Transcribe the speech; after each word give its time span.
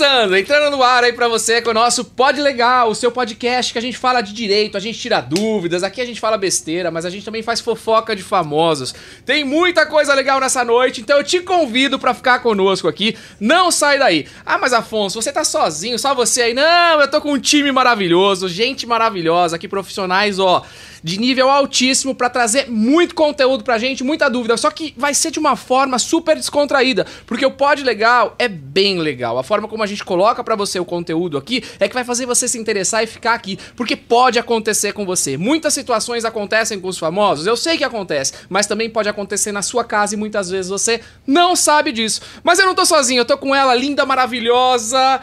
Começando, 0.00 0.34
entrando 0.34 0.74
no 0.74 0.82
ar 0.82 1.04
aí 1.04 1.12
pra 1.12 1.28
você 1.28 1.60
com 1.60 1.68
o 1.68 1.74
nosso 1.74 2.06
Pod 2.06 2.40
Legal, 2.40 2.88
o 2.88 2.94
seu 2.94 3.12
podcast 3.12 3.70
que 3.70 3.78
a 3.78 3.82
gente 3.82 3.98
fala 3.98 4.22
de 4.22 4.32
direito, 4.32 4.78
a 4.78 4.80
gente 4.80 4.98
tira 4.98 5.20
dúvidas, 5.20 5.82
aqui 5.82 6.00
a 6.00 6.06
gente 6.06 6.18
fala 6.18 6.38
besteira, 6.38 6.90
mas 6.90 7.04
a 7.04 7.10
gente 7.10 7.22
também 7.22 7.42
faz 7.42 7.60
fofoca 7.60 8.16
de 8.16 8.22
famosos. 8.22 8.94
Tem 9.26 9.44
muita 9.44 9.84
coisa 9.84 10.14
legal 10.14 10.40
nessa 10.40 10.64
noite, 10.64 11.02
então 11.02 11.18
eu 11.18 11.22
te 11.22 11.40
convido 11.40 11.98
pra 11.98 12.14
ficar 12.14 12.38
conosco 12.38 12.88
aqui. 12.88 13.14
Não 13.38 13.70
sai 13.70 13.98
daí. 13.98 14.26
Ah, 14.46 14.56
mas 14.56 14.72
Afonso, 14.72 15.20
você 15.20 15.30
tá 15.30 15.44
sozinho, 15.44 15.98
só 15.98 16.14
você 16.14 16.40
aí? 16.44 16.54
Não, 16.54 16.98
eu 16.98 17.10
tô 17.10 17.20
com 17.20 17.34
um 17.34 17.38
time 17.38 17.70
maravilhoso, 17.70 18.48
gente 18.48 18.86
maravilhosa, 18.86 19.56
aqui 19.56 19.68
profissionais, 19.68 20.38
ó 20.38 20.64
de 21.02 21.18
nível 21.18 21.48
altíssimo 21.48 22.14
para 22.14 22.30
trazer 22.30 22.70
muito 22.70 23.14
conteúdo 23.14 23.64
pra 23.64 23.78
gente, 23.78 24.04
muita 24.04 24.28
dúvida. 24.28 24.56
Só 24.56 24.70
que 24.70 24.94
vai 24.96 25.14
ser 25.14 25.30
de 25.30 25.38
uma 25.38 25.56
forma 25.56 25.98
super 25.98 26.36
descontraída, 26.36 27.06
porque 27.26 27.44
o 27.44 27.50
Pod 27.50 27.82
Legal 27.82 28.34
é 28.38 28.48
bem 28.48 28.98
legal. 28.98 29.38
A 29.38 29.42
forma 29.42 29.68
como 29.68 29.82
a 29.82 29.86
gente 29.90 30.04
coloca 30.04 30.42
para 30.42 30.56
você 30.56 30.78
o 30.78 30.84
conteúdo 30.84 31.36
aqui 31.36 31.62
é 31.78 31.88
que 31.88 31.94
vai 31.94 32.04
fazer 32.04 32.26
você 32.26 32.48
se 32.48 32.58
interessar 32.58 33.02
e 33.04 33.06
ficar 33.06 33.34
aqui, 33.34 33.58
porque 33.76 33.96
pode 33.96 34.38
acontecer 34.38 34.92
com 34.92 35.04
você. 35.04 35.36
Muitas 35.36 35.74
situações 35.74 36.24
acontecem 36.24 36.80
com 36.80 36.88
os 36.88 36.98
famosos, 36.98 37.46
eu 37.46 37.56
sei 37.56 37.76
que 37.76 37.84
acontece, 37.84 38.32
mas 38.48 38.66
também 38.66 38.88
pode 38.88 39.08
acontecer 39.08 39.52
na 39.52 39.62
sua 39.62 39.84
casa 39.84 40.14
e 40.14 40.18
muitas 40.18 40.50
vezes 40.50 40.70
você 40.70 41.00
não 41.26 41.54
sabe 41.54 41.92
disso. 41.92 42.20
Mas 42.42 42.58
eu 42.58 42.66
não 42.66 42.74
tô 42.74 42.86
sozinho, 42.86 43.20
eu 43.20 43.24
tô 43.24 43.36
com 43.36 43.54
ela, 43.54 43.74
linda, 43.74 44.06
maravilhosa, 44.06 45.20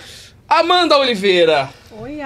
Amanda 0.48 0.98
Oliveira. 0.98 1.70
Oi, 1.92 2.22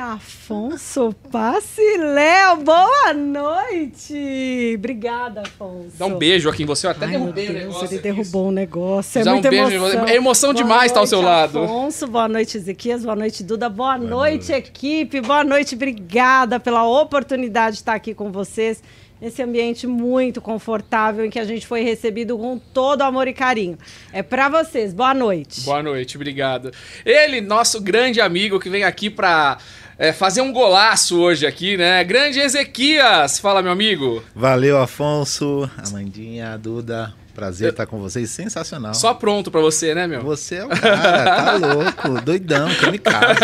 Afonso 0.52 1.16
Passe 1.32 1.98
Léo, 1.98 2.58
boa 2.58 3.14
noite! 3.14 4.74
Obrigada, 4.78 5.44
Afonso. 5.44 5.92
Dá 5.98 6.06
um 6.06 6.18
beijo 6.18 6.50
aqui 6.50 6.64
em 6.64 6.66
você, 6.66 6.88
eu 6.88 6.92
até 6.92 7.06
Ai, 7.06 7.12
derrubei 7.12 7.46
meu 7.46 7.52
o 7.52 7.56
Deus, 7.56 7.68
negócio. 7.68 7.86
ele 7.86 7.96
aqui. 7.96 8.04
derrubou 8.04 8.48
o 8.50 8.52
negócio. 8.52 9.22
É 9.22 9.24
Dá 9.24 9.32
um 9.32 9.34
muita 9.36 9.50
beijo 9.50 9.72
em 9.72 9.76
emoção. 9.76 10.06
É 10.08 10.16
emoção 10.16 10.54
Boa 10.54 10.62
demais 10.64 10.92
estar 10.92 11.00
ao 11.00 11.04
noite, 11.04 11.10
seu 11.10 11.22
lado. 11.22 11.64
Afonso, 11.64 12.06
boa 12.06 12.28
noite, 12.28 12.58
Ezequias, 12.58 13.02
boa 13.06 13.16
noite, 13.16 13.44
Duda, 13.46 13.70
boa, 13.70 13.98
noite, 13.98 14.52
equipe, 14.52 15.22
boa 15.22 15.46
noite, 15.46 15.74
obrigada 15.76 16.60
pela 16.60 16.86
oportunidade 16.86 17.78
de 17.78 17.82
estar 17.84 17.94
aqui 17.94 18.14
com 18.14 18.30
vocês. 18.30 18.84
Nesse 19.22 19.40
ambiente 19.44 19.86
muito 19.86 20.42
confortável 20.42 21.24
em 21.24 21.30
que 21.30 21.38
a 21.38 21.46
gente 21.46 21.68
foi 21.68 21.84
recebido 21.84 22.36
com 22.40 22.58
todo 22.58 23.04
amor 23.04 23.28
e 23.28 23.34
carinho. 23.34 23.78
É 24.12 24.24
pra 24.24 24.50
vocês, 24.50 24.96
boa 24.96 25.14
noite. 25.14 25.62
Boa 25.62 25.84
noite, 25.84 26.18
obrigado. 26.18 26.72
Ele, 27.06 27.40
nosso 27.40 27.80
grande 27.80 28.20
amigo 28.20 28.60
que 28.60 28.68
vem 28.68 28.84
aqui 28.84 29.12
pra 29.12 29.60
é, 30.02 30.12
fazer 30.12 30.42
um 30.42 30.52
golaço 30.52 31.22
hoje 31.22 31.46
aqui, 31.46 31.78
né? 31.78 32.04
Grande 32.04 32.40
Ezequias. 32.40 33.38
Fala, 33.38 33.62
meu 33.62 33.72
amigo. 33.72 34.24
Valeu, 34.36 34.82
Afonso, 34.82 35.70
Amandinha, 35.78 36.58
Duda. 36.58 37.14
Prazer 37.36 37.70
estar 37.70 37.86
com 37.86 38.00
vocês. 38.00 38.32
Sensacional. 38.32 38.96
Só 38.96 39.14
pronto 39.14 39.52
pra 39.52 39.62
você, 39.62 39.94
né, 39.94 40.08
meu? 40.08 40.24
Você 40.24 40.56
é 40.56 40.66
o 40.66 40.70
cara, 40.70 41.36
tá 41.36 41.52
louco, 41.62 42.20
doidão, 42.22 42.68
que 42.74 42.90
me 42.90 42.98
casa. 42.98 43.36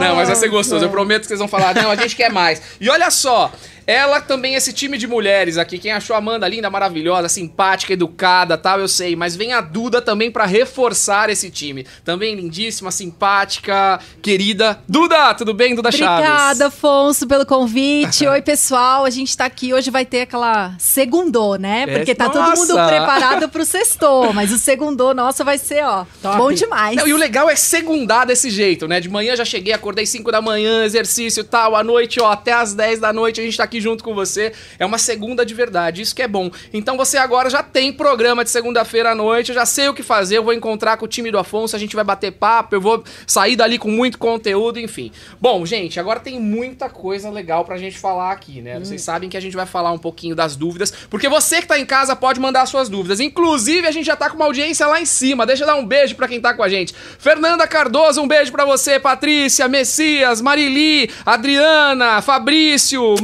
Não, 0.00 0.16
mas 0.16 0.26
vai 0.26 0.34
ser 0.34 0.48
gostoso. 0.48 0.84
Eu 0.84 0.90
prometo 0.90 1.20
que 1.20 1.28
vocês 1.28 1.38
vão 1.38 1.46
falar, 1.46 1.72
não, 1.72 1.88
a 1.88 1.94
gente 1.94 2.16
quer 2.16 2.32
mais. 2.32 2.60
E 2.80 2.90
olha 2.90 3.08
só, 3.08 3.52
ela 3.86 4.20
também, 4.20 4.54
esse 4.54 4.72
time 4.72 4.98
de 4.98 5.06
mulheres 5.06 5.56
aqui, 5.56 5.78
quem 5.78 5.92
achou 5.92 6.14
a 6.14 6.18
Amanda 6.18 6.48
linda, 6.48 6.68
maravilhosa, 6.68 7.28
simpática, 7.28 7.92
educada, 7.92 8.58
tal, 8.58 8.80
eu 8.80 8.88
sei. 8.88 9.14
Mas 9.14 9.36
vem 9.36 9.52
a 9.52 9.60
Duda 9.60 10.02
também 10.02 10.30
pra 10.30 10.44
reforçar 10.44 11.30
esse 11.30 11.50
time. 11.50 11.86
Também 12.04 12.34
lindíssima, 12.34 12.90
simpática, 12.90 14.00
querida. 14.20 14.80
Duda, 14.88 15.32
tudo 15.34 15.54
bem, 15.54 15.74
Duda 15.74 15.92
Chaves? 15.92 16.26
Obrigada, 16.26 16.66
Afonso, 16.66 17.28
pelo 17.28 17.46
convite. 17.46 18.26
Oi, 18.26 18.42
pessoal. 18.42 19.04
A 19.04 19.10
gente 19.10 19.36
tá 19.36 19.44
aqui. 19.44 19.72
Hoje 19.72 19.90
vai 19.90 20.04
ter 20.04 20.22
aquela 20.22 20.74
segundô, 20.78 21.54
né? 21.54 21.84
É, 21.86 21.98
Porque 21.98 22.14
tá 22.14 22.28
todo 22.28 22.42
nossa. 22.42 22.56
mundo 22.56 22.88
preparado 22.88 23.48
pro 23.48 23.64
sextou. 23.64 24.32
Mas 24.32 24.52
o 24.52 24.58
segundô 24.58 25.14
nosso 25.14 25.44
vai 25.44 25.58
ser, 25.58 25.84
ó, 25.84 26.04
bom 26.36 26.50
demais. 26.52 26.96
Não, 26.96 27.06
e 27.06 27.14
o 27.14 27.16
legal 27.16 27.48
é 27.48 27.54
segundar 27.54 28.26
desse 28.26 28.50
jeito, 28.50 28.88
né? 28.88 29.00
De 29.00 29.08
manhã 29.08 29.36
já 29.36 29.44
cheguei, 29.44 29.72
acordei 29.72 30.06
5 30.06 30.32
da 30.32 30.42
manhã, 30.42 30.84
exercício 30.84 31.42
e 31.42 31.44
tal. 31.44 31.76
À 31.76 31.84
noite, 31.84 32.20
ó, 32.20 32.32
até 32.32 32.52
às 32.52 32.74
10 32.74 32.98
da 32.98 33.12
noite 33.12 33.40
a 33.40 33.44
gente 33.44 33.56
tá 33.56 33.64
aqui 33.64 33.75
junto 33.80 34.02
com 34.02 34.14
você. 34.14 34.52
É 34.78 34.86
uma 34.86 34.98
segunda 34.98 35.44
de 35.44 35.54
verdade, 35.54 36.02
isso 36.02 36.14
que 36.14 36.22
é 36.22 36.28
bom. 36.28 36.50
Então 36.72 36.96
você 36.96 37.16
agora 37.16 37.50
já 37.50 37.62
tem 37.62 37.92
programa 37.92 38.44
de 38.44 38.50
segunda-feira 38.50 39.12
à 39.12 39.14
noite, 39.14 39.50
eu 39.50 39.54
já 39.54 39.66
sei 39.66 39.88
o 39.88 39.94
que 39.94 40.02
fazer, 40.02 40.38
eu 40.38 40.44
vou 40.44 40.52
encontrar 40.52 40.96
com 40.96 41.04
o 41.04 41.08
time 41.08 41.30
do 41.30 41.38
Afonso, 41.38 41.76
a 41.76 41.78
gente 41.78 41.94
vai 41.94 42.04
bater 42.04 42.32
papo, 42.32 42.74
eu 42.74 42.80
vou 42.80 43.04
sair 43.26 43.56
dali 43.56 43.78
com 43.78 43.90
muito 43.90 44.18
conteúdo, 44.18 44.78
enfim. 44.78 45.12
Bom, 45.40 45.64
gente, 45.66 45.98
agora 46.00 46.20
tem 46.20 46.40
muita 46.40 46.88
coisa 46.88 47.30
legal 47.30 47.64
pra 47.64 47.76
gente 47.76 47.98
falar 47.98 48.32
aqui, 48.32 48.60
né? 48.60 48.78
Vocês 48.78 49.02
sabem 49.02 49.28
que 49.28 49.36
a 49.36 49.40
gente 49.40 49.56
vai 49.56 49.66
falar 49.66 49.92
um 49.92 49.98
pouquinho 49.98 50.34
das 50.34 50.56
dúvidas, 50.56 50.92
porque 51.10 51.28
você 51.28 51.60
que 51.60 51.68
tá 51.68 51.78
em 51.78 51.86
casa 51.86 52.14
pode 52.16 52.40
mandar 52.40 52.66
suas 52.66 52.88
dúvidas. 52.88 53.20
Inclusive, 53.20 53.86
a 53.86 53.90
gente 53.90 54.06
já 54.06 54.16
tá 54.16 54.30
com 54.30 54.36
uma 54.36 54.44
audiência 54.44 54.86
lá 54.86 55.00
em 55.00 55.06
cima. 55.06 55.46
Deixa 55.46 55.62
eu 55.62 55.66
dar 55.66 55.74
um 55.74 55.86
beijo 55.86 56.14
pra 56.14 56.28
quem 56.28 56.40
tá 56.40 56.54
com 56.54 56.62
a 56.62 56.68
gente. 56.68 56.94
Fernanda 57.18 57.66
Cardoso, 57.66 58.20
um 58.20 58.28
beijo 58.28 58.52
pra 58.52 58.64
você. 58.64 58.98
Patrícia, 58.98 59.68
Messias, 59.68 60.40
Marili, 60.40 61.10
Adriana, 61.24 62.20
Fabrício, 62.22 63.14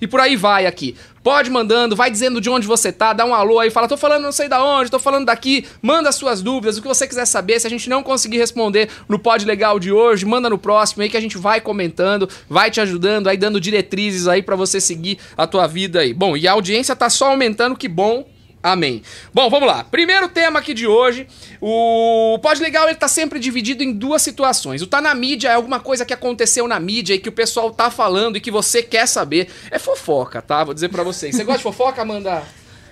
E 0.00 0.06
por 0.06 0.20
aí 0.20 0.36
vai 0.36 0.66
aqui. 0.66 0.96
Pode 1.22 1.50
mandando, 1.50 1.96
vai 1.96 2.08
dizendo 2.08 2.40
de 2.40 2.48
onde 2.48 2.68
você 2.68 2.92
tá, 2.92 3.12
dá 3.12 3.24
um 3.24 3.34
alô 3.34 3.58
aí, 3.58 3.68
fala, 3.68 3.88
tô 3.88 3.96
falando 3.96 4.22
não 4.22 4.30
sei 4.30 4.48
da 4.48 4.62
onde, 4.62 4.88
tô 4.88 4.98
falando 5.00 5.26
daqui, 5.26 5.66
manda 5.82 6.12
suas 6.12 6.40
dúvidas, 6.40 6.78
o 6.78 6.82
que 6.82 6.86
você 6.86 7.04
quiser 7.04 7.24
saber, 7.24 7.58
se 7.58 7.66
a 7.66 7.70
gente 7.70 7.90
não 7.90 8.00
conseguir 8.00 8.38
responder 8.38 8.88
no 9.08 9.18
Pod 9.18 9.44
Legal 9.44 9.80
de 9.80 9.90
hoje, 9.90 10.24
manda 10.24 10.48
no 10.48 10.56
próximo 10.56 11.02
aí 11.02 11.08
que 11.08 11.16
a 11.16 11.20
gente 11.20 11.36
vai 11.36 11.60
comentando, 11.60 12.28
vai 12.48 12.70
te 12.70 12.80
ajudando, 12.80 13.26
aí 13.26 13.36
dando 13.36 13.60
diretrizes 13.60 14.28
aí 14.28 14.40
pra 14.40 14.54
você 14.54 14.80
seguir 14.80 15.18
a 15.36 15.48
tua 15.48 15.66
vida 15.66 15.98
aí. 15.98 16.14
Bom, 16.14 16.36
e 16.36 16.46
a 16.46 16.52
audiência 16.52 16.94
tá 16.94 17.10
só 17.10 17.30
aumentando, 17.30 17.74
que 17.74 17.88
bom. 17.88 18.35
Amém. 18.66 19.00
Bom, 19.32 19.48
vamos 19.48 19.68
lá. 19.68 19.84
Primeiro 19.84 20.28
tema 20.28 20.58
aqui 20.58 20.74
de 20.74 20.88
hoje. 20.88 21.28
O 21.60 22.36
Pod 22.42 22.60
Legal 22.60 22.88
ele 22.88 22.96
tá 22.96 23.06
sempre 23.06 23.38
dividido 23.38 23.84
em 23.84 23.92
duas 23.92 24.22
situações. 24.22 24.82
O 24.82 24.88
tá 24.88 25.00
na 25.00 25.14
mídia 25.14 25.50
é 25.50 25.54
alguma 25.54 25.78
coisa 25.78 26.04
que 26.04 26.12
aconteceu 26.12 26.66
na 26.66 26.80
mídia 26.80 27.14
e 27.14 27.18
que 27.20 27.28
o 27.28 27.32
pessoal 27.32 27.70
tá 27.70 27.92
falando 27.92 28.36
e 28.36 28.40
que 28.40 28.50
você 28.50 28.82
quer 28.82 29.06
saber. 29.06 29.48
É 29.70 29.78
fofoca, 29.78 30.42
tá? 30.42 30.64
Vou 30.64 30.74
dizer 30.74 30.88
pra 30.88 31.04
vocês. 31.04 31.36
Você 31.36 31.44
gosta 31.44 31.58
de 31.58 31.62
fofoca, 31.62 32.02
Amanda? 32.02 32.42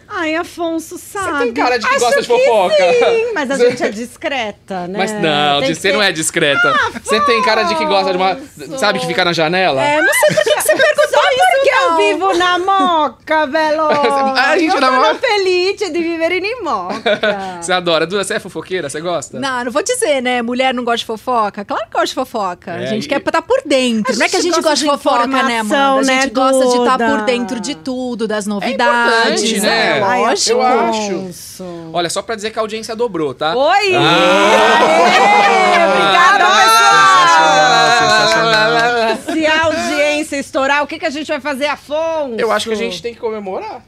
Ai, 0.08 0.34
Afonso, 0.36 0.98
sabe? 0.98 1.30
Você 1.38 1.44
tem 1.44 1.52
cara 1.54 1.78
de 1.78 1.86
que 1.86 1.94
Acho 1.94 2.04
gosta 2.04 2.20
de 2.22 2.26
fofoca. 2.28 2.74
Sim, 2.92 3.32
mas 3.34 3.50
a 3.50 3.56
gente 3.56 3.82
é 3.82 3.88
discreta, 3.90 4.86
né? 4.88 4.98
Mas 4.98 5.12
não, 5.12 5.60
Tem 5.60 5.68
que 5.70 5.74
você 5.76 5.88
ter- 5.88 5.94
não 5.94 6.02
é 6.02 6.12
discreta. 6.12 6.74
você 7.02 7.20
tem 7.20 7.42
cara 7.42 7.62
de 7.64 7.74
que 7.74 7.84
gosta 7.84 8.10
de 8.12 8.16
uma. 8.16 8.38
Sabe 8.78 8.98
que 8.98 9.06
fica 9.06 9.24
na 9.24 9.32
janela? 9.32 9.82
É, 9.82 10.00
não 10.00 10.12
sei 10.12 10.36
por 10.36 10.44
que 10.44 10.50
que 10.54 10.62
você 10.62 10.76
perguntou 10.76 11.04
Só 11.08 11.20
porque 11.54 11.70
eu 11.70 11.96
vivo 11.96 12.34
na 12.38 12.58
moca, 12.58 13.46
velho. 13.46 13.82
A 14.36 14.56
gente 14.58 14.74
eu 14.74 14.80
na 14.80 14.90
moca. 14.90 15.14
feliz 15.16 15.76
de 15.76 15.90
viver 15.90 16.32
em 16.44 16.62
moca. 16.62 17.58
Você 17.60 17.72
adora. 17.72 18.06
Duda, 18.06 18.22
você 18.24 18.34
é 18.34 18.40
fofoqueira? 18.40 18.88
Você 18.90 19.00
gosta? 19.00 19.38
Não, 19.38 19.64
não 19.64 19.72
vou 19.72 19.82
dizer, 19.82 20.20
né? 20.20 20.42
Mulher 20.42 20.72
não 20.74 20.84
gosta 20.84 20.98
de 20.98 21.04
fofoca. 21.06 21.64
Claro 21.64 21.84
que 21.84 21.90
gosta 21.92 22.06
de 22.06 22.14
fofoca. 22.14 22.70
É, 22.72 22.84
a 22.84 22.86
gente 22.86 23.04
e- 23.04 23.08
quer 23.08 23.18
estar 23.20 23.42
por 23.42 23.60
dentro. 23.64 24.16
Não 24.16 24.26
é 24.26 24.28
que 24.28 24.36
a 24.36 24.40
gente 24.40 24.54
gosta 24.60 24.74
de 24.76 24.84
de 24.84 24.90
fofoca, 24.90 25.26
né, 25.26 25.58
Amanda? 25.60 25.76
A 25.76 26.02
né, 26.02 26.22
gente 26.22 26.34
gosta 26.34 26.66
de 26.66 26.76
estar 26.76 26.96
Duda? 26.98 27.10
por 27.10 27.20
dentro 27.24 27.60
de 27.60 27.74
tudo, 27.74 28.26
das 28.28 28.46
É 28.46 28.48
novidades. 28.50 29.42
importante, 29.42 29.60
né? 29.60 29.93
É, 29.96 30.00
lógico. 30.00 30.50
Eu 30.50 30.62
acho. 30.62 31.30
Olha, 31.92 32.10
só 32.10 32.22
pra 32.22 32.34
dizer 32.34 32.50
que 32.50 32.58
a 32.58 32.62
audiência 32.62 32.94
dobrou, 32.96 33.34
tá? 33.34 33.54
Oi! 33.56 33.94
Ah! 33.96 34.78
Obrigada, 35.88 36.44
Sensacional, 37.98 39.16
pessoal! 39.16 39.34
Se 39.34 39.46
a 39.46 39.64
audiência 39.64 40.36
estourar, 40.36 40.82
o 40.82 40.86
que, 40.86 40.98
que 40.98 41.06
a 41.06 41.10
gente 41.10 41.28
vai 41.28 41.40
fazer, 41.40 41.66
Afonso? 41.66 42.36
Eu 42.38 42.50
acho 42.50 42.68
que 42.68 42.74
a 42.74 42.76
gente 42.76 43.02
tem 43.02 43.14
que 43.14 43.20
comemorar. 43.20 43.82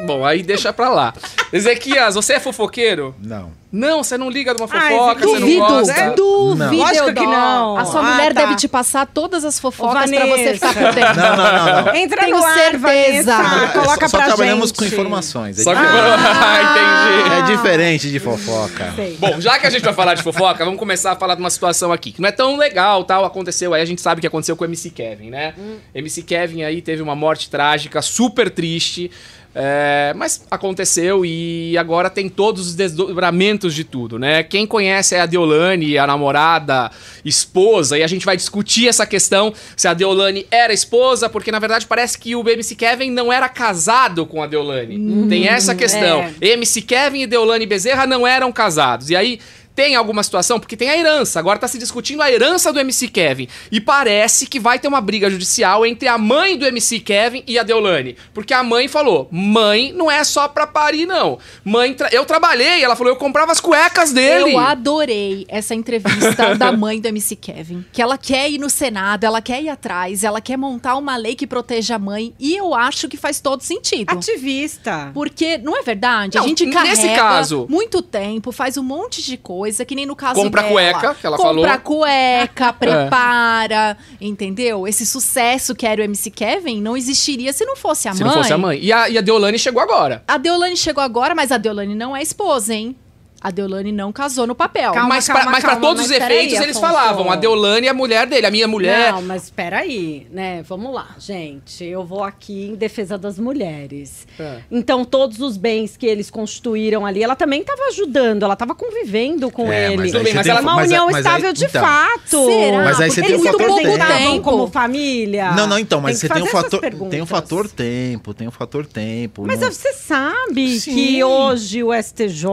Bom, 0.00 0.24
aí 0.24 0.42
deixa 0.42 0.72
pra 0.72 0.88
lá. 0.88 1.12
Ezequias, 1.52 2.14
você 2.14 2.34
é 2.34 2.40
fofoqueiro? 2.40 3.14
Não. 3.22 3.56
Não, 3.70 4.02
você 4.02 4.16
não 4.16 4.30
liga 4.30 4.54
de 4.54 4.62
uma 4.62 4.68
Ai, 4.72 4.92
fofoca, 4.92 5.20
você 5.20 5.26
não 5.32 5.40
Duvido, 5.40 5.60
gosta. 5.66 6.10
duvido. 6.16 6.76
Lógico 6.76 7.14
que 7.14 7.26
não. 7.26 7.76
A 7.76 7.84
sua 7.84 8.00
Ah, 8.00 8.02
mulher 8.14 8.32
tá. 8.32 8.40
deve 8.40 8.54
te 8.56 8.66
passar 8.66 9.06
todas 9.06 9.44
as 9.44 9.58
fofocas 9.58 10.10
Ô, 10.10 10.14
pra 10.14 10.26
você 10.26 10.54
ficar 10.54 10.72
por 10.72 10.94
dentro. 10.94 11.16
Não, 11.16 11.36
não, 11.36 11.52
não, 11.52 11.84
não. 11.84 11.94
Entra 11.96 12.22
Tenho 12.24 12.38
no 12.38 12.44
ar, 12.46 12.54
certeza. 12.54 13.36
Vanessa, 13.36 13.72
coloca 13.72 14.08
só, 14.08 14.16
pra 14.16 14.26
só 14.26 14.36
trabalhamos 14.36 14.72
com 14.72 14.84
informações. 14.84 15.58
É, 15.58 15.62
Só 15.64 15.74
que... 15.74 15.80
diferente. 15.80 16.06
Ah, 16.26 16.62
entendi. 16.62 17.34
É 17.34 17.56
diferente 17.56 18.10
de 18.10 18.18
fofoca. 18.18 18.92
Sei. 18.96 19.16
Bom, 19.18 19.38
já 19.40 19.58
que 19.58 19.66
a 19.66 19.70
gente 19.70 19.82
vai 19.84 19.92
falar 19.92 20.14
de 20.14 20.22
fofoca, 20.22 20.64
vamos 20.64 20.78
começar 20.78 21.12
a 21.12 21.16
falar 21.16 21.34
de 21.34 21.40
uma 21.40 21.50
situação 21.50 21.92
aqui 21.92 22.12
que 22.12 22.22
não 22.22 22.28
é 22.28 22.32
tão 22.32 22.56
legal, 22.56 23.04
tal, 23.04 23.24
aconteceu 23.24 23.74
aí, 23.74 23.82
a 23.82 23.84
gente 23.84 24.00
sabe 24.00 24.18
o 24.18 24.22
que 24.22 24.26
aconteceu 24.26 24.56
com 24.56 24.64
o 24.64 24.66
MC 24.66 24.88
Kevin, 24.90 25.28
né? 25.30 25.52
MC 25.94 26.22
Kevin 26.22 26.62
aí 26.62 26.80
teve 26.80 27.02
uma 27.02 27.14
morte 27.14 27.50
trágica, 27.50 28.00
super 28.00 28.48
triste, 28.50 29.10
é, 29.54 30.12
mas 30.14 30.46
aconteceu 30.50 31.24
e 31.24 31.76
agora 31.78 32.10
tem 32.10 32.28
todos 32.28 32.68
os 32.68 32.74
desdobramentos 32.74 33.74
de 33.74 33.82
tudo, 33.82 34.18
né? 34.18 34.42
Quem 34.42 34.66
conhece 34.66 35.14
é 35.14 35.20
a 35.20 35.26
Deolane, 35.26 35.96
a 35.98 36.06
namorada, 36.06 36.90
esposa, 37.24 37.98
e 37.98 38.02
a 38.02 38.06
gente 38.06 38.26
vai 38.26 38.36
discutir 38.36 38.88
essa 38.88 39.06
questão 39.06 39.52
se 39.74 39.88
a 39.88 39.94
Deolane 39.94 40.46
era 40.50 40.72
esposa, 40.72 41.28
porque 41.28 41.50
na 41.50 41.58
verdade 41.58 41.86
parece 41.86 42.18
que 42.18 42.36
o 42.36 42.48
MC 42.48 42.74
Kevin 42.74 43.10
não 43.10 43.32
era 43.32 43.48
casado 43.48 44.26
com 44.26 44.42
a 44.42 44.46
Deolane. 44.46 45.28
tem 45.28 45.48
essa 45.48 45.74
questão. 45.74 46.20
é. 46.40 46.48
MC 46.48 46.82
Kevin 46.82 47.22
e 47.22 47.26
Deolane 47.26 47.66
Bezerra 47.66 48.06
não 48.06 48.26
eram 48.26 48.52
casados. 48.52 49.10
E 49.10 49.16
aí 49.16 49.40
tem 49.78 49.94
alguma 49.94 50.24
situação, 50.24 50.58
porque 50.58 50.76
tem 50.76 50.90
a 50.90 50.96
herança, 50.98 51.38
agora 51.38 51.56
tá 51.56 51.68
se 51.68 51.78
discutindo 51.78 52.20
a 52.20 52.28
herança 52.28 52.72
do 52.72 52.80
MC 52.80 53.06
Kevin. 53.06 53.46
E 53.70 53.80
parece 53.80 54.44
que 54.48 54.58
vai 54.58 54.76
ter 54.76 54.88
uma 54.88 55.00
briga 55.00 55.30
judicial 55.30 55.86
entre 55.86 56.08
a 56.08 56.18
mãe 56.18 56.56
do 56.58 56.66
MC 56.66 56.98
Kevin 56.98 57.44
e 57.46 57.56
a 57.56 57.62
Deolane. 57.62 58.16
Porque 58.34 58.52
a 58.52 58.64
mãe 58.64 58.88
falou: 58.88 59.28
mãe 59.30 59.92
não 59.92 60.10
é 60.10 60.24
só 60.24 60.48
pra 60.48 60.66
parir, 60.66 61.06
não. 61.06 61.38
Mãe, 61.64 61.94
tra- 61.94 62.08
eu 62.10 62.24
trabalhei, 62.24 62.82
ela 62.82 62.96
falou, 62.96 63.12
eu 63.12 63.16
comprava 63.16 63.52
as 63.52 63.60
cuecas 63.60 64.12
dele. 64.12 64.52
Eu 64.54 64.58
adorei 64.58 65.46
essa 65.48 65.76
entrevista 65.76 66.54
da 66.58 66.72
mãe 66.72 67.00
do 67.00 67.06
MC 67.06 67.36
Kevin. 67.36 67.84
Que 67.92 68.02
ela 68.02 68.18
quer 68.18 68.50
ir 68.50 68.58
no 68.58 68.68
Senado, 68.68 69.22
ela 69.22 69.40
quer 69.40 69.62
ir 69.62 69.68
atrás, 69.68 70.24
ela 70.24 70.40
quer 70.40 70.56
montar 70.56 70.96
uma 70.96 71.16
lei 71.16 71.36
que 71.36 71.46
proteja 71.46 71.94
a 71.94 71.98
mãe. 72.00 72.34
E 72.40 72.56
eu 72.56 72.74
acho 72.74 73.08
que 73.08 73.16
faz 73.16 73.38
todo 73.38 73.62
sentido. 73.62 74.10
Ativista. 74.10 75.10
Porque, 75.14 75.58
não 75.58 75.76
é 75.78 75.82
verdade? 75.82 76.36
Não, 76.36 76.44
a 76.44 76.48
gente 76.48 76.66
nesse 76.66 76.72
carrega 77.06 77.14
caso- 77.22 77.66
muito 77.70 78.02
tempo, 78.02 78.50
faz 78.50 78.76
um 78.76 78.82
monte 78.82 79.22
de 79.22 79.36
coisa, 79.36 79.67
que 79.84 79.94
nem 79.94 80.06
no 80.06 80.16
caso 80.16 80.40
Compra 80.40 80.62
dela. 80.62 80.72
cueca, 80.74 81.14
que 81.14 81.26
ela 81.26 81.36
Compra 81.36 81.48
falou. 81.48 81.66
É. 81.68 81.78
cueca, 81.78 82.72
prepara, 82.72 83.96
entendeu? 84.20 84.86
Esse 84.86 85.04
sucesso 85.06 85.74
que 85.74 85.86
era 85.86 86.00
o 86.00 86.04
MC 86.04 86.30
Kevin 86.30 86.80
não 86.80 86.96
existiria 86.96 87.52
se 87.52 87.64
não 87.64 87.76
fosse 87.76 88.08
a 88.08 88.12
Se 88.14 88.22
mãe. 88.22 88.28
não 88.32 88.38
fosse 88.42 88.52
a 88.52 88.58
mãe. 88.58 88.78
E 88.80 88.92
a, 88.92 89.08
e 89.08 89.18
a 89.18 89.20
Deolane 89.20 89.58
chegou 89.58 89.82
agora. 89.82 90.22
A 90.26 90.36
Deolane 90.38 90.76
chegou 90.76 91.02
agora, 91.02 91.34
mas 91.34 91.52
a 91.52 91.56
Deolane 91.58 91.94
não 91.94 92.16
é 92.16 92.22
esposa, 92.22 92.74
hein? 92.74 92.96
A 93.40 93.50
Deolane 93.52 93.92
não 93.92 94.12
casou 94.12 94.46
no 94.48 94.54
papel. 94.54 94.92
Calma, 94.92 95.08
mas 95.10 95.26
calma, 95.28 95.42
pra, 95.42 95.50
mas 95.52 95.60
pra 95.60 95.70
calma, 95.72 95.86
todos 95.86 96.02
mas 96.02 96.10
os 96.10 96.16
efeitos, 96.16 96.34
peraí, 96.54 96.64
eles 96.64 96.76
Afonso. 96.76 96.80
falavam: 96.80 97.30
a 97.30 97.36
Deolane 97.36 97.86
é 97.86 97.90
a 97.90 97.94
mulher 97.94 98.26
dele, 98.26 98.46
a 98.46 98.50
minha 98.50 98.66
mulher. 98.66 99.12
Não, 99.12 99.22
mas 99.22 99.48
peraí, 99.48 100.26
né? 100.30 100.62
Vamos 100.64 100.92
lá, 100.92 101.14
gente. 101.20 101.84
Eu 101.84 102.04
vou 102.04 102.24
aqui 102.24 102.66
em 102.66 102.74
defesa 102.74 103.16
das 103.16 103.38
mulheres. 103.38 104.26
É. 104.40 104.58
Então, 104.70 105.04
todos 105.04 105.40
os 105.40 105.56
bens 105.56 105.96
que 105.96 106.04
eles 106.06 106.30
constituíram 106.30 107.06
ali, 107.06 107.22
ela 107.22 107.36
também 107.36 107.60
estava 107.60 107.82
ajudando, 107.84 108.42
ela 108.42 108.54
estava 108.54 108.74
convivendo 108.74 109.50
com 109.52 109.70
É, 109.72 109.92
ele. 109.92 109.96
mas 109.98 110.14
aí 110.16 110.22
você 110.24 110.34
mas 110.34 110.46
ela 110.48 110.58
é 110.58 110.62
uma 110.62 110.74
mas 110.74 110.82
aí- 110.82 110.88
união 110.98 111.06
mas 111.06 111.14
aí- 111.14 111.20
estável 111.20 111.52
de 111.52 111.64
então. 111.64 111.80
fato. 111.82 112.44
Será? 112.46 112.84
Mas 112.84 113.00
aí 113.00 113.10
você 113.10 113.20
Porque 113.20 113.32
tem 113.34 113.40
o 113.40 113.46
eles 113.46 113.52
fator 113.60 113.76
tempo. 113.82 114.06
tempo. 114.06 114.42
como 114.42 114.66
família. 114.66 115.52
Não, 115.52 115.66
não, 115.68 115.78
então, 115.78 116.00
mas 116.00 116.18
Tem 116.18 116.28
você 116.28 116.34
tem 116.34 116.42
essas 116.42 116.52
fator, 116.52 116.70
tem 116.70 116.78
o 116.78 116.80
perguntas. 116.98 117.28
fator 117.28 117.68
tempo, 117.70 118.34
tem 118.34 118.48
o 118.48 118.50
fator 118.50 118.84
tempo. 118.86 119.44
Mas 119.46 119.60
não- 119.60 119.70
você 119.70 119.92
sabe 119.92 120.80
Sim. 120.80 120.94
que 120.94 121.22
hoje 121.24 121.84
o 121.84 121.92
STJ, 121.92 122.48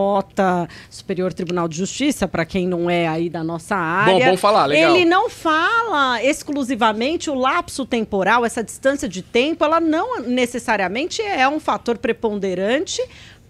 Superior 0.90 1.34
Tribunal 1.34 1.68
de 1.68 1.78
Justiça, 1.78 2.28
para 2.28 2.46
quem 2.46 2.68
não 2.68 2.90
é 2.90 3.08
aí 3.08 3.30
da 3.30 3.44
nossa 3.44 3.76
área, 3.76 4.32
bom 4.32 4.38
falar, 4.38 4.66
legal. 4.66 4.96
ele 4.96 5.06
não 5.06 5.30
fala 5.30 6.24
exclusivamente 6.24 7.30
o 7.30 7.36
lapso 7.36 7.86
temporal, 7.86 8.46
essa 8.46 8.64
distância 8.64 9.08
de 9.08 9.22
tempo, 9.22 9.64
ela 9.64 9.80
não 9.80 10.22
necessariamente 10.22 11.22
é 11.22 11.48
um 11.48 11.60
fator 11.60 11.98
preponderante 11.98 13.02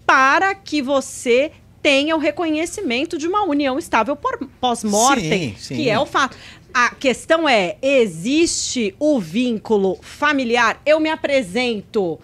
para 0.06 0.54
que 0.54 0.80
você 0.80 1.50
tenha 1.82 2.16
o 2.16 2.18
reconhecimento 2.18 3.16
de 3.16 3.28
uma 3.28 3.44
união 3.44 3.78
estável 3.78 4.18
pós-mortem, 4.60 5.50
Sim, 5.50 5.54
sim. 5.56 5.76
que 5.76 5.88
é 5.88 5.98
o 5.98 6.04
fato. 6.04 6.36
A 6.74 6.90
questão 6.90 7.48
é: 7.48 7.76
existe 7.80 8.94
o 8.98 9.20
vínculo 9.20 9.98
familiar? 10.02 10.80
Eu 10.84 10.98
me 11.00 11.08
apresento 11.08 12.18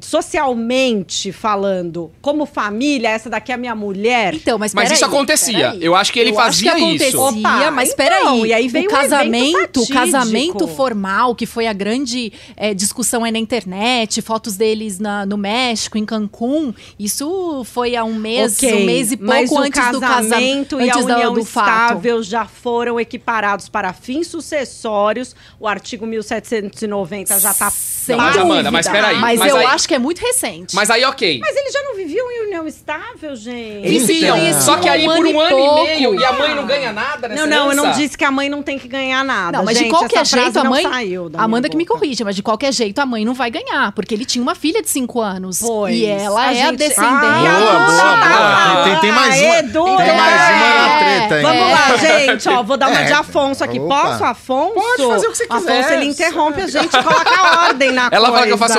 socialmente 0.00 1.32
falando, 1.32 2.10
como 2.20 2.46
família, 2.46 3.08
essa 3.10 3.28
daqui 3.30 3.52
é 3.52 3.54
a 3.54 3.58
minha 3.58 3.74
mulher. 3.74 4.34
Então, 4.34 4.58
mas 4.58 4.74
Mas 4.74 4.90
isso 4.90 5.04
acontecia. 5.04 5.70
peraí. 5.72 5.84
Eu 5.84 5.94
acho 5.94 6.12
que 6.12 6.18
ele 6.18 6.30
Eu 6.30 6.34
fazia 6.34 6.72
acho 6.74 6.82
que 6.84 6.94
isso. 7.04 7.16
acontecia, 7.16 7.40
Opa, 7.42 7.70
mas 7.70 7.90
então, 7.92 7.96
peraí. 8.04 8.40
e 8.46 8.52
aí 8.52 8.68
veio 8.68 8.84
o 8.84 8.88
um 8.88 8.94
casamento, 8.94 9.56
o 9.56 9.60
fatídico. 9.86 9.92
casamento 9.92 10.68
formal, 10.68 11.34
que 11.34 11.46
foi 11.46 11.66
a 11.66 11.72
grande 11.72 12.32
eh, 12.56 12.74
discussão 12.74 13.24
aí 13.24 13.32
na 13.32 13.38
internet, 13.38 14.20
fotos 14.22 14.56
deles 14.56 14.98
na- 14.98 15.24
no 15.26 15.36
México, 15.36 15.96
em 15.98 16.04
Cancún, 16.04 16.72
isso 16.98 17.62
foi 17.64 17.96
há 17.96 18.04
um 18.04 18.14
mês, 18.14 18.56
Ok, 18.56 18.82
um 18.82 18.86
mês 18.86 19.12
e 19.12 19.16
pouco 19.16 19.30
mas 19.30 19.52
antes 19.52 19.90
do 19.92 20.00
casamento 20.00 20.80
e 20.80 20.90
a 20.90 20.96
união 20.98 21.32
do 21.34 21.44
fato. 21.44 21.68
estável 21.68 22.22
já 22.22 22.44
foram 22.46 22.98
equiparados 22.98 23.68
para 23.68 23.92
fins 23.92 24.26
sucessórios. 24.28 25.34
O 25.60 25.66
artigo 25.66 26.06
1790 26.06 27.38
já 27.38 27.50
está 27.50 27.70
Sem 27.70 28.16
Mas. 28.16 28.36
Amanda, 28.38 28.70
mas 28.70 28.88
peraí, 28.88 29.16
Mas, 29.18 29.37
mas 29.38 29.50
eu 29.50 29.56
aí- 29.58 29.66
acho 29.66 29.88
que 29.88 29.94
é 29.94 29.98
muito 29.98 30.18
recente. 30.20 30.74
Mas 30.74 30.90
aí, 30.90 31.04
ok. 31.04 31.38
Mas 31.40 31.56
eles 31.56 31.72
já 31.72 31.82
não 31.82 31.94
viviam 31.96 32.30
em 32.30 32.46
união 32.46 32.66
estável, 32.66 33.34
gente? 33.36 33.88
Se 34.00 34.06
Viviam. 34.06 34.36
conheciam 34.36 34.60
Só 34.62 34.76
que 34.76 34.88
aí 34.88 35.08
um 35.08 35.14
por 35.14 35.26
ano 35.26 35.28
um 35.28 35.30
e 35.30 35.40
ano 35.40 35.58
e 35.58 35.84
meio 35.84 36.14
e 36.20 36.24
a 36.24 36.32
mãe 36.32 36.54
não 36.54 36.66
ganha 36.66 36.92
nada 36.92 37.28
nessa 37.28 37.46
Não, 37.46 37.48
não, 37.48 37.70
eu 37.70 37.76
não 37.76 37.84
herança? 37.84 38.00
disse 38.00 38.18
que 38.18 38.24
a 38.24 38.30
mãe 38.30 38.48
não 38.48 38.62
tem 38.62 38.78
que 38.78 38.88
ganhar 38.88 39.24
nada. 39.24 39.58
Não, 39.58 39.64
mas 39.64 39.76
de 39.76 39.84
gente, 39.84 39.90
qualquer 39.92 40.20
essa 40.20 40.30
frase 40.30 40.44
jeito, 40.46 40.58
a 40.58 40.64
não 40.64 40.70
mãe. 40.70 40.82
saiu 40.82 41.30
Amanda 41.36 41.68
que 41.68 41.76
me 41.76 41.86
corrija, 41.86 42.24
mas 42.24 42.34
de 42.36 42.42
qualquer 42.42 42.72
jeito 42.72 42.98
a 43.00 43.06
mãe 43.06 43.24
não 43.24 43.34
vai 43.34 43.50
ganhar, 43.50 43.92
porque 43.92 44.14
ele 44.14 44.24
tinha 44.24 44.42
uma 44.42 44.54
filha 44.54 44.82
de 44.82 44.88
5 44.90 45.20
anos. 45.20 45.60
Pois, 45.60 45.94
e 45.94 46.04
ela 46.04 46.40
a 46.48 46.54
é 46.54 46.62
a 46.62 46.66
gente- 46.66 46.78
descendente. 46.78 47.04
Ah, 47.06 47.58
Boa, 47.58 47.72
boa, 47.86 48.16
boa. 48.16 48.84
Tem, 48.84 48.92
tem- 48.92 49.00
tem 49.00 49.12
mais 49.12 49.40
uma. 49.42 49.58
Edu, 49.58 49.84
tem 49.84 49.96
mais 49.96 50.08
uma 50.08 50.14
na 50.18 50.88
é. 50.88 50.98
treta 50.98 51.34
aí. 51.36 51.42
Vamos 51.42 51.70
lá, 51.70 51.96
gente, 51.96 52.48
ó, 52.48 52.62
vou 52.62 52.76
dar 52.76 52.88
uma 52.88 53.00
É. 53.00 53.04
de 53.04 53.12
Afonso 53.12 53.64
aqui. 53.64 53.78
Opa. 53.78 54.02
Posso, 54.02 54.24
Afonso? 54.24 54.74
Pode 54.74 55.02
fazer 55.08 55.26
o 55.26 55.30
que 55.30 55.36
você 55.38 55.46
quiser. 55.46 55.78
Afonso, 55.80 55.94
ele 55.94 56.04
interrompe 56.06 56.60
a 56.62 56.66
gente, 56.66 56.90
coloca 56.90 57.30
a 57.30 57.64
ordem 57.66 57.92
na 57.92 58.08
Ela 58.10 58.28
coisa. 58.28 58.32
fala 58.32 58.46
que 58.46 58.52
eu 58.52 58.58
faço 58.58 58.78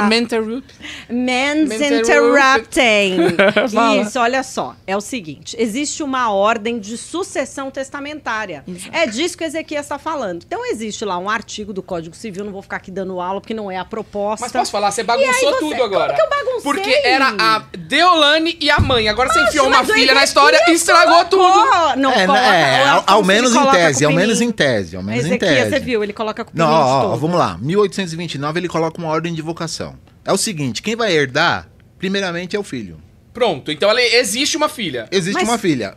mental 1.09 1.67
Men's 1.79 1.81
Interrupting. 1.81 3.17
Isso, 4.01 4.19
olha 4.19 4.43
só. 4.43 4.75
É 4.85 4.95
o 4.95 5.01
seguinte: 5.01 5.55
existe 5.59 6.03
uma 6.03 6.31
ordem 6.31 6.79
de 6.79 6.97
sucessão 6.97 7.69
testamentária. 7.71 8.63
É 8.91 9.05
disso 9.05 9.37
que 9.37 9.43
o 9.43 9.47
Ezequias 9.47 9.85
está 9.85 9.97
falando. 9.99 10.43
Então, 10.45 10.65
existe 10.65 11.03
lá 11.05 11.17
um 11.17 11.29
artigo 11.29 11.73
do 11.73 11.81
Código 11.81 12.15
Civil, 12.15 12.43
não 12.45 12.51
vou 12.51 12.61
ficar 12.61 12.77
aqui 12.77 12.91
dando 12.91 13.19
aula, 13.19 13.39
porque 13.41 13.53
não 13.53 13.69
é 13.69 13.77
a 13.77 13.85
proposta. 13.85 14.45
Mas 14.45 14.51
posso 14.51 14.71
falar, 14.71 14.91
você 14.91 15.03
bagunçou 15.03 15.51
você- 15.51 15.59
tudo 15.59 15.83
agora. 15.83 16.13
como 16.13 16.15
que 16.15 16.21
eu 16.21 16.29
baguncei? 16.29 16.61
Porque 16.63 17.01
era 17.07 17.33
a 17.39 17.63
Deolane 17.77 18.57
e 18.59 18.69
a 18.69 18.79
mãe. 18.79 19.07
Agora 19.09 19.31
você 19.31 19.41
enfiou 19.43 19.67
uma 19.67 19.83
filha 19.83 20.13
na 20.13 20.23
história 20.23 20.59
e 20.67 20.71
estragou 20.73 21.25
tudo. 21.25 21.59
Não, 21.97 22.11
É, 22.11 22.25
coloca, 22.25 22.43
é, 22.45 22.83
o 22.83 22.87
ao, 22.89 23.03
ao 23.07 23.23
menos 23.23 23.53
em 23.55 23.65
tese, 23.71 24.05
ao 24.05 24.11
menos 24.11 24.41
em 24.41 24.51
tese, 24.51 24.95
ao 24.95 25.03
menos 25.03 25.23
em 25.25 25.27
Ezequias, 25.29 25.51
tese. 25.55 25.69
você 25.69 25.79
viu, 25.79 26.03
ele 26.03 26.13
coloca 26.13 26.43
com 26.45 26.51
o 26.51 26.53
Não, 26.57 26.69
ó, 26.71 27.13
ó, 27.13 27.15
vamos 27.15 27.37
lá. 27.37 27.57
1829 27.61 28.59
ele 28.59 28.67
coloca 28.67 28.97
uma 28.99 29.09
ordem 29.09 29.33
de 29.33 29.41
vocação. 29.41 29.95
É 30.25 30.31
o 30.33 30.37
seguinte, 30.37 30.81
quem 30.81 30.95
vai 30.95 31.11
herdar, 31.13 31.67
primeiramente 31.97 32.55
é 32.55 32.59
o 32.59 32.63
filho. 32.63 32.99
Pronto, 33.33 33.71
então 33.71 33.89
ela, 33.89 34.01
existe 34.01 34.57
uma 34.57 34.67
filha. 34.69 35.07
Existe 35.11 35.33
Mas- 35.39 35.47
uma 35.49 35.57
filha. 35.57 35.95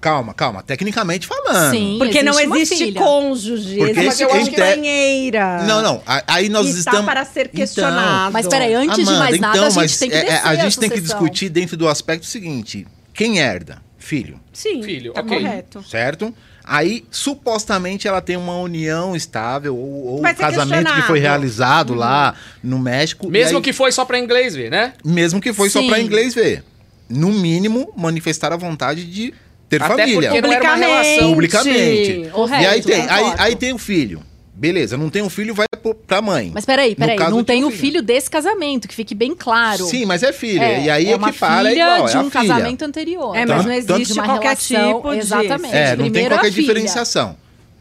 Calma, 0.00 0.32
calma. 0.32 0.62
Tecnicamente 0.62 1.26
falando. 1.26 1.72
Sim. 1.72 1.96
Porque 1.98 2.22
não 2.22 2.32
existe 2.34 2.46
uma 2.46 2.58
existe 2.58 2.84
filha. 2.84 3.00
cônjuge, 3.00 3.76
Porque 3.78 4.00
existe 4.00 4.26
companheira. 4.26 5.62
Não, 5.64 5.82
não. 5.82 6.02
a- 6.06 6.22
Aí 6.26 6.48
nós 6.48 6.66
está 6.68 6.90
estamos. 6.90 7.06
para 7.06 7.24
ser 7.24 7.40
Então, 7.46 7.52
questionado. 7.54 8.32
Mas 8.32 8.46
peraí, 8.46 8.74
antes 8.74 8.96
de 8.96 9.02
Amanda, 9.02 9.18
mais 9.18 9.40
nada, 9.40 9.56
então, 9.58 9.66
a 9.80 9.86
gente 9.86 9.98
tem 9.98 10.10
que 10.10 10.16
é, 10.16 10.40
a 10.42 10.54
gente 10.56 10.78
tem 10.78 10.90
que 10.90 11.00
discutir 11.00 11.48
dentro 11.48 11.76
do 11.76 11.88
aspecto 11.88 12.26
seguinte: 12.26 12.86
quem 13.12 13.38
herda? 13.38 13.82
Filho, 13.98 14.40
Sim, 14.52 14.82
Filho, 14.82 15.12
tá 15.12 15.20
ok. 15.20 15.36
correto. 15.38 15.82
certo? 15.82 16.32
Aí, 16.70 17.04
supostamente, 17.10 18.06
ela 18.06 18.20
tem 18.20 18.36
uma 18.36 18.56
união 18.60 19.16
estável, 19.16 19.74
ou, 19.74 20.04
ou 20.06 20.20
um 20.20 20.26
ser 20.26 20.34
casamento 20.34 20.92
que 20.94 21.02
foi 21.02 21.18
realizado 21.18 21.94
lá 21.94 22.34
no 22.62 22.78
México. 22.78 23.30
Mesmo 23.30 23.56
aí- 23.58 23.62
que 23.64 23.72
foi 23.72 23.90
só 23.90 24.04
pra 24.04 24.18
inglês 24.18 24.54
ver, 24.54 24.70
né? 24.70 24.92
Mesmo 25.04 25.40
que 25.40 25.52
foi 25.52 25.70
só 25.70 25.80
Sim. 25.80 25.88
para 25.88 25.98
inglês 26.00 26.34
ver. 26.34 26.62
No 27.08 27.32
mínimo, 27.32 27.90
manifestar 27.96 28.52
a 28.52 28.56
vontade 28.56 29.04
de 29.06 29.32
ter 29.66 29.82
Até 29.82 29.96
família. 29.96 30.28
porque 30.30 30.42
não 30.42 30.52
era 30.52 30.62
uma 30.64 30.74
relação. 30.76 31.30
Publicamente. 31.30 32.28
Correto, 32.30 32.62
e 32.62 32.66
aí 32.66 32.82
tem, 32.82 33.00
aí, 33.00 33.08
concordo. 33.22 33.42
aí 33.42 33.56
tem 33.56 33.72
o 33.72 33.78
filho. 33.78 34.22
Beleza, 34.54 34.96
não 34.98 35.08
tem 35.08 35.22
um 35.22 35.30
filho, 35.30 35.54
vai 35.54 35.67
pra 36.06 36.20
mãe. 36.20 36.50
Mas 36.54 36.64
peraí, 36.64 36.94
peraí, 36.94 37.18
não 37.30 37.42
tem 37.42 37.64
o 37.64 37.70
filho 37.70 38.02
desse 38.02 38.28
casamento, 38.30 38.86
que 38.88 38.94
fique 38.94 39.14
bem 39.14 39.34
claro. 39.34 39.84
Sim, 39.86 40.04
mas 40.04 40.22
é 40.22 40.32
filha. 40.32 40.62
É, 40.64 40.84
e 40.84 40.90
aí 40.90 41.10
é 41.10 41.14
o 41.14 41.18
uma 41.18 41.32
que 41.32 41.38
fala 41.38 41.68
é 41.68 41.72
filha 41.72 41.82
igual, 41.84 42.06
de 42.08 42.12
é 42.12 42.16
a 42.16 42.20
um 42.20 42.30
filha. 42.30 42.42
casamento 42.48 42.82
anterior. 42.84 43.36
É, 43.36 43.46
mas 43.46 43.56
Tanto- 43.56 43.66
não 43.68 43.74
existe 43.74 44.12
de 44.12 44.18
uma 44.20 44.24
qualquer 44.26 44.48
relação, 44.56 44.94
tipo 44.96 45.10
de... 45.12 45.18
exatamente. 45.18 45.74
É, 45.76 45.90
não 45.90 45.96
tem 45.96 46.10
Primeiro 46.10 46.34
qualquer 46.34 46.50
diferenciação. 46.50 47.36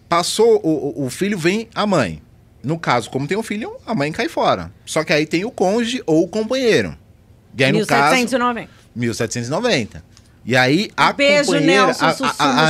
Passou, 0.07 0.61
o, 0.63 1.05
o- 1.05 1.09
filho 1.09 1.37
vem 1.37 1.67
a 1.75 1.85
mãe. 1.85 2.21
No 2.63 2.77
caso, 2.79 3.09
como 3.09 3.27
tem 3.27 3.37
um 3.37 3.43
filho, 3.43 3.73
a 3.85 3.93
mãe 3.93 4.11
cai 4.11 4.27
fora. 4.27 4.71
Só 4.85 5.03
que 5.03 5.11
aí 5.13 5.25
tem 5.25 5.45
o 5.45 5.51
cônjuge 5.51 6.01
ou 6.05 6.23
o 6.23 6.27
companheiro. 6.27 6.97
E 7.57 7.63
aí, 7.63 7.71
no 7.71 7.85
caso, 7.85 8.15
1790. 8.15 8.69
1790. 8.95 10.03
E 10.45 10.55
aí, 10.55 10.89
a 10.95 11.11
Beijo, 11.11 11.45
companheira... 11.51 11.85
Nelson 11.87 12.05
a- 12.39 12.69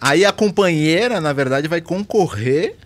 Aí 0.00 0.24
a 0.24 0.32
companheira, 0.32 1.20
na 1.20 1.32
verdade, 1.34 1.68
vai 1.68 1.80
concorrer, 1.82 2.76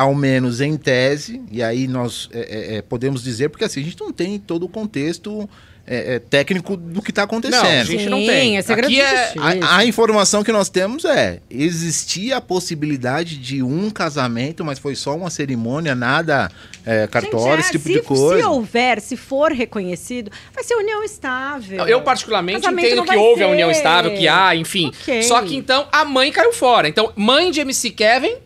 ao 0.00 0.14
menos 0.14 0.62
em 0.62 0.78
tese, 0.78 1.42
e 1.52 1.62
aí 1.62 1.86
nós 1.86 2.30
é, 2.32 2.38
é, 2.38 2.76
é, 2.76 2.82
podemos 2.82 3.22
dizer, 3.22 3.50
porque 3.50 3.64
assim, 3.64 3.80
a 3.80 3.84
gente 3.84 4.00
não 4.00 4.10
tem 4.10 4.38
todo 4.38 4.62
o 4.62 4.68
contexto 4.68 5.46
é, 5.86 6.14
é, 6.14 6.18
técnico 6.18 6.74
do 6.74 7.02
que 7.02 7.10
está 7.10 7.24
acontecendo. 7.24 7.62
Não, 7.62 7.80
a 7.80 7.84
gente 7.84 8.08
não 8.08 8.18
Sim, 8.18 8.26
tem. 8.26 8.56
é 8.56 8.60
Aqui 8.60 9.00
é... 9.00 9.34
A, 9.36 9.78
a 9.78 9.84
informação 9.84 10.42
que 10.42 10.52
nós 10.52 10.70
temos 10.70 11.04
é: 11.04 11.40
existia 11.50 12.36
a 12.36 12.40
possibilidade 12.40 13.36
de 13.36 13.62
um 13.62 13.90
casamento, 13.90 14.64
mas 14.64 14.78
foi 14.78 14.94
só 14.94 15.14
uma 15.14 15.28
cerimônia, 15.28 15.94
nada 15.94 16.50
é, 16.86 17.06
cartório, 17.06 17.56
Gente, 17.56 17.60
esse 17.60 17.72
tipo 17.72 17.88
se, 17.88 17.92
de 17.92 18.02
coisa. 18.02 18.42
Se 18.42 18.48
houver, 18.48 19.00
se 19.00 19.16
for 19.16 19.52
reconhecido, 19.52 20.30
vai 20.54 20.64
ser 20.64 20.76
união 20.76 21.02
estável. 21.02 21.86
Eu, 21.86 22.00
particularmente, 22.02 22.60
Casamento 22.60 22.86
entendo 22.86 22.98
não 22.98 23.04
que 23.04 23.16
houve 23.16 23.42
a 23.42 23.46
ser. 23.46 23.52
união 23.52 23.70
estável, 23.70 24.14
que 24.14 24.28
há, 24.28 24.56
enfim. 24.56 24.92
Ok. 25.02 25.22
Só 25.24 25.42
que 25.42 25.56
então 25.56 25.88
a 25.92 26.04
mãe 26.06 26.30
caiu 26.32 26.52
fora. 26.52 26.88
Então, 26.88 27.12
mãe 27.16 27.50
de 27.50 27.60
MC 27.60 27.90
Kevin 27.90 28.36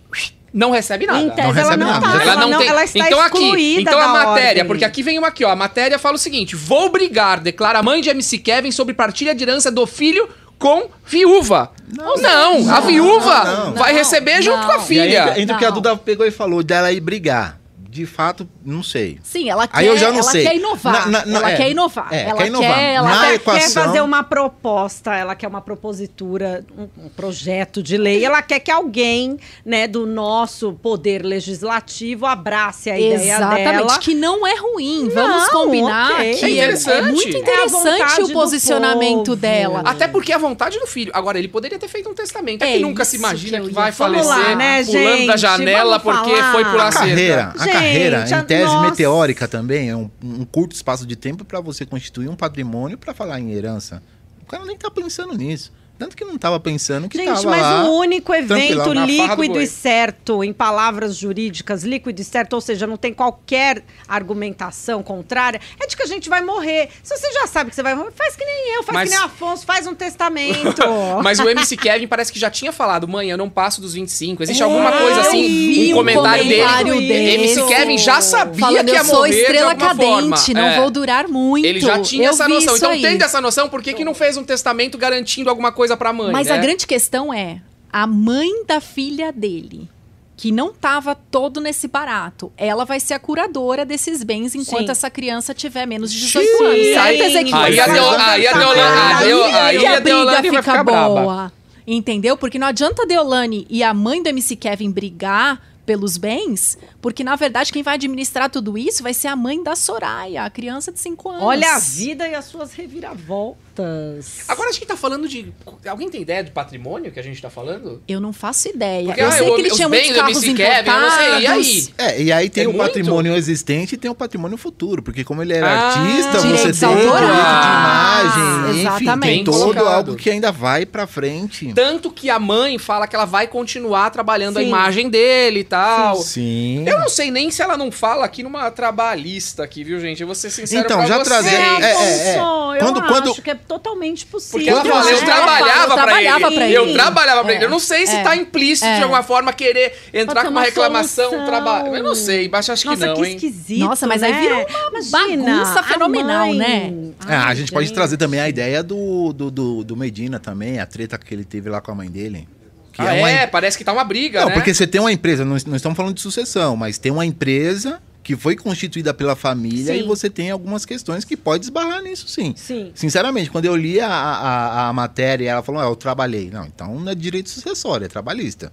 não 0.54 0.70
recebe 0.70 1.04
nada. 1.04 1.18
Em 1.20 1.28
tese, 1.30 1.40
Não 1.42 1.44
ela 1.50 1.52
recebe 1.62 1.84
não 1.84 1.90
nada. 1.90 2.06
tá, 2.08 2.22
Ela 2.22 2.36
não 2.46 2.58
tem. 2.58 2.68
ela 2.68 2.84
está 2.84 2.98
então 3.06 3.20
aqui, 3.20 3.76
então 3.80 3.98
a 3.98 4.08
matéria, 4.08 4.48
ordem. 4.50 4.64
porque 4.66 4.84
aqui 4.84 5.02
vem 5.02 5.18
uma 5.18 5.26
aqui, 5.28 5.44
ó. 5.44 5.50
A 5.50 5.56
matéria 5.56 5.98
fala 5.98 6.14
o 6.14 6.18
seguinte: 6.18 6.54
vou 6.54 6.88
brigar, 6.90 7.40
declara 7.40 7.80
a 7.80 7.82
mãe 7.82 8.00
de 8.00 8.08
MC 8.08 8.38
Kevin 8.38 8.70
sobre 8.70 8.94
partilha 8.94 9.34
de 9.34 9.42
herança 9.42 9.70
do 9.70 9.84
filho 9.86 10.28
com 10.56 10.88
viúva. 11.04 11.72
Não, 11.92 12.70
a 12.72 12.80
viúva 12.80 13.44
não, 13.44 13.72
vai 13.74 13.92
não, 13.92 13.98
receber 13.98 14.40
junto 14.40 14.58
não. 14.58 14.66
com 14.66 14.72
a 14.72 14.76
E 14.76 14.78
aí, 14.78 14.84
filha. 14.86 15.20
entra, 15.28 15.40
entra 15.40 15.56
o 15.56 15.58
que 15.58 15.64
a 15.64 15.68
Não. 15.68 15.74
Duda 15.74 15.96
pegou 15.96 16.24
e 16.24 16.30
falou 16.30 16.62
dela 16.62 16.92
ir 16.92 17.00
brigar. 17.00 17.58
De 17.94 18.06
fato, 18.06 18.48
não 18.64 18.82
sei. 18.82 19.20
Sim, 19.22 19.48
ela 19.48 19.68
quer, 19.68 19.78
Aí 19.78 19.86
eu 19.86 19.96
já 19.96 20.08
não 20.10 20.18
ela 20.18 20.30
sei. 20.32 20.42
quer 20.44 20.56
inovar. 20.56 21.08
Na- 21.08 21.24
na- 21.24 21.38
ela 21.38 21.50
é, 21.52 21.56
quer 21.56 21.70
inovar. 21.70 22.08
é, 22.12 22.22
ela 22.24 22.34
quer 22.38 22.46
inovar. 22.48 22.80
ela 22.80 23.08
Na 23.08 23.20
quer- 23.20 23.26
Quer 23.28 23.34
equação- 23.36 23.84
fazer 23.84 24.00
uma 24.00 24.24
proposta, 24.24 25.14
ela 25.14 25.36
quer 25.36 25.46
uma 25.46 25.60
propositura, 25.60 26.64
um, 26.76 26.88
um 27.04 27.08
projeto 27.08 27.80
de 27.80 27.96
lei. 27.96 28.24
Ela 28.24 28.42
quer 28.42 28.58
que 28.58 28.68
alguém, 28.72 29.38
né, 29.64 29.86
do 29.86 30.06
nosso 30.06 30.72
poder 30.72 31.24
legislativo 31.24 32.26
abrace 32.26 32.90
a 32.90 32.98
ideia 32.98 33.14
Exatamente, 33.36 33.64
dela. 33.86 33.98
que 34.00 34.12
não 34.12 34.44
é 34.44 34.56
ruim. 34.56 35.08
Vamos 35.14 35.42
Não, 35.44 35.50
combinar 35.50 36.12
ok. 36.14 36.34
que 36.34 36.44
É 36.44 36.48
é, 36.48 36.52
interessante. 36.52 36.96
é 36.98 37.02
muito 37.12 37.36
É 37.36 37.40
interessante 37.40 37.70
vontade 37.70 38.22
o 38.22 38.32
posicionamento 38.32 39.36
dela. 39.36 39.82
Até 39.84 40.08
porque 40.08 40.32
é 40.32 40.34
a 40.34 40.38
vontade 40.38 40.80
do 40.80 40.86
filho. 40.88 41.12
Agora, 41.14 41.38
ele 41.38 41.46
poderia 41.46 41.78
ter 41.78 41.86
feito 41.86 42.10
um 42.10 42.14
testamento. 42.14 42.62
É, 42.64 42.70
É 42.70 42.76
que 42.76 42.82
nunca 42.82 43.04
se 43.04 43.16
imagina 43.16 43.60
que 43.60 43.68
que, 43.68 43.72
vai 43.72 43.92
falecer 43.92 44.26
lá, 44.28 44.56
né, 44.56 44.82
pulando 44.84 45.26
da 45.26 45.36
gente? 45.36 45.40
janela 45.40 45.98
Vamos 45.98 46.02
porque 46.20 46.36
falar. 46.36 46.52
foi 46.52 46.64
pular 46.64 46.88
A 46.88 46.92
cerca. 46.92 47.06
carreira, 47.08 47.52
a 47.56 47.64
Gente, 47.64 47.76
carreira, 47.84 48.24
em 48.28 48.44
tese 48.44 48.64
nossa. 48.64 48.90
meteórica 48.90 49.48
também, 49.48 49.90
é 49.90 49.96
um, 49.96 50.10
um 50.22 50.44
curto 50.44 50.74
espaço 50.74 51.06
de 51.06 51.16
tempo 51.16 51.44
para 51.44 51.60
você 51.60 51.86
constituir 51.86 52.28
um 52.28 52.36
patrimônio 52.36 52.98
para 52.98 53.14
falar 53.14 53.40
em 53.40 53.52
herança. 53.52 54.02
O 54.42 54.46
cara 54.46 54.64
nem 54.64 54.76
tá 54.76 54.90
pensando 54.90 55.34
nisso. 55.36 55.72
Tanto 55.96 56.16
que 56.16 56.24
não 56.24 56.36
tava 56.36 56.58
pensando 56.58 57.08
que 57.08 57.16
Gente, 57.16 57.28
tava 57.28 57.50
mas 57.50 57.62
lá. 57.62 57.84
o 57.84 57.98
único 57.98 58.34
evento 58.34 58.92
líquido 58.92 59.60
e 59.60 59.66
certo, 59.66 60.42
em 60.42 60.52
palavras 60.52 61.16
jurídicas, 61.16 61.84
líquido 61.84 62.20
e 62.20 62.24
certo, 62.24 62.54
ou 62.54 62.60
seja, 62.60 62.84
não 62.86 62.96
tem 62.96 63.14
qualquer 63.14 63.82
argumentação 64.08 65.02
contrária, 65.02 65.60
é 65.80 65.86
de 65.86 65.96
que 65.96 66.02
a 66.02 66.06
gente 66.06 66.28
vai 66.28 66.42
morrer. 66.42 66.88
Se 67.02 67.16
você 67.16 67.30
já 67.32 67.46
sabe 67.46 67.70
que 67.70 67.76
você 67.76 67.82
vai 67.82 67.94
morrer, 67.94 68.10
faz 68.12 68.34
que 68.34 68.44
nem 68.44 68.74
eu, 68.74 68.82
faz 68.82 68.94
Mas- 68.94 69.10
que 69.10 69.16
nem 69.16 69.24
Afonso, 69.24 69.64
faz 69.64 69.86
um 69.86 69.94
testamento. 69.94 70.82
Mas 71.22 71.38
o 71.38 71.48
MC 71.48 71.76
Kevin 71.76 72.06
parece 72.08 72.32
que 72.32 72.38
já 72.40 72.50
tinha 72.50 72.72
falado, 72.72 73.06
mãe, 73.06 73.30
eu 73.30 73.38
não 73.38 73.48
passo 73.48 73.80
dos 73.80 73.94
25. 73.94 74.42
Existe 74.42 74.62
É, 74.62 74.64
alguma 74.64 74.90
coisa 74.90 75.20
assim, 75.20 75.92
um 75.92 75.96
comentário, 75.96 76.42
comentário 76.42 76.94
dele. 76.94 77.08
dele. 77.08 77.30
MC 77.44 77.62
Kevin 77.66 77.98
já 77.98 78.20
sabia 78.20 78.60
Falando, 78.60 78.86
que 78.86 78.92
ia 78.92 78.98
eu 78.98 79.04
sou 79.04 79.14
morrer 79.18 79.30
de 79.30 79.40
estrela 79.40 79.74
cadente, 79.74 80.04
forma. 80.04 80.36
não 80.54 80.68
É. 80.68 80.80
vou 80.80 80.90
durar 80.90 81.28
muito. 81.28 81.64
Ele 81.66 81.80
já 81.80 82.00
tinha 82.00 82.26
Eu 82.28 82.30
essa 82.32 82.48
noção. 82.48 82.76
Então, 82.76 82.90
aí. 82.90 83.00
tendo 83.02 83.22
essa 83.22 83.40
noção, 83.40 83.68
por 83.68 83.80
que, 83.82 83.92
que 83.92 84.04
não 84.04 84.14
fez 84.14 84.36
um 84.36 84.42
testamento 84.44 84.98
garantindo 84.98 85.48
alguma 85.50 85.70
coisa 85.70 85.83
pra 85.96 86.12
mãe? 86.12 86.32
Mas 86.32 86.48
né? 86.48 86.54
a 86.54 86.56
grande 86.58 86.86
questão 86.86 87.32
é, 87.32 87.60
a 87.92 88.06
mãe 88.06 88.64
da 88.66 88.80
filha 88.80 89.32
dele, 89.32 89.88
que 90.36 90.50
não 90.50 90.70
estava 90.70 91.14
todo 91.14 91.60
nesse 91.60 91.86
barato, 91.86 92.52
ela 92.56 92.84
vai 92.84 92.98
ser 92.98 93.14
a 93.14 93.18
curadora 93.20 93.84
desses 93.84 94.22
bens 94.24 94.54
enquanto 94.54 94.86
Sim. 94.86 94.90
essa 94.92 95.08
criança 95.10 95.54
tiver 95.54 95.86
menos 95.86 96.12
de 96.12 96.20
18 96.20 96.46
Sim, 96.48 96.64
anos. 96.64 96.74
aí- 96.74 96.94
Certo, 96.94 97.22
Ezequiel? 97.22 97.56
Aí 97.58 97.78
a 97.78 97.84
aí 97.84 97.92
Deolane- 97.92 98.22
aí 98.32 98.46
a 98.46 98.50
a 98.50 99.64
briga 99.68 100.00
Deolane 100.00 100.50
vai 100.50 100.50
fica 100.50 100.62
ficar 100.62 100.84
braba. 100.84 101.08
boa. 101.22 101.52
Entendeu? 101.86 102.36
Porque 102.36 102.58
não 102.58 102.66
adianta 102.66 103.02
a 103.02 103.06
Deolane 103.06 103.66
e 103.68 103.82
a 103.82 103.92
mãe 103.92 104.22
do 104.22 104.28
MC 104.28 104.56
Kevin 104.56 104.90
brigar 104.90 105.60
pelos 105.86 106.16
bens, 106.16 106.78
porque 107.00 107.22
na 107.22 107.36
verdade 107.36 107.72
quem 107.72 107.82
vai 107.82 107.94
administrar 107.94 108.48
tudo 108.50 108.76
isso 108.78 109.02
vai 109.02 109.12
ser 109.14 109.28
a 109.28 109.36
mãe 109.36 109.62
da 109.62 109.76
Soraya, 109.76 110.44
a 110.44 110.50
criança 110.50 110.90
de 110.90 110.98
5 110.98 111.28
anos. 111.30 111.42
Olha 111.42 111.74
a 111.74 111.78
vida 111.78 112.26
e 112.26 112.34
as 112.34 112.44
suas 112.46 112.72
reviravoltas. 112.72 114.44
Agora 114.48 114.70
a 114.70 114.72
gente 114.72 114.86
tá 114.86 114.96
falando 114.96 115.28
de. 115.28 115.52
Alguém 115.86 116.08
tem 116.08 116.22
ideia 116.22 116.42
do 116.44 116.50
patrimônio 116.52 117.10
que 117.12 117.18
a 117.20 117.22
gente 117.22 117.40
tá 117.40 117.50
falando? 117.50 118.02
Eu 118.06 118.20
não 118.20 118.32
faço 118.32 118.68
ideia. 118.68 119.06
Porque, 119.06 119.20
eu 119.20 119.28
ah, 119.28 119.32
sei 119.32 119.50
o- 119.50 119.54
que 119.54 119.60
ele 119.62 119.70
tinha 119.70 119.88
bens 119.88 120.06
muitos 120.08 120.16
do 120.16 120.20
carros 120.20 120.40
Kevin, 120.40 120.52
eu 120.52 120.56
sei, 120.56 121.26
e 121.26 121.42
importados. 121.42 121.48
aí? 121.48 121.94
É, 121.98 122.22
e 122.22 122.32
aí 122.32 122.50
tem 122.50 122.64
É 122.64 122.68
o 122.68 122.72
muito? 122.72 122.86
patrimônio 122.86 123.34
existente 123.34 123.94
e 123.94 123.98
tem 123.98 124.10
o 124.10 124.14
patrimônio 124.14 124.56
futuro. 124.56 125.02
Porque 125.02 125.24
como 125.24 125.42
ele 125.42 125.52
era 125.52 125.68
Ah, 125.68 125.88
artista, 125.88 126.32
você 126.32 126.40
tem 126.40 126.56
direito 126.56 126.78
de 126.78 126.84
autorais. 126.84 128.34
imagem, 128.36 128.70
enfim, 128.70 128.80
Exatamente. 128.80 129.34
tem 129.34 129.44
todo 129.44 129.58
Colocado. 129.60 129.86
algo 129.88 130.16
que 130.16 130.30
ainda 130.30 130.52
vai 130.52 130.86
pra 130.86 131.06
frente. 131.06 131.72
Tanto 131.74 132.10
que 132.10 132.30
a 132.30 132.38
mãe 132.38 132.78
fala 132.78 133.06
que 133.06 133.14
ela 133.16 133.24
vai 133.24 133.46
continuar 133.46 134.10
trabalhando 134.10 134.58
a 134.58 134.60
Sim. 134.60 134.68
imagem 134.68 135.08
dele 135.10 135.60
e 135.60 135.64
tal. 135.74 136.16
Sim. 136.16 136.84
Eu 136.86 136.98
não 137.00 137.08
sei 137.08 137.30
nem 137.30 137.50
se 137.50 137.62
ela 137.62 137.76
não 137.76 137.90
fala 137.90 138.24
aqui 138.24 138.42
numa 138.42 138.70
trabalhista 138.70 139.62
aqui, 139.64 139.82
viu, 139.84 139.98
gente? 140.00 140.20
Eu 140.20 140.26
vou 140.26 140.34
ser 140.34 140.50
sincero 140.50 140.84
Então, 140.84 140.98
pra 140.98 141.06
já 141.06 141.18
trazendo- 141.22 141.54
É, 141.56 141.80
é, 141.80 141.92
é, 141.92 142.34
é. 142.34 142.38
Eu 142.38 142.78
Quando- 142.78 143.00
acho 143.00 143.08
quando- 143.08 143.42
que 143.42 143.50
é 143.50 143.54
totalmente 143.54 144.26
possível. 144.26 144.58
Porque 144.58 144.68
ela 144.70 144.80
Eu 144.80 144.92
fala, 144.92 145.10
eu 145.10 145.18
trabalhava, 145.24 145.82
Eu 145.82 145.86
pra, 145.86 145.94
trabalhava 146.04 146.46
ele. 146.46 146.54
pra 146.56 146.70
Eu 146.70 146.82
ele. 146.84 146.92
trabalhava 146.94 147.42
pra 147.44 147.52
É. 147.52 147.56
ele. 147.56 147.64
Eu 147.64 147.70
não 147.70 147.78
sei 147.78 148.06
se 148.06 148.16
É. 148.16 148.22
tá 148.22 148.36
implícito 148.36 148.86
É. 148.86 148.96
de 148.96 149.02
alguma 149.02 149.22
forma 149.22 149.52
querer 149.52 149.96
entrar 150.12 150.44
com 150.44 150.50
uma 150.50 150.62
reclamação, 150.62 151.30
solução. 151.30 151.46
trabalho. 151.46 151.94
Eu 151.94 152.02
não 152.02 152.14
sei, 152.14 152.48
mas 152.48 152.68
acho 152.68 152.82
que 152.82 152.88
Nossa, 152.88 153.06
não, 153.06 153.14
que 153.16 153.24
hein? 153.28 153.34
esquisito. 153.36 153.80
Nossa, 153.80 154.06
mas 154.06 154.22
aí 154.22 154.32
né? 154.32 154.40
vira 154.40 154.54
uma 154.90 155.02
bagunça 155.10 155.80
a 155.80 155.82
fenomenal, 155.82 156.52
né? 156.54 156.92
Ah, 157.26 157.46
a 157.48 157.54
gente 157.54 157.70
pode 157.72 157.92
trazer 157.92 158.16
também 158.16 158.40
a 158.40 158.48
ideia 158.48 158.82
do, 158.82 159.32
do, 159.32 159.50
do, 159.50 159.84
do 159.84 159.96
Medina 159.96 160.38
também, 160.40 160.78
a 160.80 160.86
treta 160.86 161.16
que 161.18 161.32
ele 161.32 161.44
teve 161.44 161.68
lá 161.70 161.80
com 161.80 161.90
a 161.92 161.94
mãe 161.94 162.10
dele. 162.10 162.48
Que 162.94 163.02
Ah, 163.02 163.12
uma 163.14 163.30
é, 163.30 163.46
parece 163.46 163.76
que 163.76 163.84
tá 163.84 163.92
uma 163.92 164.04
briga, 164.04 164.40
Não, 164.40 164.48
né? 164.48 164.54
porque 164.54 164.72
você 164.72 164.86
tem 164.86 165.00
uma 165.00 165.12
empresa, 165.12 165.44
não, 165.44 165.56
não 165.66 165.76
estamos 165.76 165.96
falando 165.96 166.14
de 166.14 166.20
sucessão, 166.20 166.76
mas 166.76 166.96
tem 166.96 167.10
uma 167.12 167.26
empresa 167.26 168.00
que 168.22 168.34
foi 168.34 168.56
constituída 168.56 169.12
pela 169.12 169.36
família 169.36 169.92
Sim. 169.92 170.00
e 170.00 170.02
você 170.02 170.30
tem 170.30 170.50
algumas 170.50 170.86
questões 170.86 171.24
que 171.26 171.36
pode 171.36 171.64
esbarrar 171.64 172.00
nisso, 172.02 172.26
sim. 172.26 172.54
Sim. 172.56 172.90
Sinceramente, 172.94 173.50
quando 173.50 173.66
eu 173.66 173.76
li 173.76 174.00
a, 174.00 174.08
a, 174.08 174.88
a 174.88 174.92
matéria, 174.94 175.50
ela 175.50 175.62
falou, 175.62 175.82
ah, 175.82 175.84
eu 175.84 175.94
trabalhei. 175.94 176.48
Não, 176.50 176.64
então 176.64 176.98
não 176.98 177.12
é 177.12 177.14
direito 177.14 177.50
sucessório, 177.50 178.06
é 178.06 178.08
trabalhista. 178.08 178.72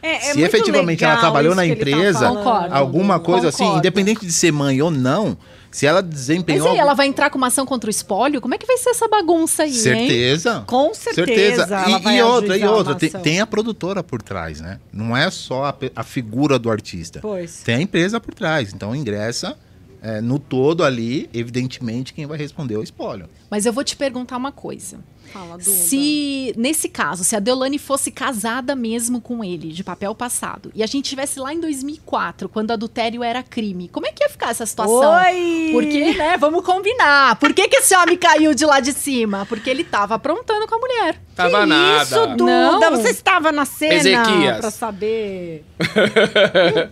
É, 0.00 0.14
é 0.16 0.20
Se 0.20 0.38
muito 0.38 0.44
efetivamente 0.54 1.02
ela 1.02 1.16
trabalhou 1.16 1.52
na 1.54 1.62
tá 1.62 1.66
empresa. 1.66 2.28
Concordo. 2.28 2.72
alguma 2.74 3.18
coisa 3.18 3.48
assim, 3.48 3.58
Concordo. 3.64 3.78
independente 3.80 4.24
de 4.24 4.32
ser 4.32 4.52
mãe 4.52 4.80
ou 4.80 4.90
não, 4.90 5.36
se 5.72 5.86
ela 5.86 6.02
Mas 6.02 6.10
desempenhou... 6.10 6.70
aí, 6.70 6.78
ela 6.78 6.94
vai 6.94 7.06
entrar 7.06 7.30
com 7.30 7.38
uma 7.38 7.48
ação 7.48 7.64
contra 7.64 7.88
o 7.88 7.90
espólio? 7.90 8.40
Como 8.40 8.54
é 8.54 8.58
que 8.58 8.66
vai 8.66 8.76
ser 8.76 8.90
essa 8.90 9.08
bagunça 9.08 9.62
aí, 9.62 9.70
hein? 9.70 9.76
Certeza. 9.76 10.64
Com 10.66 10.94
certeza. 10.94 11.62
ela 11.62 12.12
E, 12.12 12.16
e 12.16 12.22
outra, 12.22 12.56
e 12.58 12.64
outra, 12.64 12.94
tem, 12.94 13.10
tem 13.10 13.40
a 13.40 13.46
produtora 13.46 14.04
por 14.04 14.22
trás, 14.22 14.60
né? 14.60 14.78
Não 14.92 15.16
é 15.16 15.30
só 15.30 15.64
a, 15.64 15.74
a 15.96 16.02
figura 16.04 16.58
do 16.58 16.70
artista. 16.70 17.20
Pois. 17.20 17.62
Tem 17.62 17.76
a 17.76 17.80
empresa 17.80 18.20
por 18.20 18.34
trás. 18.34 18.72
Então 18.72 18.94
ingressa 18.94 19.56
é, 20.02 20.20
no 20.20 20.38
todo 20.38 20.84
ali, 20.84 21.30
evidentemente, 21.32 22.12
quem 22.12 22.26
vai 22.26 22.36
responder 22.36 22.74
é 22.74 22.78
o 22.78 22.82
espólio. 22.82 23.28
Mas 23.48 23.64
eu 23.64 23.72
vou 23.72 23.84
te 23.84 23.96
perguntar 23.96 24.36
uma 24.36 24.50
coisa. 24.50 24.98
Fala, 25.32 25.56
Duda. 25.58 25.62
Se, 25.64 26.52
nesse 26.56 26.88
caso, 26.88 27.24
se 27.24 27.34
a 27.34 27.38
Deolane 27.40 27.78
fosse 27.78 28.10
casada 28.10 28.74
mesmo 28.76 29.20
com 29.20 29.42
ele, 29.42 29.68
de 29.68 29.82
papel 29.82 30.14
passado, 30.14 30.70
e 30.74 30.82
a 30.82 30.86
gente 30.86 31.08
tivesse 31.08 31.40
lá 31.40 31.52
em 31.54 31.60
2004, 31.60 32.48
quando 32.48 32.70
adultério 32.70 33.22
era 33.22 33.42
crime, 33.42 33.88
como 33.88 34.06
é 34.06 34.12
que 34.12 34.22
ia 34.22 34.28
ficar 34.28 34.50
essa 34.50 34.66
situação? 34.66 35.14
Oi! 35.14 35.70
Porque, 35.72 36.12
né, 36.14 36.36
vamos 36.36 36.64
combinar. 36.64 37.36
Por 37.36 37.52
que, 37.54 37.68
que 37.68 37.76
esse 37.76 37.94
homem 37.96 38.16
caiu 38.16 38.54
de 38.54 38.64
lá 38.66 38.80
de 38.80 38.92
cima? 38.92 39.46
Porque 39.46 39.70
ele 39.70 39.84
tava 39.84 40.14
aprontando 40.16 40.66
com 40.66 40.74
a 40.74 40.78
mulher. 40.78 41.20
Tava 41.34 41.60
que 41.60 41.66
nada. 41.66 42.02
Isso, 42.02 42.26
Duda, 42.36 42.44
Não. 42.90 42.90
você 42.90 43.08
estava 43.08 43.50
na 43.50 43.64
cena 43.64 43.94
Ezequias. 43.94 44.58
pra 44.58 44.70
saber. 44.70 45.64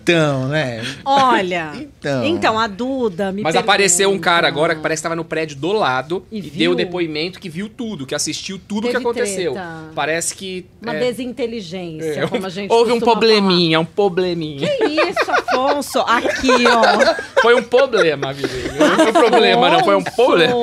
Então, 0.00 0.48
né? 0.48 0.82
Olha. 1.04 1.72
Então. 1.74 2.24
Então, 2.24 2.58
a 2.58 2.66
Duda 2.66 3.32
me 3.32 3.42
Mas 3.42 3.52
pergunta. 3.52 3.60
apareceu 3.72 4.10
um 4.10 4.18
cara 4.18 4.48
agora 4.48 4.74
que 4.74 4.80
parece 4.80 5.00
que 5.00 5.04
tava 5.04 5.16
no 5.16 5.24
prédio 5.24 5.56
do 5.56 5.72
lado 5.72 6.24
E 6.30 6.38
e, 6.38 6.42
deu 6.42 6.74
depoimento 6.74 7.38
que 7.38 7.48
viu 7.48 7.68
tudo, 7.68 8.06
que 8.06 8.14
assistiu 8.14 8.29
tudo 8.58 8.86
que 8.86 8.92
Teve 8.92 9.04
aconteceu. 9.04 9.52
treta. 9.52 9.68
Parece 9.94 10.34
que. 10.34 10.66
Uma 10.82 10.94
é, 10.94 10.98
desinteligência, 11.00 12.20
é, 12.20 12.26
como 12.26 12.46
a 12.46 12.48
gente 12.50 12.70
Houve 12.72 12.92
um 12.92 13.00
probleminha, 13.00 13.80
um 13.80 13.84
probleminha. 13.84 14.66
falar. 14.66 14.78
Que 14.88 15.10
isso, 15.10 15.30
Afonso? 15.30 15.98
Aqui, 16.00 16.50
ó. 16.66 17.14
Foi 17.42 17.54
um 17.54 17.62
problema, 17.62 18.32
Vivi. 18.32 18.68
Não 18.78 18.96
foi 18.96 19.08
um 19.10 19.12
problema, 19.30 19.70
não, 19.70 19.84
foi 19.84 19.96
um 19.96 20.04
problema. 20.04 20.54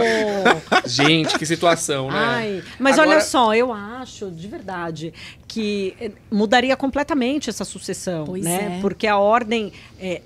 Gente, 0.86 1.38
que 1.40 1.46
situação, 1.46 2.08
né? 2.12 2.18
Ai, 2.18 2.64
mas 2.80 3.00
Agora- 3.00 3.16
olha 3.18 3.22
só, 3.22 3.56
eu 3.56 3.74
acho, 3.74 4.30
de 4.30 4.48
verdade, 4.48 5.12
que 5.48 5.96
eh, 6.00 6.12
mudaria 6.32 6.76
completamente 6.78 7.50
essa 7.50 7.66
sucessão, 7.66 8.26
Pois 8.26 8.44
né? 8.44 8.78
é. 8.78 8.82
Porque 8.82 9.08
a 9.08 9.18
ordem 9.18 9.74
é, 10.00 10.22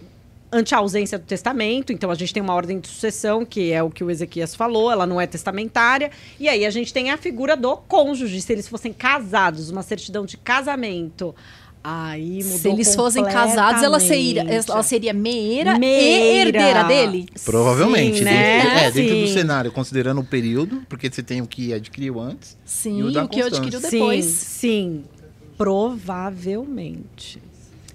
ante 0.52 0.76
a 0.76 0.80
ausência 0.80 1.18
do 1.18 1.26
testamento, 1.26 1.94
então 1.94 2.12
a 2.12 2.16
gente 2.16 2.34
tem 2.34 2.44
uma 2.44 2.54
ordem 2.54 2.80
de 2.80 2.88
sucessão, 2.88 3.46
que 3.46 3.72
é 3.72 3.82
o 3.82 3.90
que 3.90 4.04
o 4.04 4.12
Ezequias 4.12 4.54
falou, 4.54 4.92
ela 4.92 5.08
não 5.08 5.20
é 5.22 5.26
testamentária, 5.26 6.12
e 6.40 6.50
aí 6.50 6.66
a 6.66 6.70
gente 6.70 6.94
tem 6.94 7.10
a 7.10 7.18
figura 7.18 7.56
do 7.56 7.78
cônjuge, 7.78 8.42
se 8.42 8.52
eles 8.52 8.68
fossem 8.68 8.92
casados, 8.92 9.70
uma 9.70 9.82
certidão 9.82 10.26
de 10.26 10.38
casamento. 10.38 11.34
Aí 11.84 12.44
mudou 12.44 12.60
Se 12.60 12.70
eles 12.70 12.94
fossem 12.94 13.24
casados, 13.24 13.82
ela 13.82 14.00
seria, 14.00 14.44
ela 14.44 14.84
seria 14.84 15.14
meira, 15.14 15.78
e 15.78 15.80
Meira. 15.80 16.48
herdeira 16.48 16.84
dele? 16.84 17.28
Provavelmente. 17.44 18.20
Sim, 18.20 18.24
dentro, 18.26 18.70
né? 18.70 18.86
é, 18.86 18.92
dentro 18.92 19.16
do 19.22 19.28
cenário, 19.28 19.72
considerando 19.72 20.22
o 20.22 20.24
período, 20.24 20.84
porque 20.88 21.10
você 21.10 21.24
tem 21.24 21.42
o 21.42 21.48
que 21.48 21.74
adquiriu 21.74 22.20
antes. 22.20 22.56
Sim, 22.64 23.00
E 23.00 23.04
o 23.04 23.12
da 23.12 23.24
o 23.24 23.28
que 23.28 23.40
eu 23.40 23.48
adquiriu 23.48 23.80
depois. 23.80 24.26
Sim, 24.26 24.46
sim. 24.46 25.04
Provavelmente. 25.58 27.42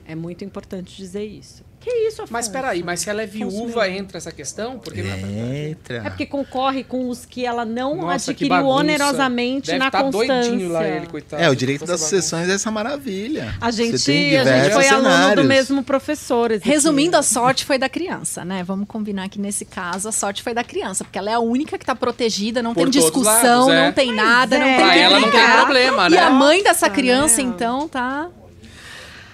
É 0.05 0.17
muito 0.17 0.45
importante 0.45 0.97
dizer 0.97 1.25
isso. 1.25 1.66
Que 1.87 2.09
isso, 2.09 2.17
Afonso? 2.23 2.33
Mas 2.33 2.49
peraí, 2.49 2.83
mas 2.83 2.99
se 2.99 3.09
ela 3.09 3.23
é 3.23 3.27
Afonso 3.27 3.39
viúva, 3.49 3.83
Mendes. 3.85 4.01
entra 4.01 4.19
essa 4.19 4.33
questão? 4.33 4.77
Porque 4.81 5.03
Entra. 5.03 5.99
É 5.99 6.11
porque 6.11 6.27
concorre 6.27 6.83
com 6.83 7.09
os 7.09 7.25
que 7.25 7.47
ela 7.47 7.65
não 7.65 7.95
Nossa, 7.99 8.33
adquiriu 8.33 8.67
onerosamente 8.67 9.67
Deve 9.69 9.79
na 9.79 9.89
tá 9.91 10.03
constância. 10.03 10.51
doidinho 10.51 10.73
lá 10.73 10.85
ele, 10.85 11.07
coitado. 11.07 11.41
É, 11.41 11.49
o 11.49 11.55
direito 11.55 11.87
das 11.87 12.01
sucessões 12.01 12.49
é 12.49 12.55
essa 12.55 12.73
maravilha. 12.73 13.55
A 13.61 13.71
gente, 13.71 13.95
a 13.95 13.99
gente 13.99 14.73
foi 14.73 14.89
aluno 14.89 15.09
do 15.09 15.15
cenários. 15.15 15.47
mesmo 15.47 15.83
professor. 15.85 16.51
Resumindo, 16.61 17.17
a 17.17 17.23
sorte 17.23 17.65
foi 17.65 17.79
da 17.79 17.89
criança, 17.89 18.45
né? 18.45 18.65
Vamos 18.65 18.89
combinar 18.89 19.29
que 19.29 19.39
nesse 19.41 19.65
caso 19.65 20.09
a 20.09 20.13
sorte 20.13 20.43
foi 20.43 20.53
da 20.55 20.65
criança, 20.65 21.05
porque 21.05 21.19
ela 21.19 21.31
é 21.31 21.35
a 21.35 21.39
única 21.41 21.79
que 21.79 21.87
tá 21.87 21.95
protegida, 21.95 22.61
não 22.65 22.75
Por 22.75 22.91
tem 22.91 23.01
discussão, 23.01 23.67
lados, 23.69 23.75
é. 23.75 23.87
não 23.87 23.93
tem 23.93 24.07
Pois 24.07 24.17
nada, 24.17 24.59
não 24.59 24.67
é. 24.67 24.77
tem 24.77 24.85
Pra 24.85 24.93
que 24.93 24.99
ela 24.99 25.21
não 25.21 25.31
tem 25.31 25.41
brigar. 25.41 25.57
problema, 25.61 26.07
E 26.09 26.11
né? 26.11 26.19
a 26.19 26.31
mãe 26.31 26.65
dessa 26.65 26.91
criança, 26.91 27.41
então, 27.41 27.87
tá. 27.89 28.29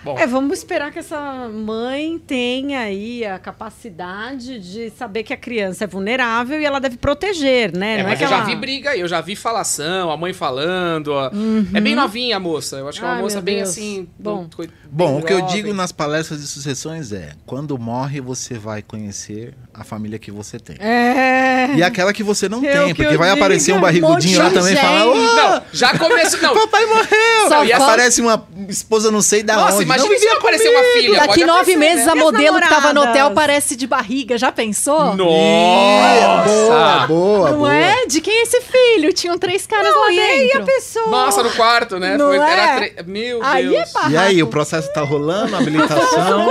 Bom, 0.05 0.19
É, 0.19 0.27
vamos 0.27 0.59
esperar 0.59 0.91
que 0.93 0.99
essa 0.99 1.49
mãe 1.49 2.19
tenha 2.19 2.81
aí 2.81 3.25
a 3.25 3.39
capacidade 3.39 4.59
de 4.59 4.91
saber 4.91 5.23
que 5.23 5.33
a 5.33 5.37
criança 5.37 5.85
é 5.85 5.87
vulnerável 5.87 6.61
e 6.61 6.65
ela 6.65 6.81
deve 6.81 6.97
proteger, 6.97 7.77
né? 7.77 7.95
É, 7.95 8.03
não 8.03 8.05
mas 8.11 8.15
é 8.15 8.17
que 8.19 8.25
eu 8.25 8.29
já 8.29 8.37
ela... 8.37 8.45
vi 8.45 8.57
briga 8.57 8.91
aí, 8.91 9.01
eu 9.01 9.09
já 9.09 9.21
vi 9.21 9.37
falação, 9.37 10.11
a 10.11 10.17
mãe 10.17 10.33
falando. 10.33 11.09
ó. 11.09 11.31
É 11.75 11.81
bem 11.81 11.95
novinha 11.95 12.37
a 12.37 12.41
moça. 12.41 12.77
Eu 12.77 12.89
acho 12.89 12.99
que 12.99 13.05
é 13.05 13.09
uma 13.09 13.17
Ai, 13.17 13.23
moça 13.23 13.41
bem 13.41 13.57
Deus. 13.57 13.69
assim. 13.71 14.09
Bom. 14.19 14.45
do- 14.47 14.57
coi- 14.57 14.71
Bom, 14.91 15.15
bem 15.15 15.21
o 15.23 15.27
que 15.27 15.33
eu 15.33 15.43
digo 15.47 15.73
nas 15.73 15.93
palestras 15.93 16.41
de 16.41 16.47
sucessões 16.47 17.13
é: 17.13 17.33
quando 17.47 17.79
morre, 17.79 18.21
você 18.21 18.55
vai 18.59 18.83
conhecer 18.83 19.55
a 19.75 19.85
família 19.85 20.19
que 20.19 20.31
você 20.31 20.59
tem. 20.59 20.77
É. 20.81 21.71
E 21.75 21.83
aquela 21.83 22.13
que 22.13 22.23
você 22.23 22.49
não 22.49 22.65
É 22.65 22.73
tem, 22.85 22.95
porque 22.95 23.17
vai 23.17 23.31
digo, 23.31 23.41
aparecer 23.43 23.73
um 23.73 23.77
um 23.79 23.81
barrigudinho 23.81 24.39
lá 24.39 24.45
monte 24.45 24.55
de 24.55 24.59
também 24.61 24.75
e 24.75 24.77
falar: 24.77 25.07
"Ô, 25.07 25.15
Não, 25.15 25.63
já 25.73 25.97
começou. 25.99 26.41
Não, 26.41 26.55
papai 26.67 26.85
morreu! 26.87 27.49
Só 27.49 27.65
e 27.65 27.73
aparece 27.73 28.21
uma 28.21 28.47
esposa 28.69 29.11
não 29.11 29.23
sei 29.23 29.43
da 29.43 29.57
Nossa, 29.57 29.75
onde. 29.77 29.85
imagina 29.85 30.09
não 30.11 30.19
se 30.19 30.29
aparecer 30.29 30.69
uma 30.69 30.83
filha. 30.93 31.15
Daqui 31.15 31.27
pode 31.29 31.45
nove 31.47 31.61
aparecer, 31.61 31.77
meses 31.79 32.07
né? 32.07 32.13
a 32.13 32.17
E 32.17 32.19
modelo 32.21 32.61
que 32.61 32.69
tava 32.69 32.93
no 32.93 33.03
hotel 33.03 33.31
parece 33.33 33.75
de 33.77 33.87
barriga, 33.87 34.37
já 34.39 34.53
pensou? 34.53 35.15
Boa, 35.17 35.17
Nossa! 35.17 37.07
boa, 37.07 37.51
Não 37.51 37.59
boa. 37.59 37.75
é? 37.75 38.07
De 38.07 38.21
quem 38.21 38.41
é 38.41 38.43
esse 38.43 38.61
filho? 38.61 39.13
Tinham 39.13 39.39
três 39.39 39.67
caras 39.67 39.95
lá 39.95 40.13
E 40.13 40.21
aí 40.21 40.51
a 40.53 40.59
dentro. 40.59 40.67
pessoa... 40.67 41.07
Nossa, 41.07 41.43
no 41.43 41.51
quarto, 41.51 41.99
né? 41.99 42.17
Não 42.17 42.33
era 42.33 42.63
é? 42.63 42.77
tre- 42.91 43.03
Meu 43.07 43.43
Aí 43.43 43.67
é 43.67 43.79
Deus. 43.79 43.93
barraco. 43.93 44.13
E 44.13 44.17
aí, 44.17 44.43
o 44.43 44.47
processo 44.47 44.93
tá 44.93 45.03
rolando, 45.03 45.55
a 45.57 45.59
habilitação. 45.59 46.49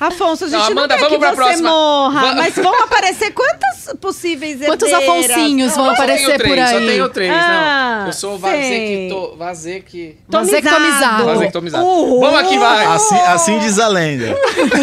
Afonso, 0.00 0.44
a 0.44 0.48
gente 0.48 0.58
Não, 0.58 0.64
não, 0.70 0.72
Amanda, 0.84 0.94
quer 0.94 1.00
vamos 1.04 1.12
que 1.14 1.18
pra 1.18 1.30
você 1.30 1.36
próxima. 1.36 1.68
morra, 1.70 2.20
Va- 2.20 2.34
mas 2.56 2.64
vão 2.64 2.82
aparecer 2.82 3.32
quantas 3.32 3.94
possíveis 4.00 4.60
Quantos 4.64 4.90
herdeiras? 4.90 5.30
Afonsinhos 5.30 5.74
vão 5.74 5.84
Só 5.86 5.90
tenho 5.90 6.04
aparecer 6.04 6.38
três, 6.38 6.50
por 6.50 6.58
aí? 6.58 6.72
Só 6.72 6.78
tenho 6.92 7.08
três, 7.08 7.32
Ah, 7.32 7.98
não. 8.00 8.06
Eu 8.06 8.12
sou 8.12 8.38
vasecto... 8.38 9.36
Vasec... 9.36 10.16
Vasectomizado. 10.28 11.24
Vasectomizado. 11.24 11.84
Uhul. 11.84 12.20
Vamos 12.20 12.40
aqui, 12.40 12.58
vai. 12.58 12.86
Assim, 12.86 13.14
assim 13.14 13.58
diz 13.58 13.78
a 13.78 13.88
lenda. 13.88 14.34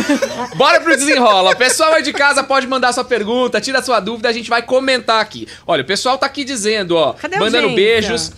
Bora 0.55 0.79
pro 0.79 0.95
desenrola. 0.95 1.51
O 1.51 1.55
pessoal 1.55 1.93
aí 1.93 2.03
de 2.03 2.13
casa 2.13 2.43
pode 2.43 2.67
mandar 2.67 2.93
sua 2.93 3.03
pergunta, 3.03 3.61
tira 3.61 3.81
sua 3.81 3.99
dúvida, 3.99 4.29
a 4.29 4.33
gente 4.33 4.49
vai 4.49 4.61
comentar 4.61 5.21
aqui. 5.21 5.47
Olha, 5.65 5.81
o 5.81 5.85
pessoal 5.85 6.17
tá 6.17 6.25
aqui 6.25 6.43
dizendo, 6.43 6.95
ó, 6.95 7.13
Cadê 7.13 7.37
mandando 7.37 7.67
audiência? 7.67 8.01
beijos. 8.11 8.31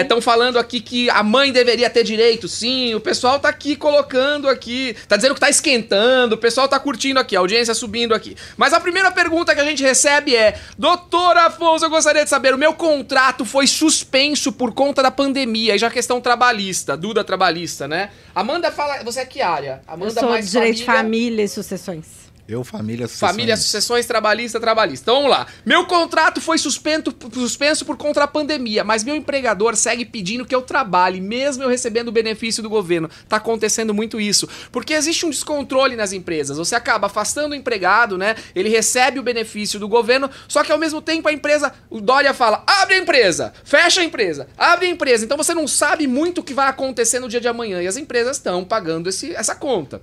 Estão 0.00 0.20
falando 0.20 0.58
aqui 0.58 0.80
que 0.80 1.10
a 1.10 1.22
mãe 1.22 1.52
deveria 1.52 1.90
ter 1.90 2.04
direito, 2.04 2.48
sim. 2.48 2.94
O 2.94 3.00
pessoal 3.00 3.38
tá 3.38 3.48
aqui 3.48 3.76
colocando 3.76 4.48
aqui, 4.48 4.96
tá 5.08 5.16
dizendo 5.16 5.34
que 5.34 5.40
tá 5.40 5.50
esquentando, 5.50 6.34
o 6.34 6.38
pessoal 6.38 6.68
tá 6.68 6.78
curtindo 6.78 7.20
aqui, 7.20 7.36
a 7.36 7.40
audiência 7.40 7.74
subindo 7.74 8.14
aqui. 8.14 8.36
Mas 8.56 8.72
a 8.72 8.80
primeira 8.80 9.10
pergunta 9.10 9.54
que 9.54 9.60
a 9.60 9.64
gente 9.64 9.82
recebe 9.82 10.34
é: 10.34 10.58
Doutor 10.78 11.36
Afonso, 11.36 11.84
eu 11.84 11.90
gostaria 11.90 12.24
de 12.24 12.30
saber, 12.30 12.54
o 12.54 12.58
meu 12.58 12.74
contrato 12.74 13.44
foi 13.44 13.66
suspenso 13.66 14.52
por 14.52 14.72
conta 14.72 15.02
da 15.02 15.10
pandemia, 15.10 15.74
e 15.74 15.78
já 15.78 15.90
questão 15.90 16.20
trabalhista, 16.20 16.96
Duda 16.96 17.24
trabalhista, 17.24 17.86
né? 17.88 18.10
Amanda 18.34 18.70
fala, 18.70 19.02
você 19.02 19.20
é 19.20 19.26
que 19.26 19.40
área? 19.40 19.82
Eu 19.86 19.94
Amanda 19.94 20.20
sou 20.20 20.30
mais 20.30 20.50
direito 20.50 20.76
de 20.76 20.84
família. 20.84 21.04
família 21.04 21.44
e 21.44 21.48
sucessões. 21.48 22.23
Eu, 22.46 22.62
família, 22.62 23.06
sucessões. 23.06 23.30
Família, 23.30 23.56
sucessões, 23.56 24.06
trabalhista, 24.06 24.60
trabalhista. 24.60 25.04
Então 25.04 25.14
vamos 25.16 25.30
lá. 25.30 25.46
Meu 25.64 25.86
contrato 25.86 26.42
foi 26.42 26.58
suspenso 26.58 27.84
por 27.86 27.96
conta 27.96 28.20
da 28.20 28.26
pandemia, 28.26 28.84
mas 28.84 29.02
meu 29.02 29.16
empregador 29.16 29.74
segue 29.76 30.04
pedindo 30.04 30.44
que 30.44 30.54
eu 30.54 30.60
trabalhe, 30.60 31.22
mesmo 31.22 31.62
eu 31.62 31.68
recebendo 31.70 32.08
o 32.08 32.12
benefício 32.12 32.62
do 32.62 32.68
governo. 32.68 33.08
Tá 33.28 33.36
acontecendo 33.36 33.94
muito 33.94 34.20
isso. 34.20 34.46
Porque 34.70 34.92
existe 34.92 35.24
um 35.24 35.30
descontrole 35.30 35.96
nas 35.96 36.12
empresas. 36.12 36.58
Você 36.58 36.74
acaba 36.74 37.06
afastando 37.06 37.54
o 37.54 37.56
empregado, 37.56 38.18
né? 38.18 38.36
Ele 38.54 38.68
recebe 38.68 39.18
o 39.18 39.22
benefício 39.22 39.80
do 39.80 39.88
governo, 39.88 40.30
só 40.46 40.62
que 40.62 40.70
ao 40.70 40.78
mesmo 40.78 41.00
tempo 41.00 41.28
a 41.28 41.32
empresa, 41.32 41.72
o 41.88 41.98
Dória 41.98 42.34
fala: 42.34 42.62
abre 42.66 42.96
a 42.96 42.98
empresa, 42.98 43.54
fecha 43.64 44.02
a 44.02 44.04
empresa, 44.04 44.48
abre 44.58 44.86
a 44.86 44.90
empresa. 44.90 45.24
Então 45.24 45.38
você 45.38 45.54
não 45.54 45.66
sabe 45.66 46.06
muito 46.06 46.42
o 46.42 46.44
que 46.44 46.52
vai 46.52 46.68
acontecer 46.68 47.20
no 47.20 47.28
dia 47.28 47.40
de 47.40 47.48
amanhã. 47.48 47.82
E 47.82 47.86
as 47.86 47.96
empresas 47.96 48.36
estão 48.36 48.62
pagando 48.64 49.08
esse, 49.08 49.34
essa 49.34 49.54
conta. 49.54 50.02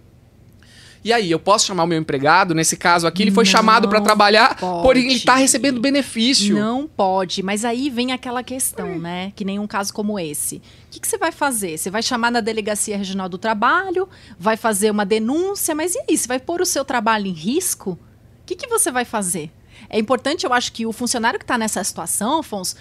E 1.03 1.12
aí, 1.12 1.31
eu 1.31 1.40
posso 1.40 1.66
chamar 1.66 1.83
o 1.83 1.87
meu 1.87 1.98
empregado? 1.98 2.53
Nesse 2.53 2.77
caso 2.77 3.07
aqui, 3.07 3.24
ele 3.24 3.31
foi 3.31 3.44
Não 3.44 3.51
chamado 3.51 3.90
para 3.90 4.00
trabalhar, 4.01 4.55
pode. 4.55 4.83
porém 4.83 5.09
ele 5.09 5.20
tá 5.20 5.35
recebendo 5.35 5.81
benefício. 5.81 6.55
Não 6.55 6.87
pode, 6.87 7.42
mas 7.42 7.66
aí 7.66 7.90
vem 7.90 8.11
aquela 8.11 8.44
questão, 8.44 9.00
né? 9.00 9.33
Que 9.35 9.44
nem 9.44 9.57
um 9.57 9.66
caso 9.66 9.92
como 9.92 10.20
esse. 10.20 10.57
O 10.57 10.61
que, 10.92 11.00
que 11.00 11.07
você 11.07 11.18
vai 11.18 11.31
fazer? 11.31 11.77
Você 11.77 11.90
vai 11.90 12.03
chamar 12.03 12.31
na 12.31 12.40
Delegacia 12.40 12.98
Regional 12.98 13.27
do 13.27 13.40
Trabalho, 13.40 14.07
vai 14.37 14.55
fazer 14.55 14.92
uma 14.92 15.05
denúncia, 15.05 15.74
mas 15.74 15.96
e 15.96 16.03
aí? 16.07 16.16
Você 16.16 16.27
vai 16.27 16.40
pôr 16.40 16.61
o 16.61 16.66
seu 16.66 16.85
trabalho 16.85 17.25
em 17.25 17.33
risco? 17.33 17.92
O 17.92 18.46
que, 18.46 18.55
que 18.55 18.68
você 18.68 18.92
vai 18.92 19.05
fazer? 19.05 19.51
É 19.90 19.98
importante, 19.98 20.46
eu 20.46 20.53
acho, 20.53 20.72
que 20.72 20.85
o 20.85 20.92
funcionário 20.92 21.40
que 21.40 21.44
está 21.44 21.57
nessa 21.57 21.83
situação, 21.83 22.40
Afonso, 22.40 22.75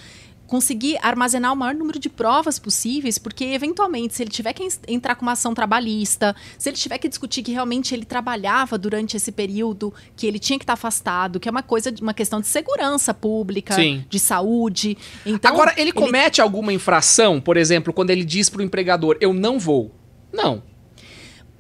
conseguir 0.51 0.99
armazenar 1.01 1.53
o 1.53 1.57
maior 1.57 1.77
número 1.77 1.97
de 1.97 2.09
provas 2.09 2.59
possíveis, 2.59 3.19
porque 3.19 3.45
eventualmente, 3.45 4.17
se 4.17 4.23
ele 4.25 4.31
tiver 4.31 4.53
que 4.53 4.65
en- 4.65 4.69
entrar 4.89 5.15
com 5.15 5.23
uma 5.23 5.31
ação 5.33 5.55
trabalhista, 5.55 6.35
se 6.59 6.69
ele 6.69 6.77
tiver 6.77 6.99
que 6.99 7.09
discutir 7.09 7.41
que 7.45 7.53
realmente 7.53 7.95
ele 7.95 8.05
trabalhava 8.05 8.77
durante 8.77 9.17
esse 9.17 9.31
período, 9.31 9.95
que 10.17 10.27
ele 10.27 10.41
tinha 10.41 10.59
que 10.59 10.65
estar 10.65 10.73
afastado, 10.73 11.39
que 11.39 11.49
é 11.49 11.53
uma 11.53 11.63
coisa, 11.63 11.95
uma 12.03 12.13
questão 12.13 12.41
de 12.41 12.49
segurança 12.49 13.15
pública, 13.15 13.75
Sim. 13.77 14.05
de 14.11 14.19
saúde. 14.19 14.99
Então, 15.25 15.53
Agora, 15.53 15.73
ele 15.77 15.93
comete 15.93 16.41
alguma 16.43 16.73
infração, 16.73 17.41
por 17.41 17.57
exemplo, 17.57 17.93
quando 17.93 18.11
ele 18.11 18.25
diz 18.25 18.49
pro 18.51 18.61
empregador, 18.61 19.17
eu 19.21 19.33
não 19.33 19.57
vou. 19.57 19.95
Não, 20.33 20.65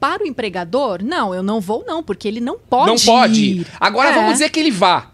para 0.00 0.24
o 0.24 0.26
empregador, 0.26 1.00
não, 1.00 1.32
eu 1.32 1.42
não 1.44 1.60
vou 1.60 1.84
não, 1.86 2.02
porque 2.02 2.26
ele 2.26 2.40
não 2.40 2.58
pode 2.58 2.86
não 2.90 2.96
pode. 2.96 3.44
ir. 3.44 3.66
Agora 3.78 4.08
É. 4.10 4.14
vamos 4.14 4.32
dizer 4.32 4.50
que 4.50 4.58
ele 4.58 4.70
vá. 4.72 5.12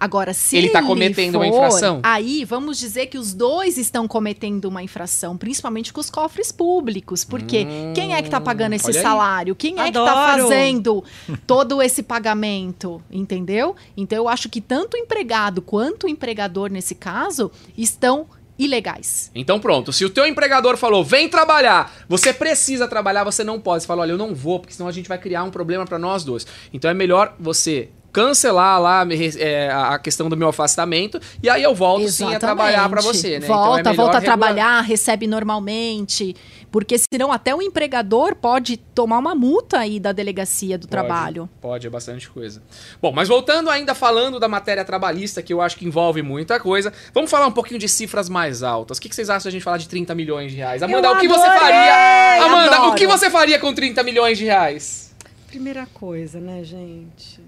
Agora, 0.00 0.32
se 0.32 0.56
Ele 0.56 0.68
ele, 0.68 0.72
tá 0.72 0.82
cometendo 0.82 1.34
uma 1.34 1.44
for, 1.44 1.54
infração? 1.54 2.00
Aí 2.02 2.42
vamos 2.42 2.78
dizer 2.78 3.06
que 3.06 3.18
os 3.18 3.34
dois 3.34 3.76
estão 3.76 4.08
cometendo 4.08 4.64
uma 4.64 4.82
infração, 4.82 5.36
principalmente 5.36 5.92
com 5.92 6.00
os 6.00 6.08
cofres 6.08 6.50
públicos. 6.50 7.22
Porque 7.22 7.66
quem 7.94 8.14
é 8.14 8.22
que 8.22 8.30
tá 8.30 8.40
pagando 8.40 8.72
esse 8.72 8.90
Hum, 8.90 9.02
salário? 9.02 9.54
Quem 9.54 9.78
é 9.78 9.84
que 9.88 9.92
tá 9.92 10.10
Adoro. 10.10 10.42
fazendo 10.48 11.04
todo 11.46 11.82
esse 11.82 12.02
pagamento? 12.02 13.02
Entendeu? 13.10 13.76
Então 13.94 14.16
eu 14.16 14.26
acho 14.28 14.48
que 14.48 14.60
tanto 14.60 14.94
o 14.94 14.96
empregado 14.96 15.60
quanto 15.60 16.06
o 16.06 16.08
empregador, 16.08 16.70
nesse 16.70 16.94
caso, 16.94 17.50
estão 17.76 18.26
ilegais. 18.58 19.30
Então 19.34 19.58
pronto, 19.58 19.92
se 19.92 20.04
o 20.04 20.10
teu 20.10 20.26
empregador 20.26 20.76
falou, 20.76 21.02
vem 21.04 21.28
trabalhar, 21.28 21.92
você 22.08 22.32
precisa 22.32 22.86
trabalhar, 22.86 23.24
você 23.24 23.42
não 23.42 23.58
pode. 23.60 23.82
Você 23.82 23.86
fala, 23.86 24.02
olha, 24.02 24.12
eu 24.12 24.18
não 24.18 24.34
vou, 24.34 24.60
porque 24.60 24.74
senão 24.74 24.88
a 24.88 24.92
gente 24.92 25.08
vai 25.08 25.18
criar 25.18 25.44
um 25.44 25.50
problema 25.50 25.84
para 25.84 25.98
nós 25.98 26.24
dois. 26.24 26.46
Então 26.72 26.90
é 26.90 26.94
melhor 26.94 27.34
você 27.38 27.88
cancelar 28.12 28.80
lá 28.80 29.06
é, 29.38 29.70
a 29.72 29.98
questão 29.98 30.28
do 30.28 30.36
meu 30.36 30.48
afastamento 30.48 31.20
e 31.42 31.48
aí 31.48 31.62
eu 31.62 31.74
volto 31.74 32.08
sim 32.08 32.34
a 32.34 32.38
trabalhar 32.38 32.88
para 32.88 33.00
você, 33.00 33.38
né? 33.38 33.46
Volta, 33.46 33.80
então 33.80 33.92
é 33.92 33.96
volta 33.96 34.16
a 34.16 34.20
regular- 34.20 34.38
trabalhar, 34.38 34.80
recebe 34.82 35.26
normalmente. 35.26 36.34
Porque 36.70 36.96
senão 37.12 37.32
até 37.32 37.52
o 37.54 37.60
empregador 37.60 38.36
pode 38.36 38.76
tomar 38.76 39.18
uma 39.18 39.34
multa 39.34 39.78
aí 39.78 39.98
da 39.98 40.12
delegacia 40.12 40.78
do 40.78 40.82
Pode, 40.82 40.90
trabalho. 40.90 41.50
Pode, 41.60 41.86
é 41.86 41.90
bastante 41.90 42.30
coisa. 42.30 42.62
Bom, 43.02 43.10
mas 43.10 43.28
voltando 43.28 43.68
ainda 43.68 43.92
falando 43.92 44.38
da 44.38 44.46
matéria 44.46 44.84
trabalhista, 44.84 45.42
que 45.42 45.52
eu 45.52 45.60
acho 45.60 45.76
que 45.76 45.84
envolve 45.84 46.22
muita 46.22 46.60
coisa, 46.60 46.92
vamos 47.12 47.28
falar 47.28 47.48
um 47.48 47.52
pouquinho 47.52 47.78
de 47.80 47.88
cifras 47.88 48.28
mais 48.28 48.62
altas. 48.62 48.98
O 48.98 49.00
que 49.00 49.08
que 49.08 49.14
vocês 49.16 49.28
acham 49.28 49.46
da 49.46 49.50
gente 49.50 49.62
falar 49.64 49.78
de 49.78 49.88
30 49.88 50.14
milhões 50.14 50.52
de 50.52 50.58
reais? 50.58 50.80
Amanda, 50.80 51.08
Eu 51.08 51.14
o 51.14 51.18
que 51.18 51.26
você 51.26 51.40
adorei! 51.46 51.58
faria? 51.60 52.44
Amanda, 52.44 52.76
Adoro. 52.76 52.90
o 52.92 52.94
que 52.94 53.06
você 53.06 53.28
faria 53.30 53.58
com 53.58 53.74
30 53.74 54.02
milhões 54.04 54.38
de 54.38 54.44
reais? 54.44 55.10
Primeira 55.48 55.86
coisa, 55.92 56.38
né, 56.38 56.62
gente? 56.62 57.40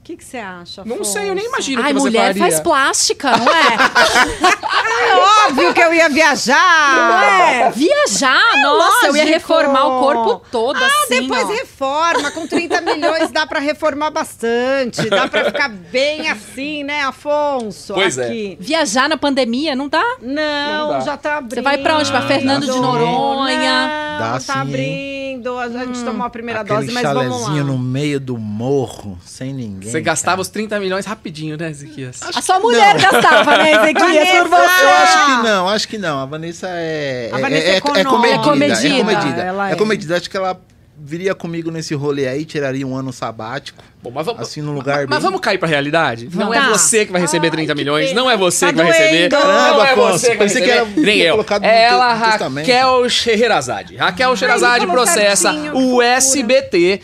O 0.00 0.02
que 0.02 0.24
você 0.24 0.38
acha, 0.38 0.82
Não 0.84 1.04
sei, 1.04 1.28
eu 1.28 1.34
nem 1.34 1.44
Afonso? 1.46 1.48
imagino 1.70 1.82
Ai, 1.82 1.88
que 1.88 1.94
você 1.94 2.06
mulher 2.06 2.26
faria. 2.28 2.42
faz 2.42 2.60
plástica, 2.60 3.36
não 3.36 3.46
é? 3.52 3.76
É 5.02 5.46
óbvio 5.46 5.72
que 5.72 5.80
eu 5.80 5.92
ia 5.94 6.08
viajar! 6.08 6.96
não 6.96 7.22
é? 7.22 7.70
Viajar, 7.70 8.62
nossa, 8.62 9.06
eu 9.06 9.16
ia 9.16 9.22
Lógico. 9.22 9.38
reformar 9.38 9.84
o 9.86 10.00
corpo 10.00 10.42
todo 10.50 10.76
Ah, 10.82 10.86
assim, 11.04 11.22
depois 11.22 11.44
ó. 11.44 11.48
reforma. 11.52 12.30
Com 12.32 12.46
30 12.46 12.80
milhões 12.82 13.30
dá 13.30 13.46
pra 13.46 13.60
reformar 13.60 14.10
bastante. 14.10 15.08
Dá 15.08 15.28
pra 15.28 15.44
ficar 15.46 15.68
bem 15.68 16.28
assim, 16.28 16.82
né, 16.84 17.02
Afonso? 17.02 17.94
Pois 17.94 18.18
é. 18.18 18.26
Aqui. 18.26 18.56
Viajar 18.60 19.08
na 19.08 19.16
pandemia 19.16 19.74
não 19.76 19.88
dá? 19.88 20.04
Não, 20.20 20.88
Não 20.88 20.98
dá. 20.98 21.00
já 21.00 21.16
tá 21.16 21.36
abrindo. 21.38 21.54
Você 21.54 21.62
vai 21.62 21.78
pra 21.78 21.96
onde? 21.96 22.10
Pra 22.10 22.22
Fernando 22.22 22.62
de 22.66 22.78
Noronha? 22.78 23.86
Não, 24.18 24.18
Dá 24.18 24.32
tá 24.32 24.40
sim, 24.40 24.52
hein? 24.52 24.58
abrindo. 24.60 25.58
A 25.58 25.68
gente 25.68 26.02
tomou 26.04 26.26
a 26.26 26.30
primeira 26.30 26.62
dose, 26.62 26.90
mas 26.92 27.02
vamos 27.02 27.32
lá. 27.32 27.46
chalezinho 27.46 27.64
no 27.64 27.78
meio 27.78 28.20
do 28.20 28.36
morro, 28.36 29.18
sem 29.24 29.52
ninguém. 29.54 29.90
Você 30.00 30.04
gastava 30.04 30.32
cara. 30.36 30.40
os 30.42 30.48
30 30.48 30.80
milhões 30.80 31.06
rapidinho, 31.06 31.56
né, 31.56 31.70
Ezequias? 31.70 32.20
A 32.34 32.40
sua 32.42 32.58
mulher 32.60 32.98
gastava, 32.98 33.56
né, 33.58 33.72
Ezequias, 33.82 34.28
por 34.30 34.48
Vanessa! 34.48 34.82
Eu 34.82 34.88
você. 34.88 35.02
acho 35.02 35.26
que 35.26 35.42
não, 35.48 35.68
acho 35.68 35.88
que 35.88 35.98
não. 35.98 36.18
A 36.20 36.26
Vanessa 36.26 36.66
é. 36.68 37.30
A 37.32 37.38
é- 37.38 37.40
Vanessa 37.40 37.66
é, 37.66 37.70
é, 37.70 37.76
econômica. 37.76 38.10
comedida. 38.10 38.36
É 38.40 38.42
comedida. 38.44 38.88
É 38.88 38.98
comedida. 39.04 39.42
Ela 39.42 39.68
É 39.70 39.72
é. 39.72 39.76
comedida. 39.76 40.16
Acho 40.16 40.28
que 40.30 40.36
ela 40.36 40.60
viria 41.02 41.34
comigo 41.34 41.70
nesse 41.70 41.94
rolê 41.94 42.28
aí, 42.28 42.44
tiraria 42.44 42.86
um 42.86 42.94
ano 42.94 43.10
sabático, 43.10 43.82
Bom, 44.02 44.10
mas 44.10 44.26
vamos, 44.26 44.42
assim, 44.42 44.60
num 44.60 44.72
lugar 44.72 45.06
mas, 45.08 45.18
bem... 45.18 45.18
vamos 45.20 45.40
cair 45.40 45.56
pra 45.56 45.66
realidade? 45.66 46.28
Não 46.34 46.52
é 46.52 46.58
Tá. 46.60 46.68
você 46.68 47.06
que 47.06 47.12
vai 47.12 47.22
receber 47.22 47.46
Ai, 47.46 47.50
30 47.52 47.72
que 47.72 47.78
milhões, 47.78 48.12
não 48.12 48.30
é 48.30 48.36
você 48.36 48.66
Tá 48.66 48.72
que 48.72 48.78
vai 48.78 48.86
receber. 48.92 49.28
doendo. 49.30 49.46
não 49.46 49.52
Caramba, 49.54 49.86
é 49.86 49.92
Afonso, 49.92 50.18
você 50.18 50.30
que 50.32 50.36
vai 50.36 50.46
pensei 50.46 50.60
que 50.62 50.68
receber. 50.70 50.90
era- 50.92 51.00
Nem 51.06 51.18
eu. 51.20 51.32
colocado 51.32 51.62
no 51.62 51.68
Ela. 51.68 52.12
Raquel 52.12 53.08
Scheherazade. 53.08 53.96
Raquel 53.96 54.36
Scheherazade 54.36 54.86
processa 54.86 55.52
o. 55.72 56.02
SBT 56.02 57.00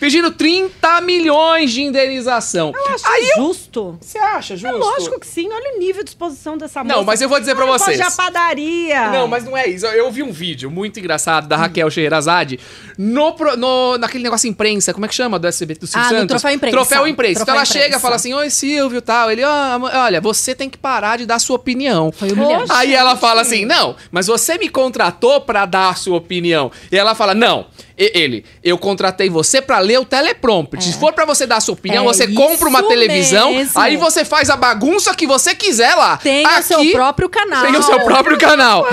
pedindo 0.00 0.30
30 0.32 1.00
milhões 1.02 1.70
de 1.70 1.82
indenização. 1.82 2.72
Eu 2.74 2.94
acho 2.94 3.06
Aí 3.06 3.28
eu... 3.36 3.44
justo. 3.44 3.98
Você 4.00 4.18
acha 4.18 4.56
justo? 4.56 4.74
É 4.74 4.78
lógico 4.78 5.20
que 5.20 5.26
sim. 5.26 5.48
Olha 5.52 5.76
o 5.76 5.78
nível 5.78 6.02
de 6.02 6.10
exposição 6.10 6.56
dessa 6.56 6.82
moça. 6.82 6.96
Não, 6.96 7.04
mas 7.04 7.20
eu 7.20 7.28
vou 7.28 7.38
dizer 7.38 7.54
pra 7.54 7.66
Ela 7.66 7.78
vocês. 7.78 8.00
À 8.00 8.10
padaria. 8.10 9.10
Não, 9.10 9.28
mas 9.28 9.44
não 9.44 9.56
é 9.56 9.68
isso. 9.68 9.86
Eu, 9.86 9.92
eu 10.06 10.10
vi 10.10 10.22
um 10.22 10.32
vídeo 10.32 10.70
muito 10.70 10.98
engraçado 10.98 11.46
da 11.46 11.56
Raquel 11.56 11.90
Scheherazade 11.90 12.58
no, 12.98 13.36
no, 13.56 13.98
naquele 13.98 14.24
negócio 14.24 14.48
imprensa. 14.48 14.92
Como 14.92 15.04
é 15.04 15.08
que 15.08 15.14
chama 15.14 15.38
do 15.38 15.46
SBT 15.46 15.80
do 15.80 15.86
Silvio 15.86 16.06
Ah, 16.06 16.10
Santos? 16.10 16.26
Troféu 16.28 16.50
Imprensa. 16.54 16.76
Troféu 16.76 17.06
imprensa. 17.06 17.34
Troféu 17.34 17.42
então 17.42 17.54
ela 17.54 17.64
Imprensa. 17.64 17.84
chega 17.84 17.96
e 17.96 18.00
fala 18.00 18.16
assim: 18.16 18.32
Oi, 18.34 18.50
Silvio 18.50 19.02
tal. 19.02 19.30
Ele, 19.30 19.42
"Ah, 19.42 19.74
amor, 19.74 19.90
olha, 19.94 20.20
você 20.20 20.54
tem 20.54 20.70
que 20.70 20.78
parar 20.78 21.18
de 21.18 21.26
dar 21.26 21.38
sua 21.38 21.56
opinião. 21.56 22.10
Foi 22.10 22.32
humilhante. 22.32 22.72
Aí 22.72 22.94
ela 22.94 23.16
fala 23.16 23.42
assim: 23.42 23.64
Não, 23.64 23.94
mas 24.10 24.26
você 24.26 24.56
me 24.56 24.68
contratou 24.68 25.40
pra 25.42 25.66
dar 25.66 25.90
a 25.90 25.94
sua 25.94 26.16
opinião. 26.16 26.70
E 26.90 26.96
ela 26.96 27.14
fala: 27.14 27.34
Não, 27.34 27.66
ele, 27.96 28.44
eu 28.64 28.78
contratei 28.78 29.28
você 29.28 29.60
pra 29.60 29.80
ler 29.90 29.98
o 29.98 30.04
teleprompter. 30.04 30.80
Se 30.80 30.92
for 30.94 31.12
pra 31.12 31.24
você 31.24 31.46
dar 31.46 31.56
a 31.56 31.60
sua 31.60 31.74
opinião, 31.74 32.04
É 32.04 32.06
você 32.06 32.28
compra 32.28 32.68
uma 32.68 32.82
televisão, 32.82 33.52
mesmo. 33.52 33.80
aí 33.80 33.96
você 33.96 34.24
faz 34.24 34.48
a 34.48 34.56
bagunça 34.56 35.14
que 35.14 35.26
você 35.26 35.54
quiser 35.54 35.94
lá. 35.96 36.16
Tem 36.16 36.46
o 36.46 36.62
seu 36.62 36.78
Aqui, 36.78 36.92
próprio 36.92 37.28
canal. 37.28 37.62
Tem 37.66 37.76
o 37.76 37.82
seu 37.82 38.00
próprio 38.04 38.38
canal. 38.38 38.86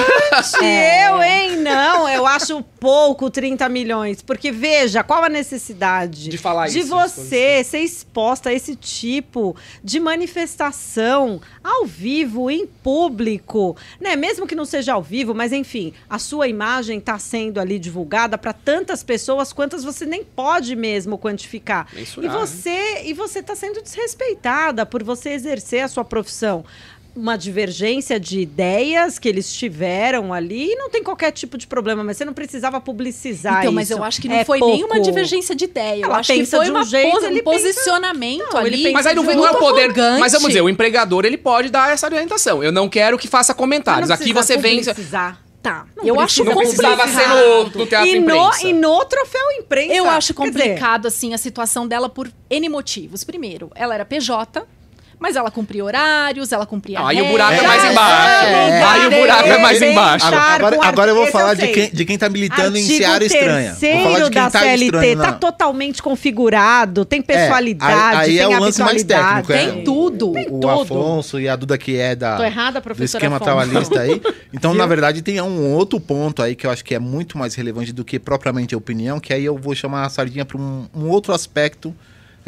Se 0.44 0.58
eu, 0.66 1.22
hein? 1.22 1.58
Não, 1.58 2.10
eu 2.10 2.26
acho 2.26 2.64
pouco 2.80 3.30
30 3.30 3.68
milhões. 3.70 4.22
Porque, 4.22 4.52
veja, 4.52 5.04
qual 5.04 5.24
a 5.24 5.30
necessidade 5.30 6.30
De 6.30 6.38
falar 6.38 6.68
de 6.68 6.80
isso, 6.80 6.90
você 6.90 7.64
ser 7.64 7.80
exposta 7.80 8.50
a 8.50 8.54
esse 8.54 8.76
tipo 8.76 9.56
de 9.84 10.00
manifestação 10.00 11.42
ao 11.64 11.86
vivo, 11.86 12.50
em 12.50 12.66
público, 12.66 13.76
né? 14.00 14.16
Mesmo 14.16 14.48
que 14.48 14.56
não 14.56 14.66
seja 14.66 14.94
ao 14.94 15.02
vivo, 15.02 15.34
mas 15.34 15.52
enfim, 15.52 15.94
a 16.10 16.20
sua 16.20 16.48
imagem 16.48 17.00
está 17.00 17.20
sendo 17.20 17.60
ali 17.60 17.80
divulgada 17.80 18.38
para 18.38 18.54
tantas 18.54 19.04
pessoas 19.04 19.52
quantas 19.52 19.84
você 19.84 20.06
nem 20.06 20.24
pode 20.24 20.76
mesmo 20.76 21.18
quantificar. 21.18 21.88
Mensurar, 21.94 22.30
e 22.30 22.34
você 22.34 23.02
e 23.06 23.14
você 23.14 23.40
está 23.40 23.56
sendo 23.56 23.82
desrespeitada 23.82 24.86
por 24.86 25.04
você 25.04 25.32
exercer 25.32 25.84
a 25.84 25.88
sua 25.88 26.06
profissão. 26.06 26.64
Uma 27.20 27.36
divergência 27.36 28.20
de 28.20 28.40
ideias 28.40 29.18
que 29.18 29.28
eles 29.28 29.52
tiveram 29.52 30.32
ali 30.32 30.72
e 30.74 30.76
não 30.76 30.88
tem 30.90 31.02
qualquer 31.02 31.32
tipo 31.32 31.58
de 31.58 31.66
problema, 31.66 32.04
mas 32.04 32.16
você 32.18 32.24
não 32.24 32.34
precisava 32.34 32.80
publicizar 32.80 33.62
Então, 33.62 33.74
mas 33.74 33.90
isso. 33.90 33.98
eu 33.98 34.04
acho 34.04 34.22
que 34.22 34.28
não 34.30 34.36
É 34.36 34.46
foi 34.46 34.60
pouco. 34.60 34.76
nenhuma 34.76 35.00
divergência 35.00 35.56
de 35.56 35.66
ideia. 35.66 36.02
Eu 36.04 36.10
Ela 36.10 36.18
acho 36.20 36.32
que 36.32 36.38
pensa 36.40 36.58
foi 36.58 36.66
de 36.66 36.72
um 36.72 36.76
uma 36.76 36.84
jeito, 36.84 37.12
pos- 37.12 37.24
ele 37.24 37.42
um 37.42 37.44
pensa- 37.44 37.58
posicionamento 37.66 38.54
Não, 38.54 38.60
ele 38.66 38.76
ali. 38.76 38.84
pensa 38.84 38.94
Mas 38.94 39.06
aí 39.08 39.16
não, 39.16 39.24
não 39.24 39.48
é 39.48 39.52
o 39.52 39.56
poder. 39.58 39.86
arrogante. 39.86 40.20
Mas 40.20 40.32
vamos 40.34 40.48
dizer, 40.50 40.62
o 40.62 40.70
empregador 40.70 41.26
ele 41.26 41.38
pode 41.38 41.70
dar 41.70 41.92
essa 41.92 42.06
orientação. 42.06 42.64
Eu 42.64 42.72
não 42.72 42.88
quero 42.88 43.18
que 43.18 43.28
faça 43.28 43.52
comentários. 43.54 44.10
Mas 44.10 44.20
não 44.20 44.24
Aqui 44.24 44.34
você 44.34 44.56
vem. 44.58 44.78
publicizar. 44.80 45.42
Tá. 45.60 45.86
Não 45.98 46.06
eu 46.06 46.20
acho 46.20 46.44
precisa 46.44 46.56
Não 46.56 46.62
precisava 46.62 47.08
ser 47.08 47.14
complicado. 47.28 47.72
no, 47.74 47.80
no 47.80 47.86
teatro 47.88 48.08
E 48.08 48.20
no, 48.20 48.26
imprensa. 48.26 48.68
e 48.68 48.74
no 48.74 49.06
troféu 49.06 49.52
imprensa. 49.60 49.94
Eu 49.96 50.08
acho 50.10 50.34
Quer 50.36 50.44
dizer, 50.52 50.60
complicado, 50.60 51.08
assim, 51.08 51.34
a 51.34 51.38
situação 51.38 51.88
dela 51.88 52.08
por 52.08 52.32
N 52.50 52.70
motivos. 52.70 53.24
Primeiro, 53.24 53.72
ela 53.76 53.96
era 53.96 54.06
PJ, 54.06 54.62
mas 55.20 55.36
ela 55.36 55.50
cumpria 55.50 55.84
horários, 55.84 56.52
ela 56.52 56.66
cumpria 56.66 57.00
Aí 57.06 57.22
o 57.22 57.26
buraco 57.26 57.54
é 57.54 57.68
mais 57.68 57.84
embaixo. 57.84 58.46
É. 58.46 58.84
Aí 58.84 59.08
o 59.08 59.12
buraco 59.12 59.48
é 59.48 59.58
mais 59.58 59.82
embaixo. 59.82 60.26
Agora, 60.28 60.76
com 60.76 60.84
agora 60.84 61.12
eu 61.12 61.16
vou 61.16 61.28
falar 61.28 61.54
eu 61.54 61.56
de 61.56 61.68
quem, 61.70 61.90
de 61.92 62.06
quem 62.06 62.18
tá 62.18 62.30
militando 62.30 62.78
em 62.78 62.82
Artigo 62.82 62.98
Seara 62.98 63.26
Estranha. 63.26 63.72
Vou 63.74 63.80
falar 63.80 64.04
terceiro 64.20 64.26
de 64.26 64.32
quem 64.32 64.42
da 64.44 64.50
tá 64.52 64.60
CLT 64.62 65.16
tá 65.16 65.32
totalmente 65.34 66.04
configurado, 66.04 67.04
tem 67.06 67.22
personalidade, 67.22 68.18
aí- 68.18 68.30
aí 68.32 68.40
é 68.40 68.48
tem 68.48 68.58
o 68.58 68.60
lance 68.60 68.82
mais 68.82 69.04
técnico, 69.04 69.52
é. 69.54 69.58
Tem 69.72 69.84
tudo. 69.84 70.34
Tem 70.34 70.48
o 70.48 70.52
tudo. 70.52 70.70
Afonso 70.70 71.40
e 71.40 71.50
a 71.50 71.56
Duda 71.56 71.78
que 71.78 71.98
é 71.98 72.16
da 72.16 72.38
Tô 72.38 72.44
errada, 72.44 72.80
do 72.80 72.84
professora 72.84 73.18
esquema 73.24 73.38
Afonso? 73.38 73.52
trabalhista 73.52 74.00
aí. 74.02 74.22
Então, 74.54 74.74
na 74.74 74.86
verdade, 74.86 75.22
tem 75.22 75.42
um 75.42 75.74
outro 75.74 76.00
ponto 76.00 76.42
aí 76.42 76.56
que 76.56 76.66
eu 76.66 76.72
acho 76.72 76.84
que 76.84 76.96
é 76.96 77.00
muito 77.00 77.38
mais 77.38 77.54
relevante 77.54 77.92
do 77.92 78.04
que 78.06 78.18
propriamente 78.18 78.74
a 78.74 78.78
opinião, 78.78 79.20
que 79.20 79.34
aí 79.34 79.44
eu 79.44 79.58
vou 79.58 79.76
chamar 79.76 80.06
a 80.06 80.10
sardinha 80.10 80.46
para 80.46 80.58
um, 80.58 80.86
um 80.96 81.10
outro 81.10 81.34
aspecto 81.34 81.94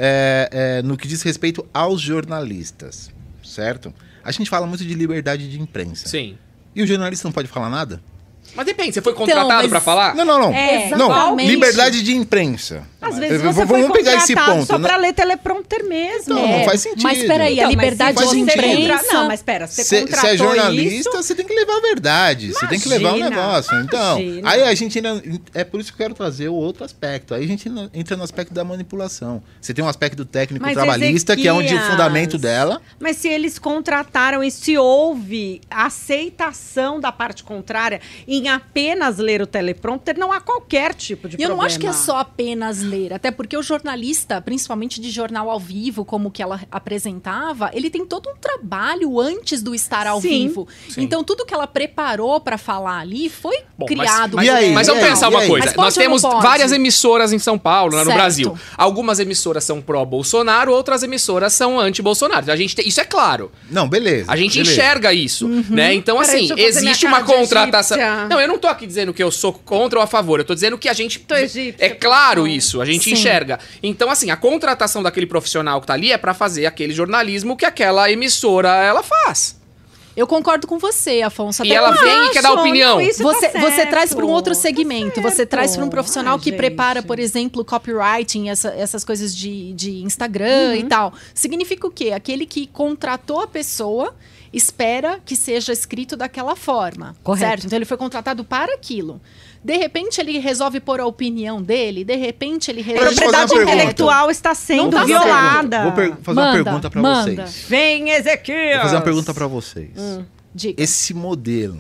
é, 0.02 0.50
é, 0.52 0.82
no 0.82 0.96
que 0.96 1.08
diz 1.08 1.22
respeito 1.22 1.68
aos 1.74 2.00
jornalistas, 2.00 3.12
certo? 3.44 3.94
A 4.24 4.32
gente 4.32 4.50
fala 4.50 4.66
muito 4.66 4.86
de 4.86 4.94
liberdade 4.94 5.50
de 5.50 5.60
imprensa. 5.60 6.08
Sim. 6.08 6.38
E 6.74 6.82
o 6.82 6.88
jornalista 6.88 7.28
não 7.28 7.34
pode 7.34 7.50
falar 7.50 7.70
nada? 7.70 8.02
Mas 8.56 8.66
depende, 8.66 8.94
você 8.94 9.02
foi 9.02 9.14
contratado 9.14 9.48
mas- 9.48 9.70
pra 9.70 9.80
falar? 9.80 10.16
Não, 10.16 10.26
não, 10.26 10.40
não. 10.40 10.54
É, 10.54 10.90
não, 10.90 11.36
liberdade 11.38 12.04
de 12.04 12.16
imprensa. 12.16 12.88
Às 13.02 13.18
vezes 13.18 13.42
você 13.42 13.66
vamos 13.66 13.88
foi 13.88 13.98
pegar 13.98 14.16
esse 14.16 14.36
ponto. 14.36 14.66
só 14.66 14.78
né? 14.78 14.88
para 14.88 14.98
ler 14.98 15.14
teleprompter 15.14 15.88
mesmo. 15.88 16.36
Não, 16.36 16.48
não 16.48 16.66
faz 16.66 16.82
sentido. 16.82 17.04
Mas 17.04 17.24
peraí, 17.24 17.54
Então, 17.54 17.66
a 17.66 17.70
liberdade 17.70 18.30
de 18.30 18.40
imprensa... 18.40 19.14
Não, 19.14 19.28
mas 19.28 19.42
pera, 19.42 19.68
você 19.68 19.84
Se, 19.84 20.08
se 20.08 20.28
é 20.28 20.38
jornalista, 20.38 21.10
isso... 21.10 21.24
você 21.24 21.34
tem 21.34 21.46
que 21.46 21.54
levar 21.54 21.78
a 21.78 21.82
verdade. 21.82 22.54
Você 22.54 22.68
tem 22.68 22.80
que 22.80 22.90
levar 22.90 23.14
o 23.14 23.18
Imagina, 23.18 23.30
negócio. 23.30 23.80
Então, 23.80 24.20
imagina. 24.20 24.50
aí 24.50 24.64
a 24.64 24.76
gente 24.76 24.98
ainda. 24.98 25.24
É 25.54 25.64
por 25.64 25.80
isso 25.80 25.92
que 25.92 26.02
eu 26.02 26.06
quero 26.06 26.14
trazer 26.14 26.50
o 26.50 26.54
outro 26.54 26.84
aspecto. 26.84 27.34
Aí 27.34 27.44
a 27.44 27.48
gente 27.48 27.72
entra 27.94 28.18
no 28.18 28.24
aspecto 28.24 28.54
da 28.54 28.64
manipulação. 28.64 29.42
Você 29.62 29.74
tem 29.74 29.84
um 29.84 29.88
aspecto 29.88 30.26
técnico 30.26 30.64
Mas, 30.66 30.74
trabalhista, 30.74 31.36
que 31.36 31.48
é 31.48 31.54
onde 31.54 31.74
o 31.74 31.80
fundamento 31.82 32.38
dela. 32.38 32.82
Mas 33.00 33.18
se 33.18 33.30
eles 33.30 33.58
contrataram 33.58 34.44
e 34.44 34.52
se 34.52 34.78
houve 34.78 35.62
aceitação 35.70 37.00
da 37.00 37.12
parte 37.12 37.44
contrária 37.44 38.02
em 38.28 38.39
apenas 38.48 39.18
ler 39.18 39.42
o 39.42 39.48
teleprompter, 39.48 40.18
não 40.18 40.32
há 40.32 40.40
qualquer 40.40 40.94
tipo 40.94 41.28
de 41.28 41.36
E 41.36 41.42
eu 41.42 41.48
problema. 41.50 41.56
não 41.58 41.66
acho 41.66 41.80
que 41.80 41.88
é 41.88 41.92
só 41.94 42.18
apenas 42.20 42.82
ler, 42.82 43.12
até 43.14 43.32
porque 43.32 43.58
o 43.58 43.64
jornalista, 43.64 44.40
principalmente 44.42 45.02
de 45.02 45.10
jornal 45.10 45.50
ao 45.50 45.60
vivo, 45.60 46.06
como 46.06 46.30
que 46.32 46.42
ela 46.42 46.62
apresentava, 46.72 47.70
ele 47.74 47.90
tem 47.90 48.06
todo 48.06 48.30
um 48.30 48.36
trabalho 48.36 49.20
antes 49.20 49.62
do 49.62 49.74
estar 49.74 50.06
ao 50.08 50.22
Sim. 50.22 50.30
vivo. 50.48 50.68
Sim. 50.90 51.02
Então 51.02 51.24
tudo 51.24 51.46
que 51.46 51.54
ela 51.54 51.68
preparou 51.68 52.40
pra 52.40 52.58
falar 52.58 53.00
ali 53.00 53.30
foi 53.30 53.58
Bom, 53.78 53.86
criado. 53.86 54.36
Mas, 54.38 54.46
E 54.48 54.50
aí? 54.50 54.72
mas 54.74 54.88
E 54.88 54.92
vamos 54.92 55.04
aí? 55.04 55.10
pensar 55.10 55.26
E 55.32 55.36
uma 55.36 55.46
coisa. 55.46 55.66
Mas 55.68 55.76
Nós 55.76 55.96
temos 55.96 56.22
várias 56.22 56.72
emissoras 56.72 57.34
em 57.34 57.40
São 57.40 57.58
Paulo, 57.58 57.96
lá 57.96 58.06
no. 58.06 58.14
Brasil. 58.14 58.58
Algumas 58.78 59.20
emissoras 59.20 59.64
são 59.64 59.82
pró-Bolsonaro, 59.82 60.72
outras 60.74 61.04
emissoras 61.04 61.54
são 61.54 61.80
anti-Bolsonaro. 61.80 62.52
A 62.52 62.56
gente 62.56 62.76
tem- 62.76 62.88
isso 62.88 63.00
é 63.00 63.06
claro. 63.06 63.52
Não, 63.72 63.88
beleza. 63.88 64.32
A 64.32 64.36
gente 64.36 64.54
beleza. 64.60 64.72
enxerga 64.72 65.14
isso, 65.14 65.48
né? 65.70 65.94
Então, 65.94 66.18
Uhum. 66.18 66.22
Peraí, 66.26 66.46
assim, 66.46 66.54
eu 66.62 66.68
existe 66.68 67.06
uma 67.06 67.24
contratação. 67.24 67.98
Não, 68.30 68.40
eu 68.40 68.48
não 68.48 68.58
tô 68.60 68.68
aqui 68.68 68.86
dizendo 68.88 69.14
que 69.14 69.22
eu 69.24 69.32
sou 69.32 69.52
contra 69.54 70.00
ou 70.00 70.04
a 70.04 70.08
favor. 70.08 70.40
Eu 70.40 70.46
tô 70.46 70.54
dizendo 70.54 70.78
que 70.78 70.88
a 70.88 70.94
gente. 70.94 71.20
Tô 71.20 71.36
egípcia, 71.36 71.86
é 71.86 71.90
claro 71.90 72.48
isso, 72.48 72.80
a 72.82 72.86
gente 72.86 73.04
Sim. 73.06 73.12
enxerga. 73.14 73.60
Então, 73.82 74.10
assim, 74.10 74.30
a 74.32 74.38
contratação 74.38 75.02
daquele 75.04 75.26
profissional 75.26 75.82
que 75.82 75.88
tá 75.88 75.94
ali 75.94 76.12
é 76.12 76.18
pra 76.18 76.34
fazer 76.34 76.66
aquele 76.66 76.94
jornalismo 76.94 77.58
que 77.58 77.66
aquela 77.66 78.12
emissora 78.12 78.70
ela 78.84 79.02
faz. 79.04 79.58
Eu 80.18 80.28
concordo 80.28 80.68
com 80.68 80.78
você, 80.78 81.22
Afonso. 81.22 81.64
E 81.64 81.68
até 81.68 81.76
ela 81.78 81.94
porque- 81.94 82.04
vem 82.04 82.26
e 82.28 82.30
quer 82.32 82.42
dar 82.42 82.50
acho, 82.52 82.60
opinião. 82.60 83.00
isso 83.00 83.24
Você, 83.24 83.48
tá 83.50 83.60
você 83.62 83.86
traz 83.86 84.14
para 84.14 84.26
um 84.26 84.30
outro 84.30 84.54
segmento. 84.54 85.22
Tá 85.22 85.30
você 85.30 85.46
traz 85.46 85.78
para 85.78 85.86
um 85.86 85.90
profissional 85.90 86.34
Ai, 86.36 86.44
que 86.44 86.52
prepara, 86.52 87.00
gente. 87.00 87.08
por 87.08 87.20
exemplo, 87.20 87.64
copywriting, 87.64 88.50
essa- 88.50 88.74
essas 88.76 89.06
coisas 89.06 89.34
de, 89.34 89.72
de 89.74 90.02
Instagram 90.04 90.70
Uhum. 90.72 90.76
e 90.76 90.84
tal. 90.84 91.14
Significa 91.34 91.88
o 91.88 91.92
quê? 91.92 92.12
Aquele 92.12 92.46
que 92.46 92.68
contratou 92.68 93.40
a 93.40 93.48
pessoa 93.48 94.14
espera 94.52 95.20
que 95.26 95.36
seja 95.36 95.72
escrito 95.72 96.16
daquela 96.18 96.56
forma. 96.56 97.16
Correto. 97.24 97.48
Certo? 97.48 97.66
Então 97.68 97.78
ele 97.78 97.86
foi 97.86 97.98
contratado 97.98 98.44
para 98.44 98.74
aquilo. 98.74 99.22
De 99.64 99.76
repente 99.78 100.22
ele 100.22 100.38
resolve 100.40 100.80
pôr 100.80 101.00
a 101.02 101.06
opinião 101.06 101.62
dele, 101.62 102.04
de 102.06 102.16
repente 102.16 102.72
ele 102.72 102.82
A 102.82 102.84
resolve. 102.86 103.10
uma 103.10 103.16
propriedade 103.22 103.54
intelectual 103.56 104.32
está 104.32 104.56
sendo 104.56 104.84
Não 104.84 104.90
tá 104.92 104.98
Vou 105.00 105.08
fazer 105.08 105.16
uma 105.16 105.26
violada. 105.26 105.92
pergunta. 105.92 106.22
Vou 106.24 106.24
fazer 106.36 106.40
uma 106.40 106.52
pergunta 106.64 106.92
manda. 107.02 107.46
vocês. 107.48 107.66
Vem, 107.68 108.10
Ezequiel. 108.12 108.74
Vou 108.76 108.82
fazer 108.84 108.96
uma 108.96 109.02
pergunta 109.02 109.34
pra 109.34 109.48
vocês. 109.48 109.90
Hum. 109.98 110.24
Diga. 110.56 110.82
Esse 110.82 111.14
modelo, 111.14 111.80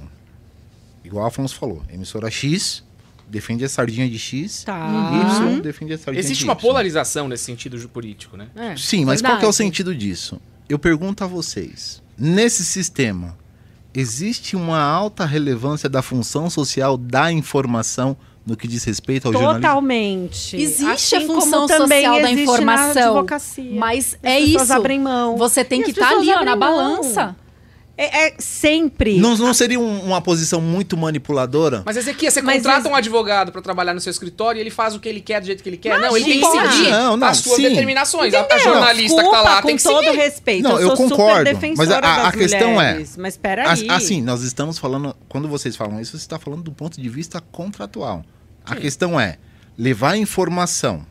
igual 1.03 1.23
o 1.23 1.27
Afonso 1.27 1.55
falou, 1.55 1.81
emissora 1.91 2.29
X 2.29 2.83
defende 3.27 3.63
a 3.63 3.69
sardinha 3.69 4.09
de 4.09 4.17
X, 4.19 4.63
Tá. 4.63 4.87
Y 5.39 5.59
defende 5.61 5.93
a 5.93 5.97
sardinha 5.97 6.19
Existe 6.19 6.39
de 6.39 6.45
uma 6.45 6.53
Y. 6.53 6.59
polarização 6.61 7.27
nesse 7.27 7.43
sentido 7.45 7.77
político, 7.89 8.35
né? 8.35 8.47
É, 8.55 8.75
Sim, 8.75 9.05
mas 9.05 9.21
qual 9.21 9.31
que 9.37 9.45
é 9.45 9.47
o 9.47 9.51
verdade. 9.51 9.55
sentido 9.55 9.95
disso? 9.95 10.39
Eu 10.67 10.77
pergunto 10.79 11.23
a 11.23 11.27
vocês, 11.27 12.01
nesse 12.19 12.65
sistema, 12.65 13.37
existe 13.93 14.55
uma 14.55 14.81
alta 14.81 15.25
relevância 15.25 15.89
da 15.89 16.01
função 16.01 16.49
social 16.49 16.97
da 16.97 17.31
informação 17.31 18.15
no 18.45 18.55
que 18.57 18.67
diz 18.67 18.83
respeito 18.83 19.27
ao 19.27 19.33
jornalismo? 19.33 19.61
Totalmente. 19.61 20.55
Existe 20.57 21.15
a 21.15 21.17
Assim 21.19 21.27
função 21.27 21.51
como 21.51 21.67
também 21.67 22.03
social 22.05 22.21
da 22.21 22.31
informação, 22.31 23.13
advocacia. 23.17 23.79
Mas 23.79 24.13
As 24.15 24.19
é 24.23 24.39
pessoas 24.41 24.63
isso. 24.63 24.73
abrem 24.73 24.99
mão. 24.99 25.37
Você 25.37 25.63
tem 25.63 25.81
E 25.81 25.83
que 25.85 25.91
estar 25.91 26.07
pessoas 26.09 26.27
ali 26.27 26.31
ó, 26.41 26.43
na 26.45 26.55
mão. 26.55 27.35
É, 28.01 28.27
é 28.27 28.33
sempre. 28.39 29.17
Não, 29.19 29.35
não 29.35 29.53
seria 29.53 29.77
um- 29.77 30.05
uma 30.05 30.21
posição 30.21 30.61
muito 30.61 30.95
manipuladora? 30.95 31.83
Mas 31.85 31.97
Ezequiel, 31.97 32.31
você 32.31 32.41
Mas 32.41 32.55
contrata 32.55 32.87
um 32.87 32.95
advogado 32.95 33.51
pra 33.51 33.61
trabalhar 33.61 33.93
no 33.93 33.99
seu 33.99 34.09
escritório 34.09 34.57
e 34.57 34.61
ele 34.61 34.69
faz 34.69 34.95
o 34.95 35.01
que 35.01 35.09
ele 35.09 35.19
quer 35.19 35.41
do 35.41 35.47
jeito 35.47 35.61
que 35.61 35.67
ele 35.67 35.75
quer? 35.75 35.99
não, 35.99 36.15
ele 36.15 36.25
tem 36.25 36.39
que 36.39 36.45
seguir 36.47 36.89
Não, 36.91 37.17
não, 37.17 37.27
as 37.27 37.39
suas 37.39 37.57
sim. 37.57 37.63
determinações. 37.63 38.33
A- 38.33 38.39
A, 38.39 38.41
Entendeu? 38.43 38.63
jornalista 38.63 39.21
que 39.21 39.29
tá 39.29 39.41
lá 39.41 39.61
Desculpa, 39.61 39.67
tem 39.67 39.71
com 39.75 39.77
que 39.77 39.83
todo 39.83 40.03
seguir. 40.05 40.17
respeito. 40.17 40.63
Não, 40.63 40.71
eu 40.75 40.79
eu 40.79 40.87
sou 40.87 41.09
concordo, 41.09 41.49
super 41.49 41.73
mas 41.75 41.91
a- 41.91 41.97
a 41.97 42.01
das 42.23 42.35
questão 42.35 42.69
é- 42.81 42.87
mulheres, 42.91 43.17
Mas 43.17 43.35
peraí. 43.35 43.67
As- 43.67 44.01
Assim, 44.01 44.21
nós 44.21 44.43
estamos 44.43 44.77
falando. 44.79 45.13
Quando 45.27 45.49
vocês 45.49 45.75
falam 45.75 45.99
isso, 45.99 46.11
você 46.11 46.23
está 46.23 46.39
falando 46.39 46.63
do 46.63 46.71
ponto 46.71 47.01
de 47.01 47.09
vista 47.09 47.41
contratual. 47.51 48.23
A 48.65 48.75
questão 48.77 49.19
é: 49.19 49.37
levar 49.77 50.15
informação 50.15 51.05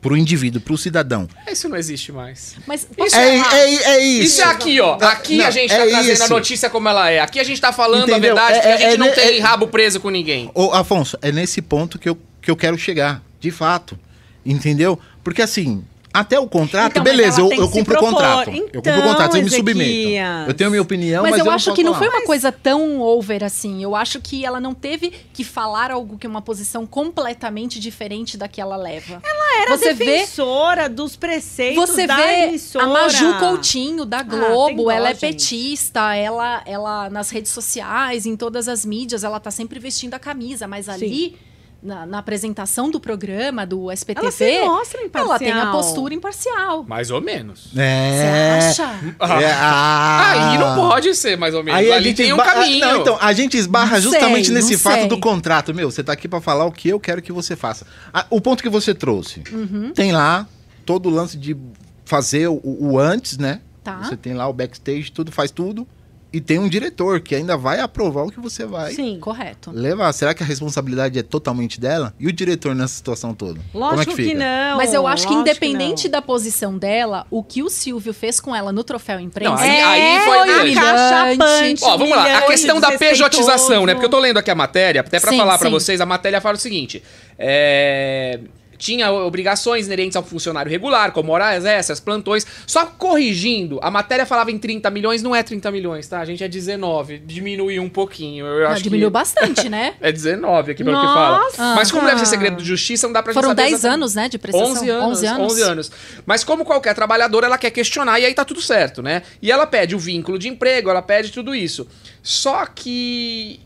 pro 0.00 0.16
indivíduo, 0.16 0.60
pro 0.60 0.78
cidadão. 0.78 1.26
Isso 1.50 1.68
não 1.68 1.76
existe 1.76 2.12
mais. 2.12 2.54
Mas 2.66 2.86
Isso 2.98 3.16
É, 3.16 3.36
é, 3.36 3.40
é, 3.40 3.82
é 3.96 3.98
isso. 4.04 4.22
Isso 4.26 4.40
é 4.42 4.44
aqui, 4.44 4.80
ó. 4.80 4.94
Aqui 5.00 5.38
Não, 5.38 5.46
a 5.46 5.50
gente 5.50 5.72
é 5.72 5.76
tá 5.76 5.86
trazendo 5.86 6.10
a 6.10 6.24
isso. 6.24 6.28
notícia 6.32 6.70
como 6.70 6.88
ela 6.88 7.10
é. 7.10 7.20
Aqui 7.20 7.40
a 7.40 7.44
gente 7.44 7.60
tá 7.60 7.72
falando 7.72 8.08
Entendeu? 8.08 8.36
a 8.38 8.48
verdade, 8.48 8.58
É- 8.58 8.60
que 8.60 8.66
a 8.68 8.70
é- 8.70 8.78
gente 8.78 8.94
é 8.94 8.96
não 8.98 9.10
tem 9.12 9.38
é- 9.38 9.40
rabo 9.40 9.66
preso 9.66 9.98
com 10.00 10.08
ninguém. 10.10 10.50
Ô, 10.54 10.70
Afonso, 10.72 11.18
é 11.20 11.32
nesse 11.32 11.60
ponto 11.60 11.98
que 11.98 12.08
eu, 12.08 12.16
que 12.40 12.50
eu 12.50 12.56
quero 12.56 12.78
chegar, 12.78 13.22
de 13.40 13.50
fato. 13.50 13.98
Entendeu? 14.46 14.98
Porque 15.24 15.42
assim, 15.42 15.84
até 16.12 16.38
o 16.40 16.46
contrato, 16.48 16.90
Então, 16.90 17.02
beleza, 17.04 17.40
eu, 17.40 17.52
eu 17.52 17.68
cumpro 17.70 17.96
o 17.96 17.98
contrato. 18.00 18.50
eu 18.50 18.82
cumpro 18.82 18.98
o 19.00 19.02
contrato, 19.02 19.36
eu 19.36 19.42
me 19.42 19.46
Então, 19.46 19.58
submeto. 19.58 19.80
Ezequias. 19.90 20.48
Eu 20.48 20.54
tenho 20.54 20.68
a 20.68 20.70
minha 20.70 20.82
opinião, 20.82 21.22
mas, 21.22 21.30
Mas, 21.32 21.38
eu, 21.40 21.44
não 21.46 21.52
acho 21.52 21.64
posso 21.66 21.76
que 21.76 21.84
não 21.84 21.94
falar. 21.94 22.06
foi 22.10 22.18
uma 22.18 22.26
coisa 22.26 22.50
tão 22.50 23.00
over 23.00 23.44
assim. 23.44 23.82
Eu 23.82 23.94
acho 23.94 24.20
que 24.20 24.44
ela 24.44 24.58
não 24.60 24.74
teve 24.74 25.12
que 25.32 25.44
falar 25.44 25.90
algo 25.90 26.18
que 26.18 26.26
é 26.26 26.30
uma 26.30 26.42
posição 26.42 26.84
completamente 26.86 27.78
diferente 27.78 28.36
da 28.36 28.48
que 28.48 28.60
ela 28.60 28.76
leva. 28.76 29.22
Ela 29.24 29.62
Era 29.62 29.76
você 29.76 29.92
vê, 29.94 30.04
defensora 30.04 30.88
dos 30.88 31.16
preceitos 31.16 31.76
você 31.88 32.06
da 32.06 32.16
vê 32.16 32.46
emissora. 32.48 32.84
a 32.84 32.88
Maju 32.88 33.38
Coutinho 33.38 34.04
da 34.04 34.24
tem 34.24 34.38
Globo, 34.38 34.84
dó, 34.84 34.90
ela 34.90 35.10
é 35.10 35.14
gente. 35.14 35.20
petista, 35.20 36.14
ela 36.14 36.62
ela 36.66 37.08
nas 37.10 37.30
redes 37.30 37.52
sociais, 37.52 38.26
em 38.26 38.36
todas 38.36 38.68
as 38.68 38.84
mídias, 38.84 39.22
ela 39.24 39.38
tá 39.38 39.50
sempre 39.50 39.78
vestindo 39.78 40.14
a 40.14 40.18
camisa, 40.18 40.66
mas 40.66 40.88
ali 40.88 41.36
na, 41.82 42.04
na 42.06 42.18
apresentação 42.18 42.90
do 42.90 43.00
programa 43.00 43.64
do 43.66 43.90
SPTV, 43.90 44.20
Ela 44.20 44.32
se 44.32 44.60
mostra 44.64 45.00
ela 45.14 45.38
tem 45.38 45.48
a 45.48 45.50
imparcial. 45.52 45.72
postura 45.72 46.14
imparcial. 46.14 46.84
Mais 46.84 47.10
ou 47.10 47.20
menos. 47.20 47.68
É. 47.76 48.58
Você 48.60 48.82
acha? 48.82 49.00
É, 49.42 49.52
ah. 49.52 50.50
Aí 50.52 50.58
não 50.58 50.74
pode 50.76 51.14
ser, 51.14 51.36
mais 51.38 51.54
ou 51.54 51.62
menos. 51.64 51.80
Aí 51.80 51.90
a 51.92 51.96
Ali 51.96 52.04
gente 52.08 52.16
tem 52.18 52.32
um 52.32 52.36
esba- 52.36 52.44
caminho. 52.52 52.80
Não, 52.86 53.00
então, 53.00 53.18
a 53.20 53.32
gente 53.32 53.56
esbarra 53.56 53.96
Não 53.96 54.02
justamente 54.02 54.46
sei, 54.46 54.54
nesse 54.54 54.76
fato 54.78 55.00
sei. 55.00 55.08
do 55.08 55.18
contrato. 55.18 55.72
Meu, 55.74 55.90
você 55.90 56.02
tá 56.04 56.12
aqui 56.12 56.28
pra 56.28 56.40
falar 56.40 56.64
o 56.66 56.72
que 56.72 56.88
eu 56.88 57.00
quero 57.00 57.22
que 57.22 57.32
você 57.32 57.56
faça. 57.56 57.86
Ah, 58.12 58.26
o 58.30 58.40
ponto 58.40 58.62
que 58.62 58.68
você 58.68 58.94
trouxe. 58.94 59.42
Uhum. 59.52 59.92
Tem 59.94 60.12
lá 60.12 60.46
todo 60.84 61.06
o 61.06 61.10
lance 61.10 61.36
de 61.38 61.56
fazer 62.04 62.48
o, 62.48 62.60
o 62.62 62.98
antes, 62.98 63.38
né? 63.38 63.60
Tá. 63.82 63.98
Você 64.02 64.16
tem 64.16 64.34
lá 64.34 64.46
o 64.48 64.52
backstage, 64.52 65.10
tudo, 65.10 65.32
faz 65.32 65.50
tudo. 65.50 65.86
E 66.32 66.40
tem 66.40 66.58
um 66.60 66.68
diretor 66.68 67.20
que 67.20 67.34
ainda 67.34 67.56
vai 67.56 67.80
aprovar 67.80 68.22
o 68.24 68.30
que 68.30 68.38
você 68.38 68.64
vai 68.64 68.92
Sim. 68.92 69.18
Correto. 69.20 69.72
levar. 69.72 70.12
Será 70.12 70.32
que 70.32 70.42
a 70.42 70.46
responsabilidade 70.46 71.18
é 71.18 71.22
totalmente 71.24 71.80
dela? 71.80 72.14
E 72.20 72.28
o 72.28 72.32
diretor 72.32 72.72
nessa 72.74 72.94
situação 72.94 73.34
toda? 73.34 73.58
Como 73.72 73.84
é 73.84 73.88
Lógico 73.96 74.14
que 74.14 74.28
que, 74.28 74.34
não. 74.34 74.76
Mas 74.76 74.94
eu 74.94 75.06
acho 75.08 75.26
que 75.26 75.32
lógico 75.34 75.48
independente 75.50 76.04
não. 76.04 76.12
da 76.12 76.22
posição 76.22 76.78
dela, 76.78 77.26
o 77.30 77.42
que 77.42 77.62
o 77.64 77.68
Silvio 77.68 78.12
fez 78.14 78.38
com 78.38 78.54
ela 78.54 78.70
no 78.70 78.84
troféu 78.84 79.18
imprensa. 79.18 79.50
Não, 79.50 79.58
aí- 79.60 79.70
É, 79.70 79.82
aí 79.84 80.20
foi 80.24 80.38
acachapante, 80.78 81.84
Ó, 81.84 81.96
vamos 81.96 82.16
lá. 82.16 82.38
A 82.38 82.42
questão 82.42 82.80
da 82.80 82.92
pejotização, 82.96 83.84
né? 83.86 83.94
Porque 83.94 84.06
eu 84.06 84.10
tô 84.10 84.18
lendo 84.20 84.38
aqui 84.38 84.50
a 84.50 84.54
matéria, 84.54 85.00
até 85.00 85.18
pra 85.18 85.30
Sim, 85.30 85.38
falar 85.38 85.58
pra 85.58 85.66
sim. 85.68 85.72
vocês, 85.72 86.00
a 86.00 86.06
matéria 86.06 86.40
fala 86.40 86.56
o 86.56 86.60
seguinte: 86.60 87.02
é, 87.38 88.38
Tinha 88.80 89.12
obrigações 89.12 89.86
inerentes 89.86 90.16
ao 90.16 90.22
funcionário 90.22 90.70
regular, 90.70 91.12
como 91.12 91.30
horas 91.32 91.66
extras, 91.66 92.00
plantões. 92.00 92.46
Só 92.66 92.86
corrigindo, 92.86 93.78
a 93.82 93.90
matéria 93.90 94.24
falava 94.24 94.50
em 94.50 94.56
30 94.58 94.88
milhões, 94.90 95.22
não 95.22 95.36
é 95.36 95.42
30 95.42 95.70
milhões, 95.70 96.08
tá? 96.08 96.18
A 96.18 96.24
gente 96.24 96.42
é 96.42 96.48
19. 96.48 97.18
Diminuiu 97.18 97.82
um 97.82 97.90
pouquinho. 97.90 98.46
Eu 98.46 98.64
Não, 98.64 98.70
acho 98.70 98.82
diminuiu 98.82 99.10
que 99.10 99.12
bastante, 99.12 99.68
né? 99.68 99.94
É 100.00 100.10
19 100.10 100.72
aqui, 100.72 100.82
pelo 100.82 100.98
que 100.98 101.04
Nossa! 101.04 101.56
fala. 101.56 101.74
Mas 101.76 101.92
como 101.92 102.06
deve 102.06 102.20
ser 102.20 102.26
segredo 102.26 102.56
de 102.56 102.64
justiça, 102.64 103.06
não 103.06 103.12
dá 103.12 103.22
pra 103.22 103.32
gente 103.34 103.42
Foram 103.42 103.50
saber 103.50 103.62
10 103.64 103.74
exatamente. 103.74 103.94
anos, 104.00 104.14
né, 104.14 104.28
de 104.30 104.38
prestação. 104.38 104.70
11 104.72 104.88
anos, 104.88 105.18
11 105.18 105.26
anos. 105.26 105.52
11 105.52 105.62
anos. 105.62 105.92
Mas 106.24 106.42
como 106.42 106.64
qualquer 106.64 106.94
trabalhador, 106.94 107.44
ela 107.44 107.58
quer 107.58 107.70
questionar 107.70 108.18
e 108.18 108.24
aí 108.24 108.32
tá 108.32 108.46
tudo 108.46 108.62
certo, 108.62 109.02
né? 109.02 109.22
E 109.42 109.52
ela 109.52 109.66
pede 109.66 109.94
o 109.94 109.98
vínculo 109.98 110.38
de 110.38 110.48
emprego, 110.48 110.88
ela 110.88 111.02
pede 111.02 111.30
tudo 111.30 111.54
isso. 111.54 111.86
Só 112.22 112.64
que 112.64 113.60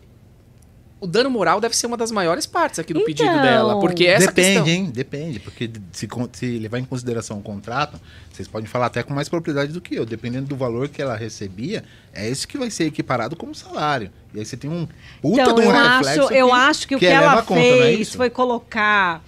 o 1.00 1.06
dano 1.06 1.28
moral 1.28 1.60
deve 1.60 1.76
ser 1.76 1.86
uma 1.86 1.96
das 1.98 2.10
maiores 2.10 2.46
partes 2.46 2.78
aqui 2.78 2.94
do 2.94 3.04
pedido 3.04 3.28
Então, 3.28 3.42
dela, 3.42 3.78
porque 3.80 4.06
essa 4.06 4.26
Depende, 4.28 4.48
questão... 4.54 4.66
hein? 4.66 4.90
Depende. 4.90 5.38
Porque 5.40 5.70
se, 5.92 6.08
se 6.32 6.58
levar 6.58 6.78
em 6.78 6.84
consideração 6.84 7.38
o 7.38 7.42
contrato, 7.42 8.00
vocês 8.32 8.48
podem 8.48 8.66
falar 8.66 8.86
até 8.86 9.02
com 9.02 9.12
mais 9.12 9.28
propriedade 9.28 9.72
do 9.72 9.80
que 9.82 9.94
eu. 9.94 10.06
Dependendo 10.06 10.46
do 10.46 10.56
valor 10.56 10.88
que 10.88 11.02
ela 11.02 11.14
recebia, 11.16 11.84
é 12.12 12.28
esse 12.28 12.46
que 12.46 12.56
vai 12.56 12.70
ser 12.70 12.84
equiparado 12.84 13.36
como 13.36 13.54
salário. 13.54 14.10
E 14.32 14.38
aí 14.38 14.46
você 14.46 14.56
tem 14.56 14.70
um 14.70 14.86
puta 15.20 15.42
Então, 15.42 15.54
de 15.54 15.60
um 15.60 15.64
eu 15.64 15.70
reflexo 15.72 16.22
acho, 16.22 16.32
eu 16.34 16.46
que- 16.48 16.52
acho 16.54 16.88
que 16.88 16.96
o 16.96 16.98
que, 16.98 17.06
ela 17.06 17.42
conta, 17.42 17.60
é 17.60 17.82
fez 17.82 18.00
isso? 18.00 18.16
foi 18.16 18.30
colocar 18.30 19.22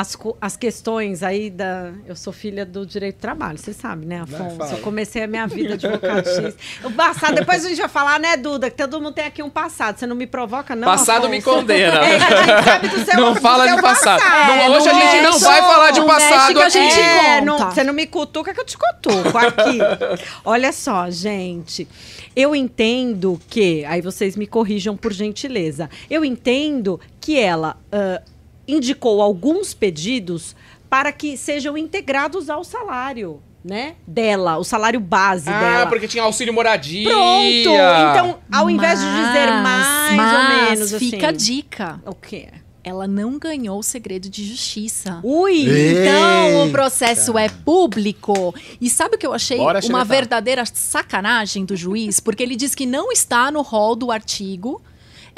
as, 0.00 0.16
as 0.40 0.56
questões 0.56 1.22
aí 1.24 1.50
da. 1.50 1.90
Eu 2.06 2.14
sou 2.14 2.32
filha 2.32 2.64
do 2.64 2.86
direito 2.86 3.16
do 3.16 3.20
trabalho, 3.20 3.58
você 3.58 3.72
sabe, 3.72 4.06
né, 4.06 4.20
Afonso? 4.20 4.56
fala. 4.56 4.72
Eu 4.72 4.78
comecei 4.78 5.22
a 5.24 5.26
minha 5.26 5.46
vida 5.46 5.74
advocatícia. 5.74 6.54
O 6.84 6.90
passado, 6.92 7.34
depois 7.34 7.64
a 7.64 7.68
gente 7.68 7.78
vai 7.80 7.88
falar, 7.88 8.20
né, 8.20 8.36
Duda? 8.36 8.70
Que 8.70 8.76
todo 8.76 9.00
mundo 9.00 9.14
tem 9.14 9.24
aqui 9.24 9.42
um 9.42 9.50
passado. 9.50 9.98
Você 9.98 10.06
não 10.06 10.14
me 10.14 10.26
provoca, 10.26 10.76
não? 10.76 10.86
Passado 10.86 11.28
me 11.28 11.38
Afonso? 11.38 11.56
condena. 11.58 11.98
É, 12.08 13.04
seu 13.04 13.20
Não 13.20 13.32
do 13.34 13.40
fala 13.40 13.66
seu 13.66 13.76
de 13.76 13.82
passado. 13.82 14.20
Não, 14.22 14.54
É, 14.54 14.70
hoje 14.70 14.88
a 14.88 14.92
gente 14.94 15.22
não 15.22 15.38
vai 15.38 15.60
falar 15.62 15.90
de 15.90 16.00
não 16.00 16.06
passado 16.06 16.54
mexe 16.54 16.54
que 16.54 16.60
a 16.62 16.66
aqui. 16.66 16.90
gente 16.94 17.00
é, 17.00 17.18
conta. 17.40 17.40
não- 17.44 17.58
você 17.58 17.84
não 17.84 17.92
me 17.92 18.06
cutuca 18.06 18.54
que 18.54 18.60
eu 18.60 18.64
te 18.64 18.76
cutuco 18.78 19.36
aqui. 19.38 19.78
Olha 20.44 20.72
só, 20.72 21.10
gente. 21.10 21.88
Eu 22.36 22.54
entendo 22.54 23.40
que. 23.48 23.84
Aí 23.86 24.00
vocês 24.00 24.36
me 24.36 24.46
corrijam 24.46 24.96
por 24.96 25.12
gentileza. 25.12 25.90
Eu 26.08 26.24
entendo 26.24 27.00
que 27.20 27.38
ela 27.38 27.76
ah, 27.90 28.22
indicou 28.68 29.22
alguns 29.22 29.72
pedidos 29.74 30.54
para 30.90 31.10
que 31.10 31.36
sejam 31.36 31.76
integrados 31.76 32.48
ao 32.50 32.62
salário, 32.62 33.42
né? 33.64 33.94
Dela, 34.06 34.56
o 34.58 34.64
salário 34.64 35.00
base 35.00 35.48
Ah, 35.48 35.60
dela. 35.60 35.86
porque 35.86 36.06
tinha 36.06 36.22
auxílio 36.22 36.52
moradia. 36.54 37.08
Pronto! 37.08 37.70
Então, 37.70 38.38
ao 38.52 38.70
invés 38.70 38.98
de 39.00 39.04
dizer 39.06 39.46
Mas- 39.62 39.62
mais 39.62 40.12
mas 40.16 40.32
ou 40.32 40.66
menos 40.70 40.94
assim. 40.94 41.10
Fica 41.10 41.28
a 41.28 41.32
dica. 41.32 42.00
O 42.06 42.14
quê? 42.14 42.48
Ela 42.84 43.06
não 43.06 43.38
ganhou 43.38 43.78
o 43.80 43.82
segredo 43.82 44.30
de 44.30 44.46
justiça. 44.46 45.20
Ui! 45.22 45.62
Então 45.62 46.60
o 46.60 46.62
Eita. 46.62 46.72
processo 46.72 47.36
é 47.36 47.48
público. 47.50 48.54
E 48.80 48.88
sabe 48.88 49.16
o 49.16 49.18
que 49.18 49.26
eu 49.26 49.34
achei 49.34 49.58
Bora, 49.58 49.78
uma 49.78 49.82
xeretar. 49.82 50.06
verdadeira 50.06 50.64
sacanagem 50.64 51.66
do 51.66 51.76
juiz? 51.76 52.18
Porque 52.18 52.42
ele 52.42 52.56
diz 52.56 52.74
que 52.74 52.86
não 52.86 53.12
está 53.12 53.50
no 53.50 53.60
rol 53.60 53.94
do 53.94 54.10
artigo 54.10 54.80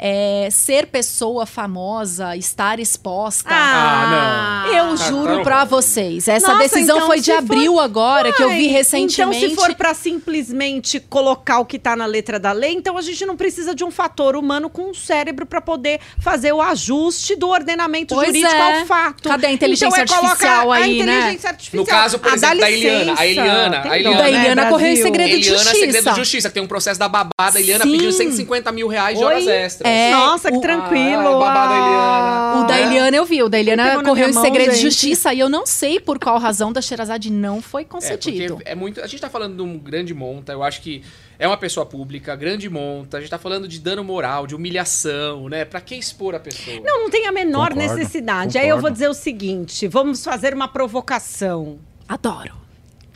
é, 0.03 0.47
ser 0.49 0.87
pessoa 0.87 1.45
famosa, 1.45 2.35
estar 2.35 2.79
exposta. 2.79 3.47
Ah, 3.51 4.63
não. 4.65 4.73
Eu 4.73 4.97
juro 4.97 5.37
tá 5.37 5.43
pra 5.43 5.57
louco. 5.59 5.69
vocês. 5.75 6.27
Essa 6.27 6.47
Nossa, 6.53 6.59
decisão 6.63 6.95
então, 6.97 7.07
foi 7.07 7.19
de 7.19 7.25
se 7.25 7.31
for- 7.31 7.37
abril 7.37 7.79
agora, 7.79 8.33
que 8.33 8.41
eu 8.41 8.49
vi 8.49 8.65
recentemente. 8.67 9.45
Então, 9.45 9.49
se 9.49 9.55
for 9.55 9.75
pra 9.75 9.93
simplesmente 9.93 10.99
colocar 10.99 11.59
o 11.59 11.65
que 11.65 11.77
tá 11.77 11.95
na 11.95 12.05
letra 12.07 12.39
da 12.39 12.51
lei, 12.51 12.71
então 12.73 12.97
a 12.97 13.01
gente 13.01 13.23
não 13.27 13.37
precisa 13.37 13.75
de 13.75 13.83
um 13.83 13.91
fator 13.91 14.35
humano 14.35 14.69
com 14.71 14.89
um 14.89 14.93
cérebro 14.93 15.45
pra 15.45 15.61
poder 15.61 15.99
fazer 16.19 16.51
o 16.51 16.61
ajuste 16.61 17.35
do 17.35 17.47
ordenamento 17.49 18.15
Pois 18.15 18.27
jurídico 18.27 18.51
é. 18.55 18.79
ao 18.79 18.85
fato. 18.87 19.29
Cadê 19.29 19.47
a 19.47 19.51
inteligência 19.51 19.85
então, 19.87 20.01
é 20.03 20.07
colocar 20.07 20.27
artificial 20.31 20.71
aí, 20.71 20.81
a 21.01 21.05
né? 21.05 21.13
inteligência 21.19 21.49
artificial. 21.49 21.83
No 21.83 21.87
caso, 21.87 22.17
por 22.19 22.31
Ah, 22.33 22.35
dá 22.35 22.47
exemplo, 22.55 22.59
da 22.61 22.71
Eliana. 22.71 23.13
A. 23.19 23.27
Eliana, 23.27 23.81
a 23.91 23.99
Eliana. 23.99 24.17
Da 24.17 24.23
né, 24.23 24.29
Eliana 24.29 24.65
correu 24.69 24.87
em 24.91 24.95
segredo 24.95 25.29
de 25.29 25.35
Eliana, 25.35 25.57
justiça. 25.59 25.79
segredo 25.79 26.09
de 26.09 26.15
justiça, 26.15 26.47
que 26.49 26.53
tem 26.55 26.63
um 26.63 26.67
processo 26.67 26.99
da 26.99 27.07
babada. 27.07 27.31
A 27.37 27.59
Eliana 27.59 27.83
Sim. 27.83 27.91
pediu 27.91 28.11
150 28.11 28.71
mil 28.71 28.87
reais 28.87 29.17
de 29.17 29.23
Oi? 29.23 29.31
horas 29.33 29.47
extras. 29.47 29.90
É, 29.91 30.11
Nossa, 30.11 30.51
que 30.51 30.57
o- 30.57 30.61
tranquilo. 30.61 31.21
Ah, 31.27 31.35
o 31.35 31.39
babado 31.39 31.69
da 31.73 31.77
Eliana. 31.79 32.63
O 32.63 32.67
da 32.67 32.77
É? 32.79 32.81
Eliana 32.83 33.17
eu 33.17 33.25
vi, 33.25 33.43
o 33.43 33.49
da 33.49 33.59
Eliana 33.59 33.97
na 33.97 34.03
correu 34.03 34.29
em 34.29 34.33
segredo 34.33 34.69
de 34.71 34.75
gente. 34.77 34.83
justiça 34.91 35.33
e 35.33 35.39
eu 35.39 35.49
não 35.49 35.65
sei 35.65 35.99
por 35.99 36.17
qual 36.19 36.37
razão 36.37 36.71
da 36.71 36.81
Sherazade 36.81 37.31
não 37.31 37.61
foi 37.61 37.81
É, 37.81 37.85
concedido. 37.85 38.55
porque 38.55 38.69
é 38.69 38.75
muito. 38.75 39.01
A 39.01 39.07
gente 39.07 39.19
tá 39.19 39.29
falando 39.29 39.55
de 39.55 39.61
um 39.61 39.77
grande 39.77 40.13
monta, 40.13 40.51
eu 40.53 40.63
acho 40.63 40.81
que 40.81 41.03
é 41.39 41.47
uma 41.47 41.57
pessoa 41.57 41.85
pública, 41.85 42.35
grande 42.35 42.69
monta, 42.69 43.17
a 43.17 43.19
gente 43.19 43.29
tá 43.29 43.37
falando 43.39 43.67
de 43.67 43.79
dano 43.79 44.03
moral, 44.03 44.45
de 44.45 44.53
humilhação, 44.55 45.49
né? 45.49 45.65
Pra 45.65 45.81
que 45.81 45.95
expor 45.95 46.35
a 46.35 46.39
pessoa? 46.39 46.79
Não, 46.83 47.01
não 47.03 47.09
tem 47.09 47.25
a 47.27 47.31
menor 47.31 47.69
Concordo, 47.73 47.95
necessidade. 47.97 48.57
Aí 48.57 48.65
eu 48.67 48.75
vou 48.75 48.83
concordo. 48.89 48.93
dizer 48.93 49.09
o 49.09 49.13
seguinte: 49.13 49.87
vamos 49.87 50.23
fazer 50.23 50.53
uma 50.53 50.67
provocação. 50.67 51.79
Adoro. 52.07 52.60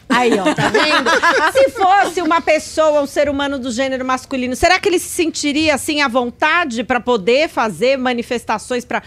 Aí, 0.09 0.31
ó, 0.39 0.53
tá 0.53 0.69
vendo? 0.69 1.09
se 1.53 1.69
fosse 1.71 2.21
uma 2.21 2.41
pessoa, 2.41 3.01
um 3.01 3.07
ser 3.07 3.29
humano 3.29 3.57
do 3.57 3.71
gênero 3.71 4.05
masculino, 4.05 4.55
será 4.55 4.79
que 4.79 4.87
ele 4.87 4.99
se 4.99 5.09
sentiria 5.09 5.75
assim 5.75 6.01
à 6.01 6.07
vontade 6.07 6.83
para 6.83 6.99
poder 6.99 7.49
fazer 7.49 7.97
manifestações, 7.97 8.85
para 8.85 9.01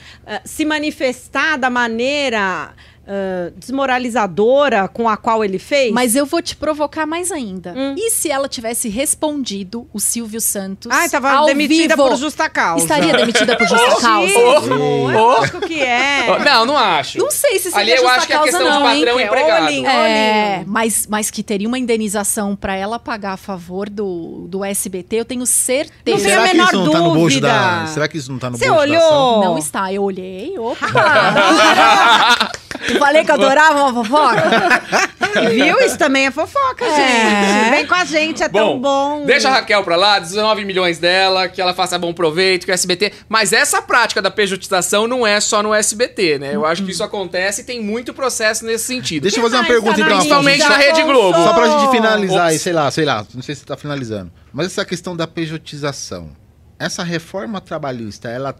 se 0.44 0.64
manifestar 0.64 1.56
da 1.56 1.70
maneira 1.70 2.72
ah, 3.08 3.50
desmoralizadora 3.56 4.86
com 4.86 5.08
a 5.08 5.16
qual 5.16 5.42
ele 5.42 5.58
fez? 5.58 5.90
Mas 5.92 6.14
eu 6.14 6.26
vou 6.26 6.42
te 6.42 6.54
provocar 6.54 7.06
mais 7.06 7.32
ainda. 7.32 7.72
Hum. 7.74 7.94
E 7.96 8.10
se 8.10 8.30
ela 8.30 8.48
tivesse 8.48 8.88
respondido 8.88 9.88
o 9.94 9.98
Silvio 10.00 10.40
Santos? 10.40 10.92
Ai, 10.92 11.08
tava 11.08 11.30
ao 11.30 11.46
demitida 11.46 11.96
vivo? 11.96 12.08
por 12.08 12.16
justa 12.16 12.50
causa. 12.50 12.82
Estaria 12.84 13.14
demitida 13.16 13.56
por 13.56 13.66
justa 13.66 14.00
causa? 14.00 14.32
é 14.32 15.12
lógico 15.12 15.60
que 15.60 15.80
é. 15.80 16.38
Não, 16.44 16.66
não 16.66 16.76
acho. 16.76 17.18
Não 17.18 17.30
sei 17.30 17.58
se 17.58 17.68
Ali 17.68 17.90
seria 17.90 17.94
eu 17.96 18.02
justa 18.02 18.16
acho 18.16 18.26
que 18.26 18.32
é 18.32 18.36
causa 18.36 18.50
questão 18.52 18.68
não, 18.70 18.82
de 18.82 18.88
hein? 18.88 18.98
padrão 19.04 19.20
É, 19.20 19.24
empregado. 19.24 19.86
É, 19.86 20.64
mas, 20.66 21.06
mas 21.08 21.30
que 21.30 21.42
teria 21.42 21.66
uma 21.68 21.78
indenização 21.78 22.54
pra 22.54 22.74
ela 22.76 22.98
pagar 22.98 23.32
a 23.32 23.36
favor 23.36 23.88
do, 23.88 24.46
do 24.48 24.64
SBT, 24.64 25.16
eu 25.16 25.24
tenho 25.24 25.46
certeza. 25.46 26.16
Não 26.16 26.24
tem 26.24 26.32
a 26.34 26.38
Será 26.38 26.48
que 26.48 26.56
menor 26.56 26.66
isso 26.68 26.76
não 26.84 26.90
tá 26.92 26.98
no 26.98 27.14
bojo 27.14 27.40
dúvida. 27.40 27.48
da. 27.48 27.86
Será 27.86 28.08
que 28.08 28.18
isso 28.18 28.30
não 28.32 28.38
tá 28.38 28.50
no 28.50 28.58
Você 28.58 28.68
bojo 28.68 28.92
da 28.92 28.98
ação? 28.98 29.08
olhou? 29.08 29.44
Não 29.44 29.58
está, 29.58 29.92
eu 29.92 30.02
olhei. 30.02 30.58
Opa! 30.58 30.86
Eu 32.88 32.98
Falei 32.98 33.24
que 33.24 33.30
eu 33.30 33.34
adorava 33.34 33.84
uma 33.84 34.04
fofoca. 34.04 35.08
Viu? 35.50 35.78
Isso 35.80 35.98
também 35.98 36.26
é 36.26 36.30
fofoca, 36.30 36.84
gente. 36.84 37.70
Vem 37.70 37.86
com 37.86 37.94
a 37.94 38.04
gente, 38.04 38.42
é 38.42 38.48
tão 38.48 38.78
bom. 38.78 39.24
Deixa 39.26 39.48
a 39.48 39.52
Raquel 39.52 39.82
pra 39.84 39.96
lá, 39.96 40.18
19 40.18 40.64
milhões 40.64 40.98
dela, 40.98 41.48
que 41.48 41.60
ela 41.60 41.74
faça 41.74 41.98
bom 41.98 42.12
proveito, 42.12 42.64
que 42.64 42.72
o 42.72 42.74
SBT. 42.74 43.12
Mas 43.28 43.52
essa 43.52 43.80
prática 43.82 44.22
da 44.22 44.30
pejotização 44.30 45.06
não 45.06 45.26
é 45.26 45.40
só 45.40 45.62
no 45.62 45.74
SBT, 45.74 46.38
né? 46.38 46.54
Eu 46.54 46.64
acho 46.64 46.82
que 46.84 46.90
isso 46.90 47.04
acontece 47.04 47.60
e 47.60 47.64
tem 47.64 47.80
muito 47.82 48.14
processo 48.14 48.64
nesse 48.64 48.84
sentido. 48.84 49.22
Deixa 49.22 49.38
eu 49.38 49.42
fazer 49.42 49.56
uma 49.56 49.64
pergunta 49.64 50.00
então. 50.00 50.16
Principalmente 50.16 50.60
na 50.60 50.76
Rede 50.76 51.02
Globo. 51.02 51.38
Só 51.38 51.52
pra 51.52 51.68
gente 51.68 51.90
finalizar 51.90 52.46
aí, 52.46 52.54
Ops. 52.54 52.62
sei 52.62 52.72
lá, 52.72 52.90
sei 52.90 53.04
lá, 53.04 53.26
não 53.34 53.42
sei 53.42 53.54
se 53.54 53.64
tá 53.64 53.76
finalizando. 53.76 54.32
Mas 54.52 54.66
essa 54.66 54.84
questão 54.84 55.14
da 55.16 55.26
pejotização, 55.26 56.30
essa 56.78 57.02
reforma 57.02 57.60
trabalhista, 57.60 58.28
ela 58.28 58.54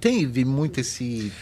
teve 0.00 0.44
muito 0.44 0.80
esse. 0.80 1.32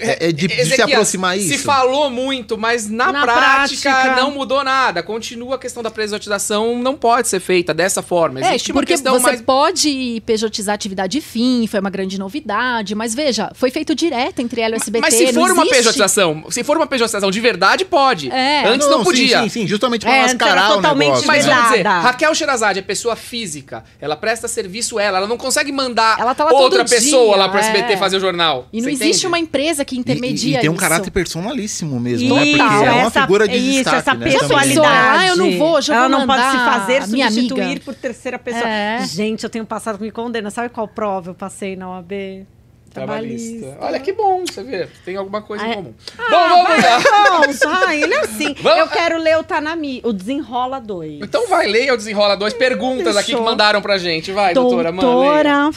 É, 0.00 0.28
é 0.28 0.32
de, 0.32 0.46
de 0.46 0.64
se 0.66 0.80
aproximar 0.82 1.36
isso? 1.38 1.48
Se 1.48 1.58
falou 1.58 2.10
muito, 2.10 2.56
mas 2.58 2.88
na, 2.88 3.12
Na 3.12 3.22
prática, 3.22 3.90
prática. 3.90 4.16
não 4.20 4.30
mudou 4.30 4.62
nada. 4.64 5.02
Continua 5.02 5.56
a 5.56 5.58
questão 5.58 5.82
da 5.82 5.90
pejotização, 5.90 6.78
não 6.78 6.94
pode 6.96 7.28
ser 7.28 7.40
feita 7.40 7.72
dessa 7.74 8.02
forma. 8.02 8.40
É, 8.40 8.48
Existe 8.50 8.72
uma 8.72 8.80
porque 8.80 8.92
questão 8.92 9.14
você 9.14 9.22
mais 9.22 9.40
pode 9.42 10.22
pejotizar 10.26 10.74
atividade 10.74 11.20
fim, 11.20 11.66
foi 11.66 11.80
uma 11.80 11.90
grande 11.90 12.18
novidade, 12.18 12.94
mas 12.94 13.14
veja, 13.14 13.50
foi 13.54 13.70
feito 13.70 13.94
direto 13.94 14.40
entre 14.40 14.60
ela 14.60 14.74
e 14.74 14.78
o 14.78 14.80
SBT. 14.80 15.00
Mas 15.02 15.14
se 15.14 15.32
não 15.32 15.42
for 15.42 15.52
uma 15.52 15.62
existe- 15.62 15.76
pejotização, 15.76 16.44
se 16.50 16.64
for 16.64 16.76
uma 16.76 16.86
pejotização 16.86 17.30
de 17.30 17.40
verdade, 17.40 17.84
pode. 17.84 18.30
É. 18.30 18.66
Antes 18.66 18.88
não, 18.88 18.98
sim, 18.98 19.04
podia. 19.04 19.42
Sim, 19.42 19.48
sim, 19.48 19.66
justamente 19.66 20.02
pra 20.04 20.14
É, 20.14 20.22
mascarar 20.22 20.76
o 20.78 20.80
negócio. 20.80 21.26
Mas 21.26 21.46
né? 21.46 21.54
vamos 21.54 21.70
dizer. 21.70 21.86
Raquel 21.86 22.34
Sherazade 22.34 22.78
é 22.78 22.82
pessoa 22.82 23.16
física. 23.16 23.84
Ela 24.00 24.16
presta 24.16 24.48
serviço 24.48 24.98
ela. 24.98 25.18
Ela 25.18 25.26
não 25.26 25.36
consegue 25.36 25.72
mandar 25.72 26.18
Ela 26.18 26.34
tá 26.34 26.44
lá 26.44 26.52
outra 26.52 26.84
pessoa 26.84 27.28
dia, 27.34 27.36
lá 27.36 27.48
pro 27.48 27.58
SBT 27.58 27.92
é. 27.94 27.96
fazer 27.96 28.16
o 28.16 28.20
jornal. 28.20 28.68
E 28.72 28.78
não 28.80 28.84
Você 28.84 28.90
existe 28.90 29.08
entende? 29.10 29.26
uma 29.26 29.38
empresa 29.38 29.84
que 29.86 29.96
intermedia 29.98 30.56
e, 30.56 30.58
e 30.58 30.60
tem 30.60 30.68
um 30.68 30.74
isso. 30.74 30.80
caráter 30.82 31.10
personalíssimo 31.10 31.98
mesmo, 31.98 32.26
Isso, 32.26 32.34
né? 32.34 32.40
Porque 32.46 32.60
é 32.86 32.92
uma 32.92 33.00
essa- 33.06 33.20
figura 33.22 33.48
de 33.48 33.56
isso, 33.56 33.74
destaque, 33.84 33.96
essa 33.96 34.14
né? 34.14 34.30
personalidade. 34.30 35.18
Ah, 35.18 35.26
eu 35.28 35.36
não 35.36 35.56
vou, 35.58 35.80
já 35.80 35.94
Ela 35.94 36.08
vou 36.08 36.18
não 36.18 36.26
pode 36.26 36.42
se 36.42 36.56
fazer 36.58 37.02
substituir 37.04 37.62
amiga. 37.62 37.80
por 37.84 37.94
terceira 37.94 38.38
pessoa. 38.38 38.68
É. 38.68 39.02
Gente, 39.06 39.44
eu 39.44 39.48
tenho 39.50 39.64
passado 39.64 39.98
me 39.98 40.10
condena. 40.10 40.50
Sabe 40.50 40.68
qual 40.68 40.86
prova 40.88 41.30
eu 41.30 41.34
passei 41.34 41.76
na 41.76 41.88
OAB? 41.90 42.44
Trabalhista. 42.92 43.76
Olha 43.80 44.00
que 44.00 44.10
bom, 44.10 44.44
você 44.46 44.62
vê. 44.62 44.88
Tem 45.04 45.16
alguma 45.16 45.42
coisa 45.42 45.62
Ah, 45.64 45.68
em 45.68 45.70
é. 45.72 45.74
comum. 45.76 45.92
bom, 46.30 46.48
vamos 46.48 46.82
lá. 46.82 47.00
Não, 47.66 47.86
ai, 47.86 48.02
ele 48.02 48.14
é 48.14 48.20
assim. 48.20 48.54
Vamos- 48.62 48.78
Eu 48.78 48.88
quero 48.88 49.18
ler 49.18 49.36
o 49.36 49.44
Tanami, 49.44 50.00
o 50.02 50.14
Desenrola 50.14 50.80
2. 50.80 51.20
Então 51.22 51.46
vai, 51.46 51.66
leia 51.66 51.92
o 51.92 51.96
Desenrola 51.98 52.36
2. 52.38 52.54
Perguntas 52.54 53.14
aqui 53.16 53.26
que 53.26 53.32
Deixou. 53.32 53.44
mandaram 53.44 53.82
pra 53.82 53.98
gente. 53.98 54.32
Vai, 54.32 54.54
doutora, 54.54 54.90
manda. 54.92 55.06
Doutora 55.06 55.58
leia. 55.68 55.70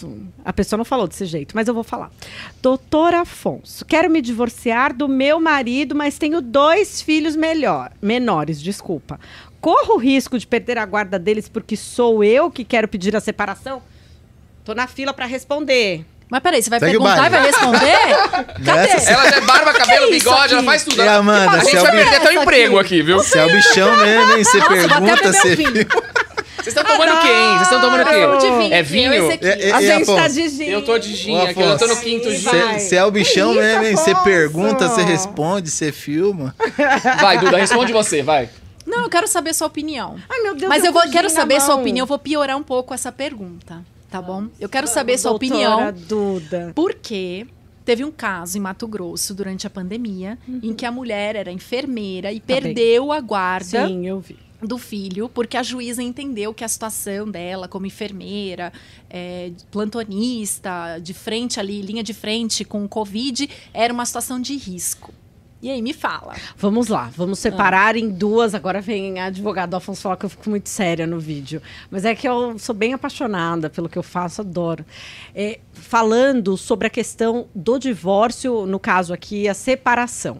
Afonso. 0.00 0.18
A 0.44 0.52
pessoa 0.52 0.78
não 0.78 0.84
falou 0.84 1.06
desse 1.06 1.26
jeito, 1.26 1.54
mas 1.54 1.68
eu 1.68 1.74
vou 1.74 1.84
falar. 1.84 2.10
Doutora 2.62 3.20
Afonso, 3.20 3.84
quero 3.84 4.08
me 4.10 4.20
divorciar 4.20 4.94
do 4.94 5.08
meu 5.08 5.40
marido, 5.40 5.94
mas 5.94 6.18
tenho 6.18 6.40
dois 6.40 7.02
filhos 7.02 7.36
melhor, 7.36 7.92
menores, 8.00 8.60
desculpa. 8.60 9.20
Corro 9.60 9.94
o 9.94 9.98
risco 9.98 10.38
de 10.38 10.46
perder 10.46 10.78
a 10.78 10.86
guarda 10.86 11.18
deles 11.18 11.48
porque 11.48 11.76
sou 11.76 12.24
eu 12.24 12.50
que 12.50 12.64
quero 12.64 12.88
pedir 12.88 13.14
a 13.14 13.20
separação? 13.20 13.82
Tô 14.64 14.74
na 14.74 14.86
fila 14.86 15.12
para 15.12 15.26
responder. 15.26 16.04
Mas 16.30 16.40
peraí, 16.40 16.62
você 16.62 16.70
vai 16.70 16.78
Segue 16.78 16.92
perguntar 16.92 17.26
e 17.26 17.30
vai 17.30 17.42
responder? 17.42 17.98
Nessa, 18.60 19.10
Ela 19.10 19.26
é 19.26 19.40
barba, 19.40 19.72
cabelo, 19.72 20.14
isso 20.14 20.30
bigode, 20.30 20.54
ela 20.54 20.62
faz 20.62 20.84
tudo. 20.84 21.02
É, 21.02 21.08
Amanda, 21.08 21.56
a 21.56 21.58
gente 21.58 21.70
você 21.72 21.76
é 21.76 21.80
vai 21.80 21.90
o 21.90 21.94
perder 21.96 22.16
até 22.16 22.28
o 22.28 22.42
emprego 22.42 22.78
aqui, 22.78 23.02
viu? 23.02 23.16
Você 23.16 23.36
é 23.36 23.44
o 23.44 23.52
bichão 23.52 23.96
mesmo, 23.96 24.36
hein? 24.36 24.44
Você 24.44 24.58
Nossa, 24.58 24.70
pergunta, 24.70 25.32
você 25.32 25.56
vinho. 25.56 25.86
Vocês 26.62 26.76
estão 26.76 26.84
tomando 26.84 27.20
quem? 27.20 27.48
Vocês 27.48 27.62
estão 27.62 27.80
tomando 27.80 28.04
quem? 28.04 28.38
de 28.38 28.58
vinho. 28.58 28.74
É 28.74 28.82
vinho? 28.82 29.14
Eu, 29.14 29.24
esse 29.24 29.34
aqui. 29.34 29.46
É, 29.46 29.68
é, 29.68 29.72
a 29.72 29.82
é, 29.82 29.96
gente 29.96 30.06
tá 30.06 30.28
de 30.28 30.48
gin. 30.48 30.64
Eu 30.64 30.84
tô 30.84 30.98
de 30.98 31.14
gin 31.14 31.36
Ô, 31.36 31.42
aqui, 31.42 31.60
eu 31.60 31.78
tô 31.78 31.86
no 31.86 31.96
quinto 31.96 32.30
gin. 32.30 32.48
Você 32.78 32.96
é 32.96 33.04
o 33.04 33.10
bichão 33.10 33.54
mesmo, 33.54 33.84
hein? 33.84 33.96
Você 33.96 34.14
pergunta, 34.16 34.88
você 34.88 35.02
responde, 35.02 35.70
você 35.70 35.90
filma. 35.92 36.54
Vai, 37.20 37.38
Duda, 37.38 37.56
responde 37.56 37.92
você, 37.92 38.22
vai. 38.22 38.48
Não, 38.86 39.02
eu 39.02 39.08
quero 39.08 39.28
saber 39.28 39.54
sua 39.54 39.66
opinião. 39.68 40.16
Ai, 40.28 40.40
meu 40.40 40.54
Deus, 40.54 40.68
Mas 40.68 40.84
eu 40.84 40.92
vou, 40.92 41.02
quero 41.10 41.30
saber 41.30 41.60
sua 41.60 41.76
opinião. 41.76 42.04
Eu 42.04 42.08
vou 42.08 42.18
piorar 42.18 42.56
um 42.56 42.62
pouco 42.62 42.92
essa 42.92 43.12
pergunta, 43.12 43.84
tá 44.10 44.20
bom? 44.20 44.46
Eu 44.58 44.68
quero 44.68 44.86
saber 44.86 45.16
sua 45.18 45.32
opinião. 45.32 45.92
Duda. 45.92 46.72
Porque 46.74 47.46
teve 47.84 48.04
um 48.04 48.10
caso 48.10 48.56
em 48.56 48.60
Mato 48.60 48.86
Grosso 48.88 49.34
durante 49.34 49.66
a 49.66 49.70
pandemia 49.70 50.38
Uhum. 50.48 50.60
em 50.62 50.74
que 50.74 50.84
a 50.84 50.92
mulher 50.92 51.36
era 51.36 51.50
enfermeira 51.52 52.32
e 52.32 52.40
Tá 52.40 52.46
bem. 52.46 52.62
perdeu 52.62 53.12
a 53.12 53.20
guarda 53.20 53.86
Sim, 53.86 54.06
eu 54.06 54.18
vi. 54.20 54.36
Do 54.62 54.78
filho 54.78 55.28
porque 55.28 55.56
a 55.56 55.62
juíza 55.62 56.02
entendeu 56.02 56.52
que 56.52 56.64
a 56.64 56.68
situação 56.68 57.30
dela 57.30 57.68
como 57.68 57.86
enfermeira, 57.86 58.72
é, 59.08 59.52
plantonista, 59.70 60.98
de 61.02 61.14
frente 61.14 61.58
ali, 61.58 61.82
linha 61.82 62.02
de 62.02 62.14
frente 62.14 62.64
com 62.64 62.84
o 62.84 62.88
Covid, 62.88 63.48
era 63.72 63.92
uma 63.92 64.04
situação 64.04 64.40
de 64.40 64.56
risco. 64.56 65.12
E 65.62 65.70
aí, 65.70 65.82
me 65.82 65.92
fala. 65.92 66.34
Vamos 66.56 66.88
lá, 66.88 67.10
vamos 67.14 67.38
separar 67.38 67.94
em 67.94 68.08
duas. 68.08 68.54
Agora 68.54 68.80
vem 68.80 69.20
a 69.20 69.26
advogado 69.26 69.74
Afonso 69.74 70.00
falar 70.00 70.16
que 70.16 70.24
eu 70.24 70.30
fico 70.30 70.48
muito 70.48 70.70
séria 70.70 71.06
no 71.06 71.20
vídeo. 71.20 71.60
Mas 71.90 72.06
é 72.06 72.14
que 72.14 72.26
eu 72.26 72.58
sou 72.58 72.74
bem 72.74 72.94
apaixonada 72.94 73.68
pelo 73.68 73.86
que 73.86 73.98
eu 73.98 74.02
faço, 74.02 74.40
adoro. 74.40 74.86
É, 75.34 75.60
falando 75.74 76.56
sobre 76.56 76.86
a 76.86 76.90
questão 76.90 77.46
do 77.54 77.78
divórcio, 77.78 78.64
no 78.64 78.78
caso 78.78 79.12
aqui, 79.12 79.48
a 79.48 79.54
separação. 79.54 80.38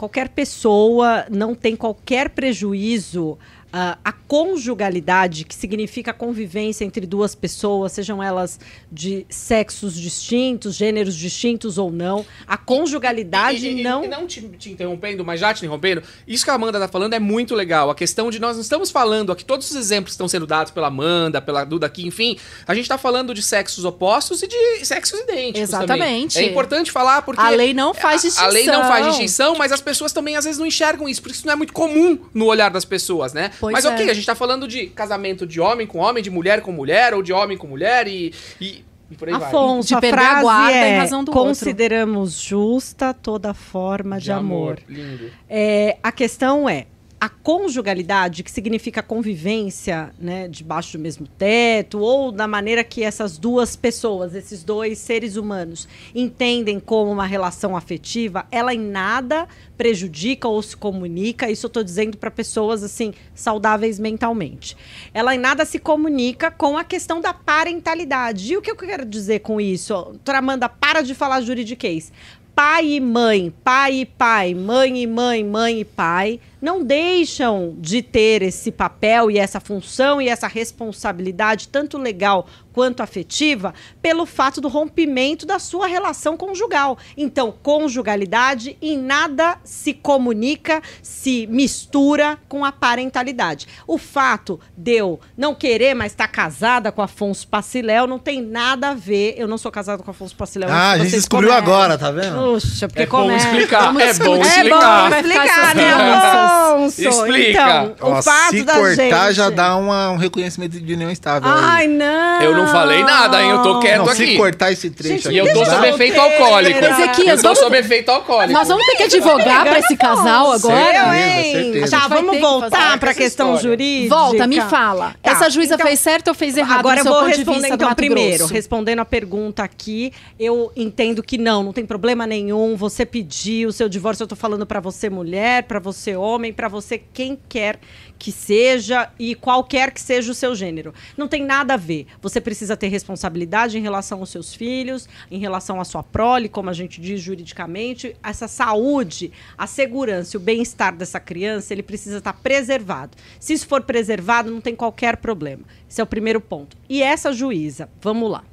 Qualquer 0.00 0.30
pessoa 0.30 1.26
não 1.30 1.54
tem 1.54 1.76
qualquer 1.76 2.30
prejuízo. 2.30 3.38
Ah, 3.72 3.98
a 4.04 4.12
conjugalidade, 4.12 5.44
que 5.44 5.54
significa 5.54 6.10
a 6.10 6.14
convivência 6.14 6.84
entre 6.84 7.06
duas 7.06 7.34
pessoas, 7.34 7.92
sejam 7.92 8.22
elas 8.22 8.58
de 8.90 9.26
sexos 9.28 9.94
distintos, 9.94 10.74
gêneros 10.76 11.16
distintos 11.16 11.78
ou 11.78 11.90
não, 11.90 12.24
a 12.46 12.56
conjugalidade 12.56 13.66
E- 13.66 13.76
e- 13.76 13.80
e- 13.80 13.82
não 13.82 14.04
e 14.04 14.08
não 14.08 14.26
te, 14.26 14.40
te 14.58 14.70
interrompendo, 14.70 15.24
mas 15.24 15.40
já 15.40 15.52
te 15.54 15.60
interrompendo, 15.60 16.02
isso 16.26 16.44
que 16.44 16.50
a 16.50 16.54
Amanda 16.54 16.78
tá 16.78 16.88
falando 16.88 17.14
é 17.14 17.18
muito 17.18 17.54
legal. 17.54 17.90
A 17.90 17.94
questão 17.94 18.30
de 18.30 18.38
nós 18.38 18.56
não 18.56 18.62
estamos 18.62 18.90
falando 18.90 19.32
aqui, 19.32 19.44
todos 19.44 19.70
os 19.70 19.76
exemplos 19.76 20.10
que 20.12 20.14
estão 20.14 20.28
sendo 20.28 20.46
dados 20.46 20.72
pela 20.72 20.88
Amanda, 20.88 21.40
pela 21.40 21.64
Duda 21.64 21.86
aqui, 21.86 22.06
enfim, 22.06 22.36
a 22.66 22.74
gente 22.74 22.88
tá 22.88 22.98
falando 22.98 23.32
de 23.34 23.42
sexos 23.42 23.84
opostos 23.84 24.42
e 24.42 24.46
de 24.48 24.84
sexos 24.84 25.18
idênticos. 25.20 25.60
Exatamente. 25.60 26.34
Também. 26.34 26.48
É 26.48 26.50
importante 26.50 26.90
falar 26.92 27.22
porque. 27.22 27.40
A 27.40 27.50
lei 27.50 27.72
não 27.74 27.94
faz 27.94 28.22
a- 28.24 28.28
distinção. 28.28 28.44
A 28.46 28.48
lei 28.50 28.66
não 28.66 28.82
faz 28.84 29.06
distinção, 29.06 29.56
mas 29.56 29.72
as 29.72 29.80
pessoas 29.80 30.12
também 30.12 30.36
às 30.36 30.44
vezes 30.44 30.58
não 30.58 30.66
enxergam 30.66 31.08
isso, 31.08 31.20
porque 31.22 31.36
isso 31.36 31.46
não 31.46 31.52
é 31.52 31.56
muito 31.56 31.72
comum 31.72 32.18
no 32.34 32.46
olhar 32.46 32.70
das 32.70 32.84
pessoas, 32.84 33.32
né? 33.32 33.50
Pois 33.60 33.72
mas 33.74 33.84
é. 33.84 33.90
ok, 33.90 34.10
a 34.10 34.14
gente 34.14 34.24
tá 34.26 34.34
falando 34.34 34.66
de 34.66 34.86
casamento 34.86 35.46
de 35.46 35.60
homem 35.60 35.86
com 35.86 35.98
homem, 35.98 36.22
de 36.22 36.30
mulher 36.30 36.62
com 36.62 36.72
mulher, 36.72 37.12
ou 37.12 37.22
de 37.22 37.32
homem 37.32 37.58
com 37.58 37.66
mulher 37.66 38.08
e. 38.08 38.32
e, 38.58 38.84
e 39.10 39.14
por 39.16 39.28
aí 39.28 39.34
vai. 39.34 39.48
Afonso, 39.48 39.88
De 39.88 39.94
a 39.94 39.98
a 39.98 40.00
frase 40.00 40.42
guarda 40.42 40.76
é, 40.76 40.94
em 40.94 40.98
razão 40.98 41.22
do 41.22 41.30
outro. 41.30 41.44
consideramos 41.44 42.40
justa 42.40 43.12
toda 43.12 43.52
forma 43.52 44.18
de, 44.18 44.32
amor. 44.32 44.78
Lindo. 44.88 45.30
É, 45.48 45.98
a 46.02 46.10
questão 46.10 46.68
é 46.68 46.86
a 47.20 47.28
conjugalidade, 47.28 48.42
que 48.42 48.50
significa 48.50 49.02
convivência, 49.02 50.10
né, 50.18 50.48
debaixo 50.48 50.96
do 50.96 51.02
mesmo 51.02 51.26
teto, 51.26 51.98
ou 51.98 52.32
da 52.32 52.48
maneira 52.48 52.82
que 52.82 53.02
essas 53.02 53.36
duas 53.36 53.76
pessoas, 53.76 54.34
esses 54.34 54.64
dois 54.64 54.98
seres 54.98 55.36
humanos, 55.36 55.86
entendem 56.14 56.80
como 56.80 57.12
uma 57.12 57.26
relação 57.26 57.76
afetiva, 57.76 58.46
ela 58.50 58.72
em 58.72 58.80
nada 58.80 59.46
prejudica 59.76 60.48
ou 60.48 60.62
se 60.62 60.74
comunica. 60.74 61.50
Isso 61.50 61.66
eu 61.66 61.68
estou 61.68 61.84
dizendo 61.84 62.16
para 62.16 62.30
pessoas 62.30 62.82
assim 62.82 63.12
saudáveis 63.34 63.98
mentalmente. 63.98 64.74
Ela 65.12 65.34
em 65.34 65.38
nada 65.38 65.66
se 65.66 65.78
comunica 65.78 66.50
com 66.50 66.78
a 66.78 66.84
questão 66.84 67.20
da 67.20 67.34
parentalidade. 67.34 68.52
E 68.52 68.56
o 68.56 68.62
que 68.62 68.70
eu 68.70 68.76
quero 68.76 69.04
dizer 69.04 69.40
com 69.40 69.60
isso? 69.60 69.92
Doutora 69.92 70.38
Amanda, 70.38 70.68
para 70.70 71.02
de 71.02 71.14
falar 71.14 71.42
juridiquês 71.42 72.10
pai 72.54 72.96
e 72.96 73.00
mãe, 73.00 73.50
pai 73.64 74.00
e 74.00 74.04
pai, 74.04 74.54
mãe 74.54 75.02
e 75.02 75.06
mãe, 75.06 75.42
mãe 75.42 75.80
e 75.80 75.84
pai, 75.84 76.38
não 76.60 76.82
deixam 76.84 77.74
de 77.78 78.02
ter 78.02 78.42
esse 78.42 78.70
papel 78.70 79.30
e 79.30 79.38
essa 79.38 79.60
função 79.60 80.20
e 80.20 80.28
essa 80.28 80.46
responsabilidade, 80.46 81.68
tanto 81.68 81.98
legal 81.98 82.46
quanto 82.72 83.02
afetiva, 83.02 83.74
pelo 84.00 84.24
fato 84.24 84.60
do 84.60 84.68
rompimento 84.68 85.44
da 85.44 85.58
sua 85.58 85.88
relação 85.88 86.36
conjugal. 86.36 86.96
Então, 87.16 87.52
conjugalidade 87.62 88.76
em 88.80 88.96
nada 88.96 89.58
se 89.64 89.92
comunica, 89.92 90.80
se 91.02 91.48
mistura 91.48 92.38
com 92.48 92.64
a 92.64 92.70
parentalidade. 92.70 93.66
O 93.88 93.98
fato 93.98 94.60
de 94.76 94.92
eu 94.92 95.18
não 95.36 95.52
querer 95.54 95.94
mais 95.94 96.12
estar 96.12 96.28
casada 96.28 96.92
com 96.92 97.02
Afonso 97.02 97.46
Paciléu 97.48 98.06
não 98.06 98.20
tem 98.20 98.40
nada 98.40 98.90
a 98.90 98.94
ver. 98.94 99.34
Eu 99.36 99.48
não 99.48 99.58
sou 99.58 99.72
casada 99.72 100.02
com 100.02 100.10
Afonso 100.10 100.36
Paciléu. 100.36 100.68
Ah, 100.70 100.92
a 100.92 100.98
gente 100.98 101.10
descobriu 101.10 101.48
começam. 101.50 101.72
agora, 101.74 101.98
tá 101.98 102.10
vendo? 102.12 102.36
Puxa, 102.52 102.86
porque 102.86 103.02
É 103.02 103.06
bom 103.06 103.22
começa. 103.22 103.48
explicar, 103.48 103.82
Vamos 103.86 104.02
é 104.02 104.14
bom 104.14 104.38
discutir. 104.38 104.46
É 104.48 104.56
explicar. 104.58 105.10
bom 105.10 105.16
explicar, 105.16 105.74
né, 105.74 105.82
crianças. 105.82 106.49
Afonso, 106.50 107.00
Explica. 107.08 107.92
Então, 107.94 107.94
Ó, 108.12 108.18
o 108.18 108.22
fato 108.22 108.50
se 108.50 108.62
da 108.62 108.74
cortar 108.74 109.26
gente... 109.26 109.32
já 109.36 109.50
dá 109.50 109.76
uma- 109.76 110.10
um 110.10 110.16
reconhecimento 110.16 110.80
de 110.80 110.94
união 110.94 111.10
estável. 111.10 111.50
Ai, 111.52 111.82
aí. 111.82 111.88
não. 111.88 112.40
Eu 112.42 112.56
não 112.56 112.66
falei 112.68 113.02
nada, 113.02 113.42
hein? 113.42 113.50
Eu 113.50 113.62
tô 113.62 113.80
quieto 113.80 113.98
não, 113.98 114.08
aqui. 114.08 114.26
se 114.26 114.36
cortar 114.36 114.72
esse 114.72 114.90
trecho 114.90 115.14
Gente, 115.14 115.28
aqui, 115.28 115.36
E 115.36 115.38
eu 115.38 115.46
tô 115.46 115.60
Deixa 115.60 115.70
sob 115.72 115.88
eu 115.88 115.94
efeito 115.94 116.20
alcoólico. 116.20 116.78
Ezequias, 116.84 117.42
eu 117.42 117.50
tô 117.50 117.54
sob 117.56 117.76
efeito 117.78 118.08
alcoólico. 118.10 118.52
Nós 118.52 118.68
vamos 118.68 118.84
ter 118.86 118.96
que 118.96 119.02
advogar 119.04 119.62
pra 119.64 119.78
esse 119.78 119.96
casal 119.96 120.52
agora? 120.52 120.76
Certeza, 120.92 121.16
hein? 121.16 121.52
certeza. 121.52 121.98
Tá, 121.98 122.08
vamos 122.08 122.40
voltar 122.40 122.98
pra 122.98 123.10
essa 123.10 123.20
questão 123.20 123.54
história. 123.54 123.70
jurídica. 123.70 124.14
Volta, 124.14 124.46
me 124.46 124.60
fala. 124.62 125.14
Tá, 125.22 125.32
Essa 125.32 125.50
juíza 125.50 125.74
então- 125.74 125.86
fez 125.86 126.00
certo 126.00 126.28
ou 126.28 126.34
fez 126.34 126.56
errado 126.56 126.80
Agora 126.80 127.00
eu 127.00 127.04
vou 127.04 127.24
responder 127.24 127.68
então 127.68 127.94
primeiro, 127.94 128.38
Grosso? 128.38 128.52
respondendo 128.54 129.00
a 129.00 129.04
pergunta 129.04 129.62
aqui, 129.62 130.12
eu 130.38 130.70
entendo 130.76 131.22
que 131.22 131.36
não, 131.36 131.62
não 131.62 131.72
tem 131.72 131.84
problema 131.84 132.26
nenhum. 132.26 132.76
Você 132.76 133.04
pediu 133.04 133.68
o 133.68 133.72
seu 133.72 133.88
divórcio, 133.88 134.22
eu 134.22 134.28
tô 134.28 134.36
falando 134.36 134.64
pra 134.64 134.80
você 134.80 135.10
mulher, 135.10 135.64
pra 135.64 135.78
você 135.78 136.16
homem, 136.16 136.39
pra 136.52 136.68
você 136.68 136.98
quem 136.98 137.38
quer 137.48 137.78
que 138.18 138.32
seja 138.32 139.10
e 139.18 139.34
qualquer 139.34 139.92
que 139.92 140.00
seja 140.00 140.32
o 140.32 140.34
seu 140.34 140.54
gênero. 140.54 140.92
Não 141.16 141.28
tem 141.28 141.44
nada 141.44 141.74
a 141.74 141.76
ver. 141.76 142.06
Você 142.20 142.40
precisa 142.40 142.76
ter 142.76 142.88
responsabilidade 142.88 143.78
em 143.78 143.82
relação 143.82 144.20
aos 144.20 144.30
seus 144.30 144.54
filhos, 144.54 145.08
em 145.30 145.38
relação 145.38 145.80
à 145.80 145.84
sua 145.84 146.02
prole, 146.02 146.48
como 146.48 146.70
a 146.70 146.74
gente 146.74 147.00
diz 147.00 147.20
juridicamente, 147.20 148.16
essa 148.22 148.48
saúde, 148.48 149.32
a 149.56 149.66
segurança 149.66 150.30
o 150.36 150.40
bem-estar 150.40 150.94
dessa 150.94 151.18
criança, 151.18 151.72
ele 151.72 151.82
precisa 151.82 152.18
estar 152.18 152.32
preservado. 152.32 153.16
Se 153.38 153.52
isso 153.52 153.66
for 153.66 153.82
preservado, 153.82 154.50
não 154.50 154.60
tem 154.60 154.74
qualquer 154.74 155.16
problema. 155.16 155.64
Esse 155.88 156.00
é 156.00 156.04
o 156.04 156.06
primeiro 156.06 156.40
ponto. 156.40 156.76
E 156.88 157.02
essa 157.02 157.32
juíza, 157.32 157.88
vamos 158.00 158.30
lá. 158.30 158.44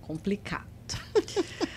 Complicado. 0.00 0.66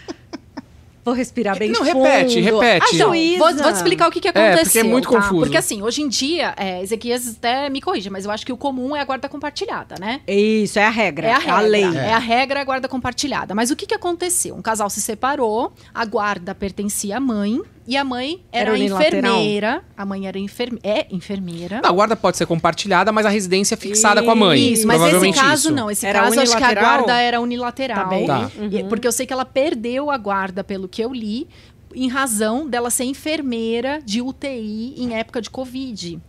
Vou 1.03 1.13
respirar 1.13 1.57
bem 1.57 1.71
Não, 1.71 1.83
fundo. 1.83 2.03
repete, 2.03 2.39
repete. 2.39 2.85
A 2.85 2.95
Então, 2.95 3.07
juíza... 3.09 3.37
vou, 3.39 3.53
vou 3.55 3.71
te 3.71 3.75
explicar 3.75 4.07
o 4.07 4.11
que, 4.11 4.19
que 4.19 4.27
É, 4.27 4.31
aconteceu. 4.31 4.63
porque 4.63 4.79
é 4.79 4.83
muito 4.83 5.09
tá? 5.09 5.15
confuso. 5.17 5.41
Porque 5.41 5.57
assim, 5.57 5.81
hoje 5.81 6.01
em 6.01 6.07
dia, 6.09 6.53
é, 6.57 6.83
Ezequias 6.83 7.35
até 7.37 7.69
me 7.69 7.81
corrija, 7.81 8.09
mas 8.11 8.25
eu 8.25 8.31
acho 8.31 8.45
que 8.45 8.51
o 8.53 8.57
comum 8.57 8.95
é 8.95 8.99
a 9.01 9.05
guarda 9.05 9.27
compartilhada, 9.29 9.95
né? 9.99 10.21
Isso, 10.27 10.77
é 10.77 10.85
a 10.85 10.89
regra. 10.89 11.27
É 11.27 11.31
a 11.31 11.37
regra. 11.39 11.59
lei. 11.61 11.83
É. 11.97 12.13
a 12.13 12.19
regra, 12.19 12.59
é 12.59 12.61
a 12.61 12.65
guarda 12.65 12.87
compartilhada. 12.87 13.55
Mas 13.55 13.71
o 13.71 13.75
que, 13.75 13.85
que 13.85 13.93
aconteceu? 13.95 14.55
Um 14.55 14.61
casal 14.61 14.89
se 14.89 15.01
separou, 15.01 15.73
a 15.93 16.05
guarda 16.05 16.53
pertencia 16.53 17.17
à 17.17 17.19
mãe 17.19 17.61
e 17.89 17.97
a 17.97 18.03
mãe 18.03 18.39
era, 18.51 18.69
Era 18.69 18.77
enfermeira. 18.77 19.83
A 19.97 20.05
mãe 20.05 20.27
era 20.27 20.37
enferme 20.37 20.79
é 20.83 21.07
enfermeira. 21.09 21.81
A 21.83 21.91
guarda 21.91 22.15
pode 22.15 22.37
ser 22.37 22.45
compartilhada, 22.45 23.11
mas 23.11 23.25
a 23.25 23.29
residência 23.29 23.73
é 23.73 23.77
fixada 23.77 24.21
com 24.21 24.29
a 24.29 24.35
mãe. 24.35 24.73
Isso, 24.73 24.85
mas 24.85 25.01
esse 25.01 25.31
caso 25.33 25.69
isso. 25.69 25.71
não. 25.75 25.89
Esse 25.89 26.05
Era 26.05 26.19
caso 26.21 26.39
acho 26.39 26.55
que 26.55 26.63
a 26.63 26.73
guarda 26.75 27.19
era 27.19 27.41
unilateral. 27.41 27.97
Tá 27.97 28.03
bem. 28.05 28.27
Tá. 28.27 28.51
E- 28.71 28.83
Porque 28.83 29.07
eu 29.07 29.11
sei 29.11 29.25
que 29.25 29.33
ela 29.33 29.43
perdeu 29.43 30.11
a 30.11 30.17
guarda, 30.19 30.63
pelo 30.63 30.87
que 30.87 31.03
eu 31.03 31.11
li, 31.11 31.47
em 31.95 32.07
razão 32.07 32.69
dela 32.69 32.91
ser 32.91 33.05
enfermeira 33.05 33.99
de 34.05 34.21
UTI 34.21 34.93
em 34.95 35.15
época 35.15 35.41
de 35.41 35.49
Covid. 35.49 36.19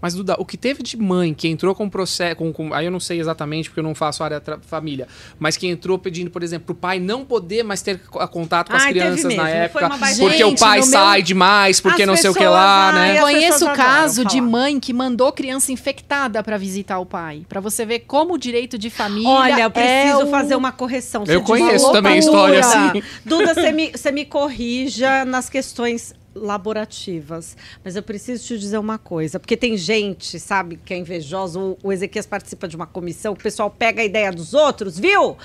Mas, 0.00 0.14
Duda, 0.14 0.36
o 0.38 0.44
que 0.44 0.56
teve 0.56 0.82
de 0.82 0.96
mãe 0.96 1.32
que 1.34 1.48
entrou 1.48 1.74
com 1.74 1.88
processo. 1.88 2.36
Com, 2.36 2.52
com- 2.52 2.74
aí 2.74 2.84
eu 2.86 2.90
não 2.90 3.00
sei 3.00 3.20
exatamente, 3.20 3.68
porque 3.70 3.80
eu 3.80 3.84
não 3.84 3.94
faço 3.94 4.22
área 4.24 4.40
tra- 4.40 4.58
família. 4.60 5.06
Mas 5.38 5.56
que 5.56 5.66
entrou 5.66 5.98
pedindo, 5.98 6.30
por 6.30 6.42
exemplo, 6.42 6.66
pro 6.66 6.74
pai 6.74 6.98
não 6.98 7.24
poder 7.24 7.62
mais 7.62 7.80
ter 7.82 7.98
co- 8.00 8.26
contato 8.28 8.70
com 8.70 8.76
as 8.76 8.82
Ai, 8.84 8.92
teve 8.92 9.04
crianças 9.06 9.34
na 9.34 9.48
época. 9.48 9.88
Porque 10.18 10.44
o 10.44 10.48
Gente, 10.50 10.58
pai 10.60 10.80
no 10.80 10.86
meu- 10.86 10.92
sai 10.92 11.22
demais, 11.22 11.80
porque 11.80 12.02
As 12.02 12.08
não 12.08 12.16
sei 12.16 12.30
o 12.30 12.34
que 12.34 12.44
lá, 12.44 12.90
ai, 12.90 12.94
né? 13.12 13.18
as 13.18 13.24
Conheço 13.24 13.52
pessoas 13.58 13.76
caso 13.76 14.24
de 14.24 14.40
mãe 14.40 14.78
que 14.80 14.92
mandou 14.92 15.32
criança 15.32 15.72
infectada 15.72 16.42
para 16.42 16.56
visitar 16.58 16.98
o 16.98 17.06
pai. 17.06 17.42
Para 17.48 17.60
você 17.60 17.84
ver 17.86 18.00
como 18.00 18.34
o 18.34 18.38
direito 18.38 18.76
de 18.78 18.90
família. 18.90 19.28
Olha, 19.28 19.62
eu 19.62 19.70
preciso 19.70 20.20
é 20.20 20.24
o- 20.24 20.30
fazer 20.30 20.56
uma 20.56 20.72
correção. 20.72 21.24
Você 21.24 21.34
Eu 21.34 21.42
conheço 21.42 21.90
também 21.92 22.18
história 22.18 22.60
assim. 22.60 23.02
Duda, 23.24 23.54
você 23.54 23.72
me, 23.72 23.90
você 23.92 24.10
me 24.12 24.24
corrija 24.24 25.24
nas 25.24 25.48
questões 25.48 26.14
laborativas. 26.40 27.56
Mas 27.84 27.96
eu 27.96 28.02
preciso 28.02 28.44
te 28.44 28.58
dizer 28.58 28.78
uma 28.78 28.98
coisa. 28.98 29.38
Porque 29.38 29.56
tem 29.56 29.76
gente, 29.76 30.38
sabe, 30.38 30.78
que 30.84 30.94
é 30.94 30.96
invejosa. 30.96 31.58
O, 31.58 31.78
o 31.82 31.92
Ezequias 31.92 32.26
participa 32.26 32.68
de 32.68 32.76
uma 32.76 32.86
comissão 32.86 33.34
que 33.34 33.40
o 33.40 33.42
pessoal 33.42 33.70
pega 33.70 34.02
a 34.02 34.04
ideia 34.04 34.32
dos 34.32 34.54
outros, 34.54 34.98
viu? 34.98 35.36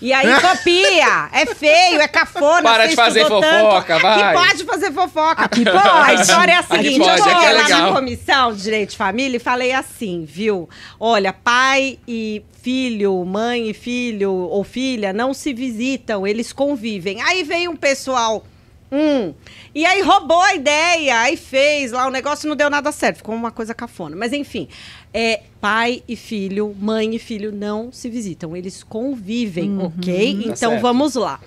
E 0.00 0.12
aí 0.12 0.28
copia. 0.40 1.28
É 1.32 1.46
feio, 1.46 2.00
é 2.00 2.08
cafona. 2.08 2.62
Para 2.62 2.86
de 2.86 2.94
fazer 2.94 3.26
fofoca, 3.26 3.94
tanto. 3.94 4.02
vai. 4.02 4.22
Aqui 4.22 4.46
pode 4.48 4.64
fazer 4.64 4.92
fofoca. 4.92 5.42
Aqui 5.44 5.64
pode. 5.64 6.10
A 6.10 6.14
história 6.14 6.52
é 6.52 6.56
a 6.56 6.62
seguinte. 6.62 6.98
pode, 6.98 7.20
eu 7.20 7.24
aqui 7.24 7.46
é 7.46 7.52
lá 7.52 7.62
legal. 7.62 7.82
na 7.82 7.92
comissão 7.94 8.52
de 8.54 8.62
direito 8.62 8.90
de 8.90 8.96
família 8.96 9.36
e 9.36 9.40
falei 9.40 9.72
assim, 9.72 10.24
viu? 10.24 10.68
Olha, 10.98 11.32
pai 11.32 11.98
e 12.06 12.42
filho, 12.62 13.24
mãe 13.24 13.70
e 13.70 13.74
filho 13.74 14.32
ou 14.32 14.62
filha 14.62 15.12
não 15.12 15.32
se 15.32 15.52
visitam, 15.52 16.26
eles 16.26 16.52
convivem. 16.52 17.20
Aí 17.22 17.42
veio 17.42 17.70
um 17.70 17.76
pessoal. 17.76 18.44
Hum, 18.92 19.32
e 19.74 19.86
aí 19.86 20.02
roubou 20.02 20.40
a 20.40 20.54
ideia, 20.54 21.20
aí 21.20 21.36
fez 21.36 21.92
lá 21.92 22.08
o 22.08 22.10
negócio 22.10 22.48
não 22.48 22.56
deu 22.56 22.68
nada 22.68 22.90
certo, 22.90 23.18
ficou 23.18 23.34
uma 23.34 23.52
coisa 23.52 23.72
cafona. 23.72 24.16
Mas 24.16 24.32
enfim, 24.32 24.66
é, 25.14 25.42
pai 25.60 26.02
e 26.08 26.16
filho, 26.16 26.74
mãe 26.78 27.14
e 27.14 27.18
filho 27.18 27.52
não 27.52 27.92
se 27.92 28.08
visitam, 28.08 28.56
eles 28.56 28.82
convivem, 28.82 29.78
ok? 29.78 30.34
Tá 30.34 30.42
Então 30.48 30.70
certo. 30.72 30.82
vamos 30.82 31.14
lá. 31.14 31.40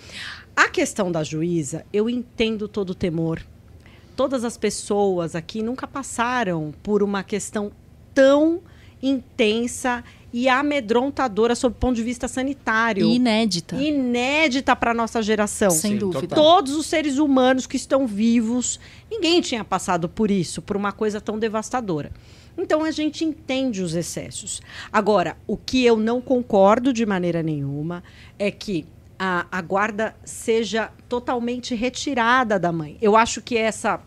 A 0.56 0.70
questão 0.70 1.12
da 1.12 1.24
juíza, 1.24 1.86
eu 1.92 2.10
entendo 2.10 2.68
todo 2.68 2.92
o 2.92 2.96
temor. 2.96 3.42
Todas 4.16 4.44
as 4.46 4.56
pessoas 4.56 5.36
aqui 5.36 5.64
nunca 5.64 5.88
passaram 5.88 6.74
por 6.84 7.02
uma 7.02 7.24
questão 7.24 7.72
tão 8.14 8.62
intensa 9.02 10.04
e 10.34 10.50
amedrontadora 10.50 11.54
sob 11.54 11.76
o 11.76 11.80
ponto 11.80 11.96
de 11.96 12.04
vista 12.04 12.28
sanitário. 12.28 13.06
Inédita. 13.06 13.76
Inédita 13.76 14.76
para 14.76 14.92
nossa 14.92 15.22
geração. 15.22 15.70
Sem 15.70 15.92
Sim, 15.92 15.98
dúvida. 16.00 16.22
total. 16.22 16.44
Todos 16.44 16.76
os 16.76 16.88
seres 16.88 17.20
humanos 17.20 17.68
que 17.68 17.78
estão 17.78 18.08
vivos, 18.08 18.80
ninguém 19.12 19.40
tinha 19.42 19.64
passado 19.64 20.10
por 20.10 20.32
isso, 20.32 20.62
por 20.62 20.76
uma 20.76 20.92
coisa 20.92 21.22
tão 21.22 21.38
devastadora. 21.38 22.12
Então 22.58 22.84
a 22.84 22.92
gente 22.92 23.24
entende 23.24 23.82
os 23.82 23.94
excessos. 23.94 24.62
Agora, 24.92 25.38
o 25.46 25.56
que 25.56 25.86
eu 25.86 25.98
não 25.98 26.20
concordo 26.20 26.92
de 26.92 27.06
maneira 27.06 27.44
nenhuma 27.44 28.04
é 28.40 28.50
que 28.50 28.86
a, 29.18 29.46
a 29.52 29.62
guarda 29.62 30.16
seja 30.24 30.92
totalmente 31.08 31.76
retirada 31.76 32.60
da 32.60 32.72
mãe. 32.72 32.98
Eu 33.02 33.16
acho 33.16 33.42
que 33.42 33.56
essa 33.56 34.02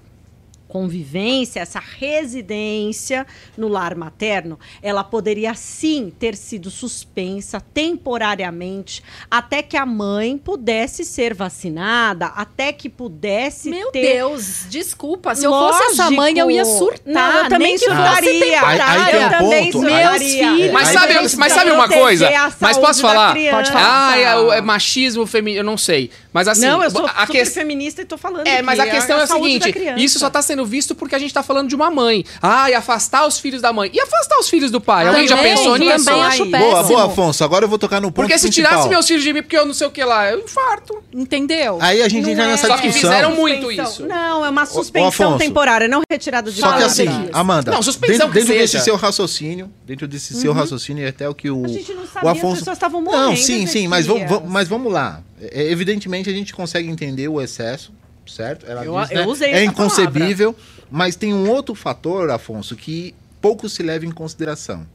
convivência, 0.68 1.60
essa 1.60 1.80
residência 1.80 3.26
no 3.56 3.68
lar 3.68 3.94
materno, 3.94 4.58
ela 4.82 5.02
poderia 5.04 5.54
sim 5.54 6.12
ter 6.18 6.36
sido 6.36 6.70
suspensa 6.70 7.60
temporariamente 7.72 9.02
até 9.30 9.62
que 9.62 9.76
a 9.76 9.86
mãe 9.86 10.36
pudesse 10.38 11.04
ser 11.04 11.34
vacinada, 11.34 12.26
até 12.26 12.72
que 12.72 12.88
pudesse 12.88 13.70
Meu 13.70 13.90
ter 13.90 14.14
Deus, 14.16 14.66
desculpa. 14.68 15.34
Se 15.34 15.44
eu 15.44 15.50
fosse 15.52 15.82
essa 15.84 16.04
Lógico. 16.04 16.20
mãe, 16.20 16.38
eu 16.38 16.50
ia 16.50 16.64
surtar. 16.64 17.12
Não, 17.12 17.32
eu 17.44 17.48
também 17.48 17.78
surtaria. 17.78 18.66
Aí- 18.66 18.80
aí 18.80 19.10
tem 19.10 19.20
um 19.20 19.22
eu 19.22 19.30
também 19.30 19.72
ponto. 19.72 19.84
Meus 19.84 20.22
filhos. 20.22 20.72
Mas 20.72 20.88
sabe, 20.88 21.14
mas 21.36 21.52
sabe 21.52 21.70
uma 21.70 21.88
coisa? 21.88 22.28
Mas 22.60 22.78
posso 22.78 23.00
falar? 23.00 23.34
Pode 23.50 23.70
falar. 23.70 24.10
Ah, 24.10 24.18
é, 24.18 24.58
é 24.58 24.60
machismo 24.60 25.26
feminino, 25.26 25.60
eu 25.60 25.64
não 25.64 25.76
sei. 25.78 26.10
Mas 26.36 26.48
assim, 26.48 26.66
não, 26.66 26.82
eu 26.84 26.90
sou 26.90 27.06
a 27.06 27.08
super 27.20 27.26
questão. 27.32 27.54
feminista 27.62 28.02
e 28.02 28.04
tô 28.04 28.18
falando 28.18 28.46
É, 28.46 28.60
mas 28.60 28.76
que 28.78 28.88
a 28.88 28.90
questão 28.90 29.18
é, 29.18 29.24
o 29.24 29.26
saúde 29.26 29.58
da 29.58 29.64
seguinte: 29.64 29.72
criança. 29.72 30.00
isso 30.04 30.18
só 30.18 30.28
tá 30.28 30.42
sendo 30.42 30.66
visto 30.66 30.94
porque 30.94 31.14
a 31.14 31.18
gente 31.18 31.32
tá 31.32 31.42
falando 31.42 31.68
de 31.68 31.74
uma 31.74 31.90
mãe. 31.90 32.24
Ah, 32.42 32.70
e 32.70 32.74
afastar 32.74 33.26
os 33.26 33.40
filhos 33.40 33.62
da 33.62 33.72
mãe. 33.72 33.90
E 33.92 33.98
afastar 34.00 34.38
os 34.38 34.48
filhos 34.50 34.70
do 34.70 34.80
pai? 34.80 35.08
Alguém 35.08 35.26
já 35.26 35.36
pensou 35.38 35.76
nisso? 35.78 36.04
Também 36.04 36.22
acho 36.22 36.42
Aí. 36.42 36.50
péssimo. 36.50 36.70
Boa, 36.70 36.82
boa, 36.82 37.04
Afonso. 37.06 37.42
Agora 37.42 37.64
eu 37.64 37.68
vou 37.68 37.78
tocar 37.78 38.00
no 38.00 38.08
ponto 38.12 38.16
Porque 38.26 38.38
se 38.38 38.42
principal. 38.48 38.70
tirasse 38.72 38.88
meus 38.90 39.06
filhos 39.06 39.22
de 39.22 39.32
mim 39.32 39.42
porque 39.42 39.56
eu 39.56 39.64
não 39.64 39.72
sei 39.72 39.86
o 39.86 39.90
que 39.90 40.04
lá, 40.04 40.30
eu 40.30 40.40
infarto. 40.40 41.02
Entendeu? 41.12 41.78
Aí 41.80 42.02
a 42.02 42.08
gente 42.08 42.24
Não 42.24 42.30
entra 42.30 42.44
é. 42.44 42.46
nessa 42.48 42.66
Só 42.66 42.76
que 42.76 42.82
discussão. 42.88 43.10
fizeram 43.10 43.34
muito 43.34 43.62
Suspensão. 43.66 43.84
isso. 43.92 44.06
Não, 44.06 44.44
é 44.44 44.50
uma 44.50 44.66
suspensão 44.66 45.08
Afonso. 45.28 45.38
temporária, 45.38 45.88
não 45.88 46.02
retirada 46.10 46.50
de 46.50 46.60
Só 46.60 46.72
que 46.76 46.82
assim. 46.82 47.06
Amanda, 47.32 47.70
Não, 47.72 47.82
suspensão 47.82 48.26
dentro, 48.28 48.32
que 48.32 48.38
dentro 48.40 48.54
desse 48.54 48.80
seu 48.80 48.96
raciocínio, 48.96 49.70
dentro 49.86 50.06
desse 50.06 50.34
seu 50.34 50.52
raciocínio, 50.52 51.04
e 51.04 51.08
até 51.08 51.28
o 51.28 51.34
que 51.34 51.50
o, 51.50 51.64
A 51.64 51.68
gente 51.68 51.94
não 51.94 52.02
o 52.02 52.06
sabia, 52.06 52.30
as 52.32 52.38
Afonso... 52.38 52.58
pessoas 52.58 52.76
estavam 52.76 53.00
Não, 53.00 53.12
morrendo, 53.12 53.36
sim, 53.42 53.66
sim, 53.66 53.88
vamos- 53.88 54.42
mas 54.46 54.68
vamos 54.68 54.92
lá. 54.92 55.20
É, 55.40 55.64
evidentemente 55.70 56.28
a 56.30 56.32
gente 56.32 56.54
consegue 56.54 56.88
entender 56.88 57.28
o 57.28 57.40
excesso, 57.40 57.92
certo? 58.26 58.66
Ela 58.66 58.84
Eu- 58.84 59.00
diz, 59.00 59.10
eu 59.10 59.16
né? 59.18 59.26
usei 59.26 59.50
É 59.50 59.56
essa 59.62 59.64
inconcebível, 59.64 60.54
mas 60.90 61.16
tem 61.16 61.34
um 61.34 61.48
outro 61.50 61.74
fator, 61.74 62.30
Afonso, 62.30 62.74
que 62.76 63.14
pouco 63.40 63.68
se 63.68 63.82
leva 63.82 64.06
em 64.06 64.10
consideração. 64.10 64.86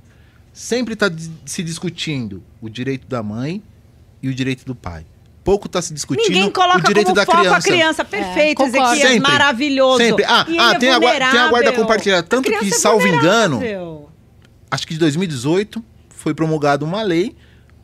Sempre 0.53 0.93
está 0.95 1.09
se 1.45 1.63
discutindo 1.63 2.43
o 2.61 2.69
direito 2.69 3.07
da 3.07 3.23
mãe 3.23 3.61
e 4.21 4.27
o 4.27 4.33
direito 4.33 4.65
do 4.65 4.75
pai. 4.75 5.05
Pouco 5.43 5.65
está 5.67 5.81
se 5.81 5.93
discutindo 5.93 6.27
Ninguém 6.27 6.51
coloca 6.51 6.79
o 6.79 6.83
direito 6.83 7.05
como 7.07 7.15
da 7.15 7.25
foco 7.25 7.39
criança. 7.39 7.57
a 7.57 7.61
criança. 7.61 8.05
Perfeito, 8.05 8.61
É. 8.61 8.65
Ezequias, 8.67 8.99
Sempre. 8.99 9.19
maravilhoso. 9.31 9.97
Sempre. 9.97 10.23
Ah, 10.25 10.45
ele 10.47 10.59
ah 10.59 10.73
é 10.73 10.77
tem, 10.77 10.89
a, 10.91 10.99
tem 10.99 11.39
a 11.39 11.49
guarda 11.49 11.71
compartilhada. 11.71 12.23
Tanto 12.27 12.47
que, 12.47 12.55
é 12.55 12.71
salvo 12.71 13.07
engano, 13.07 13.59
acho 14.69 14.85
que 14.85 14.93
de 14.93 14.99
2018 14.99 15.83
foi 16.09 16.33
promulgada 16.35 16.85
uma 16.85 17.01
lei 17.01 17.35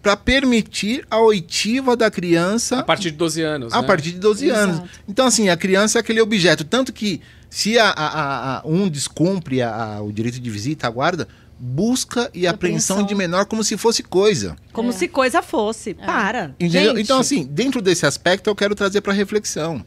para 0.02 0.16
permitir 0.16 1.06
a 1.10 1.20
oitiva 1.20 1.96
da 1.98 2.10
criança 2.10 2.80
A 2.80 2.84
partir 2.84 3.12
de 3.12 3.18
12 3.18 3.42
anos. 3.42 3.74
a 3.74 3.82
né? 3.82 3.88
partir 3.88 4.12
de 4.12 4.20
12 4.20 4.46
Exato. 4.48 4.62
anos. 4.62 4.90
Então, 5.08 5.26
assim, 5.28 5.50
a 5.50 5.58
criança 5.58 5.98
é 5.98 6.02
aquele 6.02 6.22
objeto. 6.22 6.64
Tanto 6.64 6.94
que, 6.94 7.22
se 7.50 7.78
a, 7.78 7.90
a- 7.90 7.92
a- 7.92 8.58
a- 8.60 8.62
um 8.66 8.88
descumpre 8.88 9.62
a- 9.62 9.96
a- 9.96 10.02
o 10.02 10.12
direito 10.12 10.40
de 10.40 10.50
visita 10.50 10.88
à 10.88 10.90
guarda, 10.90 11.28
busca 11.60 12.30
e 12.34 12.46
apreensão 12.46 12.98
Apreensão. 12.98 13.04
de 13.08 13.16
menor 13.16 13.46
como 13.46 13.64
se 13.64 13.76
fosse 13.78 14.04
coisa. 14.04 14.56
Como 14.72 14.90
É. 14.90 14.92
se 14.92 15.08
coisa 15.08 15.42
fosse. 15.42 15.94
Para. 15.96 16.56
Entendeu? 16.60 16.92
Gente, 16.96 17.02
Então, 17.04 17.20
assim, 17.20 17.44
dentro 17.46 17.82
desse 17.82 18.06
aspecto, 18.06 18.48
eu 18.50 18.56
quero 18.56 18.76
trazer 18.76 19.02
para 19.02 19.12
reflexão. 19.14 19.84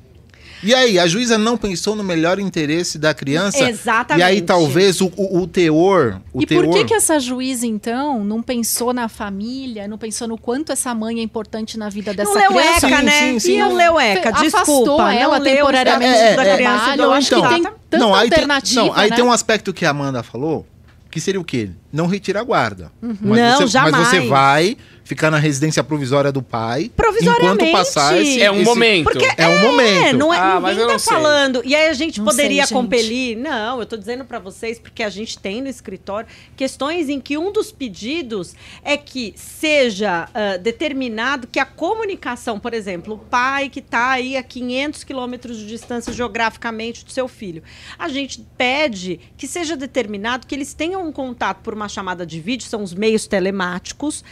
E 0.62 0.74
aí, 0.74 0.98
a 0.98 1.06
juíza 1.06 1.38
não 1.38 1.56
pensou 1.56 1.96
no 1.96 2.04
melhor 2.04 2.38
interesse 2.38 2.98
da 2.98 3.14
criança? 3.14 3.68
Exatamente. 3.68 4.20
E 4.20 4.22
aí, 4.22 4.42
talvez, 4.42 5.00
o, 5.00 5.10
o, 5.16 5.40
o 5.42 5.46
teor... 5.46 6.20
O 6.32 6.42
e 6.42 6.46
teor... 6.46 6.64
por 6.66 6.74
que, 6.74 6.84
que 6.84 6.94
essa 6.94 7.18
juíza, 7.18 7.66
então, 7.66 8.22
não 8.22 8.42
pensou 8.42 8.92
na 8.92 9.08
família, 9.08 9.88
não 9.88 9.96
pensou 9.96 10.28
no 10.28 10.36
quanto 10.36 10.70
essa 10.72 10.94
mãe 10.94 11.20
é 11.20 11.22
importante 11.22 11.78
na 11.78 11.88
vida 11.88 12.12
dessa 12.12 12.34
não 12.34 12.46
criança? 12.48 12.86
ECA, 12.86 12.98
Sim, 12.98 13.04
né? 13.04 13.12
sim, 13.32 13.38
sim. 13.38 13.52
E 13.52 13.58
não 13.58 13.74
leu 13.74 13.98
ECA, 13.98 14.28
Afastou 14.30 14.44
desculpa. 14.84 15.14
ela 15.14 15.38
não 15.38 15.44
temporariamente 15.44 16.12
Estatuto 16.14 16.30
do 16.30 16.36
da 16.44 16.54
criança 16.56 16.76
trabalho, 16.78 16.96
do 16.96 17.02
eu 17.02 17.12
acho 17.12 17.28
que 17.28 17.34
então, 17.34 17.48
tem 17.48 17.58
adolescente. 17.58 17.80
tanta 17.90 18.04
aí 18.04 18.10
tem- 18.30 18.38
alternativa, 18.38 18.82
não, 18.82 18.94
aí 18.94 19.10
né? 19.10 19.16
tem 19.16 19.24
um 19.24 19.32
aspecto 19.32 19.72
que 19.72 19.86
a 19.86 19.90
Amanda 19.90 20.22
falou, 20.22 20.66
que 21.10 21.20
seria 21.20 21.40
o 21.40 21.44
quê? 21.44 21.70
Não 21.92 22.06
retira 22.06 22.40
a 22.40 22.44
guarda. 22.44 22.92
Mas 23.00 23.18
Não, 23.40 23.56
você, 23.62 23.66
jamais. 23.68 23.96
Mas 23.96 24.08
você 24.08 24.20
vai 24.28 24.76
ficar 25.02 25.28
na 25.28 25.38
residência 25.38 25.82
provisória 25.82 26.30
do 26.30 26.40
pai 26.40 26.88
Provisoriamente. 26.96 27.64
enquanto 27.64 27.72
passar 27.72 28.16
esse... 28.16 28.40
É 28.40 28.48
um 28.48 28.56
esse- 28.56 28.64
momento. 28.64 29.04
Porque 29.10 29.28
É 29.36 29.48
um 29.48 29.58
momento. 29.60 30.04
É, 30.06 30.12
não 30.12 30.32
é, 30.32 30.38
Ah, 30.38 30.60
mas 30.60 30.70
ninguém 30.76 30.82
eu 30.82 30.86
tá 30.86 30.92
não 30.92 30.98
sei. 31.00 31.12
falando. 31.12 31.62
E 31.64 31.74
aí 31.74 31.88
a 31.88 31.92
gente 31.94 32.18
Não 32.20 32.26
poderia 32.26 32.64
sei, 32.64 32.66
gente. 32.66 32.72
compelir. 32.72 33.36
Não, 33.36 33.80
eu 33.80 33.86
tô 33.86 33.96
dizendo 33.96 34.24
pra 34.24 34.38
vocês, 34.38 34.78
porque 34.78 35.02
a 35.02 35.08
gente 35.10 35.36
tem 35.36 35.60
no 35.60 35.66
escritório 35.68 36.28
questões 36.56 37.08
em 37.08 37.18
que 37.18 37.36
um 37.36 37.50
dos 37.50 37.72
pedidos 37.72 38.54
é 38.84 38.96
que 38.96 39.34
seja 39.36 40.28
ah, 40.32 40.56
determinado 40.58 41.48
que 41.48 41.58
a 41.58 41.64
comunicação, 41.66 42.60
por 42.60 42.72
exemplo, 42.72 43.14
o 43.14 43.18
pai 43.18 43.68
que 43.68 43.80
tá 43.80 44.10
aí 44.10 44.36
a 44.36 44.44
500 44.44 45.02
quilômetros 45.02 45.58
de 45.58 45.66
distância 45.66 46.12
geograficamente 46.12 47.04
do 47.04 47.10
seu 47.10 47.26
filho, 47.26 47.64
a 47.98 48.08
gente 48.08 48.46
pede 48.56 49.18
que 49.36 49.48
seja 49.48 49.76
determinado 49.76 50.46
que 50.46 50.54
eles 50.54 50.72
tenham 50.72 51.04
um 51.04 51.10
contato 51.10 51.58
por 51.64 51.74
uma 51.80 51.88
chamada 51.88 52.24
de 52.26 52.40
vídeo, 52.40 52.66
são 52.66 52.82
os 52.82 52.92
meios 52.94 53.26
telemáticos, 53.26 54.22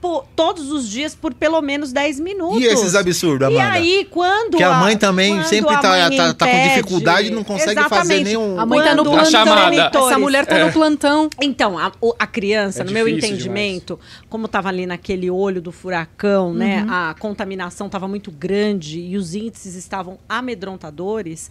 po- 0.00 0.24
todos 0.34 0.70
os 0.72 0.88
dias 0.88 1.14
por 1.14 1.32
pelo 1.32 1.60
menos 1.62 1.92
10 1.92 2.18
minutos. 2.20 2.60
E 2.60 2.64
esses 2.64 2.94
absurdos, 2.94 3.48
E 3.48 3.56
Amanda? 3.56 3.72
aí, 3.76 4.06
quando. 4.10 4.56
Que 4.56 4.62
a 4.62 4.74
mãe 4.74 4.96
também 4.96 5.34
quando 5.36 5.44
sempre 5.46 5.74
a 5.74 5.78
tá- 5.78 5.88
mãe 5.90 6.16
tá- 6.16 6.34
tá 6.34 6.46
com 6.46 6.62
dificuldade 6.68 7.28
e 7.28 7.30
não 7.30 7.44
consegue 7.44 7.74
fazer 7.82 8.14
Exatamente. 8.14 8.24
nenhum- 8.24 8.58
A 8.58 8.66
mãe 8.66 8.82
tá 8.82 8.94
no 8.94 9.02
A 9.16 9.22
os 9.22 9.28
chamada. 9.30 9.90
Essa 9.94 10.18
mulher 10.18 10.44
tá 10.46 10.64
no 10.66 10.72
plantão. 10.72 11.28
Então, 11.40 11.78
a, 11.78 11.92
a 12.18 12.26
criança, 12.26 12.82
É 12.82 12.84
no 12.84 12.90
meu 12.92 13.06
entendimento, 13.08 13.98
como 14.28 14.46
estava 14.46 14.68
ali 14.68 14.86
naquele 14.86 15.30
olho 15.30 15.60
do 15.62 15.70
furacão, 15.70 16.52
né? 16.52 16.84
A 16.88 17.14
contaminação 17.18 17.86
estava 17.86 18.08
muito 18.08 18.30
grande 18.32 19.00
e 19.00 19.16
os 19.16 19.34
índices 19.34 19.74
estavam 19.76 20.18
amedrontadores. 20.28 21.50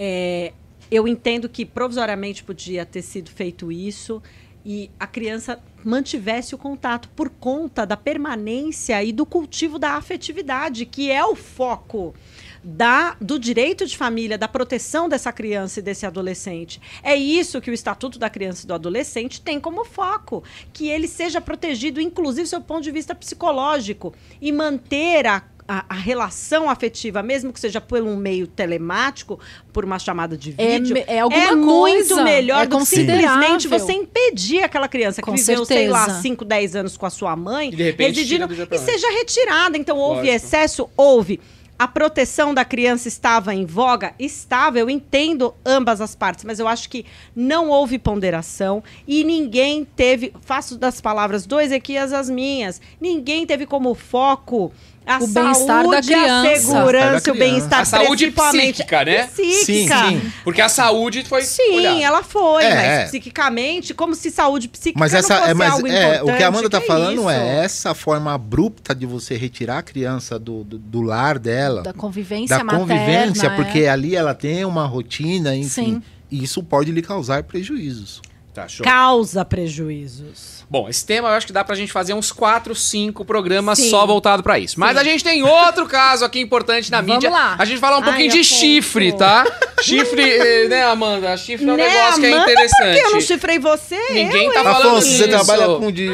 é, 0.00 0.52
eu 0.90 1.06
entendo 1.06 1.48
que 1.50 1.66
provisoriamente 1.66 2.42
podia 2.44 2.86
ter 2.86 3.02
sido 3.02 3.30
feito 3.30 3.70
isso 3.72 4.22
e 4.68 4.90
a 5.00 5.06
criança 5.06 5.58
mantivesse 5.82 6.54
o 6.54 6.58
contato 6.58 7.08
por 7.16 7.30
conta 7.30 7.86
da 7.86 7.96
permanência 7.96 9.02
e 9.02 9.14
do 9.14 9.24
cultivo 9.24 9.78
da 9.78 9.92
afetividade, 9.92 10.84
que 10.84 11.10
é 11.10 11.24
o 11.24 11.34
foco 11.34 12.14
da, 12.62 13.16
do 13.18 13.38
direito 13.38 13.86
de 13.86 13.96
família, 13.96 14.36
da 14.36 14.46
proteção 14.46 15.08
dessa 15.08 15.32
criança 15.32 15.80
e 15.80 15.82
desse 15.82 16.04
adolescente. 16.04 16.82
É 17.02 17.16
isso 17.16 17.62
que 17.62 17.70
o 17.70 17.72
Estatuto 17.72 18.18
da 18.18 18.28
Criança 18.28 18.64
e 18.64 18.66
do 18.66 18.74
Adolescente 18.74 19.40
tem 19.40 19.58
como 19.58 19.86
foco, 19.86 20.44
que 20.70 20.86
ele 20.86 21.08
seja 21.08 21.40
protegido, 21.40 21.98
inclusive 21.98 22.42
do 22.42 22.50
seu 22.50 22.60
ponto 22.60 22.82
de 22.82 22.90
vista 22.90 23.14
psicológico, 23.14 24.12
e 24.38 24.52
manter 24.52 25.26
a 25.26 25.42
a, 25.68 25.84
a 25.88 25.94
relação 25.94 26.70
afetiva, 26.70 27.22
mesmo 27.22 27.52
que 27.52 27.60
seja 27.60 27.78
por 27.80 28.00
um 28.02 28.16
meio 28.16 28.46
telemático, 28.46 29.38
por 29.72 29.84
uma 29.84 29.98
chamada 29.98 30.34
de 30.36 30.54
É 30.56 30.78
vídeo, 30.78 30.94
me- 30.94 31.04
é 31.06 31.20
alguma 31.20 31.54
muito 31.54 31.68
coisa, 31.68 32.24
melhor 32.24 32.62
é 32.62 32.66
do 32.66 32.78
que 32.78 32.86
simplesmente 32.86 33.68
você 33.68 33.92
impedir 33.92 34.62
aquela 34.62 34.88
criança 34.88 35.20
que 35.20 35.26
Com 35.30 35.36
viveu, 35.36 35.64
sei 35.66 35.88
lá, 35.88 35.98
certeza. 36.06 36.22
5, 36.22 36.44
10 36.44 36.74
anos 36.76 36.96
com 36.96 37.04
a 37.04 37.10
sua 37.10 37.36
mãe, 37.36 37.68
E 37.68 37.76
de 37.76 37.82
repente 37.82 38.16
residindo, 38.16 38.28
tira 38.28 38.46
do 38.48 38.54
dia 38.54 38.64
e 38.64 38.78
noite. 38.78 38.90
seja 38.92 39.10
retirada. 39.10 39.76
Então, 39.76 39.98
houve 39.98 40.20
Lógico. 40.28 40.34
excesso? 40.36 40.88
Houve. 40.96 41.38
A 41.78 41.86
proteção 41.86 42.52
da 42.52 42.64
criança 42.64 43.06
estava 43.06 43.54
em 43.54 43.64
voga? 43.64 44.12
Estava, 44.18 44.80
eu 44.80 44.90
entendo 44.90 45.54
ambas 45.64 46.00
as 46.00 46.12
partes, 46.12 46.44
mas 46.44 46.58
eu 46.58 46.66
acho 46.66 46.88
que 46.90 47.06
não 47.36 47.68
houve 47.68 48.00
ponderação 48.00 48.82
e 49.06 49.22
ninguém 49.22 49.84
teve, 49.84 50.32
faço 50.40 50.76
das 50.76 51.00
palavras 51.00 51.46
do 51.46 51.60
Ezequias 51.60 52.12
as 52.12 52.28
minhas, 52.28 52.80
ninguém 53.00 53.46
teve 53.46 53.64
como 53.64 53.94
foco 53.94 54.72
a 55.08 55.18
O 55.18 55.26
bem-estar 55.26 55.54
saúde, 55.84 55.90
da 55.90 55.98
a 55.98 56.02
criança. 56.02 56.60
segurança, 56.60 57.26
Da 57.26 57.32
o 57.32 57.38
bem-estar 57.38 57.80
A 57.80 57.84
saúde 57.84 58.30
psíquica, 58.30 59.04
né? 59.04 59.26
Psíquica. 59.28 59.64
Sim, 59.64 59.88
sim. 60.20 60.32
Porque 60.44 60.60
a 60.60 60.68
saúde 60.68 61.24
foi 61.24 61.42
Sim, 61.42 61.72
cuidada. 61.72 62.00
ela 62.02 62.22
foi, 62.22 62.64
É, 62.64 62.74
mas 62.74 62.84
é. 62.84 63.04
psiquicamente, 63.06 63.94
como 63.94 64.14
se 64.14 64.30
saúde 64.30 64.68
psíquica 64.68 64.98
Mas 65.00 65.14
essa 65.14 65.34
não 65.34 65.40
fosse 65.40 65.50
é, 65.50 65.54
mas 65.54 65.72
algo 65.72 65.86
é, 65.88 66.22
o 66.22 66.36
que 66.36 66.42
a 66.42 66.48
Amanda 66.48 66.68
tá 66.70 66.80
que 66.80 66.86
falando 66.86 67.20
isso? 67.20 67.30
é 67.30 67.64
essa 67.64 67.94
forma 67.94 68.32
abrupta 68.34 68.94
de 68.94 69.06
você 69.06 69.36
retirar 69.36 69.78
a 69.78 69.82
criança 69.82 70.38
do, 70.38 70.62
do, 70.64 70.78
do 70.78 71.00
lar 71.02 71.38
dela, 71.38 71.82
Da 71.82 71.92
convivência 71.92 72.56
da 72.58 72.62
materna. 72.64 72.86
convivência, 72.86 73.46
é. 73.46 73.50
porque 73.50 73.86
ali 73.86 74.14
ela 74.14 74.34
tem 74.34 74.64
uma 74.64 74.84
rotina, 74.86 75.56
enfim. 75.56 75.68
Sim. 75.68 76.02
E 76.30 76.44
isso 76.44 76.62
pode 76.62 76.92
lhe 76.92 77.00
causar 77.00 77.42
prejuízos. 77.44 78.20
Tá, 78.58 78.66
show. 78.66 78.84
Causa 78.84 79.44
prejuízos. 79.44 80.58
Bom, 80.68 80.88
esse 80.88 81.06
tema 81.06 81.28
eu 81.28 81.32
acho 81.34 81.46
que 81.46 81.52
dá 81.52 81.62
pra 81.62 81.76
gente 81.76 81.92
fazer 81.92 82.12
uns 82.12 82.32
4, 82.32 82.74
5 82.74 83.24
programas 83.24 83.78
Sim. 83.78 83.88
só 83.88 84.04
voltado 84.04 84.42
pra 84.42 84.58
isso. 84.58 84.78
Mas 84.78 84.96
a 84.96 85.04
gente 85.04 85.22
tem 85.22 85.42
outro 85.42 85.86
caso 85.86 86.24
aqui 86.24 86.40
importante 86.40 86.90
na 86.90 87.00
Vamos 87.00 87.14
mídia. 87.14 87.30
lá. 87.30 87.56
A 87.58 87.64
gente 87.64 87.78
falar 87.78 87.98
um 87.98 88.02
pouquinho 88.02 88.30
Ai, 88.30 88.36
de 88.36 88.40
Afonso. 88.40 88.60
chifre, 88.60 89.12
tá? 89.12 89.46
Chifre, 89.80 90.22
eh, 90.28 90.68
né, 90.68 90.82
Amanda? 90.82 91.34
Chifre 91.36 91.66
é 91.66 91.72
um 91.72 91.76
né, 91.76 91.88
negócio 91.88 92.20
que 92.20 92.26
é 92.26 92.32
Amanda, 92.32 92.50
interessante. 92.50 92.82
Por 92.82 93.00
que 93.00 93.06
eu 93.06 93.12
não 93.12 93.20
chifrei 93.20 93.58
você? 93.60 93.98
Ninguém 94.10 94.46
eu, 94.46 94.52
tá 94.52 94.62
falando 94.64 94.88
Afonso, 94.88 95.06
você 95.08 95.28
disso. 95.28 95.28
trabalha 95.28 95.66
com 95.78 95.92
de. 95.92 96.08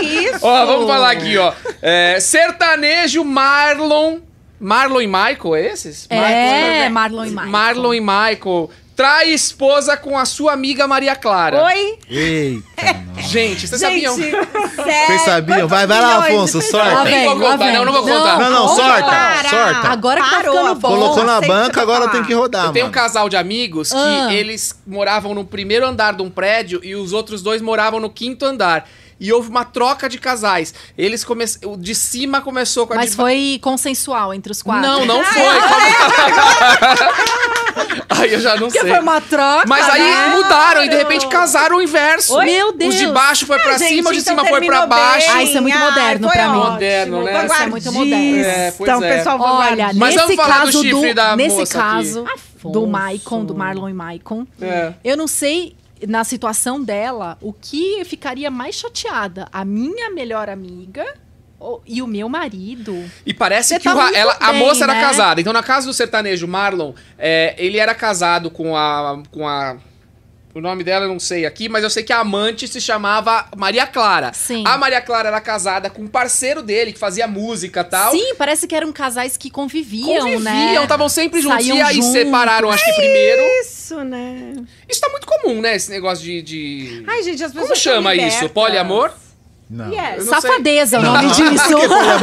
Que 0.00 0.04
isso? 0.04 0.38
Ó, 0.42 0.66
vamos 0.66 0.86
falar 0.88 1.10
aqui, 1.12 1.38
ó. 1.38 1.52
É, 1.80 2.18
sertanejo 2.20 3.24
Marlon. 3.24 4.18
Marlon 4.58 5.00
e 5.00 5.06
Michael, 5.06 5.54
é 5.54 5.66
esses? 5.66 6.06
É, 6.10 6.88
Marlon 6.88 7.24
e 7.24 7.30
Michael. 7.30 7.48
Marlon 7.48 7.94
e 7.94 8.00
Michael. 8.00 8.70
Trai 8.96 9.28
esposa 9.30 9.94
com 9.94 10.16
a 10.16 10.24
sua 10.24 10.54
amiga 10.54 10.88
Maria 10.88 11.14
Clara. 11.14 11.64
Oi? 11.64 11.98
Eita, 12.08 12.94
nossa. 13.14 13.28
Gente, 13.28 13.68
vocês 13.68 13.78
Gente, 13.78 14.06
sabiam? 14.06 14.14
sério? 14.74 15.06
Vocês 15.06 15.20
sabiam? 15.20 15.68
Vai, 15.68 15.86
vai 15.86 16.00
lá, 16.00 16.16
Afonso. 16.24 16.58
Lá 16.74 17.04
vem, 17.04 17.26
vou 17.26 17.34
lá 17.36 17.50
contar, 17.52 17.64
vem. 17.66 17.74
não, 17.74 17.84
não 17.84 17.92
vou 17.92 18.02
contar. 18.02 18.38
Não, 18.38 18.50
não, 18.50 18.66
Conta, 18.68 18.82
sorta, 18.82 19.04
para. 19.04 19.48
sorta. 19.50 19.88
Agora 19.88 20.22
que 20.22 20.30
tá 20.30 20.36
Parou, 20.36 20.56
ficando 20.56 20.74
bom. 20.80 20.88
Colocou 20.88 21.24
na 21.24 21.40
banca, 21.42 21.82
agora 21.82 22.00
falar. 22.00 22.12
tem 22.12 22.24
que 22.24 22.32
rodar, 22.32 22.66
Eu 22.66 22.72
tenho 22.72 22.86
um 22.86 22.88
mano. 22.88 23.02
casal 23.02 23.28
de 23.28 23.36
amigos 23.36 23.90
que 23.90 23.96
Ah. 23.98 24.32
eles 24.32 24.74
moravam 24.86 25.34
no 25.34 25.44
primeiro 25.44 25.86
andar 25.86 26.14
de 26.14 26.22
um 26.22 26.30
prédio 26.30 26.80
e 26.82 26.96
os 26.96 27.12
outros 27.12 27.42
dois 27.42 27.60
moravam 27.60 28.00
no 28.00 28.08
quinto 28.08 28.46
andar. 28.46 28.88
E 29.18 29.32
houve 29.32 29.48
uma 29.48 29.64
troca 29.64 30.10
de 30.10 30.18
casais. 30.18 30.74
Eles 30.96 31.24
come... 31.24 31.42
O 31.64 31.74
de 31.78 31.94
cima 31.94 32.42
começou 32.42 32.86
com 32.86 32.92
a 32.92 32.96
Mas 32.96 33.12
de 33.12 33.16
foi 33.16 33.58
consensual 33.62 34.34
entre 34.34 34.52
os 34.52 34.62
quatro. 34.62 34.82
Não, 34.82 35.06
não 35.06 35.24
foi. 35.24 35.42
Aí 38.08 38.32
eu 38.32 38.40
já 38.40 38.52
não 38.56 38.68
Porque 38.68 38.80
sei. 38.80 38.90
foi 38.90 38.98
uma 39.00 39.20
troca, 39.20 39.64
Mas 39.68 39.88
aí 39.88 40.00
né? 40.02 40.28
mudaram 40.36 40.84
e 40.84 40.88
de 40.88 40.96
repente 40.96 41.26
casaram 41.28 41.76
o 41.76 41.82
inverso. 41.82 42.34
Oi? 42.36 42.44
Meu 42.46 42.68
Os 42.68 42.72
de 42.94 43.00
Deus. 43.00 43.12
baixo 43.12 43.46
foi 43.46 43.58
pra 43.58 43.74
Ah, 43.74 43.78
gente, 43.78 43.94
cima, 43.96 44.10
os 44.10 44.16
de 44.16 44.22
então 44.22 44.36
cima 44.38 44.48
foi 44.48 44.64
pra 44.66 44.86
baixo. 44.86 45.30
Ah, 45.30 45.42
isso 45.42 45.58
é 45.58 45.60
muito 45.60 45.78
moderno 45.78 46.28
foi 46.28 46.36
pra 46.36 46.48
mim. 46.48 46.58
Moderno, 46.58 47.22
né? 47.24 47.44
Isso 47.44 47.54
é 47.54 47.66
muito 47.66 47.92
moderno. 47.92 48.36
É, 48.44 48.70
pois 48.76 48.88
Então, 48.90 49.04
é. 49.04 49.16
pessoal, 49.16 49.38
Olha. 49.40 49.86
Mas 49.94 50.14
nesse 50.14 50.16
vamos 50.16 50.36
falar 50.36 50.58
do 50.60 50.64
caso 50.66 50.82
chifre 50.82 51.14
da 51.14 51.36
nesse 51.36 51.56
moça 51.56 51.78
aqui. 51.78 51.88
caso 51.96 52.24
do. 52.64 52.86
Maicon, 52.86 53.44
do 53.44 53.54
Marlon 53.54 53.88
e 53.88 53.92
Maicon, 53.92 54.46
É. 54.60 54.92
eu 55.04 55.16
não 55.16 55.26
sei 55.26 55.76
na 56.06 56.24
situação 56.24 56.82
dela 56.82 57.36
o 57.40 57.52
que 57.52 58.04
ficaria 58.04 58.50
mais 58.50 58.74
chateada, 58.74 59.46
a 59.52 59.64
minha 59.64 60.10
melhor 60.10 60.48
amiga 60.48 61.04
e 61.86 62.02
o 62.02 62.06
meu 62.06 62.28
marido. 62.28 63.02
E 63.24 63.32
parece 63.32 63.70
Você 63.70 63.78
que 63.80 63.84
tá 63.84 63.94
o 63.94 64.14
ela, 64.14 64.36
a 64.40 64.52
bem, 64.52 64.60
moça 64.60 64.84
era 64.84 64.94
né? 64.94 65.00
casada. 65.00 65.40
Então, 65.40 65.52
na 65.52 65.62
casa 65.62 65.86
do 65.86 65.92
sertanejo 65.94 66.46
Marlon, 66.46 66.92
é, 67.18 67.54
ele 67.58 67.78
era 67.78 67.94
casado 67.94 68.50
com 68.50 68.76
a, 68.76 69.22
com 69.30 69.46
a. 69.48 69.76
O 70.54 70.60
nome 70.60 70.82
dela 70.82 71.04
eu 71.04 71.10
não 71.10 71.18
sei 71.20 71.44
aqui, 71.44 71.68
mas 71.68 71.84
eu 71.84 71.90
sei 71.90 72.02
que 72.02 72.14
a 72.14 72.20
amante 72.20 72.66
se 72.66 72.80
chamava 72.80 73.46
Maria 73.58 73.86
Clara. 73.86 74.32
Sim. 74.32 74.64
A 74.66 74.78
Maria 74.78 75.02
Clara 75.02 75.28
era 75.28 75.38
casada 75.38 75.90
com 75.90 76.00
um 76.02 76.08
parceiro 76.08 76.62
dele 76.62 76.94
que 76.94 76.98
fazia 76.98 77.26
música 77.26 77.80
e 77.80 77.84
tal. 77.84 78.12
Sim, 78.12 78.34
parece 78.36 78.66
que 78.66 78.74
eram 78.74 78.90
casais 78.90 79.36
que 79.36 79.50
conviviam, 79.50 80.06
Conviviam, 80.22 80.40
né? 80.40 80.82
estavam 80.82 81.10
sempre 81.10 81.42
juntos. 81.42 81.58
Saíam 81.58 81.76
e 81.76 81.82
aí 81.82 81.96
juntos. 81.96 82.10
separaram, 82.10 82.70
acho 82.70 82.84
que 82.86 82.92
primeiro. 82.94 83.42
Isso, 83.60 84.02
né? 84.02 84.54
Isso 84.88 84.98
tá 84.98 85.10
muito 85.10 85.26
comum, 85.26 85.60
né? 85.60 85.76
Esse 85.76 85.90
negócio 85.90 86.24
de. 86.24 86.40
de... 86.40 87.04
Ai, 87.06 87.22
gente, 87.22 87.44
as 87.44 87.52
pessoas 87.52 87.68
Como 87.68 87.80
chama 87.80 88.10
são 88.14 88.14
isso? 88.14 88.24
libertas. 88.24 88.52
Poliamor? 88.52 89.12
Não. 89.68 89.86
Não 89.86 89.94
sei. 89.94 90.20
Safadeza 90.26 90.96
é 90.96 90.98
o 91.00 91.02
nome 91.02 91.22
Não, 91.24 91.30
disso. 91.32 91.64
Que 91.66 91.88
poliamor? 91.88 92.20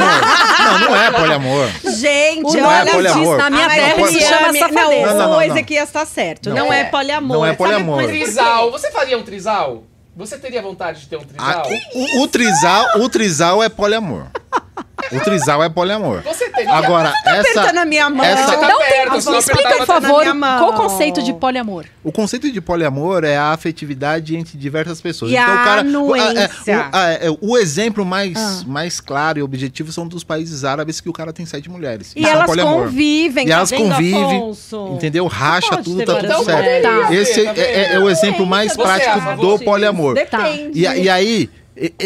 Não, 0.60 0.80
não 0.80 0.96
é 0.96 1.12
poliamor. 1.12 1.68
Gente, 1.98 2.46
O 2.46 2.54
Não 2.62 2.72
é 2.72 2.80
olha 2.82 2.92
poliamor. 2.94 3.26
só. 3.26 3.38
Na 3.38 3.50
minha 3.50 3.68
Ai, 3.68 3.76
terra 3.80 3.96
poli- 3.96 4.12
se 4.14 4.22
chama 4.22 4.48
Não, 4.48 4.60
safadeza. 4.60 5.06
Não, 5.08 5.14
não, 5.14 5.18
não, 5.18 5.30
o 5.32 5.34
não. 5.34 5.42
Ezequias 5.42 5.92
tá 5.92 6.06
certo. 6.06 6.50
Não, 6.50 6.56
Não. 6.68 6.74
é, 6.74 6.80
É. 6.82 6.84
poliamor. 6.86 7.38
Não 7.38 7.46
é 7.46 7.50
Sabe 7.50 7.58
poliamor. 7.58 8.00
quê? 8.02 8.08
Trisal. 8.08 8.72
Você 8.72 8.92
faria 8.92 9.18
um 9.18 9.24
trisal? 9.24 9.84
Você 10.16 10.38
teria 10.38 10.62
vontade 10.62 11.02
de 11.02 11.08
ter 11.08 11.18
um 11.18 11.22
Ah, 11.38 11.56
trisal? 11.62 11.80
o, 11.96 12.22
o 12.22 12.28
trisal, 12.28 12.86
o 13.02 13.10
trisal 13.10 13.64
é 13.64 13.68
poliamor. 13.68 14.28
O 15.12 15.20
trisal 15.20 15.64
é 15.64 15.70
poliamor. 15.70 16.22
Você 16.24 16.50
teria. 16.50 16.72
Agora, 16.72 17.14
essa, 17.26 17.40
apertando 17.60 17.78
a 17.78 17.86
minha 17.86 18.10
mão. 18.10 18.26
essa- 18.26 18.44
Você 18.48 18.58
tá 18.58 18.68
Não, 18.70 18.80
perto, 18.80 19.22
senão 19.22 19.40
explica, 19.40 19.70
por 19.70 19.78
tá 19.78 19.86
favor, 19.86 20.26
qual 20.26 20.70
o 20.70 20.74
conceito 20.74 21.22
de 21.22 21.34
poliamor? 21.34 21.86
O 22.04 22.12
conceito 22.12 22.52
de 22.52 22.60
poliamor 22.62 23.24
é 23.24 23.38
a 23.38 23.52
afetividade 23.52 24.36
entre 24.36 24.58
diversas 24.58 25.00
pessoas. 25.02 25.32
E 25.32 25.38
a 25.38 25.46
o 25.46 25.80
anuência. 25.80 26.52
é, 26.68 26.78
o, 26.78 26.82
a- 26.92 27.10
é, 27.12 27.38
o 27.42 27.58
exemplo 27.58 28.06
mais, 28.06 28.34
Ah. 28.38 28.62
mais 28.66 29.00
claro 29.00 29.40
e 29.40 29.42
objetivo 29.44 29.92
são 29.92 30.08
dos 30.08 30.24
países 30.24 30.64
árabes 30.64 31.00
que 31.00 31.10
o 31.10 31.14
cara 31.14 31.32
tem 31.34 31.46
sete 31.46 31.70
mulheres. 31.70 32.14
E 32.16 32.20
Isso 32.22 32.28
é 32.30 32.32
elas 32.32 32.46
poliamor. 32.46 32.84
convivem, 32.86 33.46
E 33.46 33.50
tá 33.50 33.56
elas 33.56 33.72
convivem, 33.72 34.38
Afonso? 34.38 34.88
entendeu? 34.94 35.28
Racha 35.28 35.78
tudo, 35.78 36.04
tá 36.06 36.16
tudo 36.16 36.44
certo. 36.46 36.82
Tá. 36.84 37.14
Esse 37.14 37.44
Tá 37.44 37.52
é, 37.56 37.62
é- 37.62 37.94
é 37.96 38.00
o 38.00 38.10
exemplo 38.10 38.46
mais 38.46 38.74
Você 38.74 38.82
é 38.82 38.84
prático 38.84 39.36
do 39.42 39.60
poliamor. 39.60 40.14
Depende. 40.16 40.72
E, 40.80 40.82
e 40.82 41.10
aí, 41.10 41.50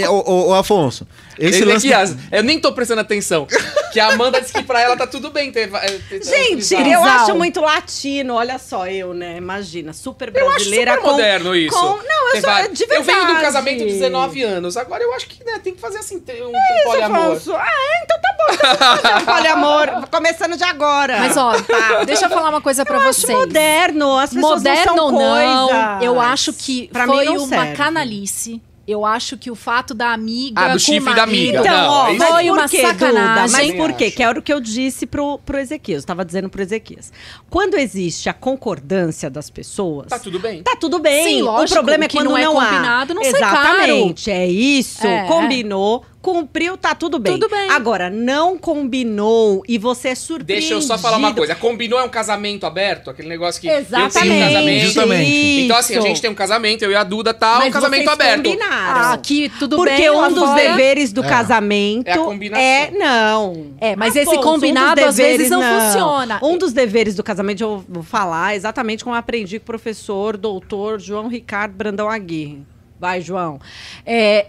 ô, 0.09 0.53
Afonso, 0.53 1.05
esse 1.37 1.63
Esse 1.63 1.89
lance... 1.89 2.17
eu 2.31 2.41
nem 2.43 2.59
tô 2.59 2.71
prestando 2.71 3.01
atenção. 3.01 3.45
Que 3.91 3.99
a 3.99 4.07
Amanda 4.13 4.39
disse 4.41 4.53
que 4.53 4.63
pra 4.63 4.81
ela 4.81 4.95
tá 4.97 5.05
tudo 5.07 5.29
bem 5.31 5.51
ter. 5.51 5.69
ter- 5.69 5.99
ter- 6.09 6.23
Gente, 6.23 6.67
trisal. 6.67 6.85
eu 6.85 7.03
acho 7.03 7.35
muito 7.35 7.61
latino. 7.61 8.35
Olha 8.35 8.57
só, 8.59 8.87
eu, 8.87 9.13
né? 9.13 9.37
Imagina, 9.37 9.93
super 9.93 10.31
Eu 10.35 10.45
acho 10.47 10.55
brasileira. 10.55 10.91
super 10.93 11.03
com- 11.03 11.11
moderno 11.11 11.55
isso. 11.55 11.77
com- 11.77 11.97
Não, 11.97 12.27
eu 12.29 12.31
sou 12.33 12.41
vários- 12.41 12.77
de 12.77 12.85
verdade. 12.85 13.09
Eu 13.09 13.15
venho 13.25 13.35
do 13.35 13.41
casamento 13.41 13.79
de 13.79 13.85
19 13.85 14.41
anos. 14.43 14.77
Agora 14.77 15.03
eu 15.03 15.13
acho 15.13 15.27
que 15.27 15.43
né, 15.43 15.59
tem 15.63 15.73
que 15.73 15.81
fazer 15.81 15.99
assim, 15.99 16.19
ter 16.19 16.43
um, 16.43 16.47
um 16.47 16.51
Isso, 16.51 16.83
poliamor. 16.85 17.17
Afonso. 17.33 17.53
Ah, 17.55 17.67
é? 17.67 18.03
então 18.03 18.17
tá 18.21 18.35
bom. 18.37 18.53
Então 18.53 18.97
fazer 18.97 19.15
um 19.15 19.25
poliamor. 19.35 20.07
Começando 20.11 20.57
de 20.57 20.63
agora. 20.63 21.17
Mas 21.19 21.37
ó, 21.37 21.53
deixa 22.05 22.25
eu 22.25 22.29
falar 22.29 22.49
uma 22.49 22.61
coisa 22.61 22.85
pra 22.85 22.97
eu 22.97 23.09
acho 23.09 23.21
vocês. 23.21 23.37
moderno. 23.37 24.17
As 24.17 24.33
pessoas 24.33 24.63
Moderno 24.63 24.95
não 24.95 25.03
ou 25.05 25.09
são 25.11 25.19
não, 25.19 25.67
coisas. 25.69 26.03
eu 26.03 26.19
acho 26.21 26.53
que 26.53 26.87
Pra 26.89 27.05
foi 27.05 27.27
uma 27.29 27.47
serve. 27.47 27.75
canalice. 27.75 28.61
Eu 28.87 29.05
acho 29.05 29.37
que 29.37 29.51
o 29.51 29.55
fato 29.55 29.93
da 29.93 30.13
amiga. 30.13 30.61
Ah, 30.61 30.73
do 30.73 30.79
chifre 30.79 31.13
da 31.13 31.23
amiga. 31.23 31.59
Então, 31.59 31.77
Não, 31.77 31.89
ó, 31.91 32.07
é 32.07 32.13
mas 32.13 32.29
Foi 32.29 32.43
por 32.45 32.51
uma 32.53 32.69
quê, 32.69 32.77
Duda? 32.77 32.87
sacanagem. 32.87 33.51
Mas 33.51 33.75
por 33.75 33.93
quê? 33.93 34.11
Que 34.11 34.23
era 34.23 34.39
o 34.39 34.41
que 34.41 34.53
eu 34.53 34.61
disse 34.61 35.05
pro, 35.05 35.39
pro 35.39 35.59
Ezequias. 35.59 36.03
Eu 36.03 36.07
tava 36.07 36.23
dizendo 36.23 36.47
pro 36.49 36.61
Ezequias. 36.61 37.11
Quando 37.49 37.75
existe 37.75 38.29
a 38.29 38.33
concordância 38.33 39.29
das 39.29 39.49
pessoas... 39.49 40.07
Tá 40.07 40.17
tudo 40.17 40.39
bem. 40.39 40.63
Tá 40.63 40.77
tudo 40.79 40.99
bem. 40.99 41.23
Sim, 41.25 41.41
lógico, 41.41 41.71
o 41.71 41.73
problema 41.73 42.05
é 42.05 42.07
que 42.07 42.15
quando 42.15 42.29
não 42.29 42.37
não, 42.37 42.61
é 42.61 42.65
há. 42.65 42.69
combinado 42.69 43.13
não 43.13 43.23
sai 43.23 43.31
Exatamente, 43.33 44.31
é 44.31 44.47
isso. 44.47 45.05
É. 45.05 45.25
Combinou, 45.27 46.05
cumpriu, 46.33 46.75
tá 46.75 46.93
tudo 46.93 47.19
bem. 47.19 47.33
Tudo 47.39 47.49
bem. 47.49 47.69
Agora, 47.69 48.09
não 48.09 48.57
combinou 48.57 49.63
e 49.67 49.77
você 49.77 50.09
é 50.09 50.15
surpreendido. 50.15 50.59
Deixa 50.59 50.73
eu 50.73 50.81
só 50.81 50.97
falar 50.97 51.15
uma 51.17 51.33
coisa. 51.33 51.55
Combinou 51.55 51.97
é 51.99 52.03
um 52.03 52.09
casamento 52.09 52.65
aberto? 52.65 53.09
Aquele 53.09 53.29
negócio 53.29 53.61
que 53.61 53.67
eu 53.67 53.71
tenho 53.71 53.83
um 54.03 54.05
Exatamente. 54.07 54.39
casamento. 54.53 54.85
Justamente. 54.85 55.59
Então, 55.61 55.77
assim, 55.77 55.95
a 55.95 56.01
gente 56.01 56.21
tem 56.21 56.29
um 56.29 56.35
casamento, 56.35 56.83
eu 56.83 56.91
e 56.91 56.95
a 56.95 57.03
Duda 57.03 57.33
tá, 57.33 57.55
Mas 57.59 57.69
um 57.69 57.71
casamento 57.71 58.03
vocês 58.03 58.13
aberto. 58.19 58.43
combinaram. 58.43 59.01
Ah, 59.01 59.13
aqui 59.13 59.49
tudo 59.57 59.77
Porque 59.77 59.95
bem. 59.95 60.09
um 60.09 60.19
lá 60.19 60.27
dos 60.29 60.39
fora- 60.39 60.61
deveres 60.61 61.13
do 61.13 61.23
É. 61.23 61.29
casamento 61.29 62.07
É 62.07 62.13
a 62.13 62.17
combinação. 62.17 62.63
é- 62.65 62.91
não. 62.91 63.67
É, 63.79 63.95
mas 63.95 64.15
esse 64.15 64.23
Afonso, 64.29 64.39
um 64.39 64.41
dos 64.43 64.51
combinado, 64.53 65.05
às 65.05 65.15
vezes, 65.17 65.49
não 65.49 65.61
funciona. 65.61 66.39
Um 66.43 66.57
dos 66.57 66.73
deveres 66.73 67.15
do 67.15 67.23
casamento, 67.23 67.61
eu 67.63 67.85
vou 67.87 68.03
falar 68.03 68.53
exatamente 68.55 69.03
como 69.03 69.15
eu 69.15 69.19
aprendi 69.19 69.59
com 69.59 69.63
o 69.63 69.65
professor, 69.67 70.35
doutor 70.35 70.99
João 70.99 71.27
Ricardo 71.29 71.73
Brandão 71.73 72.09
Aguirre. 72.09 72.63
Vai, 72.99 73.21
João. 73.21 73.59
É, 74.05 74.47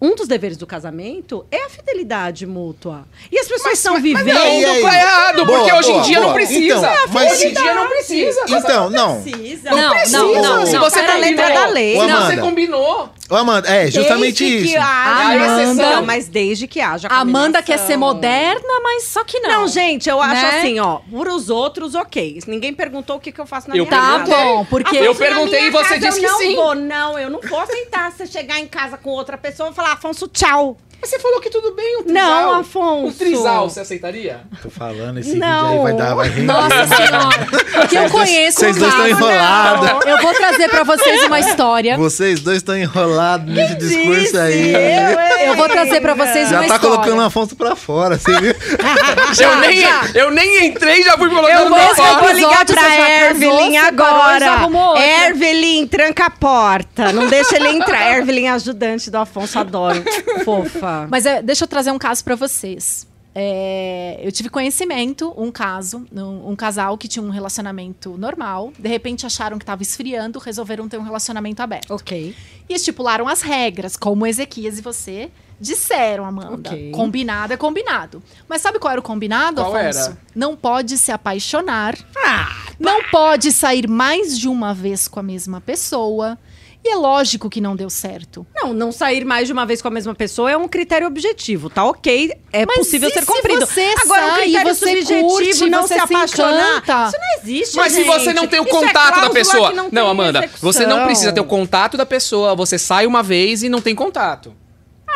um 0.00 0.14
dos 0.14 0.26
deveres 0.26 0.56
do 0.56 0.66
casamento 0.66 1.44
é 1.50 1.64
a 1.64 1.68
fidelidade 1.68 2.46
mútua. 2.46 3.04
E 3.30 3.38
as 3.38 3.46
pessoas 3.46 3.74
estão 3.74 3.94
Mas 3.94 4.02
vivendo. 4.02 4.32
não, 4.34 4.40
aí? 4.42 4.62
não 4.64 4.80
tá 4.88 4.98
errado, 4.98 5.44
Boa, 5.44 5.58
porque 5.58 5.72
hoje 5.74 5.90
em 5.90 5.92
boa, 5.92 6.04
dia 6.04 6.16
não 6.16 6.22
boa. 6.24 6.34
precisa. 6.34 6.76
Então, 6.76 6.94
mas 7.12 7.32
hoje 7.32 7.46
em 7.48 7.52
dia 7.52 7.74
não 7.74 7.88
precisa. 7.88 8.40
Então, 8.48 8.90
não. 8.90 9.20
Precisa. 9.22 9.70
Não, 9.70 9.90
precisa. 9.90 10.18
não, 10.18 10.34
não, 10.42 10.66
Se 10.66 10.72
não, 10.72 10.80
você 10.80 11.02
tá 11.02 11.14
letra 11.16 11.50
da 11.52 11.66
lei. 11.66 11.96
Ô, 11.98 12.08
você 12.08 12.36
combinou. 12.38 13.10
Ô, 13.28 13.36
Amanda, 13.36 13.68
é 13.68 13.88
justamente 13.90 14.42
Desde 14.42 14.56
isso. 14.64 14.72
Que 14.72 14.76
haja 14.76 15.62
Amanda- 15.62 16.02
mas 16.02 16.26
desde 16.28 16.66
que 16.66 16.80
haja 16.80 17.06
A 17.08 17.20
Amanda 17.20 17.62
quer 17.62 17.78
combinação. 17.78 17.86
ser 17.86 17.96
moderna, 17.96 18.80
mas 18.82 19.04
só 19.04 19.22
que 19.22 19.38
não. 19.38 19.50
Não, 19.60 19.68
gente, 19.68 20.08
eu 20.10 20.20
acho 20.20 20.42
Né? 20.42 20.58
assim, 20.58 20.80
ó, 20.80 20.96
por 21.10 21.28
os 21.28 21.48
outros, 21.48 21.94
ok. 21.94 22.40
Ninguém 22.48 22.72
perguntou 22.74 23.16
o 23.16 23.20
que, 23.20 23.30
que 23.30 23.40
eu 23.40 23.46
faço 23.46 23.68
na 23.68 23.76
Eu 23.76 23.86
minha 23.86 23.96
Tá 24.00 24.18
casa. 24.18 24.24
bom, 24.36 24.64
porque 24.64 24.96
Eu 24.96 25.14
perguntei 25.14 25.66
e 25.66 25.70
você 25.70 25.98
disse 25.98 26.18
eu 26.18 26.26
que 26.26 26.32
não 26.32 26.38
sim. 26.38 26.56
Vou, 26.56 26.74
não, 26.74 27.18
eu 27.18 27.30
não 27.30 27.40
vou 27.40 27.60
aceitar 27.60 28.10
você 28.10 28.26
chegar 28.26 28.58
em 28.58 28.66
casa 28.66 28.96
com 28.96 29.10
outra 29.10 29.38
pessoa 29.38 29.70
e 29.70 29.74
falar, 29.74 29.89
Afonso, 29.92 30.28
tchau. 30.28 30.76
Mas 31.00 31.08
você 31.10 31.18
falou 31.18 31.40
que 31.40 31.48
tudo 31.48 31.74
bem, 31.74 32.00
o 32.00 32.02
trisal. 32.04 32.24
Não, 32.24 32.60
Afonso. 32.60 33.06
O 33.08 33.12
trisal, 33.12 33.70
você 33.70 33.80
aceitaria? 33.80 34.40
Tô 34.62 34.68
falando, 34.68 35.18
esse 35.18 35.34
Não. 35.34 35.62
vídeo 35.62 35.78
aí 35.78 35.82
vai 35.82 35.92
dar, 35.94 36.14
vai 36.14 36.28
render. 36.28 36.42
Nossa 36.42 36.86
senhora. 36.86 37.86
Que 37.88 37.96
eu 37.96 38.10
conheço 38.10 38.60
vocês 38.60 38.76
dois 38.76 38.92
estão 38.92 39.08
enrolados. 39.08 40.04
Eu 40.06 40.18
vou 40.20 40.34
trazer 40.34 40.68
pra 40.68 40.84
vocês 40.84 41.22
uma 41.24 41.40
história. 41.40 41.96
Vocês 41.96 42.40
dois 42.40 42.58
estão 42.58 42.76
enrolados 42.76 43.52
nesse 43.52 43.74
discurso 43.76 44.20
Disse, 44.20 44.38
aí. 44.38 44.74
eu, 44.74 45.48
Eu 45.48 45.56
vou 45.56 45.68
trazer 45.70 46.00
pra 46.02 46.12
vocês 46.14 46.48
Já 46.50 46.60
uma 46.60 46.68
tá 46.68 46.74
história. 46.74 46.96
colocando 46.98 47.18
o 47.22 47.24
Afonso 47.24 47.56
pra 47.56 47.74
fora, 47.74 48.18
você 48.18 48.38
viu? 48.38 48.54
eu, 49.40 49.56
nem, 49.58 49.82
eu 50.14 50.30
nem 50.30 50.66
entrei 50.66 51.02
já 51.02 51.16
fui 51.16 51.30
colocando 51.30 51.50
Eu 51.50 51.68
vou, 51.70 51.78
meu 51.78 51.86
eu 52.06 52.18
vou 52.20 52.32
ligar 52.32 52.66
pra 52.66 52.74
você 52.82 52.90
já 52.90 52.96
casou, 52.96 53.06
Ervelyn 53.06 53.72
separou 53.72 53.72
e 53.72 53.76
agora. 53.78 54.44
já. 54.44 55.26
Ervelyn, 55.26 55.86
tranca 55.86 56.26
a 56.26 56.30
porta. 56.30 57.12
Não 57.12 57.26
deixa 57.26 57.56
ele 57.56 57.68
entrar. 57.68 58.16
Ervelyn, 58.18 58.48
ajudante 58.48 59.10
do 59.10 59.16
Afonso, 59.16 59.58
adoro. 59.58 60.04
Fofa. 60.44 60.89
Mas 61.10 61.26
é, 61.26 61.42
deixa 61.42 61.64
eu 61.64 61.68
trazer 61.68 61.90
um 61.90 61.98
caso 61.98 62.22
pra 62.24 62.34
vocês. 62.34 63.06
É, 63.32 64.18
eu 64.22 64.32
tive 64.32 64.48
conhecimento, 64.48 65.32
um 65.36 65.52
caso, 65.52 66.04
um, 66.12 66.50
um 66.50 66.56
casal 66.56 66.98
que 66.98 67.06
tinha 67.06 67.22
um 67.22 67.30
relacionamento 67.30 68.16
normal, 68.18 68.72
de 68.76 68.88
repente 68.88 69.24
acharam 69.24 69.56
que 69.56 69.62
estava 69.62 69.82
esfriando, 69.82 70.38
resolveram 70.40 70.88
ter 70.88 70.98
um 70.98 71.02
relacionamento 71.04 71.62
aberto. 71.62 71.92
Ok. 71.94 72.34
E 72.68 72.74
estipularam 72.74 73.28
as 73.28 73.40
regras, 73.40 73.96
como 73.96 74.26
Ezequias 74.26 74.78
e 74.78 74.82
você 74.82 75.30
disseram, 75.60 76.24
Amanda. 76.24 76.70
Ok. 76.70 76.90
Combinado 76.90 77.52
é 77.52 77.56
combinado. 77.56 78.22
Mas 78.48 78.62
sabe 78.62 78.78
qual 78.78 78.92
era 78.92 79.00
o 79.00 79.04
combinado, 79.04 79.62
Qual 79.62 79.76
Afonso? 79.76 79.98
era? 80.00 80.18
Não 80.34 80.56
pode 80.56 80.96
se 80.98 81.12
apaixonar, 81.12 81.96
Ah, 82.16 82.48
não 82.80 83.04
pode 83.10 83.52
sair 83.52 83.86
mais 83.88 84.36
de 84.38 84.48
uma 84.48 84.74
vez 84.74 85.06
com 85.06 85.20
a 85.20 85.22
mesma 85.22 85.60
pessoa. 85.60 86.36
E 86.82 86.88
é 86.88 86.96
lógico 86.96 87.50
que 87.50 87.60
não 87.60 87.76
deu 87.76 87.90
certo. 87.90 88.46
Não, 88.54 88.72
não 88.72 88.90
sair 88.90 89.22
mais 89.24 89.46
de 89.46 89.52
uma 89.52 89.66
vez 89.66 89.82
com 89.82 89.88
a 89.88 89.90
mesma 89.90 90.14
pessoa 90.14 90.50
é 90.50 90.56
um 90.56 90.66
critério 90.66 91.06
objetivo, 91.06 91.68
tá 91.68 91.84
ok? 91.84 92.32
É 92.50 92.64
Mas 92.64 92.78
possível 92.78 93.10
e 93.10 93.12
ser 93.12 93.20
se 93.20 93.26
cumprido. 93.26 93.66
você 93.66 93.94
Agora, 94.02 94.24
um 94.24 94.28
sai, 94.30 94.42
critério 94.44 94.74
você 94.74 94.86
subjetivo, 94.88 95.28
curte, 95.28 95.70
não 95.70 95.82
você 95.82 95.88
se 95.88 95.94
se 95.94 96.00
apaixonar, 96.14 96.78
encanta. 96.78 97.08
isso 97.08 97.18
não 97.20 97.42
existe, 97.42 97.76
Mas 97.76 97.92
se 97.92 98.02
gente. 98.04 98.06
você 98.18 98.32
não 98.32 98.46
tem 98.46 98.60
o 98.60 98.64
Isso 98.64 98.76
é 98.76 98.80
contato 98.80 99.04
da 99.06 99.10
cláusula 99.12 99.30
pessoa. 99.34 99.72
Não, 99.72 99.90
tem 99.90 99.98
Amanda, 100.00 100.38
execução. 100.38 100.72
você 100.72 100.86
não 100.86 101.04
precisa 101.04 101.32
ter 101.32 101.40
o 101.40 101.44
contato 101.44 101.96
da 101.98 102.06
pessoa. 102.06 102.54
Você 102.56 102.78
sai 102.78 103.06
uma 103.06 103.22
vez 103.22 103.62
e 103.62 103.68
não 103.68 103.82
tem 103.82 103.94
contato. 103.94 104.54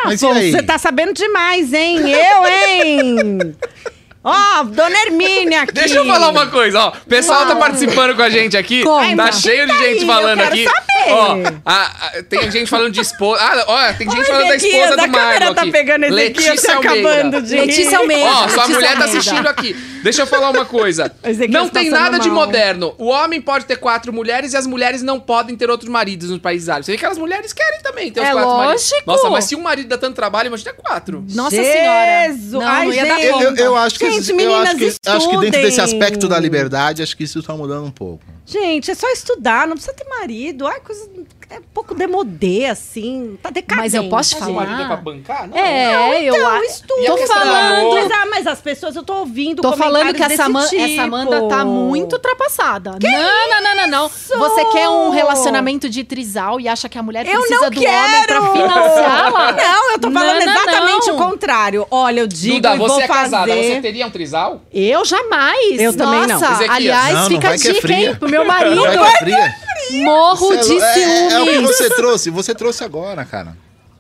Mas 0.05 0.21
e 0.21 0.27
Afonso, 0.27 0.41
aí? 0.41 0.53
você 0.53 0.63
tá 0.63 0.77
sabendo 0.77 1.15
demais, 1.15 1.73
hein? 1.73 1.99
Eu, 2.11 2.47
hein? 2.47 3.57
Ó, 4.25 4.63
dona 4.65 4.97
Hermínia 5.05 5.63
aqui. 5.63 5.73
Deixa 5.75 5.97
eu 5.97 6.07
falar 6.07 6.31
uma 6.31 6.47
coisa, 6.47 6.81
ó. 6.81 6.89
O 6.89 7.07
pessoal 7.09 7.47
tá 7.47 7.57
participando 7.57 8.17
com 8.17 8.23
a 8.23 8.31
gente 8.31 8.57
aqui. 8.57 8.83
Conta. 8.83 9.17
Tá 9.17 9.33
cheio 9.33 9.67
de 9.67 9.73
Tá 9.73 9.79
gente 9.85 10.01
aí, 10.01 10.07
falando 10.07 10.41
eu 10.41 10.49
quero 10.51 10.55
aqui. 10.55 10.65
saber. 10.65 10.85
Ó, 11.07 11.37
a- 11.67 11.83
a- 12.07 12.23
tem 12.23 12.51
gente 12.51 12.71
falando 12.71 12.93
de 12.93 13.01
esposa. 13.01 13.43
Ah, 13.43 13.65
ó, 13.69 13.93
tem 13.93 14.09
gente 14.09 14.21
Oi, 14.21 14.25
falando 14.25 14.49
da 14.49 14.57
esposa 14.57 14.85
a 14.85 14.91
do 14.91 14.97
Marco 14.97 15.13
câmera 15.13 15.55
tá 15.55 15.61
aqui. 15.63 15.71
pegando 15.71 16.05
Ezequias, 16.07 16.47
Letícia 16.49 16.71
tá 16.71 16.77
Almeida. 16.89 17.09
acabando 17.11 17.43
de 17.43 17.57
Letícia 17.57 17.99
Almeida. 17.99 18.25
Ó, 18.25 18.35
sua 18.35 18.45
Letícia 18.47 18.69
mulher 18.69 18.99
tá 18.99 19.05
assistindo 19.05 19.47
aqui. 19.47 19.77
Deixa 20.03 20.23
eu 20.23 20.27
falar 20.27 20.51
uma 20.51 20.65
coisa. 20.65 21.15
Não 21.51 21.69
tem 21.69 21.91
passando 21.91 22.03
nada 22.03 22.19
de 22.19 22.29
mal. 22.31 22.47
moderno. 22.47 22.95
O 22.99 23.07
homem 23.09 23.41
pode 23.43 23.67
ter 23.67 23.77
quatro 23.77 24.13
mulheres 24.13 24.53
e 24.55 24.57
as 24.57 24.67
mulheres 24.67 25.03
não 25.03 25.19
podem 25.21 25.57
ter 25.57 25.69
outros 25.71 25.89
maridos 25.91 26.31
nos 26.31 26.39
países 26.41 26.69
árabes. 26.69 26.87
Você 26.87 26.93
vê 26.93 26.99
que 26.99 27.07
as 27.07 27.19
mulheres 27.19 27.53
querem 27.53 27.81
também 27.83 28.11
ter 28.11 28.21
os 28.21 28.27
É 28.27 28.33
quatro 28.33 28.51
maridos. 28.51 28.91
lógico. 28.91 29.03
Nossa, 29.11 29.31
mas 29.31 29.45
se 29.45 29.55
um 29.57 29.61
marido 29.61 29.89
dá 29.89 29.99
tanto 29.99 30.15
trabalho, 30.15 30.47
imagina 30.49 30.73
quatro. 30.75 31.25
Nossa 31.35 31.57
Jesus. 31.57 31.73
senhora. 31.73 32.35
Não, 32.51 32.61
Ai, 32.63 32.85
não 32.87 32.93
ia 32.93 33.05
dar 33.07 33.15
gente. 33.17 33.27
Eu, 33.27 33.41
eu- 33.41 33.49
conta. 33.51 33.63
eu 33.63 33.77
acho 33.77 33.99
que, 33.99 34.05
Gente, 34.15 34.31
eu 34.31 34.37
meninas, 34.37 34.69
acho 34.69 34.79
que, 34.79 35.09
acho 35.09 35.31
que 35.31 35.37
dentro 35.39 35.63
desse 35.63 35.81
aspecto 35.81 36.29
da 36.29 36.39
liberdade, 36.39 37.03
acho 37.03 37.17
que 37.17 37.25
isso 37.25 37.43
tá 37.43 37.55
mudando 37.55 37.87
um 37.87 37.91
pouco. 37.91 38.25
Gente, 38.47 38.91
é 38.91 38.95
só 38.95 39.09
estudar, 39.11 39.67
não 39.67 39.75
precisa 39.75 39.95
ter 39.95 40.09
marido. 40.09 40.67
Ai, 40.67 40.81
coisa. 40.81 41.09
É 41.51 41.59
um 41.59 41.63
pouco 41.75 41.95
demodê, 41.95 42.67
assim. 42.67 43.39
Tá 43.43 43.51
decadente. 43.51 43.77
Mas 43.83 43.95
eu 43.95 44.09
posso 44.09 44.31
te 44.35 44.41
falar? 44.41 44.81
é 44.83 44.87
pra 44.87 44.97
bancar? 44.97 45.47
Não. 45.49 45.57
É, 45.57 46.23
eu 46.29 46.35
Então, 46.35 46.49
a- 46.51 46.65
estuda. 46.65 47.01
E 47.01 47.07
a 47.07 47.11
tô 47.11 47.27
falando. 47.27 47.95
Mas, 47.95 48.11
ah, 48.11 48.27
mas 48.31 48.47
as 48.47 48.61
pessoas, 48.61 48.97
eu 48.97 49.03
tô 49.03 49.15
ouvindo 49.19 49.63
Tô 49.63 49.73
falando 49.77 50.13
que 50.15 50.23
essa, 50.23 50.49
desse 50.49 50.77
essa 50.79 51.03
Amanda 51.03 51.37
tipo. 51.37 51.49
tá 51.49 51.65
muito 51.65 52.15
ultrapassada. 52.15 52.99
não, 53.03 53.51
não, 53.51 53.63
não, 53.63 53.77
não, 53.77 53.87
não. 53.89 54.09
Você 54.09 54.65
quer 54.73 54.89
um 54.89 55.11
relacionamento 55.11 55.89
de 55.89 56.03
trisal 56.03 56.59
e 56.61 56.67
acha 56.69 56.89
que 56.89 56.99
a 56.99 57.03
mulher 57.03 57.27
Eu 57.27 57.41
precisa 57.41 57.61
não 57.61 57.71
do 57.71 57.81
quero! 57.81 58.05
homem 58.05 58.27
pra 58.27 58.53
financiá-la? 58.53 59.53
Não, 59.65 59.93
eu 59.93 59.99
tô 59.99 60.11
falando 60.11 60.39
Não, 60.41 60.47
não, 60.47 60.53
exatamente 60.63 61.07
não. 61.09 61.15
o 61.15 61.19
contrário. 61.19 61.87
Olha, 61.91 62.21
eu 62.21 62.27
digo 62.27 62.55
Duda, 62.57 62.75
e 62.75 62.79
vou 62.79 62.89
você 62.89 63.03
é 63.03 63.07
fazer... 63.07 63.21
casada, 63.31 63.55
você 63.55 63.81
teria 63.81 64.07
um 64.07 64.11
trisal? 64.11 64.63
Eu 64.73 65.05
jamais. 65.05 65.81
Eu 65.81 65.97
também 65.97 66.27
não. 66.27 66.41
Nossa, 66.41 66.71
aliás, 66.73 67.15
Não, 67.15 67.21
não 67.23 67.29
fica 67.29 67.49
a 67.49 67.59
que 67.59 67.69
é 67.69 67.73
dica, 67.73 67.81
fria. 67.81 68.09
hein, 68.11 68.15
pro 68.17 68.29
meu 68.29 68.45
marido. 68.45 68.81
Vai 68.83 68.97
que 68.99 69.05
é 69.05 69.17
fria. 69.19 69.55
Morro 69.91 70.49
Cê 70.49 70.55
é 70.55 70.61
de 70.61 70.69
lou- 70.69 70.83
é, 70.83 70.99
é, 70.99 71.33
é 71.33 71.41
o 71.41 71.45
que 71.45 71.53
ciúmes. 71.53 71.77
você 71.77 71.91
trouxe. 71.91 72.31
Você 72.31 72.55
trouxe 72.55 72.85
agora, 72.85 73.25
cara. 73.25 73.57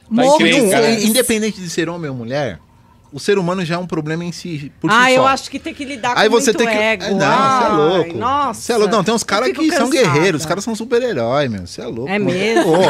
Morro 0.09 0.39
de 0.39 0.53
ciúmes. 0.53 1.05
independente 1.05 1.61
de 1.61 1.69
ser 1.71 1.89
homem 1.89 2.11
ou 2.11 2.17
mulher, 2.17 2.59
o 3.15 3.21
ser 3.21 3.39
humano 3.39 3.65
já 3.65 3.77
é 3.77 3.79
um 3.79 3.87
problema 3.87 4.25
em 4.25 4.33
si. 4.33 4.73
Por 4.81 4.91
ah, 4.91 5.05
si 5.07 5.13
eu 5.15 5.23
só. 5.23 5.29
acho 5.29 5.49
que 5.51 5.61
tem 5.61 5.73
que 5.73 5.85
lidar 5.85 6.15
Aí 6.17 6.29
com 6.29 6.35
você 6.35 6.51
muito 6.53 6.59
tem 6.59 6.67
que. 6.67 6.83
ego. 6.83 7.05
É, 7.05 7.11
Não, 7.13 7.19
você 7.19 7.65
é 7.65 7.69
louco. 7.69 8.19
Nossa. 8.19 8.61
Você 8.61 8.73
é 8.73 8.77
louco. 8.77 8.93
Não, 8.93 9.05
tem 9.05 9.15
uns 9.15 9.23
caras 9.23 9.49
Eu 9.49 9.55
que 9.55 9.61
fico 9.63 9.77
são 9.77 9.89
cansada. 9.89 10.11
guerreiros, 10.13 10.41
os 10.43 10.47
caras 10.47 10.65
são 10.65 10.75
super-herói, 10.75 11.49
meu. 11.49 11.65
Você 11.65 11.81
é 11.81 11.87
louco. 11.87 12.09
É 12.11 12.19
mesmo? 12.19 12.65
Pô, 12.65 12.81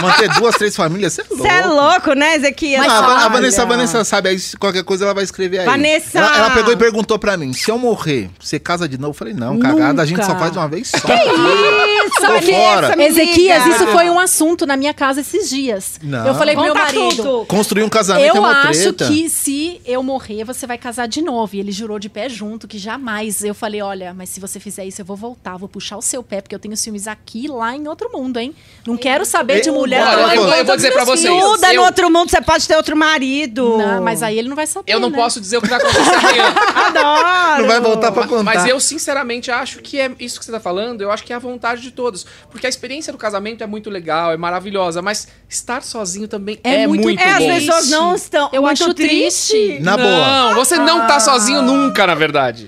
manter 0.00 0.28
duas, 0.34 0.54
três 0.54 0.76
famílias, 0.76 1.12
você 1.14 1.22
é 1.22 1.24
louco. 1.28 1.42
Você 1.42 1.48
é 1.48 1.66
louco, 1.66 2.12
né, 2.14 2.36
Ezequias? 2.36 2.86
Não, 2.86 2.94
a. 2.94 3.28
Vanessa, 3.28 3.62
a 3.62 3.64
Vanessa 3.64 4.04
sabe, 4.04 4.28
aí 4.28 4.38
se 4.38 4.56
qualquer 4.56 4.84
coisa 4.84 5.04
ela 5.06 5.14
vai 5.14 5.24
escrever 5.24 5.58
aí. 5.58 5.66
Vanessa! 5.66 6.18
Ela, 6.18 6.36
ela 6.38 6.50
pegou 6.50 6.72
e 6.72 6.76
perguntou 6.76 7.18
pra 7.18 7.36
mim: 7.36 7.52
se 7.52 7.68
eu 7.68 7.76
morrer, 7.76 8.30
você 8.38 8.60
casa 8.60 8.88
de 8.88 8.96
novo? 8.96 9.10
Eu 9.10 9.14
falei: 9.14 9.34
não, 9.34 9.58
cagada, 9.58 10.02
a 10.02 10.06
gente 10.06 10.20
só 10.22 10.28
Nunca. 10.28 10.38
faz 10.38 10.52
de 10.52 10.58
uma 10.58 10.68
vez 10.68 10.88
só. 10.88 10.98
Isso, 10.98 12.14
Tô 12.20 12.26
Vanessa, 12.28 12.52
fora. 12.52 13.02
Ezequias, 13.02 13.66
isso 13.66 13.86
foi 13.88 14.08
um 14.08 14.20
assunto 14.20 14.66
na 14.66 14.76
minha 14.76 14.94
casa 14.94 15.20
esses 15.20 15.48
dias. 15.50 15.98
Não. 16.02 16.26
Eu 16.28 16.34
falei 16.36 16.54
pro 16.54 16.64
meu 16.64 16.74
marido. 16.74 17.16
tudo. 17.16 17.44
Construir 17.46 17.82
um 17.82 17.88
casamento 17.88 18.34
é 18.34 18.38
Eu 18.38 18.40
uma 18.42 18.68
acho 18.68 18.92
treta. 18.92 19.12
que 19.12 19.28
se 19.28 19.63
eu 19.84 20.02
morrer, 20.02 20.44
você 20.44 20.66
vai 20.66 20.78
casar 20.78 21.06
de 21.06 21.20
novo. 21.22 21.54
E 21.56 21.60
ele 21.60 21.72
jurou 21.72 21.98
de 21.98 22.08
pé 22.08 22.28
junto 22.28 22.66
que 22.68 22.78
jamais. 22.78 23.42
Eu 23.44 23.54
falei: 23.54 23.80
olha, 23.82 24.12
mas 24.14 24.28
se 24.28 24.40
você 24.40 24.58
fizer 24.60 24.84
isso, 24.84 25.00
eu 25.00 25.04
vou 25.04 25.16
voltar, 25.16 25.56
vou 25.56 25.68
puxar 25.68 25.96
o 25.96 26.02
seu 26.02 26.22
pé, 26.22 26.40
porque 26.40 26.54
eu 26.54 26.58
tenho 26.58 26.76
ciúmes 26.76 27.06
aqui 27.06 27.44
e 27.44 27.48
lá 27.48 27.74
em 27.76 27.86
outro 27.88 28.10
mundo, 28.12 28.38
hein? 28.38 28.54
Não 28.86 28.96
quero 28.96 29.24
saber 29.24 29.60
de 29.60 29.68
Eu- 29.68 29.74
mulher. 29.74 30.02
Eu- 30.02 30.28
eu 30.28 30.42
conta 30.46 30.64
vou 30.64 30.76
dizer 30.76 30.92
pra 30.92 31.04
vocês. 31.04 31.30
Muda 31.32 31.72
Eu- 31.72 31.80
no 31.80 31.86
outro 31.86 32.10
mundo, 32.10 32.30
você 32.30 32.40
pode 32.40 32.66
ter 32.66 32.76
outro 32.76 32.96
marido. 32.96 33.76
Não, 33.78 34.02
mas 34.02 34.22
aí 34.22 34.38
ele 34.38 34.48
não 34.48 34.56
vai 34.56 34.66
saber. 34.66 34.92
Eu 34.92 35.00
não 35.00 35.10
né? 35.10 35.16
posso 35.16 35.40
dizer 35.40 35.58
o 35.58 35.62
que 35.62 35.68
vai 35.68 35.78
acontecer 35.78 36.14
amanhã. 36.14 36.44
Adoro. 36.86 37.62
Não 37.62 37.68
vai 37.68 37.80
voltar 37.80 38.12
pra 38.12 38.26
contar. 38.26 38.42
Mas 38.42 38.66
eu, 38.66 38.78
sinceramente, 38.80 39.50
acho 39.50 39.78
que 39.80 39.98
é 40.00 40.10
isso 40.18 40.38
que 40.38 40.44
você 40.44 40.52
tá 40.52 40.60
falando, 40.60 41.00
eu 41.00 41.10
acho 41.10 41.22
que 41.24 41.32
é 41.32 41.36
a 41.36 41.38
vontade 41.38 41.80
de 41.82 41.90
todos. 41.90 42.26
Porque 42.50 42.66
a 42.66 42.68
experiência 42.68 43.12
do 43.12 43.18
casamento 43.18 43.62
é 43.62 43.66
muito 43.66 43.90
legal, 43.90 44.32
é 44.32 44.36
maravilhosa, 44.36 45.00
mas 45.02 45.28
estar 45.48 45.82
sozinho 45.82 46.28
também 46.28 46.58
é, 46.62 46.82
É 46.82 46.86
muito, 46.86 47.02
muito 47.02 47.20
É, 47.20 47.24
as 47.32 47.38
bom. 47.38 47.46
triste. 47.46 47.66
pessoas 47.66 47.90
não 47.90 48.14
estão. 48.14 48.50
Eu 48.52 48.62
muito 48.62 48.82
acho 48.82 48.94
triste. 48.94 49.43
Na 49.80 49.96
boa. 49.96 50.08
Não, 50.08 50.54
você 50.54 50.76
não 50.76 51.06
tá 51.06 51.20
sozinho 51.20 51.62
nunca, 51.62 52.06
na 52.06 52.14
verdade. 52.14 52.66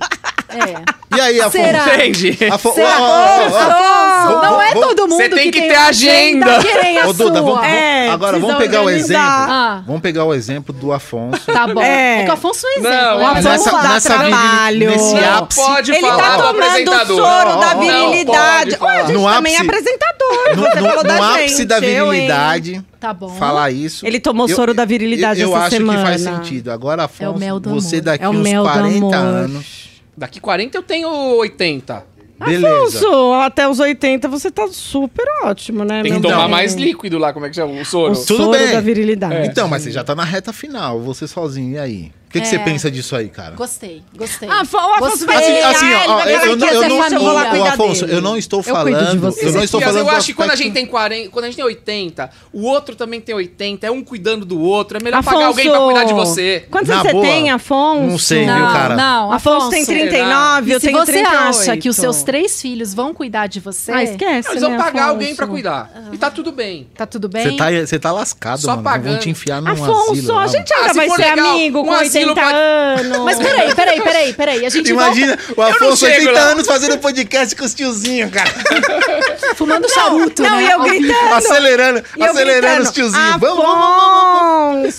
É. 0.49 1.17
E 1.17 1.21
aí, 1.21 1.41
Afonso? 1.41 1.65
Será? 1.65 1.95
Entende? 1.97 2.39
Afo- 2.51 2.73
Será? 2.75 2.97
ó. 3.01 3.25
Afonso, 3.47 4.33
Vou- 4.33 4.43
não 4.43 4.61
é 4.63 4.73
vou- 4.73 4.83
todo 4.83 5.09
mundo 5.09 5.17
Você 5.17 5.29
tem 5.29 5.51
que 5.51 5.61
tem 5.61 5.69
ter 5.71 5.75
agenda. 5.77 6.59
querem 6.61 6.99
a 6.99 7.07
Ô, 7.07 7.13
Duda, 7.13 7.39
sua. 7.39 7.53
vamos, 7.53 7.65
É, 7.67 8.09
agora 8.11 8.39
vamos 8.39 8.57
pegar 8.57 8.81
o 8.81 8.85
organizar. 8.85 9.15
exemplo. 9.15 9.53
Ah. 9.53 9.83
Vamos 9.87 10.03
pegar 10.03 10.25
o 10.25 10.35
exemplo 10.35 10.75
do 10.75 10.93
Afonso. 10.93 11.41
Tá 11.47 11.67
bom. 11.67 11.81
É. 11.81 12.21
É, 12.21 12.25
que 12.25 12.31
o 12.31 12.33
Afonso 12.35 12.67
é 12.67 12.79
um 12.79 12.83
Não, 12.83 12.91
exemplo. 12.91 13.07
ó, 13.15 13.19
né? 13.19 13.25
Vamos 13.27 13.45
nessa, 13.45 13.71
dar 13.71 13.93
nessa 13.93 14.15
trabalho. 14.19 14.91
nesse 14.91 15.15
Não 15.15 15.35
ápice. 15.39 15.61
pode 15.61 15.93
Ele 15.93 16.01
falar 16.01 16.17
tá 16.23 16.37
do 16.37 16.43
tomando 16.43 16.91
o 17.13 17.17
soro 17.17 17.61
da 17.61 17.75
virilidade. 17.75 18.77
Não 18.79 18.87
Ué, 18.87 18.95
a 18.97 19.05
gente 19.05 19.13
No 19.13 19.25
também 19.33 19.55
é 19.55 19.57
ápice- 19.59 19.71
apresentador. 19.71 20.57
No, 20.57 20.63
você 20.63 20.81
no- 20.81 20.87
falou 20.89 20.97
no 20.97 21.09
da 21.09 21.35
ápice 21.35 21.65
da 21.65 21.79
eu, 21.79 21.81
virilidade, 22.11 22.85
Tá 23.01 23.13
bom. 23.15 23.29
falar 23.31 23.71
isso. 23.71 24.07
Ele 24.07 24.19
tomou 24.21 24.49
soro 24.49 24.75
da 24.75 24.85
virilidade 24.85 25.41
eu, 25.41 25.51
eu 25.51 25.57
essa 25.57 25.67
acho 25.67 25.77
semana. 25.77 25.99
que 26.01 26.05
faz 26.07 26.21
sentido. 26.21 26.71
Agora, 26.71 27.05
Afonso, 27.05 27.23
É 27.45 27.53
o 27.53 27.61
você 27.61 28.01
daqui 28.01 28.25
É 28.25 28.29
o 28.29 28.33
uns 28.33 28.43
mel 28.43 28.65
do 28.65 28.71
40 28.71 28.97
amor. 28.97 29.15
anos. 29.15 29.87
Daqui 30.17 30.41
40 30.41 30.79
eu 30.79 30.83
tenho 30.83 31.09
80. 31.09 32.17
Beleza. 32.39 32.69
Afonso, 32.69 33.33
até 33.35 33.67
os 33.67 33.81
80 33.81 34.29
você 34.29 34.51
tá 34.51 34.69
super 34.71 35.25
ótimo, 35.45 35.85
né? 35.85 36.03
Tem 36.03 36.15
que 36.15 36.21
tomar 36.21 36.43
bem? 36.43 36.51
mais 36.51 36.75
líquido 36.75 37.17
lá, 37.19 37.33
como 37.33 37.47
é 37.47 37.49
que 37.49 37.57
chama? 37.57 37.81
O 37.81 37.85
soro. 37.85 38.13
O 38.13 38.27
Tudo 38.27 38.45
soro 38.45 38.59
bem. 38.59 38.73
da 38.73 38.81
virilidade. 38.81 39.49
Então, 39.49 39.69
mas 39.69 39.83
você 39.83 39.91
já 39.91 40.05
tá 40.05 40.15
na 40.15 40.25
reta 40.25 40.53
final, 40.53 41.01
você 41.01 41.27
sozinho, 41.27 41.75
e 41.75 41.79
aí? 41.79 42.13
O 42.27 42.33
que, 42.37 42.41
que 42.41 42.49
você 42.49 42.57
É. 42.57 42.59
pensa 42.59 42.91
disso 42.91 43.15
aí, 43.15 43.29
cara? 43.29 43.55
Gostei, 43.55 44.03
gostei. 44.15 44.49
Ah, 44.49 44.61
Afonso, 44.63 44.85
o 44.85 44.95
Afonso 44.95 45.11
Gostei. 45.11 45.27
vai 45.27 45.37
Assim, 45.37 45.87
assim, 45.87 45.95
ó, 46.09 46.17
vai 46.17 46.35
eu, 46.35 46.39
eu, 46.41 46.57
não- 46.57 46.69
eu 46.69 46.89
não. 46.89 47.55
Eu 47.57 47.65
Afonso, 47.67 48.05
eu 48.05 48.21
não 48.21 48.37
estou 48.37 48.59
Eu 48.61 48.63
falando, 48.65 49.21
você. 49.21 49.47
eu 49.47 49.53
não 49.53 49.63
estou 49.63 49.81
falando 49.81 49.99
eu 49.99 50.11
acho 50.11 50.27
que 50.27 50.35
quando 50.35 50.51
a 50.51 50.57
gente 50.57 50.73
tem 50.73 50.85
40, 50.87 51.31
quando 51.31 51.45
a 51.45 51.49
gente 51.49 51.57
tem 51.57 51.65
80, 51.65 52.29
o 52.53 52.63
outro 52.65 52.95
também 52.97 53.21
tem 53.21 53.35
80, 53.35 53.87
é 53.87 53.91
um 53.91 54.03
cuidando 54.03 54.45
do 54.45 54.61
outro, 54.61 54.99
é 54.99 55.03
melhor 55.03 55.19
Afonso, 55.21 55.35
pagar 55.37 55.47
alguém 55.47 55.71
pra 55.71 55.79
cuidar 55.81 56.05
de 56.05 56.13
você. 56.15 56.67
Quantos 56.71 56.91
anos 56.91 57.03
você 57.05 57.13
boa, 57.13 57.25
tem, 57.25 57.51
Afonso? 57.51 58.03
não 58.11 58.19
sei, 58.19 58.45
viu, 58.45 58.55
não, 58.55 58.73
cara? 58.73 58.97
não. 58.97 59.33
Afonso 59.33 59.71
tem 59.71 59.87
39, 59.87 60.73
eu 60.73 60.77
E 60.77 60.81
se 60.81 60.87
tenho 60.89 60.99
você 60.99 61.13
38. 61.13 61.49
acha 61.49 61.77
que 61.77 61.89
os 61.89 61.97
seus 61.97 62.23
três 62.23 62.61
filhos 62.61 62.93
vão 62.93 63.15
cuidar 63.15 63.47
de 63.47 63.61
você, 63.61 63.93
Ah, 63.93 64.03
esquece, 64.03 64.51
Eles 64.51 64.63
vão 64.63 64.73
né, 64.73 64.77
pagar 64.79 64.91
Afonso? 65.05 65.11
alguém 65.11 65.35
pra 65.37 65.47
cuidar. 65.47 65.91
E 66.13 66.19
tá 66.19 66.31
tudo 66.31 66.51
bem. 66.53 66.89
tá 66.95 67.07
tudo 67.07 67.29
bem? 67.29 67.57
Você 67.57 67.99
tá, 67.99 68.09
tá 68.09 68.13
lascado, 68.13 68.61
Só 68.61 68.71
mano. 68.73 68.83
Vão 68.83 68.93
pagando. 68.93 69.19
te 69.21 69.31
enfiar 69.31 69.63
num 69.63 69.71
Afonso, 69.71 70.37
a 70.37 70.47
gente 70.49 70.73
Ah, 70.75 70.77
ainda 70.81 70.89
se 70.89 70.95
vai 70.99 71.11
ser 71.11 71.39
amigo 71.39 71.85
com 71.85 71.93
80 72.25 72.41
pode- 72.41 72.55
anos. 72.57 73.19
Mas 73.25 73.39
peraí, 73.39 73.75
peraí, 73.75 74.01
peraí, 74.01 74.33
peraí. 74.33 74.67
A 74.67 74.69
gente 74.71 74.91
Imagina 74.91 75.39
o 75.57 75.61
não 75.61 75.67
Afonso, 75.69 75.97
chego 76.07 76.21
80 76.29 76.33
lá. 76.33 76.41
anos, 76.51 76.67
fazendo 76.67 76.99
podcast 76.99 77.55
com 77.57 77.65
os 77.65 77.75
tiozinhos, 77.75 78.31
cara. 78.31 78.51
volta 78.51 79.55
fumando 79.57 79.89
charuto, 79.91 80.43
Não, 80.43 80.57
né? 80.57 80.63
e 80.65 80.71
eu 80.71 80.81
gritando. 80.81 81.35
acelerando, 81.35 82.03
E 82.17 82.21
eu 82.21 82.27
acelerando 82.31 82.61
gritando, 82.63 82.83
os 82.85 82.91
tiozinhos. 82.93 83.37
Vamos, 83.41 83.57
vamos, 83.57 84.85
vamos. 84.85 84.95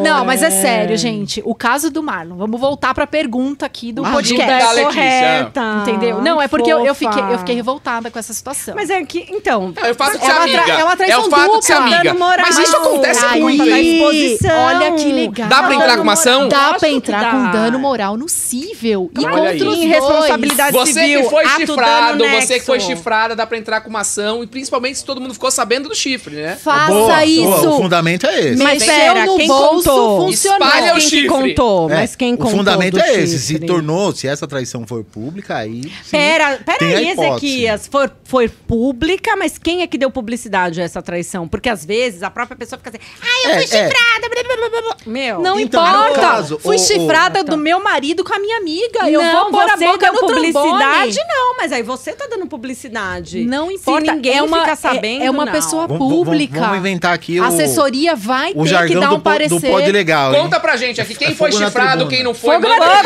Não, 0.00 0.24
mas 0.24 0.42
é 0.42 0.50
sério, 0.50 0.96
gente. 0.96 1.42
O 1.44 1.54
caso 1.54 1.90
do 1.90 2.02
Marlon. 2.02 2.36
Vamos 2.36 2.60
voltar 2.60 2.94
pra 2.94 3.06
pergunta 3.06 3.66
aqui 3.66 3.92
do 3.92 4.04
A 4.04 4.10
podcast. 4.10 4.46
Da 4.46 4.54
é 4.54 4.72
Letícia. 4.72 4.84
correta. 4.84 5.62
Entendeu? 5.82 6.22
Não, 6.22 6.40
é 6.40 6.48
porque 6.48 6.72
eu, 6.72 6.84
eu 6.84 6.94
fiquei, 6.94 7.22
eu 7.30 7.38
fiquei 7.38 7.54
revoltada 7.54 8.10
com 8.10 8.18
essa 8.18 8.32
situação. 8.32 8.74
Mas 8.74 8.90
é 8.90 9.02
que, 9.04 9.26
então... 9.30 9.72
É 9.76 9.90
o 9.90 9.94
fato 9.94 10.18
de 10.18 10.24
É 10.24 10.26
ser 10.26 10.32
uma 10.32 10.42
amiga. 10.42 10.72
é 10.72 10.84
uma 10.84 10.96
traição 10.96 11.26
o 11.26 11.30
fato 11.30 11.58
de 11.58 11.64
ser 11.66 11.74
dupla. 11.74 11.94
amiga. 11.96 12.14
Mas 12.14 12.58
isso 12.58 12.76
acontece 12.76 13.24
Aí, 13.24 13.40
muito. 13.40 13.64
exposição. 13.64 14.58
Olha 14.64 14.92
que 14.92 15.12
legal. 15.12 15.48
Dá 15.48 15.62
pra 15.62 15.74
entrar 15.74 15.96
com 15.96 16.02
uma 16.02 16.12
ação? 16.12 16.48
Dá 16.48 16.74
pra 16.74 16.88
entrar 16.88 17.30
com 17.30 17.50
dano 17.50 17.78
moral 17.78 18.16
no 18.16 18.28
cível. 18.28 19.10
E 19.18 19.22
contra 19.22 19.68
os 19.68 19.78
responsabilidade 19.82 20.72
Você 20.76 20.92
civil, 20.92 21.22
que 21.22 21.30
foi 21.30 21.46
chifrado, 21.48 22.24
você 22.28 22.58
que 22.58 22.66
foi 22.66 22.80
chifrada, 22.80 23.34
dá 23.36 23.46
pra 23.46 23.58
entrar 23.58 23.80
com 23.80 23.90
uma 23.90 24.00
ação. 24.00 24.42
E 24.42 24.46
principalmente 24.46 24.98
se 24.98 25.04
todo 25.04 25.20
mundo 25.20 25.34
ficou 25.34 25.50
sabendo 25.50 25.88
do 25.88 25.94
chifre, 25.94 26.36
né? 26.36 26.56
Faça 26.62 26.92
Boa, 26.92 27.24
isso. 27.24 27.42
boa, 27.42 27.68
o 27.70 27.82
fundamento 27.82 28.26
é 28.26 28.40
esse. 28.48 28.62
Mas 28.62 28.80
Mexeu 28.86 28.94
pera, 29.14 29.26
no 29.26 29.36
quem 29.36 29.48
bolso, 29.48 29.81
contou? 29.90 30.20
funcionou. 30.26 30.66
Espalha 30.68 30.82
o 30.92 30.94
Quem 30.94 30.94
que 30.94 31.00
chifre. 31.10 31.28
contou? 31.28 31.90
É, 31.90 31.94
Mas 31.94 32.16
quem 32.16 32.34
o 32.34 32.38
contou 32.38 32.56
fundamento 32.58 32.94
do 32.94 33.00
é 33.00 33.14
esse. 33.22 33.38
Se 33.38 33.46
chifre? 33.54 33.66
tornou, 33.66 34.12
se 34.14 34.26
essa 34.28 34.46
traição 34.46 34.86
for 34.86 35.02
pública, 35.04 35.56
aí. 35.56 35.82
sim, 35.82 36.10
Pera, 36.10 36.58
pera 36.64 36.78
tem 36.78 36.94
a 36.94 36.98
aí. 36.98 37.08
Ezequias. 37.10 37.86
For, 37.88 38.10
foi 38.24 38.48
pública, 38.48 39.36
mas 39.36 39.58
quem 39.58 39.82
é 39.82 39.86
que 39.86 39.98
deu 39.98 40.10
publicidade 40.10 40.80
a 40.80 40.84
essa 40.84 41.02
traição? 41.02 41.46
Porque 41.46 41.68
às 41.68 41.84
vezes 41.84 42.22
a 42.22 42.30
própria 42.30 42.56
pessoa 42.56 42.78
fica 42.78 42.90
assim, 42.90 42.98
ai, 43.20 43.44
eu 43.44 43.50
É, 43.50 43.54
fui 43.54 43.64
é. 43.64 43.66
chifrada, 43.66 44.28
blá, 44.28 44.42
blá, 44.42 44.56
blá, 44.56 44.68
blá, 44.70 44.80
blá." 44.82 44.96
Meu, 45.06 45.40
Não 45.40 45.58
Então, 45.60 45.84
importa. 45.84 46.20
caso, 46.20 46.58
Fui 46.58 46.76
o- 46.76 46.80
o- 46.80 46.82
chifrada 46.82 47.44
tá. 47.44 47.50
do 47.50 47.56
meu 47.58 47.82
marido 47.82 48.24
com 48.24 48.34
a 48.34 48.38
minha 48.38 48.58
amiga. 48.58 49.08
Eu 49.10 49.22
não, 49.22 49.32
vou 49.42 49.50
pôr 49.50 49.70
a 49.70 49.76
você 49.76 49.84
boca 49.86 50.12
no 50.12 50.20
publicidade, 50.20 51.14
trombone. 51.16 51.28
não, 51.28 51.56
mas 51.58 51.72
aí 51.72 51.82
você 51.82 52.12
tá 52.12 52.26
dando 52.30 52.46
publicidade. 52.46 53.44
Não 53.44 53.70
importa. 53.70 54.06
Se 54.06 54.12
ninguém 54.12 54.38
é 54.38 54.42
uma, 54.42 54.58
fica 54.60 54.70
é- 54.72 54.76
sabendo, 54.76 55.24
é, 55.24 55.30
uma 55.30 55.44
não. 55.44 55.52
pessoa 55.52 55.86
Vamos- 55.86 55.98
vamos- 56.08 56.24
pública. 56.24 56.60
Vamos 56.60 56.78
inventar 56.78 57.12
aqui 57.12 57.38
o. 57.40 57.44
A 57.44 57.48
assessoria 57.48 58.14
vai 58.16 58.52
o 58.54 58.64
ter 58.64 58.86
que 58.88 58.94
dar 58.94 59.12
um 59.12 59.20
parecer. 59.20 59.60
do 59.60 59.60
pod 59.72 59.92
legal, 59.92 60.34
hein? 60.34 60.42
Conta 60.42 60.60
pra 60.60 60.76
gente 60.76 61.00
aqui, 61.00 61.14
quem 61.14 61.34
foi 61.34 61.50
Fogo 61.50 61.60
na 61.60 61.66
chifrado, 61.66 61.90
tribuna. 61.90 62.10
quem 62.10 62.22
não 62.22 62.34
foi. 62.34 62.54
Fogo 62.54 62.68
manda- 62.68 62.86
na 62.86 63.00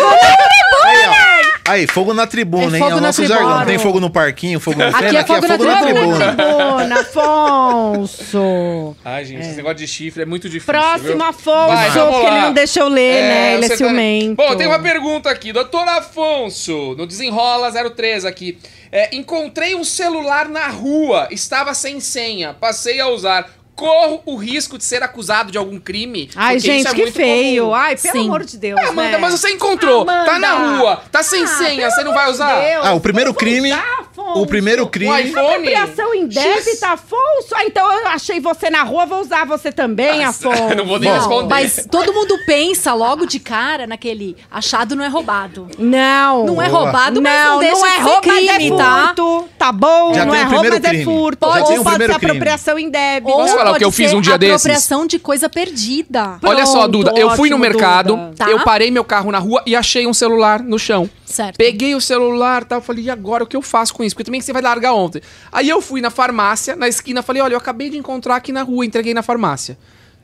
Aí, 0.86 1.06
ó. 1.08 1.46
Aí, 1.68 1.86
fogo 1.88 2.14
na 2.14 2.26
tribuna, 2.28 2.76
É 2.76 2.80
hein? 2.80 2.84
É 2.84 2.92
o 2.92 2.94
na 2.96 3.00
nosso 3.08 3.22
tribuna. 3.24 3.40
jargão. 3.48 3.66
Tem 3.66 3.76
fogo 3.78 3.98
no 3.98 4.08
parquinho, 4.08 4.60
fogo 4.60 4.78
no 4.78 4.84
Aqui 4.86 4.98
treino, 4.98 5.18
é 5.18 5.20
aqui 5.20 5.32
é 5.32 5.34
fogo 5.34 5.48
na 5.48 5.56
fogo 5.58 5.64
na 5.64 5.80
tribuna. 5.82 6.26
tribuna. 6.34 6.52
Bona, 6.52 7.00
Afonso. 7.00 8.96
Ai, 9.04 9.24
gente, 9.24 9.40
esse 9.40 9.56
negócio 9.56 9.76
de 9.78 9.86
chifre 9.88 10.22
é 10.22 10.26
muito 10.26 10.48
difícil. 10.48 10.72
Próximo, 10.72 11.12
viu? 11.16 11.22
Afonso, 11.24 11.66
Vai, 11.68 11.90
porque 11.90 12.26
ele 12.26 12.40
não 12.40 12.52
deixa 12.52 12.80
eu 12.80 12.88
ler, 12.88 13.22
né? 13.22 13.54
Ele 13.54 13.64
é 13.64 13.68
tá- 13.68 13.76
ciumento. 13.76 14.36
Bom, 14.36 14.54
tem 14.56 14.66
uma 14.66 14.78
pergunta 14.78 15.28
aqui. 15.30 15.52
Doutor 15.52 15.88
Afonso, 15.88 16.94
no 16.96 17.06
Desenrola 17.06 17.70
03 17.72 18.24
aqui. 18.24 18.58
É, 18.92 19.14
encontrei 19.16 19.74
um 19.74 19.82
celular 19.84 20.48
na 20.48 20.68
rua, 20.68 21.26
estava 21.32 21.74
sem 21.74 21.98
senha, 22.00 22.54
passei 22.54 23.00
a 23.00 23.08
usar. 23.08 23.50
Corro 23.76 24.22
o 24.24 24.36
risco 24.36 24.78
de 24.78 24.84
ser 24.84 25.02
acusado 25.02 25.52
de 25.52 25.58
algum 25.58 25.78
crime? 25.78 26.30
Ai, 26.34 26.54
Porque 26.54 26.56
isso 26.56 26.66
gente, 26.78 26.86
é 26.88 26.90
que 26.94 27.02
muito 27.02 27.14
feio. 27.14 27.62
comum. 27.64 27.74
Ai, 27.74 27.94
pelo 27.96 28.12
Sim. 28.14 28.26
amor 28.26 28.42
de 28.44 28.56
Deus, 28.56 28.80
É, 28.80 28.84
Amanda, 28.86 29.10
né? 29.10 29.18
mas 29.18 29.32
você 29.38 29.50
encontrou, 29.50 30.04
tá 30.06 30.12
Amanda. 30.22 30.38
na 30.38 30.78
rua, 30.78 31.02
tá 31.12 31.22
sem 31.22 31.44
Ah, 31.44 31.46
senha, 31.46 31.90
você 31.90 32.02
não 32.02 32.14
vai 32.14 32.30
usar? 32.30 32.58
Deus. 32.58 32.86
Ah, 32.86 32.94
o 32.94 33.00
primeiro 33.00 33.34
crime- 33.34 33.70
usar, 33.70 34.10
Afonso. 34.26 34.42
O 34.42 34.46
primeiro 34.46 34.86
crime. 34.86 35.10
O 35.12 35.18
iPhone? 35.18 35.46
Apropriação 35.46 36.14
indébita, 36.14 36.88
Afonso. 36.88 37.54
Ah, 37.54 37.64
então 37.64 37.92
eu 37.92 38.08
achei 38.08 38.40
você 38.40 38.68
na 38.70 38.82
rua, 38.82 39.06
vou 39.06 39.20
usar 39.20 39.46
você 39.46 39.70
também, 39.70 40.24
Afonso. 40.24 40.56
não 40.76 40.84
vou 40.84 40.98
nem 40.98 41.10
Bom, 41.10 41.16
responder. 41.16 41.48
Mas 41.48 41.86
todo 41.90 42.12
mundo 42.12 42.36
pensa 42.46 42.92
logo 42.92 43.26
de 43.26 43.38
cara 43.38 43.86
naquele 43.86 44.36
achado 44.50 44.96
não 44.96 45.04
é 45.04 45.08
roubado. 45.08 45.68
Não. 45.78 46.44
Não 46.46 46.62
é 46.62 46.66
roubado, 46.66 47.22
mas 47.22 47.44
não, 47.44 47.52
não 47.52 47.58
deixa 47.60 47.76
não 47.76 47.86
é 47.86 47.98
de 47.98 48.04
ser 48.04 48.20
crime, 48.20 48.72
é 48.72 48.76
tá? 48.76 49.06
furto. 49.06 49.48
Tá 49.58 49.72
bom? 49.72 50.14
Já 50.14 50.24
não 50.24 50.34
é 50.34 50.42
roubo, 50.42 50.68
mas 50.70 50.84
é 50.84 50.88
crime. 50.88 51.04
furto. 51.04 51.46
Já 51.46 51.52
Ou 51.52 51.64
pode 51.64 51.80
primeiro 51.84 52.12
ser 52.12 52.18
crime. 52.18 52.30
apropriação 52.32 52.78
indébita. 52.78 53.32
Ou 53.32 53.38
Posso 53.38 53.54
falar 53.54 53.64
o 53.64 53.66
pode 53.72 53.78
que 53.78 53.84
eu 53.84 53.92
fiz 53.92 54.10
ser 54.10 54.16
um 54.16 54.20
dia 54.20 54.38
desses? 54.38 54.56
apropriação 54.56 55.06
de 55.06 55.18
coisa 55.18 55.48
perdida. 55.48 56.38
Olha 56.42 56.66
só, 56.66 56.80
Pronto, 56.80 56.90
Duda, 56.92 57.12
eu 57.16 57.30
fui 57.32 57.50
no 57.50 57.58
mercado, 57.58 58.16
Duda. 58.16 58.32
Tá. 58.36 58.50
eu 58.50 58.60
parei 58.60 58.90
meu 58.90 59.04
carro 59.04 59.30
na 59.30 59.38
rua 59.38 59.62
e 59.66 59.74
achei 59.76 60.06
um 60.06 60.14
celular 60.14 60.62
no 60.62 60.78
chão. 60.78 61.08
Certo. 61.26 61.56
Peguei 61.58 61.94
o 61.94 62.00
celular 62.00 62.62
e 62.62 62.64
tal, 62.66 62.80
falei, 62.80 63.04
e 63.04 63.10
agora 63.10 63.44
o 63.44 63.46
que 63.46 63.56
eu 63.56 63.62
faço 63.62 63.92
com 63.92 64.02
isso? 64.04 64.14
Porque 64.14 64.24
também 64.24 64.40
você 64.40 64.52
vai 64.52 64.62
largar 64.62 64.94
ontem. 64.94 65.20
Aí 65.52 65.68
eu 65.68 65.80
fui 65.82 66.00
na 66.00 66.08
farmácia, 66.10 66.74
na 66.76 66.88
esquina, 66.88 67.22
falei, 67.22 67.42
olha, 67.42 67.54
eu 67.54 67.58
acabei 67.58 67.90
de 67.90 67.98
encontrar 67.98 68.36
aqui 68.36 68.52
na 68.52 68.62
rua, 68.62 68.86
entreguei 68.86 69.12
na 69.12 69.22
farmácia. 69.22 69.76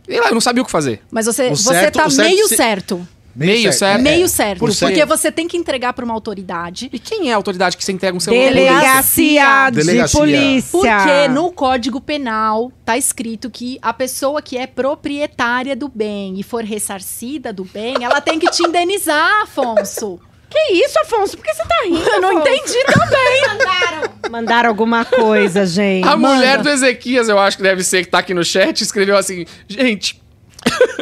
E 0.08 0.18
lá, 0.18 0.28
eu 0.28 0.34
não 0.34 0.40
sabia 0.40 0.62
o 0.62 0.64
que 0.64 0.70
fazer. 0.72 1.00
Mas 1.10 1.26
você, 1.26 1.48
O 1.50 1.56
você 1.56 1.70
certo- 1.74 1.96
tá 1.96 2.08
certo 2.10 2.28
meio 2.28 2.48
se- 2.48 2.56
certo. 2.56 3.08
Meio 3.34 3.72
certo. 3.72 4.00
É, 4.00 4.02
Meio 4.02 4.28
certo. 4.28 4.58
por 4.58 4.70
certo. 4.74 4.90
Porque 4.92 5.06
você 5.06 5.32
tem 5.32 5.48
que 5.48 5.56
entregar 5.56 5.94
para 5.94 6.04
uma 6.04 6.12
autoridade. 6.12 6.90
E 6.92 6.98
quem 6.98 7.30
é 7.30 7.32
a 7.32 7.36
autoridade 7.36 7.78
que 7.78 7.82
você 7.84 7.90
entrega 7.90 8.14
um 8.14 8.20
celular? 8.20 8.52
Delegacia 8.52 9.70
de 9.70 9.76
Delegacia. 9.76 10.20
polícia. 10.20 10.70
Porque 10.70 11.28
no 11.28 11.50
Código 11.50 11.98
Penal 11.98 12.70
tá 12.84 12.98
escrito 12.98 13.48
que 13.50 13.78
a 13.80 13.92
pessoa 13.94 14.42
que 14.42 14.58
é 14.58 14.66
proprietária 14.66 15.74
do 15.74 15.88
bem 15.88 16.38
e 16.38 16.42
for 16.42 16.62
ressarcida 16.62 17.54
do 17.54 17.64
bem, 17.64 18.04
ela 18.04 18.20
tem 18.20 18.38
que 18.38 18.50
te 18.50 18.62
indenizar, 18.64 19.42
Afonso. 19.44 20.20
Que 20.52 20.72
isso, 20.74 20.98
Afonso? 21.00 21.36
Por 21.36 21.44
que 21.44 21.54
você 21.54 21.62
tá 21.64 21.74
rindo? 21.84 22.08
Eu 22.08 22.20
não 22.20 22.38
Afonso? 22.38 22.48
entendi 22.48 22.84
também. 22.84 23.42
Mandaram. 23.48 24.12
Mandaram 24.30 24.68
alguma 24.68 25.04
coisa, 25.04 25.66
gente. 25.66 26.06
A 26.06 26.16
mulher 26.16 26.58
Manda. 26.58 26.62
do 26.64 26.70
Ezequias, 26.70 27.28
eu 27.28 27.38
acho 27.38 27.56
que 27.56 27.62
deve 27.62 27.82
ser 27.84 28.04
que 28.04 28.10
tá 28.10 28.18
aqui 28.18 28.32
no 28.34 28.44
chat, 28.44 28.80
escreveu 28.80 29.16
assim: 29.16 29.44
gente, 29.68 30.20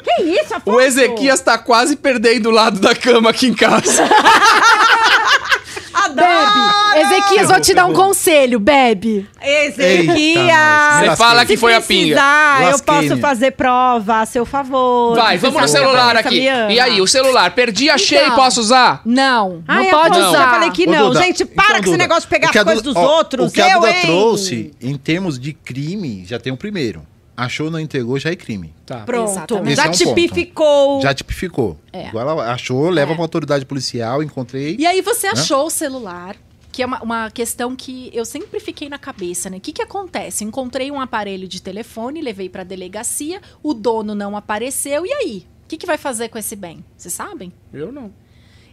Que 0.05 0.23
isso, 0.23 0.55
Afonso? 0.57 0.77
o 0.77 0.81
Ezequias 0.81 1.41
tá 1.41 1.59
quase 1.59 1.97
perdendo 1.97 2.49
o 2.49 2.53
lado 2.53 2.81
da 2.81 2.95
cama 2.95 3.31
aqui 3.31 3.47
em 3.49 3.55
casa. 3.55 4.03
Bebe. 6.21 7.01
Ezequias, 7.01 7.49
vou 7.49 7.61
te 7.61 7.75
dar 7.75 7.87
um 7.87 7.93
conselho, 7.93 8.59
bebe. 8.61 9.27
Ezequias. 9.41 11.01
Você 11.01 11.17
fala 11.17 11.45
que 11.47 11.57
foi 11.57 11.75
a 11.75 11.81
pinga. 11.81 12.21
eu 12.71 12.79
posso 12.81 13.17
fazer 13.19 13.53
prova 13.53 14.21
a 14.21 14.27
seu 14.27 14.45
favor. 14.45 15.15
Vai, 15.17 15.39
vamos 15.39 15.57
no 15.59 15.65
a 15.65 15.69
celular 15.69 16.17
aqui. 16.17 16.41
E 16.41 16.81
aí, 16.81 17.01
o 17.01 17.07
celular, 17.07 17.51
perdi, 17.53 17.89
achei, 17.91 18.25
Então. 18.25 18.37
posso 18.37 18.61
usar? 18.61 19.03
Não, 19.05 19.63
Ai, 19.67 19.85
não 19.85 19.91
pode 19.91 20.19
Afonso, 20.19 20.29
usar. 20.29 20.45
Eu 20.45 20.51
falei 20.51 20.71
que 20.71 20.87
não. 20.87 21.09
Duda, 21.09 21.23
Gente, 21.23 21.45
para 21.45 21.65
então, 21.65 21.75
com 21.77 21.81
esse 21.81 21.91
Duda, 21.93 21.97
negócio 21.99 22.23
de 22.23 22.29
pegar 22.29 22.49
o 22.49 22.53
que 22.53 22.59
as 22.59 22.63
a 22.63 22.65
coisas 22.65 22.83
Duda- 22.83 23.01
dos 23.01 23.09
ó, 23.09 23.17
outros. 23.17 23.51
O 23.51 23.53
que 23.55 23.61
a 23.61 23.71
eu, 23.73 23.81
Duda 23.81 23.91
hein? 23.93 24.01
trouxe, 24.03 24.71
em 24.81 24.97
termos 24.97 25.39
de 25.39 25.53
crime, 25.53 26.25
já 26.27 26.39
tem 26.39 26.53
o 26.53 26.57
primeiro. 26.57 27.03
Achou, 27.37 27.71
não 27.71 27.81
entregou, 27.81 28.19
já 28.19 28.31
é 28.31 28.37
crime. 28.37 28.75
Tá. 28.85 29.01
Pronto. 29.01 29.31
Exatamente. 29.31 29.77
Já 29.77 29.85
é 29.85 29.89
um 29.89 29.93
ponto. 29.93 29.99
tipificou. 30.15 31.01
Já 31.01 31.15
tipificou. 31.15 31.79
É. 31.93 32.09
Igual 32.09 32.29
ela 32.29 32.53
achou, 32.53 32.91
leva 32.91 33.13
É. 33.13 33.15
pra 33.15 33.25
autoridade 33.25 33.65
policial, 33.65 34.23
encontrei. 34.23 34.77
E 34.79 34.87
aí 34.87 35.01
você 35.01 35.27
achou 35.27 35.67
o 35.67 35.71
celular, 35.71 36.37
que 36.71 36.83
é 36.83 36.87
uma, 36.87 37.03
uma 37.03 37.31
questão 37.31 37.75
que 37.75 38.11
eu 38.13 38.25
sempre 38.25 38.61
fiquei 38.61 38.89
na 38.89 38.99
cabeça, 38.99 39.49
né? 39.49 39.57
O 39.57 39.61
que, 39.61 39.73
que 39.73 39.83
acontece? 39.83 40.45
Encontrei 40.45 40.91
um 40.91 41.01
aparelho 41.01 41.49
de 41.49 41.63
telefone, 41.63 42.21
levei 42.21 42.49
pra 42.49 42.63
delegacia, 42.63 43.41
o 43.63 43.73
dono 43.73 44.15
não 44.15 44.37
apareceu, 44.37 45.07
e 45.07 45.13
aí? 45.13 45.47
O 45.65 45.69
que, 45.71 45.77
que 45.79 45.87
vai 45.87 45.97
fazer 45.97 46.29
com 46.29 46.37
esse 46.39 46.55
bem? 46.57 46.85
Vocês 46.97 47.15
sabem? 47.15 47.53
Eu 47.73 47.91
não. 47.93 48.13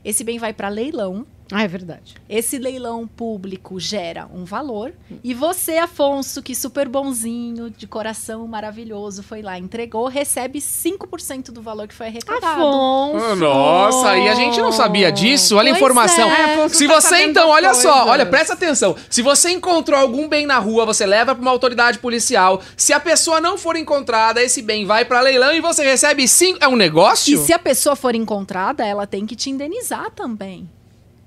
Esse 0.04 0.24
bem 0.24 0.40
vai 0.40 0.52
pra 0.54 0.68
leilão. 0.68 1.26
Ah, 1.52 1.64
é 1.64 1.68
verdade. 1.68 2.16
Esse 2.30 2.58
leilão 2.58 3.08
público 3.08 3.80
gera 3.80 4.28
um 4.34 4.44
valor. 4.44 4.94
E 5.24 5.34
você, 5.34 5.78
Afonso, 5.78 6.42
que 6.44 6.54
super 6.54 6.90
bonzinho, 6.90 7.70
de 7.70 7.88
coração 7.88 8.46
maravilhoso, 8.48 9.24
foi 9.24 9.42
lá, 9.42 9.58
entregou, 9.58 10.08
recebe 10.08 10.60
5% 10.60 11.52
do 11.52 11.62
valor 11.62 11.88
que 11.88 11.94
foi 11.94 12.08
arrecadado. 12.08 12.62
Afonso. 12.62 13.26
Ah, 13.26 13.36
Nossa, 13.36 14.18
e 14.18 14.28
a 14.28 14.36
gente 14.36 14.60
não 14.60 14.72
sabia 14.72 15.12
disso? 15.12 15.56
Olha 15.56 15.72
a 15.72 15.74
Pois 15.74 15.78
informação. 15.82 16.30
é. 16.32 16.70
Se 16.70 16.88
tá 16.88 16.94
você, 17.00 17.24
então, 17.24 17.50
olha 17.50 17.74
só, 17.74 17.92
coisas. 17.92 18.08
olha, 18.10 18.26
presta 18.26 18.54
atenção. 18.54 18.96
Se 19.10 19.22
você 19.22 19.52
encontrou 19.52 20.00
algum 20.00 20.28
bem 20.28 20.46
na 20.46 20.60
rua, 20.60 20.86
você 20.86 21.06
leva 21.06 21.34
pra 21.34 21.42
uma 21.42 21.52
autoridade 21.52 22.00
policial. 22.00 22.62
Se 22.76 22.92
a 22.94 23.00
pessoa 23.00 23.40
não 23.40 23.58
for 23.58 23.76
encontrada, 23.76 24.42
esse 24.44 24.62
bem 24.62 24.86
vai 24.86 25.06
pra 25.06 25.22
leilão 25.22 25.54
e 25.54 25.62
você 25.62 25.84
recebe 25.84 26.28
cinco. 26.28 26.60
É 26.62 26.68
um 26.68 26.76
negócio? 26.76 27.34
E 27.34 27.38
se 27.38 27.54
a 27.54 27.60
pessoa 27.60 27.96
for 27.96 28.16
encontrada, 28.16 28.86
ela 28.86 29.08
tem 29.08 29.26
que 29.26 29.36
te 29.36 29.50
indenizar 29.50 30.12
também. 30.12 30.70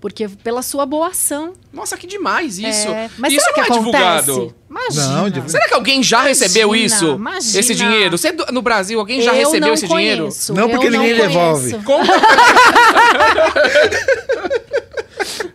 Porque 0.01 0.29
pela 0.29 0.63
sua 0.63 0.87
boa 0.87 1.09
ação. 1.09 1.53
Nossa, 1.73 1.97
que 1.97 2.07
demais 2.07 2.59
isso. 2.59 2.89
É, 2.89 3.11
Mas 3.19 3.33
isso 3.35 3.45
será 3.45 3.49
não 3.49 3.55
que 3.55 3.61
é 3.61 3.63
acontece? 3.63 4.27
divulgado. 4.27 4.55
Imagina. 4.71 5.41
Não, 5.43 5.49
Será 5.49 5.69
que 5.69 5.75
alguém 5.75 6.03
já 6.03 6.23
recebeu 6.23 6.69
Imagina, 6.75 6.87
isso? 6.87 7.07
imagina. 7.17 7.61
Esse 7.61 7.75
dinheiro? 7.75 8.17
Você, 8.17 8.33
do- 8.33 8.47
no 8.53 8.63
Brasil, 8.63 8.99
alguém 8.99 9.21
já 9.21 9.33
Eu 9.33 9.37
recebeu 9.39 9.61
não 9.69 9.75
esse 9.75 9.87
dinheiro? 9.87 10.23
conheço, 10.23 10.55
Não, 10.55 10.63
eu 10.63 10.69
porque 10.71 10.89
ninguém 10.89 11.17
conheço. 11.19 11.29
devolve. 11.29 11.79
Conta. 11.85 12.13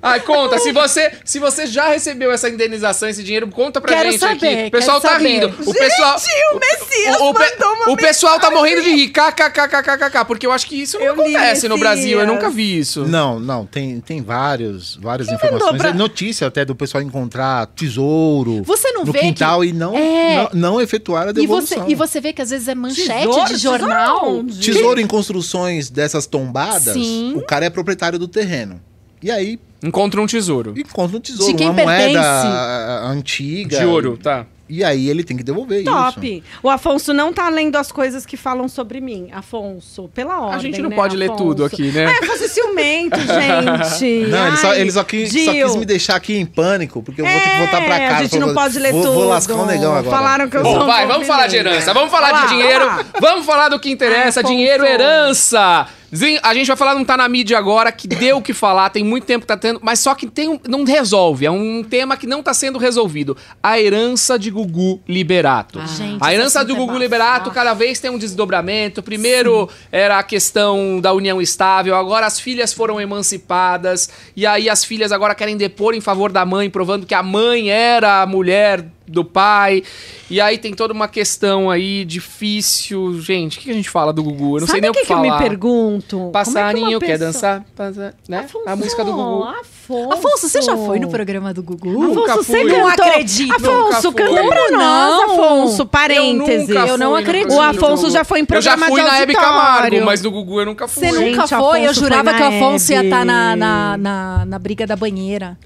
Ai, 0.01 0.19
conta, 0.21 0.57
se 0.59 0.71
você, 0.71 1.11
se 1.23 1.39
você 1.39 1.65
já 1.67 1.89
recebeu 1.89 2.31
essa 2.31 2.49
indenização, 2.49 3.07
esse 3.09 3.23
dinheiro, 3.23 3.47
conta 3.47 3.79
pra 3.81 3.95
Quero 3.95 4.11
gente 4.11 4.19
saber, 4.19 4.33
aqui. 4.59 4.67
O 4.67 4.71
pessoal 4.71 5.01
tá 5.01 5.09
saber. 5.09 5.27
rindo. 5.27 5.47
O 5.65 5.73
pessoal, 5.73 6.15
o 6.53 6.59
Messias 6.59 7.15
o, 7.19 7.23
o, 7.29 7.33
mandou 7.33 7.73
uma 7.75 7.89
o 7.91 7.97
pessoal 7.97 8.39
tá 8.39 8.49
morrendo 8.51 8.81
de 8.83 8.89
rir. 8.91 9.07
KKKKKK, 9.09 10.25
porque 10.25 10.45
eu 10.45 10.51
acho 10.51 10.67
que 10.67 10.81
isso 10.81 10.97
não 10.97 11.05
Eu 11.05 11.13
acontece 11.13 11.67
no. 11.67 11.77
Brasil. 11.77 12.19
Eu 12.19 12.27
nunca 12.27 12.49
vi 12.49 12.77
isso. 12.79 13.05
Não, 13.05 13.39
não, 13.39 13.65
tem, 13.65 13.99
tem 13.99 14.21
vários, 14.21 14.95
várias 14.95 15.27
mandou 15.27 15.45
informações. 15.47 15.77
pra- 15.81 15.89
É 15.89 15.93
notícia 15.93 16.47
até 16.47 16.63
do 16.65 16.75
pessoal 16.75 17.01
encontrar 17.03 17.67
tesouro 17.67 18.63
Você 18.63 18.91
não 18.91 19.03
no 19.05 19.11
vê 19.11 19.19
quintal 19.19 19.61
que... 19.61 19.67
e 19.67 19.73
não, 19.73 19.95
É. 19.95 20.36
não, 20.53 20.71
não 20.75 20.81
efetuar 20.81 21.27
a 21.27 21.31
E 21.31 21.33
você, 21.33 21.41
devolução. 21.41 21.89
e 21.89 21.95
você 21.95 22.21
vê 22.21 22.33
que 22.33 22.41
às 22.41 22.49
vezes 22.49 22.67
é 22.67 22.75
manchete 22.75 23.07
Tesouro? 23.27 23.45
de 23.47 23.55
jornal. 23.57 24.19
Tesouro? 24.43 24.59
Tesouro 24.61 25.01
em 25.01 25.07
construções 25.07 25.89
dessas 25.89 26.25
tombadas, 26.25 26.93
Sim. 26.93 27.33
o 27.36 27.41
cara 27.41 27.65
é 27.65 27.69
proprietário 27.69 28.17
do 28.19 28.27
terreno. 28.27 28.81
E 29.21 29.31
aí 29.31 29.59
Encontra 29.86 30.21
um 30.21 30.25
tesouro. 30.25 30.73
encontra 30.77 31.17
um 31.17 31.21
tesouro, 31.21 31.51
De 31.51 31.57
quem 31.57 31.67
uma 31.69 31.75
pertence? 31.75 32.13
moeda 32.13 33.01
antiga. 33.05 33.79
De 33.79 33.86
ouro, 33.86 34.17
tá. 34.21 34.45
E 34.67 34.83
aí 34.83 35.11
ele 35.11 35.23
tem 35.23 35.38
que 35.38 35.43
devolver 35.43 35.81
isso. 35.83 35.91
Top. 35.91 36.43
O 36.63 36.71
Afonso 36.71 37.13
não 37.13 37.31
tá 37.31 37.47
lendo 37.49 37.75
as 37.75 37.91
coisas 37.91 38.25
que 38.25 38.36
falam 38.36 38.67
sobre 38.67 38.99
mim. 38.99 39.29
Afonso, 39.31 40.09
pela 40.11 40.39
ordem, 40.41 40.55
A 40.55 40.57
gente 40.59 40.81
não 40.81 40.89
né, 40.89 40.95
pode 40.95 41.15
ler 41.15 41.25
Afonso? 41.29 41.43
tudo 41.43 41.65
aqui, 41.65 41.91
né? 41.91 42.05
Ah, 42.07 42.23
Afonso 42.23 42.43
é 42.45 42.47
ciumento, 42.47 43.19
gente. 43.21 44.27
Não, 44.27 44.47
ele 44.47 44.57
só, 44.57 44.69
Ai, 44.71 44.81
ele 44.81 44.91
só, 44.91 45.03
quis, 45.03 45.29
só 45.31 45.51
quis 45.51 45.75
me 45.75 45.86
deixar 45.86 46.15
aqui 46.15 46.36
em 46.36 46.47
pânico, 46.47 47.03
porque 47.03 47.21
eu 47.21 47.25
vou 47.27 47.33
ter 47.39 47.47
que 47.47 47.57
voltar 47.57 47.81
pra 47.86 47.95
É, 47.95 48.07
casa. 48.07 48.19
A 48.19 48.23
gente 48.23 48.39
não 48.39 48.47
Vou- 48.47 48.55
pode 48.55 48.79
ler 48.79 48.91
vou, 48.91 49.01
tudo. 49.03 49.13
Vou 49.13 49.27
lascar 49.29 49.53
um 49.53 49.65
negão 49.67 49.93
agora. 49.95 50.17
Falaram 50.17 50.49
que 50.49 50.57
eu 50.57 50.63
sou 50.63 50.73
Bom, 50.79 50.83
um 50.83 50.88
vai, 50.88 51.05
vamos 51.05 51.27
falar 51.27 51.45
de 51.45 51.57
herança, 51.57 51.93
vamos 51.93 52.09
falar 52.09 52.31
lá, 52.31 52.41
de 52.41 52.47
dinheiro, 52.49 52.86
lá. 52.88 53.05
vamos 53.21 53.45
falar 53.45 53.69
do 53.69 53.79
que 53.79 53.91
interessa, 53.91 54.39
Afonso. 54.39 54.51
dinheiro, 54.55 54.83
herança. 54.83 55.86
Zin- 56.13 56.39
A 56.43 56.53
gente 56.53 56.67
vai 56.67 56.75
falar, 56.77 56.95
não 56.95 57.05
tá 57.05 57.15
na 57.17 57.27
mídia 57.29 57.57
agora, 57.57 57.91
que 57.91 58.07
deu 58.07 58.37
o 58.37 58.41
que 58.41 58.53
falar, 58.53 58.89
tem 58.89 59.03
muito 59.03 59.25
tempo 59.25 59.41
que 59.41 59.47
tá 59.47 59.57
tendo, 59.57 59.79
mas 59.81 59.99
só 59.99 60.13
que 60.15 60.27
tem 60.27 60.49
um- 60.49 60.59
não 60.67 60.83
resolve, 60.83 61.45
é 61.45 61.51
um 61.51 61.83
tema 61.83 62.15
que 62.17 62.27
não 62.27 62.41
tá 62.43 62.53
sendo 62.53 62.77
resolvido. 62.77 63.35
A 63.61 63.79
herança 63.79 64.37
de 64.37 64.49
Gugu 64.51 65.01
Liberato. 65.07 65.79
Gente, 65.87 66.17
a 66.21 66.33
herança 66.33 66.59
assunto 66.59 66.73
do 66.75 66.75
é 66.75 66.85
Gugu 66.85 66.97
Liberato 66.97 67.51
cada 67.51 67.73
vez 67.73 67.99
tem 67.99 68.11
um 68.11 68.17
desdobramento. 68.17 69.01
Primeiro 69.03 69.69
era 69.91 70.19
a 70.19 70.23
questão 70.23 70.99
da 71.01 71.11
união 71.13 71.41
estável, 71.41 71.95
agora 71.95 72.25
as 72.25 72.39
filhas 72.39 72.73
foram 72.73 72.99
emancipadas, 73.01 74.09
e 74.35 74.45
aí 74.45 74.69
as 74.69 74.83
filhas 74.83 75.11
agora 75.11 75.35
querem 75.35 75.57
depor 75.57 75.93
em 75.93 76.01
favor 76.01 76.31
da 76.31 76.45
mãe, 76.45 76.69
provando 76.69 77.05
que 77.05 77.13
a 77.13 77.23
mãe 77.23 77.69
era 77.69 78.21
a 78.21 78.25
mulher 78.25 78.85
do 79.07 79.23
pai. 79.23 79.83
E 80.29 80.41
aí 80.41 80.57
tem 80.57 80.73
toda 80.73 80.93
uma 80.93 81.07
questão 81.07 81.69
aí 81.69 82.03
difícil. 82.05 83.19
Gente, 83.21 83.57
o 83.59 83.61
que 83.61 83.69
a 83.71 83.73
gente 83.73 83.89
fala 83.89 84.11
do 84.11 84.23
Gugu? 84.23 84.57
Eu 84.57 84.61
não 84.61 84.67
Sabe 84.67 84.71
sei 84.71 84.81
nem 84.81 84.89
o 84.89 84.93
que, 84.93 85.01
que, 85.01 85.05
que 85.07 85.13
eu 85.13 85.17
falar. 85.17 85.39
me 85.39 85.47
pergunto? 85.47 86.29
Passarinho 86.31 86.97
é 86.97 86.99
que 86.99 87.05
quer 87.05 87.19
pessoa- 87.19 87.27
dançar, 87.31 87.65
passa- 87.75 88.13
né? 88.27 88.39
Afonso, 88.39 88.67
a 88.69 88.75
música 88.75 89.03
do 89.05 89.13
Gugu. 89.13 89.43
Afonso. 89.43 89.84
Afonso, 90.11 90.49
você 90.49 90.61
já 90.61 90.75
foi 90.75 90.99
no 90.99 91.09
programa 91.09 91.53
do 91.53 91.61
Gugu? 91.61 91.89
Nunca 91.89 92.33
Afonso, 92.33 92.43
você 92.43 92.51
fui. 92.61 92.63
cantou. 92.71 92.79
Não 92.79 92.88
acredito. 92.88 93.53
Afonso, 93.55 94.11
canta 94.13 94.43
pra 94.43 94.71
nós, 94.71 94.71
Não. 94.71 95.23
Afonso. 95.33 95.86
Parênteses. 95.86 96.67
nunca 96.67 96.88
Eu 96.88 96.97
não 96.97 97.15
acredito. 97.15 97.53
O 97.53 97.61
Afonso 97.61 98.09
já 98.09 98.23
foi 98.23 98.39
em 98.39 98.41
Eu 98.41 98.47
programa 98.47 98.86
já 98.86 98.91
fui 98.91 99.01
de 99.01 99.07
na 99.07 99.19
Hebe. 99.19 99.33
Camargo, 99.33 100.05
mas 100.05 100.21
no 100.21 100.31
Gugu 100.31 100.61
eu 100.61 100.65
nunca 100.65 100.88
fui. 100.88 101.07
Você 101.07 101.15
Gente, 101.17 101.31
nunca 101.31 101.43
Afonso 101.43 101.69
foi? 101.69 101.79
Eu 101.81 101.86
foi 101.86 101.93
jurava 101.93 102.33
que 102.33 102.41
o 102.41 102.45
Afonso 102.47 102.91
ia 102.91 103.03
estar 103.03 103.25
na, 103.25 103.55
na, 103.55 103.97
na, 103.97 104.45
na 104.45 104.59
briga 104.59 104.88
da 104.88 104.95
banheira. 104.95 105.57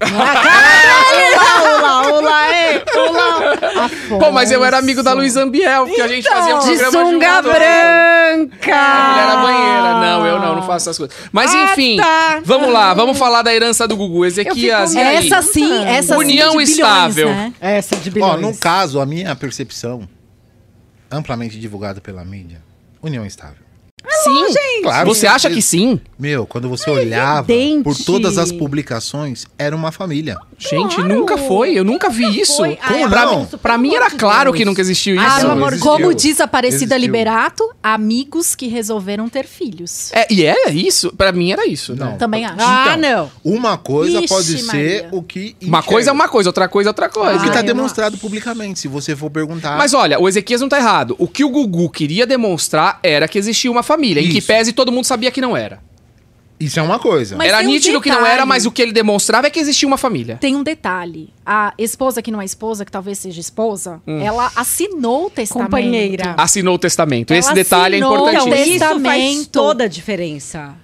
Olá, 1.62 2.02
olá, 2.12 2.54
é. 2.54 2.82
Olá. 2.96 3.84
Afonso. 3.84 4.18
Pô, 4.18 4.30
mas 4.32 4.50
eu 4.50 4.64
era 4.64 4.78
amigo 4.78 5.02
da 5.02 5.12
Luiz 5.12 5.36
Ambiel, 5.36 5.86
porque 5.86 6.00
a 6.02 6.08
gente 6.08 6.28
fazia 6.28 6.56
um 6.56 6.58
De 6.60 6.76
programa 6.78 7.10
sunga 7.10 7.34
junto. 7.36 7.48
branca. 7.50 8.76
A 8.76 9.08
mulher 9.08 9.26
na 9.26 9.36
banheira. 9.42 10.00
Não, 10.00 10.26
eu 10.26 10.38
não, 10.40 10.54
não 10.56 10.62
faço 10.62 10.88
essas 10.88 10.98
coisas. 10.98 11.16
Mas 11.32 11.54
Ah, 11.54 11.64
enfim, 11.64 11.96
tá. 11.96 12.40
vamos 12.44 12.72
lá, 12.72 12.92
vamos 12.94 13.18
falar 13.18 13.42
da 13.42 13.54
herança 13.54 13.86
do 13.88 13.96
Gugu. 13.96 14.09
Ezequias, 14.24 14.94
Eu 14.94 15.00
e 15.02 15.04
fico-? 15.22 15.34
Essa 15.34 15.42
sim, 15.52 15.84
essa 15.84 16.16
União 16.18 16.52
sim 16.52 16.58
de 16.58 16.64
bilhões, 16.64 16.70
estável. 16.70 17.28
né? 17.28 17.54
Essa 17.60 17.96
de 17.96 18.08
Ó, 18.10 18.12
bilhões. 18.12 18.40
no 18.40 18.56
caso, 18.56 19.00
a 19.00 19.06
minha 19.06 19.34
percepção, 19.36 20.08
amplamente 21.10 21.58
divulgada 21.58 22.00
pela 22.00 22.24
mídia, 22.24 22.62
união 23.02 23.24
estável. 23.26 23.59
Sim, 24.24 24.82
Claro, 24.82 25.08
Você 25.08 25.26
acha 25.26 25.50
que 25.50 25.60
sim? 25.62 26.00
Meu, 26.18 26.46
quando 26.46 26.68
você 26.68 26.90
olhava 26.90 27.50
evidente. 27.52 27.82
por 27.84 27.96
todas 27.96 28.36
as 28.38 28.50
publicações, 28.52 29.46
era 29.58 29.74
uma 29.74 29.90
família. 29.92 30.36
Gente, 30.58 30.96
Claro. 30.96 31.14
nunca 31.14 31.38
foi. 31.38 31.72
Eu 31.74 31.84
nunca 31.84 32.08
vi 32.10 32.40
isso. 32.40 32.56
foi. 32.56 32.76
Como 32.76 33.04
Ai, 33.04 33.08
não? 33.26 33.46
Pra 33.46 33.72
pelo 33.74 33.82
mim 33.82 33.94
era 33.94 34.10
claro 34.10 34.50
Deus. 34.50 34.56
que 34.58 34.64
nunca 34.64 34.80
existiu 34.80 35.14
isso. 35.16 35.24
Ah, 35.24 35.28
Isso, 35.38 35.40
meu 35.46 35.50
amor, 35.52 35.68
existiu. 35.72 35.90
como 35.92 36.14
diz 36.14 36.40
Aparecida 36.40 36.94
Existiu. 36.96 36.98
Liberato, 37.00 37.70
amigos 37.82 38.54
que 38.54 38.66
resolveram 38.68 39.28
ter 39.28 39.46
filhos. 39.46 40.10
É, 40.12 40.26
e 40.32 40.44
era 40.44 40.70
isso? 40.70 41.12
Pra 41.16 41.32
mim 41.32 41.52
era 41.52 41.66
isso. 41.66 41.94
Não. 41.96 42.12
Né? 42.12 42.16
Também 42.18 42.44
acho. 42.44 42.56
Ah, 42.60 42.94
Então, 42.96 43.10
não. 43.10 43.30
Uma 43.44 43.78
coisa 43.78 44.18
Ixi, 44.18 44.28
pode 44.28 44.58
ser 44.58 44.62
Maria. 44.66 45.08
o 45.12 45.22
que. 45.22 45.56
Uma 45.62 45.78
enxerga. 45.78 45.82
coisa 45.82 46.10
é 46.10 46.12
uma 46.12 46.28
coisa, 46.28 46.48
outra 46.50 46.68
coisa 46.68 46.88
é 46.88 46.90
outra 46.90 47.08
coisa. 47.08 47.38
O 47.38 47.42
que 47.42 47.48
Ah, 47.48 47.52
tá 47.52 47.62
demonstrado 47.62 48.18
publicamente, 48.18 48.78
se 48.78 48.88
você 48.88 49.16
for 49.16 49.30
perguntar. 49.30 49.78
Mas 49.78 49.94
olha, 49.94 50.20
o 50.20 50.28
Ezequias 50.28 50.60
não 50.60 50.68
tá 50.68 50.78
errado. 50.78 51.14
O 51.18 51.26
que 51.26 51.44
o 51.44 51.48
Gugu 51.48 51.88
queria 51.90 52.26
demonstrar 52.26 52.98
era 53.02 53.26
que 53.28 53.38
existia 53.38 53.70
uma 53.70 53.82
família, 53.82 54.09
em 54.18 54.28
que 54.28 54.38
Isso. 54.38 54.46
pese 54.48 54.72
todo 54.72 54.90
mundo 54.90 55.04
sabia 55.04 55.30
que 55.30 55.40
não 55.40 55.56
era. 55.56 55.80
Isso 56.58 56.78
é 56.78 56.82
uma 56.82 56.98
coisa. 56.98 57.36
Mas 57.36 57.48
era 57.48 57.60
um 57.60 57.66
nítido 57.66 58.02
que 58.02 58.10
não 58.10 58.16
detalhe. 58.18 58.34
era, 58.34 58.44
mas 58.44 58.66
o 58.66 58.70
que 58.70 58.82
ele 58.82 58.92
demonstrava 58.92 59.46
é 59.46 59.50
que 59.50 59.58
existia 59.58 59.88
uma 59.88 59.96
família. 59.96 60.36
Tem 60.38 60.54
um 60.54 60.62
detalhe. 60.62 61.32
A 61.44 61.72
esposa 61.78 62.20
que 62.20 62.30
não 62.30 62.38
é 62.40 62.44
esposa, 62.44 62.84
que 62.84 62.92
talvez 62.92 63.18
seja 63.18 63.40
esposa, 63.40 64.02
Hum. 64.06 64.20
ela 64.20 64.52
assinou 64.54 65.26
o 65.26 65.30
testamento. 65.30 65.64
Companheira. 65.70 66.34
Assinou 66.36 66.74
o 66.74 66.78
testamento. 66.78 67.30
Ela 67.30 67.38
Esse 67.40 67.54
detalhe 67.54 67.94
é 67.96 67.98
assinou, 68.00 68.28
Então, 68.28 68.42
importantíssimo. 68.42 68.74
isso 68.74 69.00
faz 69.00 69.46
toda 69.46 69.84
a 69.84 69.88
diferença. 69.88 70.74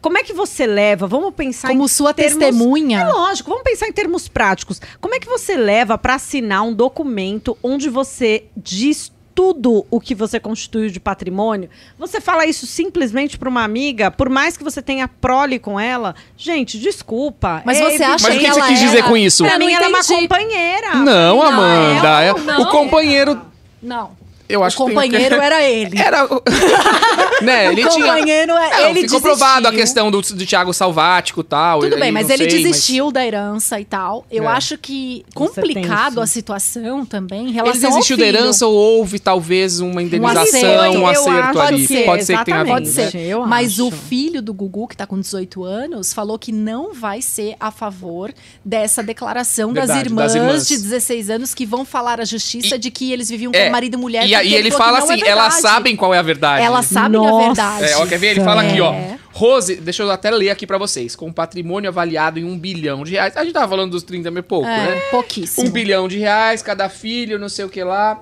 Como 0.00 0.16
é 0.16 0.22
que 0.22 0.32
você 0.32 0.66
leva? 0.66 1.06
Vamos 1.06 1.34
pensar 1.34 1.68
Como 1.68 1.84
em 1.84 1.88
sua 1.88 2.14
termos- 2.14 2.38
testemunha. 2.38 3.00
É 3.00 3.08
lógico, 3.08 3.50
vamos 3.50 3.64
pensar 3.64 3.86
em 3.86 3.92
termos 3.92 4.28
práticos. 4.28 4.80
Como 4.98 5.14
é 5.14 5.20
que 5.20 5.28
você 5.28 5.56
leva 5.58 5.98
para 5.98 6.14
assinar 6.14 6.62
um 6.62 6.72
documento 6.72 7.56
onde 7.62 7.90
você 7.90 8.44
diz 8.56 9.12
tudo 9.38 9.86
o 9.88 10.00
que 10.00 10.16
você 10.16 10.40
constituiu 10.40 10.90
de 10.90 10.98
patrimônio? 10.98 11.70
Você 11.96 12.20
fala 12.20 12.44
isso 12.44 12.66
simplesmente 12.66 13.38
para 13.38 13.48
uma 13.48 13.62
amiga, 13.62 14.10
por 14.10 14.28
mais 14.28 14.56
que 14.56 14.64
você 14.64 14.82
tenha 14.82 15.06
prole 15.06 15.60
com 15.60 15.78
ela? 15.78 16.16
Gente, 16.36 16.76
desculpa. 16.76 17.62
Mas 17.64 17.78
é 17.78 17.84
você 17.84 18.02
acha 18.02 18.26
Mas 18.26 18.34
o 18.36 18.38
que 18.40 18.44
que 18.46 18.52
você 18.52 18.62
quis 18.66 18.80
dizer 18.80 18.98
era- 18.98 19.06
com 19.06 19.16
isso? 19.16 19.44
Pra 19.44 19.56
mim, 19.56 19.66
não 19.66 19.74
ela 19.76 19.84
é 19.84 19.88
uma 19.90 20.02
companheira. 20.04 20.94
Não, 20.96 21.40
Amanda. 21.40 22.08
ela- 22.08 22.24
é- 22.24 22.34
não, 22.34 22.62
o 22.62 22.66
companheiro. 22.66 23.40
Não. 23.80 24.10
Eu 24.48 24.64
acho 24.64 24.76
o 24.82 24.86
que 24.86 24.94
tem- 24.94 24.94
companheiro 25.10 25.34
era 25.36 25.62
ele. 25.64 25.98
Era. 26.00 26.24
o- 26.24 26.42
né, 27.42 27.70
ele 27.70 27.84
o 27.84 27.88
tinha. 27.90 28.06
companheiro, 28.06 28.52
é- 28.52 28.70
Não, 28.70 28.78
ele 28.90 29.00
ficou 29.02 29.20
desistiu. 29.20 29.20
provado 29.20 29.68
a 29.68 29.72
questão 29.72 30.10
do, 30.10 30.20
do 30.22 30.46
Thiago 30.46 30.72
Salvático 30.72 31.40
e 31.40 31.44
tal. 31.44 31.80
Tudo 31.80 31.94
aí 31.94 32.00
bem, 32.00 32.12
mas 32.12 32.30
ele 32.30 32.50
sei, 32.50 32.62
desistiu 32.62 33.10
da 33.12 33.24
herança 33.26 33.78
e 33.80 33.84
tal. 33.84 34.24
Eu 34.30 34.44
É. 34.44 34.46
acho 34.48 34.76
que 34.78 35.24
é 35.28 35.34
complicado 35.34 36.20
a 36.20 36.26
situação 36.26 37.04
também 37.04 37.40
em 37.40 37.44
Ele 37.44 37.52
relação 37.52 37.90
desistiu 37.90 38.14
ao 38.16 38.20
da 38.20 38.26
herança 38.26 38.66
ou 38.66 38.74
houve 38.74 39.18
talvez 39.18 39.80
uma 39.80 40.02
indenização, 40.02 40.40
acerto. 40.80 40.98
um 40.98 41.06
acerto 41.06 41.60
ali? 41.60 41.86
que 41.86 42.02
Pode 42.04 42.24
ser 42.24 42.38
que 42.38 42.44
tenha 42.44 42.64
ver. 42.64 42.70
Pode 42.70 42.88
exatamente. 42.88 43.12
ser. 43.12 43.18
Eu 43.28 43.46
Mas 43.46 43.78
o 43.78 43.88
acho. 43.88 43.96
filho 43.96 44.40
do 44.42 44.52
Gugu, 44.54 44.88
que 44.88 44.96
tá 44.96 45.06
com 45.06 45.18
18 45.20 45.62
anos, 45.64 46.12
falou 46.12 46.38
que 46.38 46.52
não 46.52 46.92
vai 46.94 47.20
ser 47.22 47.54
a 47.60 47.70
favor 47.70 48.32
dessa 48.64 49.02
declaração 49.02 49.72
das, 49.72 49.86
Verdade, 49.88 50.08
irmãs 50.08 50.32
das 50.32 50.34
irmãs. 50.42 50.66
de 50.68 50.76
16 50.78 51.30
anos 51.30 51.54
que 51.54 51.64
vão 51.66 51.84
falar 51.84 52.20
à 52.20 52.24
justiça 52.24 52.74
E- 52.76 52.78
de 52.78 52.90
que 52.90 53.12
eles 53.12 53.28
viviam 53.28 53.52
É, 53.54 53.66
com 53.66 53.72
marido 53.72 53.94
e 53.94 53.96
mulher. 53.96 54.26
E, 54.26 54.34
porque 54.42 54.54
ele 54.54 54.70
fala 54.70 54.98
é 54.98 55.02
assim: 55.02 55.22
elas 55.24 55.54
verdade. 55.54 55.60
sabem 55.62 55.96
qual 55.96 56.14
é 56.14 56.18
a 56.18 56.22
verdade. 56.22 56.64
Elas 56.64 56.86
sabem 56.86 57.20
a 57.20 57.30
Nossa. 57.30 57.46
verdade. 57.46 57.84
É, 57.92 57.96
ó, 57.96 58.06
quer 58.06 58.18
ver? 58.18 58.26
Ele 58.28 58.44
fala 58.44 58.62
aqui, 58.62 58.80
ó. 58.80 58.92
É. 58.92 59.18
Rose, 59.32 59.76
deixa 59.76 60.02
eu 60.02 60.10
até 60.10 60.30
ler 60.30 60.50
aqui 60.50 60.66
pra 60.66 60.78
vocês. 60.78 61.14
Com 61.14 61.32
patrimônio 61.32 61.88
avaliado 61.88 62.38
em 62.40 62.44
um 62.44 62.58
bilhão 62.58 63.04
de 63.04 63.12
reais. 63.12 63.36
A 63.36 63.44
gente 63.44 63.52
tava 63.52 63.68
falando 63.68 63.92
dos 63.92 64.02
30 64.02 64.30
mil 64.30 64.40
e 64.40 64.42
pouco, 64.42 64.66
É, 64.66 64.94
né? 64.94 65.00
pouquíssimo. 65.10 65.68
Um 65.68 65.70
bilhão 65.70 66.08
de 66.08 66.18
reais, 66.18 66.60
cada 66.60 66.88
filho, 66.88 67.38
não 67.38 67.48
sei 67.48 67.64
o 67.64 67.68
que 67.68 67.82
lá. 67.84 68.18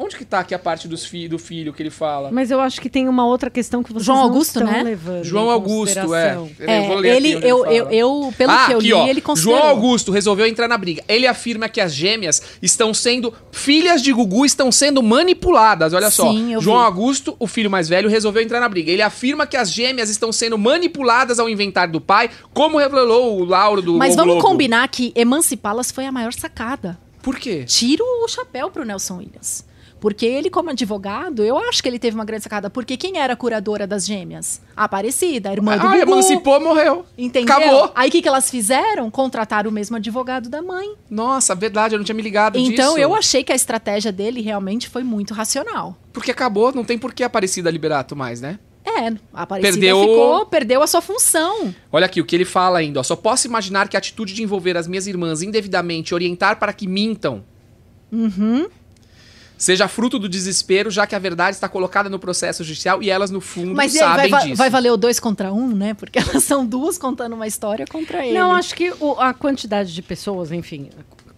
Onde 0.00 0.16
que 0.16 0.24
tá 0.24 0.38
aqui 0.40 0.54
a 0.54 0.58
parte 0.58 0.86
dos 0.86 1.04
fi 1.04 1.26
do 1.26 1.38
filho 1.38 1.72
que 1.72 1.82
ele 1.82 1.90
fala? 1.90 2.30
Mas 2.30 2.50
eu 2.50 2.60
acho 2.60 2.80
que 2.80 2.88
tem 2.88 3.08
uma 3.08 3.26
outra 3.26 3.50
questão 3.50 3.82
que 3.82 3.92
vocês 3.92 4.04
João 4.04 4.18
não 4.18 4.24
Augusto, 4.24 4.60
estão 4.60 4.72
né? 4.72 4.82
levando 4.82 5.24
João 5.24 5.50
Augusto, 5.50 6.14
é. 6.14 6.38
É, 6.60 6.78
eu 6.78 6.86
vou 6.86 6.96
ler 6.96 7.16
ele, 7.16 7.32
eu, 7.34 7.66
ele 7.66 7.78
eu, 7.78 7.90
eu, 7.90 8.34
pelo 8.38 8.52
ah, 8.52 8.66
que 8.66 8.72
eu 8.72 8.78
aqui, 8.78 8.86
li, 8.86 8.92
ó. 8.92 9.06
ele 9.06 9.20
considerou. 9.20 9.58
João 9.58 9.68
Augusto 9.68 10.12
resolveu 10.12 10.46
entrar 10.46 10.68
na 10.68 10.78
briga. 10.78 11.02
Ele 11.08 11.26
afirma 11.26 11.68
que 11.68 11.80
as 11.80 11.92
gêmeas 11.92 12.40
estão 12.62 12.94
sendo. 12.94 13.34
Filhas 13.50 14.00
de 14.00 14.12
Gugu 14.12 14.44
estão 14.44 14.70
sendo 14.70 15.02
manipuladas. 15.02 15.92
Olha 15.92 16.10
só. 16.10 16.30
Sim, 16.30 16.54
eu 16.54 16.60
João 16.60 16.78
vi. 16.78 16.84
Augusto, 16.84 17.36
o 17.38 17.46
filho 17.46 17.70
mais 17.70 17.88
velho, 17.88 18.08
resolveu 18.08 18.42
entrar 18.42 18.60
na 18.60 18.68
briga. 18.68 18.90
Ele 18.90 19.02
afirma 19.02 19.46
que 19.46 19.56
as 19.56 19.70
gêmeas 19.70 20.08
estão 20.08 20.30
sendo 20.30 20.56
manipuladas 20.56 21.38
ao 21.38 21.48
inventário 21.48 21.92
do 21.92 22.00
pai, 22.00 22.30
como 22.52 22.78
revelou 22.78 23.40
o 23.40 23.44
Lauro 23.44 23.82
do 23.82 23.94
Mas 23.94 24.14
O 24.14 24.16
vamos 24.16 24.34
Globo. 24.34 24.48
combinar 24.48 24.86
que 24.88 25.12
emancipá-las 25.16 25.90
foi 25.90 26.06
a 26.06 26.12
maior 26.12 26.32
sacada. 26.32 26.98
Por 27.24 27.36
quê? 27.38 27.64
Tiro 27.64 28.04
o 28.22 28.28
chapéu 28.28 28.70
pro 28.70 28.84
Nelson 28.84 29.16
Williams. 29.16 29.64
Porque 29.98 30.26
ele, 30.26 30.50
como 30.50 30.68
advogado, 30.68 31.42
eu 31.42 31.56
acho 31.56 31.82
que 31.82 31.88
ele 31.88 31.98
teve 31.98 32.14
uma 32.14 32.26
grande 32.26 32.42
sacada. 32.42 32.68
Porque 32.68 32.94
quem 32.94 33.16
era 33.16 33.32
a 33.32 33.36
curadora 33.36 33.86
das 33.86 34.04
gêmeas? 34.04 34.60
A 34.76 34.84
Aparecida, 34.84 35.48
a 35.48 35.52
irmã 35.54 35.78
do 35.78 35.86
Ah, 35.86 35.92
Gugu. 35.92 36.02
emancipou, 36.02 36.60
morreu. 36.60 37.06
Entendeu? 37.16 37.56
Acabou. 37.56 37.90
Aí 37.94 38.10
o 38.10 38.12
que, 38.12 38.20
que 38.20 38.28
elas 38.28 38.50
fizeram? 38.50 39.10
Contrataram 39.10 39.70
o 39.70 39.72
mesmo 39.72 39.96
advogado 39.96 40.50
da 40.50 40.60
mãe. 40.60 40.94
Nossa, 41.08 41.54
verdade, 41.54 41.94
eu 41.94 41.98
não 41.98 42.04
tinha 42.04 42.14
me 42.14 42.20
ligado 42.20 42.58
Então 42.58 42.90
disso. 42.96 42.98
eu 42.98 43.14
achei 43.14 43.42
que 43.42 43.50
a 43.52 43.56
estratégia 43.56 44.12
dele 44.12 44.42
realmente 44.42 44.90
foi 44.90 45.02
muito 45.02 45.32
racional. 45.32 45.96
Porque 46.12 46.30
acabou, 46.30 46.70
não 46.74 46.84
tem 46.84 46.98
por 46.98 47.14
que 47.14 47.22
a 47.22 47.26
Aparecida 47.26 47.70
Liberato 47.70 48.14
mais, 48.14 48.42
né? 48.42 48.58
É, 48.86 49.08
a 49.32 49.42
Aparecida 49.42 49.72
Perdeu- 49.72 50.00
ficou, 50.00 50.46
perdeu 50.46 50.82
a 50.82 50.86
sua 50.86 51.00
função. 51.00 51.74
Olha 51.90 52.04
aqui 52.06 52.20
o 52.20 52.24
que 52.24 52.36
ele 52.36 52.44
fala 52.44 52.78
ainda. 52.78 53.00
Ó. 53.00 53.02
Só 53.02 53.16
posso 53.16 53.46
imaginar 53.46 53.88
que 53.88 53.96
a 53.96 53.98
atitude 53.98 54.34
de 54.34 54.42
envolver 54.42 54.76
as 54.76 54.86
minhas 54.86 55.06
irmãs 55.06 55.40
indevidamente, 55.42 56.14
orientar 56.14 56.58
para 56.58 56.72
que 56.72 56.86
mintam, 56.86 57.42
Uhum. 58.12 58.68
seja 59.56 59.88
fruto 59.88 60.18
do 60.18 60.28
desespero, 60.28 60.90
já 60.90 61.06
que 61.06 61.14
a 61.14 61.18
verdade 61.18 61.56
está 61.56 61.68
colocada 61.68 62.10
no 62.10 62.18
processo 62.18 62.62
judicial 62.62 63.02
e 63.02 63.08
elas, 63.08 63.30
no 63.30 63.40
fundo, 63.40 63.74
Mas 63.74 63.94
vai, 63.94 64.00
sabem 64.02 64.30
va- 64.30 64.40
disso. 64.40 64.56
vai 64.56 64.68
valer 64.70 64.90
o 64.92 64.96
dois 64.96 65.18
contra 65.18 65.52
um, 65.52 65.68
né? 65.74 65.94
Porque 65.94 66.18
elas 66.42 66.44
são 66.44 66.66
duas 66.66 66.98
contando 66.98 67.32
uma 67.34 67.46
história 67.46 67.86
contra 67.86 68.24
ele. 68.24 68.38
Não, 68.38 68.52
acho 68.52 68.74
que 68.74 68.92
o- 69.00 69.18
a 69.18 69.32
quantidade 69.32 69.94
de 69.94 70.02
pessoas, 70.02 70.52
enfim, 70.52 70.90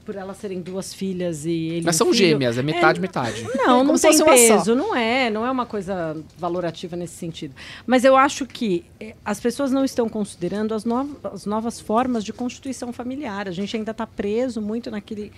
por 0.06 0.14
elas 0.16 0.36
serem 0.36 0.60
duas 0.60 0.94
filhas 0.94 1.44
e 1.44 1.50
ele. 1.50 1.82
Mas 1.84 1.96
um 1.96 1.98
são 1.98 2.06
filho- 2.06 2.16
gêmeas, 2.28 2.56
é 2.56 2.62
metade, 2.62 3.00
metade. 3.00 3.44
Não, 3.56 3.82
não 3.82 3.96
se 3.98 4.08
tem 4.08 4.24
peso, 4.24 4.74
não 4.74 4.94
é, 4.94 5.28
não 5.28 5.44
é 5.44 5.50
uma 5.50 5.66
coisa 5.66 6.16
valorativa 6.38 6.94
nesse 6.96 7.16
sentido. 7.16 7.52
Mas 7.84 8.04
eu 8.04 8.16
acho 8.16 8.46
que 8.46 8.84
eh, 9.00 9.14
as 9.24 9.40
pessoas 9.40 9.72
não 9.72 9.84
estão 9.84 10.08
considerando 10.08 10.72
as, 10.74 10.84
no- 10.84 11.16
as 11.24 11.44
novas 11.44 11.80
formas 11.80 12.22
de 12.24 12.32
constituição 12.32 12.92
familiar. 12.92 13.48
A 13.48 13.50
gente 13.50 13.76
ainda 13.76 13.90
está 13.90 14.06
preso 14.06 14.62
muito 14.62 14.90
naquele, 14.90 15.32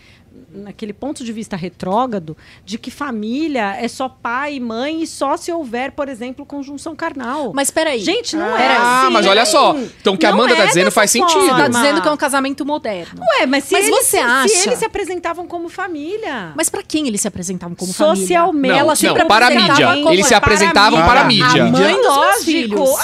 naquele 0.53 0.93
ponto 0.93 1.25
de 1.25 1.33
vista 1.33 1.57
retrógrado 1.57 2.37
de 2.65 2.77
que 2.79 2.91
família 2.91 3.75
é 3.77 3.89
só 3.89 4.09
pai 4.09 4.55
e 4.57 4.61
mãe 4.61 5.03
e 5.03 5.07
só 5.07 5.37
se 5.37 5.51
houver, 5.51 5.93
por 5.93 6.09
exemplo, 6.09 6.45
conjunção 6.45 6.95
carnal. 6.95 7.53
Mas 7.55 7.71
peraí. 7.71 8.01
Gente, 8.01 8.37
não 8.37 8.55
Ah, 8.55 8.61
é 8.63 8.77
assim. 8.77 9.13
mas 9.13 9.27
olha 9.27 9.47
só. 9.47 9.75
Então 10.01 10.15
o 10.15 10.19
que 10.19 10.27
a 10.27 10.31
Amanda 10.31 10.55
tá 10.55 10.65
é 10.65 10.67
dizendo 10.67 10.91
faz 10.91 11.11
sentido. 11.11 11.41
Você 11.41 11.49
tá 11.49 11.57
forma. 11.57 11.69
dizendo 11.71 12.03
que 12.03 12.09
é 12.09 12.11
um 12.11 12.17
casamento 12.17 12.67
moderno. 12.67 13.23
Ué, 13.39 13.47
mas 13.47 13.65
se 13.65 13.73
Mas 13.73 13.87
eles, 13.87 13.97
você 13.99 14.19
se 14.19 14.19
acha- 14.19 14.49
eles 14.67 14.79
se 14.79 14.85
apresentavam 14.85 15.47
como 15.47 15.69
família. 15.69 16.53
Mas 16.57 16.69
pra 16.69 16.83
quem 16.83 17.07
eles 17.09 17.21
se 17.21 17.29
apresentavam 17.29 17.75
como 17.77 17.93
família? 17.93 18.17
Socialmente. 18.21 18.75
Não, 18.79 18.87
não, 18.87 18.97
sempre 18.97 19.25
para 19.27 19.47
a 19.47 19.51
mídia. 19.51 19.87
como- 19.87 20.11
Eles 20.11 20.27
se 20.27 20.35
apresentavam 20.35 21.03
para 21.07 21.21
a 21.21 21.25
mídia. 21.25 21.65
A 21.65 21.71
mãe 21.71 21.95
dos 21.95 22.03
meus 22.03 22.07
Lógico. 22.07 22.99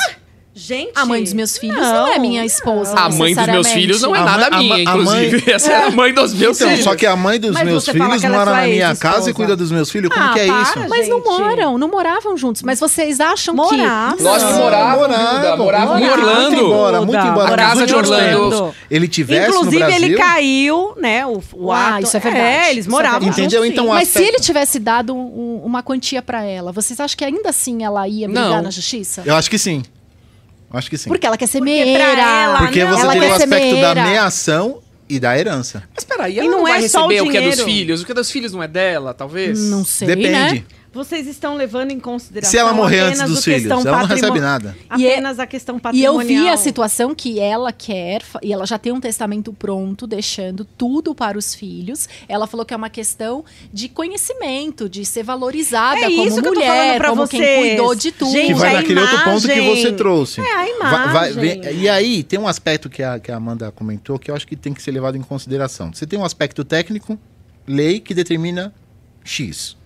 Gente. 0.56 0.92
A 0.94 1.04
mãe 1.04 1.20
dos 1.22 1.32
meus 1.32 1.58
filhos 1.58 1.76
não, 1.80 2.06
é 2.06 2.16
minha 2.18 2.44
esposa. 2.44 2.94
A 2.96 3.08
mãe 3.10 3.34
dos 3.34 3.46
meus 3.46 3.68
filhos 3.72 4.00
não 4.02 4.14
é 4.14 4.20
A 4.20 4.24
nada 4.24 4.50
mãe- 4.50 4.54
a 4.54 4.58
minha, 4.76 4.88
a 4.90 4.96
mãe- 4.96 5.26
inclusive. 5.26 5.50
Essa 5.52 5.72
é 5.72 5.84
a 5.86 5.90
mãe 5.90 6.14
dos 6.14 6.32
meus 6.32 6.56
Então, 6.56 6.68
filhos. 6.70 6.84
só 6.84 6.94
que 6.94 7.04
a 7.06 7.16
mãe 7.16 7.40
dos 7.40 7.50
Mas 7.50 7.64
meus 7.64 7.84
filhos 7.88 8.22
é 8.22 8.28
mora 8.28 8.52
na 8.52 8.62
minha 8.62 8.86
ex-esposa. 8.88 9.14
casa 9.14 9.30
e 9.30 9.34
cuida 9.34 9.56
dos 9.56 9.72
meus 9.72 9.90
filhos. 9.90 10.10
Como 10.12 10.24
Ah, 10.24 10.32
que 10.32 10.38
é 10.38 10.46
para, 10.46 10.62
isso? 10.62 10.88
Mas 10.88 11.08
não 11.08 11.24
moram, 11.24 11.76
não 11.76 11.88
moravam 11.88 12.36
juntos. 12.36 12.62
Mas 12.62 12.78
vocês 12.78 13.18
acham 13.18 13.52
Moravam. 13.52 14.16
que. 14.16 14.22
Lógico 14.22 14.46
que 14.52 14.56
Não, 14.56 14.62
moravam, 14.62 14.98
moravam, 15.08 15.56
moravam 15.58 15.98
em. 15.98 16.08
Orlando. 16.08 16.50
Muito 16.50 16.64
embora, 16.64 16.98
muito 17.00 17.26
embora. 17.26 17.52
A 17.54 17.56
casa 17.56 17.86
de 17.86 17.94
Orlando. 17.94 18.74
Ele 18.88 19.08
tivesse 19.08 19.50
Inclusive, 19.56 19.74
no 19.82 19.86
Brasil... 19.86 20.06
ele 20.06 20.16
caiu, 20.16 20.94
né? 20.96 21.26
O, 21.26 21.42
o 21.54 21.72
Ah, 21.72 21.96
ato. 21.96 22.04
isso 22.04 22.16
é 22.16 22.20
verdade. 22.20 22.44
É, 22.46 22.70
eles 22.70 22.86
é 22.86 22.90
moravam. 22.90 23.28
Entendeu? 23.28 23.60
juntos, 23.62 23.72
Então, 23.72 23.88
Mas 23.88 24.08
se 24.08 24.22
ele 24.22 24.38
tivesse 24.38 24.78
dado 24.78 25.12
um- 25.14 25.18
um- 25.18 25.62
uma 25.64 25.82
quantia 25.82 26.22
pra 26.22 26.44
ela, 26.44 26.70
vocês 26.70 27.00
acham 27.00 27.16
que 27.18 27.24
ainda 27.24 27.48
assim 27.50 27.82
ela 27.82 28.06
ia 28.06 28.28
brigar 28.28 28.48
Não. 28.50 28.62
na 28.62 28.70
justiça? 28.70 29.22
Eu 29.26 29.34
acho 29.34 29.50
que 29.50 29.58
sim. 29.58 29.82
Acho 30.74 30.90
que 30.90 30.98
sim. 30.98 31.08
Porque 31.08 31.26
ela 31.26 31.36
quer 31.36 31.46
ser 31.46 31.58
Porque 31.58 31.72
meira. 31.84 32.04
pra 32.04 32.42
ela, 32.42 32.58
Porque 32.58 32.84
não. 32.84 32.90
você 32.90 33.02
ela 33.02 33.12
tem 33.12 33.20
o 33.22 33.36
ser 33.36 33.42
aspecto 33.44 33.80
da 33.80 33.94
meação 33.94 34.78
e 35.08 35.20
da 35.20 35.38
herança. 35.38 35.82
Mas 35.94 36.04
peraí, 36.04 36.34
E 36.34 36.38
ela 36.40 36.50
não 36.50 36.58
não, 36.58 36.64
vai 36.64 36.84
é 36.84 36.88
só 36.88 37.06
o 37.06 37.08
receber 37.08 37.28
o 37.28 37.30
que 37.32 37.36
é 37.38 37.50
dos 37.50 37.60
filhos? 37.62 38.02
O 38.02 38.06
que 38.06 38.12
é 38.12 38.14
dos 38.14 38.30
filhos 38.30 38.52
não 38.52 38.62
é 38.62 38.68
dela, 38.68 39.12
talvez? 39.14 39.60
Não 39.70 39.84
sei, 39.84 40.08
Depende. 40.08 40.30
né? 40.30 40.64
Vocês 40.94 41.26
estão 41.26 41.56
levando 41.56 41.90
em 41.90 41.98
consideração 41.98 42.50
Se 42.52 42.56
ela 42.56 42.72
morrer 42.72 43.00
antes 43.00 43.20
apenas 43.20 43.34
dos 43.36 43.44
filhos, 43.44 43.64
ela 43.64 43.76
não 43.82 43.92
patrimo- 43.92 44.14
recebe 44.14 44.40
nada. 44.40 44.76
E 44.96 45.06
é- 45.06 45.12
Apenas 45.14 45.38
a 45.38 45.46
questão 45.46 45.74
E 45.74 45.78
eu 45.78 45.80
patrimonial. 45.82 46.44
vi 46.44 46.48
a 46.48 46.56
situação 46.56 47.14
que 47.14 47.40
ela 47.40 47.72
quer, 47.72 48.22
e 48.42 48.52
ela 48.52 48.64
já 48.66 48.78
tem 48.78 48.92
um 48.92 49.00
testamento 49.00 49.52
pronto, 49.52 50.06
deixando 50.06 50.64
tudo 50.64 51.14
para 51.14 51.36
os 51.36 51.54
filhos. 51.54 52.08
Ela 52.28 52.46
falou 52.46 52.64
que 52.64 52.72
é 52.72 52.76
uma 52.76 52.88
questão 52.90 53.44
de 53.72 53.88
conhecimento, 53.88 54.88
de 54.88 55.04
ser 55.04 55.22
valorizada 55.24 55.98
É 56.00 56.02
como 56.04 56.26
isso 56.26 56.40
que 56.42 56.48
eu 56.48 56.52
tô 56.52 56.60
mulher, 56.60 56.68
falando 56.68 56.96
pra 56.98 57.08
como 57.10 57.28
quem 57.28 57.40
vocês. 57.40 57.58
cuidou 57.76 57.94
de 57.94 58.12
tudo. 58.12 58.30
Gente, 58.30 58.46
que 58.46 58.54
vai 58.54 58.70
a 58.70 58.72
naquele 58.74 59.00
outro 59.00 59.24
ponto 59.24 59.46
que 59.48 59.52
imagem- 59.52 59.82
você 59.82 59.92
trouxe. 59.92 60.40
É, 60.40 60.44
a 60.44 60.56
Vai- 60.56 60.68
vai- 61.12 61.32
imagem. 61.32 61.60
vem- 61.60 61.74
e 61.82 61.88
aí, 61.88 62.22
tem 62.22 62.38
um 62.38 62.46
aspecto 62.46 62.88
que 62.88 63.02
a, 63.02 63.18
que 63.18 63.32
a 63.32 63.36
Amanda 63.36 63.72
comentou 63.72 64.18
que 64.18 64.30
eu 64.30 64.34
acho 64.36 64.46
que 64.46 64.54
tem 64.56 64.72
que 64.72 64.82
ser 64.82 64.92
levado 64.92 65.16
em 65.16 65.22
consideração. 65.22 65.92
Você 65.92 66.06
tem 66.06 66.18
um 66.18 66.24
aspecto 66.24 66.64
técnico, 66.64 67.18
lei, 67.66 67.98
que 68.00 68.14
determina 68.14 68.72
X. 69.24 69.76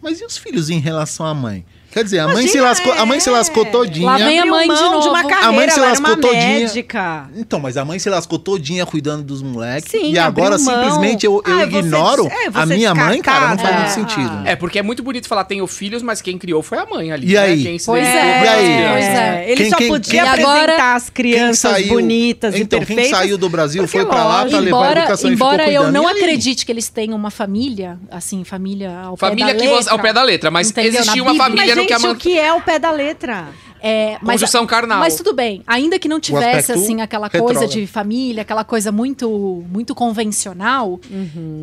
Mas 0.00 0.20
e 0.20 0.24
os 0.24 0.36
filhos 0.36 0.70
em 0.70 0.78
relação 0.78 1.26
à 1.26 1.34
mãe? 1.34 1.64
Quer 1.92 2.04
dizer, 2.04 2.20
a 2.20 2.28
mãe, 2.28 2.46
se 2.46 2.56
Imagina, 2.58 2.64
lascou, 2.64 2.92
a 2.92 3.06
mãe 3.06 3.18
se 3.20 3.30
lascou 3.30 3.62
é. 3.64 3.66
todinha. 3.70 4.06
Lá 4.06 4.16
vem 4.16 4.38
a 4.38 4.46
mãe 4.46 4.68
de 4.68 4.80
mão 4.80 5.00
de 5.00 5.08
uma 5.08 5.22
novo. 5.22 5.28
carreira, 5.28 5.48
A 5.48 5.52
mãe 5.52 5.68
se 5.70 5.80
lascou 5.80 6.06
uma 6.10 6.16
todinha. 6.20 6.60
médica. 6.60 7.30
Então, 7.36 7.58
mas 7.58 7.76
a 7.76 7.84
mãe 7.84 7.98
se 7.98 8.08
lascou 8.08 8.38
todinha 8.38 8.86
cuidando 8.86 9.24
dos 9.24 9.42
moleques. 9.42 9.90
Sim, 9.90 10.12
e 10.12 10.18
agora 10.18 10.56
simplesmente 10.58 11.26
eu, 11.26 11.42
eu 11.44 11.52
Ah, 11.60 11.66
você 11.66 11.78
ignoro 11.78 12.26
é, 12.28 12.46
a 12.46 12.64
você 12.66 12.74
minha 12.76 12.94
mãe, 12.94 13.20
cara. 13.20 13.48
Não 13.48 13.58
faz 13.58 13.74
descartada. 13.76 13.98
muito 13.98 14.14
sentido. 14.14 14.48
É, 14.48 14.54
porque 14.56 14.78
é 14.78 14.82
muito 14.82 15.02
bonito 15.02 15.26
falar 15.26 15.44
tenho 15.44 15.66
filhos, 15.66 16.00
mas 16.02 16.22
quem 16.22 16.38
criou 16.38 16.62
foi 16.62 16.78
a 16.78 16.86
mãe 16.86 17.10
ali. 17.10 17.28
E 17.30 17.34
né? 17.34 17.38
aí? 17.40 17.62
Quem 17.62 17.78
se 17.78 17.86
Pois 17.86 18.06
é, 18.06 18.40
pras 18.40 18.54
aí? 18.54 18.88
pois 18.92 19.04
é. 19.04 19.44
Ele 19.50 19.56
Quem- 19.62 19.70
só 19.70 19.76
quem- 19.76 19.88
podia 19.88 20.10
quem- 20.12 20.20
apresentar 20.20 20.52
agora- 20.62 20.94
as 20.94 21.10
crianças 21.10 21.58
saiu- 21.72 21.88
bonitas 21.88 22.54
então, 22.54 22.78
e 22.80 22.86
quem 22.86 22.94
perfeitas. 22.96 23.18
saiu 23.18 23.36
do 23.36 23.48
Brasil 23.48 23.88
foi 23.88 24.06
pra 24.06 24.24
lá 24.24 24.44
pra 24.46 24.58
levar 24.60 24.76
a 24.76 24.80
Embora, 24.80 25.00
educação 25.00 25.30
e 25.30 25.34
embora 25.34 25.70
eu 25.70 25.90
não 25.90 26.04
E 26.08 26.12
acredite 26.12 26.64
que 26.64 26.70
eles 26.70 26.88
tenham 26.88 27.16
uma 27.16 27.30
família, 27.32 27.98
assim, 28.10 28.44
família 28.44 28.96
ao 29.02 29.16
Família 29.16 29.46
pé 29.46 29.52
da 29.54 29.58
que 29.58 29.66
letra. 29.66 29.82
você, 29.82 29.90
ao 29.90 29.98
pé 29.98 30.12
da 30.12 30.22
letra, 30.22 30.50
mas 30.52 30.72
existia 30.76 31.22
uma 31.22 31.34
família 31.34 31.79
No 31.80 31.86
que 31.86 31.92
a 31.92 31.98
gente, 31.98 32.10
o 32.10 32.16
que 32.16 32.38
é 32.38 32.52
o 32.52 32.60
pé 32.60 32.78
da 32.78 32.90
letra? 32.90 33.48
É, 33.82 34.18
mas, 34.20 34.40
Conjunção 34.40 34.66
carnal. 34.66 34.98
Mas 34.98 35.16
tudo 35.16 35.32
bem, 35.32 35.62
ainda 35.66 35.98
que 35.98 36.06
não 36.08 36.20
tivesse 36.20 36.70
assim 36.72 37.00
aquela 37.00 37.30
coisa 37.30 37.46
retrógrado. 37.60 37.70
de 37.70 37.86
família, 37.86 38.42
aquela 38.42 38.62
coisa 38.64 38.92
muito 38.92 39.64
muito 39.70 39.94
convencional, 39.94 41.00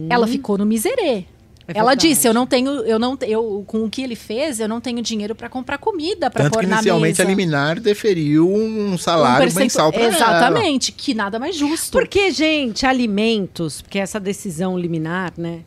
ela 0.10 0.28
ficou 0.28 0.58
no 0.58 0.66
miserê. 0.66 1.26
É 1.70 1.78
Ela 1.80 1.96
disse: 1.96 2.26
eu 2.28 2.34
não 2.34 2.48
tenho, 2.48 2.72
eu 2.86 2.98
não, 2.98 3.18
eu 3.22 3.64
com 3.68 3.84
o 3.84 3.90
que 3.90 4.02
ele 4.02 4.16
fez, 4.16 4.60
eu 4.60 4.70
não 4.70 4.80
tenho 4.80 5.02
dinheiro 5.02 5.36
para 5.36 5.50
comprar 5.50 5.78
comida 5.78 6.30
para 6.32 6.50
pôr 6.50 6.62
que 6.62 6.66
na 6.66 6.78
inicialmente 6.78 7.18
mesa. 7.20 7.24
a 7.24 7.26
liminar 7.26 7.80
deferiu 7.80 8.50
um 8.50 8.94
Um 8.94 8.98
salário 8.98 9.40
percentu- 9.40 9.60
mensal 9.64 9.92
para 9.92 10.02
ela. 10.04 10.16
Exatamente, 10.16 10.92
que 10.94 11.14
nada 11.14 11.38
mais 11.38 11.58
justo. 11.58 11.92
Porque, 11.92 12.32
gente, 12.32 12.86
alimentos, 12.86 13.82
porque 13.82 14.00
essa 14.00 14.18
decisão 14.20 14.80
liminar, 14.80 15.34
né? 15.38 15.60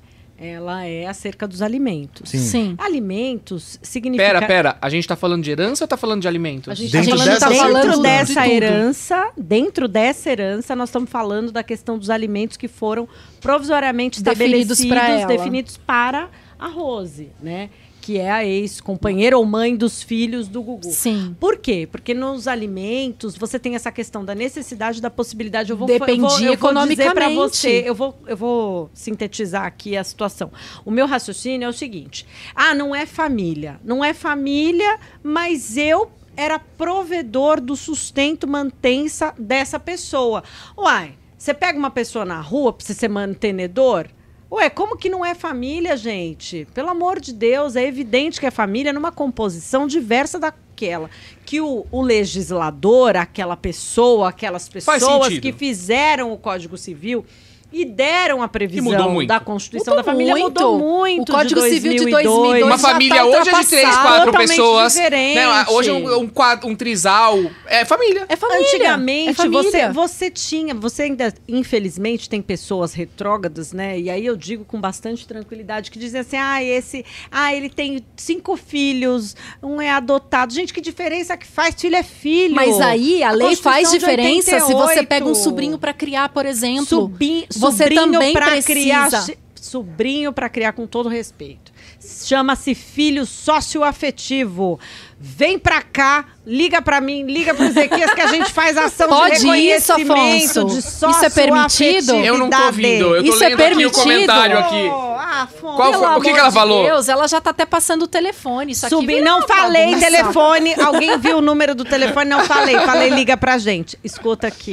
Ela 0.43 0.87
é 0.87 1.07
acerca 1.07 1.47
dos 1.47 1.61
alimentos. 1.61 2.31
Sim. 2.31 2.39
Sim. 2.39 2.75
Alimentos 2.79 3.79
significa. 3.83 4.25
Pera, 4.25 4.47
pera. 4.47 4.79
A 4.81 4.89
gente 4.89 5.07
tá 5.07 5.15
falando 5.15 5.43
de 5.43 5.51
herança 5.51 5.85
ou 5.85 5.89
tá 5.89 5.99
falando 5.99 6.23
de 6.23 6.29
alimentos? 6.29 6.71
A 6.71 6.75
gente 6.75 6.91
Dentro 6.91 7.15
está 7.15 7.49
dessa 7.51 7.51
falando 7.51 8.01
dessa 8.01 8.41
De 8.43 8.49
tudo. 8.49 8.55
herança, 8.55 9.31
dentro 9.37 9.87
dessa 9.87 10.31
herança, 10.31 10.75
nós 10.75 10.89
estamos 10.89 11.11
falando 11.11 11.53
da 11.53 11.63
questão 11.63 11.99
dos 11.99 12.09
alimentos 12.09 12.57
que 12.57 12.69
foram 12.69 13.07
provisoriamente 13.39 14.23
Definidos 14.23 14.81
estabelecidos, 14.81 15.27
definidos 15.27 15.77
para 15.77 16.31
a 16.59 16.69
Rose, 16.69 17.29
né? 17.43 17.69
Que 18.11 18.19
é 18.19 18.29
a 18.29 18.45
ex-companheira 18.45 19.39
ou 19.39 19.45
mãe 19.45 19.77
dos 19.77 20.03
filhos 20.03 20.49
do 20.49 20.61
Gugu. 20.61 20.91
Sim. 20.91 21.37
Por 21.39 21.57
quê? 21.57 21.89
Porque 21.89 22.13
nos 22.13 22.49
alimentos 22.49 23.37
você 23.37 23.57
tem 23.57 23.77
essa 23.77 23.93
questão 23.93 24.25
da 24.25 24.35
necessidade, 24.35 25.01
da 25.01 25.09
possibilidade. 25.09 25.71
Eu 25.71 25.77
vou, 25.77 25.87
Dependia 25.87 26.19
eu 26.19 26.57
vou, 26.57 26.71
eu 26.71 26.75
vou 26.75 26.89
dizer 26.89 27.15
para 27.15 27.29
você, 27.29 27.85
eu 27.87 27.95
vou, 27.95 28.19
eu 28.27 28.37
vou 28.37 28.91
sintetizar 28.93 29.65
aqui 29.65 29.97
a 29.97 30.03
situação. 30.03 30.51
O 30.85 30.91
meu 30.91 31.07
raciocínio 31.07 31.67
é 31.67 31.69
o 31.69 31.73
seguinte: 31.73 32.27
ah, 32.53 32.75
não 32.75 32.93
é 32.93 33.07
família, 33.07 33.79
não 33.85 34.05
é 34.05 34.13
família, 34.13 34.99
mas 35.23 35.77
eu 35.77 36.11
era 36.37 36.59
provedor 36.59 37.61
do 37.61 37.77
sustento 37.77 38.49
mantença 38.49 39.33
dessa 39.39 39.79
pessoa. 39.79 40.43
Uai, 40.77 41.15
você 41.39 41.55
pega 41.55 41.79
uma 41.79 41.93
pessoa 41.93 42.25
na 42.25 42.41
rua 42.41 42.73
para 42.73 42.85
você 42.85 42.93
ser 42.93 43.09
mantenedor? 43.09 44.09
Ué, 44.51 44.69
como 44.69 44.97
que 44.97 45.09
não 45.09 45.25
é 45.25 45.33
família, 45.33 45.97
gente? 45.97 46.67
Pelo 46.75 46.89
amor 46.89 47.21
de 47.21 47.33
Deus, 47.33 47.77
é 47.77 47.87
evidente 47.87 48.41
que 48.41 48.47
é 48.47 48.51
família 48.51 48.93
numa 48.93 49.13
composição 49.13 49.87
diversa 49.87 50.41
daquela. 50.41 51.09
Que 51.47 51.61
o, 51.61 51.87
o 51.91 52.03
legislador, 52.03 53.17
aquela 53.17 53.57
pessoa, 53.57 54.31
aquelas 54.31 54.69
pessoas 54.69 55.39
que 55.39 55.53
fizeram 55.53 56.33
o 56.33 56.39
Código 56.39 56.77
Civil 56.77 57.25
e 57.73 57.85
deram 57.85 58.43
a 58.43 58.49
previsão 58.49 59.25
da 59.27 59.39
Constituição 59.41 59.95
Mudou 59.95 60.05
da 60.05 60.11
Família, 60.13 60.33
muito. 60.35 60.45
mudou 60.63 60.79
muito. 60.79 61.29
O 61.31 61.35
Código 61.35 61.61
de 61.61 61.69
Civil 61.71 61.93
de 61.93 61.99
2002. 62.11 62.25
2002 62.25 62.65
Uma 62.65 62.79
já 62.79 62.89
família 62.89 63.17
tá 63.17 63.25
hoje 63.27 63.49
é 63.51 63.61
de 63.61 63.67
três, 63.69 63.97
quatro 63.97 64.33
pessoas. 64.33 64.93
diferente. 64.95 65.35
né? 65.37 65.65
Hoje 65.69 65.91
é 65.91 65.93
um, 65.93 66.19
um, 66.21 66.29
quadro- 66.29 66.69
um 66.69 66.75
trisal. 66.75 67.39
É 67.67 67.85
família. 67.85 68.27
É 68.29 68.37
família. 68.37 68.61
Antigamente, 68.67 69.31
é 69.31 69.35
família. 69.35 69.63
você, 69.63 69.89
você 69.89 70.31
tinha, 70.31 70.75
você 70.75 71.03
ainda, 71.05 71.33
infelizmente, 71.49 72.29
tem 72.29 72.43
pessoas 72.43 72.93
retrógradas, 72.95 73.73
né? 73.73 73.99
E 73.99 74.11
aí 74.11 74.25
eu 74.27 74.37
digo 74.37 74.65
com 74.65 74.81
bastante 74.81 75.27
tranquilidade, 75.27 75.91
que 75.91 75.99
dizem 75.99 76.21
assim: 76.21 76.37
ah, 76.37 76.63
esse, 76.63 77.05
ah, 77.31 77.55
ele 77.55 77.69
tem 77.69 78.05
cinco 78.17 78.57
filhos, 78.57 79.37
um 79.63 79.81
é 79.81 79.91
adotado. 79.91 80.53
Gente, 80.53 80.73
que 80.73 80.81
diferença 80.81 81.37
que 81.37 81.47
faz? 81.47 81.75
Filho 81.79 81.97
é 81.97 82.03
filho. 82.03 82.55
Mas 82.55 82.81
aí 82.81 83.23
a 83.23 83.29
A 83.29 83.33
lei 83.33 83.55
faz 83.57 83.91
diferença 83.91 84.59
se 84.61 84.73
você 84.73 85.01
88. 85.01 85.07
pega 85.09 85.27
um 85.27 85.35
sobrinho 85.35 85.79
para 85.79 85.93
criar, 85.93 86.29
por 86.31 86.45
exemplo. 86.47 86.87
Sobrinho, 86.87 87.47
Você 87.61 87.89
também 87.91 88.33
pra 88.33 88.51
precisa. 88.51 88.67
criar. 88.67 89.11
Sobrinho 89.55 90.33
para 90.33 90.49
criar 90.49 90.73
com 90.73 90.87
todo 90.87 91.09
respeito. 91.09 91.71
Chama-se 92.01 92.75
filho 92.75 93.27
socioafetivo. 93.27 94.81
Vem 95.23 95.59
pra 95.59 95.83
cá, 95.83 96.25
liga 96.47 96.81
pra 96.81 96.99
mim, 96.99 97.25
liga 97.25 97.53
pro 97.53 97.67
Ezequias 97.67 98.15
que 98.15 98.21
a 98.23 98.27
gente 98.29 98.51
faz 98.53 98.75
ação 98.79 99.07
Pode 99.07 99.39
de 99.41 99.47
isso, 99.49 99.93
reconhecimento 99.95 100.61
Afonso? 100.61 100.65
de 100.67 100.79
Isso 100.79 101.25
é 101.27 101.29
permitido? 101.31 102.13
Eu 102.15 102.39
não 102.39 102.49
tô 102.49 102.57
ouvindo. 102.65 103.15
Eu 103.17 103.23
tô 103.25 103.29
Isso 103.35 103.45
é 103.45 103.49
aqui 103.49 103.55
o 103.55 103.59
permitido? 103.59 103.93
comentário 103.93 104.59
aqui. 104.59 104.89
Ah, 105.23 105.43
Afonso. 105.43 105.77
Qual 105.77 105.93
foi- 105.93 106.09
o 106.17 106.21
que 106.23 106.33
que 106.33 106.39
ela 106.39 106.51
falou? 106.51 106.85
Deus, 106.85 107.09
ela 107.09 107.29
já 107.29 107.39
tá 107.41 107.51
até 107.51 107.67
passando 107.67 108.03
o 108.05 108.07
telefone. 108.09 108.73
Isso 108.73 108.87
aqui 108.87 108.95
Subi, 108.95 109.21
não 109.21 109.47
falei 109.47 109.89
bagunça. 109.95 110.07
telefone. 110.07 110.75
Alguém 110.81 111.19
viu 111.19 111.37
o 111.39 111.41
número 111.43 111.75
do 111.75 111.85
telefone? 111.85 112.31
Não 112.31 112.45
falei. 112.47 112.79
Falei, 112.81 113.11
liga 113.11 113.37
pra 113.37 113.59
gente. 113.59 113.99
Escuta 114.03 114.47
aqui. 114.47 114.73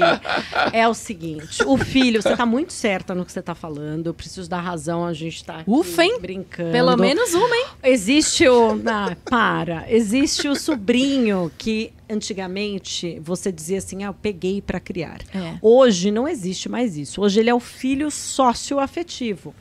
É 0.71 0.87
o 0.87 0.93
seguinte: 0.93 1.61
o 1.65 1.77
filho, 1.77 2.21
você 2.21 2.35
tá 2.37 2.45
muito 2.45 2.71
certa 2.71 3.13
no 3.13 3.25
que 3.25 3.31
você 3.33 3.41
tá 3.41 3.53
falando. 3.53 4.07
Eu 4.07 4.13
preciso 4.13 4.49
dar 4.49 4.61
razão, 4.61 5.05
a 5.05 5.11
gente 5.13 5.43
tá 5.43 5.55
aqui 5.59 5.63
Ufa, 5.69 6.03
hein? 6.05 6.17
brincando. 6.21 6.71
Pelo 6.71 6.95
menos 6.95 7.33
uma, 7.33 7.55
hein? 7.55 7.65
Existe 7.83 8.47
o. 8.47 8.81
Ah, 8.85 9.15
para. 9.29 9.85
Existe 9.89 10.36
o 10.45 10.55
sobrinho 10.55 11.49
que 11.57 11.93
antigamente 12.09 13.19
você 13.19 13.51
dizia 13.51 13.77
assim: 13.77 14.03
ah, 14.03 14.07
eu 14.07 14.13
peguei 14.13 14.61
pra 14.61 14.79
criar. 14.79 15.21
É. 15.33 15.57
Hoje 15.61 16.11
não 16.11 16.27
existe 16.27 16.69
mais 16.69 16.97
isso. 16.97 17.21
Hoje 17.21 17.39
ele 17.39 17.49
é 17.49 17.53
o 17.53 17.59
filho 17.59 18.09
socioafetivo. 18.09 19.53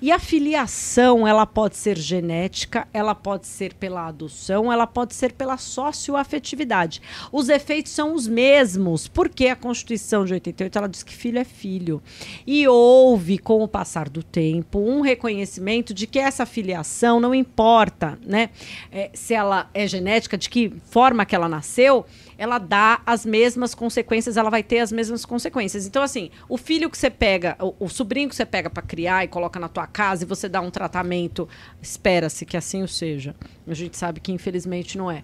E 0.00 0.10
a 0.10 0.18
filiação, 0.18 1.26
ela 1.26 1.46
pode 1.46 1.76
ser 1.76 1.98
genética, 1.98 2.86
ela 2.92 3.14
pode 3.14 3.46
ser 3.46 3.74
pela 3.74 4.06
adoção, 4.06 4.72
ela 4.72 4.86
pode 4.86 5.14
ser 5.14 5.32
pela 5.32 5.56
socioafetividade. 5.56 7.02
Os 7.32 7.48
efeitos 7.48 7.92
são 7.92 8.14
os 8.14 8.26
mesmos, 8.26 9.08
porque 9.08 9.48
a 9.48 9.56
Constituição 9.56 10.24
de 10.24 10.34
88 10.34 10.78
ela 10.78 10.88
diz 10.88 11.02
que 11.02 11.14
filho 11.14 11.38
é 11.38 11.44
filho. 11.44 12.02
E 12.46 12.66
houve, 12.68 13.38
com 13.38 13.62
o 13.62 13.68
passar 13.68 14.08
do 14.08 14.22
tempo, 14.22 14.78
um 14.78 15.00
reconhecimento 15.00 15.92
de 15.92 16.06
que 16.06 16.18
essa 16.18 16.46
filiação 16.46 17.20
não 17.20 17.34
importa, 17.34 18.18
né? 18.24 18.50
É, 18.90 19.10
se 19.14 19.34
ela 19.34 19.68
é 19.74 19.86
genética, 19.86 20.36
de 20.36 20.48
que 20.48 20.72
forma 20.90 21.24
que 21.24 21.34
ela 21.34 21.48
nasceu, 21.48 21.87
ela 22.36 22.58
dá 22.58 23.00
as 23.04 23.26
mesmas 23.26 23.74
consequências, 23.74 24.36
ela 24.36 24.50
vai 24.50 24.62
ter 24.62 24.78
as 24.78 24.92
mesmas 24.92 25.24
consequências. 25.24 25.86
Então, 25.86 26.02
assim, 26.02 26.30
o 26.48 26.56
filho 26.56 26.88
que 26.88 26.96
você 26.96 27.10
pega, 27.10 27.56
o, 27.60 27.74
o 27.80 27.88
sobrinho 27.88 28.28
que 28.28 28.36
você 28.36 28.46
pega 28.46 28.70
para 28.70 28.82
criar 28.82 29.24
e 29.24 29.28
coloca 29.28 29.58
na 29.58 29.68
tua 29.68 29.86
casa 29.86 30.24
e 30.24 30.26
você 30.26 30.48
dá 30.48 30.60
um 30.60 30.70
tratamento, 30.70 31.48
espera-se 31.82 32.44
que 32.46 32.56
assim 32.56 32.82
o 32.82 32.88
seja. 32.88 33.34
A 33.66 33.74
gente 33.74 33.96
sabe 33.96 34.20
que 34.20 34.32
infelizmente 34.32 34.96
não 34.96 35.10
é. 35.10 35.22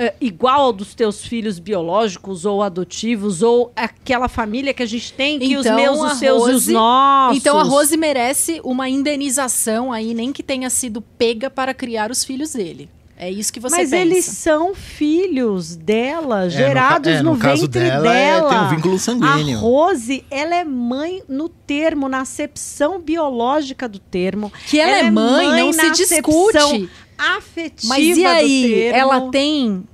É, 0.00 0.14
igual 0.20 0.60
ao 0.60 0.72
dos 0.72 0.94
teus 0.94 1.24
filhos 1.24 1.58
biológicos 1.58 2.44
ou 2.44 2.62
adotivos 2.62 3.42
ou 3.42 3.72
aquela 3.74 4.28
família 4.28 4.72
que 4.72 4.82
a 4.82 4.86
gente 4.86 5.12
tem 5.12 5.38
que 5.40 5.56
os 5.56 5.66
Então, 5.66 5.76
meus, 5.76 5.98
a 5.98 6.06
os 6.12 6.18
seus 6.18 6.38
e 6.38 6.44
os 6.44 6.52
Rose- 6.52 6.72
nossos. 6.72 7.36
Então 7.38 7.58
a 7.58 7.64
Rose 7.64 7.96
merece 7.96 8.60
uma 8.62 8.88
indenização 8.88 9.92
aí, 9.92 10.14
nem 10.14 10.32
que 10.32 10.42
tenha 10.42 10.70
sido 10.70 11.00
pega 11.00 11.50
para 11.50 11.74
criar 11.74 12.10
os 12.12 12.22
filhos 12.24 12.52
dele. 12.52 12.88
É 13.20 13.28
isso 13.28 13.52
que 13.52 13.58
você 13.58 13.76
Mas 13.78 13.90
pensa. 13.90 14.02
eles 14.02 14.24
são 14.26 14.74
filhos 14.76 15.74
dela, 15.74 16.44
no 16.44 16.50
gerados 16.50 17.12
ca- 17.12 17.18
é, 17.18 17.22
no, 17.22 17.32
no 17.34 17.38
caso 17.38 17.62
ventre 17.62 17.80
dela, 17.80 18.16
é, 18.16 18.34
dela. 18.36 18.48
tem 18.48 18.58
um 18.58 18.68
vínculo 18.76 18.98
sanguíneo. 18.98 19.58
A 19.58 19.60
Rose, 19.60 20.24
ela 20.30 20.54
é 20.54 20.62
mãe 20.64 21.22
no 21.28 21.48
termo, 21.48 22.08
na 22.08 22.20
acepção 22.20 23.00
biológica 23.00 23.88
do 23.88 23.98
termo. 23.98 24.52
Que 24.68 24.78
ela 24.78 24.98
é 24.98 25.10
mãe, 25.10 25.60
não 25.64 25.72
se 25.72 25.90
discute. 25.90 26.88
Afetiva 27.18 27.94
Mas 27.94 28.16
e 28.16 28.22
do 28.22 28.28
aí, 28.28 28.74
termo. 28.74 28.98
ela 28.98 29.30
tem, 29.30 29.84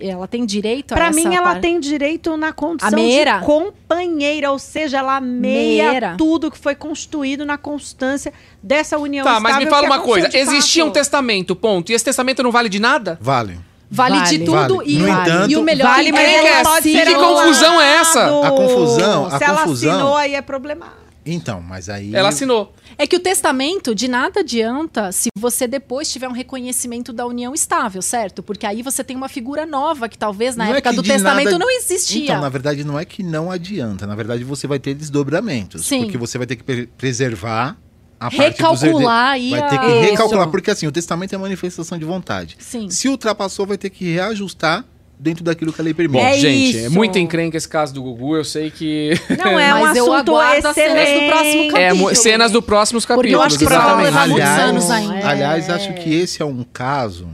ela 0.00 0.26
tem 0.26 0.44
direito 0.44 0.92
a 0.92 0.96
Pra 0.96 1.06
essa 1.06 1.14
mim, 1.20 1.34
ela 1.34 1.52
par- 1.52 1.60
tem 1.60 1.78
direito 1.78 2.36
na 2.36 2.52
condição 2.52 2.90
de 2.90 3.44
companheira, 3.46 4.50
ou 4.50 4.58
seja, 4.58 4.98
ela 4.98 5.20
meia 5.20 5.92
Meia. 5.92 6.14
tudo 6.18 6.50
que 6.50 6.58
foi 6.58 6.74
constituído 6.74 7.44
na 7.46 7.56
constância 7.56 8.32
dessa 8.62 8.98
união 8.98 9.24
Tá, 9.24 9.38
mas 9.38 9.56
me 9.58 9.66
fala 9.66 9.82
que 9.82 9.92
uma 9.92 10.00
coisa. 10.00 10.28
Existia 10.36 10.82
um 10.84 10.88
fato. 10.88 10.94
testamento, 10.94 11.54
ponto. 11.54 11.92
E 11.92 11.94
esse 11.94 12.04
testamento 12.04 12.42
não 12.42 12.50
vale 12.50 12.68
de 12.68 12.80
nada? 12.80 13.18
Vale. 13.20 13.58
Vale, 13.90 14.16
Vale. 14.18 14.30
de 14.30 14.44
tudo 14.44 14.76
Vale. 14.78 14.90
e, 14.92 14.98
No 14.98 15.08
entanto- 15.08 15.50
e 15.52 15.56
o 15.56 15.62
melhor 15.62 15.86
Vale, 15.88 16.08
é 16.08 16.12
mas 16.12 16.22
é 16.28 16.64
ser 16.82 17.06
Que 17.06 17.14
confusão 17.14 17.80
é 17.80 17.94
essa? 17.98 18.26
A 18.46 18.50
confusão- 18.50 19.26
a 19.26 19.38
Se 19.38 19.44
ela 19.44 19.58
confusão- 19.62 19.92
assinou, 19.94 20.16
aí 20.16 20.34
é 20.34 20.42
problemático. 20.42 21.03
Então, 21.26 21.60
mas 21.60 21.88
aí. 21.88 22.14
Ela 22.14 22.28
assinou. 22.28 22.74
É 22.98 23.06
que 23.06 23.16
o 23.16 23.20
testamento 23.20 23.94
de 23.94 24.08
nada 24.08 24.40
adianta 24.40 25.10
se 25.10 25.28
você 25.38 25.66
depois 25.66 26.12
tiver 26.12 26.28
um 26.28 26.32
reconhecimento 26.32 27.12
da 27.12 27.26
união 27.26 27.54
estável, 27.54 28.02
certo? 28.02 28.42
Porque 28.42 28.66
aí 28.66 28.82
você 28.82 29.02
tem 29.02 29.16
uma 29.16 29.28
figura 29.28 29.64
nova 29.64 30.08
que 30.08 30.18
talvez 30.18 30.54
na 30.56 30.64
Não 30.66 30.74
é 30.74 30.78
época 30.78 30.90
que 30.90 30.96
do 30.96 31.02
testamento 31.02 31.44
nada- 31.52 31.58
não 31.58 31.70
existia. 31.70 32.24
Então, 32.24 32.40
na 32.40 32.48
verdade, 32.48 32.84
não 32.84 32.98
é 32.98 33.04
que 33.04 33.22
não 33.22 33.50
adianta. 33.50 34.06
Na 34.06 34.14
verdade, 34.14 34.44
você 34.44 34.66
vai 34.66 34.78
ter 34.78 34.94
desdobramentos. 34.94 35.86
Sim. 35.86 36.02
Porque 36.02 36.18
você 36.18 36.36
vai 36.38 36.46
ter 36.46 36.56
que 36.56 36.62
pre- 36.62 36.86
preservar 36.98 37.76
a 38.20 38.30
parte 38.30 38.62
dos 38.62 38.80
Recalcular 38.82 39.30
aí 39.32 39.50
Vai 39.50 39.68
ter 39.68 39.78
que 39.78 39.86
Isso. 39.86 40.10
recalcular, 40.10 40.48
porque 40.48 40.70
assim, 40.70 40.86
o 40.86 40.92
testamento 40.92 41.34
é 41.34 41.38
manifestação 41.38 41.98
de 41.98 42.04
vontade. 42.04 42.56
Sim. 42.60 42.88
Se 42.90 43.08
ultrapassou, 43.08 43.66
vai 43.66 43.76
ter 43.78 43.90
que 43.90 44.12
reajustar 44.12 44.84
dentro 45.18 45.42
daquilo 45.44 45.72
que 45.72 45.80
a 45.80 45.84
lei 45.84 45.94
permite. 45.94 46.20
Bom, 46.20 46.26
É 46.26 46.38
gente, 46.38 46.76
é 46.78 46.80
isso. 46.82 46.90
muito 46.92 47.18
encrenca 47.18 47.56
esse 47.56 47.68
caso 47.68 47.94
do 47.94 48.02
Gugu. 48.02 48.36
Eu 48.36 48.44
sei 48.44 48.70
que. 48.70 49.12
Não 49.38 49.58
é 49.58 49.74
um 49.74 49.80
Mas 49.80 49.96
eu 49.96 50.12
assunto 50.12 50.30
aguardo 50.30 50.68
as 50.68 50.74
cenas 50.74 50.98
excelente. 50.98 51.24
do 51.24 51.30
próximo 51.30 51.62
É, 51.62 51.68
capítulo. 51.88 51.96
mu- 52.10 52.14
cenas 52.16 52.52
do 52.52 52.62
próximos 52.62 53.06
Porque 53.06 53.16
capítulos. 53.30 53.40
eu 53.40 53.46
acho 53.46 53.58
que 53.58 53.64
vai 53.64 53.76
exatamente. 53.76 54.04
levar 54.04 54.28
muitos 54.28 54.48
Aliás- 54.50 54.68
anos 54.70 54.90
ainda. 54.90 55.28
Aliás, 55.28 55.70
acho 55.70 55.94
que 55.94 56.14
esse 56.14 56.42
é 56.42 56.44
um 56.44 56.64
caso 56.64 57.28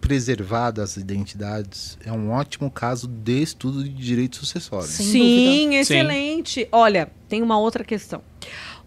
preservado 0.00 0.80
as 0.80 0.96
identidades, 0.96 1.98
é 2.04 2.12
um 2.12 2.30
ótimo 2.30 2.70
caso 2.70 3.08
de 3.08 3.42
estudo 3.42 3.82
de 3.82 3.88
direito 3.90 4.36
sucessório. 4.36 4.86
Sim, 4.86 5.64
dúvida. 5.64 5.80
excelente. 5.80 6.68
Olha, 6.70 7.08
tem 7.28 7.42
uma 7.42 7.58
outra 7.58 7.82
questão. 7.82 8.22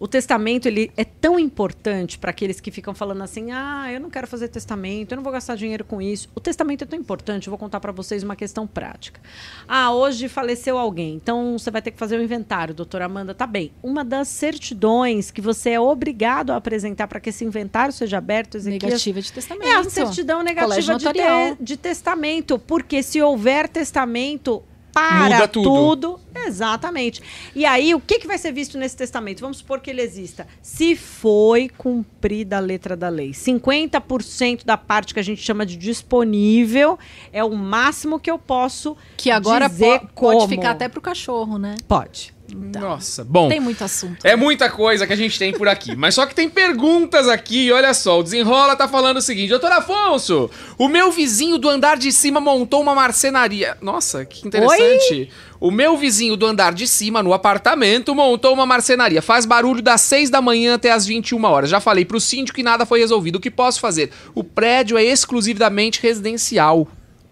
O 0.00 0.08
testamento 0.08 0.66
ele 0.66 0.90
é 0.96 1.04
tão 1.04 1.38
importante 1.38 2.18
para 2.18 2.30
aqueles 2.30 2.58
que 2.58 2.70
ficam 2.70 2.94
falando 2.94 3.22
assim: 3.22 3.52
"Ah, 3.52 3.92
eu 3.92 4.00
não 4.00 4.08
quero 4.08 4.26
fazer 4.26 4.48
testamento, 4.48 5.12
eu 5.12 5.16
não 5.16 5.22
vou 5.22 5.30
gastar 5.30 5.56
dinheiro 5.56 5.84
com 5.84 6.00
isso". 6.00 6.26
O 6.34 6.40
testamento 6.40 6.84
é 6.84 6.86
tão 6.86 6.98
importante, 6.98 7.46
eu 7.46 7.50
vou 7.50 7.58
contar 7.58 7.80
para 7.80 7.92
vocês 7.92 8.22
uma 8.22 8.34
questão 8.34 8.66
prática. 8.66 9.20
Ah, 9.68 9.92
hoje 9.92 10.26
faleceu 10.26 10.78
alguém, 10.78 11.16
então 11.16 11.58
você 11.58 11.70
vai 11.70 11.82
ter 11.82 11.90
que 11.90 11.98
fazer 11.98 12.16
o 12.16 12.20
um 12.20 12.24
inventário, 12.24 12.74
doutora 12.74 13.04
Amanda, 13.04 13.34
tá 13.34 13.46
bem. 13.46 13.72
Uma 13.82 14.02
das 14.02 14.28
certidões 14.28 15.30
que 15.30 15.42
você 15.42 15.70
é 15.70 15.80
obrigado 15.80 16.50
a 16.50 16.56
apresentar 16.56 17.06
para 17.06 17.20
que 17.20 17.28
esse 17.28 17.44
inventário 17.44 17.92
seja 17.92 18.16
aberto, 18.16 18.56
Ezequias, 18.56 18.82
negativa 18.82 19.20
de 19.20 19.30
testamento. 19.30 19.68
É 19.68 19.74
a 19.74 19.84
certidão 19.84 20.42
negativa 20.42 20.96
de, 20.96 21.04
te, 21.12 21.56
de 21.60 21.76
testamento, 21.76 22.58
porque 22.58 23.02
se 23.02 23.20
houver 23.20 23.68
testamento, 23.68 24.62
para 24.92 25.24
Muda 25.36 25.48
tudo. 25.48 25.70
tudo. 25.70 26.20
Exatamente. 26.46 27.22
E 27.54 27.64
aí, 27.64 27.94
o 27.94 28.00
que, 28.00 28.18
que 28.18 28.26
vai 28.26 28.38
ser 28.38 28.52
visto 28.52 28.78
nesse 28.78 28.96
testamento? 28.96 29.40
Vamos 29.40 29.58
supor 29.58 29.80
que 29.80 29.90
ele 29.90 30.00
exista. 30.00 30.46
Se 30.62 30.94
foi 30.96 31.68
cumprida 31.68 32.56
a 32.56 32.60
letra 32.60 32.96
da 32.96 33.08
lei. 33.08 33.30
50% 33.30 34.64
da 34.64 34.76
parte 34.76 35.12
que 35.14 35.20
a 35.20 35.22
gente 35.22 35.42
chama 35.42 35.64
de 35.66 35.76
disponível 35.76 36.98
é 37.32 37.42
o 37.44 37.54
máximo 37.54 38.18
que 38.18 38.30
eu 38.30 38.38
posso 38.38 38.96
Que 39.16 39.30
agora 39.30 39.68
dizer 39.68 40.00
po 40.00 40.08
como. 40.14 40.38
pode 40.38 40.48
ficar 40.48 40.70
até 40.72 40.88
pro 40.88 41.00
cachorro, 41.00 41.58
né? 41.58 41.74
Pode. 41.86 42.34
Então, 42.52 42.82
Nossa, 42.82 43.24
bom. 43.24 43.48
Tem 43.48 43.60
muito 43.60 43.82
assunto. 43.82 44.24
É 44.24 44.36
muita 44.36 44.70
coisa 44.70 45.06
que 45.06 45.12
a 45.12 45.16
gente 45.16 45.38
tem 45.38 45.52
por 45.52 45.68
aqui. 45.68 45.94
mas 45.96 46.14
só 46.14 46.26
que 46.26 46.34
tem 46.34 46.48
perguntas 46.48 47.28
aqui. 47.28 47.70
Olha 47.72 47.92
só, 47.94 48.20
o 48.20 48.22
Desenrola 48.22 48.76
tá 48.76 48.88
falando 48.88 49.18
o 49.18 49.22
seguinte: 49.22 49.48
Doutor 49.50 49.72
Afonso, 49.72 50.50
o 50.78 50.88
meu 50.88 51.10
vizinho 51.10 51.58
do 51.58 51.68
andar 51.68 51.96
de 51.96 52.12
cima 52.12 52.40
montou 52.40 52.80
uma 52.80 52.94
marcenaria. 52.94 53.76
Nossa, 53.80 54.24
que 54.24 54.46
interessante. 54.46 55.12
Oi? 55.12 55.28
O 55.60 55.70
meu 55.70 55.94
vizinho 55.96 56.38
do 56.38 56.46
andar 56.46 56.72
de 56.72 56.86
cima, 56.88 57.22
no 57.22 57.34
apartamento, 57.34 58.14
montou 58.14 58.54
uma 58.54 58.64
marcenaria. 58.64 59.20
Faz 59.20 59.44
barulho 59.44 59.82
das 59.82 60.00
6 60.00 60.30
da 60.30 60.40
manhã 60.40 60.76
até 60.76 60.90
as 60.90 61.04
21 61.04 61.44
horas. 61.44 61.68
Já 61.68 61.80
falei 61.80 62.04
pro 62.04 62.18
síndico 62.18 62.56
que 62.56 62.62
nada 62.62 62.86
foi 62.86 63.00
resolvido. 63.00 63.36
O 63.36 63.40
que 63.40 63.50
posso 63.50 63.78
fazer? 63.78 64.10
O 64.34 64.42
prédio 64.42 64.96
é 64.96 65.04
exclusivamente 65.04 66.00
residencial. 66.00 66.88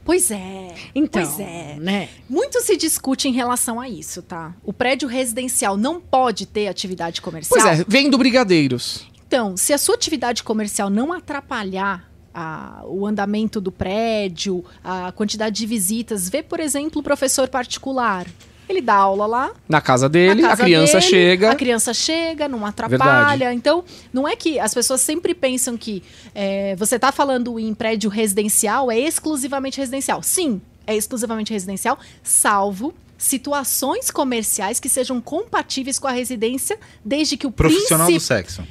Pois 0.08 0.30
é. 0.30 0.74
Então, 0.94 1.22
pois 1.22 1.38
é. 1.38 1.76
Né? 1.78 2.08
Muito 2.30 2.62
se 2.62 2.78
discute 2.78 3.28
em 3.28 3.32
relação 3.32 3.78
a 3.78 3.90
isso, 3.90 4.22
tá? 4.22 4.54
O 4.64 4.72
prédio 4.72 5.06
residencial 5.06 5.76
não 5.76 6.00
pode 6.00 6.46
ter 6.46 6.66
atividade 6.66 7.20
comercial. 7.20 7.60
Pois 7.60 7.80
é, 7.80 7.84
vem 7.86 8.08
do 8.08 8.16
Brigadeiros. 8.16 9.06
Então, 9.26 9.54
se 9.54 9.70
a 9.70 9.76
sua 9.76 9.96
atividade 9.96 10.42
comercial 10.42 10.88
não 10.88 11.12
atrapalhar 11.12 12.10
a, 12.32 12.80
o 12.86 13.06
andamento 13.06 13.60
do 13.60 13.70
prédio, 13.70 14.64
a 14.82 15.12
quantidade 15.12 15.56
de 15.56 15.66
visitas, 15.66 16.30
vê, 16.30 16.42
por 16.42 16.58
exemplo, 16.58 17.02
o 17.02 17.04
professor 17.04 17.46
particular. 17.46 18.26
Ele 18.68 18.80
dá 18.80 18.94
aula 18.94 19.26
lá. 19.26 19.50
Na 19.68 19.80
casa 19.80 20.08
dele, 20.08 20.42
casa 20.42 20.62
a 20.62 20.64
criança 20.66 20.98
dele, 20.98 21.10
chega. 21.10 21.50
A 21.50 21.54
criança 21.54 21.94
chega, 21.94 22.48
não 22.48 22.66
atrapalha. 22.66 23.38
Verdade. 23.38 23.56
Então, 23.56 23.84
não 24.12 24.28
é 24.28 24.36
que 24.36 24.58
as 24.58 24.74
pessoas 24.74 25.00
sempre 25.00 25.34
pensam 25.34 25.76
que 25.76 26.02
é, 26.34 26.76
você 26.76 26.96
está 26.96 27.10
falando 27.10 27.58
em 27.58 27.72
prédio 27.74 28.10
residencial, 28.10 28.90
é 28.90 28.98
exclusivamente 28.98 29.78
residencial. 29.78 30.22
Sim, 30.22 30.60
é 30.86 30.94
exclusivamente 30.96 31.52
residencial, 31.52 31.98
salvo 32.22 32.94
situações 33.18 34.10
comerciais 34.10 34.78
que 34.78 34.88
sejam 34.88 35.20
compatíveis 35.20 35.98
com 35.98 36.06
a 36.06 36.12
residência, 36.12 36.78
desde 37.04 37.36
que 37.36 37.46
o 37.46 37.50
profissional 37.50 38.10
do 38.10 38.20
sexo. 38.20 38.62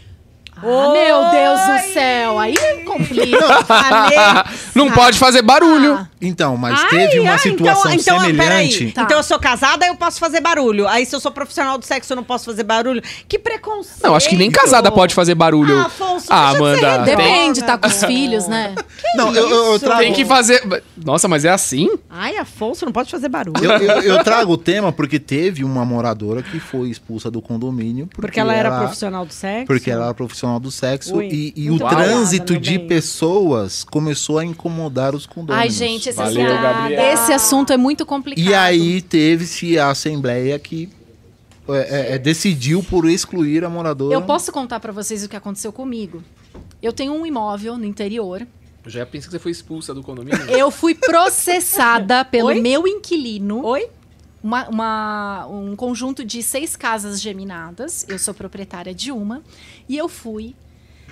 Ah, 0.64 0.92
meu 0.92 1.30
Deus 1.30 1.60
do 1.60 1.94
céu, 1.94 2.40
aí 2.40 2.56
complica. 2.86 3.38
Não 4.74 4.92
pode 4.92 5.18
fazer 5.20 5.42
barulho. 5.42 5.96
Ah. 5.96 6.08
Então, 6.20 6.58
mas 6.58 6.80
ai, 6.80 6.90
teve 6.90 7.20
uma 7.20 7.32
ai, 7.32 7.38
então, 7.46 7.52
situação 7.52 7.94
então, 7.94 8.20
semelhante. 8.20 8.92
Tá. 8.92 9.04
Então 9.04 9.18
eu 9.18 9.24
sou 9.24 9.40
casada, 9.40 9.86
eu 9.86 9.96
posso 9.96 10.20
fazer 10.20 10.42
barulho. 10.42 10.88
Aí 10.88 11.06
se 11.06 11.16
eu 11.16 11.20
sou 11.20 11.32
profissional 11.32 11.78
do 11.78 11.86
sexo, 11.86 12.12
eu 12.12 12.16
não 12.16 12.24
posso 12.24 12.46
fazer 12.46 12.64
barulho. 12.64 13.04
Que 13.28 13.38
preconceito. 13.38 14.04
Não, 14.04 14.16
acho 14.16 14.28
que 14.28 14.36
nem 14.36 14.50
casada 14.50 14.92
pode 14.92 15.14
fazer 15.14 15.36
barulho. 15.36 15.78
Ah, 15.78 15.86
Afonso, 15.86 16.26
ah 16.30 16.50
Amanda. 16.50 17.00
Depende, 17.00 17.64
tá 17.64 17.78
com 17.78 17.88
os 17.88 18.02
filhos, 18.04 18.48
né? 18.48 18.74
Que 18.76 19.18
não, 19.18 19.34
eu, 19.36 19.74
eu, 19.74 19.80
trago... 19.80 20.02
Tem 20.02 20.14
que 20.14 20.26
fazer. 20.26 20.64
Nossa, 20.98 21.28
mas 21.28 21.46
é 21.46 21.50
assim? 21.50 21.90
Ai, 22.10 22.38
Afonso, 22.38 22.84
não 22.84 22.92
pode 22.92 23.12
fazer 23.12 23.30
barulho. 23.30 23.64
Eu, 23.64 23.72
eu, 23.72 24.02
eu 24.02 24.24
trago 24.24 24.54
o 24.54 24.58
tema 24.58 24.92
porque 24.92 25.20
teve 25.20 25.64
uma 25.64 25.86
moradora 25.86 26.42
que 26.42 26.60
foi 26.60 26.90
expulsa 26.90 27.30
do 27.30 27.42
condomínio. 27.42 28.08
Porque, 28.08 28.22
porque 28.22 28.40
ela 28.40 28.56
era 28.56 28.76
profissional 28.80 29.24
do 29.24 29.34
sexo? 29.34 29.68
Porque 29.68 29.92
ela 29.92 30.06
era 30.06 30.14
profissional 30.16 30.47
profissional 30.48 30.60
do 30.60 30.72
sexo 30.72 31.18
Ui, 31.18 31.28
e, 31.28 31.54
e 31.56 31.70
o 31.70 31.78
trânsito 31.78 32.58
de 32.58 32.80
pessoas 32.80 33.84
começou 33.84 34.40
a 34.40 34.46
incomodar 34.46 35.14
os 35.14 35.26
condôminos. 35.26 35.62
Ai, 35.62 35.70
gente, 35.70 36.10
esse, 36.10 36.18
Valeu, 36.18 36.48
esse 37.14 37.34
assunto 37.34 37.74
é 37.74 37.78
muito 37.78 38.06
complicado. 38.06 38.46
E 38.46 38.54
aí 38.54 39.02
teve-se 39.02 39.78
a 39.78 39.90
assembleia 39.90 40.58
que 40.58 40.90
é, 41.68 41.74
é, 41.74 42.16
é, 42.16 42.18
decidiu 42.18 42.82
por 42.82 43.08
excluir 43.10 43.66
a 43.66 43.70
moradora. 43.70 44.14
Eu 44.14 44.22
posso 44.22 44.52
contar 44.52 44.80
para 44.80 44.94
vocês 44.94 45.24
o 45.24 45.30
que 45.30 45.36
aconteceu 45.36 45.72
comigo. 45.74 46.24
Eu 46.82 46.94
tenho 46.94 47.14
um 47.14 47.26
imóvel 47.26 47.78
no 47.78 47.86
interior. 47.86 48.48
Eu 48.86 48.92
já 48.92 49.06
pensei 49.06 49.28
que 49.28 49.32
você 49.32 49.40
foi 49.40 49.52
expulsa 49.52 49.94
do 49.94 50.02
condomínio. 50.02 50.40
Eu 50.50 50.72
fui 50.72 50.96
processada 50.96 52.24
pelo 52.24 52.48
Oi? 52.48 52.62
meu 52.62 52.88
inquilino. 52.88 53.66
Oi? 53.66 53.90
Uma, 54.44 54.68
uma, 54.70 55.48
um 55.48 55.76
conjunto 55.76 56.24
de 56.24 56.42
seis 56.44 56.76
casas 56.76 57.22
geminadas. 57.22 58.06
Eu 58.08 58.20
sou 58.20 58.34
proprietária 58.34 58.94
de 58.94 59.12
uma. 59.12 59.44
E 59.88 59.98
eu 59.98 60.08
fui 60.08 60.56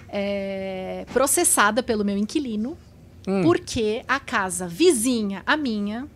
é, 0.09 1.05
processada 1.11 1.81
pelo 1.83 2.05
meu 2.05 2.17
inquilino, 2.17 2.77
hum. 3.27 3.41
porque 3.43 4.03
a 4.07 4.19
casa 4.19 4.67
vizinha, 4.67 5.43
a 5.45 5.57
minha, 5.57 6.07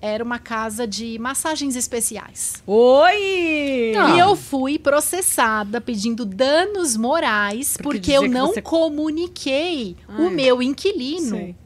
era 0.00 0.22
uma 0.22 0.38
casa 0.38 0.86
de 0.86 1.18
massagens 1.18 1.74
especiais. 1.74 2.62
Oi! 2.66 3.92
Não. 3.94 4.16
E 4.16 4.18
eu 4.18 4.36
fui 4.36 4.78
processada 4.78 5.80
pedindo 5.80 6.24
danos 6.24 6.96
morais 6.96 7.76
porque, 7.76 7.98
porque 7.98 8.12
eu 8.12 8.28
não 8.28 8.48
você... 8.48 8.62
comuniquei 8.62 9.96
Ai. 10.08 10.24
o 10.24 10.30
meu 10.30 10.62
inquilino 10.62 11.36
Sei. 11.36 11.56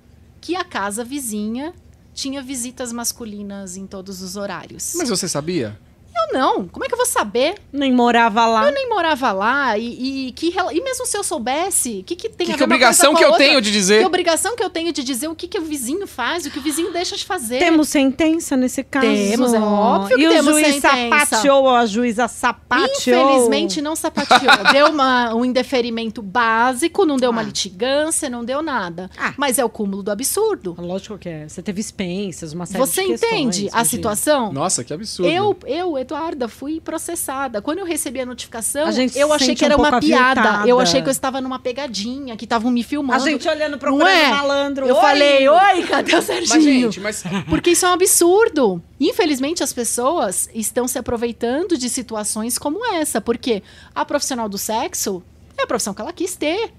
que 0.41 0.57
a 0.57 0.65
casa 0.65 1.05
vizinha 1.05 1.75
tinha 2.15 2.43
visitas 2.43 2.93
masculinas 2.93 3.77
em 3.77 3.87
todos 3.87 4.23
os 4.23 4.37
horários. 4.37 4.93
Mas 4.97 5.09
você 5.09 5.29
sabia? 5.29 5.79
Eu 6.23 6.39
não. 6.39 6.69
Como 6.69 6.85
é 6.85 6.89
que 6.89 6.95
eu 6.95 6.99
vou 6.99 7.07
saber? 7.07 7.55
Nem 7.73 7.93
morava 7.93 8.47
lá. 8.47 8.67
Eu 8.67 8.73
nem 8.73 8.89
morava 8.89 9.33
lá. 9.33 9.77
E, 9.77 10.29
e, 10.29 10.33
que, 10.33 10.55
e 10.73 10.81
mesmo 10.81 11.07
se 11.07 11.17
eu 11.17 11.25
soubesse, 11.25 12.01
o 12.01 12.05
que, 12.05 12.17
que 12.17 12.29
tem 12.29 12.47
que 12.47 12.53
a 12.53 12.57
ver 12.57 12.59
Que 12.59 12.65
obrigação 12.65 13.15
que 13.15 13.25
eu 13.25 13.31
outra? 13.31 13.45
tenho 13.45 13.61
de 13.61 13.71
dizer? 13.73 14.01
Que 14.01 14.07
obrigação 14.07 14.57
que 14.57 14.63
eu 14.63 14.71
tenho 14.71 14.93
de 14.93 15.03
dizer 15.03 15.29
o 15.29 15.35
que, 15.35 15.49
que 15.49 15.59
o 15.59 15.63
vizinho 15.63 16.07
faz, 16.07 16.47
o 16.47 16.51
que 16.51 16.59
o 16.59 16.63
vizinho 16.63 16.93
deixa 16.93 17.17
de 17.17 17.25
fazer. 17.25 17.59
Temos 17.59 17.89
sentença 17.89 18.57
nesse 18.57 18.83
caso. 18.83 19.07
Temos, 19.07 19.53
é 19.53 19.61
óbvio 19.61 20.17
que 20.17 20.25
e 20.25 20.29
temos 20.29 20.55
o 20.55 20.61
juiz 20.61 20.75
sentença. 20.77 21.27
sapateou, 21.27 21.69
a 21.69 21.87
juíza 21.87 22.29
sapateou. 22.29 23.31
Infelizmente 23.31 23.83
não 23.83 23.97
sapateou. 23.97 24.53
deu 24.73 24.89
uma, 24.89 25.35
um 25.35 25.45
indeferimento 25.45 26.23
básico, 26.23 27.05
não 27.05 27.17
deu 27.17 27.31
ah. 27.31 27.33
uma 27.33 27.43
litigância, 27.43 28.29
não 28.31 28.45
deu 28.45 28.63
nada. 28.63 29.11
Ah. 29.19 29.35
Mas 29.37 29.59
é 29.59 29.65
o 29.65 29.69
cúmulo 29.69 30.03
do 30.03 30.11
absurdo. 30.11 30.77
Lógico 30.79 31.19
que 31.19 31.29
é. 31.29 31.49
Você 31.49 31.63
teve 31.63 31.81
expensas, 31.81 32.53
uma 32.53 32.67
série 32.67 32.79
Você 32.79 33.03
de 33.03 33.09
questões. 33.09 33.31
Você 33.31 33.37
entende 33.37 33.71
a 33.73 33.85
situação? 33.85 34.53
Nossa, 34.53 34.85
que 34.85 34.93
absurdo. 34.93 35.31
Eu, 35.31 35.57
eu 35.67 35.97
Eduarda, 36.13 36.47
fui 36.47 36.79
processada. 36.79 37.63
Quando 37.63 37.79
eu 37.79 37.87
recebi 37.87 38.21
a 38.21 38.27
notificação, 38.27 38.87
a 38.87 39.19
eu 39.19 39.33
achei 39.33 39.55
que 39.55 39.65
era 39.65 39.77
um 39.77 39.81
uma 39.81 39.99
piada. 39.99 40.41
Aviltada. 40.41 40.69
Eu 40.69 40.79
achei 40.79 41.01
que 41.01 41.09
eu 41.09 41.13
estava 41.13 41.41
numa 41.41 41.59
pegadinha, 41.59 42.37
que 42.37 42.45
estavam 42.45 42.71
me 42.71 42.83
filmando. 42.83 43.23
A 43.23 43.27
gente 43.27 43.49
olhando 43.49 43.79
procurando 43.79 44.09
é? 44.09 44.29
malandro. 44.29 44.87
Eu 44.87 44.95
oi. 44.95 45.01
falei, 45.01 45.49
oi, 45.49 45.83
cadê 45.89 46.15
o 46.15 46.21
Serginho? 46.21 46.55
Mas, 46.55 46.65
gente, 46.65 47.01
mas... 47.01 47.25
Porque 47.49 47.71
isso 47.71 47.87
é 47.87 47.89
um 47.89 47.93
absurdo. 47.93 48.83
Infelizmente, 49.01 49.63
as 49.63 49.73
pessoas 49.73 50.51
estão 50.55 50.87
se 50.87 50.99
aproveitando 50.99 51.79
de 51.79 51.89
situações 51.89 52.59
como 52.59 52.85
essa. 52.95 53.19
Porque 53.19 53.63
a 53.95 54.05
profissional 54.05 54.49
do 54.49 54.59
sexo 54.59 55.23
é 55.57 55.63
a 55.63 55.67
profissão 55.67 55.95
que 55.95 56.03
ela 56.03 56.13
quis 56.13 56.37
ter. 56.37 56.73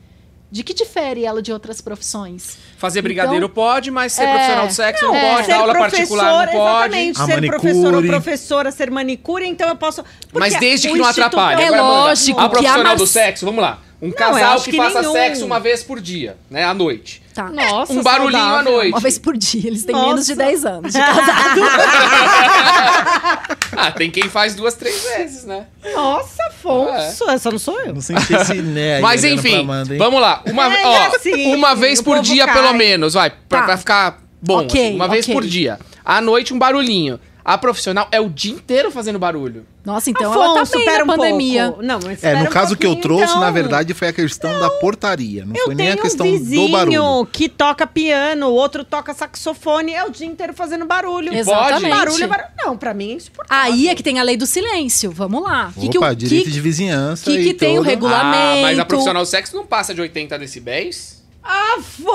De 0.53 0.63
que 0.63 0.71
difere 0.71 1.25
ela 1.25 1.41
de 1.41 1.51
outras 1.51 1.81
profissões? 1.81 2.59
Fazer 2.77 3.01
brigadeiro 3.01 3.45
então, 3.45 3.55
pode, 3.55 3.89
mas 3.89 4.13
ser 4.13 4.21
é, 4.21 4.31
profissional 4.31 4.67
do 4.67 4.73
sexo 4.73 5.03
não, 5.03 5.13
não 5.15 5.19
pode, 5.19 5.47
dar 5.47 5.55
aula 5.55 5.73
particular 5.73 6.45
não 6.45 6.53
pode. 6.53 6.95
Exatamente, 6.95 7.19
a 7.19 7.25
ser 7.25 7.33
manicure. 7.33 7.59
professor 7.59 7.93
ou 7.95 8.03
professora, 8.03 8.71
ser 8.71 8.91
manicure, 8.91 9.47
então 9.47 9.67
eu 9.67 9.75
posso... 9.75 10.05
Mas 10.31 10.55
desde 10.59 10.89
que 10.89 10.95
não 10.95 11.05
atrapalhe. 11.05 11.63
É 11.63 11.71
lógico. 11.71 12.39
A 12.39 12.49
profissional 12.49 12.93
a 12.93 12.95
do 12.95 13.07
sexo, 13.07 13.47
vamos 13.47 13.63
lá. 13.63 13.81
Um 14.03 14.07
não, 14.07 14.13
casal 14.13 14.59
que, 14.59 14.71
que, 14.71 14.75
faça 14.75 14.99
nenhum. 14.99 15.13
sexo 15.13 15.45
uma 15.45 15.61
vez 15.61 15.81
por 15.81 16.01
dia, 16.01 16.35
né, 16.51 16.65
à 16.65 16.73
noite. 16.73 17.23
Tá. 17.33 17.49
Nossa, 17.49 17.93
um 17.93 18.03
barulhinho 18.03 18.43
saudável. 18.43 18.59
à 18.59 18.75
noite. 18.75 18.89
Uma 18.89 18.99
vez 18.99 19.17
por 19.17 19.37
dia. 19.37 19.67
Eles 19.67 19.85
têm 19.85 19.95
Nossa. 19.95 20.07
menos 20.07 20.25
de 20.25 20.35
10 20.35 20.65
anos 20.65 20.91
de 20.91 20.99
casado. 20.99 21.61
ah, 23.77 23.91
tem 23.93 24.11
quem 24.11 24.27
faz 24.27 24.55
duas, 24.55 24.73
três 24.73 25.03
vezes, 25.03 25.45
né? 25.45 25.67
Nossa, 25.95 26.43
Afonso. 26.47 27.29
É. 27.29 27.33
Essa 27.33 27.49
não 27.49 27.57
sou 27.57 27.79
eu. 27.79 27.93
Não 27.93 28.01
senti 28.01 28.33
esse 28.33 28.61
né 28.61 28.99
Mas 28.99 29.23
enfim, 29.23 29.61
Amanda, 29.61 29.97
vamos 29.97 30.19
lá. 30.19 30.43
Uma, 30.47 30.75
é, 30.75 30.85
ó, 30.85 31.15
assim, 31.15 31.55
uma 31.55 31.73
vez 31.73 32.01
por 32.01 32.19
dia, 32.19 32.45
cai. 32.45 32.55
pelo 32.55 32.73
menos, 32.73 33.13
vai. 33.13 33.29
Pra, 33.29 33.59
tá. 33.59 33.65
pra 33.65 33.77
ficar 33.77 34.19
bom. 34.41 34.65
Okay, 34.65 34.87
assim, 34.87 34.95
uma 34.95 35.05
okay. 35.05 35.21
vez 35.21 35.27
por 35.27 35.45
dia. 35.45 35.79
À 36.03 36.19
noite, 36.19 36.53
um 36.53 36.59
barulhinho. 36.59 37.17
A 37.45 37.57
profissional 37.57 38.07
é 38.09 38.21
o 38.21 38.29
dia 38.29 38.53
inteiro 38.53 38.89
fazendo 38.89 39.19
barulho. 39.19 39.65
Nossa, 39.83 40.09
então 40.09 40.33
ela 40.33 40.45
tá 40.53 40.61
Afonso, 40.61 40.77
bem 40.77 40.85
pera 40.85 41.03
na 41.03 41.13
um 41.13 41.17
pandemia. 41.17 41.65
pouco. 41.67 41.81
Não, 41.83 41.99
mas 42.01 42.23
É, 42.23 42.35
no 42.37 42.43
um 42.45 42.49
caso 42.49 42.77
que 42.77 42.85
eu 42.85 42.95
trouxe, 42.95 43.33
na 43.33 43.41
então. 43.41 43.53
verdade, 43.53 43.93
foi 43.93 44.07
a 44.07 44.13
questão 44.13 44.59
da 44.61 44.69
portaria. 44.69 45.45
Não 45.45 45.53
Eu 45.53 45.65
foi 45.65 45.75
nem 45.75 45.87
tenho 45.87 45.99
a 45.99 46.01
questão 46.01 46.25
um 46.25 46.31
do 46.31 46.37
vizinho 46.39 46.71
barulho. 46.71 47.25
que 47.29 47.49
toca 47.49 47.85
piano, 47.85 48.47
o 48.47 48.53
outro 48.53 48.85
toca 48.85 49.13
saxofone, 49.13 49.91
é 49.93 50.05
o 50.05 50.09
dia 50.09 50.25
inteiro 50.25 50.53
fazendo 50.53 50.85
barulho. 50.85 51.33
Exatamente. 51.33 51.89
Barulho 51.93 52.23
é 52.23 52.27
barulho. 52.27 52.47
Não, 52.57 52.77
pra 52.77 52.93
mim 52.93 53.11
é 53.11 53.15
insuportável. 53.15 53.73
Aí 53.73 53.89
é 53.89 53.95
que 53.95 54.03
tem 54.03 54.19
a 54.19 54.23
lei 54.23 54.37
do 54.37 54.45
silêncio. 54.45 55.11
Vamos 55.11 55.43
lá. 55.43 55.73
Que 55.77 55.89
que 55.89 55.97
Opa, 55.97 56.11
o- 56.11 56.15
direito 56.15 56.45
que- 56.45 56.51
de 56.51 56.61
vizinhança 56.61 57.25
que 57.29 57.37
que 57.43 57.49
e 57.49 57.53
tem 57.53 57.73
o 57.73 57.81
todo. 57.81 57.87
Regulamento. 57.89 58.59
Ah, 58.59 58.61
mas 58.61 58.79
a 58.79 58.85
profissional 58.85 59.25
sexo 59.25 59.53
não 59.53 59.65
passa 59.65 59.93
de 59.93 59.99
80 59.99 60.39
decibéis? 60.39 61.21
Afonso! 61.43 62.07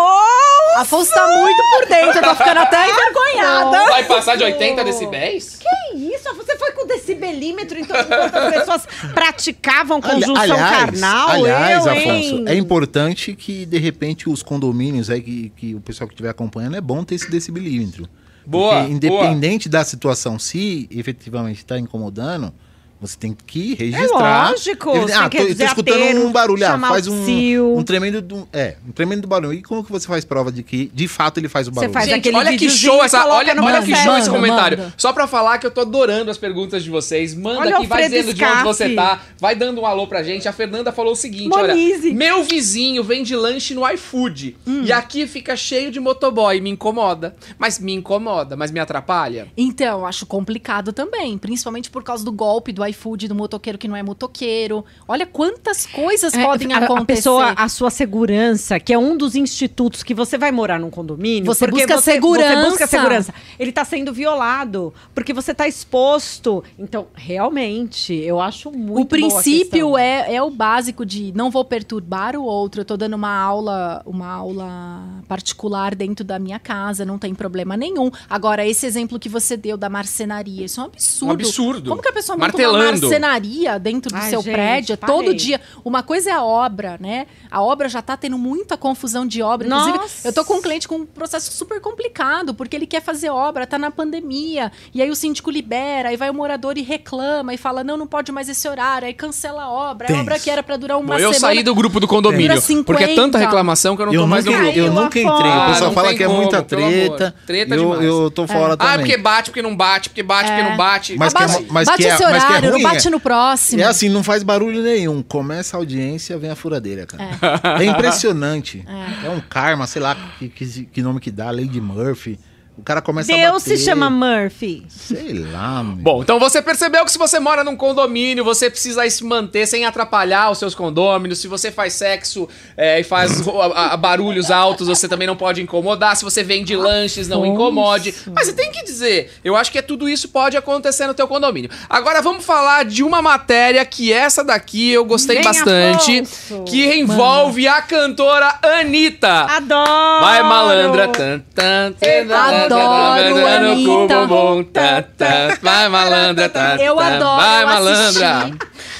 Afonso 0.76 1.10
tá 1.12 1.26
muito 1.26 1.62
por 1.76 1.86
dentro, 1.88 2.18
eu 2.18 2.22
tô 2.22 2.34
ficando 2.34 2.60
até 2.60 2.88
envergonhada. 2.90 3.86
Vai 3.88 4.04
passar 4.04 4.36
de 4.36 4.44
80 4.44 4.84
decibéis? 4.84 5.58
Que 5.60 5.96
isso? 5.98 6.34
Você 6.34 6.56
foi 6.56 6.72
com 6.72 6.86
decibelímetro 6.86 7.78
então, 7.78 8.00
enquanto 8.00 8.34
as 8.34 8.54
pessoas 8.54 8.86
praticavam 9.12 10.00
conjunção 10.00 10.36
Ali- 10.36 10.52
carnal? 10.56 11.28
aliás, 11.30 11.86
eu, 11.86 11.92
Afonso, 11.92 12.08
hein? 12.10 12.44
é 12.46 12.54
importante 12.54 13.34
que, 13.34 13.66
de 13.66 13.78
repente, 13.78 14.28
os 14.28 14.42
condomínios 14.42 15.10
aí, 15.10 15.20
que, 15.20 15.52
que 15.56 15.74
o 15.74 15.80
pessoal 15.80 16.08
que 16.08 16.14
estiver 16.14 16.30
acompanhando, 16.30 16.76
é 16.76 16.80
bom 16.80 17.04
ter 17.04 17.14
esse 17.16 17.30
decibelímetro. 17.30 18.08
Boa, 18.46 18.76
Porque 18.78 18.92
independente 18.92 19.68
da 19.68 19.84
situação, 19.84 20.38
se 20.38 20.88
efetivamente 20.90 21.58
está 21.58 21.78
incomodando, 21.78 22.52
você 23.00 23.16
tem 23.18 23.36
que 23.46 23.74
registrar. 23.74 24.46
É 24.46 24.50
lógico, 24.50 24.90
Evidente- 24.90 25.12
você 25.12 25.18
Ah, 25.18 25.28
tô, 25.30 25.38
tô 25.38 25.64
escutando 25.64 26.02
aterro, 26.02 26.26
um 26.26 26.32
barulho, 26.32 26.66
ah, 26.66 26.78
faz 26.78 27.06
um, 27.06 27.76
um 27.78 27.82
tremendo, 27.82 28.20
do- 28.20 28.48
é, 28.52 28.76
um 28.86 28.92
tremendo 28.92 29.26
barulho. 29.26 29.52
E 29.54 29.62
como 29.62 29.84
que 29.84 29.90
você 29.92 30.06
faz 30.06 30.24
prova 30.24 30.50
de 30.50 30.62
que, 30.62 30.90
de 30.94 31.06
fato, 31.08 31.38
ele 31.38 31.48
faz 31.48 31.68
o 31.68 31.70
barulho? 31.70 31.92
faz 31.92 32.06
Gente, 32.06 32.18
aquele 32.18 32.36
olha 32.36 32.56
que 32.56 32.68
show 32.70 33.02
essa, 33.04 33.26
olha, 33.26 33.54
olha 33.62 33.82
que 33.82 33.94
show 33.94 34.16
esse 34.16 34.28
comentário. 34.30 34.78
manda. 34.78 34.94
Só 34.96 35.12
pra 35.12 35.26
falar 35.26 35.58
que 35.58 35.66
eu 35.66 35.70
tô 35.70 35.80
adorando 35.82 36.30
as 36.30 36.38
perguntas 36.38 36.82
de 36.82 36.90
vocês. 36.90 37.34
Manda 37.34 37.60
Olha 37.60 37.76
aqui, 37.78 37.86
vai 37.86 38.02
dizendo 38.08 38.34
de 38.34 38.44
onde 38.44 38.62
você 38.64 38.94
tá, 38.94 39.20
vai 39.40 39.54
dando 39.54 39.80
um 39.80 39.86
alô 39.86 40.06
pra 40.06 40.22
gente. 40.22 40.48
A 40.48 40.52
Fernanda 40.52 40.90
falou 40.92 41.12
o 41.12 41.16
seguinte, 41.16 41.48
Monize. 41.48 42.08
olha, 42.08 42.14
meu 42.16 42.42
vizinho 42.44 43.02
vende 43.04 43.34
lanche 43.36 43.74
no 43.74 43.88
iFood 43.90 44.56
Hum. 44.66 44.82
e 44.84 44.92
aqui 44.92 45.26
fica 45.26 45.56
cheio 45.56 45.90
de 45.90 46.00
motoboy, 46.00 46.60
me 46.60 46.70
incomoda. 46.70 47.36
Mas 47.58 47.78
me 47.78 47.92
incomoda, 47.94 48.56
mas 48.56 48.70
me 48.70 48.80
atrapalha. 48.80 49.46
Então, 49.56 50.06
acho 50.06 50.26
complicado 50.26 50.92
também, 50.92 51.36
principalmente 51.38 51.90
por 51.90 52.02
causa 52.02 52.24
do 52.24 52.32
golpe 52.32 52.72
do 52.72 52.87
iFood, 52.88 53.28
do 53.28 53.34
motoqueiro 53.34 53.78
que 53.78 53.88
não 53.88 53.96
é 53.96 54.02
motoqueiro. 54.02 54.84
Olha 55.06 55.26
quantas 55.26 55.86
coisas 55.86 56.34
É, 56.34 56.42
podem 56.44 56.72
a, 56.72 56.78
acontecer. 56.78 57.02
A 57.02 57.16
pessoa, 57.16 57.52
a 57.56 57.68
sua 57.68 57.90
segurança, 57.90 58.80
que 58.80 58.92
é 58.92 58.98
um 58.98 59.16
dos 59.16 59.34
institutos 59.34 60.02
que 60.02 60.14
você 60.14 60.36
vai 60.38 60.50
morar 60.50 60.78
num 60.78 60.90
condomínio. 60.90 61.44
Você 61.44 61.66
porque 61.66 61.82
busca 61.82 62.00
você, 62.00 62.12
segurança. 62.12 62.56
Você 62.56 62.70
busca 62.70 62.86
segurança. 62.86 63.34
Ele 63.58 63.72
tá 63.72 63.84
sendo 63.84 64.12
violado, 64.12 64.92
porque 65.14 65.32
você 65.32 65.54
tá 65.54 65.68
exposto. 65.68 66.62
Então, 66.78 67.06
realmente, 67.14 68.14
eu 68.14 68.40
acho 68.40 68.70
muito 68.70 68.90
o 68.90 68.94
boa 68.94 69.02
a 69.02 69.06
princípio 69.06 69.98
é, 69.98 70.34
é 70.34 70.42
o 70.42 70.50
básico 70.50 71.04
de 71.04 71.32
não 71.34 71.50
vou 71.50 71.64
perturbar 71.64 72.36
o 72.36 72.42
outro. 72.42 72.80
Eu 72.80 72.84
tô 72.84 72.96
dando 72.96 73.14
uma 73.14 73.34
aula, 73.34 74.02
uma 74.06 74.28
aula 74.28 75.22
particular 75.26 75.94
dentro 75.94 76.24
da 76.24 76.38
minha 76.38 76.58
casa, 76.58 77.04
não 77.04 77.18
tem 77.18 77.34
problema 77.34 77.76
nenhum. 77.76 78.10
Agora, 78.28 78.66
esse 78.66 78.86
exemplo 78.86 79.18
que 79.18 79.28
você 79.28 79.56
deu 79.56 79.76
da 79.76 79.88
marcenaria, 79.88 80.64
isso 80.64 80.80
é 80.80 80.84
um 80.84 80.86
absurdo. 80.86 81.28
Um 81.28 81.34
absurdo. 81.34 81.90
Como 81.90 82.02
que 82.02 82.08
a 82.08 82.12
pessoa 82.12 82.36
monta 82.36 82.56
uma 82.56 82.77
Martelando. 82.78 83.00
marcenaria 83.02 83.78
dentro 83.78 84.10
do 84.10 84.16
Ai, 84.16 84.30
seu 84.30 84.40
gente, 84.42 84.52
prédio 84.52 84.96
parei. 84.96 85.14
todo 85.16 85.34
dia? 85.34 85.60
Uma 85.84 86.02
coisa 86.02 86.30
é 86.30 86.32
a 86.32 86.42
obra, 86.42 86.96
né? 87.00 87.26
A 87.50 87.62
obra 87.62 87.88
já 87.88 88.00
tá 88.02 88.16
tendo 88.16 88.38
muita 88.38 88.76
confusão 88.76 89.26
de 89.26 89.42
obra. 89.42 89.66
Inclusive, 89.66 89.98
Nossa. 89.98 90.28
eu 90.28 90.32
tô 90.32 90.44
com 90.44 90.54
um 90.54 90.62
cliente 90.62 90.86
com 90.88 90.96
um 90.96 91.06
processo 91.06 91.50
super 91.52 91.80
complicado, 91.80 92.54
porque 92.54 92.76
ele 92.76 92.86
quer 92.86 93.02
fazer 93.02 93.30
obra, 93.30 93.66
tá 93.66 93.78
na 93.78 93.90
pandemia, 93.90 94.70
e 94.94 95.00
aí 95.02 95.10
o 95.10 95.16
síndico 95.16 95.50
libera, 95.50 96.08
aí 96.10 96.16
vai 96.16 96.30
o 96.30 96.34
morador 96.34 96.76
e 96.78 96.82
reclama, 96.82 97.52
e 97.54 97.56
fala, 97.56 97.82
não, 97.84 97.96
não 97.96 98.06
pode 98.06 98.30
mais 98.32 98.48
esse 98.48 98.68
horário, 98.68 99.06
aí 99.06 99.14
cancela 99.14 99.62
a 99.64 99.70
obra. 99.70 100.06
A 100.06 100.08
Tenso. 100.08 100.20
obra 100.20 100.38
que 100.38 100.50
era 100.50 100.62
pra 100.62 100.76
durar 100.76 100.98
uma 100.98 101.06
Bom, 101.14 101.20
eu 101.20 101.32
semana... 101.32 101.54
saí 101.54 101.62
do 101.62 101.74
grupo 101.74 102.00
do 102.00 102.06
condomínio, 102.08 102.48
Dura 102.48 102.60
50. 102.60 102.84
porque 102.84 103.04
é 103.04 103.14
tanta 103.14 103.38
reclamação 103.38 103.96
que 103.96 104.02
eu 104.02 104.06
não 104.06 104.12
tô 104.12 104.18
Eu 104.20 104.26
mais 104.26 104.44
no 104.44 104.52
grupo. 104.52 104.78
eu 104.78 104.92
nunca 104.92 105.18
entrei. 105.20 105.26
O 105.50 105.52
Ah, 105.52 105.66
pessoal 105.68 105.88
não 105.88 105.94
fala 105.94 106.08
tem 106.08 106.16
que 106.16 106.22
é 106.24 106.26
como, 106.26 106.38
muita 106.40 106.62
treta. 106.62 107.34
Treta 107.46 107.74
eu, 107.74 107.80
demais. 107.82 108.04
eu 108.04 108.30
tô 108.30 108.46
fora 108.46 108.74
Ah, 108.74 108.76
também. 108.76 108.98
porque 108.98 109.16
bate, 109.16 109.50
porque 109.50 109.62
não 109.62 109.76
bate, 109.76 110.08
porque 110.10 110.22
bate, 110.22 110.50
porque 110.50 110.60
É. 110.62 110.70
não 110.70 110.76
bate. 110.76 111.16
Mas 111.18 111.32
que 111.32 111.42
é- 111.42 111.46
bate 111.46 111.66
mas 111.70 111.86
bate 111.86 112.02
que 112.02 112.08
é- 112.08 112.14
esse 112.14 112.22
mas 112.24 112.44
que 112.44 112.52
é 112.52 112.67
não 112.72 112.82
bate 112.82 113.08
é- 113.08 113.10
no 113.10 113.20
próximo. 113.20 113.80
É 113.82 113.84
assim, 113.84 114.08
não 114.08 114.22
faz 114.22 114.42
barulho 114.42 114.82
nenhum. 114.82 115.22
Começa 115.22 115.76
a 115.76 115.78
audiência, 115.78 116.36
vem 116.38 116.50
a 116.50 116.56
furadeira, 116.56 117.06
cara. 117.06 117.80
É, 117.80 117.84
impressionante. 117.84 118.84
É. 119.24 119.30
um 119.30 119.40
karma, 119.40 119.86
sei 119.86 120.00
lá 120.00 120.16
que, 120.38 120.48
que, 120.48 120.84
que 120.84 121.02
nome 121.02 121.20
que 121.20 121.30
dá, 121.30 121.50
Lady 121.50 121.80
Murphy. 121.80 122.38
O 122.78 122.82
cara 122.82 123.02
começa 123.02 123.32
a 123.32 123.36
Deus 123.36 123.62
bater. 123.64 123.76
se 123.76 123.84
chama 123.84 124.08
Murphy. 124.08 124.84
Sei 124.88 125.32
lá, 125.34 125.82
meu. 125.82 125.96
Bom, 125.96 126.22
então 126.22 126.38
você 126.38 126.62
percebeu 126.62 127.04
que 127.04 127.10
se 127.10 127.18
você 127.18 127.40
mora 127.40 127.64
num 127.64 127.76
condomínio, 127.76 128.44
você 128.44 128.70
precisa 128.70 129.08
se 129.10 129.24
manter 129.24 129.66
sem 129.66 129.84
atrapalhar 129.84 130.50
os 130.50 130.58
seus 130.58 130.74
condôminos. 130.76 131.40
Se 131.40 131.48
você 131.48 131.72
faz 131.72 131.94
sexo 131.94 132.48
é, 132.76 133.00
e 133.00 133.02
faz 133.04 133.46
a- 133.48 133.92
a- 133.92 133.96
barulhos 133.96 134.50
altos, 134.50 134.86
você 134.86 135.08
também 135.08 135.26
não 135.26 135.36
pode 135.36 135.60
incomodar. 135.60 136.16
Se 136.16 136.24
você 136.24 136.44
vende 136.44 136.76
lanches, 136.76 137.26
não 137.26 137.38
Afonso. 137.42 137.52
incomode. 137.52 138.14
Mas 138.32 138.46
você 138.46 138.52
tem 138.52 138.70
que 138.70 138.84
dizer, 138.84 139.32
eu 139.44 139.56
acho 139.56 139.72
que 139.72 139.78
é 139.78 139.82
tudo 139.82 140.08
isso 140.08 140.28
pode 140.28 140.56
acontecer 140.56 141.06
no 141.08 141.14
teu 141.14 141.26
condomínio. 141.26 141.68
Agora 141.90 142.22
vamos 142.22 142.44
falar 142.44 142.84
de 142.84 143.02
uma 143.02 143.20
matéria 143.20 143.84
que 143.84 144.12
essa 144.12 144.44
daqui 144.44 144.92
eu 144.92 145.04
gostei 145.04 145.36
Vem, 145.36 145.44
bastante, 145.44 146.20
Afonso. 146.20 146.64
que 146.64 146.94
envolve 146.94 147.66
a 147.66 147.82
cantora 147.82 148.56
Anitta. 148.62 149.46
Adoro! 149.50 150.20
Vai 150.20 150.42
malandra, 150.44 151.08
tan, 151.08 151.40
tan, 151.54 151.92
tan, 151.92 152.67
Adoro, 152.76 153.46
Anitta. 153.46 154.26
tan, 154.72 155.04
tan, 155.16 155.58
Vai 155.62 155.88
malandra, 155.88 156.48
tan, 156.48 156.76
Eu 156.80 156.96
tan, 156.96 157.16
adoro, 157.16 157.36
Vai 157.36 157.64
malandra. 157.64 158.50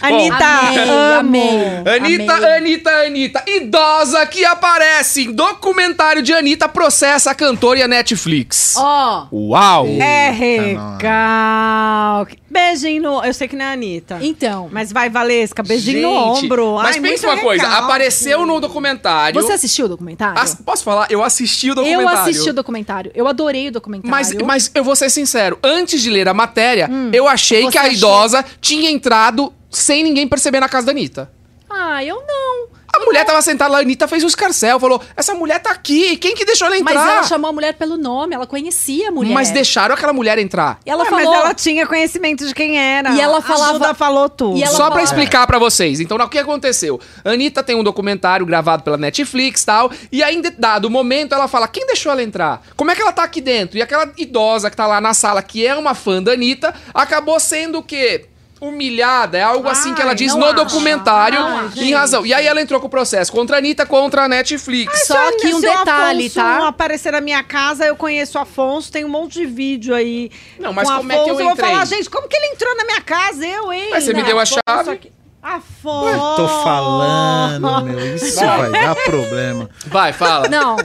Anitta, 0.00 1.18
Amei. 1.18 1.48
Anitta. 1.96 2.34
Anitta, 2.56 2.90
Anitta, 3.06 3.44
idosa 3.46 4.26
que 4.26 4.44
aparece 4.44 5.24
em 5.24 5.32
documentário 5.32 6.22
de 6.22 6.32
Anitta 6.32 6.68
processa 6.68 7.30
a 7.30 7.34
cantora 7.34 7.78
e 7.78 7.82
a 7.82 7.88
Netflix. 7.88 8.74
Ó, 8.76 9.26
Uau! 9.32 9.86
É 10.00 10.30
recalque. 10.30 12.38
Beijinho 12.50 13.02
no... 13.02 13.24
Eu 13.24 13.34
sei 13.34 13.46
que 13.46 13.54
não 13.56 13.64
é 13.64 13.68
a 13.68 13.72
Anitta. 13.72 14.18
então, 14.22 14.68
Mas 14.72 14.92
vai, 14.92 15.08
Valesca, 15.10 15.62
beijinho 15.62 16.02
no 16.10 16.34
Gente, 16.34 16.46
ombro. 16.46 16.74
Mas 16.76 16.96
Ai, 16.96 17.02
pensa 17.02 17.26
muito 17.26 17.38
uma 17.40 17.44
coisa, 17.44 17.62
recalque. 17.64 17.84
apareceu 17.84 18.46
no 18.46 18.60
documentário. 18.60 19.40
você 19.40 19.52
assistiu 19.52 19.86
o 19.86 19.88
documentário? 19.88 20.40
As- 20.40 20.54
posso 20.54 20.82
falar? 20.84 21.06
Eu 21.10 21.22
assisti 21.22 21.68
o 21.68 21.72
Eu 21.72 21.74
documentário. 21.76 22.18
assisti 22.20 22.50
o 22.50 22.52
documentário. 22.52 23.10
Eu 23.14 23.28
adorei 23.28 23.68
o 23.68 23.72
documentário. 23.72 24.10
Mas, 24.10 24.32
mas 24.34 24.70
eu 24.74 24.82
vou 24.82 24.96
ser 24.96 25.10
sincero, 25.10 25.58
antes 25.62 26.00
de 26.02 26.10
ler 26.10 26.28
a 26.28 26.34
matéria, 26.34 26.88
Hum. 26.90 27.10
eu 27.12 27.28
achei 27.28 27.62
Você 27.64 27.72
que 27.72 27.78
a 27.78 27.82
achou? 27.82 27.92
idosa 27.94 28.44
tinha 28.60 28.90
entrado 28.90 29.52
sem 29.70 30.02
ninguém 30.02 30.26
perceber 30.28 30.60
na 30.60 30.68
casa 30.68 30.86
da 30.86 30.92
Anitta. 30.92 31.30
Ah, 31.70 32.02
eu 32.02 32.22
não. 32.26 32.78
A 32.90 33.04
mulher 33.04 33.24
tava 33.26 33.42
sentada 33.42 33.70
lá, 33.70 33.78
a 33.78 33.80
Anitta 33.82 34.08
fez 34.08 34.24
um 34.24 34.26
escarcel, 34.26 34.80
falou: 34.80 35.00
essa 35.14 35.34
mulher 35.34 35.60
tá 35.60 35.70
aqui, 35.70 36.16
quem 36.16 36.34
que 36.34 36.46
deixou 36.46 36.66
ela 36.66 36.78
entrar? 36.78 36.94
Mas 36.94 37.08
ela 37.10 37.22
chamou 37.24 37.50
a 37.50 37.52
mulher 37.52 37.74
pelo 37.74 37.98
nome, 37.98 38.34
ela 38.34 38.46
conhecia 38.46 39.08
a 39.08 39.10
mulher. 39.10 39.34
Mas 39.34 39.50
deixaram 39.50 39.94
aquela 39.94 40.14
mulher 40.14 40.38
entrar. 40.38 40.80
E 40.86 40.90
ela 40.90 41.04
Ué, 41.04 41.10
falou. 41.10 41.30
Mas 41.30 41.40
ela 41.40 41.54
tinha 41.54 41.86
conhecimento 41.86 42.46
de 42.46 42.54
quem 42.54 42.78
era. 42.80 43.10
E 43.10 43.20
ela 43.20 43.38
A 43.38 43.42
falava- 43.42 43.72
Duda 43.74 43.94
falou 43.94 44.30
tudo. 44.30 44.56
E 44.56 44.62
ela 44.62 44.72
Só 44.72 44.84
pra 44.86 44.92
fala- 44.92 45.02
explicar 45.04 45.46
pra 45.46 45.58
vocês. 45.58 46.00
Então, 46.00 46.16
o 46.16 46.28
que 46.28 46.38
aconteceu? 46.38 46.98
A 47.22 47.30
Anitta 47.30 47.62
tem 47.62 47.76
um 47.76 47.84
documentário 47.84 48.46
gravado 48.46 48.82
pela 48.82 48.96
Netflix 48.96 49.62
e 49.62 49.66
tal. 49.66 49.92
E 50.10 50.22
aí, 50.22 50.34
em 50.36 50.42
dado 50.58 50.88
momento, 50.88 51.34
ela 51.34 51.46
fala: 51.46 51.68
quem 51.68 51.86
deixou 51.86 52.10
ela 52.10 52.22
entrar? 52.22 52.62
Como 52.74 52.90
é 52.90 52.96
que 52.96 53.02
ela 53.02 53.12
tá 53.12 53.22
aqui 53.22 53.42
dentro? 53.42 53.76
E 53.76 53.82
aquela 53.82 54.10
idosa 54.16 54.70
que 54.70 54.76
tá 54.76 54.86
lá 54.86 55.00
na 55.02 55.12
sala, 55.12 55.42
que 55.42 55.64
é 55.64 55.76
uma 55.76 55.94
fã 55.94 56.22
da 56.22 56.32
Anitta, 56.32 56.74
acabou 56.94 57.38
sendo 57.38 57.78
o 57.78 57.82
quê? 57.82 58.24
Humilhada, 58.60 59.38
é 59.38 59.42
algo 59.42 59.68
assim 59.68 59.94
que 59.94 60.00
ela 60.02 60.10
Ai, 60.10 60.16
diz 60.16 60.34
não 60.34 60.44
acho. 60.46 60.54
documentário, 60.54 61.40
Não 61.40 61.70
em 61.76 61.92
razão. 61.92 62.26
E 62.26 62.34
aí 62.34 62.46
ela 62.46 62.60
entrou 62.60 62.80
com 62.80 62.86
o 62.86 62.90
processo 62.90 63.30
contra 63.32 63.56
a 63.56 63.58
Anitta, 63.58 63.86
contra 63.86 64.24
a 64.24 64.28
Netflix. 64.28 65.06
Só 65.06 65.30
Se 65.32 65.36
que 65.38 65.46
um 65.54 65.60
se 65.60 65.66
o 65.66 65.70
detalhe, 65.70 66.26
Afonso 66.26 66.34
tá? 66.40 66.68
aparecer 66.68 67.12
na 67.12 67.20
minha 67.20 67.42
casa, 67.42 67.84
eu 67.86 67.96
conheço 67.96 68.38
o 68.38 68.40
Afonso, 68.40 68.90
tem 68.90 69.04
um 69.04 69.08
monte 69.08 69.34
de 69.34 69.46
vídeo 69.46 69.94
aí. 69.94 70.30
Não, 70.58 70.72
mas 70.72 70.88
com 70.88 70.96
como 70.96 71.12
é 71.12 71.14
que 71.14 71.20
eu 71.20 71.24
Afonso, 71.24 71.42
vou 71.44 71.52
entrei? 71.52 71.70
falar, 71.70 71.84
gente, 71.86 72.10
como 72.10 72.28
que 72.28 72.36
ele 72.36 72.46
entrou 72.46 72.76
na 72.76 72.84
minha 72.84 73.00
casa? 73.00 73.46
Eu, 73.46 73.72
hein? 73.72 73.88
Mas 73.90 74.04
você 74.04 74.12
me 74.12 74.20
Não, 74.20 74.26
deu 74.26 74.38
a 74.38 74.42
Afonso 74.42 74.98
chave. 75.42 75.56
aqui- 75.56 75.58
Afonso! 75.58 76.36
Tô 76.36 76.48
falando, 76.64 77.84
meu. 77.84 78.16
Isso 78.16 78.36
vai 78.40 78.70
dar 78.70 78.94
problema. 79.04 79.68
Vai, 79.86 80.12
fala. 80.12 80.48
Não. 80.48 80.76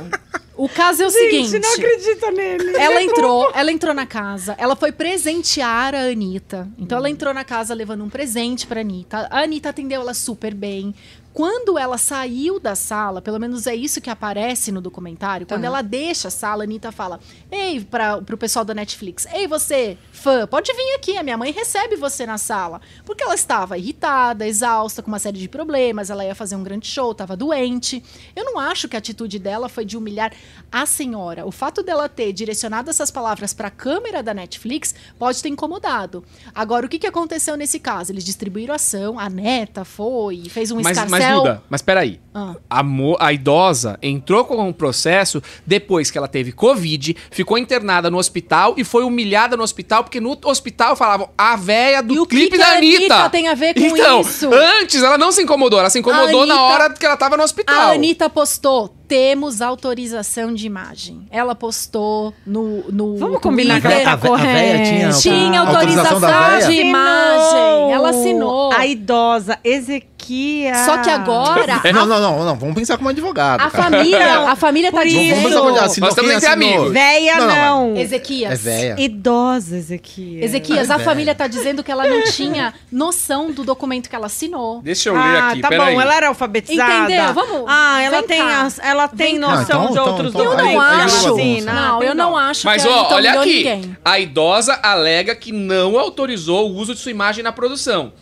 O 0.55 0.69
caso 0.69 1.01
é 1.01 1.07
o 1.07 1.09
Gente, 1.09 1.47
seguinte. 1.47 1.59
não 1.59 1.73
acredita 1.73 2.31
nele. 2.31 2.77
Ela 2.77 3.01
entrou, 3.01 3.51
ela 3.55 3.71
entrou 3.71 3.91
na 3.93 4.05
casa, 4.05 4.53
ela 4.59 4.75
foi 4.75 4.91
presentear 4.91 5.95
a 5.95 6.01
Anitta. 6.01 6.67
Então 6.77 6.95
Hum. 6.97 6.99
ela 7.01 7.09
entrou 7.09 7.33
na 7.33 7.43
casa 7.43 7.73
levando 7.73 8.03
um 8.03 8.09
presente 8.09 8.67
pra 8.67 8.81
Anitta. 8.81 9.27
A 9.31 9.41
Anitta 9.41 9.69
atendeu 9.69 10.01
ela 10.01 10.13
super 10.13 10.53
bem. 10.53 10.93
Quando 11.33 11.79
ela 11.79 11.97
saiu 11.97 12.59
da 12.59 12.75
sala, 12.75 13.21
pelo 13.21 13.39
menos 13.39 13.65
é 13.65 13.75
isso 13.75 13.99
que 13.99 14.09
aparece 14.09 14.71
no 14.71 14.79
documentário, 14.79 15.47
quando 15.47 15.61
Tá. 15.61 15.67
ela 15.67 15.81
deixa 15.81 16.27
a 16.27 16.31
sala, 16.31 16.63
a 16.63 16.65
Anitta 16.65 16.91
fala: 16.91 17.19
Ei, 17.51 17.81
para 17.81 18.21
pro 18.21 18.37
pessoal 18.37 18.63
da 18.63 18.73
Netflix, 18.73 19.25
ei, 19.33 19.47
você, 19.47 19.97
fã, 20.11 20.45
pode 20.45 20.71
vir 20.71 20.93
aqui, 20.95 21.17
a 21.17 21.23
minha 21.23 21.37
mãe 21.37 21.51
recebe 21.51 21.95
você 21.95 22.25
na 22.25 22.37
sala. 22.37 22.79
Porque 23.03 23.23
ela 23.23 23.33
estava 23.33 23.77
irritada, 23.77 24.47
exausta, 24.47 25.01
com 25.01 25.07
uma 25.09 25.17
série 25.19 25.39
de 25.39 25.49
problemas, 25.49 26.09
ela 26.09 26.23
ia 26.23 26.35
fazer 26.35 26.55
um 26.55 26.63
grande 26.63 26.87
show, 26.87 27.11
estava 27.11 27.35
doente. 27.35 28.03
Eu 28.35 28.45
não 28.45 28.59
acho 28.59 28.87
que 28.87 28.95
a 28.95 28.99
atitude 28.99 29.39
dela 29.39 29.67
foi 29.67 29.85
de 29.85 29.97
humilhar 29.97 30.31
a 30.71 30.85
senhora. 30.85 31.45
O 31.47 31.51
fato 31.51 31.81
dela 31.81 32.07
ter 32.07 32.31
direcionado 32.31 32.89
essas 32.89 33.09
palavras 33.09 33.53
para 33.53 33.69
a 33.69 33.71
câmera 33.71 34.21
da 34.21 34.33
Netflix 34.33 34.93
pode 35.17 35.41
ter 35.41 35.49
incomodado. 35.49 36.23
Agora, 36.53 36.85
o 36.85 36.89
que, 36.89 36.99
que 36.99 37.07
aconteceu 37.07 37.57
nesse 37.57 37.79
caso? 37.79 38.11
Eles 38.11 38.23
distribuíram 38.23 38.75
ação, 38.75 39.17
a 39.17 39.29
neta 39.29 39.83
foi, 39.83 40.43
fez 40.49 40.69
um 40.69 40.75
Mas, 40.75 40.95
escarcel. 40.97 41.22
Mas 41.27 41.35
Duda, 41.37 41.63
mas 41.69 41.81
peraí. 41.81 42.19
Ah. 42.33 42.55
A, 42.69 42.81
mo- 42.81 43.15
a 43.19 43.31
idosa 43.31 43.97
entrou 44.01 44.43
com 44.45 44.57
um 44.67 44.73
processo 44.73 45.41
depois 45.65 46.09
que 46.09 46.17
ela 46.17 46.27
teve 46.27 46.51
Covid, 46.51 47.15
ficou 47.29 47.57
internada 47.57 48.09
no 48.09 48.17
hospital 48.17 48.73
e 48.77 48.83
foi 48.83 49.03
humilhada 49.03 49.55
no 49.55 49.61
hospital, 49.63 50.03
porque 50.03 50.19
no 50.19 50.37
hospital 50.45 50.95
falavam 50.95 51.29
a 51.37 51.55
véia 51.55 52.01
do 52.01 52.15
E 52.15 52.19
o 52.19 52.25
clipe 52.25 52.51
que 52.51 52.57
da 52.57 52.77
Anitta. 52.77 52.97
Anitta 53.15 53.29
tem 53.29 53.47
a 53.47 53.53
ver 53.53 53.73
com 53.75 53.81
então, 53.81 54.21
isso? 54.21 54.49
Antes 54.51 55.03
ela 55.03 55.17
não 55.17 55.31
se 55.31 55.43
incomodou, 55.43 55.79
ela 55.79 55.89
se 55.91 55.99
incomodou 55.99 56.41
A 56.43 56.45
na 56.47 56.53
Anitta- 56.55 56.61
hora 56.83 56.89
que 56.93 57.05
ela 57.05 57.17
tava 57.17 57.37
no 57.37 57.43
hospital. 57.43 57.75
A 57.75 57.91
Anitta 57.93 58.27
postou, 58.29 58.95
temos 59.07 59.61
autorização 59.61 60.53
de 60.53 60.65
imagem. 60.65 61.25
Ela 61.29 61.53
postou 61.55 62.33
no, 62.45 62.83
no 62.91 63.17
Vamos 63.17 63.39
combinar 63.41 63.75
que 63.75 63.81
Twitter. 63.81 64.01
ela 64.01 64.05
tá 64.05 64.13
a 64.13 64.15
véia 64.15 64.29
correta. 64.29 64.83
tinha- 64.89 65.09
Tinha 65.11 65.59
autorização 65.61 66.13
autorização, 66.13 66.19
da 66.21 66.49
véia? 66.57 66.67
de 66.67 66.73
imagem. 66.81 67.91
Ela 67.93 68.09
assinou. 68.09 68.71
A 68.73 68.85
idosa 68.87 69.59
Ezequias. 69.63 70.77
Só 70.85 70.97
que 70.99 71.09
agora 71.09 71.81
Não, 71.93 72.05
não, 72.05 72.19
não, 72.19 72.45
não. 72.45 72.55
Vamos 72.55 72.75
pensar 72.75 72.97
como 72.97 73.09
advogado. 73.09 73.59
a 73.61 73.69
cara. 73.69 73.83
família, 73.83 74.39
a 74.49 74.55
família 74.55 74.91
tá 74.91 75.03
isso- 75.05 75.17
Vamos 75.35 75.43
pensar 75.43 75.59
como 75.61 75.75
assinou. 75.79 76.07
Nós 76.09 76.17
estamos 76.17 76.31
entre 76.31 76.47
amigos. 76.47 76.91
Véia 76.93 77.35
Não, 77.37 77.47
não, 77.47 77.89
não. 77.93 77.97
Ezequias. 78.01 78.51
É 78.51 78.55
véia. 78.55 78.95
Idosa, 78.97 79.75
Ezequias. 79.77 80.43
Ezequias, 80.45 80.89
É 80.89 80.93
a 80.93 80.97
velha. 80.97 81.09
família 81.09 81.35
tá 81.35 81.47
dizendo 81.47 81.83
que 81.83 81.91
ela 81.91 82.07
não 82.07 82.23
tinha 82.23 82.73
noção 82.91 83.51
do 83.51 83.63
documento 83.63 84.09
que 84.09 84.15
ela 84.15 84.27
assinou. 84.27 84.81
Deixa 84.81 85.09
eu 85.09 85.13
ler 85.13 85.19
Ah, 85.21 85.49
aqui, 85.49 85.61
tá 85.61 85.69
bom, 85.69 86.01
ela 86.01 86.15
era 86.15 86.27
alfabetizada. 86.29 87.03
Entendeu? 87.13 87.33
Vamos- 87.33 87.65
Ah, 87.67 88.01
ela 88.01 88.23
tem, 88.23 88.39
cá. 88.41 88.61
as- 88.63 88.79
ela 88.79 89.02
tem 89.07 89.33
Vem 89.33 89.41
cá. 89.41 89.47
noção 89.55 89.83
Não, 89.83 89.91
então- 89.91 90.03
de 90.03 90.09
outros 90.09 90.29
então- 90.29 90.43
Eu 90.43 90.51
Aí- 90.51 90.57
não 90.57 90.81
documentos. 90.81 90.93
aí 90.93 91.05
acho. 91.05 91.15
Afonso. 91.27 91.65
Não, 91.65 91.99
tem 91.99 92.07
eu 92.09 92.15
não 92.15 92.37
acho 92.37 92.65
Mas 92.65 92.85
ó, 92.85 93.07
olha 93.13 93.39
aqui. 93.39 93.55
ninguém. 93.63 93.97
A 94.03 94.19
idosa 94.19 94.79
alega 94.81 95.35
que 95.35 95.51
não 95.51 95.97
autorizou 95.99 96.69
o 96.71 96.75
uso 96.75 96.93
de 96.93 96.99
sua 96.99 97.11
imagem 97.11 97.43
na 97.43 97.51
produção. 97.51 98.13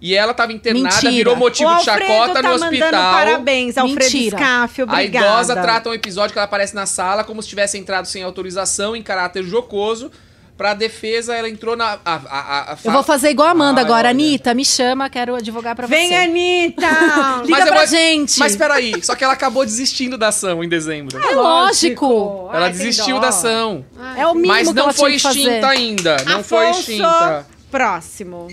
E 0.00 0.14
ela 0.14 0.30
estava 0.30 0.52
internada, 0.52 0.94
Mentira. 0.94 1.10
virou 1.12 1.34
O 1.34 1.36
motivo 1.36 1.74
de 1.76 1.82
chacota 1.84 2.34
tá 2.34 2.42
no 2.42 2.54
hospital. 2.54 2.90
parabéns, 3.12 3.76
Alfredo 3.76 4.00
Mentira. 4.12 4.38
Scaff, 4.38 4.82
A 4.86 5.02
idosa 5.02 5.56
trata 5.56 5.90
um 5.90 5.92
episódio 5.94 6.32
que 6.32 6.38
ela 6.38 6.44
aparece 6.44 6.72
na 6.72 6.86
sala 6.86 7.24
como 7.24 7.42
se 7.42 7.48
tivesse 7.48 7.76
entrado 7.78 8.06
sem 8.06 8.22
autorização, 8.22 8.94
em 8.94 9.02
caráter 9.02 9.42
jocoso. 9.42 10.10
Pra 10.58 10.74
defesa, 10.74 11.34
ela 11.36 11.48
entrou 11.48 11.76
na. 11.76 12.00
A, 12.04 12.14
a, 12.14 12.16
a, 12.16 12.72
a 12.72 12.76
Eu 12.84 12.90
vou 12.90 13.04
fazer 13.04 13.30
igual 13.30 13.46
a 13.46 13.52
Amanda 13.52 13.80
Ai, 13.80 13.84
agora. 13.84 14.10
Anitta, 14.10 14.52
me 14.54 14.64
chama, 14.64 15.08
quero 15.08 15.36
advogar 15.36 15.76
pra 15.76 15.86
Vem, 15.86 16.08
você. 16.08 16.14
Anitta! 16.16 16.86
Liga 17.46 17.60
eu 17.60 17.66
pra 17.68 17.76
vou- 17.76 17.86
gente. 17.86 18.40
Mas 18.40 18.56
peraí, 18.56 18.92
só 19.04 19.14
que 19.14 19.22
ela 19.22 19.34
acabou 19.34 19.64
desistindo 19.64 20.18
da 20.18 20.28
ação 20.28 20.64
em 20.64 20.68
dezembro. 20.68 21.16
É 21.16 21.34
lógico. 21.36 22.50
ela 22.52 22.66
Ai, 22.66 22.72
desistiu 22.72 23.20
da 23.20 23.28
ação. 23.28 23.84
É 24.16 24.26
o 24.26 24.34
mínimo 24.34 24.52
Mas 24.52 24.66
que 24.68 24.74
não 24.74 24.82
ela 24.82 24.92
foi 24.92 25.10
tinha 25.16 25.16
que 25.18 25.22
fazer. 25.22 25.38
extinta 25.48 25.68
ainda. 25.68 26.16
Não 26.26 26.42
foi 26.42 26.64
Afonso, 26.70 26.80
extinta. 26.90 27.46
Próximo. 27.70 28.48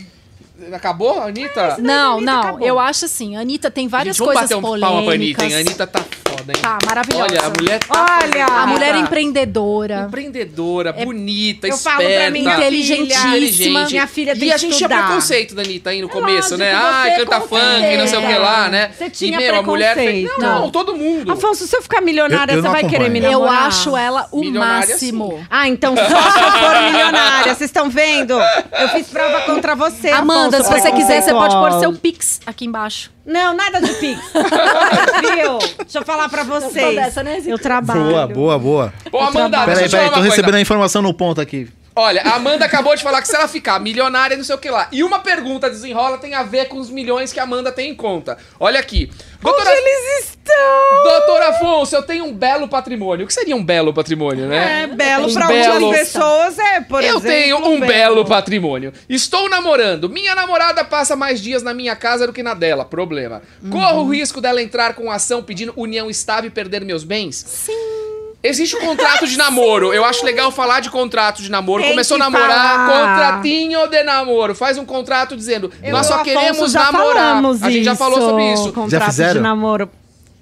Acabou, 0.72 1.22
Anitta? 1.22 1.77
Não, 1.80 2.18
Anitta 2.18 2.32
não. 2.32 2.40
acabou. 2.41 2.68
Eu 2.68 2.80
acho 2.80 3.06
assim, 3.06 3.36
a 3.36 3.41
Anitta 3.41 3.72
tem 3.72 3.88
várias 3.88 4.15
Gente, 4.15 4.26
vamos 4.26 4.34
coisas 4.41 4.49
bater 4.56 4.60
um 4.60 4.80
palma 4.80 5.03
pra 5.03 5.14
Anitta, 5.15 5.38
polêmicas. 5.40 5.44
hein? 5.45 5.56
A 5.56 5.60
Anitta 5.60 5.88
tá 5.88 6.06
foda, 6.46 6.54
hein? 6.58 6.62
Tá, 6.62 6.78
maravilhosa. 6.86 7.24
Olha, 7.24 7.42
a 7.42 7.50
mulher 7.50 7.80
tá 7.80 8.20
Olha! 8.24 8.46
A 8.46 8.68
mulher 8.68 8.96
é 8.96 8.98
empreendedora. 9.00 10.06
Empreendedora, 10.08 10.94
bonita, 10.94 11.68
Eu 11.68 11.78
falo 11.78 12.02
esperta. 12.02 12.22
pra 12.22 12.32
minha 12.32 12.56
Inteligentíssima. 12.56 13.28
inteligente. 13.30 13.92
Minha 13.92 14.08
filha 14.08 14.36
tem 14.36 14.48
E 14.48 14.52
a 14.52 14.56
que 14.56 14.62
gente 14.62 14.72
estudar. 14.74 14.96
tinha 14.96 15.06
preconceito 15.08 15.56
da 15.56 15.62
Anitta 15.62 15.90
aí 15.90 16.02
no 16.02 16.10
começo, 16.10 16.52
lógico, 16.52 16.58
né? 16.58 16.74
Ai, 16.74 17.16
canta 17.18 17.42
funk, 17.42 17.98
não 17.98 18.08
sei 18.08 18.20
o 18.20 18.22
que 18.28 18.34
lá, 18.38 18.68
né? 18.70 18.92
Você 18.98 19.10
tinha 19.10 19.40
e, 19.40 19.44
meu, 19.44 19.56
a 19.60 19.64
mulher 19.64 19.96
fez... 19.96 20.26
preconceito. 20.30 20.42
Não, 20.42 20.70
todo 20.72 20.96
mundo. 20.96 21.32
Afonso, 21.32 21.68
se 21.68 21.76
eu 21.76 21.82
ficar 21.82 22.02
milionária, 22.02 22.54
Eu- 22.54 22.58
eu 22.58 22.62
você 22.62 22.68
não 22.68 22.74
vai 22.74 22.84
querer 22.88 23.10
me 23.10 23.20
acompanho. 23.20 23.34
Eu 23.34 23.40
namorar? 23.46 23.68
acho 23.68 23.98
ela 23.98 24.28
o 24.32 24.44
máximo. 24.52 25.46
Ah, 25.50 25.68
então 25.68 25.96
só 25.96 26.04
se 26.06 26.40
eu 26.40 26.52
for 26.52 26.82
milionária. 26.92 27.56
Vocês 27.56 27.70
estão 27.70 27.90
vendo? 27.90 28.34
Eu 28.80 28.90
fiz 28.90 29.08
prova 29.08 29.42
contra 29.42 29.76
você, 29.76 30.10
Amanda, 30.10 30.58
Afonso, 30.58 30.74
se 30.74 30.82
você 30.82 30.92
quiser, 30.92 31.22
você 31.22 31.32
pode 31.32 31.56
pôr 31.56 31.80
seu 31.80 31.94
pix 31.94 32.40
aqui 32.46 32.66
embaixo. 32.66 33.15
Não, 33.26 33.56
nada 33.56 33.82
de 33.82 33.92
pix. 33.96 34.22
Viu? 34.34 35.58
Deixa 35.80 36.00
eu 36.00 36.06
falar 36.06 36.30
pra 36.30 36.44
vocês. 36.44 36.96
dessa, 36.96 37.24
né, 37.24 37.42
eu 37.46 37.58
trabalho. 37.58 38.04
Boa, 38.04 38.28
boa, 38.28 38.60
boa. 38.60 38.94
Pô, 39.10 39.20
Amanda, 39.20 39.66
deixa 39.66 39.66
Peraí, 39.66 39.84
eu 39.84 39.90
te 39.90 39.92
falar 39.92 40.04
peraí, 40.04 40.04
uma 40.04 40.10
tô 40.10 40.16
coisa. 40.20 40.30
recebendo 40.30 40.56
a 40.56 40.62
informação 40.62 41.02
no 41.02 41.14
ponto 41.14 41.42
aqui. 41.42 41.68
Olha, 41.98 42.22
a 42.24 42.36
Amanda 42.36 42.66
acabou 42.66 42.94
de 42.94 43.02
falar 43.02 43.22
que 43.22 43.28
se 43.30 43.36
ela 43.36 43.48
ficar 43.48 43.80
milionária, 43.80 44.36
não 44.36 44.44
sei 44.44 44.54
o 44.54 44.58
que 44.58 44.70
lá. 44.70 44.90
E 44.92 45.02
uma 45.02 45.20
pergunta 45.20 45.70
desenrola 45.70 46.18
tem 46.18 46.34
a 46.34 46.44
ver 46.44 46.66
com 46.68 46.78
os 46.78 46.90
milhões 46.90 47.32
que 47.32 47.40
a 47.40 47.44
Amanda 47.44 47.72
tem 47.72 47.92
em 47.92 47.96
conta. 47.96 48.38
Olha 48.60 48.78
aqui. 48.80 49.10
Doutora, 49.42 49.70
Onde 49.70 49.80
eles 49.80 50.26
estão? 50.26 51.04
Doutor 51.04 51.42
Afonso, 51.44 51.96
eu 51.96 52.04
tenho 52.04 52.26
um 52.26 52.34
belo 52.34 52.68
patrimônio. 52.68 53.24
O 53.24 53.28
que 53.28 53.34
seria 53.34 53.56
um 53.56 53.64
belo 53.64 53.94
patrimônio, 53.94 54.46
né? 54.46 54.84
É, 54.84 54.88
belo 54.88 55.32
pra 55.34 55.48
belo- 55.48 55.86
outras 55.86 56.02
pessoas 56.12 56.60
é, 56.60 56.82
por 56.82 57.02
eu 57.02 57.18
exemplo. 57.18 57.30
tenho 57.30 57.58
um 57.66 57.80
belo 57.80 58.26
patrimônio. 58.26 58.92
Estou 59.08 59.48
namorando. 59.50 60.10
Minha 60.10 60.36
namorada 60.36 60.84
passa 60.84 61.16
mais 61.16 61.40
dias 61.42 61.64
na 61.64 61.74
minha 61.74 61.96
casa 61.96 62.28
do 62.28 62.34
que 62.34 62.44
na 62.44 62.54
dela. 62.54 62.84
Problema. 62.84 63.42
Corro 63.72 64.02
o 64.02 64.10
risco 64.12 64.42
dela 64.42 64.62
entrar 64.62 64.96
com 64.96 65.10
ação 65.10 65.42
pedindo 65.42 65.72
união 65.78 66.10
estável 66.10 66.50
e 66.50 66.52
perder 66.52 66.84
meus 66.84 67.06
bens? 67.06 67.38
Sim. 67.38 68.05
Existe 68.48 68.76
um 68.76 68.82
contrato 68.82 69.28
de 69.28 69.38
namoro. 69.38 69.94
Eu 69.94 70.06
acho 70.06 70.26
legal 70.26 70.52
falar 70.52 70.80
de 70.80 70.90
contrato 70.90 71.42
de 71.42 71.50
namoro. 71.50 71.82
Tem 71.82 71.92
Começou 71.92 72.16
a 72.16 72.20
namorar, 72.20 72.88
falar. 72.88 72.88
contratinho 73.16 73.88
de 73.88 74.04
namoro. 74.04 74.54
Faz 74.56 74.78
um 74.78 74.86
contrato 74.86 75.36
dizendo, 75.36 75.72
Eu 75.84 75.92
nós 75.92 76.06
o 76.06 76.10
só 76.10 76.20
queremos 76.24 76.72
já 76.72 76.92
namorar. 76.92 77.42
A 77.62 77.70
gente 77.70 77.84
já 77.86 77.96
falou 77.96 78.20
sobre 78.22 78.54
isso. 78.54 78.72
Contrato 78.74 79.06
fizeram? 79.06 79.34
de 79.34 79.40
namoro. 79.40 79.90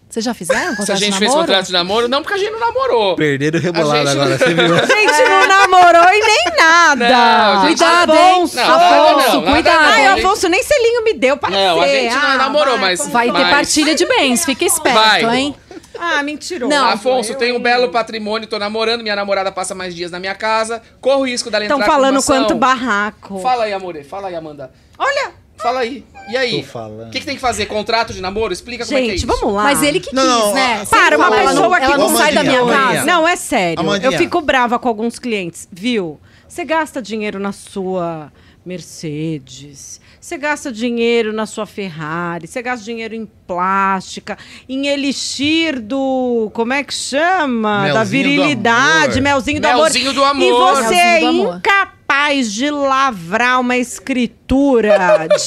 Vocês 0.10 0.24
já 0.26 0.34
fizeram 0.36 0.62
Se 0.62 0.74
a 0.74 0.76
contrato 0.78 1.00
de 1.00 1.06
gente 1.06 1.18
fez 1.18 1.32
namoro? 1.32 1.48
contrato 1.48 1.66
de 1.66 1.74
namoro, 1.74 2.08
não 2.08 2.22
porque 2.22 2.36
a 2.36 2.38
gente 2.38 2.52
não 2.52 2.60
namorou. 2.60 3.16
Perderam 3.16 3.60
rebolado 3.60 3.94
A 3.98 4.06
gente- 4.06 4.10
agora, 4.12 4.38
você 4.38 4.54
viu? 4.54 4.76
A 4.78 4.86
gente 4.86 5.30
não 5.30 5.48
namorou 5.48 6.04
e 6.14 6.20
nem 6.20 6.44
nada. 6.56 7.10
Não, 7.10 7.62
gente- 7.68 7.78
Cuidado, 7.80 8.14
hein? 8.14 8.20
Afonso. 8.34 8.56
Não, 8.58 8.68
nada 8.68 8.86
Afonso, 8.86 9.42
não, 9.42 9.52
cuidado. 9.54 9.82
não. 9.82 9.90
Ai, 9.90 10.06
a 10.06 10.14
Afonso, 10.14 10.50
nem 10.50 10.62
selinho 10.62 11.04
me 11.04 11.14
deu 11.16 11.36
pra 11.36 11.50
Não, 11.50 11.82
a 11.82 11.88
gente 11.88 12.14
não 12.16 12.22
Ah, 12.30 12.38
namorou, 12.38 12.74
vai, 12.78 12.92
mas-. 12.92 13.08
Vai 13.08 13.26
ter 13.32 13.40
Mas- 13.40 13.50
partilha 13.50 13.96
de 13.96 14.06
bens, 14.06 14.46
fica 14.46 14.64
esperto, 14.64 15.00
Vai. 15.00 15.26
hein? 15.36 15.56
Ah, 15.98 16.24
mentiroso. 16.24 16.70
Não. 16.70 16.88
Afonso, 16.90 17.34
Eu, 17.34 17.38
tem 17.38 17.52
um 17.54 17.60
belo 17.60 17.90
patrimônio, 17.90 18.48
tô 18.48 18.58
namorando, 18.60 19.02
minha 19.02 19.16
namorada 19.16 19.52
passa 19.52 19.74
mais 19.76 19.96
dias 19.96 20.12
na 20.12 20.20
minha 20.20 20.36
casa, 20.36 20.82
corro 21.00 21.22
o 21.22 21.26
risco 21.26 21.50
dela 21.52 21.66
entrar 21.66 21.76
Estão 21.78 21.88
com 21.88 21.92
falando 21.94 22.18
ação. 22.18 22.36
quanto 22.36 22.56
barraco. 22.56 23.40
Fala 23.40 23.66
aí, 23.66 23.74
amore, 23.74 24.04
fala 24.04 24.28
aí, 24.28 24.36
Amanda. 24.36 24.72
Olha, 24.98 25.32
Fala 25.64 25.80
aí. 25.80 26.04
E 26.30 26.36
aí? 26.36 26.62
Tô 26.62 26.68
falando. 26.68 27.08
O 27.08 27.12
que, 27.12 27.22
que 27.22 27.26
tem 27.26 27.36
que 27.36 27.42
fazer? 27.42 27.68
Contrato 27.68 28.12
de 28.14 28.22
namoro? 28.22 28.52
Explica 28.52 28.86
como 28.86 28.98
é 28.98 29.02
que 29.02 29.08
é 29.08 29.10
gente, 29.12 29.18
isso. 29.20 29.28
vamos 29.28 29.56
lá. 29.56 29.64
Mas 29.64 29.82
ele 29.82 30.02
que 30.02 30.14
Não, 30.14 30.22
quis, 30.22 30.46
não, 30.46 30.54
né? 30.54 30.86
Para, 30.90 31.16
uma 31.16 31.26
falar, 31.26 31.38
ela 31.42 31.50
pessoa 31.52 31.70
não, 31.70 31.78
que 31.78 31.84
ela 31.86 31.98
não 31.98 32.14
Ô, 32.14 32.18
sai 32.18 32.34
da 32.34 32.44
minha 32.44 32.60
Amandinha, 32.60 32.78
casa. 32.78 32.90
Amandinha. 32.92 33.14
Não, 33.16 33.28
é 33.28 33.36
sério. 33.38 33.80
Amandinha. 33.80 34.12
Eu 34.12 34.18
fico 34.18 34.42
brava 34.42 34.78
com 34.78 34.90
alguns 34.90 35.18
clientes, 35.20 35.68
viu? 35.72 36.20
Você 36.50 36.66
gasta 36.66 37.02
dinheiro 37.02 37.40
na 37.40 37.54
sua 37.54 38.30
Mercedes, 38.66 40.02
você 40.24 40.38
gasta 40.38 40.72
dinheiro 40.72 41.34
na 41.34 41.46
sua 41.46 41.66
Ferrari, 41.66 42.48
você 42.48 42.62
gasta 42.62 42.86
dinheiro 42.86 43.14
em 43.14 43.26
plástica, 43.46 44.38
em 44.70 44.88
elixir 44.88 45.82
do. 45.82 46.50
Como 46.54 46.72
é 46.72 46.82
que 46.82 46.94
chama? 46.94 47.80
da 47.90 47.94
Melzinho 48.06 48.06
do 48.06 48.10
virilidade, 48.30 49.20
amor. 49.20 49.22
melzinho 49.22 49.60
do 49.60 49.68
Melzinho 49.68 50.12
amor. 50.12 50.14
do 50.14 50.24
amor. 50.24 50.44
E 50.46 50.52
você 50.86 50.96
é 50.96 51.14
Melzinho 51.20 51.34
do 51.34 51.40
amor. 51.42 51.58
incapaz 51.58 52.54
de 52.54 52.72
lavrar 52.72 53.60
uma 53.60 53.76
escritura 53.76 54.43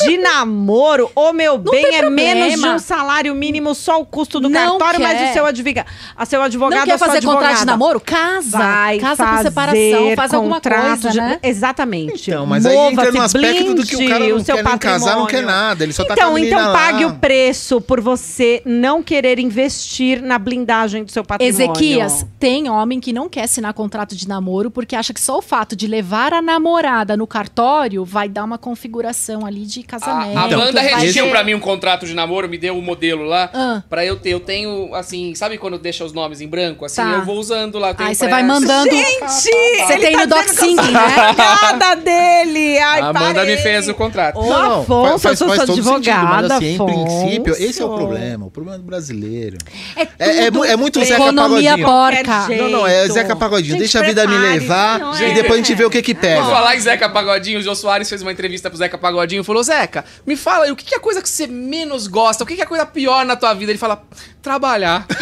de 0.04 0.18
namoro, 0.18 1.10
ô 1.14 1.32
meu 1.32 1.58
bem, 1.58 1.82
tem 1.82 1.96
é 1.96 2.10
menos 2.10 2.44
de 2.46 2.50
problema. 2.52 2.74
um 2.76 2.78
salário 2.78 3.34
mínimo, 3.34 3.74
só 3.74 4.00
o 4.00 4.04
custo 4.06 4.40
do 4.40 4.48
Não 4.48 4.78
cartório, 4.78 5.00
mas 5.00 5.18
quer. 5.18 5.30
o 5.30 5.32
seu 5.32 5.46
advogado. 5.46 5.86
A 6.16 6.24
seu 6.26 6.42
advogado 6.42 6.78
Não 6.80 6.86
quer 6.86 6.98
fazer 6.98 7.22
contrato 7.24 7.58
de 7.60 7.66
namoro? 7.66 8.00
Casa. 8.00 8.58
Vai 8.58 8.98
casa 8.98 9.16
fazer 9.24 9.36
por 9.36 9.48
separação, 9.48 10.16
faz 10.16 10.34
alguma 10.34 10.60
coisa, 10.60 11.10
de- 11.10 11.18
né? 11.18 11.38
Exatamente. 11.42 12.30
Então, 12.30 12.46
mas 12.46 12.66
aí 12.66 12.76
entra 12.76 13.12
no 13.12 13.22
aspecto 13.22 13.74
do 13.74 13.86
que 13.86 13.96
o 13.96 13.98
cara 14.08 14.18
blinde 14.18 14.32
não 14.32 14.36
o 14.40 14.44
seu 14.44 14.56
quer 14.56 14.64
nem 14.64 14.78
casar, 14.78 15.16
não 15.16 15.26
quer 15.26 15.36
patrimônio. 15.42 15.46
nada. 15.60 15.84
Ele 15.84 15.92
só 15.92 16.02
tá 16.04 16.08
com 16.08 16.14
Então, 16.14 16.30
a 16.30 16.34
menina 16.34 16.56
então 16.56 16.72
lá. 16.72 16.78
pague 16.78 17.04
o 17.04 17.14
preço 17.14 17.80
por 17.80 18.00
você 18.00 18.62
não 18.64 19.02
querer 19.02 19.38
investir 19.38 20.22
na 20.22 20.38
blindagem 20.38 21.04
do 21.04 21.10
seu 21.10 21.24
patrimônio. 21.24 21.54
Ezequias, 21.72 22.26
tem 22.38 22.68
homem 22.68 23.00
que 23.00 23.12
não 23.12 23.28
quer 23.28 23.42
assinar 23.44 23.72
contrato 23.74 24.14
de 24.16 24.28
namoro 24.28 24.70
porque 24.70 24.96
acha 24.96 25.12
que 25.12 25.20
só 25.20 25.38
o 25.38 25.42
fato 25.42 25.74
de 25.76 25.86
levar 25.86 26.32
a 26.32 26.42
namorada 26.42 27.16
no 27.16 27.26
cartório 27.26 28.04
vai 28.04 28.28
dar 28.28 28.44
uma 28.44 28.58
configuração 28.58 28.95
configuração 28.96 29.44
ali 29.44 29.66
de 29.66 29.82
casamento. 29.82 30.38
A 30.38 30.42
Amanda 30.44 30.72
vai 30.72 30.94
redigiu 30.94 31.24
ter- 31.24 31.30
pra 31.30 31.44
mim 31.44 31.54
um 31.54 31.60
contrato 31.60 32.06
de 32.06 32.14
namoro, 32.14 32.48
me 32.48 32.56
deu 32.58 32.76
o 32.78 32.82
modelo 32.82 33.24
lá. 33.24 33.50
Ah. 33.52 33.82
Pra 33.88 34.04
eu 34.04 34.16
ter. 34.16 34.30
Eu 34.30 34.40
tenho, 34.40 34.94
assim, 34.94 35.34
sabe 35.34 35.58
quando 35.58 35.78
deixa 35.78 36.04
os 36.04 36.12
nomes 36.12 36.40
em 36.40 36.48
branco? 36.48 36.84
Assim, 36.84 37.02
Tá. 37.02 37.10
eu 37.12 37.24
vou 37.24 37.36
usando 37.38 37.78
lá. 37.78 37.94
Aí 37.98 38.14
você 38.14 38.28
vai 38.28 38.42
mandando. 38.42 38.90
Gente, 38.90 39.20
Você 39.20 39.98
tem 39.98 40.12
tá 40.12 40.20
no 40.22 40.26
Doc 40.26 40.44
dizendo 40.44 40.56
que 40.58 40.64
eu 40.64 40.68
Sync, 40.68 40.82
sou 40.82 40.92
né? 40.92 41.30
empregada 41.30 41.96
dele. 41.96 42.78
Ai, 42.78 43.00
A 43.00 43.06
Amanda 43.08 43.34
parei. 43.34 43.56
me 43.56 43.62
fez 43.62 43.88
o 43.88 43.94
contrato. 43.94 44.38
Ô, 44.38 44.52
Afonso, 44.52 45.28
eu 45.28 45.36
sou 45.36 45.48
sua 45.48 45.56
todo 45.66 45.74
sentido, 45.74 45.84
mas 45.86 45.96
advogada, 46.08 46.54
assim, 46.56 46.74
em 46.74 46.78
princípio, 46.78 47.52
esse 47.58 47.80
é 47.82 47.84
o 47.84 47.94
problema. 47.94 48.46
O 48.46 48.50
problema 48.50 48.78
do 48.78 48.84
brasileiro. 48.84 49.58
É, 49.96 50.06
É, 50.18 50.44
é, 50.44 50.46
é 50.72 50.76
muito 50.76 51.00
Zeca 51.00 51.14
economia 51.14 51.70
Pagodinho. 51.76 51.86
porca. 51.86 52.24
Qualquer 52.24 52.58
Não, 52.62 52.68
não, 52.70 52.86
é. 52.86 53.08
Zeca 53.08 53.36
Pagodinho. 53.36 53.66
Gente, 53.72 53.78
Deixa 53.80 54.00
a 54.00 54.02
vida 54.02 54.26
me 54.26 54.36
levar 54.36 54.98
não 54.98 55.14
e 55.20 55.24
é? 55.24 55.34
depois 55.34 55.54
a 55.54 55.56
gente 55.56 55.74
vê 55.74 55.84
o 55.84 55.90
que 55.90 56.02
que 56.02 56.14
pega. 56.14 56.42
falar 56.42 56.76
em 56.76 56.80
Zeca 56.80 57.08
Pagodinho, 57.08 57.58
o 57.58 57.62
Jô 57.62 57.74
Soares 57.74 58.08
fez 58.08 58.22
uma 58.22 58.32
entrevista 58.32 58.70
pro 58.76 58.84
Zeca 58.84 58.98
Pagodinho 58.98 59.40
e 59.40 59.44
falou: 59.44 59.62
Zeca, 59.62 60.04
me 60.26 60.36
fala 60.36 60.66
aí, 60.66 60.70
o 60.70 60.76
que 60.76 60.94
é 60.94 60.98
a 60.98 61.00
coisa 61.00 61.22
que 61.22 61.28
você 61.28 61.46
menos 61.46 62.06
gosta? 62.06 62.44
O 62.44 62.46
que 62.46 62.54
que 62.54 62.60
é 62.60 62.64
a 62.64 62.68
coisa 62.68 62.84
pior 62.84 63.24
na 63.24 63.34
tua 63.34 63.54
vida? 63.54 63.72
Ele 63.72 63.78
fala: 63.78 64.02
trabalhar. 64.42 65.06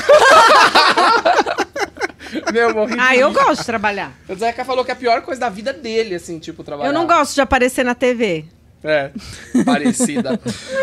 Meu, 2.53 2.75
morri. 2.75 2.97
Ah, 2.99 3.15
eu 3.15 3.33
gosto 3.33 3.61
de 3.61 3.67
trabalhar. 3.67 4.13
O 4.29 4.35
Zeca 4.35 4.65
falou 4.65 4.85
que 4.85 4.91
é 4.91 4.95
a 4.95 4.97
pior 4.97 5.23
coisa 5.23 5.41
da 5.41 5.49
vida 5.49 5.73
dele, 5.73 6.17
assim, 6.17 6.41
tipo, 6.41 6.65
trabalhar. 6.65 6.91
Eu 6.91 6.93
não 6.93 7.07
gosto 7.07 7.35
de 7.35 7.41
aparecer 7.41 7.85
na 7.85 7.95
TV. 7.95 8.47
É, 8.85 9.11
parecida. 9.65 10.39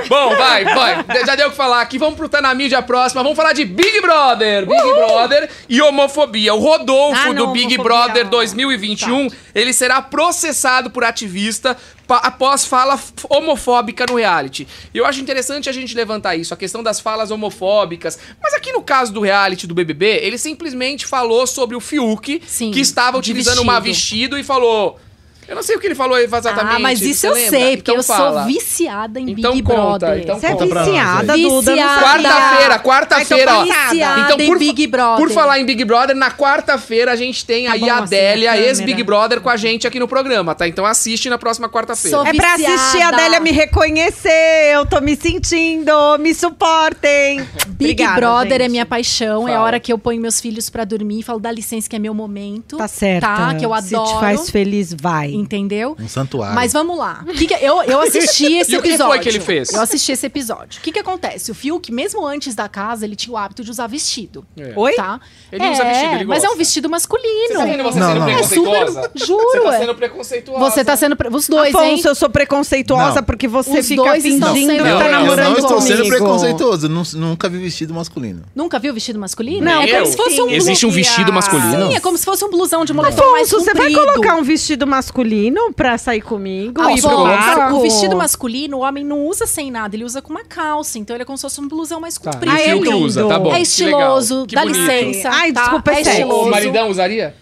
Bom, 0.10 0.36
vai, 0.36 0.66
vai. 0.66 1.06
Já 1.24 1.36
deu 1.36 1.50
o 1.50 1.52
que 1.52 1.56
falar 1.56 1.82
aqui. 1.82 2.00
Vamos 2.00 2.16
pro 2.16 2.28
Tá 2.28 2.42
na 2.42 2.52
Mídia 2.56 2.82
próxima. 2.82 3.22
Vamos 3.22 3.36
falar 3.38 3.54
de 3.54 3.64
Big 3.64 4.02
Brother. 4.02 4.66
Big 4.66 4.82
Brother 4.82 5.48
e 5.70 5.80
homofobia. 5.84 6.54
O 6.56 6.60
Rodolfo 6.60 7.22
Ah, 7.22 7.34
não, 7.34 7.46
do 7.46 7.52
Big. 7.52 7.78
Brother 7.78 8.28
2021, 8.28 9.28
ele 9.54 9.72
será 9.72 10.02
processado 10.02 10.90
por 10.90 11.04
ativista 11.04 11.78
após 12.10 12.66
fala 12.66 13.00
homofóbica 13.30 14.06
no 14.10 14.16
reality. 14.16 14.68
E 14.94 14.98
eu 14.98 15.06
acho 15.06 15.22
interessante 15.22 15.70
a 15.70 15.72
gente 15.72 15.96
levantar 15.96 16.36
isso, 16.36 16.54
a 16.54 16.58
questão 16.58 16.82
das 16.84 17.00
falas 17.00 17.30
homofóbicas. 17.32 18.18
Mas 18.42 18.54
aqui 18.54 18.72
no 18.74 18.82
caso 18.82 19.14
do 19.14 19.22
reality 19.22 19.68
do 19.68 19.74
BBB, 19.76 20.20
ele 20.24 20.38
simplesmente 20.38 21.06
falou 21.06 21.46
sobre 21.46 21.76
o 21.76 21.80
Fiuk, 21.80 22.42
Sim, 22.48 22.72
que 22.72 22.80
estava 22.82 23.18
utilizando 23.18 23.60
uma 23.62 23.80
vestido. 23.80 24.36
vestido 24.36 24.38
e 24.40 24.44
falou... 24.44 25.00
Eu 25.48 25.56
não 25.56 25.64
sei 25.64 25.76
o 25.76 25.80
que 25.80 25.88
ele 25.88 25.96
falou 25.96 26.18
exatamente. 26.18 26.76
Ah, 26.76 26.80
mas 26.80 27.02
isso 27.02 27.22
você 27.22 27.28
eu 27.28 27.34
lembra? 27.34 27.50
sei, 27.50 27.78
porque 27.78 27.92
Então 27.92 27.96
eu 27.96 28.04
fala. 28.04 28.44
sou 28.44 28.48
viciada 28.48 29.20
em 29.20 29.32
Então 29.32 29.52
Big 29.52 29.64
conta, 29.64 29.82
Brother. 30.06 30.20
então 30.24 30.40
Você 30.40 30.46
é 30.46 30.52
Conta 30.52 30.66
nós 30.66 30.86
viciada. 30.86 31.34
Duda. 31.38 31.76
Quarta-feira, 31.76 32.80
quarta-feira, 32.80 33.54
ó. 33.58 33.64
Então, 33.66 34.38
em 34.40 34.48
por, 34.48 34.58
Big 34.60 34.88
Brother. 34.88 35.18
por 35.18 35.34
falar 35.34 35.60
em 35.60 35.66
Big 35.66 35.84
Brother, 35.84 36.16
na 36.16 36.32
quarta-feira 36.32 37.12
a 37.12 37.16
gente 37.16 37.46
tem 37.46 37.66
Tá 37.66 37.74
aí 37.74 37.80
bom 37.82 37.90
a 37.92 37.98
Adélia, 37.98 38.52
a 38.52 38.58
ex-Big 38.58 39.04
Brother, 39.04 39.42
com 39.42 39.50
a 39.50 39.58
gente 39.58 39.86
aqui 39.86 40.00
no 40.00 40.08
programa, 40.08 40.56
tá? 40.56 40.68
Então 40.68 40.86
assiste 40.86 41.30
na 41.30 41.38
próxima 41.38 41.68
quarta-feira. 41.68 42.18
É 42.30 42.34
pra 42.34 42.54
assistir 42.54 43.02
a. 43.02 43.10
Adélia 43.10 43.40
me 43.42 43.52
reconhecer. 43.52 44.72
Eu 44.74 44.86
tô 44.86 45.02
me 45.02 45.16
sentindo. 45.16 45.92
Me 46.20 46.34
suportem. 46.34 47.42
Big 47.68 47.92
Obrigada, 47.92 48.16
Brother 48.20 48.54
é 48.54 48.60
gente. 48.64 48.72
minha 48.72 48.86
paixão, 48.86 49.48
é 49.48 49.52
a 49.52 49.56
Fala. 49.56 49.66
hora 49.66 49.80
que 49.80 49.92
eu 49.92 49.98
ponho 49.98 50.22
meus 50.22 50.40
filhos 50.40 50.70
pra 50.70 50.86
dormir 50.86 51.20
e 51.20 51.24
falo, 51.24 51.40
dá 51.40 51.52
licença 51.52 51.90
que 51.90 51.96
é 51.96 52.00
meu 52.00 52.14
momento. 52.14 52.78
Tá 52.78 52.88
certo. 52.88 53.22
Tá, 53.24 53.56
que 53.56 53.66
eu 53.66 53.74
adoro. 53.74 54.08
Se 54.08 54.14
te 54.14 54.20
faz 54.20 54.50
feliz, 54.50 54.94
vai. 54.94 55.41
Entendeu? 55.42 55.96
Um 56.00 56.08
santuário. 56.08 56.56
Mas 56.56 56.74
vamos 56.74 56.98
lá. 56.98 57.24
Que 57.38 57.48
que- 57.48 57.54
eu, 57.66 57.82
eu 57.84 58.00
assisti 58.02 58.54
esse 58.58 58.74
E 58.74 58.78
o 58.78 58.82
que 58.82 58.90
episódio. 58.90 59.14
foi 59.14 59.20
que 59.20 59.30
ele 59.30 59.40
fez? 59.40 59.74
Eu 59.74 59.82
assisti 59.82 60.12
esse 60.12 60.26
episódio. 60.26 60.80
O 60.80 60.84
que, 60.84 60.92
que 60.92 61.00
acontece? 61.00 61.52
O 61.52 61.56
Fiuk, 61.56 61.92
mesmo 61.92 62.26
antes 62.26 62.54
da 62.56 62.70
casa, 62.70 63.06
ele 63.06 63.16
tinha 63.16 63.34
o 63.34 63.38
hábito 63.38 63.64
de 63.64 63.72
usar 63.72 63.88
vestido. 63.88 64.46
É. 64.58 64.74
Oi? 64.76 64.94
Tá? 64.94 65.20
Ele 65.52 65.70
usa 65.70 65.84
vestido, 65.84 66.14
ele 66.16 66.26
Mas 66.26 66.38
é 66.38 66.42
gosta. 66.42 66.56
um 66.56 66.58
vestido 66.58 66.90
masculino. 66.90 67.48
Você 67.48 67.54
tá 67.56 67.66
vendo 67.66 67.84
você 67.84 68.00
Não, 68.00 68.08
sendo 68.08 68.20
não. 68.20 68.30
É 68.30 68.34
preconceituosa? 68.34 69.02
super. 69.04 69.26
Juro. 69.26 69.42
Você 69.52 69.60
tá 69.62 69.74
é. 69.76 69.80
sendo 69.80 69.96
preconceituosa. 69.96 70.60
Você 70.72 70.86
tá 70.86 70.98
sendo. 70.98 71.16
pre- 71.16 71.30
Os 71.30 71.48
dois, 71.48 71.74
hein? 71.74 71.82
Afonso, 71.94 72.08
eu 72.08 72.16
sou 72.16 72.30
preconceituosa 72.30 73.16
Não. 73.16 73.24
porque 73.24 73.48
você 73.48 73.80
Os 73.80 73.88
fica 73.88 74.14
fingindo 74.14 74.84
que 74.84 74.90
eu, 74.90 74.98
tá 74.98 75.06
eu 75.06 75.12
namorando 75.12 75.46
não 75.50 75.58
estou 75.58 75.78
comigo. 75.78 75.96
sendo 75.98 76.08
preconceituoso. 76.08 76.88
nu- 76.90 77.02
Nunca 77.16 77.50
vi 77.50 77.58
vestido 77.58 77.94
masculino. 77.94 78.44
Nunca 78.56 78.80
viu 78.80 78.94
vestido 78.94 79.20
masculino? 79.20 79.66
Não, 79.66 79.82
é 79.82 79.88
como 79.88 79.98
eu. 80.00 80.06
se 80.06 80.18
fosse 80.18 80.42
um 80.42 80.50
Existe 80.50 80.86
um 80.86 80.92
vestido 80.92 81.32
masculino? 81.34 81.90
Sim, 81.90 81.96
é 81.96 82.00
como 82.00 82.18
se 82.18 82.26
fosse 82.26 82.44
um 82.46 82.50
blusão 82.50 82.86
de 82.86 82.94
moletom 82.94 83.32
mais 83.32 83.48
Afonso, 83.48 83.66
você 83.66 83.74
vai 83.74 83.88
comprido. 83.92 84.12
colocar 84.14 84.36
um 84.36 84.44
vestido 84.44 84.86
masculino 84.88 85.21
pra 85.76 85.98
sair 85.98 86.22
comigo? 86.22 86.82
Ah, 86.82 86.92
ir 86.94 87.02
pro 87.02 87.24
barco? 87.24 87.76
o 87.76 87.82
vestido 87.82 88.16
masculino, 88.16 88.78
o 88.78 88.80
homem 88.82 89.04
não 89.04 89.26
usa 89.28 89.46
sem 89.46 89.70
nada, 89.72 89.96
ele 89.96 90.04
usa 90.04 90.22
com 90.22 90.32
uma 90.32 90.44
calça. 90.44 90.98
Então 91.00 91.16
ele 91.16 91.24
é 91.24 91.26
como 91.26 91.38
se 91.38 91.42
fosse 91.42 91.60
um 91.62 91.68
blusão 91.68 92.00
mais 92.00 92.16
Tá. 92.18 92.32
comprido. 92.32 92.52
Ah, 92.56 92.60
E 92.62 92.74
o 92.74 92.78
Fiuk 92.78 92.88
é 92.88 92.92
lindo. 92.94 93.06
usa, 93.06 93.28
tá 93.28 93.40
bom. 93.40 93.52
É 93.52 93.56
que 93.58 93.62
estiloso, 93.62 94.34
legal, 94.34 94.48
que 94.48 94.56
dá 94.56 94.62
bonito. 94.62 94.80
licença. 94.80 95.30
Ai, 95.32 95.52
tá? 95.52 95.62
desculpa, 95.62 95.92
é 95.92 95.96
é 95.96 96.02
estiloso. 96.02 96.48
O 96.48 96.52
maridão 96.52 96.90
usaria? 96.90 97.36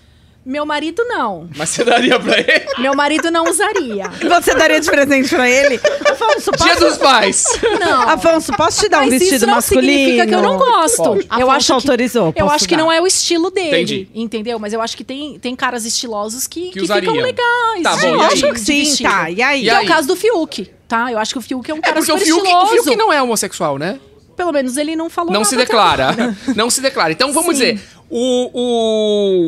Meu 0.50 0.66
marido 0.66 1.06
não. 1.06 1.48
Mas 1.56 1.70
você 1.70 1.84
daria 1.84 2.20
pra 2.20 2.40
ele? 2.40 2.66
Meu 2.80 2.96
marido 2.96 3.30
não 3.30 3.44
usaria. 3.46 4.10
Você 4.10 4.56
daria 4.56 4.80
de 4.82 4.90
presente 4.90 5.30
pra 5.30 5.48
ele? 5.48 5.80
Afonso, 6.10 6.52
Dia 6.58 6.74
posso... 6.76 6.86
dos 6.86 6.98
pais. 6.98 7.44
Não. 7.80 8.02
Afonso, 8.10 8.52
posso 8.54 8.80
te 8.82 8.90
dar 8.90 8.98
um 8.98 9.02
Mas 9.02 9.12
vestido 9.12 9.36
isso 9.36 9.46
não 9.46 9.54
masculino? 9.56 9.94
significa 9.94 10.26
que 10.26 10.34
eu 10.34 10.42
não 10.42 10.58
gosto. 10.58 11.04
Pode. 11.04 11.20
Eu 11.20 11.52
Afonso 11.52 11.52
acho 11.52 11.66
que, 11.68 11.72
autorizou, 11.74 12.28
Eu 12.28 12.34
posso 12.46 12.56
acho 12.56 12.68
que 12.68 12.76
dar. 12.76 12.82
não 12.82 12.92
é 12.92 13.00
o 13.00 13.06
estilo 13.06 13.52
dele. 13.52 13.68
Entendi. 13.68 14.08
Entendeu? 14.16 14.58
Mas 14.58 14.74
eu 14.74 14.82
acho 14.82 14.98
que 14.98 15.04
tem, 15.04 15.38
tem 15.38 15.56
caras 15.56 15.86
estilosos 15.86 16.48
que, 16.48 16.72
Que 16.72 16.80
que, 16.82 16.88
ficam 16.88 17.14
legais. 17.14 17.84
Tá 17.84 17.92
bom, 17.92 17.98
de- 18.00 18.06
e 18.06 18.08
aí? 18.10 18.16
Lógico 18.16 18.54
que 18.54 18.60
sim, 18.60 18.80
vestido. 18.86 19.08
tá. 19.10 19.30
E 19.30 19.42
aí? 19.44 19.60
E 19.62 19.64
Que 19.66 19.70
é 19.70 19.76
aí? 19.76 19.86
o 19.86 19.88
caso 19.88 20.08
do 20.08 20.16
Fiuk, 20.16 20.68
tá? 20.88 21.12
Eu 21.12 21.20
acho 21.20 21.32
que 21.32 21.38
o 21.38 21.42
Fiuk 21.42 21.70
é 21.70 21.74
um 21.76 21.78
É 21.78 21.82
cara 21.82 21.94
porque 21.98 22.12
o 22.12 22.18
super 22.18 22.26
Fiuk, 22.26 22.42
o 22.42 22.44
estiloso. 22.44 22.84
Fiuk 22.86 22.96
não 22.96 23.14
é 23.14 23.22
homossexual, 23.22 23.78
né? 23.78 24.00
Pelo 24.36 24.52
menos 24.52 24.78
ele 24.78 24.96
não 24.96 25.10
falou 25.12 25.32
Não 25.32 25.42
nada 25.42 25.50
se 25.50 25.56
declara. 25.56 26.36
Não 26.56 26.70
se 26.72 26.82
declara. 26.82 27.12
Então 27.12 27.32
vamos 27.34 27.58
Sim. 27.58 27.76
dizer, 27.76 27.82
o, 28.10 28.50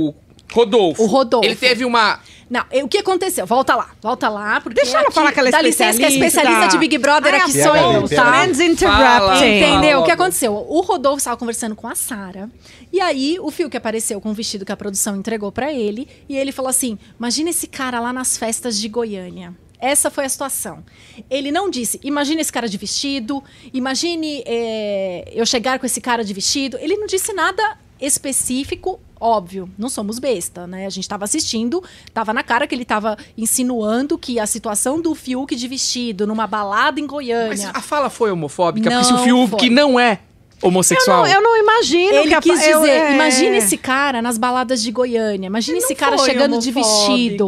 o 0.10 0.14
Rodolfo. 0.52 1.04
O 1.04 1.06
Rodolfo. 1.06 1.46
Ele 1.46 1.56
teve 1.56 1.86
uma. 1.86 2.20
Não, 2.50 2.66
o 2.84 2.88
que 2.90 2.98
aconteceu? 2.98 3.46
Volta 3.46 3.74
lá, 3.76 3.92
volta 4.02 4.28
lá. 4.28 4.60
Porque 4.60 4.82
Deixa 4.82 4.98
ela 4.98 5.04
aqui- 5.08 5.14
falar 5.16 5.32
que 5.32 5.40
ela 5.40 5.48
é 5.48 5.52
Dá 5.54 5.62
licença, 5.62 5.98
que 5.98 6.04
é 6.04 6.10
especialista. 6.10 6.40
especialista 6.42 6.68
de 6.68 6.78
Big 6.78 6.98
Brother 6.98 7.34
Ai, 7.34 7.40
aqui 7.42 7.52
sou 7.54 7.74
eu, 7.76 8.10
tá? 8.10 8.46
Entendeu? 8.46 10.00
O 10.02 10.04
que 10.04 10.12
aconteceu? 10.12 10.54
O 10.54 10.82
Rodolfo 10.82 11.20
estava 11.20 11.38
conversando 11.38 11.76
com 11.76 11.88
a 11.88 11.96
Sara. 11.96 12.50
E 12.92 13.00
aí, 13.00 13.38
o 13.40 13.50
Fiuk 13.50 13.76
apareceu 13.78 14.20
com 14.20 14.32
o 14.32 14.34
vestido 14.34 14.66
que 14.66 14.72
a 14.72 14.76
produção 14.78 15.16
entregou 15.16 15.50
pra 15.52 15.72
ele. 15.72 16.08
E 16.28 16.36
ele 16.38 16.52
falou 16.52 16.70
assim: 16.70 16.98
Imagina 17.18 17.50
esse 17.52 17.68
cara 17.68 18.00
lá 18.02 18.12
nas 18.12 18.38
festas 18.38 18.78
de 18.78 18.90
Goiânia. 18.90 19.56
Essa 19.80 20.12
foi 20.12 20.26
a 20.26 20.30
situação. 20.30 20.84
Ele 21.28 21.52
não 21.52 21.68
disse, 21.68 22.00
imagine 22.04 22.40
esse 22.40 22.52
cara 22.52 22.70
de 22.70 22.78
vestido, 22.78 23.44
imagine 23.74 24.44
é, 24.46 25.32
eu 25.34 25.44
chegar 25.44 25.80
com 25.80 25.88
esse 25.88 26.00
cara 26.00 26.24
de 26.24 26.32
vestido. 26.36 26.78
Ele 26.80 26.96
não 26.98 27.08
disse 27.08 27.34
nada 27.34 27.80
específico, 28.02 29.00
óbvio. 29.20 29.70
Não 29.78 29.88
somos 29.90 30.18
besta, 30.20 30.66
né? 30.66 30.86
A 30.86 30.90
gente 30.90 31.04
estava 31.04 31.24
assistindo, 31.26 31.84
tava 32.14 32.34
na 32.34 32.44
cara 32.44 32.66
que 32.68 32.74
ele 32.76 32.84
estava 32.84 33.16
insinuando 33.38 34.18
que 34.18 34.40
a 34.40 34.46
situação 34.46 35.00
do 35.02 35.14
Fiuk 35.16 35.56
de 35.56 35.68
vestido 35.68 36.26
numa 36.26 36.48
balada 36.48 37.00
em 37.00 37.04
Mas 37.04 37.12
Goiânia. 37.12 37.72
a 37.74 37.82
fala 37.82 38.10
foi 38.10 38.32
homofóbica? 38.32 38.90
porque 38.90 39.04
se 39.06 39.14
o 39.14 39.18
Não 39.18 39.24
Fiuk 39.24 39.60
foi. 39.60 39.70
não 39.70 40.00
é 40.00 40.20
Eu 40.62 40.68
homossexual. 40.70 41.24
não, 41.24 41.28
eu 41.32 41.42
não 41.42 41.58
imagino 41.58 42.14
Ele 42.16 42.28
que 42.30 42.34
a 42.36 42.42
quis 42.42 42.54
dizer, 42.60 42.72
eu- 42.72 42.86
é- 42.86 43.14
imagina 43.16 43.58
esse 43.58 43.78
cara 43.78 44.22
nas 44.22 44.38
baladas 44.38 44.82
de 44.82 44.92
Goiânia, 44.92 45.48
imagina 45.48 45.78
Não 45.78 45.84
esse 45.86 45.96
cara 45.96 46.18
chegando 46.18 46.58
de 46.60 46.72
vestido. 46.72 47.46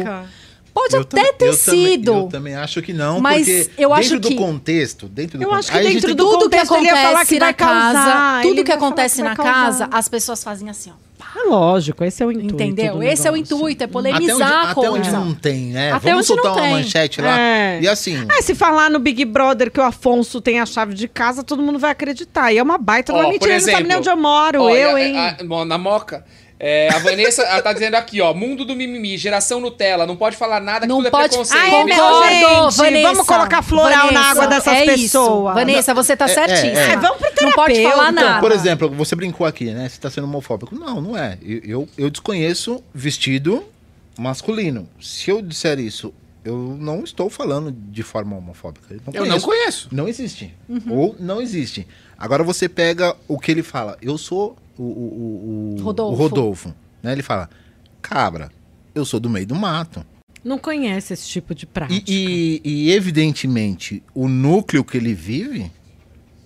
Pode 0.74 0.94
Eu 0.96 1.02
até 1.02 1.32
ter 1.32 1.46
eu 1.50 1.56
também- 1.56 1.86
sido. 1.92 2.12
eu 2.12 2.28
também 2.28 2.54
acho 2.56 2.82
que 2.82 2.92
não, 2.92 3.20
Mas 3.20 3.46
porque 3.46 3.70
eu 3.78 3.88
dentro 3.90 3.92
acho 3.94 4.18
do 4.18 4.28
que- 4.28 4.34
contexto, 4.34 5.06
dentro 5.08 5.38
do 5.38 5.44
Eu 5.44 5.54
acho 5.54 5.70
que 5.70 5.78
dentro 5.78 6.14
do 6.16 6.24
tudo 6.28 6.50
que 6.50 6.56
acontece 6.56 7.26
que 7.28 7.38
vai 7.38 7.48
na 7.48 7.54
casa, 7.54 7.92
causar, 7.94 8.42
tudo 8.42 8.64
que 8.64 8.72
acontece 8.72 9.16
que 9.16 9.22
na 9.22 9.36
casa, 9.36 9.88
as 9.92 10.08
pessoas 10.08 10.42
fazem 10.42 10.68
assim, 10.68 10.90
ó. 10.90 10.94
Ah, 11.36 11.48
lógico, 11.48 12.04
esse 12.04 12.22
é 12.22 12.26
o 12.26 12.30
intuito. 12.30 12.54
Entendeu? 12.54 12.94
do 12.96 13.02
Esse 13.02 13.26
é 13.26 13.30
o 13.30 13.36
intuito, 13.36 13.82
é 13.82 13.86
Até 13.86 13.98
onde, 13.98 14.08
polemizar 14.10 14.52
a 14.52 14.62
até 14.70 14.74
coisa. 14.74 14.90
onde 14.90 15.10
não 15.10 15.34
tem, 15.34 15.66
né? 15.66 15.90
Até 15.92 16.10
Vamos 16.10 16.28
onde 16.30 16.36
não 16.36 16.42
soltar 16.44 16.52
uma 16.52 16.62
tem. 16.62 16.72
manchete 16.84 17.20
lá. 17.20 17.40
É. 17.40 17.80
E 17.80 17.88
assim, 17.88 18.26
É, 18.38 18.42
se 18.42 18.54
falar 18.54 18.88
no 18.90 18.98
Big 19.00 19.24
Brother 19.24 19.70
que 19.70 19.80
o 19.80 19.82
Afonso 19.82 20.40
tem 20.40 20.60
a 20.60 20.66
chave 20.66 20.94
de 20.94 21.08
casa, 21.08 21.42
todo 21.42 21.60
mundo 21.62 21.78
vai 21.78 21.90
acreditar. 21.92 22.52
E 22.52 22.58
é 22.58 22.62
uma 22.62 22.78
baita 22.78 23.12
uma 23.12 23.22
por 23.24 23.30
mentira. 23.32 23.52
Ele 23.52 23.54
não 23.54 23.60
sabe 23.60 23.72
exemplo, 23.74 23.88
nem 23.88 23.96
onde 23.98 24.08
eu 24.10 24.16
moro. 24.16 24.62
Olha, 24.62 24.76
eu, 24.76 24.98
hein? 24.98 25.18
a- 25.18 25.36
a- 25.40 25.44
bom, 25.44 25.64
na 25.64 25.76
Moca. 25.78 26.24
É, 26.58 26.88
a 26.94 26.98
Vanessa 26.98 27.42
ela 27.42 27.60
tá 27.62 27.72
dizendo 27.72 27.94
aqui, 27.94 28.20
ó. 28.20 28.32
Mundo 28.32 28.64
do 28.64 28.74
mimimi, 28.76 29.18
geração 29.18 29.60
Nutella. 29.60 30.06
Não 30.06 30.16
pode 30.16 30.36
falar 30.36 30.60
nada 30.60 30.80
que 30.80 30.86
Não 30.86 30.98
tudo 30.98 31.10
pode- 31.10 31.24
é 31.24 31.28
preconceito. 31.28 31.60
Ai, 31.60 31.70
Concordo, 31.70 32.70
gente, 32.70 32.76
Vanessa. 32.76 33.08
vamos 33.08 33.26
colocar 33.26 33.62
floral 33.62 34.12
na 34.12 34.30
água 34.30 34.46
dessas 34.46 34.72
é 34.74 34.84
pessoas. 34.86 35.00
Isso. 35.04 35.42
Vanessa, 35.54 35.94
você 35.94 36.16
tá 36.16 36.26
É, 36.26 36.30
é, 36.30 36.34
certíssima. 36.34 36.80
é. 36.80 36.90
É, 36.92 36.96
vamos 36.96 37.18
pro 37.18 37.46
Não 37.46 37.52
pode 37.52 37.74
terapeuta. 37.74 37.96
falar 37.96 38.12
Então, 38.12 38.24
nada. 38.24 38.40
por 38.40 38.52
exemplo, 38.52 38.88
você 38.90 39.14
brincou 39.16 39.46
aqui, 39.46 39.66
né? 39.66 39.88
Você 39.88 40.00
tá 40.00 40.08
sendo 40.10 40.24
homofóbico. 40.26 40.74
Não, 40.74 41.00
não 41.00 41.18
é. 41.18 41.36
Eu, 41.42 41.60
eu, 41.64 41.88
eu 41.98 42.10
desconheço 42.10 42.82
vestido 42.94 43.64
masculino. 44.18 44.88
Se 45.00 45.30
eu 45.30 45.42
disser 45.42 45.78
isso, 45.80 46.14
eu 46.44 46.76
não 46.78 47.02
estou 47.02 47.28
falando 47.28 47.72
de 47.72 48.02
forma 48.02 48.36
homofóbica. 48.36 48.86
Eu 48.94 49.00
não 49.06 49.12
Eu 49.14 49.20
não 49.26 49.40
conheço. 49.40 49.46
conheço. 49.46 49.88
Não 49.92 50.08
existe. 50.08 50.54
Uhum. 50.68 50.82
Ou 50.90 51.16
não 51.18 51.40
existe. 51.42 51.86
Agora 52.18 52.42
você 52.44 52.68
pega 52.68 53.16
o 53.26 53.38
que 53.38 53.50
ele 53.50 53.62
fala. 53.62 53.96
Eu 54.00 54.16
sou 54.16 54.56
o, 54.78 54.82
o, 54.82 55.76
o- 55.78 55.82
Rodolfo. 55.82 56.22
Rodolfo. 56.22 56.74
Né? 57.02 57.12
Ele 57.12 57.22
fala, 57.22 57.48
cabra, 58.02 58.50
eu 58.94 59.04
sou 59.04 59.18
do 59.20 59.28
meio 59.30 59.46
do 59.46 59.54
mato. 59.54 60.04
Não 60.42 60.58
conhece 60.58 61.12
esse 61.14 61.26
tipo 61.28 61.54
de 61.54 61.64
prática. 61.66 62.04
E, 62.10 62.60
e- 62.64 62.88
e, 62.88 62.92
evidentemente, 62.92 64.02
o 64.14 64.28
núcleo 64.28 64.84
que 64.84 64.96
ele 64.98 65.14
vive, 65.14 65.70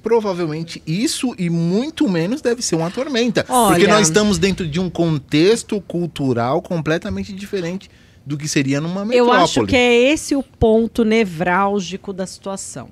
provavelmente 0.02 0.82
isso 0.86 1.34
e 1.38 1.50
muito 1.50 2.08
menos 2.08 2.40
deve 2.40 2.62
ser 2.62 2.76
uma 2.76 2.90
tormenta. 2.90 3.44
Olha- 3.48 3.74
Porque 3.74 3.86
nós 3.86 4.08
estamos 4.08 4.38
dentro 4.38 4.66
de 4.68 4.78
um 4.80 4.88
contexto 4.88 5.80
cultural 5.80 6.62
completamente 6.62 7.32
diferente 7.32 7.90
do 8.24 8.36
que 8.36 8.46
seria 8.46 8.80
numa 8.80 9.00
Eu 9.00 9.06
metrópole. 9.06 9.42
acho 9.42 9.66
que 9.66 9.76
é 9.76 10.12
esse 10.12 10.36
o 10.36 10.42
ponto 10.42 11.04
nevrálgico 11.04 12.12
da 12.12 12.26
situação. 12.26 12.90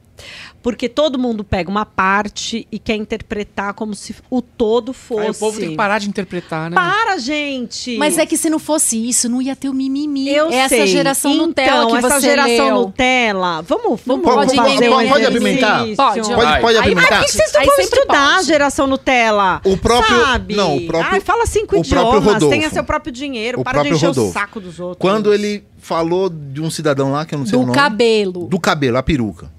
Porque 0.63 0.89
todo 0.89 1.17
mundo 1.19 1.45
pega 1.45 1.71
uma 1.71 1.87
parte 1.87 2.67
e 2.73 2.79
quer 2.79 2.97
interpretar 2.97 3.73
como 3.75 3.95
se 3.95 4.15
o 4.29 4.43
todo 4.43 4.93
fosse. 4.93 5.23
Aí 5.23 5.31
o 5.31 5.35
povo 5.35 5.61
tem 5.61 5.71
que 5.71 5.77
parar 5.77 5.99
de 6.01 6.09
interpretar, 6.09 6.69
né? 6.71 6.75
Para, 6.75 7.19
gente! 7.19 7.97
Mas 7.99 8.19
é 8.19 8.27
que 8.27 8.37
se 8.37 8.51
não 8.51 8.59
fosse 8.59 8.97
isso, 9.09 9.29
não 9.29 9.41
ia 9.41 9.55
ter 9.55 9.69
o 9.69 9.73
mimimi. 9.75 10.29
eu 10.29 10.51
essa 10.51 10.69
sei. 10.71 10.87
geração 10.89 11.31
então, 11.33 11.47
Nutella 11.47 11.87
que 11.87 11.97
essa 11.97 12.09
você 12.21 12.21
geração 12.21 12.67
leu. 12.67 12.75
Nutella. 12.87 13.63
Vamos, 13.63 14.01
vamos 14.05 14.25
pode 14.25 14.57
fazer 14.57 14.73
entender, 14.73 14.89
um 14.89 15.09
pode 15.09 15.25
apimentar? 15.27 15.79
Pode, 15.97 16.21
Pode, 16.35 16.61
pode 16.61 16.79
apimentar? 16.79 17.19
Por 17.21 17.27
que 17.27 17.33
vocês 17.33 17.53
não 17.53 17.65
vão 17.65 17.77
sempre 17.77 17.99
estudar 18.01 18.35
pode. 18.37 18.47
geração 18.47 18.87
Nutella? 18.89 19.61
O 19.65 19.77
próprio- 19.77 20.17
Sabe? 20.25 20.57
não, 20.57 20.77
o 20.77 20.87
próprio- 20.87 21.13
Ai, 21.15 21.21
fala 21.21 21.47
cinco 21.47 21.77
o 21.77 21.79
idiomas, 21.79 22.25
Rodolfo. 22.25 22.49
tenha 22.51 22.71
seu 22.71 22.83
próprio 22.83 23.13
dinheiro, 23.13 23.61
O 23.61 23.65
para 23.65 23.83
de 23.83 23.89
próprio 23.91 23.95
encher 23.97 24.07
o 24.07 24.09
Rodolfo. 24.09 24.33
saco 24.33 24.61
dos 24.61 24.81
outros. 24.81 24.99
Quando 25.01 25.33
ele 25.33 25.65
falou 25.79 26.29
de 26.29 26.61
um 26.61 26.71
cidadão 26.71 27.13
lá, 27.13 27.25
que 27.25 27.35
eu 27.35 27.39
não 27.39 27.47
sei 27.47 27.57
o 27.57 27.61
Do 27.61 27.67
nome. 27.69 27.79
cabelo. 27.79 28.47
Do 28.49 28.59
cabelo, 28.59 28.97
a 28.97 29.03
peruca. 29.03 29.55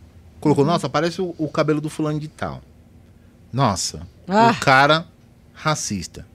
Colocou, 0.48 0.66
nossa, 0.66 0.90
parece 0.90 1.22
o, 1.22 1.34
o 1.38 1.48
cabelo 1.50 1.80
do 1.82 1.90
fulano 1.90 2.20
de 2.20 2.28
tal. 2.28 2.62
Nossa, 3.52 4.08
Ah. 4.28 4.52
o 4.52 4.60
cara 4.60 5.08
racista. 5.54 6.26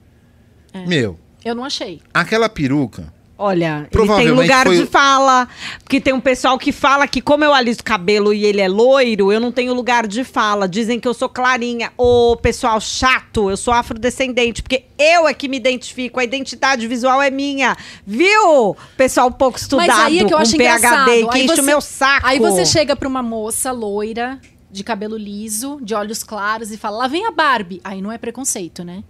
É. 0.73 0.85
Meu, 0.85 1.19
Eu 1.45 1.53
não 1.55 1.63
achei. 1.63 2.01
aquela 2.13 2.49
peruca, 2.49 3.13
Olha, 3.45 3.87
ele 3.91 4.07
tem 4.15 4.31
lugar 4.31 4.65
foi- 4.65 4.77
de 4.77 4.85
fala. 4.85 5.47
Porque 5.83 5.99
tem 5.99 6.13
um 6.13 6.19
pessoal 6.21 6.57
que 6.57 6.71
fala 6.71 7.05
que, 7.07 7.19
como 7.21 7.43
eu 7.43 7.53
aliso 7.53 7.81
o 7.81 7.83
cabelo 7.83 8.33
e 8.33 8.45
ele 8.45 8.61
é 8.61 8.67
loiro, 8.69 9.31
eu 9.33 9.39
não 9.39 9.51
tenho 9.51 9.73
lugar 9.73 10.07
de 10.07 10.23
fala. 10.23 10.67
Dizem 10.67 10.97
que 10.99 11.07
eu 11.07 11.13
sou 11.13 11.27
clarinha. 11.27 11.91
Ô, 11.97 12.37
pessoal 12.41 12.79
chato, 12.79 13.49
eu 13.49 13.57
sou 13.57 13.73
afrodescendente. 13.73 14.61
Porque 14.63 14.85
eu 14.97 15.27
é 15.27 15.33
que 15.33 15.47
me 15.49 15.57
identifico, 15.57 16.19
a 16.19 16.23
identidade 16.23 16.87
visual 16.87 17.21
é 17.21 17.29
minha. 17.29 17.75
Viu? 18.07 18.77
Pessoal 18.95 19.29
pouco 19.29 19.57
estudado, 19.57 19.87
Mas 19.87 19.99
aí 19.99 20.19
é 20.19 20.23
que 20.25 20.33
eu 20.33 20.37
acho 20.37 20.51
PhD, 20.51 20.63
engraçado. 20.63 21.05
que 21.05 21.11
Aí 21.11 21.43
enche 21.45 21.55
você- 21.55 21.61
o 21.61 21.65
meu 21.65 21.81
saco. 21.81 22.25
Aí 22.27 22.39
você 22.39 22.65
chega 22.65 22.95
pra 22.95 23.07
uma 23.09 23.21
moça 23.21 23.71
loira, 23.71 24.39
de 24.73 24.83
cabelo 24.83 25.15
liso, 25.15 25.79
de 25.81 25.93
olhos 25.93 26.21
claros, 26.23 26.71
e 26.71 26.77
fala, 26.77 26.97
lá 26.97 27.07
vem 27.07 27.27
a 27.27 27.31
Barbie. 27.31 27.79
Aí 27.83 28.01
não 28.01 28.11
é 28.11 28.17
preconceito, 28.17 28.83
né? 28.83 29.03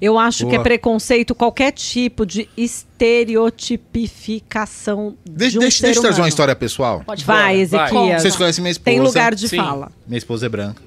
Eu 0.00 0.16
acho 0.16 0.46
que 0.46 0.52
é 0.52 0.58
Boa. 0.58 0.62
preconceito 0.62 1.34
qualquer 1.34 1.72
tipo 1.72 2.24
de 2.24 2.48
estereotipificação 2.56 5.16
deixa, 5.28 5.50
de 5.50 5.58
um 5.58 5.62
deixa, 5.62 5.78
ser 5.78 5.86
deixa 5.86 5.98
eu 5.98 6.02
trazer 6.02 6.20
uma 6.20 6.28
história 6.28 6.54
pessoal. 6.54 7.02
Pode 7.04 7.24
Vai, 7.24 7.36
falar. 7.36 7.48
Vai. 7.48 7.60
Ezequias. 7.60 8.22
Vocês 8.22 8.36
conhecem 8.36 8.62
minha 8.62 8.70
esposa. 8.70 8.84
Tem 8.84 9.00
lugar 9.00 9.34
de 9.34 9.48
Sim. 9.48 9.56
fala. 9.56 9.90
Minha 10.06 10.18
esposa 10.18 10.46
é 10.46 10.48
branca. 10.48 10.80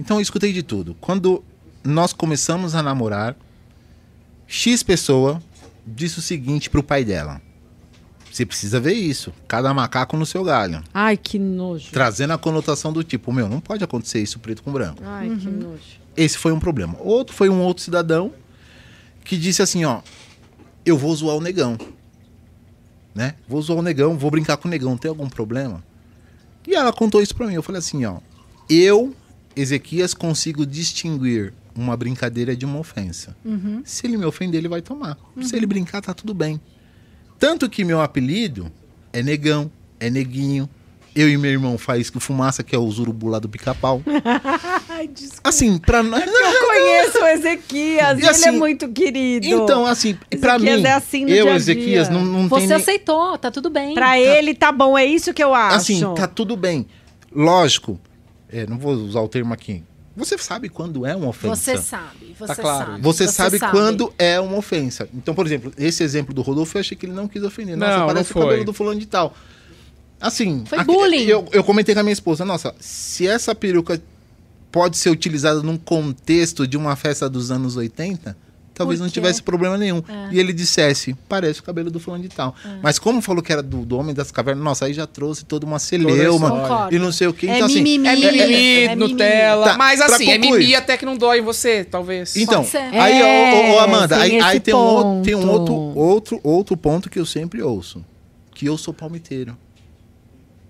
Então 0.00 0.16
eu 0.16 0.22
escutei 0.22 0.50
de 0.52 0.62
tudo. 0.62 0.96
Quando 0.98 1.44
nós 1.84 2.14
começamos 2.14 2.74
a 2.74 2.82
namorar, 2.82 3.36
X 4.46 4.82
pessoa 4.82 5.42
disse 5.86 6.18
o 6.18 6.22
seguinte 6.22 6.70
pro 6.70 6.82
pai 6.82 7.04
dela. 7.04 7.42
Você 8.38 8.46
precisa 8.46 8.78
ver 8.78 8.92
isso. 8.92 9.34
Cada 9.48 9.74
macaco 9.74 10.16
no 10.16 10.24
seu 10.24 10.44
galho. 10.44 10.80
Ai, 10.94 11.16
que 11.16 11.40
nojo. 11.40 11.90
Trazendo 11.90 12.34
a 12.34 12.38
conotação 12.38 12.92
do 12.92 13.02
tipo, 13.02 13.32
meu, 13.32 13.48
não 13.48 13.58
pode 13.58 13.82
acontecer 13.82 14.22
isso 14.22 14.38
preto 14.38 14.62
com 14.62 14.70
branco. 14.70 15.02
Ai, 15.04 15.28
que 15.28 15.48
nojo. 15.48 15.82
Esse 16.16 16.38
foi 16.38 16.52
um 16.52 16.60
problema. 16.60 16.96
Outro 17.00 17.34
foi 17.34 17.48
um 17.48 17.60
outro 17.60 17.82
cidadão 17.82 18.32
que 19.24 19.36
disse 19.36 19.60
assim, 19.60 19.84
ó, 19.84 20.02
eu 20.86 20.96
vou 20.96 21.12
zoar 21.16 21.34
o 21.34 21.40
negão. 21.40 21.76
Né? 23.12 23.34
Vou 23.48 23.60
zoar 23.60 23.80
o 23.80 23.82
negão, 23.82 24.16
vou 24.16 24.30
brincar 24.30 24.56
com 24.56 24.68
o 24.68 24.70
negão, 24.70 24.96
tem 24.96 25.08
algum 25.08 25.28
problema? 25.28 25.82
E 26.64 26.76
ela 26.76 26.92
contou 26.92 27.20
isso 27.20 27.34
pra 27.34 27.48
mim. 27.48 27.54
Eu 27.54 27.62
falei 27.64 27.80
assim, 27.80 28.04
ó, 28.04 28.18
eu, 28.70 29.16
Ezequias, 29.56 30.14
consigo 30.14 30.64
distinguir 30.64 31.52
uma 31.74 31.96
brincadeira 31.96 32.54
de 32.54 32.64
uma 32.64 32.78
ofensa. 32.78 33.36
Se 33.84 34.06
ele 34.06 34.16
me 34.16 34.24
ofender, 34.24 34.60
ele 34.60 34.68
vai 34.68 34.80
tomar. 34.80 35.18
Se 35.42 35.56
ele 35.56 35.66
brincar, 35.66 36.00
tá 36.00 36.14
tudo 36.14 36.32
bem. 36.32 36.60
Tanto 37.38 37.68
que 37.68 37.84
meu 37.84 38.00
apelido 38.00 38.70
é 39.12 39.22
negão, 39.22 39.70
é 40.00 40.10
neguinho. 40.10 40.68
Eu 41.14 41.28
e 41.28 41.36
meu 41.36 41.50
irmão 41.50 41.76
faz 41.76 42.10
que 42.10 42.20
fumaça, 42.20 42.62
que 42.62 42.76
é 42.76 42.78
o 42.78 42.88
zurubu 42.90 43.28
lá 43.28 43.38
do 43.38 43.48
pica-pau. 43.48 44.02
Assim, 45.42 45.78
pra 45.78 46.02
nós. 46.02 46.24
Eu 46.24 46.66
conheço 46.66 47.18
o 47.18 47.26
Ezequias, 47.26 48.18
E 48.18 48.22
ele 48.22 48.28
assim, 48.28 48.48
é 48.48 48.52
muito 48.52 48.88
querido. 48.88 49.46
Então, 49.46 49.86
assim, 49.86 50.16
pra 50.40 50.58
mim, 50.58 50.66
Ezequias 50.66 50.84
é 50.84 50.92
assim 50.92 51.24
no 51.24 51.30
eu, 51.30 51.46
dia 51.46 51.56
Ezequias, 51.56 52.08
dia. 52.08 52.18
não, 52.18 52.24
não 52.24 52.48
tem. 52.48 52.66
Você 52.66 52.74
aceitou, 52.74 53.38
tá 53.38 53.50
tudo 53.50 53.70
bem. 53.70 53.94
Pra 53.94 54.18
ele 54.18 54.54
tá 54.54 54.70
bom, 54.70 54.96
é 54.96 55.04
isso 55.04 55.32
que 55.32 55.42
eu 55.42 55.54
acho. 55.54 55.76
Assim, 55.76 56.14
tá 56.14 56.26
tudo 56.26 56.56
bem. 56.56 56.86
Lógico, 57.32 57.98
é, 58.50 58.66
não 58.66 58.78
vou 58.78 58.92
usar 58.92 59.20
o 59.20 59.28
termo 59.28 59.52
aqui. 59.54 59.82
Você 60.18 60.36
sabe 60.36 60.68
quando 60.68 61.06
é 61.06 61.14
uma 61.16 61.28
ofensa. 61.28 61.56
Você 61.56 61.78
sabe, 61.78 62.34
você 62.38 62.46
Tá 62.54 62.56
claro. 62.56 62.86
sabe. 62.92 63.02
Você, 63.02 63.28
sabe, 63.28 63.58
quando 63.58 64.12
é 64.18 64.38
uma 64.40 64.56
ofensa. 64.56 65.08
Então, 65.14 65.34
por 65.34 65.46
exemplo, 65.46 65.72
esse 65.78 66.02
exemplo 66.02 66.34
do 66.34 66.42
Rodolfo, 66.42 66.76
eu 66.76 66.80
achei 66.80 66.96
que 66.96 67.06
ele 67.06 67.12
não 67.14 67.26
quis 67.28 67.42
ofender. 67.42 67.76
Nossa, 67.76 67.98
Não, 67.98 68.06
parece 68.06 68.34
não 68.34 68.42
o 68.42 68.44
cabelo 68.46 68.64
do 68.64 68.72
fulano 68.72 68.98
de 69.00 69.06
tal. 69.06 69.34
Assim, 70.20 70.64
Foi 70.66 70.78
aqui- 70.78 70.86
bullying. 70.92 71.24
Eu, 71.26 71.46
eu 71.52 71.62
comentei 71.62 71.94
com 71.94 72.00
a 72.00 72.02
minha 72.02 72.12
esposa, 72.12 72.44
nossa, 72.44 72.74
se 72.80 73.26
essa 73.26 73.54
peruca 73.54 74.00
pode 74.72 74.96
ser 74.96 75.10
utilizada 75.10 75.62
num 75.62 75.76
contexto 75.78 76.66
de 76.66 76.76
uma 76.76 76.94
festa 76.96 77.28
dos 77.30 77.50
anos 77.50 77.76
80, 77.76 78.36
talvez 78.78 79.00
não 79.00 79.08
tivesse 79.08 79.42
problema 79.42 79.76
nenhum. 79.76 80.02
É. 80.08 80.28
E 80.32 80.38
ele 80.38 80.52
dissesse, 80.52 81.14
parece 81.28 81.60
o 81.60 81.62
cabelo 81.62 81.90
do 81.90 81.98
fulano 82.00 82.22
de 82.22 82.28
tal. 82.28 82.54
Mas 82.82 82.98
como 82.98 83.20
falou 83.20 83.42
que 83.42 83.52
era 83.52 83.62
do, 83.62 83.84
do 83.84 83.98
Homem 83.98 84.14
das 84.14 84.30
Cavernas, 84.30 84.64
nossa, 84.64 84.86
aí 84.86 84.94
já 84.94 85.06
trouxe 85.06 85.44
toda 85.44 85.66
uma 85.66 85.78
celeuma 85.78 86.88
e 86.90 86.98
não 86.98 87.12
sei 87.12 87.26
o 87.26 87.34
que. 87.34 87.48
É 87.48 87.56
Então, 87.56 87.66
assim, 87.66 87.82
mimimi. 87.82 88.08
É 88.08 88.16
mimimi, 88.16 88.84
é 88.84 88.96
Nutella. 88.96 89.64
Tá, 89.70 89.76
mas 89.76 90.00
assim, 90.00 90.30
é 90.30 90.38
mimimi 90.38 90.74
até 90.74 90.96
que 90.96 91.04
não 91.04 91.16
dói 91.16 91.40
em 91.40 91.42
você, 91.42 91.84
talvez. 91.84 92.36
Então, 92.36 92.64
aí, 92.92 93.20
É, 93.20 93.74
ô, 93.74 93.78
Amanda, 93.80 94.16
aí, 94.16 94.40
aí 94.40 94.60
tem, 94.60 94.74
um 94.74 94.78
outro, 94.78 95.22
tem 95.22 95.34
um 95.34 95.40
ponto. 95.40 95.72
outro, 95.72 95.98
outro, 95.98 96.40
outro 96.42 96.76
ponto 96.76 97.10
que 97.10 97.18
eu 97.18 97.26
sempre 97.26 97.62
ouço. 97.62 98.04
Que 98.54 98.66
eu 98.66 98.78
sou 98.78 98.94
palmiteiro. 98.94 99.56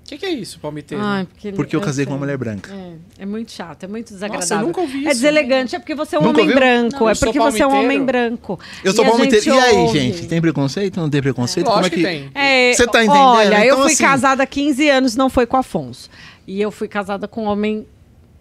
O 0.09 0.10
que, 0.10 0.16
que 0.18 0.24
é 0.24 0.30
isso, 0.30 0.59
palmiteiro? 0.59 1.05
Ai, 1.05 1.26
porque 1.26 1.52
Porque 1.52 1.76
eu 1.76 1.82
casei 1.82 2.06
com 2.06 2.12
uma 2.12 2.16
sei. 2.16 2.20
mulher 2.24 2.39
branca. 2.39 2.72
É, 2.72 3.22
é 3.24 3.26
muito 3.26 3.52
chato, 3.52 3.85
é 3.85 3.86
muito 3.86 4.10
Nossa, 4.10 4.24
eu 4.24 4.30
desagradável. 4.30 4.66
nunca 4.66 4.80
ouvi 4.80 4.97
É 4.97 5.01
isso. 5.01 5.09
deselegante, 5.20 5.76
é 5.76 5.78
porque 5.78 5.94
você 5.94 6.16
é 6.16 6.18
um 6.18 6.22
Nunca 6.22 6.40
homem 6.40 6.55
ouviu? 6.55 6.56
branco. 6.59 6.98
Não, 7.01 7.09
é 7.10 7.12
eu 7.12 7.16
porque 7.18 7.39
você 7.39 7.62
é 7.62 7.66
um 7.66 7.74
homem 7.78 8.02
branco. 8.02 8.59
Eu 8.82 8.93
sou 8.94 9.05
E 9.05 9.09
palmiteiro. 9.09 9.44
E 9.47 9.51
aí, 9.51 9.76
ouve. 9.76 9.98
gente? 10.01 10.26
Tem 10.26 10.40
preconceito? 10.40 10.98
Não 10.98 11.10
tem 11.10 11.20
preconceito? 11.20 11.66
Como 11.66 11.85
é 11.85 11.90
que... 11.90 11.97
que 11.97 12.02
tem. 12.02 12.30
É, 12.35 12.72
Você 12.72 12.86
tá 12.86 13.05
entendendo? 13.05 13.22
Olha, 13.22 13.59
eu 13.60 13.64
Então, 13.74 13.82
fui 13.82 13.93
assim- 13.93 14.02
casada 14.02 14.43
há 14.43 14.47
15 14.47 14.89
anos, 14.89 15.14
não 15.14 15.28
foi 15.28 15.44
com 15.44 15.59
o 15.59 15.60
Afonso. 15.60 16.09
E 16.47 16.59
eu 16.59 16.70
fui 16.70 16.89
casada 16.89 17.28
com 17.28 17.44
um 17.44 17.47
homem 17.47 17.86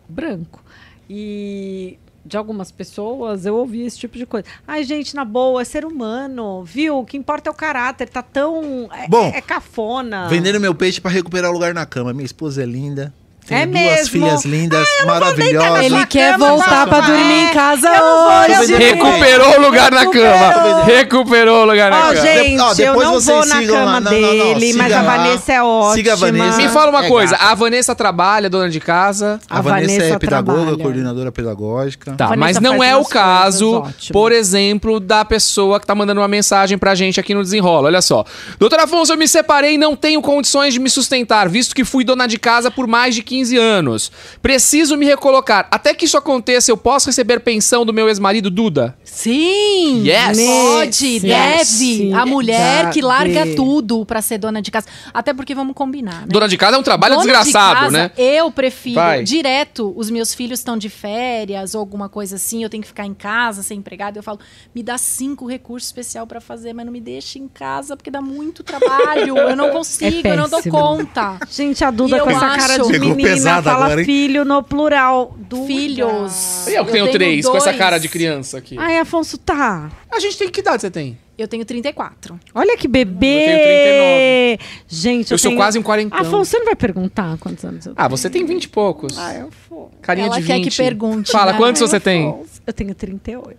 branco. 0.08 0.64
E 1.10 1.98
de 2.28 2.38
algumas 2.38 2.72
pessoas 2.72 3.46
eu 3.46 3.56
ouvi 3.56 3.82
esse 3.84 3.98
tipo 3.98 4.18
de 4.18 4.26
coisa. 4.26 4.46
Ai, 4.68 4.84
gente, 4.84 5.16
na 5.16 5.24
boa, 5.24 5.62
é 5.62 5.66
ser 5.66 5.86
humano, 5.86 6.64
viu? 6.64 7.00
O 7.00 7.06
que 7.06 7.18
importa 7.18 7.50
é 7.50 7.52
o 7.52 7.56
caráter, 7.56 8.10
tá 8.10 8.22
tão. 8.22 8.90
É, 8.92 9.08
Bom, 9.08 9.32
é 9.34 9.42
cafona. 9.42 10.28
Vendendo 10.28 10.60
meu 10.60 10.76
peixe 10.76 11.00
pra 11.00 11.10
recuperar 11.10 11.50
o 11.50 11.54
lugar 11.54 11.74
na 11.74 11.86
cama. 11.86 12.14
Minha 12.14 12.26
esposa 12.26 12.62
é 12.62 12.66
linda. 12.66 13.14
Tem 13.48 13.58
É 13.60 13.66
duas 13.66 13.82
mesmo? 13.82 14.08
filhas 14.10 14.44
lindas, 14.46 14.88
na 15.00 15.06
maravilhosas. 15.06 15.86
Ele 15.86 16.06
quer 16.06 16.34
cama, 16.34 16.48
voltar 16.50 16.86
pra 16.88 17.00
dormir 17.00 17.24
É, 17.34 17.44
em 17.44 17.54
casa 17.54 17.90
hoje. 17.90 18.68
vou- 18.68 18.78
Recuperou 18.78 19.58
o 19.58 19.62
lugar 19.62 19.92
na 19.92 20.06
cama. 20.08 20.84
Recuperou. 20.84 21.62
O 21.64 21.66
lugar 21.66 21.90
na 21.92 21.98
Ó, 21.98 22.02
cama. 22.14 22.16
gente, 22.22 22.62
Ó, 22.62 22.74
eu 22.78 22.94
não 23.00 23.20
vou 23.20 23.46
na 23.46 23.56
sigam 23.60 23.76
lá. 23.76 23.82
cama 23.86 24.00
Não, 24.02 24.12
não, 24.12 24.22
não. 24.22 24.54
dele, 24.54 24.74
mas 24.74 24.92
a. 24.94 25.02
Vanessa 25.02 25.54
é 25.54 25.64
ótima. 25.64 25.94
Siga 25.94 26.14
a 26.14 26.16
Vanessa. 26.18 26.58
Me 26.58 26.68
fala 26.70 26.90
uma 26.92 27.06
É 27.06 27.08
coisa, 27.08 27.32
gata. 27.38 27.46
a 27.52 27.56
Vanessa 27.56 27.96
trabalha, 27.96 28.50
dona 28.50 28.70
de 28.70 28.80
casa. 28.80 29.40
A, 29.50 29.60
A 29.60 29.62
Vanessa, 29.62 29.94
é 29.94 29.98
Vanessa 30.00 30.20
pedagoga, 30.20 30.58
trabalha. 30.62 30.78
coordenadora 30.84 31.32
pedagógica. 31.32 32.12
Tá, 32.18 32.36
mas 32.36 32.60
não 32.60 32.84
é 32.84 32.96
o 32.98 33.06
caso, 33.06 33.82
coisas 33.82 34.10
por 34.12 34.32
exemplo, 34.32 35.00
da 35.00 35.24
pessoa 35.24 35.80
que 35.80 35.86
tá 35.88 35.96
mandando 35.96 36.20
uma 36.20 36.28
mensagem 36.28 36.78
pra 36.78 36.94
gente 36.96 37.20
aqui 37.20 37.34
no 37.34 37.42
Desenrola. 37.44 37.88
Olha 37.88 38.02
só. 38.02 38.26
Doutor 38.60 38.80
Afonso, 38.82 39.14
eu 39.14 39.18
me 39.18 39.28
separei 39.28 39.76
e 39.76 39.78
não 39.78 39.96
tenho 39.96 40.22
condições 40.22 40.74
de 40.74 40.80
me 40.80 40.90
sustentar, 40.90 41.48
visto 41.48 41.74
que 41.74 41.86
fui 41.86 42.04
dona 42.04 42.28
de 42.28 42.38
casa 42.38 42.70
por 42.70 42.88
mais 42.88 43.16
de 43.16 43.24
15 43.24 43.37
anos. 43.58 44.12
Preciso 44.42 44.96
me 44.98 45.06
recolocar. 45.06 45.68
Até 45.72 45.94
que 45.94 46.06
isso 46.06 46.18
aconteça, 46.18 46.72
eu 46.72 46.78
posso 46.78 47.08
receber 47.08 47.40
pensão 47.40 47.86
do 47.86 47.94
meu 47.94 48.08
ex-marido, 48.08 48.50
Duda? 48.50 48.98
Sim! 49.04 50.04
Yes. 50.08 50.38
Pode, 50.38 51.20
deve. 51.20 51.66
Sim, 51.66 52.14
A 52.14 52.26
mulher 52.26 52.84
deve. 52.84 52.94
que 52.94 53.02
larga 53.02 53.46
tudo 53.56 54.06
pra 54.06 54.22
ser 54.22 54.38
dona 54.38 54.62
de 54.62 54.72
casa. 54.72 54.88
Até 55.14 55.34
porque 55.34 55.54
vamos 55.54 55.76
combinar, 55.76 56.22
né? 56.22 56.28
Dona 56.30 56.48
de 56.48 56.58
casa 56.58 56.76
é 56.76 56.80
um 56.80 56.84
trabalho 56.84 57.16
Dona 57.16 57.26
de 57.26 57.32
desgraçado, 57.34 57.80
casa, 57.82 57.92
né? 57.92 58.12
Eu 58.18 58.52
prefiro 58.52 58.96
Vai. 58.96 59.24
direto. 59.24 59.94
Os 59.96 60.10
meus 60.10 60.34
filhos 60.34 60.60
estão 60.60 60.78
de 60.78 60.90
férias 60.90 61.76
ou 61.76 61.80
alguma 61.80 62.10
coisa 62.10 62.36
assim, 62.36 62.64
eu 62.64 62.70
tenho 62.70 62.82
que 62.82 62.88
ficar 62.88 63.06
em 63.06 63.14
casa, 63.14 63.62
ser 63.64 63.74
empregada. 63.76 64.18
Eu 64.18 64.24
falo, 64.24 64.40
me 64.74 64.82
dá 64.82 64.98
cinco 64.98 65.46
recursos 65.48 65.88
especial 65.90 66.26
pra 66.26 66.40
fazer, 66.42 66.74
mas 66.74 66.86
não 66.86 66.94
me 66.94 67.02
deixe 67.02 67.38
em 67.40 67.48
casa 67.48 67.96
porque 67.96 68.10
dá 68.12 68.22
muito 68.22 68.64
trabalho. 68.64 69.38
Eu 69.38 69.56
não 69.56 69.70
consigo, 69.76 70.28
eu 70.28 70.38
não 70.38 70.50
dou 70.50 70.62
conta. 70.64 71.38
Gente, 71.50 71.84
a 71.84 71.92
Duda 71.92 72.18
E 72.18 72.20
com 72.22 72.30
essa 72.30 72.46
acho- 72.48 72.68
cara 72.68 72.84
de 72.84 73.00
menina 73.00 73.27
pesado 73.34 73.70
fala 73.70 73.86
agora, 73.86 74.02
hein? 74.02 74.06
filho 74.06 74.46
no 74.46 74.62
plural. 74.64 75.36
Duda. 75.38 75.68
Filhos. 75.68 76.68
Eu 76.68 76.86
que 76.86 76.92
tenho, 76.92 77.06
tenho 77.06 77.12
três, 77.18 77.46
com 77.48 77.56
essa 77.58 77.68
dois. 77.68 77.78
cara 77.78 77.98
de 77.98 78.08
criança 78.10 78.58
aqui. 78.58 78.76
Ai, 78.78 78.98
Afonso, 78.98 79.38
tá. 79.38 79.90
A 80.12 80.20
gente 80.20 80.38
tem 80.38 80.50
que 80.50 80.60
idade 80.60 80.82
você 80.82 80.92
tem? 80.92 81.18
Eu 81.38 81.48
tenho 81.48 81.64
34. 81.64 82.40
Olha 82.56 82.76
que 82.76 82.88
bebê. 82.88 83.28
Eu 83.28 83.46
tenho 83.46 84.58
39. 84.58 84.82
Gente, 84.88 85.32
Eu, 85.32 85.36
eu, 85.36 85.38
sou 85.38 85.50
tenho... 85.52 85.60
quase 85.60 85.78
um 85.78 85.84
quarentão. 85.84 86.18
Afonso, 86.20 86.50
você 86.50 86.58
não 86.58 86.66
vai 86.66 86.76
perguntar 86.76 87.38
quantos 87.38 87.64
anos 87.64 87.86
eu 87.86 87.94
tenho? 87.94 88.06
Ah, 88.06 88.08
você 88.08 88.28
tem 88.30 88.44
20 88.44 88.64
e 88.64 88.68
poucos. 88.70 89.18
Ah, 89.20 89.36
eu 89.36 89.50
vou. 89.70 89.92
Carinha 90.02 90.28
Ela 90.28 90.40
de 90.40 90.48
quer 90.48 90.56
20. 90.56 90.70
que 90.70 90.76
pergunte, 90.76 91.32
Fala, 91.32 91.52
né? 91.52 91.58
quantos 91.60 91.80
você 91.82 92.00
tem? 92.00 92.44
Eu 92.66 92.74
tenho 92.74 92.96
38. 92.96 93.56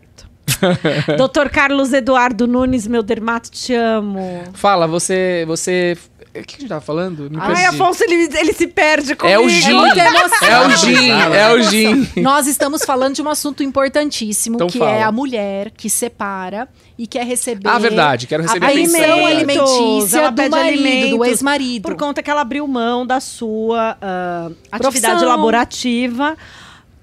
Doutor 1.16 1.50
Carlos 1.50 1.92
Eduardo 1.92 2.48
Nunes, 2.48 2.86
meu 2.86 3.02
dermato, 3.02 3.50
te 3.50 3.74
amo. 3.74 4.42
Fala, 4.54 4.86
você. 4.88 5.44
você... 5.46 5.96
O 6.34 6.42
que 6.44 6.56
a 6.56 6.60
gente 6.60 6.68
tava 6.68 6.80
falando? 6.80 7.30
Me 7.30 7.36
Ai, 7.40 7.54
perdi. 7.54 7.64
Afonso, 7.66 8.04
ele, 8.04 8.28
ele 8.38 8.52
se 8.52 8.66
perde 8.66 9.16
comigo. 9.16 9.34
É 9.34 9.38
o 9.44 9.48
Gin. 9.48 9.72
muita 9.72 9.98
emoção. 9.98 10.48
É 10.48 10.66
o 10.66 10.70
Gin. 10.76 11.10
É 11.10 11.52
o 11.54 11.62
Gin. 11.62 12.08
Nós 12.22 12.46
estamos 12.46 12.84
falando 12.84 13.14
de 13.14 13.22
um 13.22 13.28
assunto 13.28 13.62
importantíssimo, 13.62 14.56
Então 14.56 14.66
que 14.68 14.78
fala. 14.78 14.90
é 14.92 15.02
a 15.02 15.10
mulher 15.10 15.70
que 15.70 15.88
separa 15.90 16.68
e 16.98 17.06
quer 17.06 17.24
receber 17.26 17.68
Ah, 17.68 17.78
verdade, 17.78 18.26
quero 18.26 18.42
receber 18.42 18.66
a 18.66 18.68
a 18.68 18.72
pensão, 18.72 19.26
alimentícia 19.26 20.18
Ela 20.18 20.30
do 20.30 20.50
marido, 20.50 21.16
do 21.16 21.24
ex-marido. 21.24 21.82
Por 21.82 21.96
conta 21.96 22.22
que 22.22 22.30
ela 22.30 22.42
abriu 22.42 22.66
mão 22.68 23.06
da 23.06 23.20
sua 23.20 23.96
ah, 24.00 24.50
atividade 24.70 25.14
Profissão. 25.14 25.28
laborativa 25.28 26.36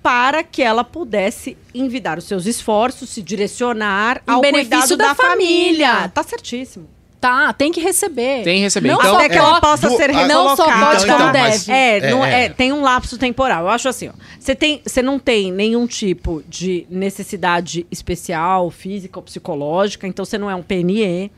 para 0.03 0.43
que 0.43 0.61
ela 0.61 0.83
pudesse 0.83 1.57
envidar 1.73 2.19
os 2.19 2.25
seus 2.25 2.45
esforços, 2.45 3.09
se 3.09 3.23
direcionar 3.23 4.21
Em 4.27 4.31
ao 4.31 4.39
benefício 4.39 4.69
cuidado 4.69 4.97
da 4.97 5.07
da, 5.07 5.15
família. 5.15 5.87
família. 5.89 6.09
Tá 6.09 6.21
certíssimo. 6.23 6.87
Tá, 7.25 7.53
tem 7.53 7.71
que 7.71 7.79
receber. 7.79 8.43
Tem 8.43 8.57
que 8.57 8.61
receber. 8.63 8.87
Não 8.89 8.95
Então, 8.99 9.09
só 9.11 9.15
Até 9.17 9.29
que 9.29 9.35
é, 9.35 9.37
ela 9.39 9.59
possa 9.61 9.89
do- 9.89 9.97
ser 9.97 10.09
a- 10.11 10.27
não 10.27 10.55
só 10.55 10.65
pode, 10.65 11.03
Então, 11.03 11.17
como 11.17 11.29
então, 11.29 11.41
mas- 11.41 11.65
deve. 11.65 11.71
É, 11.71 12.11
não 12.11 12.23
É, 12.25 12.41
é, 12.41 12.45
é. 12.45 12.49
tem 12.49 12.71
um 12.71 12.81
lapso 12.81 13.17
temporal. 13.17 13.63
Eu 13.63 13.69
acho 13.69 13.89
assim, 13.89 14.09
ó. 14.09 14.13
Você 14.39 14.53
tem, 14.53 14.81
você 14.85 15.01
não 15.01 15.17
tem 15.17 15.51
nenhum 15.51 15.87
tipo 15.87 16.43
de 16.47 16.85
necessidade 16.89 17.85
especial, 17.91 18.69
física 18.69 19.17
ou 19.19 19.23
psicológica, 19.23 20.07
então 20.07 20.23
você 20.23 20.37
não 20.37 20.49
é 20.49 20.55
um 20.55 20.61
PNE. 20.61 21.31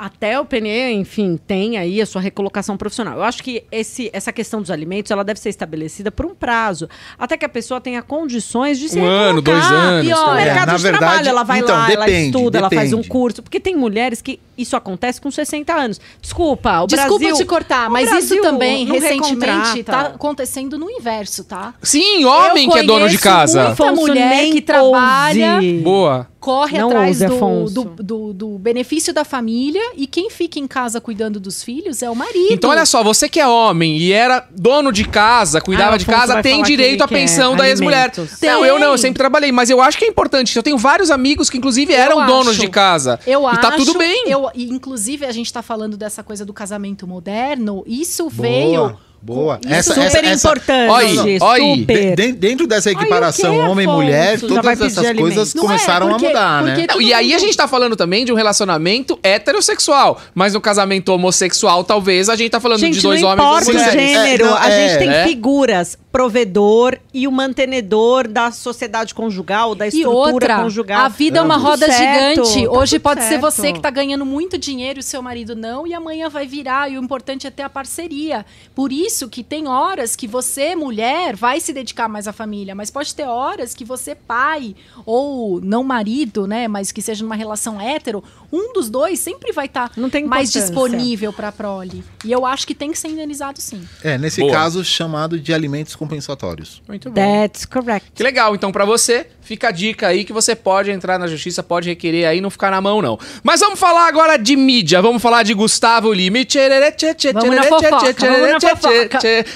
Até 0.00 0.38
o 0.38 0.44
PNE, 0.44 0.92
enfim, 0.92 1.36
tem 1.44 1.76
aí 1.76 2.00
a 2.00 2.06
sua 2.06 2.20
recolocação 2.20 2.76
profissional. 2.76 3.16
Eu 3.18 3.24
acho 3.24 3.42
que 3.42 3.64
esse, 3.72 4.08
essa 4.12 4.32
questão 4.32 4.60
dos 4.60 4.70
alimentos, 4.70 5.10
ela 5.10 5.24
deve 5.24 5.40
ser 5.40 5.48
estabelecida 5.48 6.12
por 6.12 6.24
um 6.24 6.34
prazo, 6.36 6.88
até 7.18 7.36
que 7.36 7.44
a 7.44 7.48
pessoa 7.48 7.80
tenha 7.80 8.00
condições 8.00 8.78
de 8.78 8.88
se 8.88 8.98
Um 8.98 9.04
ano, 9.04 9.42
dois 9.42 9.58
recolocar. 9.58 9.88
anos, 9.88 10.08
E, 10.08 10.12
ó, 10.12 10.16
tá. 10.24 10.32
no 10.34 10.38
É, 10.38 10.44
mercado 10.44 10.66
na 10.68 10.76
de 10.76 10.82
verdade, 10.82 11.04
trabalho, 11.04 11.28
ela 11.28 11.42
vai 11.42 11.58
então, 11.58 11.74
lá, 11.76 11.90
ela 11.92 12.06
depende, 12.06 12.26
estuda, 12.36 12.58
ela 12.58 12.70
faz 12.70 12.92
um 12.92 12.96
depende. 12.98 13.08
curso, 13.08 13.42
porque 13.42 13.58
tem 13.58 13.74
mulheres 13.76 14.22
que 14.22 14.38
isso 14.56 14.76
acontece 14.76 15.20
com 15.20 15.30
60 15.30 15.74
anos. 15.74 16.00
Desculpa, 16.22 16.80
o 16.82 16.86
Desculpa 16.86 17.18
Brasil... 17.18 17.36
te 17.36 17.44
cortar, 17.44 17.90
mas 17.90 18.10
isso 18.12 18.40
também, 18.40 18.84
recentemente, 18.86 19.40
tá 19.40 19.74
recontrata. 19.74 20.08
acontecendo 20.14 20.78
no 20.78 20.88
inverso, 20.90 21.42
tá? 21.44 21.74
Sim, 21.82 22.24
homem 22.24 22.66
Eu 22.66 22.72
que 22.72 22.78
é 22.78 22.82
dono 22.84 23.08
de 23.08 23.18
casa. 23.18 23.66
muita 23.68 23.92
mulher 23.92 24.50
que 24.52 24.60
trabalha. 24.60 25.58
Boa. 25.82 26.28
corre 26.40 26.78
Não 26.78 26.88
atrás 26.88 27.20
ouse, 27.20 27.74
do, 27.74 27.84
do, 27.84 28.02
do- 28.02 28.32
do 28.32 28.58
benefício 28.58 29.12
da 29.12 29.24
família 29.24 29.82
e 29.96 30.06
quem 30.06 30.30
fica 30.30 30.58
em 30.58 30.66
casa 30.66 31.00
cuidando 31.00 31.38
dos 31.40 31.62
filhos 31.62 32.02
é 32.02 32.10
o 32.10 32.14
marido. 32.14 32.52
Então, 32.52 32.70
olha 32.70 32.86
só, 32.86 33.02
você 33.02 33.28
que 33.28 33.40
é 33.40 33.46
homem 33.46 33.96
e 33.98 34.12
era 34.12 34.46
dono 34.50 34.92
de 34.92 35.04
casa, 35.04 35.60
cuidava 35.60 35.94
Ah, 35.94 35.98
de 35.98 36.06
casa, 36.06 36.42
tem 36.42 36.62
direito 36.62 37.02
à 37.02 37.08
pensão 37.08 37.56
da 37.56 37.68
ex-mulher. 37.68 38.12
Não, 38.42 38.64
eu 38.64 38.78
não, 38.78 38.92
eu 38.92 38.98
sempre 38.98 39.18
trabalhei, 39.18 39.52
mas 39.52 39.70
eu 39.70 39.80
acho 39.80 39.98
que 39.98 40.04
é 40.04 40.08
importante. 40.08 40.56
Eu 40.56 40.62
tenho 40.62 40.78
vários 40.78 41.10
amigos 41.10 41.48
que, 41.50 41.58
inclusive, 41.58 41.92
eram 41.92 42.20
Eu 42.20 42.26
donos 42.26 42.52
acho. 42.52 42.60
de 42.60 42.68
casa. 42.68 43.18
Eu 43.26 43.42
e 43.42 43.46
acho, 43.46 43.60
tá 43.60 43.72
tudo 43.72 43.96
bem. 43.98 44.24
Eu, 44.28 44.50
e, 44.54 44.64
inclusive, 44.70 45.24
a 45.26 45.32
gente 45.32 45.52
tá 45.52 45.62
falando 45.62 45.96
dessa 45.96 46.22
coisa 46.22 46.44
do 46.44 46.52
casamento 46.52 47.06
moderno. 47.06 47.82
Isso 47.86 48.24
Boa, 48.30 48.42
veio. 48.48 48.96
Boa. 49.20 49.58
Isso 49.64 49.74
Essa- 49.74 49.94
super 49.94 50.24
essa- 50.24 50.48
importante. 50.48 50.90
Olha 50.90 51.76
super. 51.76 52.16
De- 52.16 52.26
de- 52.28 52.32
dentro 52.32 52.66
dessa 52.66 52.88
o 52.88 52.92
equiparação 52.92 53.56
homem 53.70 53.86
e 53.86 53.90
mulher, 53.90 54.40
todas 54.40 54.80
essas 54.80 54.98
alimento. 54.98 55.20
coisas 55.20 55.54
Não 55.54 55.64
é, 55.64 55.66
começaram 55.66 56.08
porque- 56.10 56.26
a 56.26 56.28
mudar, 56.28 56.62
né? 56.62 56.86
Não, 56.88 57.00
e 57.00 57.12
aí 57.12 57.34
a 57.34 57.38
gente 57.38 57.56
tá 57.56 57.66
falando 57.68 57.96
também 57.96 58.24
de 58.24 58.32
um 58.32 58.36
relacionamento 58.36 59.18
heterossexual. 59.22 60.20
Mas 60.34 60.54
no 60.54 60.60
casamento 60.60 61.10
homossexual, 61.10 61.84
talvez, 61.84 62.28
a 62.28 62.36
gente 62.36 62.50
tá 62.50 62.60
falando 62.60 62.80
Gente, 62.80 62.94
de 62.94 63.02
dois 63.02 63.20
não 63.22 63.28
homens 63.30 63.44
e 63.44 63.50
duas 63.50 63.68
importa 63.68 63.70
o 63.70 63.92
mulheres. 63.92 64.10
gênero, 64.18 64.44
É, 64.44 64.48
não, 64.48 64.56
a 64.56 64.70
é, 64.70 64.88
gente 64.88 64.98
tem 64.98 65.10
é. 65.10 65.24
figuras, 65.24 65.98
provedor 66.10 66.96
e 67.12 67.26
o 67.28 67.32
mantenedor 67.32 68.28
da 68.28 68.50
sociedade 68.50 69.14
conjugal, 69.14 69.74
da 69.74 69.86
E 69.86 69.88
estrutura 69.88 70.16
outra, 70.32 70.56
conjugal. 70.62 71.04
a 71.04 71.08
vida 71.08 71.38
é 71.38 71.42
uma 71.42 71.54
Tá 71.54 71.60
roda 71.60 71.86
certo, 71.86 72.44
gigante. 72.44 72.66
tá 72.66 72.72
Hoje 72.72 72.98
pode 72.98 73.22
ser 73.22 73.28
certo. 73.30 73.40
você 73.40 73.72
que 73.72 73.80
tá 73.80 73.90
ganhando 73.90 74.24
muito 74.26 74.58
dinheiro 74.58 74.98
e 74.98 75.00
o 75.00 75.02
seu 75.02 75.22
marido 75.22 75.54
não, 75.56 75.86
e 75.86 75.94
amanhã 75.94 76.28
vai 76.28 76.46
virar, 76.46 76.90
e 76.90 76.98
o 76.98 77.02
importante 77.02 77.46
é 77.46 77.50
ter 77.50 77.62
a 77.62 77.68
parceria. 77.70 78.44
Por 78.74 78.92
isso 79.08 79.28
que 79.28 79.42
tem 79.42 79.66
horas 79.66 80.14
que 80.14 80.28
você, 80.28 80.76
mulher, 80.76 81.34
vai 81.34 81.60
se 81.60 81.72
dedicar 81.72 82.08
mais 82.08 82.28
à 82.28 82.32
família, 82.32 82.74
mas 82.74 82.90
pode 82.90 83.14
ter 83.14 83.24
horas 83.24 83.74
que 83.74 83.84
você, 83.84 84.14
pai, 84.14 84.76
ou 85.04 85.60
não 85.60 85.82
marido, 85.82 86.46
né, 86.46 86.68
mas 86.68 86.92
que 86.92 87.00
seja 87.00 87.24
numa 87.24 87.34
relação 87.34 87.80
hétero, 87.80 88.22
um 88.52 88.72
dos 88.74 88.90
dois 88.90 89.18
sempre 89.18 89.52
vai 89.52 89.66
estar 89.66 89.90
Não 89.96 90.10
tem 90.10 90.24
mais 90.26 90.52
disponível 90.52 91.32
pra 91.32 91.50
prole. 91.50 92.04
E 92.24 92.30
eu 92.30 92.44
acho 92.44 92.66
que 92.66 92.74
tem 92.74 92.92
que 92.92 92.98
ser 92.98 93.08
indenizado 93.08 93.60
sim. 93.60 93.82
É, 94.04 94.18
nesse 94.18 94.40
Boa. 94.40 94.52
caso, 94.52 94.84
chamado 94.84 95.40
de 95.40 95.52
alimentos 95.54 95.96
compensatórios. 95.96 96.82
Muito 96.86 97.10
bom. 97.10 97.14
That's 97.14 97.64
correct. 97.64 98.12
Que 98.14 98.22
legal, 98.22 98.54
então 98.54 98.70
pra 98.70 98.84
você, 98.84 99.26
fica 99.48 99.68
a 99.68 99.70
dica 99.70 100.08
aí 100.08 100.24
que 100.24 100.32
você 100.32 100.54
pode 100.54 100.90
entrar 100.90 101.18
na 101.18 101.26
justiça, 101.26 101.62
pode 101.62 101.88
requerer 101.88 102.26
aí, 102.28 102.38
não 102.40 102.50
ficar 102.50 102.70
na 102.70 102.82
mão 102.82 103.00
não. 103.00 103.18
Mas 103.42 103.60
vamos 103.60 103.80
falar 103.80 104.06
agora 104.06 104.36
de 104.36 104.54
mídia, 104.54 105.00
vamos 105.00 105.22
falar 105.22 105.42
de 105.42 105.54
Gustavo 105.54 106.12
Lima. 106.12 106.38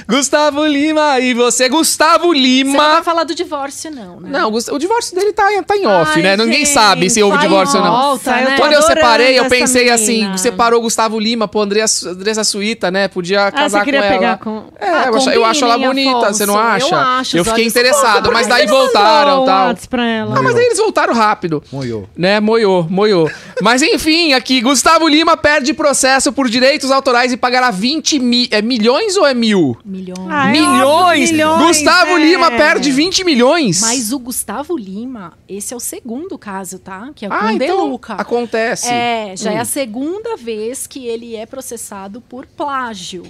Gustavo 0.08 0.66
Lima, 0.66 1.20
e 1.20 1.34
você, 1.34 1.68
Gustavo 1.68 2.28
Você 2.28 2.34
não 2.34 2.42
Lima. 2.42 2.78
vai 2.94 3.02
falar 3.02 3.24
do 3.24 3.34
divórcio 3.34 3.90
não, 3.90 4.18
né? 4.20 4.30
Não, 4.30 4.50
o 4.50 4.78
divórcio 4.78 5.14
dele 5.14 5.32
tá, 5.34 5.46
tá 5.66 5.76
em 5.76 5.86
off, 5.86 6.12
Ai, 6.16 6.22
né? 6.22 6.36
Ninguém 6.36 6.64
gente, 6.64 6.68
sabe 6.68 7.10
se 7.10 7.22
houve 7.22 7.36
vai 7.36 7.46
divórcio 7.46 7.78
ou 7.78 7.84
não. 7.84 7.92
volta, 7.92 8.30
né? 8.32 8.56
Quando 8.58 8.72
eu 8.72 8.82
separei, 8.82 9.38
eu 9.38 9.44
pensei 9.46 9.90
assim, 9.90 10.36
separou 10.38 10.78
o 10.80 10.82
Gustavo 10.82 11.18
Lima, 11.18 11.46
pô, 11.46 11.60
Andressa, 11.60 12.10
Andressa 12.10 12.44
Suíta, 12.44 12.90
né? 12.90 13.08
Podia 13.08 13.46
Ah, 13.46 13.52
casar 13.52 13.80
você 13.80 13.84
queria 13.84 14.00
com 14.00 14.06
ela. 14.06 14.14
pegar 14.18 14.38
com... 14.38 14.64
É, 14.80 14.88
Ah, 14.88 15.04
eu, 15.08 15.16
acho, 15.16 15.30
eu 15.30 15.44
acho 15.44 15.64
ela 15.64 15.76
bonita, 15.78 16.32
você 16.32 16.46
não 16.46 16.58
Afonso. 16.58 16.86
acha? 16.86 16.94
Eu 16.94 16.98
acho, 17.00 17.36
Eu 17.38 17.44
fiquei 17.44 17.66
interessado, 17.66 18.32
mas 18.32 18.46
daí 18.46 18.66
voltaram 18.66 19.44
tal. 19.44 19.74
Pra 19.86 20.04
ela? 20.06 20.38
Ah, 20.38 20.42
mas 20.42 20.54
aí 20.56 20.64
eles 20.64 20.78
voltaram 20.78 21.14
rápido. 21.14 21.62
Moiou. 21.72 22.08
Né, 22.16 22.40
moiou, 22.40 22.86
moiou. 22.88 23.30
Mas 23.60 23.82
enfim, 23.82 24.32
aqui, 24.32 24.60
Gustavo 24.60 25.06
Lima 25.08 25.36
perde 25.36 25.74
processo 25.74 26.32
por 26.32 26.48
direitos 26.48 26.90
autorais 26.90 27.32
e 27.32 27.36
pagará 27.36 27.70
20 27.70 28.18
mi 28.18 28.48
é 28.50 28.62
milhões 28.62 29.16
ou 29.16 29.26
é 29.26 29.34
mil? 29.34 29.76
Milhões. 29.84 30.28
Ah, 30.30 30.48
é 30.48 30.52
milhões! 30.52 30.82
óbvio, 30.84 31.32
milhões, 31.32 31.66
Gustavo 31.66 32.10
é. 32.12 32.18
Lima 32.18 32.50
perde 32.50 32.90
20 32.90 33.24
milhões! 33.24 33.80
Mas 33.80 34.12
o 34.12 34.18
Gustavo 34.18 34.76
Lima, 34.76 35.34
esse 35.48 35.72
é 35.74 35.76
o 35.76 35.80
segundo 35.80 36.36
caso, 36.38 36.78
tá? 36.78 37.10
Que 37.14 37.26
é 37.26 37.28
ah, 37.30 37.46
o 37.46 37.50
então 37.50 37.58
Deluca. 37.58 38.14
acontece. 38.14 38.88
É, 38.88 39.34
já 39.36 39.52
é 39.52 39.56
Hum. 39.58 39.60
a 39.60 39.64
segunda 39.64 40.36
vez 40.36 40.86
que 40.86 41.06
ele 41.06 41.36
é 41.36 41.44
processado 41.46 42.20
por 42.20 42.46
plágio. 42.46 43.24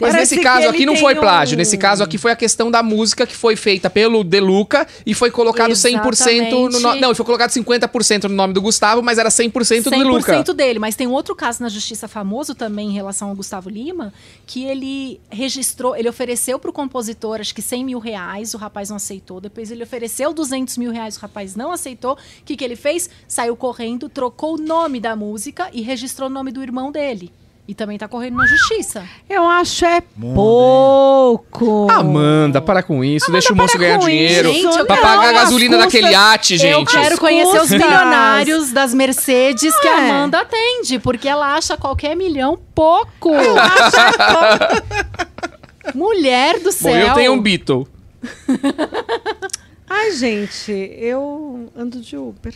Mas 0.00 0.12
Parece 0.12 0.36
nesse 0.36 0.42
caso 0.44 0.68
aqui 0.68 0.84
não 0.86 0.96
foi 0.96 1.14
um- 1.14 1.20
plágio. 1.20 1.56
Nesse 1.56 1.78
caso 1.78 2.02
aqui 2.02 2.18
foi 2.18 2.32
a 2.32 2.36
questão 2.36 2.70
da 2.70 2.82
música 2.82 3.26
que 3.26 3.36
foi 3.36 3.56
feita 3.56 3.88
pelo 3.88 4.22
Deluca 4.22 4.86
e 5.04 5.14
foi 5.14 5.30
colocado 5.30 5.72
100% 5.72 6.50
no 6.50 6.68
no... 6.68 6.68
Exatamente. 6.68 7.00
Não, 7.00 7.14
foi 7.14 7.24
colocado 7.24 7.50
50% 7.50 8.24
no 8.24 8.34
nome 8.34 8.52
do 8.52 8.60
Gustavo, 8.60 9.02
mas 9.02 9.18
era 9.18 9.28
100%, 9.28 9.84
do 9.84 9.90
Deluca. 9.90 10.42
100% 10.42 10.52
dele, 10.52 10.78
mas 10.78 10.94
tem 10.96 11.06
um 11.06 11.12
outro 11.12 11.34
caso 11.34 11.62
na 11.62 11.68
justiça 11.68 12.06
famoso 12.08 12.54
também 12.54 12.90
em 12.90 12.92
relação 12.92 13.30
ao 13.30 13.34
Gustavo 13.34 13.68
Lima, 13.70 14.12
que 14.46 14.64
ele 14.64 15.20
registrou, 15.30 15.96
ele 15.96 16.08
ofereceu 16.08 16.58
para 16.58 16.70
o 16.70 16.72
compositor 16.72 17.40
acho 17.40 17.54
que 17.54 17.62
100 17.62 17.84
mil 17.84 17.98
reais, 17.98 18.54
o 18.54 18.58
rapaz 18.58 18.90
não 18.90 18.96
aceitou, 18.96 19.40
depois 19.40 19.70
ele 19.70 19.82
ofereceu 19.82 20.32
200 20.32 20.76
mil 20.76 20.90
reais, 20.90 21.16
o 21.16 21.20
rapaz 21.20 21.56
não 21.56 21.72
aceitou, 21.72 22.12
o 22.14 22.18
que, 22.44 22.56
que 22.56 22.64
ele 22.64 22.76
fez? 22.76 23.08
Saiu 23.26 23.56
correndo, 23.56 24.08
trocou 24.08 24.54
o 24.54 24.58
nome 24.58 25.00
da 25.00 25.16
música 25.16 25.68
e 25.72 25.82
registrou 25.82 26.28
o 26.28 26.32
nome 26.32 26.52
do 26.52 26.62
irmão 26.62 26.90
dele. 26.92 27.32
E 27.68 27.74
também 27.74 27.98
tá 27.98 28.06
correndo 28.06 28.36
na 28.36 28.46
justiça. 28.46 29.02
Eu 29.28 29.44
acho 29.48 29.84
é 29.84 30.00
pouco. 30.32 31.88
Amanda, 31.90 32.60
para 32.60 32.80
com 32.80 33.02
isso. 33.02 33.32
deixa 33.32 33.52
o 33.52 33.56
moço 33.56 33.76
ganhar 33.76 33.98
dinheiro. 33.98 34.48
isso. 34.50 34.84
pra 34.86 34.94
Não, 34.96 35.02
pagar 35.02 35.26
a 35.26 35.30
as 35.30 35.34
gasolina 35.42 35.76
custas- 35.76 35.92
daquele 35.92 36.12
iate, 36.12 36.52
Eu 36.54 36.58
gente. 36.60 36.92
quero 36.92 37.14
As 37.14 37.18
conhecer 37.18 37.60
os 37.60 37.70
milionários 37.70 38.70
das 38.72 38.94
Mercedes 38.94 39.76
que 39.80 39.88
a 39.88 40.00
É. 40.00 40.10
Amanda 40.10 40.40
atende, 40.42 41.00
porque 41.00 41.28
ela 41.28 41.54
acha 41.56 41.76
qualquer 41.76 42.14
milhão 42.14 42.56
pouco. 42.72 43.34
Eu 43.34 43.58
acho 43.58 43.96
é 43.96 44.12
pouco. 44.12 45.98
Mulher 45.98 46.60
do 46.60 46.70
céu. 46.70 46.92
Bom, 46.92 46.98
eu 46.98 47.14
tenho 47.14 47.32
um 47.32 47.40
Beatle. 47.40 47.86
Ai, 49.88 50.10
gente, 50.12 50.72
eu 50.72 51.70
ando 51.76 52.00
de 52.00 52.16
Uber. 52.16 52.52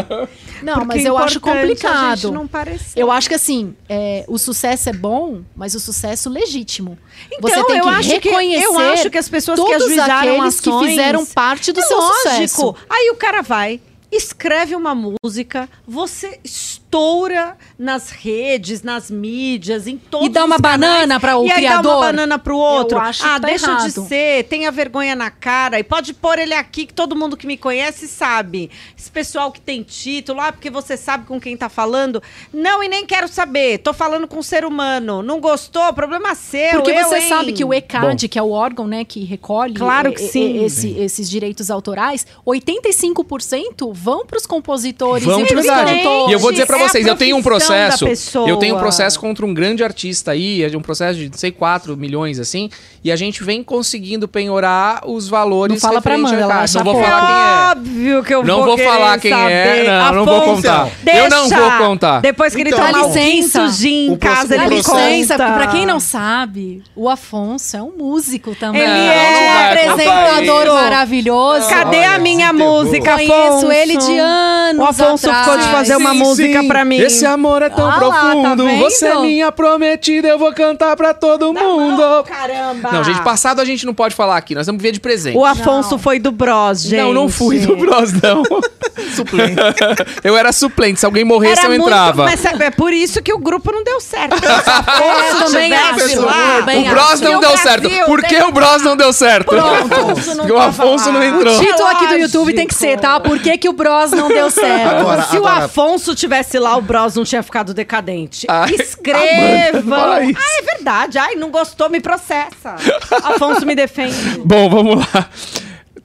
Não, 0.62 0.74
Porque 0.74 0.86
mas 0.86 1.04
eu 1.04 1.18
acho 1.18 1.36
importante 1.38 1.60
A 1.86 1.90
complicado. 1.90 2.18
gente 2.18 2.32
não 2.32 2.46
parecer. 2.48 2.98
Eu 2.98 3.10
acho 3.10 3.28
que 3.28 3.34
assim, 3.34 3.76
é, 3.88 4.24
o 4.26 4.38
sucesso 4.38 4.88
é 4.88 4.92
bom, 4.92 5.42
mas 5.54 5.74
o 5.74 5.80
sucesso 5.80 6.30
legítimo. 6.30 6.96
Então, 7.30 7.50
Você 7.50 7.64
tem 7.64 7.76
eu 7.76 7.82
que 7.84 7.88
acho 7.90 8.08
que- 8.20 8.28
reconhecer 8.30 8.64
eu 8.64 8.78
acho 8.78 9.10
que 9.10 9.18
as 9.18 9.28
pessoas 9.28 9.60
que 9.60 9.72
ajuizaram 9.72 10.36
aqueles 10.36 10.60
que 10.60 10.68
ações- 10.70 10.90
fizeram 10.90 11.26
parte 11.26 11.72
do 11.72 11.80
É 11.80 11.82
seu 11.82 11.96
lógico. 11.98 12.22
sucesso. 12.30 12.74
Aí 12.88 13.10
o 13.10 13.16
cara 13.16 13.42
vai, 13.42 13.80
escreve 14.10 14.74
uma 14.74 14.94
música, 14.94 15.68
você 15.86 16.38
estoura 16.42 16.81
estoura 16.96 17.56
nas 17.78 18.10
redes, 18.10 18.82
nas 18.82 19.10
mídias, 19.10 19.86
em 19.86 19.96
todos 19.96 20.26
E 20.26 20.30
dá 20.30 20.44
uma 20.44 20.56
os 20.56 20.60
banana 20.60 21.18
para 21.18 21.38
o 21.38 21.46
e 21.46 21.50
aí 21.50 21.56
criador? 21.56 21.82
dá 21.82 21.96
uma 21.96 22.06
banana 22.06 22.38
pro 22.38 22.56
outro. 22.56 22.98
Eu 22.98 23.02
acho 23.02 23.24
ah, 23.24 23.34
que 23.36 23.40
tá 23.40 23.46
deixa 23.48 23.66
de 23.66 23.72
errado. 23.72 24.08
ser, 24.08 24.44
tenha 24.44 24.70
vergonha 24.70 25.16
na 25.16 25.30
cara 25.30 25.78
e 25.80 25.82
pode 25.82 26.12
pôr 26.12 26.38
ele 26.38 26.52
aqui 26.52 26.84
que 26.84 26.92
todo 26.92 27.16
mundo 27.16 27.34
que 27.36 27.46
me 27.46 27.56
conhece 27.56 28.06
sabe. 28.06 28.70
Esse 28.96 29.10
pessoal 29.10 29.50
que 29.50 29.60
tem 29.60 29.82
título, 29.82 30.40
ah, 30.40 30.52
porque 30.52 30.68
você 30.68 30.96
sabe 30.96 31.24
com 31.26 31.40
quem 31.40 31.56
tá 31.56 31.70
falando. 31.70 32.22
Não, 32.52 32.82
e 32.84 32.88
nem 32.88 33.06
quero 33.06 33.26
saber. 33.26 33.78
Tô 33.78 33.94
falando 33.94 34.28
com 34.28 34.38
um 34.38 34.42
ser 34.42 34.64
humano. 34.64 35.22
Não 35.22 35.40
gostou? 35.40 35.90
Problema 35.94 36.34
seu. 36.34 36.72
Porque 36.72 36.90
eu, 36.90 37.04
você 37.04 37.16
hein? 37.20 37.28
sabe 37.28 37.52
que 37.54 37.64
o 37.64 37.72
ECAD, 37.72 38.28
que 38.28 38.38
é 38.38 38.42
o 38.42 38.50
órgão 38.50 38.86
né, 38.86 39.02
que 39.04 39.24
recolhe 39.24 39.72
Claro 39.74 40.12
que 40.12 40.20
sim. 40.20 40.62
esse- 40.62 40.90
esses 40.98 41.28
direitos 41.28 41.70
autorais, 41.70 42.26
85% 42.46 43.92
vão 43.94 44.26
para 44.26 44.36
os 44.36 44.44
compositores 44.46 45.24
Vamos 45.24 45.44
e 45.44 45.48
de 45.48 45.54
verdade. 45.54 45.90
cantores. 45.98 46.28
E 46.28 46.32
eu 46.32 46.38
vou 46.38 46.52
dizer 46.52 46.66
pra 46.66 46.76
É 46.76 46.80
a 46.80 46.81
vocês, 46.88 47.06
eu 47.06 47.16
tenho 47.16 47.36
um 47.36 47.42
processo. 47.42 48.06
Eu 48.46 48.56
tenho 48.56 48.76
um 48.76 48.78
processo 48.78 49.18
contra 49.20 49.44
um 49.46 49.52
grande 49.54 49.82
artista 49.84 50.32
aí, 50.32 50.62
é 50.62 50.76
um 50.76 50.82
processo 50.82 51.18
de, 51.18 51.28
não 51.30 51.38
sei, 51.38 51.50
4 51.52 51.96
milhões, 51.96 52.38
assim, 52.38 52.70
e 53.04 53.10
a 53.10 53.16
gente 53.16 53.42
vem 53.42 53.62
conseguindo 53.62 54.26
penhorar 54.28 55.02
os 55.06 55.28
valores 55.28 55.82
Não 55.82 55.88
fala 55.88 56.00
pra 56.02 56.14
Amanda, 56.14 56.36
a 56.36 56.40
ela 56.40 56.60
acha 56.62 56.78
Não 56.78 56.84
vou 56.92 57.02
falar 57.02 57.72
Óbvio 57.76 58.22
que 58.22 58.34
eu 58.34 58.44
Não 58.44 58.56
vou 58.64 58.76
vou 58.76 58.78
falar 58.78 59.18
quem 59.18 59.32
é, 59.32 59.36
saber. 59.36 59.90
não, 59.90 60.12
não 60.14 60.24
vou 60.24 60.36
Afonso, 60.42 60.54
contar. 60.62 60.88
Deixa. 61.02 61.20
Eu 61.20 61.30
não 61.30 61.48
vou 61.48 61.70
contar. 61.78 62.20
Depois 62.20 62.54
que 62.54 62.60
ele 62.60 62.70
Então, 62.70 62.80
tomar 62.86 62.92
Dá 62.92 63.04
o 63.06 63.08
licença. 63.08 63.86
em 63.88 64.10
O 64.10 64.16
processo- 64.16 64.40
casa, 64.48 64.54
ele 64.56 64.74
licença, 64.76 65.36
conta. 65.38 65.52
pra 65.52 65.66
quem 65.68 65.86
não 65.86 65.98
sabe, 66.00 66.82
o 66.94 67.08
Afonso 67.08 67.76
é 67.76 67.82
um 67.82 67.92
músico 67.96 68.54
também. 68.54 68.80
Ele 68.82 68.90
Não, 68.90 68.96
é 68.96 69.30
um 69.30 69.52
vai 69.54 69.72
apresentador 69.88 70.74
maravilhoso. 70.74 71.68
Cadê 71.68 71.96
Olha, 71.98 72.10
a 72.12 72.18
minha 72.18 72.52
música, 72.52 73.12
Conheço 73.14 73.32
Afonso? 73.32 73.72
ele 73.72 73.96
de 73.96 74.18
anos 74.18 74.82
O 74.82 74.86
Afonso 74.88 75.28
atrás. 75.30 75.46
ficou 75.46 75.58
de 75.60 75.68
fazer 75.72 75.96
uma 75.96 76.12
Sim, 76.12 76.18
música 76.18 76.60
sim. 76.60 76.68
Pra 76.72 76.84
mim. 76.84 76.98
Esse 76.98 77.24
amor 77.26 77.62
é 77.62 77.68
tão 77.68 77.84
Ah 77.84 77.96
lá, 77.96 78.00
tá 78.00 78.00
profundo. 78.00 78.66
Você 78.78 79.06
é 79.06 79.18
minha 79.20 79.52
prometida, 79.52 80.28
eu 80.28 80.38
vou 80.38 80.52
cantar 80.52 80.96
pra 80.96 81.12
todo 81.14 81.52
mundo. 81.52 82.02
Caramba! 82.24 82.90
Não, 82.92 83.04
gente, 83.04 83.20
passado 83.22 83.60
a 83.60 83.64
gente 83.64 83.84
não 83.86 83.94
pode 83.94 84.14
falar 84.14 84.36
aqui, 84.36 84.54
nós 84.54 84.66
vamos 84.66 84.82
ver 84.82 84.92
de 84.92 85.00
presente. 85.00 85.36
O 85.36 85.44
Afonso 85.44 85.92
Não. 85.92 85.98
foi 85.98 86.18
do 86.18 86.32
Bros, 86.32 86.82
gente. 86.82 87.00
Não, 87.00 87.12
não 87.12 87.28
fui 87.28 87.58
do 87.60 87.76
Bros, 87.76 88.12
não. 88.12 88.42
Suplente. 89.14 89.56
eu 90.24 90.36
era 90.36 90.52
suplente, 90.52 91.00
se 91.00 91.06
alguém 91.06 91.24
morresse 91.24 91.60
Era 91.60 91.66
eu 91.66 91.70
muito, 91.70 91.84
entrava. 91.86 92.24
mas 92.24 92.44
é 92.44 92.70
por 92.70 92.92
isso 92.92 93.22
que 93.22 93.32
o 93.32 93.38
grupo 93.38 93.72
não 93.72 93.82
deu 93.82 94.00
certo. 94.00 94.36
Se 94.42 94.46
É, 94.46 95.30
Afonso 95.30 95.44
também 95.52 95.72
acho. 95.72 96.20
lá, 96.22 96.58
O 96.60 96.84
Bros 96.90 97.20
não 97.20 97.40
deu 97.40 97.56
certo. 97.56 97.88
Por 98.06 98.22
que 98.22 98.36
o 98.42 98.52
Bros 98.52 98.82
não 98.82 98.96
deu 98.96 99.12
certo? 99.12 99.54
Afonso 99.54 100.30
não 100.34 100.36
Porque 100.36 100.52
o 100.52 100.58
Afonso 100.58 101.12
não 101.12 101.22
entrou. 101.22 101.56
O 101.56 101.60
título 101.60 101.88
aqui 101.88 102.06
do. 102.06 102.14
YouTube 102.22 102.54
tem 102.54 102.66
que 102.66 102.74
ser, 102.74 102.98
tá? 102.98 103.18
Por 103.20 103.38
que, 103.38 103.56
que 103.58 103.68
o 103.68 103.72
Bros 103.72 104.10
não 104.12 104.28
deu 104.28 104.50
certo? 104.50 104.88
Agora- 104.96 105.22
Se 105.24 105.38
o 105.38 105.46
Afonso 105.46 106.14
tivesse 106.14 106.58
lá, 106.62 106.76
o 106.76 106.80
Bros 106.82 107.14
não 107.16 107.24
tinha 107.24 107.42
ficado 107.42 107.74
decadente. 107.74 108.46
Ai, 108.48 108.74
Escrevam. 108.74 109.22
Amanda, 109.22 109.80
vai. 109.82 110.32
ah, 110.36 110.58
é 110.60 110.62
verdade. 110.62 111.18
Ai, 111.18 111.34
não 111.34 111.50
gostou, 111.50 111.90
me 111.90 112.00
processa. 112.00 112.76
Afonso 113.22 113.66
me 113.66 113.74
defende. 113.74 114.38
Bom, 114.44 114.70
vamos 114.70 114.96
lá. 114.96 115.28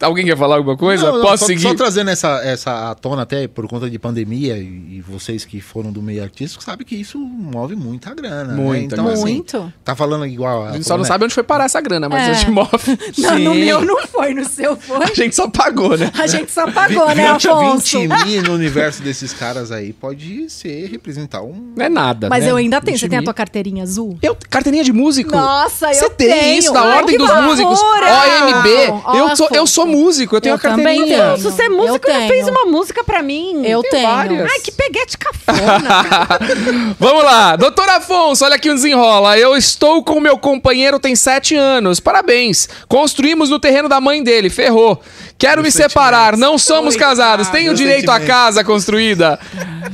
Alguém 0.01 0.25
quer 0.25 0.37
falar 0.37 0.57
alguma 0.57 0.77
coisa? 0.77 1.07
Não, 1.07 1.15
não, 1.17 1.21
Posso 1.21 1.39
só, 1.39 1.45
seguir? 1.47 1.61
Só 1.61 1.73
trazendo 1.73 2.09
essa, 2.09 2.39
essa 2.43 2.91
à 2.91 2.95
tona 2.95 3.23
até 3.23 3.47
por 3.47 3.67
conta 3.67 3.89
de 3.89 3.97
pandemia 3.97 4.57
e, 4.57 4.97
e 4.97 5.01
vocês 5.07 5.43
que 5.45 5.59
foram 5.59 5.91
do 5.91 6.01
meio 6.01 6.21
artístico 6.23 6.63
sabem 6.63 6.85
que 6.85 6.95
isso 6.95 7.17
move 7.19 7.75
muita 7.75 8.13
grana. 8.13 8.53
né? 8.53 8.61
Muita 8.61 8.95
Então, 8.95 9.05
grana. 9.05 9.13
assim, 9.19 9.33
Muito. 9.33 9.73
tá 9.83 9.95
falando 9.95 10.25
igual 10.25 10.63
a. 10.65 10.69
A 10.69 10.73
gente 10.73 10.85
só 10.87 10.95
não 10.95 11.03
né? 11.03 11.07
sabe 11.07 11.25
onde 11.25 11.33
foi 11.33 11.43
parar 11.43 11.65
essa 11.65 11.81
grana, 11.81 12.07
mas 12.07 12.21
É. 12.27 12.31
a 12.31 12.33
gente 12.33 12.51
move. 12.51 12.67
Não, 13.17 13.39
no 13.39 13.55
meu 13.55 13.81
não 13.83 14.05
foi, 14.07 14.33
no 14.33 14.45
seu 14.45 14.75
foi. 14.75 15.03
A 15.03 15.13
gente 15.13 15.35
só 15.35 15.47
pagou, 15.49 15.97
né? 15.97 16.11
A 16.17 16.27
gente 16.27 16.51
só 16.51 16.69
pagou, 16.71 17.07
né, 17.15 17.33
20, 17.33 17.47
Afonso? 17.47 17.99
20 17.99 18.25
mil 18.25 18.43
no 18.43 18.53
universo 18.53 19.01
desses 19.01 19.33
caras 19.33 19.71
aí 19.71 19.91
pode 19.93 20.49
ser 20.49 20.87
representar 20.89 21.41
um. 21.41 21.73
Não 21.75 21.85
é 21.85 21.89
nada. 21.89 22.29
Mas 22.29 22.43
né? 22.43 22.51
eu 22.51 22.55
ainda 22.57 22.79
tenho. 22.81 22.95
20 22.95 23.01
Você 23.01 23.09
tem 23.09 23.19
a 23.19 23.23
tua 23.23 23.33
carteirinha 23.33 23.83
azul? 23.83 24.17
Eu, 24.21 24.37
carteirinha 24.49 24.83
de 24.83 24.93
músico? 24.93 25.31
Nossa, 25.35 25.87
eu 25.89 25.93
Você 25.95 26.09
tem 26.11 26.29
tenho. 26.29 26.59
isso 26.59 26.71
da 26.73 26.81
Ai, 26.81 26.97
Ordem 26.97 27.17
dos 27.17 27.33
Músicos? 27.41 27.79
OMB. 27.81 28.69
Eu 29.17 29.35
sou, 29.35 29.47
eu 29.51 29.63
Afonso. 29.63 29.86
Sou 29.87 29.97
músico, 29.97 30.35
eu 30.35 30.41
tenho 30.41 30.53
Eu 30.53 30.57
a 30.57 30.59
carteirinha. 30.59 30.95
também 30.95 31.09
tenho. 31.09 31.23
Afonso, 31.33 31.51
você 31.51 31.63
é 31.63 31.69
músico, 31.69 32.07
Eu 32.09 32.13
já 32.13 32.27
fez 32.27 32.47
uma 32.47 32.65
música 32.65 33.03
pra 33.03 33.21
mim. 33.23 33.65
Eu 33.65 33.81
tenho. 33.83 34.07
várias. 34.07 34.51
Ai, 34.51 34.59
que 34.59 34.71
peguete 34.71 35.17
cafona. 35.17 36.27
Vamos 36.99 37.23
lá, 37.23 37.55
doutor 37.55 37.87
Afonso, 37.89 38.43
olha 38.45 38.55
aqui 38.55 38.69
um 38.69 38.75
desenrola. 38.75 39.37
Eu 39.37 39.55
estou 39.55 40.03
com 40.03 40.19
meu 40.19 40.37
companheiro 40.37 40.99
tem 40.99 41.15
sete 41.15 41.55
anos. 41.55 41.99
Parabéns. 41.99 42.67
Construímos 42.87 43.49
no 43.49 43.59
terreno 43.59 43.89
da 43.89 43.99
mãe 44.01 44.23
dele, 44.23 44.49
ferrou. 44.49 45.01
Quero 45.37 45.61
me 45.61 45.71
separar, 45.71 46.35
não 46.35 46.57
somos 46.57 46.95
casados. 46.95 47.47
Tenho 47.49 47.73
direito 47.75 48.09
à 48.09 48.19
casa 48.19 48.63
construída. 48.63 49.39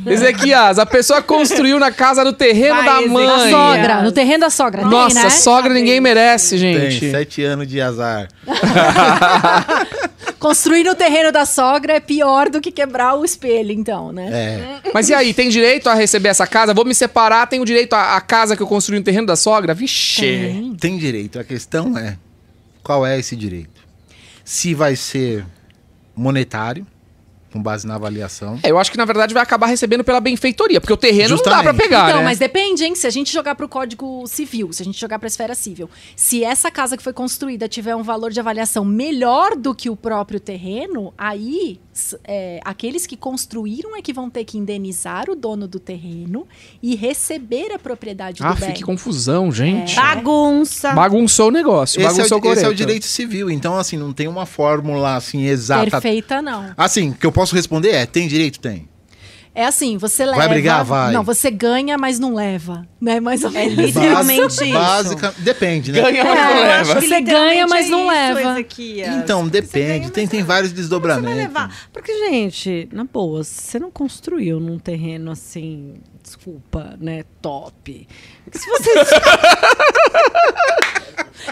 Ezequias, 0.06 0.80
a 0.80 0.86
pessoa 0.86 1.22
construiu 1.22 1.80
na 1.80 1.91
casa 1.91 2.24
do 2.24 2.32
terreno 2.32 2.76
Vai, 2.76 2.86
da 2.86 3.02
mãe. 3.07 3.28
A 3.28 3.49
sogra, 3.49 4.02
no 4.03 4.11
terreno 4.11 4.40
da 4.41 4.49
sogra. 4.49 4.82
tem, 4.82 4.90
Nossa, 4.91 5.24
né? 5.24 5.30
sogra 5.30 5.74
ninguém 5.74 5.99
merece, 5.99 6.57
Tem 6.57 6.91
gente. 6.91 7.11
sete 7.11 7.44
anos 7.44 7.68
de 7.68 7.82
azar. 7.82 8.28
Construir 10.40 10.84
no 10.84 10.94
terreno 10.94 11.32
da 11.32 11.45
sogra 11.45 11.94
é 11.94 11.99
pior 12.02 12.49
do 12.49 12.60
que 12.60 12.70
quebrar 12.70 13.15
o 13.15 13.24
espelho, 13.24 13.72
então, 13.72 14.11
né? 14.11 14.30
É. 14.84 14.91
Mas 14.94 15.07
e 15.07 15.14
aí, 15.14 15.34
tem 15.34 15.48
direito 15.48 15.88
a 15.90 15.94
receber 15.94 16.30
essa 16.30 16.45
casa? 16.45 16.74
Vou 16.74 16.84
me 16.84 16.94
separar, 16.94 17.48
tenho 17.48 17.64
direito 17.64 17.94
à, 17.94 18.18
à 18.18 18.22
casa 18.22 18.56
que 18.56 18.61
eu 18.61 18.68
construí 18.68 18.99
no 18.99 19.06
terreno 19.06 19.26
da 19.26 19.38
sogra? 19.38 19.74
Vixe. 19.74 20.22
Tem. 20.22 20.76
Tem 20.78 20.98
direito. 20.98 21.40
A 21.40 21.45
questão 21.45 21.98
é 21.98 22.18
qual 22.84 23.06
é 23.07 23.18
esse 23.18 23.38
direito? 23.38 23.73
Se 24.44 24.74
vai 24.74 24.95
ser 24.95 25.45
monetário, 26.15 26.86
com 27.54 27.62
base 27.62 27.86
na 27.86 27.96
avaliação. 27.96 28.60
É, 28.64 28.72
eu 28.72 28.80
acho 28.80 28.92
que 28.92 28.98
na 28.98 29.06
verdade 29.06 29.34
vai 29.34 29.44
acabar 29.44 29.68
recebendo 29.68 30.04
pela 30.04 30.20
benfeitoria, 30.20 30.82
porque 30.82 30.92
o 30.92 30.98
terreno 30.98 31.36
não 31.36 31.38
dá 31.38 31.44
pra 31.44 31.54
Justamente. 31.58 31.82
pegar, 31.84 32.10
então, 32.10 32.20
né? 32.20 32.26
mas 32.26 32.40
depende, 32.40 32.84
hein? 32.84 32.96
Se 32.96 33.06
a 33.06 33.10
gente 33.12 33.32
jogar 33.32 33.54
pro 33.54 33.70
Código 33.70 34.26
Civil, 34.28 34.74
se 34.74 34.82
a 34.82 34.86
gente 34.86 35.00
jogar 35.00 35.20
pra 35.20 35.28
esfera 35.28 35.54
civil, 35.54 35.90
se 36.16 36.44
essa 36.44 36.72
casa 36.72 36.98
que 36.98 37.04
foi 37.04 37.14
construída 37.14 37.68
tiver 37.70 37.96
um 37.96 38.02
valor 38.04 38.32
de 38.32 38.40
avaliação 38.40 38.84
melhor 38.84 39.56
do 39.56 39.76
que 39.76 39.90
o 39.90 39.96
próprio 39.96 40.40
terreno, 40.40 41.14
aí 41.18 41.80
é, 42.24 42.60
aqueles 42.66 43.06
que 43.06 43.16
construíram 43.16 43.96
é 43.96 44.02
que 44.02 44.12
vão 44.12 44.30
ter 44.30 44.44
que 44.46 44.58
indenizar 44.58 45.30
o 45.30 45.36
dono 45.36 45.68
do 45.68 45.80
terreno 45.80 46.48
e 46.82 46.96
receber 46.96 47.72
a 47.72 47.78
propriedade 47.78 48.42
Ah, 48.44 48.54
do 48.54 48.60
bem. 48.60 48.74
que 48.74 48.84
confusão, 48.84 49.52
gente. 49.52 49.96
Bagunça. 49.96 50.92
Bagunçou 50.94 51.50
o 51.50 51.52
negócio, 51.52 52.02
Esse 52.02 52.08
é, 52.22 52.24
bagunçou 52.24 52.42
o, 52.42 52.54
esse 52.54 52.66
é 52.66 52.68
o 52.68 52.74
direito 52.74 53.06
civil. 53.06 53.50
Então, 53.52 53.76
assim, 53.78 53.98
não 53.98 54.12
tem 54.12 54.28
uma 54.28 54.46
fórmula 54.46 55.16
assim 55.16 55.46
exata. 55.46 55.92
Perfeita, 55.92 56.42
não. 56.42 56.72
Assim, 56.76 57.12
que 57.12 57.26
eu 57.26 57.32
posso 57.32 57.43
responder 57.52 57.90
é: 57.91 58.06
tem 58.06 58.28
direito? 58.28 58.60
Tem. 58.60 58.88
É 59.56 59.68
assim, 59.68 59.98
você 59.98 60.26
leva. 60.26 60.38
Vai 60.38 60.49
brigar? 60.49 60.84
Vai. 60.84 61.14
Não, 61.14 61.24
você 61.24 61.52
ganha, 61.52 61.95
mas 61.95 62.18
não 62.18 62.34
leva. 62.34 62.88
Né? 62.99 63.20
Mais 63.20 63.44
ou 63.44 63.52
É 63.52 63.65
menos. 63.68 63.86
literalmente 63.86 64.41
Basi- 64.41 64.64
isso. 64.65 64.74
Básica, 64.74 65.36
depende, 65.38 65.91
né? 65.91 66.02
Ganha, 66.02 66.24
mas 66.24 66.34
É, 66.40 66.41
não 66.44 66.49
eu 66.57 66.64
leva. 66.64 66.82
acho 66.91 67.02
que 67.02 67.07
Você 67.07 67.22
ganha, 67.22 67.68
mas 67.68 67.88
não 67.90 68.07
leva. 68.07 68.41
Ezequias. 68.53 69.15
Então, 69.18 69.48
depende. 69.48 69.88
ganha, 69.99 70.10
tem, 70.10 70.28
tem 70.28 70.41
vários 70.41 70.72
Você 70.72 70.76
vai 70.76 70.82
desdobramentos. 70.82 71.38
levar. 71.38 71.76
Porque, 71.94 72.11
gente, 72.30 72.90
na 72.91 73.03
boa, 73.03 73.44
você 73.44 73.78
não 73.78 73.91
construiu 73.91 74.60
num 74.60 74.80
terreno 74.80 75.30
assim, 75.30 75.94
desculpa, 76.24 76.95
né? 77.00 77.24
Top. 77.41 78.08
Se 78.52 78.70
você. 78.70 78.91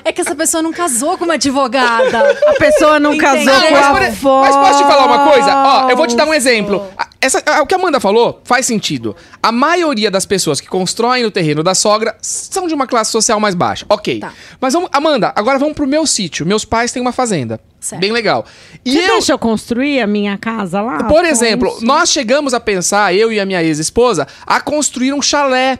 É 0.05 0.11
que 0.13 0.21
essa 0.21 0.33
pessoa 0.35 0.63
não 0.63 0.71
casou 0.71 1.17
com 1.17 1.25
uma 1.25 1.33
advogada. 1.33 2.31
A 2.47 2.53
pessoa 2.53 2.97
não 2.99 3.13
Entendi. 3.13 3.45
casou 3.45 3.61
Não, 3.61 3.67
com 3.67 3.71
mas, 3.73 3.83
a 3.85 4.07
avó. 4.07 4.41
mas 4.41 4.55
posso 4.55 4.83
te 4.83 4.87
falar 4.89 5.05
uma 5.05 5.29
coisa? 5.29 5.53
Ó, 5.53 5.89
eu 5.89 5.97
vou 5.97 6.07
te 6.07 6.15
dar 6.15 6.25
um 6.25 6.33
exemplo. 6.33 6.87
A- 6.97 7.07
Essa, 7.21 7.41
a- 7.45 7.61
o 7.61 7.67
que 7.67 7.75
a 7.75 7.77
Amanda 7.77 7.99
falou 7.99 8.41
faz 8.43 8.65
sentido. 8.65 9.15
A 9.43 9.51
maioria 9.51 10.09
das 10.09 10.25
pessoas 10.25 10.59
que 10.59 10.67
constroem 10.67 11.21
no 11.23 11.29
terreno 11.29 11.61
da 11.61 11.75
sogra 11.75 12.17
são 12.21 12.67
de 12.67 12.73
uma 12.73 12.87
classe 12.87 13.11
social 13.11 13.39
mais 13.39 13.53
baixa. 13.53 13.85
Ok. 13.87 14.19
Tá. 14.19 14.33
Mas 14.59 14.73
vamos, 14.73 14.89
Amanda, 14.91 15.31
agora 15.35 15.59
vamos 15.59 15.75
pro 15.75 15.85
meu 15.87 16.05
sítio. 16.07 16.45
Meus 16.45 16.65
pais 16.65 16.91
têm 16.91 17.01
uma 17.01 17.11
fazenda. 17.11 17.59
Certo. 17.79 18.01
Bem 18.01 18.11
legal. 18.11 18.45
E 18.83 18.91
Você 18.91 18.99
eu, 19.05 19.13
deixa 19.13 19.33
eu 19.33 19.39
construir 19.39 20.01
a 20.01 20.07
minha 20.07 20.37
casa 20.37 20.81
lá? 20.81 21.03
por 21.05 21.23
exemplo, 21.25 21.77
nós 21.81 22.09
chegamos 22.09 22.53
a 22.53 22.59
pensar, 22.59 23.13
eu 23.15 23.31
e 23.31 23.39
a 23.39 23.45
minha 23.45 23.61
ex-esposa, 23.63 24.27
a 24.45 24.59
construir 24.59 25.13
um 25.13 25.21
chalé. 25.21 25.79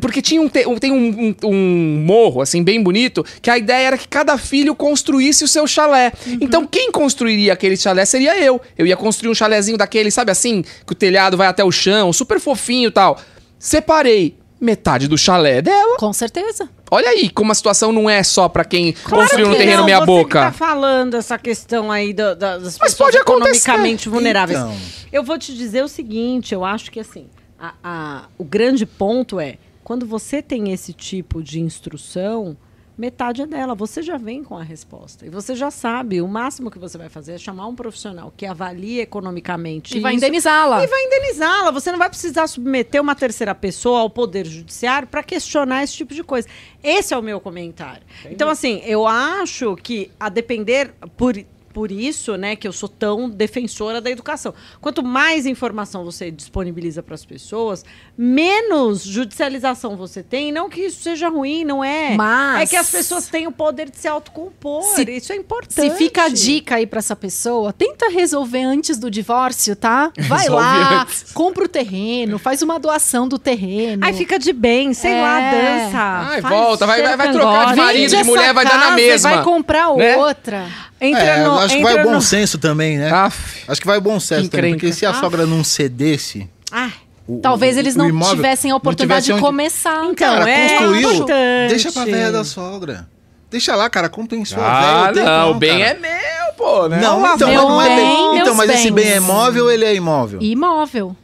Porque 0.00 0.20
tinha 0.20 0.42
um, 0.42 0.48
te- 0.48 0.66
um- 0.66 0.78
tem 0.78 0.90
um, 0.90 1.34
um- 1.44 1.48
um 1.48 2.02
morro, 2.04 2.40
assim, 2.40 2.62
bem 2.62 2.82
bonito, 2.82 3.24
que 3.40 3.48
a 3.48 3.56
ideia 3.56 3.86
era 3.86 3.96
que 3.98 4.08
cada 4.08 4.36
filho 4.36 4.74
construísse 4.74 5.44
o 5.44 5.48
seu 5.48 5.66
chalé. 5.66 6.12
Então, 6.40 6.66
quem 6.66 6.90
construiria 6.90 7.52
aquele 7.52 7.76
chalé 7.76 8.04
seria 8.04 8.36
eu. 8.42 8.60
Eu 8.76 8.84
ia 8.86 8.96
construir 8.96 9.30
um 9.30 9.34
chalézinho 9.34 9.78
daquele, 9.78 10.10
sabe 10.10 10.32
assim? 10.32 10.62
Que 10.84 10.92
o 10.92 10.94
telhado 10.96 11.36
vai 11.36 11.46
até 11.46 11.62
o 11.62 11.70
chão, 11.70 12.12
super 12.12 12.40
fofinho 12.40 12.88
e 12.88 12.90
tal. 12.90 13.16
Separei 13.60 14.36
metade 14.60 15.06
do 15.08 15.16
chalé 15.18 15.60
dela. 15.60 15.96
Com 15.98 16.12
certeza. 16.12 16.68
Olha 16.90 17.08
aí 17.10 17.28
como 17.28 17.52
a 17.52 17.54
situação 17.54 17.92
não 17.92 18.08
é 18.08 18.22
só 18.22 18.48
pra 18.48 18.64
quem 18.64 18.92
Claro 18.92 19.22
construiu 19.22 19.48
no 19.48 19.52
que 19.54 19.58
terreno 19.58 19.78
não, 19.78 19.84
meia 19.84 19.98
você 20.00 20.06
boca. 20.06 20.38
Que 20.40 20.46
tá 20.46 20.52
falando 20.52 21.14
essa 21.14 21.36
questão 21.38 21.90
aí 21.92 22.12
da- 22.12 22.34
das 22.34 22.62
Mas 22.62 22.72
pessoas 22.78 22.94
pode 22.94 23.18
acontecer. 23.18 23.58
economicamente 23.68 24.08
vulneráveis. 24.08 24.58
Então. 24.60 24.76
Eu 25.12 25.22
vou 25.22 25.38
te 25.38 25.54
dizer 25.54 25.82
o 25.84 25.88
seguinte, 25.88 26.54
eu 26.54 26.64
acho 26.64 26.90
que 26.90 27.00
assim, 27.00 27.26
a- 27.58 27.74
a- 27.82 28.22
o 28.38 28.44
grande 28.44 28.86
ponto 28.86 29.38
é 29.40 29.56
quando 29.86 30.04
você 30.04 30.42
tem 30.42 30.72
esse 30.72 30.92
tipo 30.92 31.40
de 31.40 31.60
instrução, 31.60 32.56
metade 32.98 33.42
é 33.42 33.46
dela. 33.46 33.72
Você 33.76 34.02
já 34.02 34.16
vem 34.16 34.42
com 34.42 34.58
a 34.58 34.62
resposta. 34.64 35.24
E 35.24 35.30
você 35.30 35.54
já 35.54 35.70
sabe, 35.70 36.20
o 36.20 36.26
máximo 36.26 36.72
que 36.72 36.78
você 36.80 36.98
vai 36.98 37.08
fazer 37.08 37.34
é 37.34 37.38
chamar 37.38 37.68
um 37.68 37.74
profissional 37.76 38.34
que 38.36 38.44
avalie 38.44 38.98
economicamente 38.98 39.96
E 39.96 40.00
vai 40.00 40.16
isso 40.16 40.24
indenizá-la. 40.24 40.82
e 40.82 40.88
vai 40.88 41.04
indenizá-la. 41.04 41.70
Você 41.70 41.92
não 41.92 42.00
vai 42.00 42.08
precisar 42.08 42.48
submeter 42.48 43.00
uma 43.00 43.14
terceira 43.14 43.54
pessoa 43.54 44.00
ao 44.00 44.10
Poder 44.10 44.44
Judiciário 44.44 45.06
para 45.06 45.22
questionar 45.22 45.84
esse 45.84 45.94
tipo 45.94 46.12
de 46.12 46.24
coisa. 46.24 46.48
Esse 46.82 47.14
é 47.14 47.16
o 47.16 47.22
meu 47.22 47.40
comentário. 47.40 48.02
Então, 48.28 48.48
assim, 48.48 48.82
eu 48.84 49.06
acho 49.06 49.76
que, 49.76 50.10
a 50.18 50.28
depender 50.28 50.92
por. 51.16 51.32
Por 51.76 51.92
isso, 51.92 52.36
né, 52.38 52.56
que 52.56 52.66
eu 52.66 52.72
sou 52.72 52.88
tão 52.88 53.28
defensora 53.28 54.00
da 54.00 54.10
educação. 54.10 54.54
Quanto 54.80 55.02
mais 55.04 55.44
informação 55.44 56.06
você 56.06 56.30
disponibiliza 56.30 57.02
para 57.02 57.14
as 57.14 57.22
pessoas, 57.22 57.84
menos 58.16 59.02
judicialização 59.04 59.94
você 59.94 60.22
tem. 60.22 60.50
Não 60.50 60.70
que 60.70 60.80
isso 60.80 61.02
seja 61.02 61.28
ruim, 61.28 61.64
não 61.64 61.84
é. 61.84 62.14
Mas- 62.16 62.62
É 62.62 62.66
que 62.66 62.76
as 62.76 62.88
pessoas 62.90 63.26
têm 63.28 63.46
o 63.46 63.52
poder 63.52 63.90
de 63.90 63.98
se 63.98 64.08
autocompor. 64.08 64.82
Se- 64.84 65.02
isso 65.10 65.34
é 65.34 65.36
importante. 65.36 65.74
Se 65.74 65.90
fica 65.98 66.24
a 66.24 66.28
dica 66.30 66.76
aí 66.76 66.86
pra 66.86 66.98
essa 67.00 67.14
pessoa, 67.14 67.74
tenta 67.74 68.08
resolver 68.08 68.62
antes 68.62 68.96
do 68.96 69.10
divórcio, 69.10 69.76
tá? 69.76 70.10
Vai 70.28 70.38
Resolve 70.44 70.62
lá, 70.64 71.02
antes. 71.02 71.30
compra 71.34 71.64
o 71.64 71.68
terreno, 71.68 72.38
faz 72.38 72.62
uma 72.62 72.78
doação 72.80 73.28
do 73.28 73.38
terreno. 73.38 74.02
Aí 74.02 74.14
fica 74.14 74.38
de 74.38 74.54
bem, 74.54 74.94
sei 74.94 75.12
É. 75.12 75.20
lá, 75.20 75.40
dança. 75.50 75.98
Ai, 75.98 76.40
faz 76.40 76.54
volta, 76.54 76.86
vai- 76.86 77.02
vai- 77.02 77.16
vai 77.18 77.32
trocar 77.32 77.74
de 77.74 77.76
marido, 77.76 78.16
de 78.16 78.24
mulher, 78.24 78.54
vai 78.54 78.64
dar 78.64 78.78
na 78.78 78.90
mesma. 78.92 79.30
Vai 79.30 79.44
comprar 79.44 79.94
Né? 79.94 80.16
outra. 80.16 80.66
Entra 81.00 81.22
É, 81.22 81.40
eu 81.44 81.52
no, 81.52 81.58
acho 81.58 81.76
que 81.76 81.82
vai 81.82 82.00
o 82.00 82.02
bom 82.04 82.12
no- 82.12 82.22
senso 82.22 82.58
também, 82.58 82.96
né? 82.98 83.10
Aff. 83.10 83.64
Acho 83.68 83.80
que 83.80 83.86
vai 83.86 83.98
o 83.98 84.00
bom 84.00 84.18
senso 84.18 84.48
também, 84.48 84.72
porque 84.74 84.92
se 84.92 85.04
a 85.04 85.10
Ah. 85.10 85.14
sogra 85.14 85.44
não 85.46 85.62
cedesse... 85.62 86.48
Ah, 86.72 86.90
o- 87.28 87.38
Talvez 87.40 87.76
o- 87.76 87.80
eles 87.80 87.94
não 87.96 88.06
tivessem 88.30 88.70
a 88.70 88.76
oportunidade 88.76 89.24
tivesse 89.24 89.26
de 89.26 89.32
onde- 89.32 89.42
começar. 89.42 90.04
Então, 90.04 90.14
Cara, 90.14 90.48
é 90.50 90.68
construiu, 90.68 91.12
importante. 91.12 91.68
deixa 91.68 91.92
pra 91.92 92.04
velha 92.04 92.32
da 92.32 92.44
sogra. 92.44 93.08
Deixa 93.50 93.76
lá, 93.76 93.88
cara, 93.90 94.08
compensou 94.08 94.62
a 94.62 94.66
Ah, 95.06 95.12
velha. 95.12 95.24
não, 95.24 95.50
o 95.52 95.54
bem 95.54 95.78
cara. 95.78 95.90
é 95.90 95.94
meu, 95.94 96.52
pô, 96.56 96.88
né? 96.88 96.98
Não, 97.00 97.34
então, 97.34 97.48
meu 97.48 97.68
mas 97.68 97.68
não 97.68 97.82
é 97.82 97.96
bem, 97.96 98.38
Então, 98.40 98.54
mas 98.54 98.70
esse 98.70 98.90
bens. 98.90 99.04
bem 99.04 99.12
é 99.14 99.20
móvel 99.20 99.64
ou 99.64 99.70
ele 99.70 99.84
é 99.84 99.94
imóvel? 99.94 100.40
Imóvel. 100.42 101.16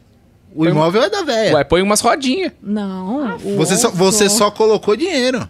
O 0.55 0.65
imóvel 0.67 1.01
é 1.01 1.09
da 1.09 1.23
velha. 1.23 1.55
Ué, 1.55 1.63
põe 1.63 1.81
umas 1.81 1.99
rodinhas. 1.99 2.51
Não. 2.61 3.37
Você 3.57 3.75
só, 3.75 3.89
você 3.89 4.29
só 4.29 4.51
colocou 4.51 4.95
dinheiro. 4.95 5.49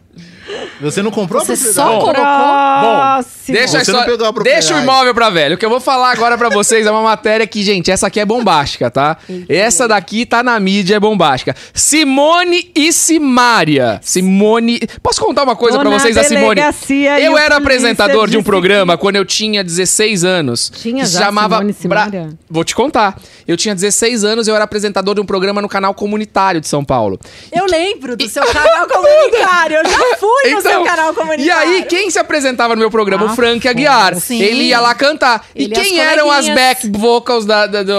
Você 0.81 1.01
não 1.01 1.11
comprou 1.11 1.43
Você 1.43 1.53
a 1.53 1.73
só 1.73 1.99
colocou. 1.99 2.13
Próximo. 2.13 3.33
Deixa, 3.57 3.81
história- 3.81 4.17
deixa 4.43 4.75
o 4.75 4.79
imóvel 4.79 5.13
pra 5.13 5.29
velho. 5.29 5.55
O 5.55 5.57
que 5.57 5.65
eu 5.65 5.69
vou 5.69 5.79
falar 5.79 6.11
agora 6.11 6.37
pra 6.37 6.49
vocês 6.49 6.85
é 6.87 6.91
uma 6.91 7.01
matéria 7.01 7.45
que, 7.45 7.61
gente, 7.63 7.91
essa 7.91 8.07
aqui 8.07 8.19
é 8.19 8.25
bombástica, 8.25 8.89
tá? 8.89 9.17
Essa 9.49 9.87
daqui 9.87 10.25
tá 10.25 10.41
na 10.43 10.59
mídia, 10.59 10.95
é 10.95 10.99
bombástica. 10.99 11.55
Simone 11.73 12.71
e 12.75 12.91
Simária. 12.93 13.99
Simone. 14.03 14.79
Posso 15.01 15.21
contar 15.21 15.43
uma 15.43 15.55
coisa 15.55 15.77
Tô 15.77 15.81
pra 15.83 15.89
vocês 15.91 16.15
da 16.15 16.23
Simone? 16.23 16.59
e 16.89 17.25
Eu 17.25 17.37
era 17.37 17.57
apresentador 17.57 18.29
de 18.29 18.37
um 18.37 18.43
programa 18.43 18.97
quando 18.97 19.15
eu 19.17 19.25
tinha 19.25 19.63
16 19.63 20.23
anos. 20.23 20.71
Tinha 20.75 21.03
que 21.03 21.09
já 21.09 21.19
chamava 21.25 21.55
Simone 21.57 21.71
e 21.71 21.73
Simária? 21.73 22.29
Vou 22.49 22.63
te 22.63 22.75
contar. 22.75 23.19
Eu 23.47 23.57
tinha 23.57 23.75
16 23.75 24.23
anos 24.23 24.47
e 24.47 24.51
eu 24.51 24.55
era 24.55 24.63
apresentador 24.63 25.15
de 25.15 25.21
um 25.21 25.25
programa 25.25 25.61
no 25.61 25.67
canal 25.69 25.93
comunitário 25.93 26.61
de 26.61 26.67
São 26.67 26.83
Paulo. 26.83 27.19
Eu 27.51 27.65
lembro 27.65 28.15
do 28.15 28.27
seu 28.29 28.43
canal 28.45 28.87
comunitário. 28.89 29.77
Eu 29.77 29.85
já 29.89 30.17
fui 30.17 30.42
no 30.51 30.61
seu 30.61 30.83
canal 30.83 31.13
comunitário. 31.13 31.43
Então, 31.43 31.73
E 31.73 31.75
aí, 31.77 31.83
quem 31.83 32.09
se 32.09 32.19
apresentava 32.19 32.75
no 32.75 32.79
meu 32.79 32.91
programa? 32.91 33.27
Ah, 33.27 33.31
o 33.31 33.35
Frank 33.35 33.67
Aguiar. 33.67 34.15
sim. 34.15 34.41
Ele 34.41 34.63
ia 34.63 34.79
lá 34.79 34.93
cantar. 34.93 35.45
E 35.55 35.63
Ele 35.65 35.73
quem 35.75 35.99
eram 35.99 36.31
as 36.31 36.47
back 36.49 36.89
vocals 36.91 37.45
da, 37.45 37.65
da- 37.67 37.83
do 37.83 37.93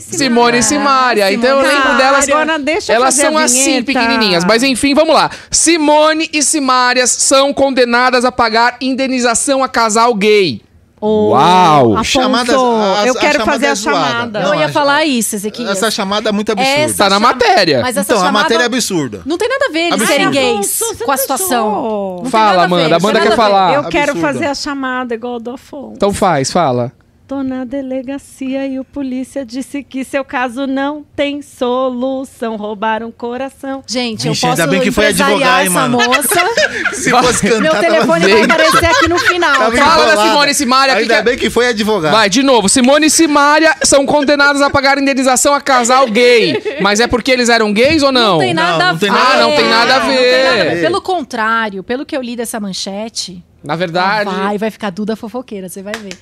Simone 0.00 0.58
e 0.58 0.62
Simária. 0.62 0.62
Simone 0.62 1.18
e? 1.18 1.22
Ah, 1.22 1.32
então 1.32 1.50
eu 1.60 1.66
lembro 1.66 1.96
delas. 1.96 2.28
Agora 2.28 2.58
deixa 2.58 2.92
eu 2.92 2.96
elas 2.96 3.14
são 3.14 3.36
assim, 3.38 3.82
pequenininhas. 3.82 4.44
Mas 4.44 4.62
enfim, 4.62 4.94
vamos 4.94 5.14
lá. 5.14 5.30
Simone 5.50 6.28
e 6.32 6.42
Simárias 6.42 7.10
são 7.10 7.52
condenadas 7.52 8.24
a 8.24 8.32
pagar 8.32 8.76
indenização 8.80 9.62
a 9.62 9.68
casal 9.68 10.14
gay. 10.14 10.60
Uau. 11.00 11.92
Afonso, 11.94 12.04
Chamadas- 12.10 12.54
a- 12.54 13.06
eu 13.06 13.12
a 13.12 13.18
quero 13.20 13.32
chamada 13.38 13.44
fazer 13.52 13.66
é 13.66 13.70
a 13.70 13.76
chamada. 13.76 14.40
Não, 14.40 14.54
Eu 14.54 14.60
ia 14.60 14.66
a- 14.66 14.72
falar 14.72 15.04
isso, 15.04 15.36
Ezequiel. 15.36 15.70
Essa 15.70 15.90
chamada 15.90 16.28
é 16.28 16.32
muito 16.32 16.50
absurda. 16.52 16.70
Essa 16.80 17.04
Tá 17.04 17.10
na 17.10 17.20
matéria. 17.20 17.80
Mas 17.82 17.96
essa 17.96 18.12
então, 18.12 18.16
a 18.16 18.26
chamada 18.26 18.42
matéria 18.44 18.62
é 18.62 18.66
absurda. 18.66 19.22
Não 19.24 19.38
tem 19.38 19.48
nada 19.48 19.66
a 19.68 19.72
ver 19.72 19.78
eles 19.92 20.06
serem 20.08 20.30
gays 20.30 20.82
Afonso, 20.82 21.04
com 21.04 21.12
a 21.12 21.16
situação. 21.16 22.22
Fala, 22.30 22.62
a 22.62 22.64
Amanda. 22.64 22.96
Amanda 22.96 23.20
quer 23.20 23.32
a 23.32 23.36
falar. 23.36 23.74
Eu 23.74 23.84
quero 23.84 24.12
Absurda. 24.12 24.32
fazer 24.32 24.46
a 24.46 24.54
chamada 24.54 25.14
igual 25.14 25.38
do 25.40 25.50
Afonso. 25.52 25.92
Então 25.96 26.12
faz, 26.12 26.50
fala. 26.50 26.92
Tô 27.28 27.42
na 27.42 27.62
delegacia 27.66 28.66
e 28.66 28.80
o 28.80 28.84
polícia 28.84 29.44
disse 29.44 29.82
que 29.82 30.02
seu 30.02 30.24
caso 30.24 30.66
não 30.66 31.04
tem 31.14 31.42
solução. 31.42 32.56
Roubaram 32.56 33.08
o 33.08 33.12
coração. 33.12 33.82
Gente, 33.86 34.26
eu 34.26 34.32
Vixe, 34.32 34.46
posso 34.46 34.62
ainda 34.62 34.66
bem 34.72 34.80
que 34.80 34.90
foi 34.90 35.04
hein, 35.04 35.10
essa 35.10 35.68
mano. 35.70 35.98
moça. 35.98 36.40
Se 36.94 37.10
fosse 37.10 37.46
cantar, 37.46 37.60
Meu 37.60 37.74
telefone 37.78 38.20
vai 38.20 38.32
feito. 38.32 38.50
aparecer 38.50 38.86
aqui 38.86 39.08
no 39.08 39.18
final. 39.18 39.54
Tava 39.58 39.76
tá? 39.76 39.84
Fala 39.90 40.16
da. 40.16 40.22
Simone 40.22 40.50
e 40.52 40.54
Simária, 40.54 40.94
que 40.94 41.02
Ainda 41.02 41.14
que 41.14 41.20
é- 41.20 41.22
bem 41.22 41.36
que 41.36 41.50
foi 41.50 41.68
advogado. 41.68 42.12
Vai, 42.12 42.30
de 42.30 42.42
novo. 42.42 42.66
Simone 42.66 43.08
e 43.08 43.10
Simária 43.10 43.76
são 43.84 44.06
condenados 44.06 44.62
a 44.62 44.70
pagar 44.70 44.96
indenização 44.96 45.52
a 45.52 45.60
casal 45.60 46.06
gay. 46.06 46.78
Mas 46.80 46.98
é 46.98 47.06
porque 47.06 47.30
eles 47.30 47.50
eram 47.50 47.74
gays 47.74 48.02
ou 48.02 48.10
não? 48.10 48.32
Não 48.32 48.38
tem 48.38 48.54
nada 48.54 48.70
Não, 48.70 48.76
a 48.76 48.78
não 48.78 48.88
a 48.88 48.92
ver. 48.94 49.10
Ah, 49.10 49.36
não 49.42 49.50
tem 49.54 49.68
nada 49.68 49.94
a 49.96 49.98
Não 50.00 50.06
tem 50.08 50.16
ver. 50.16 50.44
nada 50.44 50.60
a 50.62 50.74
ver. 50.76 50.80
Pelo 50.80 51.02
contrário, 51.02 51.82
pelo 51.84 52.06
que 52.06 52.16
eu 52.16 52.22
li 52.22 52.34
dessa 52.36 52.58
manchete, 52.58 53.44
Na 53.62 53.76
verdade. 53.76 54.30
Vai, 54.30 54.58
vai 54.58 54.70
ficar 54.70 54.90
Duda 54.90 55.16
fofoqueira, 55.16 55.68
você 55.68 55.82
vai 55.82 55.94
ver. 55.94 56.16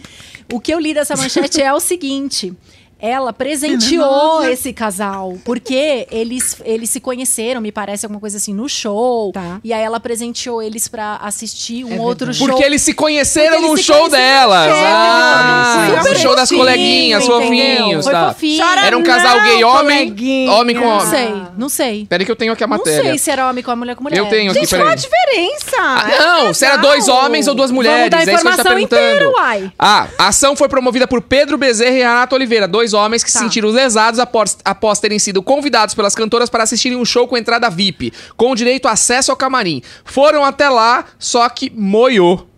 O 0.53 0.61
que 0.61 0.73
eu 0.73 0.79
li 0.79 0.95
dessa 0.95 1.17
manchete 1.17 1.61
é 1.61 1.73
o 1.73 1.81
seguinte. 1.81 2.55
Ela 2.99 3.33
presenteou 3.33 4.43
esse 4.49 4.73
casal, 4.73 5.37
porque 5.45 6.07
eles, 6.11 6.57
eles 6.65 6.89
se 6.91 6.99
conheceram, 7.01 7.61
me 7.61 7.71
parece, 7.71 8.07
alguma 8.07 8.19
coisa 8.21 8.39
assim, 8.39 8.55
no 8.55 8.69
show. 8.69 9.33
Tá. 9.33 9.61
E 9.63 9.73
aí 9.73 9.83
ela 9.83 10.01
presenteou 10.01 10.63
eles 10.63 10.89
pra 10.89 11.17
assistir 11.23 11.85
um 11.85 11.95
É 11.97 12.01
outro 12.01 12.33
show. 12.33 12.47
Porque 12.49 12.63
eles 12.65 12.81
se 12.83 12.95
conheceram 12.95 13.59
eles 13.59 13.71
no 13.71 13.77
se 13.77 13.83
show 13.85 13.97
conheceram 14.09 14.23
delas. 14.49 14.69
no 14.71 14.75
show, 14.77 14.85
Ah, 14.87 16.03
no 16.09 16.17
show 16.19 16.37
das 16.37 16.49
coleguinhas, 16.51 17.27
fofinhos, 17.27 18.05
Foi 18.05 18.13
tá? 18.15 18.33
fofinho. 18.33 18.65
Era 18.85 18.97
um 18.97 19.03
casal 19.03 19.37
não, 19.39 19.45
gay 19.45 19.65
homem, 19.65 19.99
coleguinha. 20.09 20.53
homem 20.53 20.77
com 20.77 20.83
Não 20.83 20.97
homem. 20.99 21.07
sei, 21.11 21.35
não 21.57 21.69
sei. 21.69 22.07
Peraí 22.09 22.25
que 22.25 22.33
eu 22.33 22.37
tenho 22.37 22.53
aqui 22.53 22.65
a 22.65 22.67
Não 22.67 22.79
matéria. 22.79 23.03
sei 23.11 23.19
se 23.19 23.31
era 23.31 23.49
homem 23.51 23.63
com 23.63 23.71
a 23.71 23.77
mulher 23.77 23.95
com 23.95 24.03
mulher. 24.05 24.19
Eu 24.19 24.27
tenho 24.27 24.51
aqui, 24.51 24.61
Gente, 24.61 24.75
qual 24.77 24.89
a 24.89 24.95
diferença? 24.95 25.77
Ah, 25.79 26.11
É 26.11 26.19
não, 26.19 26.55
se 26.55 26.65
era 26.65 26.77
dois 26.77 27.09
homens 27.09 27.47
ou 27.47 27.55
duas 27.55 27.71
mulheres. 27.71 28.11
dar 28.11 28.19
é 28.19 28.21
isso 28.23 28.31
que 28.31 28.31
a 28.31 28.37
gente 28.37 28.43
tá 28.43 28.51
informação 28.63 28.73
perguntando. 28.75 29.13
inteira, 29.15 29.31
uai. 29.33 29.73
Ah, 29.79 30.07
a 30.19 30.29
ação 30.29 30.57
foi 30.57 30.69
promovida 30.69 31.07
por 31.07 31.21
Pedro 31.21 31.59
Bezerra 31.59 31.91
e 31.95 31.99
Renato 31.99 32.35
Oliveira, 32.35 32.67
dois 32.67 32.86
homens 32.93 33.23
que 33.23 33.31
se 33.31 33.39
Tá. 33.39 33.45
sentiram 33.45 33.69
lesados 33.69 34.19
após, 34.21 34.57
após 34.65 34.99
terem 34.99 35.19
sido 35.19 35.43
convidados 35.43 35.95
pelas 35.95 36.15
cantoras 36.15 36.49
para 36.51 36.65
assistirem 36.65 36.99
um 36.99 37.05
show 37.05 37.27
com 37.29 37.37
entrada 37.37 37.69
VIP, 37.71 38.13
com 38.37 38.55
direito 38.55 38.87
a 38.89 38.93
acesso 38.93 39.31
ao 39.31 39.37
camarim. 39.37 39.83
Foram 40.05 40.45
até 40.45 40.69
lá, 40.69 41.05
só 41.19 41.49
que 41.49 41.71
moiou. 41.71 42.49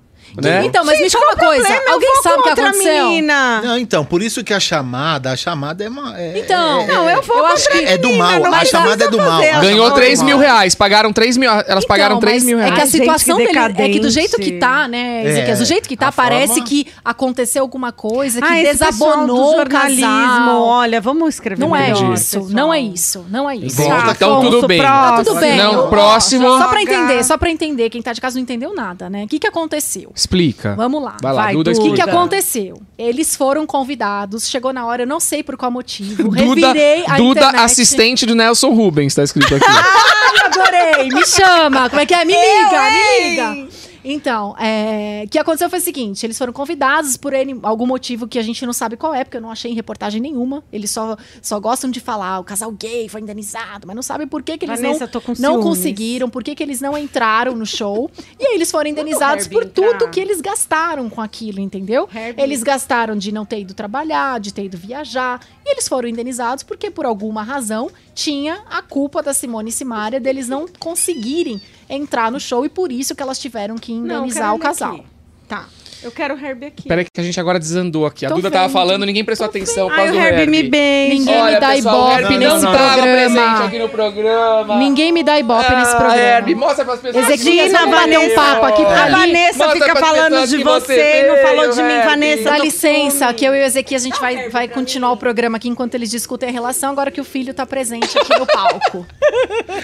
Né? 0.40 0.64
Então, 0.64 0.84
mas 0.84 0.96
me 0.98 1.04
Gente, 1.04 1.12
diga 1.12 1.24
uma 1.24 1.36
qual 1.36 1.50
o 1.50 1.54
coisa. 1.54 1.64
problema? 1.64 1.88
Eu 1.88 1.92
Alguém 1.94 2.12
vou 2.14 2.22
sabe 2.22 2.34
o 2.38 2.42
que 2.42 2.48
contra 2.48 2.64
a 2.64 2.68
aconteceu? 2.68 3.04
menina. 3.08 3.62
Não, 3.62 3.78
então, 3.78 4.04
por 4.04 4.22
isso 4.22 4.44
que 4.44 4.54
a 4.54 4.60
chamada, 4.60 5.32
a 5.32 5.36
chamada 5.36 5.84
é... 5.84 5.88
uma- 5.88 6.18
é 6.18 6.38
Então, 6.38 6.80
é- 6.80 6.86
Não, 6.86 7.10
eu 7.10 7.22
vou 7.22 7.36
Eu 7.38 7.46
acho 7.46 7.64
contra 7.64 7.78
que- 7.80 7.86
a 7.86 7.90
É 7.90 7.98
do 7.98 8.12
mal, 8.14 8.44
a 8.54 8.64
chamada 8.64 9.04
é 9.04 9.08
do 9.08 9.18
mal. 9.18 9.40
Ganhou 9.40 9.62
chamada 9.86 9.94
é 9.94 10.04
3 10.04 10.18
do 10.20 10.24
mil 10.24 10.38
reais, 10.38 10.74
pagaram 10.74 11.12
3 11.12 11.36
mil, 11.36 11.50
elas 11.50 11.66
Então, 11.68 11.80
pagaram 11.88 12.18
3 12.20 12.36
mas 12.36 12.44
mil 12.44 12.58
É 12.58 12.62
reais. 12.64 12.74
que 12.76 12.80
a 12.82 12.86
situação 12.86 13.36
que 13.38 13.46
dele, 13.46 13.58
é 13.58 13.88
que 13.88 14.00
do 14.00 14.10
jeito 14.10 14.36
que 14.38 14.52
tá, 14.58 14.86
né, 14.88 15.24
É, 15.24 15.28
Ezequiel? 15.30 15.56
Do 15.58 15.64
jeito 15.64 15.88
que 15.88 15.96
tá, 15.96 16.12
parece 16.12 16.48
forma- 16.54 16.66
que 16.66 16.86
aconteceu 17.04 17.62
alguma 17.62 17.92
coisa 17.92 18.40
que 18.40 18.46
Ah, 18.46 18.62
desabonou 18.62 19.54
o 19.54 19.56
jornalismo. 19.56 20.50
Olha, 20.62 21.00
vamos 21.00 21.34
escrever 21.34 21.60
Não 21.60 21.74
é 21.74 21.90
isso, 22.14 22.48
não 22.50 22.72
é 22.72 22.80
isso, 22.80 23.24
não 23.30 23.48
é 23.50 23.56
isso. 23.56 23.76
Volta, 23.82 24.10
então 24.12 24.40
tudo 24.42 24.66
bem. 24.66 24.80
Tá 24.82 25.22
tudo 25.24 25.40
bem. 25.40 25.56
Não, 25.56 25.88
próximo. 25.88 26.46
Só 26.58 26.68
pra 26.68 26.82
entender, 26.82 27.24
só 27.24 27.36
pra 27.38 27.50
entender, 27.50 27.90
quem 27.90 28.02
tá 28.02 28.12
de 28.12 28.20
casa 28.20 28.36
não 28.36 28.42
entendeu 28.42 28.74
nada, 28.74 29.08
né? 29.10 29.24
O 29.24 29.28
que 29.28 29.38
que 29.38 29.46
aconteceu? 29.46 30.12
Explica. 30.28 30.74
Vamos 30.76 31.02
lá. 31.02 31.16
Vai 31.22 31.32
lá, 31.32 31.42
Vai, 31.44 31.52
Duda, 31.54 31.72
Duda. 31.72 31.82
O 31.82 31.88
que, 31.88 31.94
que 31.94 32.02
aconteceu? 32.02 32.82
Eles 32.98 33.34
foram 33.34 33.66
convidados, 33.66 34.48
chegou 34.48 34.74
na 34.74 34.84
hora, 34.84 35.02
eu 35.02 35.06
não 35.06 35.18
sei 35.18 35.42
por 35.42 35.56
qual 35.56 35.70
motivo. 35.70 36.24
Duda, 36.24 36.38
revirei 36.68 37.04
a 37.06 37.16
Duda 37.16 37.40
internet. 37.40 37.64
assistente 37.64 38.26
de 38.26 38.34
Nelson 38.34 38.70
Rubens, 38.74 39.14
tá 39.14 39.22
escrito 39.22 39.54
aqui. 39.54 39.64
Ai, 39.66 40.46
adorei! 40.46 41.08
Me 41.08 41.26
chama! 41.26 41.88
Como 41.88 42.02
é 42.02 42.06
que 42.06 42.12
é? 42.12 42.24
Me 42.26 42.34
liga, 42.34 42.90
me 42.90 43.30
liga! 43.30 43.68
Então, 44.04 44.54
é, 44.58 45.24
o 45.26 45.28
que 45.28 45.38
aconteceu 45.38 45.68
foi 45.68 45.78
o 45.78 45.82
seguinte: 45.82 46.24
eles 46.24 46.36
foram 46.36 46.52
convidados 46.52 47.16
por 47.16 47.32
ele, 47.32 47.58
algum 47.62 47.86
motivo 47.86 48.26
que 48.26 48.38
a 48.38 48.42
gente 48.42 48.64
não 48.64 48.72
sabe 48.72 48.96
qual 48.96 49.14
é, 49.14 49.24
porque 49.24 49.36
eu 49.36 49.40
não 49.40 49.50
achei 49.50 49.70
em 49.70 49.74
reportagem 49.74 50.20
nenhuma. 50.20 50.62
Eles 50.72 50.90
só, 50.90 51.16
só 51.42 51.58
gostam 51.60 51.90
de 51.90 52.00
falar, 52.00 52.38
o 52.40 52.44
casal 52.44 52.70
gay 52.72 53.08
foi 53.08 53.20
indenizado, 53.20 53.86
mas 53.86 53.96
não 53.96 54.02
sabem 54.02 54.26
por 54.26 54.42
que, 54.42 54.58
que 54.58 54.64
eles 54.64 54.80
Vanessa, 54.80 55.10
não, 55.38 55.54
não 55.56 55.62
conseguiram, 55.62 56.28
por 56.30 56.42
que, 56.42 56.54
que 56.54 56.62
eles 56.62 56.80
não 56.80 56.96
entraram 56.96 57.54
no 57.54 57.66
show. 57.66 58.10
e 58.38 58.46
aí 58.46 58.54
eles 58.54 58.70
foram 58.70 58.90
indenizados 58.90 59.46
por 59.48 59.64
tudo 59.64 59.94
entrar. 59.94 60.10
que 60.10 60.20
eles 60.20 60.40
gastaram 60.40 61.08
com 61.08 61.20
aquilo, 61.20 61.60
entendeu? 61.60 62.08
Herbie. 62.14 62.42
Eles 62.42 62.62
gastaram 62.62 63.16
de 63.16 63.32
não 63.32 63.44
ter 63.44 63.60
ido 63.60 63.74
trabalhar, 63.74 64.40
de 64.40 64.52
ter 64.52 64.64
ido 64.64 64.76
viajar. 64.76 65.40
E 65.64 65.72
eles 65.72 65.88
foram 65.88 66.08
indenizados 66.08 66.62
porque, 66.62 66.90
por 66.90 67.04
alguma 67.04 67.42
razão, 67.42 67.90
tinha 68.18 68.64
a 68.68 68.82
culpa 68.82 69.22
da 69.22 69.32
Simone 69.32 69.68
e 69.68 69.72
Simária 69.72 70.18
deles 70.18 70.48
não 70.48 70.66
conseguirem 70.66 71.62
entrar 71.88 72.32
no 72.32 72.40
show 72.40 72.64
e 72.64 72.68
por 72.68 72.90
isso 72.90 73.14
que 73.14 73.22
elas 73.22 73.38
tiveram 73.38 73.76
que 73.76 73.92
Não, 73.92 74.16
indenizar 74.16 74.46
quero 74.46 74.56
o 74.56 74.58
casal. 74.58 74.94
aqui. 74.96 75.04
Tá. 75.46 75.68
Eu 76.02 76.10
quero 76.12 76.34
o 76.34 76.38
Herbie 76.38 76.66
aqui. 76.66 76.88
Peraí 76.88 77.04
que 77.04 77.20
a 77.20 77.24
gente 77.24 77.38
agora 77.40 77.58
desandou 77.58 78.06
aqui. 78.06 78.24
A 78.24 78.28
Tô 78.28 78.36
Duda 78.36 78.50
tava 78.50 78.66
vendo. 78.66 78.72
falando, 78.72 79.04
ninguém 79.06 79.24
prestou 79.24 79.46
atenção 79.46 79.88
por 79.88 79.98
Ai, 79.98 80.08
o 80.08 80.12
do 80.12 80.18
Herbie 80.18 80.46
me 80.46 80.56
Herbie. 80.58 80.70
beija. 80.70 81.14
Ninguém 81.14 81.44
me 81.44 81.60
dá 81.60 81.68
pessoal, 81.70 81.96
ibope 81.96 82.22
Herbie 82.22 82.38
nesse 82.38 82.62
não 82.64 82.72
programa. 82.72 83.64
aqui 83.66 83.78
no 83.78 83.88
programa. 83.88 84.76
Ninguém 84.78 85.12
me 85.12 85.22
dá 85.24 85.38
ibope 85.38 85.74
nesse 85.74 85.92
Ah, 85.92 85.96
programa. 85.96 86.22
Herbie, 86.22 86.54
mostra 86.54 86.84
pras 86.84 87.00
pessoas. 87.00 87.24
Ezequias, 87.28 87.70
Imagina, 87.70 87.78
vamos 87.80 87.94
bater 88.00 88.18
um 88.18 88.34
papo 88.34 88.66
aqui 88.66 88.82
A. 88.84 89.08
Vanessa 89.08 89.58
Mostra 89.66 89.80
fica 89.86 89.96
falando 89.96 90.46
de 90.46 90.56
você 90.58 90.78
você 90.78 91.20
e 91.24 91.26
não 91.26 91.36
falou 91.38 91.70
de 91.72 91.82
mim, 91.82 91.92
Herbie. 91.92 92.06
Vanessa. 92.08 92.42
Dá 92.44 92.58
licença, 92.58 93.32
que 93.34 93.44
eu 93.44 93.54
e 93.54 93.60
o 93.60 93.64
Ezequias 93.64 94.02
a 94.02 94.04
gente 94.04 94.20
vai, 94.20 94.48
vai 94.50 94.68
continuar 94.68 95.10
o 95.12 95.16
programa 95.16 95.56
aqui 95.56 95.68
enquanto 95.68 95.94
eles 95.96 96.10
discutem 96.10 96.48
a 96.48 96.52
relação, 96.52 96.90
agora 96.92 97.10
que 97.10 97.20
o 97.20 97.24
filho 97.24 97.52
tá 97.52 97.66
presente 97.66 98.16
aqui 98.16 98.38
no 98.38 98.46
palco. 98.46 99.06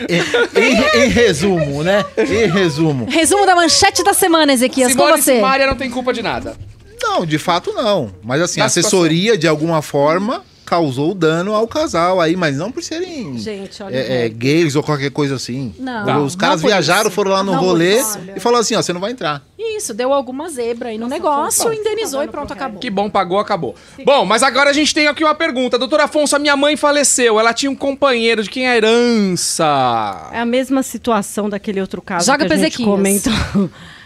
Em, 0.08 1.00
em- 1.00 1.04
em 1.04 1.08
resumo, 1.08 1.82
né? 1.82 2.04
Em 2.16 2.46
resumo. 2.50 3.06
Resumo 3.10 3.44
da 3.46 3.54
manchete 3.56 4.02
da 4.04 4.12
semana, 4.14 4.52
Ezequias, 4.52 4.94
com 4.94 5.02
Simone 5.02 5.22
você. 5.22 5.34
Simaria 5.36 5.66
não 5.66 5.74
tem 5.76 5.90
culpa 5.90 6.03
de 6.12 6.22
nada. 6.22 6.56
Não, 7.02 7.24
de 7.26 7.39
fato 7.39 7.72
não. 7.72 8.12
Mas 8.22 8.40
assim, 8.40 8.60
a 8.60 8.64
assessoria, 8.64 9.36
de 9.36 9.47
alguma 9.47 9.82
forma, 9.82 10.43
causou 10.64 11.14
dano 11.14 11.55
ao 11.55 11.68
casal 11.68 12.20
aí, 12.20 12.35
mas 12.35 12.56
não 12.56 12.72
por 12.72 12.82
serem 12.82 13.39
Gente, 13.39 13.82
é, 13.82 13.86
é, 13.97 14.24
Herbie. 14.24 14.35
gays 14.36 14.74
ou 14.76 14.82
qualquer 14.82 15.10
coisa 15.10 15.35
assim. 15.35 15.74
Não, 15.78 16.24
Os 16.24 16.35
não 16.35 16.40
caras 16.40 16.60
por 16.60 16.68
viajaram, 16.68 17.10
foram 17.10 17.32
lá 17.32 17.43
no 17.43 17.52
Não 17.52 17.60
rolê 17.60 18.01
e 18.35 18.40
falaram 18.40 18.62
assim, 18.62 18.74
ó, 18.74 18.82
você 18.82 18.93
não 18.93 19.01
vai 19.01 19.12
entrar. 19.12 19.43
Isso, 19.59 19.93
deu 19.93 20.12
alguma 20.12 20.48
zebra 20.48 20.89
aí 20.90 20.98
no 20.98 21.09
negócio, 21.09 21.72
indenizou 21.72 22.22
e 22.22 22.28
pronto, 22.28 22.52
acabou. 22.52 22.81
Que 22.81 22.90
bom, 22.90 23.10
pagou, 23.10 23.39
acabou. 23.39 23.74
Bom, 24.05 24.24
mas 24.24 24.43
agora 24.43 24.70
a 24.70 24.72
gente 24.72 24.94
tem 24.94 25.06
aqui 25.06 25.22
uma 25.22 25.35
pergunta. 25.35 25.78
Doutor 25.78 26.01
Afonso, 26.01 26.36
a 26.36 26.39
minha 26.39 26.56
mãe 26.56 26.76
faleceu. 26.76 27.39
Ela 27.39 27.52
tinha 27.52 27.70
um 27.70 27.76
companheiro 27.76 28.43
de 28.43 28.51
quem 28.51 28.66
é 28.66 28.70
a 28.70 28.76
herança. 28.76 30.31
É 30.32 30.40
a 30.40 30.47
mesma 30.47 30.82
situação 30.82 31.48
daquele 31.48 31.81
outro 31.81 32.01
caso 32.01 32.26
Joga 32.26 32.47
que 32.47 32.52
a 32.52 32.56
gente 32.56 32.82
comentou. 32.82 33.32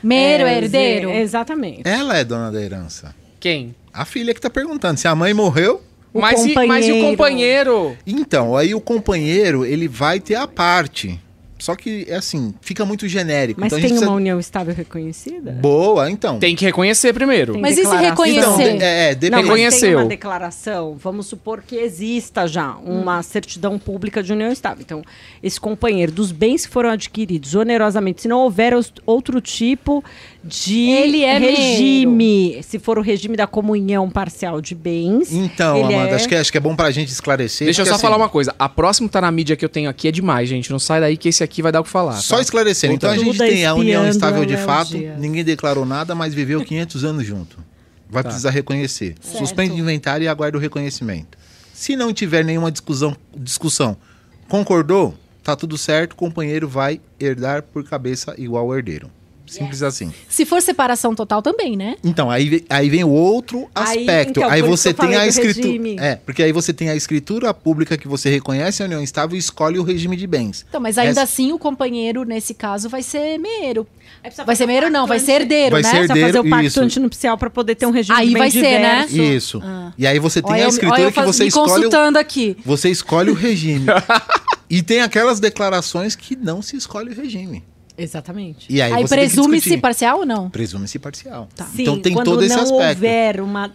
Meiro, 0.02 0.44
É, 0.44 0.56
herdeiro. 0.58 1.10
Exatamente. 1.10 1.82
Ela 1.84 2.16
é 2.18 2.24
dona 2.24 2.50
da 2.52 2.60
herança. 2.60 3.14
Quem? 3.40 3.74
A 3.92 4.04
filha 4.04 4.32
que 4.34 4.40
tá 4.40 4.50
perguntando. 4.50 4.98
Se 4.98 5.06
a 5.08 5.14
mãe 5.14 5.32
morreu, 5.34 5.82
O 6.12 6.20
mas, 6.20 6.44
e, 6.44 6.54
mas 6.66 6.86
e 6.86 6.92
o 6.92 7.00
companheiro. 7.00 7.72
companheiro? 7.74 7.96
então, 8.06 8.56
aí 8.56 8.74
o 8.74 8.80
companheiro, 8.80 9.64
ele 9.64 9.86
vai 9.88 10.18
ter 10.20 10.34
a 10.36 10.46
parte. 10.48 11.20
Só 11.58 11.74
que, 11.74 12.06
é 12.08 12.16
assim, 12.16 12.54
fica 12.60 12.84
muito 12.84 13.08
genérico. 13.08 13.60
Mas 13.60 13.68
então 13.68 13.78
a 13.78 13.80
tem 13.80 13.88
gente 13.88 13.98
uma 13.98 14.00
precisa... 14.06 14.16
união 14.16 14.38
estável 14.40 14.74
reconhecida? 14.74 15.52
Boa, 15.52 16.10
então. 16.10 16.38
Tem 16.38 16.54
que 16.54 16.64
reconhecer 16.64 17.12
primeiro. 17.12 17.52
Tem 17.54 17.62
Mas 17.62 17.72
e 17.72 17.76
se 17.76 17.82
declaração? 17.82 18.10
reconhecer? 18.10 18.74
Então, 18.74 18.86
é, 18.86 19.10
é, 19.10 19.14
Não, 19.14 19.18
depende. 19.18 19.30
mas 19.30 19.40
tem 19.40 19.42
Reconheceu. 19.42 19.98
uma 19.98 20.06
declaração, 20.06 20.96
vamos 21.02 21.26
supor 21.26 21.62
que 21.66 21.76
exista 21.76 22.46
já 22.46 22.74
uma 22.76 23.22
certidão 23.22 23.78
pública 23.78 24.22
de 24.22 24.32
união 24.32 24.50
estável. 24.52 24.82
Então, 24.82 25.02
esse 25.42 25.60
companheiro, 25.60 26.12
dos 26.12 26.30
bens 26.32 26.64
que 26.66 26.72
foram 26.72 26.90
adquiridos 26.90 27.54
onerosamente, 27.54 28.22
se 28.22 28.28
não 28.28 28.38
houver 28.40 28.72
outro 29.04 29.40
tipo 29.40 30.04
de 30.44 30.90
Ele 30.90 31.24
é 31.24 31.38
regime, 31.38 32.60
se 32.62 32.78
for 32.78 32.98
o 32.98 33.02
regime 33.02 33.36
da 33.36 33.46
comunhão 33.46 34.08
parcial 34.08 34.60
de 34.60 34.74
bens, 34.74 35.32
Então, 35.32 35.76
ele 35.76 35.94
Amanda, 35.94 36.10
é- 36.10 36.14
acho, 36.14 36.28
que, 36.28 36.34
acho 36.34 36.50
que 36.52 36.58
é 36.58 36.60
bom 36.60 36.76
pra 36.76 36.90
gente 36.90 37.08
esclarecer. 37.08 37.66
Deixa 37.66 37.82
eu 37.82 37.86
só 37.86 37.94
assim, 37.94 38.02
falar 38.02 38.16
uma 38.16 38.28
coisa. 38.28 38.54
A 38.58 38.68
próxima 38.68 39.08
tá 39.08 39.20
na 39.20 39.30
mídia 39.30 39.56
que 39.56 39.64
eu 39.64 39.68
tenho 39.68 39.90
aqui 39.90 40.08
é 40.08 40.12
demais, 40.12 40.48
gente. 40.48 40.70
Não 40.70 40.78
sai 40.78 41.00
daí 41.00 41.16
que 41.16 41.28
esse 41.28 41.42
aqui 41.42 41.47
vai 41.62 41.72
dar 41.72 41.80
o 41.80 41.84
que 41.84 41.90
falar. 41.90 42.14
Só 42.20 42.36
tá? 42.36 42.42
esclarecendo. 42.42 42.94
Então 42.94 43.10
a 43.10 43.14
Tudo 43.14 43.24
gente 43.24 43.38
tem 43.38 43.66
a 43.66 43.74
união 43.74 44.06
estável 44.08 44.42
a 44.42 44.46
de 44.46 44.56
fato, 44.56 44.96
ninguém 45.18 45.44
declarou 45.44 45.84
nada, 45.84 46.14
mas 46.14 46.34
viveu 46.34 46.62
500 46.64 47.04
anos 47.04 47.26
junto. 47.26 47.58
Vai 48.10 48.22
precisar 48.22 48.50
reconhecer. 48.50 49.14
Certo. 49.20 49.38
Suspende 49.38 49.74
o 49.74 49.78
inventário 49.78 50.24
e 50.24 50.28
aguarda 50.28 50.56
o 50.56 50.60
reconhecimento. 50.60 51.36
Se 51.74 51.94
não 51.94 52.12
tiver 52.12 52.44
nenhuma 52.44 52.72
discussão, 52.72 53.16
discussão 53.36 53.96
concordou, 54.48 55.14
tá 55.44 55.54
tudo 55.54 55.76
certo, 55.76 56.12
o 56.12 56.16
companheiro 56.16 56.68
vai 56.68 57.00
herdar 57.20 57.62
por 57.62 57.84
cabeça 57.84 58.34
igual 58.38 58.64
ao 58.64 58.76
herdeiro. 58.76 59.10
Simples 59.48 59.82
assim. 59.82 60.12
Se 60.28 60.44
for 60.44 60.60
separação 60.62 61.14
total 61.14 61.40
também, 61.42 61.76
né? 61.76 61.96
Então, 62.04 62.30
aí, 62.30 62.64
aí 62.68 62.88
vem 62.88 63.04
o 63.04 63.10
outro 63.10 63.68
Aí, 63.74 64.00
aspecto. 64.00 64.30
então, 64.40 64.50
Aí, 64.50 64.60
por 64.62 64.68
isso 64.68 64.76
você 64.82 64.88
eu 64.90 64.94
tem 64.94 65.14
a 65.16 65.22
do 65.22 65.28
escritura. 65.28 65.66
regime. 65.66 65.96
É, 65.98 66.16
porque 66.16 66.42
aí 66.42 66.52
você 66.52 66.72
tem 66.72 66.90
a 66.90 66.94
escritura 66.96 67.52
pública 67.54 67.96
que 67.96 68.06
você 68.08 68.30
reconhece 68.30 68.82
a 68.82 68.86
união 68.86 69.02
estável 69.02 69.36
e 69.36 69.38
escolhe 69.38 69.78
o 69.78 69.82
regime 69.82 70.16
de 70.16 70.26
bens. 70.26 70.64
Então, 70.68 70.80
mas 70.80 70.98
ainda 70.98 71.10
Essa- 71.12 71.22
assim 71.22 71.52
o 71.52 71.58
companheiro, 71.58 72.24
nesse 72.24 72.54
caso, 72.54 72.88
vai 72.88 73.02
ser 73.02 73.38
meiro. 73.38 73.86
Vai 74.44 74.56
ser 74.56 74.66
meiro 74.66 74.90
não, 74.90 75.06
vai 75.06 75.20
ser 75.20 75.32
herdeiro, 75.32 75.70
Vai 75.72 75.82
né? 75.82 75.88
ser 75.90 75.96
Precisa 75.98 76.14
fazer 76.14 76.24
o 76.24 76.26
herdeiro, 76.38 76.50
pacto 76.50 76.66
isso. 76.66 76.80
antinupcial 76.80 77.38
para 77.38 77.48
poder 77.50 77.74
ter 77.76 77.86
um 77.86 77.90
regime 77.90 78.18
Aí 78.18 78.26
bem 78.28 78.38
vai 78.38 78.50
ser, 78.50 78.60
né? 78.62 79.06
diverso. 79.08 79.22
Isso. 79.36 79.62
Ah. 79.64 79.92
E 79.96 80.06
aí 80.06 80.18
você 80.18 80.42
tem 80.42 80.52
Olha, 80.52 80.62
a 80.62 80.64
eu- 80.64 80.68
escritura 80.70 81.00
olha 81.00 81.06
eu 81.06 81.08
que 81.10 81.14
faz- 81.14 81.26
você 81.36 81.42
me 81.44 81.48
escolhe. 81.48 81.66
o- 81.70 81.74
consultando 81.74 82.18
aqui. 82.18 82.56
Você 82.64 82.90
escolhe 82.90 83.30
o 83.30 83.34
regime. 83.34 83.86
e 84.68 84.82
tem 84.82 85.00
aquelas 85.02 85.38
declarações 85.40 86.16
que 86.16 86.34
não 86.34 86.60
se 86.62 86.76
escolhe 86.76 87.10
o 87.10 87.14
regime. 87.14 87.62
Exatamente. 87.98 88.66
E 88.70 88.80
aí, 88.80 88.92
Aí, 88.92 89.08
presume-se 89.08 89.76
parcial 89.78 90.20
ou 90.20 90.26
não? 90.26 90.48
Presume-se 90.48 90.98
parcial. 91.00 91.48
Sim, 91.74 91.82
então 91.82 92.00
tem 92.00 92.14
quando 92.14 92.26
todo 92.26 92.44
esse 92.44 92.54
não 92.54 92.62
aspecto. 92.62 92.84
houver 92.84 93.40
uma, 93.40 93.72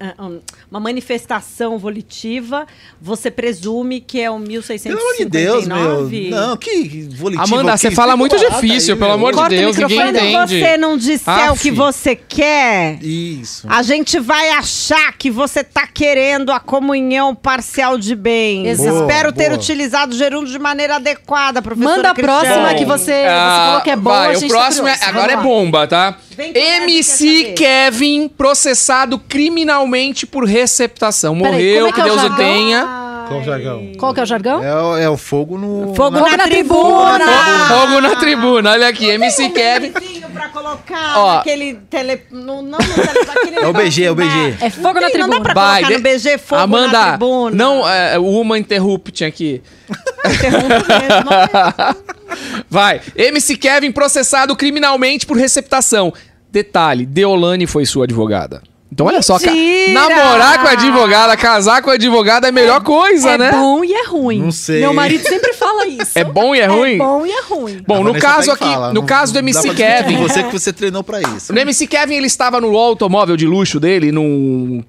ah, 0.00 0.14
ah, 0.18 0.30
uma 0.70 0.80
manifestação 0.80 1.78
volitiva, 1.78 2.66
você 3.00 3.30
presume 3.30 4.00
que 4.00 4.20
é 4.20 4.30
o 4.30 4.38
1659? 4.38 4.90
Pelo 4.90 5.04
amor 5.04 5.18
de 5.18 5.24
Deus, 5.26 5.66
meu. 5.66 6.30
Não, 6.30 6.56
que 6.56 7.08
volitiva. 7.10 7.44
Amanda, 7.44 7.76
você 7.76 7.90
fala 7.90 8.16
muito 8.16 8.36
difícil, 8.38 8.94
aí, 8.94 9.00
pelo 9.00 9.12
amor 9.12 9.32
de 9.32 9.38
Corta 9.38 9.54
o 9.54 9.58
Deus, 9.58 9.76
ninguém 9.76 9.98
microfone. 9.98 10.30
Quando 10.32 10.44
entende. 10.44 10.64
você 10.64 10.76
não 10.78 10.96
disser 10.96 11.52
o 11.52 11.56
que 11.56 11.70
você 11.70 12.16
quer, 12.16 12.98
Isso. 13.02 13.66
a 13.68 13.82
gente 13.82 14.18
vai 14.18 14.50
achar 14.50 15.12
que 15.18 15.30
você 15.30 15.62
tá 15.62 15.86
querendo 15.86 16.50
a 16.50 16.58
comunhão 16.58 17.34
parcial 17.34 17.98
de 17.98 18.14
bens. 18.14 18.80
Exato. 18.80 19.00
Espero 19.00 19.32
ter 19.32 19.50
Boa. 19.50 19.56
utilizado 19.56 20.14
o 20.14 20.16
gerúndio 20.16 20.52
de 20.52 20.58
maneira 20.58 20.96
adequada, 20.96 21.60
professora 21.60 21.96
Manda 21.96 22.10
a 22.10 22.14
próxima 22.14 22.74
que 22.74 22.84
você, 22.84 23.24
você 23.50 23.60
Ah, 23.60 23.66
falou 23.66 23.80
que 23.82 23.90
é 23.90 23.96
boa, 23.96 24.16
vai, 24.16 24.30
a 24.30 24.34
gente 24.34 24.50
o 24.50 24.54
próximo 24.54 24.86
tá 24.86 24.92
é, 24.92 25.08
agora 25.08 25.32
é 25.32 25.36
bomba, 25.36 25.86
tá? 25.86 26.16
MC 26.38 27.54
Kevin 27.56 28.28
processado 28.28 29.18
criminalmente 29.18 30.26
por 30.26 30.44
receptação. 30.44 31.36
Peraí, 31.38 31.52
Morreu, 31.52 31.86
é 31.86 31.88
que 31.88 31.94
que 31.94 32.00
é 32.00 32.04
Deus 32.04 32.22
o 32.22 32.36
tenha. 32.36 32.86
Qual 33.28 33.40
o 33.40 33.44
jargão? 33.44 33.92
Qual 33.96 34.12
que 34.14 34.18
é 34.20 34.22
o 34.24 34.26
jargão? 34.26 34.64
É, 34.64 34.74
o- 34.82 34.96
é 34.96 35.08
o 35.08 35.16
fogo 35.16 35.56
no. 35.56 35.94
Fogo 35.94 36.18
na- 36.18 36.30
na, 36.30 36.36
na 36.38 36.44
tribuna! 36.48 37.18
tribuna! 37.18 37.68
Fogo 37.68 38.00
na 38.00 38.16
tribuna, 38.16 38.70
olha 38.72 38.88
aqui, 38.88 39.08
MC 39.08 39.50
Kevin. 39.50 39.92
Pra 40.40 40.48
colocar 40.48 41.18
Ó. 41.18 41.34
naquele 41.36 41.74
tele... 41.90 42.22
No, 42.30 42.62
não 42.62 42.78
no 42.78 42.80
tele... 42.84 43.26
naquele 43.26 43.56
É 43.60 43.66
o 43.66 43.72
BG, 43.72 44.04
é 44.04 44.10
o 44.10 44.14
BG. 44.14 44.56
É 44.60 44.70
fogo 44.70 44.94
na 44.94 45.00
Não 45.02 45.10
tribuna. 45.10 45.34
dá 45.36 45.40
pra 45.42 45.54
Vai, 45.54 45.82
colocar 45.82 45.88
de- 45.88 45.96
no 46.02 46.18
BG 46.18 46.38
fogo 46.38 46.56
na 46.56 46.62
Amanda, 46.62 47.08
tribuna. 47.08 47.56
não, 47.56 47.88
é, 47.88 48.18
uma 48.18 48.58
interrupt 48.58 49.24
aqui. 49.24 49.62
Vai. 52.68 53.00
MC 53.16 53.56
Kevin 53.56 53.92
processado 53.92 54.54
criminalmente 54.56 55.26
por 55.26 55.36
receptação. 55.36 56.12
Detalhe, 56.50 57.06
Deolane 57.06 57.66
foi 57.66 57.86
sua 57.86 58.04
advogada. 58.04 58.62
Então 58.92 59.06
olha 59.06 59.22
só, 59.22 59.38
namorar 59.92 60.60
com 60.62 60.66
a 60.66 60.72
advogada, 60.72 61.36
casar 61.36 61.80
com 61.80 61.90
a 61.90 61.94
advogada 61.94 62.48
é 62.48 62.50
a 62.50 62.52
melhor 62.52 62.82
coisa, 62.82 63.30
é 63.30 63.38
né? 63.38 63.52
bom 63.52 63.84
e 63.84 63.92
é 63.92 64.04
ruim. 64.04 64.42
Não 64.42 64.50
sei. 64.50 64.80
Meu 64.80 64.92
marido 64.92 65.22
sempre 65.22 65.52
fala 65.52 65.69
isso. 65.90 66.18
É 66.18 66.24
bom 66.24 66.54
e 66.54 66.60
é 66.60 66.66
ruim? 66.66 66.94
É 66.94 66.98
bom 66.98 67.26
e 67.26 67.30
é 67.30 67.42
ruim. 67.42 67.82
Bom, 67.86 67.94
A 67.94 67.98
no 67.98 68.04
Vanessa 68.06 68.26
caso 68.26 68.50
pega 68.50 68.50
e 68.50 68.54
aqui, 68.66 68.74
fala, 68.74 68.88
no 68.88 68.94
não- 68.94 69.06
caso 69.06 69.32
do 69.32 69.36
não 69.36 69.42
dá 69.42 69.48
MC 69.50 69.60
pra 69.60 69.72
discutir 69.74 69.96
Kevin, 70.04 70.16
com 70.16 70.22
Você 70.28 70.42
que 70.42 70.52
você 70.52 70.72
treinou 70.72 71.04
pra 71.04 71.20
isso. 71.20 71.52
No 71.52 71.58
MC 71.60 71.86
Kevin, 71.86 72.14
ele 72.14 72.26
estava 72.26 72.60
no 72.60 72.76
automóvel 72.76 73.36
de 73.36 73.46
luxo 73.46 73.78
dele, 73.80 74.10
num 74.12 74.82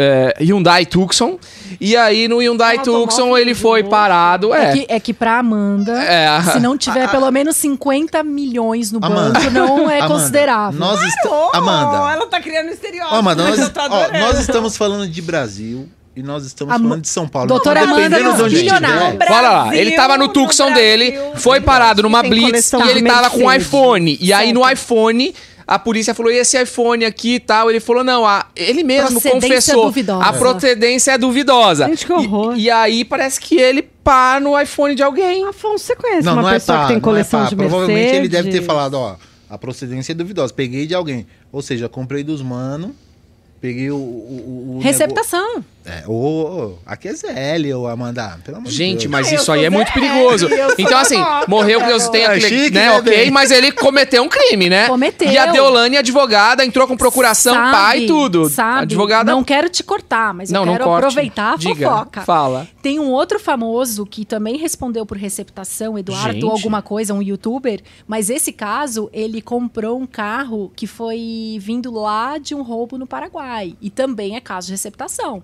é, 0.00 0.32
Hyundai 0.40 0.86
Tucson. 0.86 1.38
E 1.80 1.96
aí, 1.96 2.28
no 2.28 2.38
Hyundai 2.40 2.76
Um 2.76 2.78
automóvel 2.78 3.06
Tucson, 3.08 3.36
ele 3.36 3.52
de 3.52 3.60
foi 3.60 3.80
luxo. 3.80 3.90
parado. 3.90 4.54
É. 4.54 4.64
É, 4.70 4.72
que, 4.72 4.86
é 4.88 5.00
que 5.00 5.12
pra 5.12 5.38
Amanda, 5.38 5.92
É, 6.04 6.28
a- 6.28 6.42
se 6.42 6.60
não 6.60 6.78
tiver 6.78 7.10
pelo 7.10 7.28
menos 7.32 7.56
50 7.56 8.22
milhões 8.22 8.92
no 8.92 9.00
Amanda, 9.02 9.40
banco, 9.40 9.50
não 9.50 9.90
é 9.90 9.98
Amanda, 9.98 10.14
considerável. 10.14 10.78
Nós 10.78 11.02
esta... 11.02 11.28
Amanda. 11.52 12.12
ela 12.12 12.26
tá 12.26 12.40
criando 12.40 12.68
estereótipo. 12.70 13.14
Ó, 13.14 13.18
Amanda, 13.18 13.42
mas 13.42 13.58
nós, 13.58 13.68
eu 13.68 13.74
tô 13.74 13.80
ó, 13.80 13.84
adorando. 13.84 14.18
nós 14.18 14.38
estamos 14.38 14.76
falando 14.76 15.08
de 15.08 15.20
Brasil 15.20 15.88
e 16.18 16.22
nós 16.22 16.44
estamos 16.44 16.74
Am- 16.74 16.82
falando 16.82 17.02
de 17.02 17.08
São 17.08 17.28
Paulo. 17.28 17.46
Doutora 17.48 17.80
Então, 17.82 17.94
Amanda 17.94 18.08
dependendo 18.16 18.36
de 18.36 18.42
onde 18.42 18.56
estiver, 18.56 19.30
Olha 19.30 19.50
lá, 19.50 19.76
ele 19.76 19.92
tava 19.92 20.16
no 20.18 20.28
Tucson 20.28 20.72
dele, 20.72 21.16
foi 21.36 21.60
parado 21.60 22.02
numa 22.02 22.22
blitz 22.22 22.72
e 22.72 22.90
ele 22.90 23.02
tava 23.02 23.30
com 23.30 23.44
um 23.44 23.52
iPhone. 23.52 24.18
E 24.20 24.32
aí 24.32 24.52
no 24.52 24.68
iPhone, 24.68 25.32
a 25.66 25.78
polícia 25.78 26.14
falou: 26.14 26.32
e 26.32 26.36
esse 26.38 26.60
iPhone 26.60 27.04
aqui 27.04 27.34
e 27.34 27.40
tal? 27.40 27.70
Ele 27.70 27.78
falou: 27.78 28.02
não, 28.02 28.26
a, 28.26 28.46
ele 28.56 28.82
mesmo 28.82 29.20
Procedência 29.20 29.48
confessou. 29.48 29.84
duvidosa. 29.86 30.24
A 30.24 30.32
procedência 30.32 31.10
é 31.12 31.18
duvidosa. 31.18 31.86
Gente, 31.86 32.06
que 32.06 32.12
E- 32.12 32.16
horror. 32.16 32.54
E, 32.58 32.70
aí 32.70 33.04
parece 33.04 33.40
que 33.40 33.56
ele 33.56 33.82
pá 33.82 34.40
no 34.40 34.58
iPhone 34.60 34.94
de 34.94 35.02
alguém. 35.02 35.44
Afonso, 35.46 35.84
você 35.84 35.94
conhece 35.94 36.24
Não, 36.24 36.32
uma 36.32 36.42
não 36.42 36.48
é 36.48 36.54
pessoa 36.54 36.78
pá, 36.78 36.82
que 36.84 36.88
tem 36.88 36.96
não 36.96 37.00
é 37.00 37.04
coleção 37.04 37.42
pá. 37.42 37.48
de 37.48 37.54
Mercedes? 37.56 37.70
Provavelmente 37.78 38.16
ele 38.16 38.28
deve 38.28 38.50
ter 38.50 38.62
falado, 38.62 38.94
ó, 38.94 39.16
a 39.48 39.56
procedência 39.58 40.12
é 40.12 40.14
duvidosa. 40.14 40.52
Peguei 40.52 40.86
de 40.86 40.94
alguém. 40.94 41.26
Ou 41.52 41.62
seja, 41.62 41.88
comprei 41.88 42.24
dos 42.24 42.42
mano 42.42 42.94
peguei 43.60 43.90
o. 43.90 43.96
o, 43.96 44.76
o 44.76 44.80
Receptação. 44.80 45.64
É, 45.88 46.04
ô, 46.06 46.12
ô, 46.12 46.74
aqui 46.84 47.08
é 47.08 47.14
ZL, 47.14 47.74
ô 47.76 47.86
Amanda. 47.86 48.38
Pelo 48.44 48.58
amor 48.58 48.68
de 48.68 48.74
Gente, 48.74 49.00
Deus. 49.08 49.10
mas 49.10 49.32
Ah, 49.32 49.34
isso 49.36 49.52
aí 49.52 49.64
é 49.64 49.70
muito 49.70 49.92
perigoso. 49.92 50.48
Então, 50.76 50.98
assim, 50.98 51.16
morreu 51.46 51.80
que 51.80 51.86
garoto. 51.86 52.10
tem 52.10 52.22
É 52.22 52.26
aquele. 52.26 52.40
chique, 52.48 52.74
né, 52.74 52.90
né, 52.90 52.98
ok, 52.98 53.16
bem? 53.16 53.30
mas 53.30 53.50
ele 53.50 53.72
cometeu 53.72 54.22
um 54.22 54.28
crime, 54.28 54.68
né? 54.68 54.86
Cometeu. 54.86 55.30
E 55.30 55.38
a 55.38 55.46
Deolane, 55.46 55.96
advogada, 55.96 56.64
entrou 56.64 56.86
com 56.86 56.96
procuração, 56.96 57.54
Sabe, 57.54 57.70
pai 57.72 57.98
e 58.00 58.06
tudo. 58.06 58.48
Sabe? 58.50 58.82
Advogada. 58.82 59.32
Não 59.32 59.42
quero 59.42 59.68
te 59.68 59.82
cortar, 59.82 60.34
mas 60.34 60.50
Não, 60.50 60.62
eu 60.62 60.66
não 60.66 60.72
quero 60.74 60.84
corte. 60.84 61.04
aproveitar 61.06 61.54
a 61.54 61.56
Diga, 61.56 61.88
fofoca. 61.88 62.20
Fala. 62.22 62.68
Tem 62.82 62.98
um 62.98 63.10
outro 63.10 63.38
famoso 63.40 64.04
que 64.04 64.24
também 64.24 64.56
respondeu 64.56 65.06
por 65.06 65.16
receptação, 65.16 65.98
Eduardo 65.98 66.32
Gente. 66.34 66.44
ou 66.44 66.52
alguma 66.52 66.82
coisa, 66.82 67.14
um 67.14 67.22
youtuber, 67.22 67.80
mas 68.06 68.28
esse 68.30 68.52
caso, 68.52 69.08
ele 69.12 69.40
comprou 69.40 69.98
um 69.98 70.06
carro 70.06 70.70
que 70.76 70.86
foi 70.86 71.56
vindo 71.60 71.90
lá 71.92 72.38
de 72.38 72.54
um 72.54 72.62
roubo 72.62 72.98
no 72.98 73.06
Paraguai. 73.06 73.74
E 73.80 73.88
também 73.90 74.36
é 74.36 74.40
caso 74.40 74.66
de 74.66 74.72
receptação. 74.72 75.42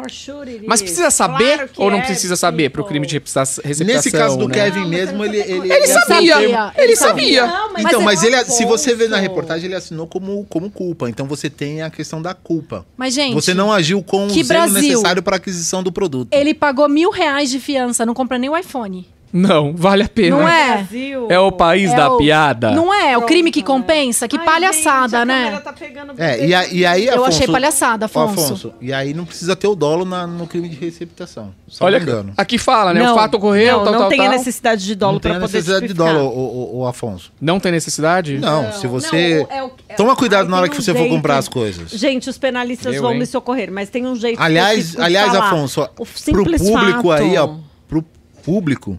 For 0.00 0.10
sure 0.10 0.50
it 0.50 0.64
Mas 0.66 0.80
is. 0.80 0.84
precisa 0.84 1.10
saber 1.10 1.56
Claro 1.56 1.70
ou 1.76 1.90
não 1.90 1.98
é, 1.98 2.02
precisa 2.02 2.36
saber 2.36 2.70
pro 2.70 2.82
people. 2.82 2.88
crime 3.00 3.06
de 3.06 3.14
receptação? 3.14 3.64
Nesse 3.86 4.10
caso 4.10 4.36
do 4.36 4.46
né? 4.48 4.54
Kevin 4.54 4.80
Não, 4.80 4.88
mesmo, 4.88 5.24
ele. 5.24 5.38
não 5.38 5.44
tem 5.44 5.54
Ele, 5.56 5.72
Ele 5.72 5.74
ele 5.74 5.86
sabia, 5.88 6.36
acertou- 6.36 6.82
ele 6.82 6.96
sabia. 6.96 7.46
Não, 7.46 7.72
mas 7.72 7.84
Então, 7.84 8.00
é 8.00 8.04
mas 8.04 8.22
ele, 8.22 8.44
se 8.44 8.64
você 8.64 8.94
vê 8.94 9.08
na 9.08 9.18
reportagem, 9.18 9.66
ele 9.66 9.74
assinou 9.74 10.06
como, 10.06 10.44
como 10.48 10.70
culpa. 10.70 11.08
Então 11.08 11.26
você 11.26 11.50
tem 11.50 11.82
a 11.82 11.90
questão 11.90 12.20
da 12.22 12.34
culpa. 12.34 12.86
Mas, 12.96 13.14
gente, 13.14 13.34
Você 13.34 13.54
não 13.54 13.72
agiu 13.72 14.02
com 14.02 14.26
o 14.26 14.30
zelo 14.30 14.46
Brasil? 14.46 14.80
necessário 14.82 15.22
para 15.22 15.36
a 15.36 15.38
aquisição 15.38 15.82
do 15.82 15.90
produto. 15.92 16.28
ele 16.32 16.54
pagou 16.54 16.88
mil 16.88 17.10
reais 17.10 17.50
de 17.50 17.58
fiança, 17.60 18.04
não 18.06 18.14
compra 18.14 18.38
nem 18.38 18.48
o 18.50 18.56
iPhone. 18.56 19.06
Não, 19.32 19.74
vale 19.76 20.02
a 20.04 20.08
pena. 20.08 20.36
Não 20.38 20.48
é? 20.48 20.72
Brasil. 20.78 21.26
É 21.30 21.38
o 21.38 21.52
país 21.52 21.92
É 21.92 21.96
da 21.96 22.10
o- 22.12 22.16
piada. 22.16 22.70
Não 22.70 22.92
é? 22.92 23.10
O 23.16 23.20
Pronto, 23.20 23.26
crime 23.28 23.50
que 23.50 23.62
compensa? 23.62 24.26
Que 24.26 24.38
Ai, 24.38 24.44
palhaçada, 24.44 25.18
gente, 25.18 25.22
a 25.22 25.24
né? 25.26 25.44
câmera 25.44 25.60
tá 25.60 25.72
pegando 25.72 26.14
É, 26.16 26.46
e, 26.46 26.54
a- 26.54 26.66
e 26.66 26.86
aí, 26.86 27.06
Eu 27.06 27.12
Afonso, 27.14 27.28
achei 27.28 27.46
palhaçada, 27.46 28.06
Ô, 28.06 28.20
Afonso. 28.20 28.72
E 28.80 28.92
aí 28.92 29.12
não 29.12 29.24
precisa 29.26 29.54
ter 29.54 29.66
o 29.68 29.74
dolo 29.74 30.04
na- 30.06 30.26
no 30.26 30.46
crime 30.46 30.68
de 30.68 30.76
receptação. 30.76 31.52
Só 31.66 31.84
Olha, 31.84 31.98
engano. 31.98 32.32
aqui 32.36 32.56
fala, 32.56 32.94
né? 32.94 33.10
o 33.10 33.14
fato 33.14 33.34
ocorreu, 33.36 33.76
não, 33.78 33.84
tal, 33.84 33.92
não 33.92 34.00
tal, 34.00 34.08
tem 34.08 34.18
tal. 34.18 34.26
a 34.28 34.30
necessidade 34.30 34.84
de 34.86 34.94
dolo 34.94 35.12
Não 35.14 35.20
tem 35.20 35.30
para 35.32 35.38
a 35.38 35.40
poder 35.42 35.52
necessidade 35.58 35.88
de 35.88 35.94
dolo, 35.94 36.20
o, 36.20 36.76
o, 36.76 36.78
o 36.80 36.86
Afonso. 36.86 37.30
Não 37.40 37.60
tem 37.60 37.70
necessidade? 37.70 38.38
Não, 38.38 38.72
se 38.72 38.86
você. 38.86 39.46
Não, 39.50 39.56
é 39.56 39.62
o- 39.64 39.70
é- 39.90 39.94
Toma 39.94 40.16
cuidado 40.16 40.48
na 40.48 40.56
hora 40.56 40.66
tem 40.68 40.72
que 40.76 40.80
um 40.80 40.84
você 40.84 40.92
for 40.92 40.98
jeito- 41.00 41.14
comprar 41.14 41.36
as 41.36 41.48
coisas. 41.48 41.90
Gente, 41.90 42.30
os 42.30 42.38
penalistas 42.38 42.94
Eu, 42.94 43.02
vão 43.02 43.12
hein? 43.12 43.18
me 43.18 43.26
socorrer, 43.26 43.70
mas 43.70 43.90
tem 43.90 44.06
um 44.06 44.16
jeito 44.16 44.40
Aliás, 44.40 44.78
específico 44.78 45.00
de 45.02 45.06
aliás 45.06 45.32
falar. 45.32 45.46
Afonso, 45.48 45.82
o 45.82 45.86
pro 46.06 46.06
simples 46.18 46.62
público 46.62 47.02
fato. 47.08 47.22
aí, 47.22 47.36
ó, 47.36 47.50
pro 47.88 48.02
público, 48.42 48.98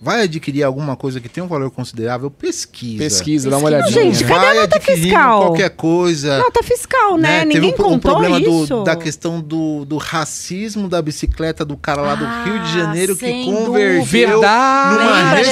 vai 0.00 0.22
adquirir 0.22 0.62
alguma 0.62 0.94
coisa 0.94 1.20
que 1.20 1.28
tem 1.28 1.42
um 1.42 1.48
valor 1.48 1.70
considerável, 1.70 2.30
pesquisa. 2.30 2.98
Pesquisa, 3.02 3.50
dá 3.50 3.58
uma 3.58 3.66
olhadinha. 3.66 3.90
Gente, 3.90 4.22
cadê 4.24 4.32
vai 4.32 4.58
a 4.58 4.60
nota 4.62 4.80
fiscal? 4.80 5.40
qualquer 5.46 5.70
coisa. 5.70 6.38
Nota 6.38 6.62
fiscal, 6.62 7.16
né? 7.16 7.40
Teve 7.40 7.54
Ninguém 7.54 7.70
um, 7.70 7.72
pro- 7.72 7.86
um 7.86 7.90
contou 7.94 8.10
problema 8.12 8.40
do- 8.40 8.64
isso. 8.64 8.84
da 8.84 8.94
questão 8.94 9.40
do, 9.40 9.84
do 9.84 9.96
racismo 9.96 10.88
da 10.88 11.02
bicicleta 11.02 11.64
do 11.64 11.76
cara 11.76 12.00
lá 12.02 12.14
do 12.14 12.24
Ah, 12.24 12.44
Rio 12.44 12.60
de 12.60 12.72
Janeiro 12.72 13.16
que 13.16 13.44
convergeu 13.44 14.04
Verdade. 14.04 15.04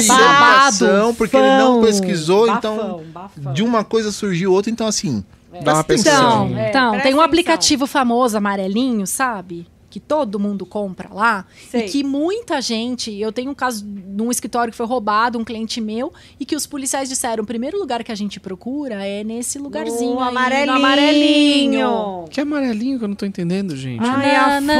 numa 0.07 0.17
babado? 0.19 1.15
porque 1.19 1.37
ele 1.37 1.57
não 1.59 1.83
pesquisou, 1.83 2.47
bafão, 2.47 2.57
então 2.59 3.03
bafão. 3.13 3.53
de 3.53 3.63
uma 3.65 3.83
coisa 3.85 4.13
surgiu 4.13 4.53
outra, 4.53 4.71
então 4.71 4.87
assim, 4.87 5.25
Dá 5.65 5.73
uma 5.73 5.81
atenção. 5.81 6.43
atenção. 6.45 6.59
É, 6.59 6.69
Então, 6.69 6.91
tem 6.91 6.97
um 6.99 7.01
atenção. 7.01 7.21
aplicativo 7.23 7.87
famoso, 7.87 8.37
amarelinho, 8.37 9.07
sabe? 9.07 9.67
Que 9.97 10.01
todo 10.01 10.39
mundo 10.39 10.67
compra 10.67 11.09
lá. 11.11 11.47
Sei. 11.71 11.87
E 11.87 11.89
que 11.89 12.05
muita 12.05 12.61
gente. 12.61 13.19
Eu 13.19 13.33
tenho 13.33 13.51
um 13.51 13.55
caso 13.55 13.83
num 13.87 14.31
escritório 14.31 14.71
que 14.71 14.77
foi 14.77 14.85
roubado, 14.85 15.39
um 15.39 15.45
cliente 15.45 15.81
meu, 15.81 16.13
e 16.39 16.45
que 16.45 16.55
os 16.55 16.67
policiais 16.67 17.09
disseram: 17.09 17.43
o 17.43 17.47
primeiro 17.47 17.79
lugar 17.79 18.05
que 18.05 18.13
a 18.13 18.15
gente 18.15 18.39
procura 18.39 19.07
é 19.07 19.25
nesse 19.25 19.59
lugarzinho. 19.59 20.17
No 20.17 20.21
aí, 20.21 20.29
amarelinho. 20.29 20.67
No 20.67 20.73
amarelinho. 20.73 22.25
Que 22.29 22.43
amarelinho 22.43 22.99
que 22.99 23.05
eu 23.05 23.09
não 23.09 23.15
tô 23.15 23.25
entendendo, 23.25 23.75
gente. 23.75 24.05
Ai, 24.05 24.61
Na, 24.61 24.75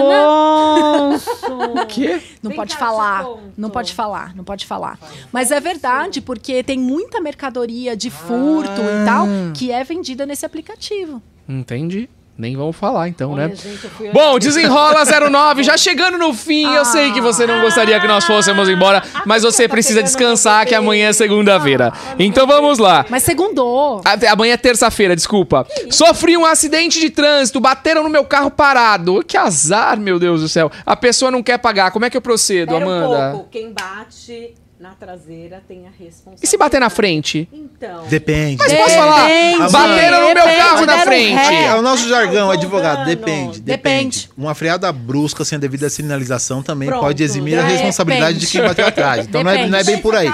Afonso. 1.15 1.31
O 1.83 1.87
quê? 1.87 2.21
Não 2.43 2.51
Vem 2.51 2.57
pode 2.59 2.77
falar. 2.77 3.25
Não 3.57 3.71
pode 3.71 3.95
falar, 3.95 4.37
não 4.37 4.45
pode 4.45 4.67
falar. 4.67 4.99
Mas 5.33 5.51
é 5.51 5.59
verdade, 5.59 6.21
porque 6.21 6.63
tem 6.63 6.79
muita 6.79 7.23
mercadoria 7.23 7.97
de 7.97 8.11
furto 8.11 8.83
e 8.83 9.05
tal 9.07 9.27
que 9.55 9.73
é 9.73 9.83
vendida 9.83 10.27
nesse 10.27 10.45
aplicativo. 10.45 11.23
Entendi. 11.49 12.07
Nem 12.39 12.55
vamos 12.55 12.77
falar, 12.77 13.09
então, 13.09 13.33
Olha, 13.33 13.49
né? 13.49 13.55
gente, 13.55 13.89
Bom, 14.13 14.39
desenrola 14.39 15.05
09, 15.31 15.63
já 15.63 15.75
chegando 15.79 16.19
no 16.19 16.35
fim. 16.35 16.67
Eu 16.75 16.85
sei 16.85 17.11
que 17.11 17.21
você 17.21 17.47
não 17.47 17.63
gostaria 17.63 17.99
que 17.99 18.07
nós 18.07 18.27
fôssemos 18.27 18.69
embora, 18.69 19.03
mas 19.25 19.43
você 19.43 19.67
precisa 19.67 20.03
descansar, 20.03 20.67
que 20.67 20.75
amanhã 20.75 21.09
é 21.09 21.13
segunda-feira. 21.15 21.93
Então 22.19 22.47
vamos 22.47 22.79
lá. 22.79 23.07
Mas 23.09 23.23
segundou. 23.23 24.03
A- 24.05 24.33
Amanhã 24.33 24.53
é 24.53 24.57
terça-feira, 24.59 25.17
desculpa. 25.17 25.67
Sofri 25.91 26.37
um 26.37 26.45
acidente 26.45 27.01
de 27.01 27.09
trânsito, 27.09 27.59
bateram 27.59 28.03
no 28.03 28.11
meu 28.11 28.25
carro 28.25 28.51
parado. 28.51 29.25
Que 29.27 29.37
azar, 29.39 29.99
meu 29.99 30.19
Deus 30.19 30.43
do 30.43 30.49
céu. 30.49 30.71
A 30.85 30.95
pessoa 30.95 31.31
não 31.31 31.43
quer 31.43 31.57
pagar. 31.59 31.91
Como 31.91 32.05
é 32.05 32.11
que 32.11 32.17
eu 32.19 32.21
procedo, 32.21 32.75
Espera 32.75 32.85
Amanda? 32.85 33.29
um 33.29 33.33
pouco. 33.33 33.49
Quem 33.51 33.73
bate 33.73 34.53
na 34.79 34.91
traseira 34.91 35.63
tem 35.67 35.87
a 35.87 35.91
responsabilidade. 35.91 36.45
E 36.45 36.47
se 36.47 36.57
bater 36.59 36.79
na 36.81 36.91
frente? 36.91 37.49
Então. 37.51 38.05
Depende. 38.09 38.57
Mas 38.59 38.73
posso 38.75 38.95
falar? 38.95 39.27
Depende, 39.27 39.73
Bateram 39.73 40.21
no 40.21 40.27
meu 40.27 40.35
depende, 40.35 40.57
carro 40.57 40.87
na 40.87 40.99
frente. 40.99 41.35
ré. 41.35 41.65
É 41.65 41.75
o 41.75 41.83
nosso 41.83 42.09
jargão, 42.09 42.51
advogado. 42.51 43.07
Depende, 43.07 43.61
depende. 43.61 43.61
Depende. 43.63 44.31
Uma 44.37 44.55
freada 44.55 44.93
brusca 44.93 45.45
sem 45.45 45.57
a 45.57 45.61
devida 45.61 45.89
sinalização 45.89 46.63
também 46.63 46.89
Pronto, 46.89 47.01
pode 47.01 47.23
eximir 47.23 47.55
a 47.59 47.63
depende. 47.63 47.75
responsabilidade 47.79 48.39
de 48.39 48.47
quem 48.47 48.61
bateu 48.63 48.87
atrás. 48.87 49.27
Então 49.27 49.43
não 49.43 49.51
é, 49.51 49.67
não 49.67 49.79
é 49.79 49.85
bem 49.85 49.99
por 49.99 50.15
aí. 50.15 50.31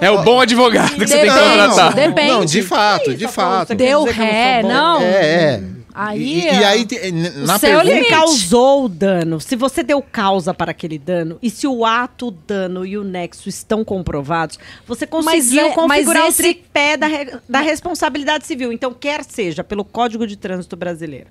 É 0.00 0.10
o 0.10 0.22
bom 0.22 0.40
advogado 0.40 0.90
que 0.94 1.06
você 1.06 1.18
tem 1.18 1.24
que 1.28 1.30
Depende, 1.34 1.58
contratar. 1.58 1.94
depende. 1.94 2.28
Não, 2.30 2.44
de 2.44 2.62
fato, 2.62 3.14
de 3.14 3.24
Isso, 3.24 3.32
fato. 3.34 3.74
Deu 3.74 4.04
ré, 4.04 4.62
não. 4.62 5.00
É, 5.00 5.04
é. 5.54 5.60
Aí, 5.94 6.40
E, 6.40 6.44
e 6.44 6.64
aí, 6.64 6.86
na 7.46 7.58
céu 7.58 7.78
o 7.78 7.82
pergunta... 7.82 7.84
limite. 7.84 8.08
Você 8.08 8.14
causou 8.14 8.84
o 8.84 8.88
dano. 8.88 9.40
Se 9.40 9.56
você 9.56 9.82
deu 9.82 10.00
causa 10.00 10.52
para 10.54 10.70
aquele 10.70 10.98
dano 10.98 11.38
e 11.42 11.50
se 11.50 11.66
o 11.66 11.84
ato, 11.84 12.28
o 12.28 12.30
dano 12.30 12.84
e 12.86 12.96
o 12.96 13.04
nexo 13.04 13.48
estão 13.48 13.84
comprovados, 13.84 14.58
você 14.86 15.06
conseguiu 15.06 15.60
é- 15.60 15.64
mas 15.68 15.74
configurar 15.74 16.26
esse- 16.28 16.40
o 16.40 16.44
tripé 16.44 16.96
da, 16.96 17.06
re- 17.06 17.38
da 17.48 17.60
responsabilidade 17.60 18.46
civil. 18.46 18.72
Então, 18.72 18.92
quer 18.94 19.24
seja 19.24 19.64
pelo 19.64 19.84
Código 19.84 20.26
de 20.26 20.36
Trânsito 20.36 20.76
Brasileiro, 20.76 21.26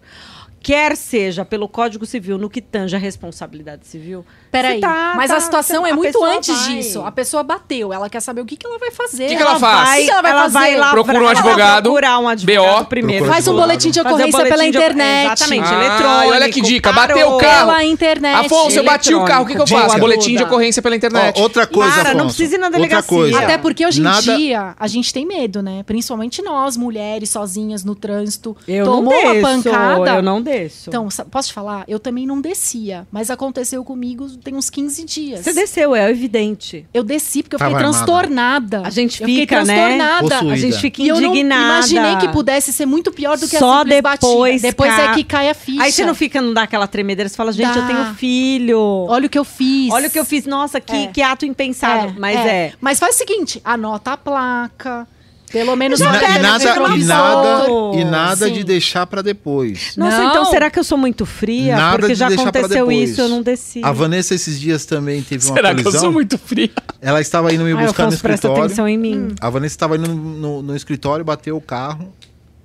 quer 0.61 0.95
seja 0.97 1.45
pelo 1.45 1.67
Código 1.67 2.05
Civil 2.05 2.37
no 2.37 2.49
que 2.49 2.61
tange 2.61 2.95
a 2.95 2.99
responsabilidade 2.99 3.87
civil. 3.87 4.25
Peraí, 4.51 4.79
tá- 4.81 5.13
mas 5.15 5.29
tá- 5.29 5.37
a 5.37 5.39
situação 5.39 5.81
você- 5.83 5.89
é 5.89 5.91
a 5.91 5.95
muito 5.95 6.23
antes 6.23 6.55
vai- 6.55 6.75
disso. 6.75 7.01
A 7.03 7.11
pessoa 7.11 7.43
bateu, 7.43 7.93
ela 7.93 8.09
quer 8.09 8.19
saber 8.19 8.41
o 8.41 8.45
que, 8.45 8.57
que 8.57 8.65
ela 8.65 8.77
vai 8.79 8.91
fazer. 8.91 9.27
Que 9.27 9.35
que 9.35 9.41
ela 9.41 9.59
faz? 9.59 9.87
Vai, 9.89 10.01
O 10.01 10.05
que 10.05 10.11
ela 10.11 10.21
vai 10.21 10.31
fazer? 10.33 10.59
lavrar- 10.75 10.91
Procura 10.91 11.13
um 11.17 11.21
ela 11.21 11.33
vai 11.33 11.41
advogado, 11.43 11.83
procurar 11.83 12.19
um 12.19 12.27
advogado 12.27 12.79
BO, 12.79 12.85
primeiro. 12.85 13.25
Faz 13.25 13.47
um 13.47 13.55
boletim 13.55 13.91
de 13.91 13.99
o 13.99 14.01
ocorrência 14.01 14.31
pela 14.43 14.49
boletim 14.49 14.71
de- 14.71 14.77
internet. 14.77 15.25
Exatamente, 15.27 15.67
Ah, 15.69 15.73
eletrônico. 15.85 16.31
olha 16.33 16.49
que 16.51 16.61
dica, 16.61 16.93
parou. 16.93 17.07
bateu 17.15 17.35
o 17.35 17.37
carro. 17.37 17.67
Pela 17.67 17.83
internet. 17.85 18.45
Afonso, 18.45 18.77
eu 18.77 18.83
bati 18.83 19.13
o 19.13 19.23
carro, 19.25 19.43
o 19.43 19.47
que, 19.47 19.55
que 19.55 19.61
eu 19.61 19.67
faço? 19.67 19.95
de 19.95 19.99
Boletim 20.01 20.35
de 20.35 20.43
ocorrência 20.43 20.81
pela 20.81 20.95
internet. 20.95 21.37
Ó, 21.39 21.43
outra 21.43 21.67
coisa, 21.67 21.93
Cara, 21.95 22.13
não 22.13 22.21
Afonso. 22.21 22.35
precisa 22.35 22.55
ir 22.55 22.59
na 22.59 22.65
Outra 22.67 22.79
delegacia. 22.79 23.07
coisa. 23.17 23.39
Até 23.39 23.57
porque 23.57 23.85
hoje 23.85 23.99
em 23.99 24.03
Nada- 24.03 24.21
dia 24.35 24.75
a 24.79 24.87
gente 24.87 25.13
tem 25.13 25.25
medo, 25.25 25.61
né? 25.61 25.83
Principalmente 25.83 26.41
nós, 26.41 26.75
mulheres, 26.75 27.29
sozinhas 27.29 27.83
no 27.83 27.95
trânsito. 27.95 28.55
Eu 28.67 28.85
Tomou 28.85 29.13
não 29.13 29.31
uma 29.33 29.41
pancada. 29.41 30.15
eu 30.15 30.21
não 30.21 30.41
desço. 30.51 30.89
Então, 30.89 31.07
posso 31.29 31.49
te 31.49 31.53
falar? 31.53 31.83
Eu 31.87 31.99
também 31.99 32.25
não 32.25 32.39
descia, 32.41 33.07
mas 33.11 33.29
aconteceu 33.29 33.83
comigo 33.83 34.29
tem 34.37 34.55
uns 34.55 34.69
15 34.69 35.03
dias. 35.05 35.41
Você 35.41 35.53
desceu, 35.53 35.95
é 35.95 36.09
evidente. 36.09 36.85
Eu 36.93 37.03
desci 37.03 37.43
porque 37.43 37.55
eu 37.55 37.59
Tava 37.59 37.71
fiquei 37.71 37.85
armada. 37.85 38.05
transtornada. 38.05 38.81
A 38.85 38.89
gente 38.89 39.23
fica, 39.23 39.63
né? 39.63 39.75
transtornada. 39.75 40.21
Possuída. 40.29 40.53
A 40.53 40.57
gente 40.57 40.77
fica 40.79 41.01
E 41.01 41.07
eu 41.07 41.19
não 41.21 41.29
indignada. 41.29 41.63
imaginei 41.77 42.15
que 42.17 42.27
pudesse 42.29 42.71
ser 42.73 42.85
muito 42.85 43.11
pior 43.11 43.37
do 43.37 43.47
que 43.47 43.57
Só 43.57 43.75
a 43.75 43.77
simples 43.79 43.95
depois 43.95 44.19
batida. 44.21 44.67
Depois 44.69 44.95
ca- 44.95 45.01
é 45.01 45.13
que 45.15 45.23
cai 45.23 45.49
a 45.49 45.53
ficha. 45.53 45.83
Aí 45.83 45.91
você 45.91 46.05
não 46.05 46.15
fica, 46.15 46.41
não 46.41 46.53
dá 46.53 46.63
aquela 46.63 46.87
tremedeira, 46.87 47.29
você 47.29 47.35
fala, 47.35 47.51
gente, 47.51 47.73
Dá. 47.73 47.79
eu 47.79 47.87
tenho 47.87 48.05
filho. 48.15 48.79
Olha 49.09 49.27
o 49.27 49.29
que 49.29 49.37
eu 49.39 49.43
fiz. 49.45 49.91
Olha 49.91 50.07
o 50.07 50.11
que 50.11 50.19
eu 50.19 50.25
fiz, 50.25 50.45
nossa, 50.45 50.79
que, 50.81 50.95
É. 50.95 51.07
que 51.07 51.21
ato 51.21 51.45
impensado. 51.45 52.15
Mas 52.17 52.37
é. 52.39 52.73
Mas 52.81 52.99
faz 52.99 53.15
o 53.15 53.17
seguinte, 53.17 53.61
anota 53.63 54.13
a 54.13 54.17
placa. 54.17 55.07
Pelo 55.51 55.75
menos 55.75 55.99
E, 55.99 56.03
na- 56.03 56.09
e 56.09 56.13
nada, 56.13 56.63
e 56.95 57.03
nada, 57.03 57.67
e 57.95 58.03
nada 58.05 58.47
Sim. 58.47 58.53
de 58.53 58.63
deixar 58.63 59.07
pra 59.07 59.21
depois. 59.23 59.95
Nossa, 59.97 60.17
Não. 60.17 60.29
então 60.29 60.45
será 60.45 60.69
que 60.69 60.77
eu 60.77 60.83
sou 60.83 60.97
muito 60.97 61.25
fria? 61.25 61.75
Nada 61.75 61.97
Porque 61.99 62.13
de 62.13 62.19
já 62.19 62.27
deixar 62.27 62.51
pra 62.51 62.61
aconteceu 62.61 62.85
depois. 62.87 63.09
isso, 63.09 63.21
eu 63.21 63.29
não 63.29 63.41
desci. 63.41 63.81
A 63.83 63.91
Vanessa 63.91 64.35
esses 64.35 64.59
dias 64.59 64.85
também 64.85 65.21
teve 65.23 65.45
uma 65.47 65.55
Será 65.55 65.69
que 65.73 65.79
eu 65.79 65.83
colisão. 65.85 66.01
sou 66.01 66.11
muito 66.11 66.37
fria? 66.37 66.69
Ela 67.01 67.19
estava 67.19 67.53
indo 67.53 67.63
me 67.63 67.73
Ai, 67.73 67.83
buscar 67.85 68.05
no 68.05 68.13
escritório. 68.13 68.63
atenção 68.65 68.87
em 68.87 68.97
mim. 68.97 69.29
A 69.41 69.49
Vanessa 69.49 69.73
estava 69.73 69.95
indo 69.95 70.07
no, 70.07 70.15
no- 70.15 70.61
no 70.61 70.75
escritório, 70.75 71.25
bateu 71.25 71.57
o 71.57 71.61
carro. 71.61 72.13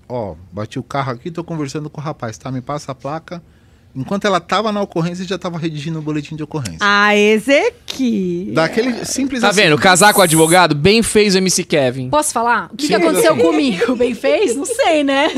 Ó, 0.08 0.34
bati 0.52 0.78
o 0.78 0.82
carro 0.82 1.12
aqui, 1.12 1.30
tô 1.30 1.42
conversando 1.42 1.88
com 1.88 2.00
o 2.00 2.04
rapaz, 2.04 2.36
tá? 2.36 2.50
Me 2.52 2.60
passa 2.60 2.92
a 2.92 2.94
placa. 2.94 3.42
Enquanto 3.96 4.24
ela 4.24 4.40
tava 4.40 4.72
na 4.72 4.82
ocorrência, 4.82 5.24
já 5.24 5.38
tava 5.38 5.56
redigindo 5.58 5.98
o 5.98 6.02
boletim 6.02 6.34
de 6.34 6.42
ocorrência. 6.42 6.78
Ah, 6.80 7.14
Ezequiel. 7.16 8.52
Daquele 8.54 9.04
simples 9.04 9.40
Tá 9.40 9.48
assim. 9.50 9.62
vendo? 9.62 9.78
Casar 9.78 10.12
com 10.12 10.20
o 10.20 10.22
advogado, 10.22 10.74
bem 10.74 11.02
fez 11.02 11.34
o 11.34 11.38
MC 11.38 11.62
Kevin. 11.64 12.10
Posso 12.10 12.32
falar? 12.32 12.68
O 12.72 12.76
que, 12.76 12.88
que 12.88 12.94
aconteceu 12.94 13.32
assim. 13.34 13.42
comigo? 13.42 13.94
Bem 13.96 14.14
fez? 14.14 14.56
Não 14.56 14.64
sei, 14.64 15.04
né? 15.04 15.30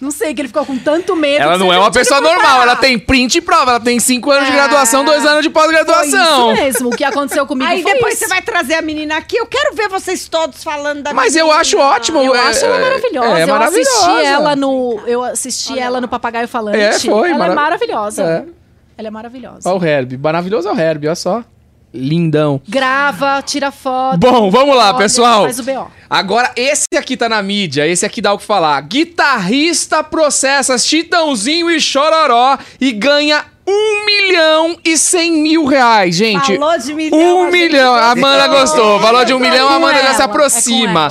Não 0.00 0.10
sei, 0.12 0.32
que 0.32 0.40
ele 0.40 0.48
ficou 0.48 0.64
com 0.64 0.78
tanto 0.78 1.16
medo. 1.16 1.42
Ela 1.42 1.58
não 1.58 1.72
é 1.72 1.78
uma 1.78 1.90
pessoa 1.90 2.20
normal, 2.20 2.62
ela 2.62 2.76
tem 2.76 2.96
print 2.98 3.38
e 3.38 3.40
prova. 3.40 3.72
Ela 3.72 3.80
tem 3.80 3.98
5 3.98 4.30
anos 4.30 4.46
de 4.46 4.52
graduação, 4.52 5.04
2 5.04 5.24
anos 5.26 5.42
de 5.42 5.50
Foi 5.50 5.60
pós-graduação. 5.62 6.52
isso 6.52 6.62
mesmo. 6.62 6.88
O 6.90 6.96
que 6.96 7.02
aconteceu 7.04 7.44
comigo 7.46 7.68
Aí 7.68 7.82
foi 7.82 7.94
depois 7.94 8.14
isso. 8.14 8.22
você 8.24 8.28
vai 8.28 8.42
trazer 8.42 8.74
a 8.74 8.82
menina 8.82 9.16
aqui. 9.16 9.36
Eu 9.36 9.46
quero 9.46 9.74
ver 9.74 9.88
vocês 9.88 10.28
todos 10.28 10.62
falando 10.62 11.02
da 11.02 11.12
Mas 11.12 11.34
eu 11.34 11.46
menina. 11.46 11.60
acho 11.60 11.78
ótimo. 11.78 12.22
Eu 12.22 12.34
é- 12.34 12.40
acho 12.40 12.64
ela 12.64 12.78
maravilhosa. 12.78 13.38
É, 13.38 13.42
eu 13.42 13.48
maravilhosa. 13.48 13.90
assisti 13.90 14.24
ela 14.26 14.54
no. 14.56 15.00
Eu 15.06 15.24
assisti 15.24 15.78
ela 15.78 16.00
no 16.00 16.06
Papagaio 16.08 16.46
Falante. 16.46 16.78
É, 16.78 16.92
foi, 16.92 17.30
Ela 17.32 17.46
é 17.46 17.54
maravilhosa. 17.54 17.87
É. 17.90 18.44
Ela 18.96 19.08
é 19.08 19.10
maravilhosa. 19.10 19.68
Olha 19.68 19.78
o 19.78 19.84
Herbie. 19.84 20.16
Maravilhoso 20.16 20.68
é 20.68 20.72
o 20.72 20.78
Herbie, 20.78 21.06
olha 21.06 21.14
só. 21.14 21.44
Lindão. 21.92 22.60
Grava, 22.68 23.40
tira 23.42 23.70
foto. 23.70 24.18
Bom, 24.18 24.50
vamos 24.50 24.76
lá, 24.76 24.92
pessoal. 24.94 25.44
Faz 25.44 25.58
o 25.58 25.62
BO. 25.62 25.90
Agora, 26.08 26.52
esse 26.54 26.86
aqui 26.96 27.16
tá 27.16 27.28
na 27.28 27.42
mídia, 27.42 27.86
esse 27.86 28.04
aqui 28.04 28.20
dá 28.20 28.32
o 28.32 28.38
que 28.38 28.44
falar. 28.44 28.80
Guitarrista 28.82 30.04
processa 30.04 30.76
Chitãozinho 30.76 31.70
e 31.70 31.80
Chororó 31.80 32.58
e 32.80 32.92
ganha 32.92 33.44
um 33.68 34.06
milhão 34.06 34.76
e 34.84 34.96
cem 34.96 35.30
mil 35.32 35.64
reais, 35.66 36.14
gente. 36.16 36.56
Falou 36.58 36.78
de 36.78 36.94
milhão. 36.94 37.40
Um 37.42 37.50
milhão. 37.50 37.94
A 37.94 38.10
Amanda 38.12 38.46
gostou. 38.48 38.98
Falou 39.00 39.24
de 39.24 39.34
um 39.34 39.44
É 39.44 39.50
milhão, 39.50 39.68
a 39.68 39.74
Amanda 39.74 39.98
já 40.02 40.14
se 40.14 40.14
é 40.14 40.16
com 40.16 40.22
aproxima. 40.22 41.08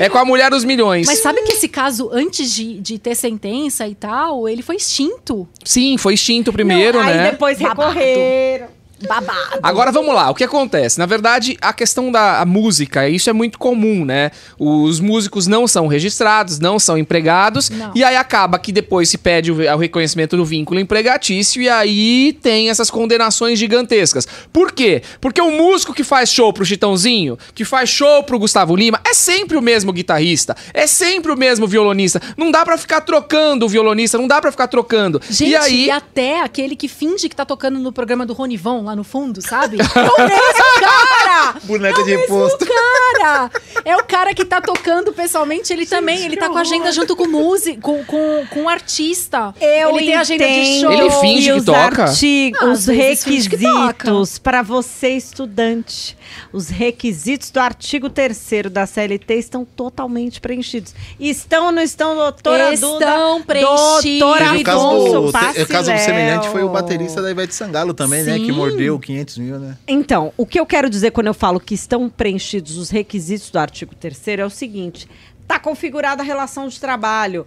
É 0.00 0.08
com 0.08 0.18
a 0.18 0.24
mulher 0.24 0.50
dos 0.50 0.64
milhões. 0.64 1.06
Mas 1.06 1.20
sabe 1.20 1.42
que 1.42 1.52
esse 1.52 1.68
caso, 1.68 2.08
antes 2.12 2.52
de, 2.52 2.80
de 2.80 2.98
ter 2.98 3.14
sentença 3.14 3.86
e 3.86 3.94
tal, 3.94 4.48
ele 4.48 4.62
foi 4.62 4.76
extinto. 4.76 5.46
Sim, 5.64 5.96
foi 5.98 6.14
extinto 6.14 6.52
primeiro, 6.52 6.98
Não, 6.98 7.06
né? 7.06 7.24
Aí 7.26 7.30
depois 7.32 7.58
Babado. 7.58 7.90
recorreram. 7.92 8.77
Babado. 9.06 9.60
Agora 9.62 9.92
vamos 9.92 10.14
lá, 10.14 10.30
o 10.30 10.34
que 10.34 10.44
acontece? 10.44 10.98
Na 10.98 11.06
verdade, 11.06 11.56
a 11.60 11.72
questão 11.72 12.10
da 12.10 12.40
a 12.40 12.44
música, 12.44 13.08
isso 13.08 13.30
é 13.30 13.32
muito 13.32 13.58
comum, 13.58 14.04
né? 14.04 14.30
Os 14.58 15.00
músicos 15.00 15.46
não 15.46 15.66
são 15.68 15.86
registrados, 15.86 16.58
não 16.58 16.78
são 16.78 16.98
empregados, 16.98 17.70
Não. 17.70 17.92
e 17.94 18.02
aí 18.02 18.16
acaba 18.16 18.58
que 18.58 18.72
depois 18.72 19.08
se 19.08 19.18
pede 19.18 19.52
o, 19.52 19.56
o 19.56 19.76
reconhecimento 19.76 20.36
do 20.36 20.44
vínculo 20.44 20.80
empregatício, 20.80 21.62
e 21.62 21.68
aí 21.68 22.32
tem 22.42 22.70
essas 22.70 22.90
condenações 22.90 23.58
gigantescas. 23.58 24.26
Por 24.52 24.72
quê? 24.72 25.02
Porque 25.20 25.40
o 25.40 25.50
músico 25.50 25.94
que 25.94 26.04
faz 26.04 26.30
show 26.30 26.52
pro 26.52 26.64
Chitãozinho, 26.64 27.38
que 27.54 27.64
faz 27.64 27.88
show 27.88 28.22
pro 28.24 28.38
Gustavo 28.38 28.74
Lima, 28.74 29.00
é 29.06 29.14
sempre 29.14 29.56
o 29.56 29.62
mesmo 29.62 29.92
guitarrista, 29.92 30.56
é 30.74 30.86
sempre 30.86 31.32
o 31.32 31.36
mesmo 31.36 31.66
violonista. 31.66 32.20
Não 32.36 32.50
dá 32.50 32.64
pra 32.64 32.76
ficar 32.76 33.00
trocando 33.00 33.66
o 33.66 33.68
violonista, 33.68 34.18
não 34.18 34.26
dá 34.26 34.40
pra 34.40 34.50
ficar 34.50 34.68
trocando. 34.68 35.20
Gente, 35.28 35.50
e 35.50 35.56
aí. 35.56 35.90
até 35.90 36.40
aquele 36.40 36.74
que 36.76 36.88
finge 36.88 37.28
que 37.28 37.36
tá 37.36 37.44
tocando 37.44 37.78
no 37.78 37.92
programa 37.92 38.26
do 38.26 38.32
Ronivon 38.32 38.87
lá 38.88 38.96
no 38.96 39.04
fundo, 39.04 39.40
sabe? 39.40 39.76
É 39.98 40.00
o 40.00 40.26
mesmo 40.26 40.80
cara! 40.80 41.54
Boneca 41.64 42.02
de 42.02 42.12
É 42.12 42.16
o 42.16 42.18
mesmo 42.20 42.36
reposto. 42.36 42.66
cara! 42.66 43.50
É 43.84 43.96
o 43.96 44.02
cara 44.04 44.34
que 44.34 44.44
tá 44.44 44.60
tocando 44.60 45.12
pessoalmente, 45.12 45.72
ele 45.72 45.86
também, 45.86 46.24
ele 46.24 46.36
tá 46.36 46.48
com 46.48 46.58
a 46.58 46.60
agenda 46.62 46.90
junto 46.92 47.14
com 47.16 47.24
o 47.24 47.28
músico, 47.28 47.80
com, 47.80 48.04
com, 48.04 48.46
com 48.50 48.62
o 48.64 48.68
artista. 48.68 49.54
Eu 49.60 49.90
ele 49.96 50.06
tem 50.06 50.14
agenda 50.16 50.46
de 50.46 50.80
show. 50.80 50.92
Ele 50.92 51.10
finge 51.20 51.50
que 51.52 51.58
os 51.58 51.64
toca? 51.64 52.04
artigos, 52.04 52.60
Ah, 52.62 52.66
os 52.66 52.86
requisitos 52.86 54.38
para 54.38 54.62
você, 54.62 55.10
estudante. 55.10 56.16
Os 56.52 56.68
requisitos 56.68 57.50
do 57.50 57.60
artigo 57.60 58.08
3 58.10 58.38
da 58.70 58.86
CLT 58.86 59.34
estão 59.34 59.64
totalmente 59.64 60.40
preenchidos. 60.40 60.94
Estão 61.18 61.66
ou 61.66 61.72
não 61.72 61.82
estão, 61.82 62.14
doutora 62.14 62.74
Estão 62.74 62.92
Duda? 62.94 63.44
preenchidos. 63.46 64.18
Doutora 64.18 64.44
Afonso 64.50 65.12
do, 65.12 65.28
o 65.28 65.32
caso 65.66 65.90
semelhante 65.98 66.48
foi 66.48 66.62
o 66.62 66.68
baterista 66.68 67.22
da 67.22 67.30
Ivete 67.30 67.54
Sangalo 67.54 67.94
também, 67.94 68.22
né? 68.22 68.38
Que 68.38 68.46
Sim. 68.46 68.52
Mordeu 68.78 68.98
500 68.98 69.38
mil, 69.38 69.58
né? 69.58 69.76
Então, 69.86 70.32
o 70.36 70.46
que 70.46 70.58
eu 70.58 70.66
quero 70.66 70.88
dizer 70.88 71.10
quando 71.10 71.26
eu 71.28 71.34
falo 71.34 71.58
que 71.60 71.74
estão 71.74 72.08
preenchidos 72.08 72.76
os 72.76 72.90
requisitos 72.90 73.50
do 73.50 73.58
artigo 73.58 73.94
3 73.94 74.38
é 74.38 74.44
o 74.44 74.50
seguinte: 74.50 75.08
está 75.42 75.58
configurada 75.58 76.22
a 76.22 76.24
relação 76.24 76.68
de 76.68 76.78
trabalho. 76.78 77.46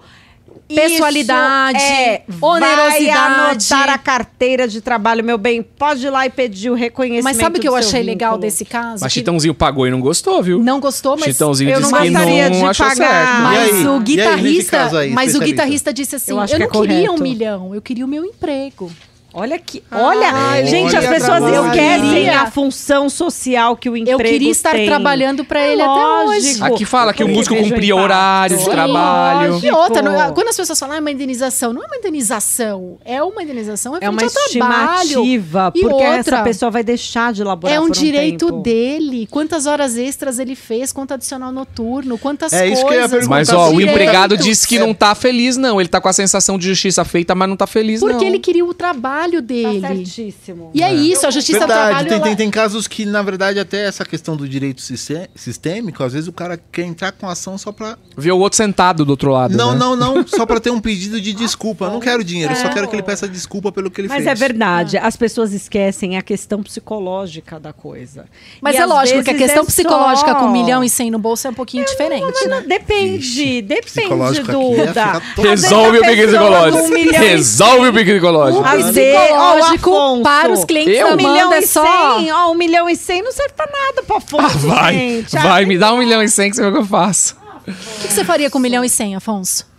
Pessoalidade, 0.68 1.78
Isso 1.78 1.86
é, 1.88 2.24
onerosidade. 2.42 3.06
Vai 3.06 3.50
anotar 3.52 3.90
a 3.90 3.98
carteira 3.98 4.68
de 4.68 4.82
trabalho, 4.82 5.24
meu 5.24 5.38
bem. 5.38 5.62
Pode 5.62 6.06
ir 6.06 6.10
lá 6.10 6.26
e 6.26 6.30
pedir 6.30 6.70
o 6.70 6.74
reconhecimento. 6.74 7.24
Mas 7.24 7.38
sabe 7.38 7.58
o 7.58 7.62
que 7.62 7.68
eu 7.68 7.76
achei 7.76 8.02
legal 8.04 8.32
vínculo. 8.32 8.42
desse 8.42 8.66
caso? 8.66 9.02
Mas 9.04 9.14
Que 9.14 9.20
Chitãozinho 9.20 9.54
pagou 9.54 9.88
e 9.88 9.92
não 9.92 10.00
gostou, 10.02 10.42
viu? 10.42 10.60
Não 10.60 10.80
gostou, 10.80 11.16
mas 11.16 11.26
Chitãozinho 11.26 11.70
eu 11.72 11.80
disse 11.80 11.92
não 11.92 12.02
que 12.02 12.10
gostaria 12.10 12.50
não 12.50 12.60
de 12.60 12.66
achou 12.66 12.86
pagar. 12.88 12.96
certo. 12.96 13.42
Mas 13.44 13.86
o 13.86 14.00
guitarrista, 14.00 15.00
aí, 15.00 15.12
mas 15.12 15.36
o 15.36 15.40
guitarrista 15.40 15.94
disse 15.94 16.16
assim: 16.16 16.32
Eu 16.32 16.40
eu, 16.40 16.48
que 16.48 16.58
não 16.60 16.66
é 16.66 16.70
queria 16.70 17.12
um 17.12 17.18
milhão, 17.18 17.76
eu 17.76 17.82
queria 17.82 18.06
o 18.06 18.08
meu 18.08 18.26
emprego. 18.26 18.92
Olha 19.34 19.58
que. 19.58 19.82
Olha, 19.92 20.30
Ah, 20.34 20.64
gente, 20.64 20.96
olha 20.96 21.00
as 21.00 21.06
pessoas 21.08 21.44
esquecem 21.68 22.28
Eu 22.28 22.40
a 22.40 22.52
função 22.52 23.10
social 23.10 23.78
que 23.78 23.90
o 23.90 23.96
Eu 23.96 24.02
emprego 24.02 24.24
queria 24.24 24.52
estar 24.52 24.72
tem. 24.72 24.86
trabalhando 24.86 25.46
pra 25.46 25.66
ele 25.66 25.82
até 25.82 26.26
hoje. 26.26 26.48
Lógico. 26.60 26.66
Aqui 26.66 26.86
fala 26.86 27.14
que 27.14 27.24
o 27.24 27.28
Porque 27.28 27.38
músico 27.38 27.56
cumpria 27.56 27.94
impacto. 27.94 28.04
horário 28.04 28.58
de 28.58 28.64
Sim, 28.64 28.70
trabalho. 28.72 29.52
lógico. 29.54 29.66
E 29.68 29.72
outra, 29.72 30.02
não- 30.02 30.34
quando 30.34 30.50
as 30.50 30.58
pessoas 30.58 30.78
falam 30.80 30.96
ah, 30.96 30.98
é 30.98 31.02
uma 31.02 31.12
indenização, 31.12 31.72
não 31.72 31.82
é 31.82 31.86
uma 31.88 31.96
indenização, 31.98 32.98
é 33.06 33.24
uma 33.24 33.42
indenização, 33.44 33.96
é, 33.96 34.06
É 34.06 34.10
uma 34.10 34.22
estimativa, 34.24 35.72
porque 35.72 36.04
essa 36.04 36.18
outra, 36.18 36.44
pessoa 36.44 36.72
vai 36.72 36.84
deixar 36.84 37.34
de 37.34 37.44
laborar 37.44 37.76
É 37.76 37.80
um 37.80 37.88
por 37.88 37.92
direito 37.94 38.46
tempo. 38.48 38.62
dele. 38.62 39.28
Quantas 39.30 39.66
horas 39.66 39.96
extras 39.98 40.40
ele 40.40 40.56
fez, 40.56 40.92
quanto 40.92 41.14
adicional 41.14 41.52
noturno, 41.52 42.18
quantas 42.18 42.54
É 42.54 42.68
isso 42.68 42.82
coisas. 42.86 43.10
que 43.10 43.16
eu 43.18 43.22
ia. 43.22 43.28
Mas 43.30 43.50
ó, 43.50 43.70
o 43.70 43.80
empregado 43.82 44.36
disse 44.38 44.68
que 44.68 44.78
não 44.80 44.94
tá 44.94 45.16
feliz, 45.16 45.58
não. 45.58 45.80
Ele 45.80 45.90
tá 45.90 46.02
com 46.02 46.10
a 46.10 46.14
sensação 46.14 46.58
de 46.58 46.68
justiça 46.68 47.04
feita, 47.06 47.34
mas 47.34 47.48
não 47.48 47.56
tá 47.56 47.68
feliz, 47.68 48.00
Porque 48.02 48.16
não. 48.16 48.24
ele 48.24 48.40
queria 48.40 48.66
o 48.66 48.74
trabalho 48.74 49.21
Tá 49.30 49.42
dele. 49.42 49.82
certíssimo. 50.06 50.72
e 50.74 50.82
é, 50.82 50.94
isso, 50.94 51.28
a 51.28 51.32
justiça 51.32 51.60
do 51.60 51.68
Verdade, 51.68 51.86
trabalho. 51.90 52.08
tem, 52.08 52.18
ela- 52.18 52.28
tem, 52.28 52.36
tem 52.36 52.50
casos 52.52 52.88
que, 52.88 53.06
na 53.06 53.22
verdade, 53.22 53.60
até 53.60 53.86
essa 53.86 54.04
questão 54.06 54.36
do 54.36 54.48
direito 54.48 54.82
sistê- 54.82 55.30
sistêmico, 55.36 56.04
às 56.04 56.14
vezes 56.14 56.28
o 56.28 56.34
cara 56.34 56.60
quer 56.72 56.84
entrar 56.84 57.12
com 57.12 57.28
ação 57.28 57.58
só 57.58 57.72
pra. 57.72 57.98
Vê 58.18 58.32
o 58.32 58.38
outro 58.38 58.58
sentado 58.58 59.04
do 59.06 59.10
outro 59.12 59.32
lado. 59.32 59.56
Não, 59.56 59.74
né? 59.74 59.78
não, 59.80 59.96
não, 59.96 60.28
só 60.28 60.46
pra 60.46 60.60
ter 60.60 60.72
um 60.72 60.80
pedido 60.82 61.20
de 61.20 61.34
desculpa. 61.34 61.86
Eu 61.86 61.92
não 61.92 62.00
quero 62.00 62.24
dinheiro, 62.24 62.52
eu 62.54 62.58
só 62.58 62.68
É. 62.68 62.74
quero 62.74 62.88
que 62.88 62.96
ele 62.96 63.04
peça 63.04 63.28
desculpa 63.28 63.72
pelo 63.72 63.90
que 63.92 64.02
ele 64.02 64.08
Mas 64.08 64.24
fez. 64.24 64.28
é 64.28 64.36
verdade, 64.36 64.98
as 64.98 65.16
pessoas 65.16 65.54
esquecem 65.54 66.18
a 66.18 66.22
questão 66.22 66.62
psicológica 66.64 67.60
da 67.60 67.74
coisa. 67.74 68.26
Mas 68.62 68.76
E 68.76 68.80
é 68.80 68.86
lógico 68.86 69.24
que 69.24 69.30
a 69.30 69.34
vezes 69.34 69.48
questão 69.48 69.64
é 69.64 69.66
psicológica 69.66 70.32
só- 70.32 70.40
com 70.40 70.46
um 70.46 70.52
milhão 70.52 70.84
e 70.84 70.90
cem 70.90 71.10
no 71.12 71.20
bolso 71.20 71.48
é 71.48 71.50
um 71.50 71.54
pouquinho 71.54 71.86
diferente, 71.86 72.48
né? 72.48 72.64
Depende, 72.68 73.18
Vixe, 73.18 73.62
depende, 73.62 74.42
todo- 74.44 74.76
vezes 74.76 75.32
Resolve 75.40 75.98
o 75.98 76.02
psicológico. 76.02 76.78
Um 76.82 76.90
Resolve 76.92 77.90
o 77.90 77.94
pique 77.94 78.12
psicológico. 78.14 78.64
Às 78.66 78.86
vezes, 78.96 79.11
psicológico 79.20 79.90
Afonso. 79.96 80.24
para 80.24 80.52
os 80.52 80.66
clientes 80.66 80.98
Eu? 80.98 81.08
da 81.08 81.14
um 81.14 81.18
milhão 81.18 81.40
Amanda 81.48 81.56
e 81.56 81.64
é 81.64 81.68
só. 81.68 82.18
cem, 82.18 82.32
ó, 82.32 82.52
um 82.52 82.56
milhão 82.56 82.90
e 82.90 82.96
cem 82.96 83.22
não 83.22 83.32
serve 83.32 83.54
pra 83.56 83.68
nada 83.72 84.04
pro 84.04 84.18
Afonso, 84.18 84.46
Ah, 84.46 84.50
vai, 84.76 84.94
gente. 84.94 85.32
vai, 85.36 85.64
Ah, 85.64 85.68
me 85.68 85.78
dá 85.78 85.94
um 85.94 85.98
milhão 85.98 86.22
e 86.24 86.30
cem 86.30 86.50
que 86.50 86.56
você 86.56 86.62
vê 86.62 86.68
o 86.70 86.74
que 86.74 86.78
eu 86.80 86.86
faço. 86.86 87.36
O 87.68 87.72
que, 88.02 88.08
que 88.08 88.14
você 88.14 88.24
faria 88.26 88.50
com 88.50 88.58
um 88.58 88.62
milhão 88.62 88.84
e 88.84 88.90
cem, 88.90 89.16
Afonso? 89.16 89.70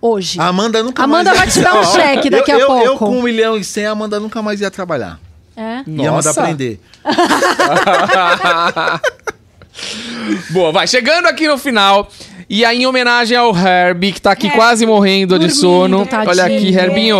Hoje. 0.00 0.38
A 0.40 0.46
Amanda 0.48 0.82
nunca 0.82 1.02
Amanda 1.02 1.30
mais... 1.34 1.38
vai 1.38 1.48
te 1.50 1.60
dar 1.60 1.80
um 1.80 1.84
cheque 1.84 2.28
daqui 2.30 2.50
eu, 2.50 2.56
a 2.56 2.60
eu- 2.60 2.66
pouco. 2.66 2.84
Eu, 2.84 2.96
com 2.98 3.18
um 3.18 3.22
milhão 3.22 3.56
e 3.56 3.64
cem, 3.64 3.86
a 3.86 3.90
Amanda 3.92 4.20
nunca 4.20 4.42
mais 4.42 4.60
ia 4.60 4.70
trabalhar. 4.70 5.18
É? 5.56 5.78
Ia 5.86 6.12
mandar 6.12 6.28
Nossa. 6.28 6.42
prender. 6.42 6.78
Boa, 10.50 10.72
vai. 10.72 10.86
Chegando 10.86 11.26
aqui 11.26 11.46
no 11.48 11.58
final. 11.58 12.08
E 12.48 12.64
aí, 12.64 12.82
em 12.82 12.86
homenagem 12.86 13.36
ao 13.36 13.54
Herbie, 13.56 14.12
que 14.12 14.20
tá 14.20 14.30
aqui 14.32 14.50
quase 14.50 14.86
morrendo 14.86 15.34
de 15.38 15.46
dormindo, 15.46 15.60
sono. 15.60 16.06
tadinho. 16.06 16.30
Olha 16.30 16.44
aqui, 16.44 16.68
Herbinho. 16.74 17.16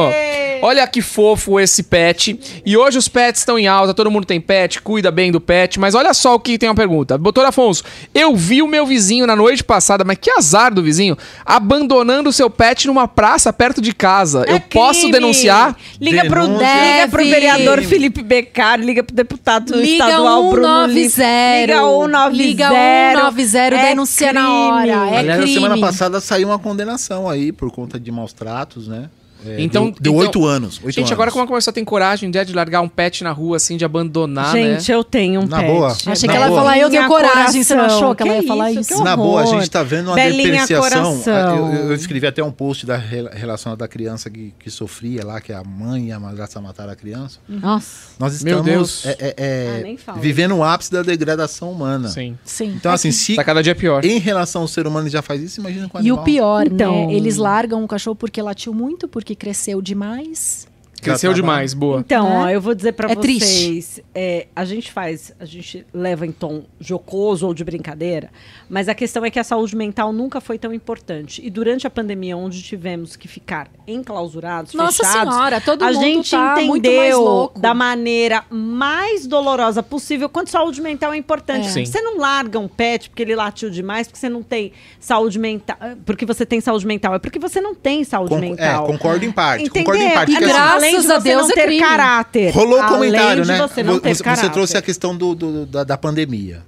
Olha 0.62 0.87
que 0.87 1.01
fofo 1.03 1.59
esse 1.61 1.83
pet. 1.83 2.39
E 2.65 2.77
hoje 2.77 2.99
os 2.99 3.09
pets 3.09 3.41
estão 3.41 3.59
em 3.59 3.66
alta, 3.66 3.93
todo 3.95 4.11
mundo 4.11 4.24
tem 4.27 4.41
pet, 4.41 4.81
cuida 4.83 5.11
bem 5.11 5.31
do 5.33 5.41
pet. 5.41 5.78
Mas 5.81 5.95
olha 5.95 6.12
só 6.15 6.35
o 6.35 6.41
que 6.41 6.59
tem 6.59 6.69
uma 6.69 6.74
pergunta. 6.74 7.16
Doutor 7.19 7.45
Afonso, 7.47 7.83
eu 8.15 8.35
vi 8.37 8.62
o 8.62 8.66
meu 8.69 8.87
vizinho 8.87 9.27
na 9.27 9.35
noite 9.37 9.62
passada, 9.65 10.05
mas 10.05 10.19
que 10.20 10.31
azar 10.31 10.73
do 10.74 10.83
vizinho, 10.83 11.16
abandonando 11.45 12.31
o 12.31 12.33
seu 12.33 12.51
pet 12.51 12.87
numa 12.87 13.09
praça 13.09 13.53
perto 13.53 13.81
de 13.81 13.95
casa. 13.95 14.45
É 14.47 14.53
eu 14.55 14.61
posso 14.61 15.01
crime. 15.01 15.12
denunciar? 15.12 15.77
Liga 16.01 16.24
pro, 16.27 16.43
Denúncia. 16.47 16.66
liga 16.97 17.09
pro 17.09 17.24
vereador 17.24 17.83
Felipe 17.83 18.23
Beccari, 18.23 18.85
liga 18.85 19.03
pro 19.03 19.15
deputado 19.15 19.74
Liga 19.77 20.05
estadual 20.05 20.51
Bruno 20.51 20.87
Lima. 20.87 21.11
190. 21.11 21.57
Liga 21.57 21.78
190. 21.81 22.31
Liga 22.37 22.69
190, 22.69 23.74
É 23.77 23.89
denuncia 23.89 24.33
na 24.33 24.41
crime. 24.43 24.55
hora. 24.55 24.89
É 25.11 25.19
Aliás, 25.19 25.41
na 25.41 25.47
semana 25.47 25.74
crime. 25.74 25.81
passada 25.87 26.20
saiu 26.20 26.49
uma 26.49 26.59
condenação 26.59 27.28
aí 27.28 27.53
por 27.53 27.70
conta 27.70 27.99
de 27.99 28.11
maus 28.12 28.33
tratos, 28.33 28.89
né? 28.89 29.09
É, 29.45 29.61
Então- 29.61 29.91
deu- 29.91 29.95
Deu 30.01 30.13
então- 30.13 30.25
oito 30.27 30.45
anos. 30.47 30.77
Oito 30.79 30.87
Gente, 30.95 30.99
anos. 31.01 31.13
agora 31.13 31.31
como 31.31 31.45
a 31.45 31.47
começou 31.47 31.71
a 31.71 31.75
ter 31.75 31.85
coragem 31.85 32.31
né, 32.31 32.45
de 32.45 32.53
largar 32.53 32.81
um 32.81 32.89
pet 32.89 33.23
na 33.23 33.33
rua, 33.33 33.57
assim, 33.57 33.77
de 33.77 33.85
abandonar, 33.85 34.55
né? 34.55 34.75
Gente, 34.79 34.91
eu 34.91 35.05
tenho 35.05 35.41
um 35.43 35.47
Na 35.47 35.59
pet. 35.59 35.67
boa. 35.71 35.89
Achei 35.89 36.09
Na 36.11 36.15
que 36.17 36.27
ela 36.27 36.47
ia 36.47 36.49
boa. 36.49 36.61
falar, 36.61 36.79
eu 36.79 36.91
tenho 36.91 37.07
coragem. 37.07 37.63
Você 37.63 37.75
não 37.75 37.83
coração. 37.83 37.99
achou 38.05 38.15
que 38.15 38.23
ela 38.23 38.35
ia 38.37 38.43
falar 38.43 38.71
isso? 38.73 38.81
isso? 38.81 38.97
Que 38.97 39.05
Na 39.05 39.17
boa, 39.17 39.43
a 39.43 39.47
gente 39.47 39.71
tá 39.71 39.83
vendo 39.83 40.09
uma 40.09 40.15
Belinha 40.17 40.67
depreciação. 40.67 41.21
coração. 41.21 41.33
Eu, 41.57 41.75
eu- 41.75 41.89
eu 41.91 41.95
escrevi 41.95 42.27
até 42.27 42.43
um 42.43 42.51
post 42.51 42.87
da 42.87 42.97
re- 42.97 43.29
relação 43.33 43.77
da 43.77 43.87
criança 43.89 44.29
que, 44.31 44.53
que 44.59 44.71
sofria 44.71 45.25
lá, 45.25 45.41
que 45.41 45.53
a 45.53 45.63
mãe 45.63 46.09
e 46.09 46.13
a 46.13 46.19
madrasta 46.21 46.61
mataram 46.61 46.93
a 46.93 46.97
criança. 46.97 47.39
Nossa. 47.49 47.87
Nós 48.19 48.43
Meu 48.43 48.59
estamos 48.61 49.03
Deus. 49.03 49.07
é, 49.07 49.17
é, 49.21 49.35
é, 49.37 49.97
Ah, 50.07 50.13
vivendo 50.13 50.55
o 50.57 50.63
ápice 50.65 50.91
da 50.91 51.03
degradação 51.03 51.71
humana. 51.71 52.09
Sim. 52.09 52.37
Sim. 52.45 52.73
Então, 52.77 52.93
assim, 52.93 53.11
se 53.11 53.35
Tá 53.37 53.45
cada 53.45 53.63
dia 53.63 53.75
pior. 53.75 54.05
em 54.05 54.19
relação 54.19 54.63
ao 54.63 54.69
ser 54.69 54.87
humano 54.87 55.09
já 55.09 55.23
faz 55.23 55.43
isso, 55.43 55.61
imagina 55.61 55.89
com 55.89 55.99
o 55.99 56.03
E 56.03 56.11
o 56.13 56.19
pior, 56.19 56.67
Então- 56.67 57.07
né? 57.09 57.15
Eles 57.15 57.37
largam 57.37 57.83
o 57.85 57.89
cachorro 57.89 58.17
porque 58.17 58.41
latiu 58.41 58.73
muito, 58.75 59.07
porque 59.09 59.26
cresceu 59.35 59.81
demais. 59.82 60.69
Cresceu 61.11 61.33
demais, 61.33 61.73
boa. 61.74 62.01
Então, 62.01 62.28
Né? 62.28 62.37
ó, 62.37 62.49
eu 62.51 62.61
vou 62.61 62.74
dizer 62.74 62.93
pra 62.93 63.11
É 63.11 63.15
vocês, 63.15 64.01
é, 64.15 64.47
a 64.55 64.65
gente 64.65 64.91
faz, 64.93 65.33
a 65.41 65.45
gente 65.45 65.87
leva 65.93 66.27
em 66.27 66.33
tom 66.33 66.65
jocoso 66.81 67.47
ou 67.47 67.55
de 67.55 67.65
brincadeira, 67.65 68.31
mas 68.69 68.89
a 68.89 68.95
questão 68.95 69.24
é 69.24 69.31
que 69.31 69.39
a 69.39 69.45
saúde 69.45 69.74
mental 69.77 70.12
nunca 70.12 70.41
foi 70.41 70.59
tão 70.59 70.73
importante. 70.73 71.41
E 71.45 71.51
durante 71.51 71.87
a 71.87 71.91
pandemia, 71.91 72.37
onde 72.37 72.62
tivemos 72.62 73.16
que 73.16 73.27
ficar 73.28 73.69
enclausurados, 73.87 74.74
Nossa 74.74 75.05
fechados, 75.05 75.35
senhora, 75.35 75.61
todo 75.61 75.83
a 75.83 75.93
mundo 75.93 76.01
gente 76.01 76.31
tá 76.31 76.57
muito 76.57 76.69
mais 76.87 76.97
entendeu 76.97 77.20
louco. 77.20 77.59
da 77.61 77.74
maneira 77.74 78.45
mais 78.51 79.27
dolorosa 79.27 79.83
possível 79.83 80.28
quanto 80.28 80.51
saúde 80.51 80.81
mental 80.81 81.12
é 81.12 81.16
importante. 81.16 81.66
É. 81.78 81.85
Você 81.85 82.01
não 82.01 82.19
larga 82.19 82.59
um 82.59 82.69
pet 82.69 83.09
porque 83.11 83.23
ele 83.23 83.35
latiu 83.35 83.70
demais, 83.70 84.07
porque 84.07 84.19
você 84.19 84.28
não 84.28 84.43
tem 84.43 84.73
saúde 85.01 85.39
mental, 85.39 85.77
porque 86.05 86.24
você 86.27 86.45
tem 86.47 86.61
saúde 86.61 86.87
mental, 86.87 87.15
é 87.15 87.19
porque 87.19 87.39
você 87.39 87.61
não 87.61 87.74
tem 87.74 88.05
saúde 88.05 88.31
Con- 88.35 88.41
mental. 88.41 88.85
É, 88.85 88.87
concordo 88.87 89.24
em 89.24 89.33
parte. 89.33 89.65
Entendeu? 89.65 89.85
Concordo 89.85 90.03
em 90.03 90.15
parte. 90.15 90.33
E 90.33 90.37
porque, 90.37 90.51
assim, 90.53 90.95
de 91.05 91.12
a 91.12 91.20
você 91.20 91.28
Deus 91.28 91.43
não 91.43 91.51
é 91.51 91.55
ter 91.55 91.64
crime. 91.66 91.81
caráter. 91.81 92.55
Rolou 92.55 92.78
o 92.78 92.82
além 92.82 92.89
comentário, 92.93 93.44
né? 93.44 93.59
Você, 93.59 93.82
não 93.82 93.94
Vo- 93.94 94.01
ter 94.01 94.14
você, 94.14 94.24
caráter. 94.24 94.51
trouxe 94.51 94.77
a 94.77 94.82
questão 94.82 95.16
do, 95.16 95.35
do- 95.35 95.66
da, 95.66 95.85
da 95.85 95.98
pandemia. 95.98 96.62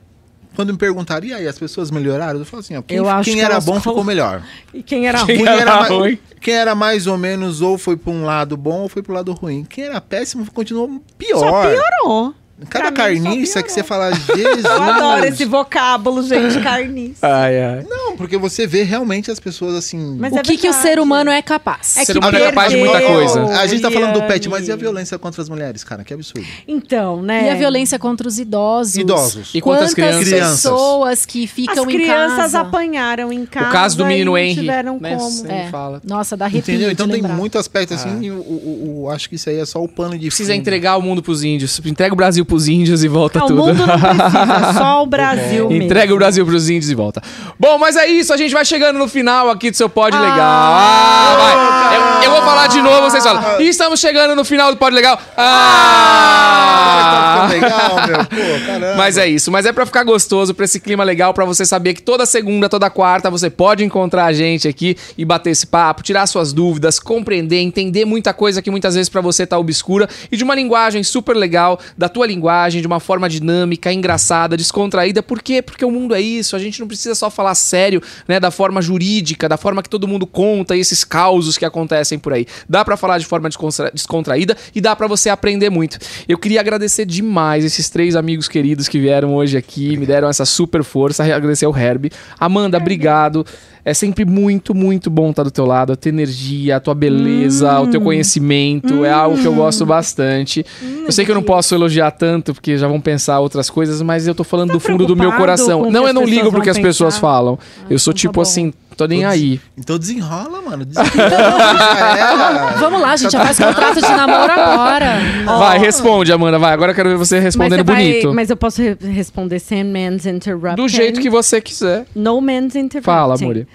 Quando 0.55 0.73
me 0.73 0.79
perguntaram, 0.79 1.25
e 1.25 1.33
aí, 1.33 1.47
as 1.47 1.57
pessoas 1.57 1.89
melhoraram? 1.89 2.41
Eu 2.41 2.45
falo 2.45 2.61
assim, 2.61 2.77
ó, 2.77 2.83
quem, 2.83 2.97
Eu 2.97 3.09
acho 3.09 3.31
quem 3.31 3.39
que 3.39 3.45
era 3.45 3.61
bom 3.61 3.81
ficou 3.81 4.03
melhor. 4.03 4.43
E 4.75 4.83
quem 4.83 5.07
era 5.07 5.25
Quem 5.25 5.37
ruim? 5.37 5.45
Quem 5.45 5.53
era 5.55 5.61
era, 5.63 5.77
mais, 5.77 5.89
ruim? 5.93 6.19
quem 6.41 6.55
era 6.55 6.75
mais 6.75 7.07
ou 7.07 7.17
menos 7.17 7.61
ou 7.63 7.79
foi 7.79 7.97
para 7.97 8.13
um 8.13 8.25
lado 8.25 8.57
bom 8.57 8.81
ou 8.81 8.89
foi 8.89 9.01
para 9.01 9.13
o 9.13 9.15
lado 9.15 9.33
ruim. 9.33 9.65
Quem 9.65 9.85
era 9.85 10.01
péssimo 10.01 10.45
continuou 10.53 10.89
Só 10.89 11.01
pior. 11.17 11.71
piorou. 11.71 12.35
Cada 12.69 12.91
carniça 12.93 13.63
que 13.63 13.71
você 13.71 13.83
fala, 13.83 14.13
Jesus. 14.13 14.65
Eu 14.65 14.83
adoro 14.83 15.25
esse 15.27 15.45
vocábulo, 15.45 16.23
gente, 16.23 16.59
carniça. 16.63 17.27
Ai, 17.27 17.63
ai. 17.63 17.87
Não, 17.89 18.17
porque 18.17 18.37
você 18.37 18.67
vê 18.67 18.83
realmente 18.83 19.31
as 19.31 19.39
pessoas 19.39 19.75
assim. 19.77 20.17
Mas 20.19 20.33
O 20.33 20.39
é 20.39 20.43
que, 20.43 20.57
que 20.57 20.69
o 20.69 20.73
ser 20.73 20.99
humano 20.99 21.31
é 21.31 21.41
capaz? 21.41 21.97
É 21.97 22.05
Ser 22.05 22.13
que 22.15 22.19
humano 22.19 22.37
é 22.37 22.47
capaz 22.47 22.71
de 22.73 22.79
muita 22.79 23.01
coisa. 23.01 23.45
A 23.61 23.67
gente 23.67 23.81
tá 23.83 23.91
falando 23.91 24.15
do 24.21 24.27
pet, 24.27 24.49
mas 24.49 24.67
e 24.69 24.73
a 24.73 24.77
violência 24.77 25.19
contra 25.19 25.41
as 25.41 25.49
mulheres, 25.49 25.85
cara? 25.85 26.03
Que 26.03 26.13
absurdo. 26.15 26.47
Então, 26.67 27.23
né? 27.23 27.47
E 27.47 27.51
a 27.51 27.55
violência 27.55 27.99
contra 27.99 28.27
os 28.27 28.39
idosos. 28.39 28.97
Idosos. 28.97 29.51
E 29.55 29.61
quantas 29.61 29.95
crianças? 29.95 30.29
pessoas 30.29 31.25
que 31.27 31.45
As 31.45 31.51
ficam 31.51 31.85
em 31.91 31.95
crianças 31.95 32.37
casa. 32.37 32.61
apanharam 32.61 33.33
em 33.33 33.47
casa. 33.47 33.69
O 33.69 33.73
caso 33.73 33.97
do 33.97 34.05
menino 34.07 34.33
não 34.33 34.39
Henry. 34.39 34.55
tiveram 34.61 34.99
né? 35.01 35.17
como. 35.17 35.47
É. 35.51 35.69
fala. 35.71 36.01
Nossa, 36.05 36.37
dá 36.37 36.47
arrepio 36.47 36.73
Entendeu? 36.73 36.89
de 36.89 36.95
Então 36.95 37.07
tem 37.07 37.17
lembrar. 37.17 37.35
muito 37.37 37.57
aspecto 37.59 37.95
assim. 37.95 38.29
Ah. 38.29 38.33
o, 38.35 38.39
o- 38.41 39.03
o- 39.05 39.11
acho 39.11 39.29
que 39.29 39.37
isso 39.37 39.49
aí 39.49 39.59
é 39.59 39.65
só 39.65 39.83
o 39.83 39.89
pano 39.89 40.19
de. 40.19 40.27
Precisa 40.27 40.53
fundo. 40.53 40.61
entregar 40.61 40.97
o 40.97 41.03
mundo 41.03 41.23
pros 41.23 41.45
índios. 41.45 41.81
Entrega 41.85 42.13
o 42.13 42.17
Brasil 42.17 42.45
pros 42.49 42.67
índios 42.67 43.05
e 43.05 43.09
volta 43.09 43.39
Não, 43.39 43.47
o 43.47 43.49
tudo. 43.49 43.65
mundo 43.67 43.87
não 43.87 43.99
precisa, 43.99 44.73
só 44.77 45.03
o 45.03 45.07
Brasil 45.07 45.69
mesmo. 45.69 45.85
Entrega 45.85 46.13
o 46.13 46.17
Brasil 46.17 46.45
pros 46.45 46.69
índios 46.69 46.91
e 46.91 46.95
volta. 46.95 47.23
Bom, 47.61 47.79
mas 47.79 47.95
é 47.95 48.07
isso, 48.09 48.33
a 48.33 48.37
gente 48.37 48.53
vai 48.53 48.65
chegando 48.65 48.99
no 48.99 49.07
final 49.07 49.51
aqui 49.51 49.71
do 49.71 49.77
seu 49.77 49.89
Pod 49.89 50.17
Legal. 50.17 50.37
Ah, 50.41 51.29
Ah, 51.31 51.37
vai. 51.37 52.08
Eu, 52.23 52.31
vou 52.31 52.43
falar 52.43 52.67
de 52.67 52.81
novo, 52.81 53.11
vocês 53.11 53.23
falam. 53.23 53.61
E 53.61 53.69
estamos 53.69 54.01
chegando 54.01 54.35
no 54.35 54.45
final 54.45 54.71
do 54.71 54.77
Pod 54.77 54.95
Legal. 54.95 55.19
Ah! 55.37 56.99
Ah, 57.39 57.47
legal, 57.47 57.95
meu. 58.07 58.19
Pô, 58.19 58.67
caramba. 58.67 58.97
Mas 58.97 59.17
é 59.19 59.29
isso, 59.29 59.51
mas 59.51 59.67
é 59.67 59.73
pra 59.73 59.87
ficar 59.87 60.03
gostoso, 60.05 60.55
pra 60.55 60.65
esse 60.65 60.81
clima 60.81 61.05
legal, 61.05 61.33
pra 61.35 61.45
você 61.45 61.65
saber 61.65 61.95
que 61.95 62.03
toda 62.03 62.27
segunda, 62.27 62.69
toda 62.69 62.89
quarta 62.91 63.31
você 63.31 63.51
pode 63.51 63.85
encontrar 63.85 64.27
a 64.27 64.33
gente 64.33 64.67
aqui 64.67 64.97
e 65.17 65.25
bater 65.25 65.51
esse 65.51 65.67
papo, 65.67 66.03
tirar 66.03 66.27
suas 66.27 66.53
dúvidas, 66.53 66.99
compreender, 66.99 67.61
entender 67.61 68.05
muita 68.05 68.33
coisa 68.33 68.63
que 68.63 68.71
muitas 68.71 68.95
vezes 68.95 69.09
pra 69.09 69.21
você 69.21 69.47
tá 69.47 69.59
obscura 69.59 70.09
e 70.31 70.37
de 70.37 70.45
uma 70.45 70.55
linguagem 70.55 71.03
super 71.03 71.37
legal, 71.37 71.79
da 71.97 72.09
tua 72.09 72.27
linguagem, 72.27 72.81
de 72.81 72.87
uma 72.87 73.01
forma 73.01 73.29
dinâmica, 73.29 73.93
engraçada, 73.93 74.57
descontraída. 74.57 75.23
Por 75.23 75.43
quê? 75.43 75.61
Porque 75.63 75.85
o 75.85 75.91
mundo 75.91 76.15
é 76.15 76.21
isso, 76.21 76.57
a 76.57 76.59
gente 76.59 76.81
não 76.81 76.87
precisa 76.87 77.15
só 77.15 77.31
falar 77.31 77.55
sério, 77.55 78.03
né, 78.27 78.41
da 78.41 78.51
forma 78.51 78.81
jurídica, 78.81 79.49
da 79.49 79.57
forma 79.57 79.83
que 79.83 79.91
todo 79.91 80.09
mundo 80.09 80.27
conta 80.27 80.77
e 80.77 80.81
esses 80.81 81.05
causos 81.05 81.59
que 81.59 81.65
acontecem 81.65 82.08
por 82.17 82.33
aí. 82.33 82.47
Dá 82.69 82.85
pra 82.85 82.97
falar 82.97 83.19
de 83.19 83.27
forma 83.27 83.49
descontra- 83.49 83.91
descontraída 83.93 84.57
e 84.73 84.81
dá 84.81 84.95
pra 84.95 85.09
você 85.09 85.29
aprender 85.29 85.69
muito. 85.69 85.99
Eu 86.29 86.39
queria 86.39 86.61
agradecer 86.61 87.05
demais 87.05 87.65
esses 87.65 87.91
três 87.91 88.15
amigos 88.15 88.47
queridos 88.47 88.87
que 88.87 89.01
vieram 89.01 89.35
hoje 89.35 89.57
aqui, 89.57 89.97
me 89.97 90.07
deram 90.07 90.29
essa 90.29 90.45
super 90.45 90.85
força. 90.85 91.25
Agradecer 91.25 91.65
ao 91.67 91.77
Herb. 91.77 92.09
Amanda, 92.39 92.77
obrigado. 92.79 93.45
É 93.85 93.95
sempre 93.95 94.25
muito, 94.27 94.75
muito 94.75 95.09
bom 95.09 95.31
estar 95.31 95.43
do 95.43 95.51
teu 95.51 95.65
lado. 95.65 95.95
A 95.95 95.97
tua 95.97 96.11
energia, 96.11 96.77
a 96.77 96.81
tua 96.81 96.95
beleza, 96.95 97.81
o 97.81 97.87
teu 97.87 98.01
conhecimento. 98.03 99.03
É 99.05 99.11
algo 99.11 99.39
que 99.39 99.47
eu 99.47 99.55
gosto 99.55 99.87
bastante. 99.87 100.65
eu 101.07 101.11
sei 101.11 101.25
que 101.25 101.31
eu 101.31 101.35
não 101.35 101.43
posso 101.43 101.75
elogiar 101.75 102.11
tanto, 102.11 102.53
porque 102.53 102.77
já 102.77 102.87
vão 102.87 103.01
pensar 103.01 103.41
outras 103.41 103.71
coisas, 103.71 104.03
mas 104.03 104.27
eu 104.27 104.35
tô 104.35 104.45
falando 104.45 104.73
do 104.73 104.81
fundo 104.81 105.07
do 105.07 105.17
meu 105.17 105.33
coração. 105.33 105.91
Não, 105.91 106.07
eu 106.07 106.13
não 106.13 106.25
ligo 106.25 106.51
pro 106.51 106.61
que 106.61 106.69
as 106.71 106.79
pessoas 106.79 107.17
falam. 107.17 107.59
eu 107.89 107.99
sou 107.99 108.11
então 108.11 108.13
tá 108.13 108.19
tipo 108.21 108.33
bom. 108.35 108.41
assim, 108.43 108.73
tô 108.99 109.07
nem 109.07 109.21
Todos- 109.21 109.33
aí. 109.35 109.61
Então 109.79 109.99
desenrola, 109.99 110.61
mano. 110.61 110.85
Desenrola. 111.39 112.71
É. 112.75 112.79
Vamos 112.79 113.01
lá, 113.01 113.17
gente, 113.17 113.31
já 113.33 113.45
faz 113.45 113.59
contrato 113.59 113.95
de 114.01 114.09
namoro 114.09 114.53
agora. 114.53 115.19
Vai, 115.47 115.79
responde, 115.79 116.33
Amanda, 116.33 116.59
vai. 116.59 116.73
Agora 116.75 116.91
eu 116.93 116.95
quero 116.97 117.09
ver 117.11 117.17
você 117.17 117.37
Mas, 117.37 117.45
respondendo 117.45 117.79
você 117.79 117.85
vai- 117.85 118.05
bonito. 118.05 118.35
mas 118.35 118.51
eu 118.51 118.57
posso 118.57 118.83
re- 118.83 118.97
responder 119.01 119.59
sem 119.61 119.85
man's 119.85 120.27
interrupting. 120.27 120.77
Do 120.83 120.89
jeito 120.89 121.21
que 121.21 121.31
você 121.31 121.61
quiser. 121.61 122.05
No 122.15 122.41
man's 122.41 122.75
interrupting. 122.75 123.03
Fala, 123.03 123.35
amor. 123.37 123.67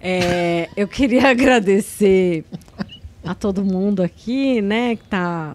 É, 0.00 0.68
eu 0.76 0.86
queria 0.86 1.28
agradecer 1.30 2.44
a 3.24 3.34
todo 3.34 3.64
mundo 3.64 4.02
aqui, 4.02 4.60
né, 4.62 4.96
que 4.96 5.04
tá 5.04 5.54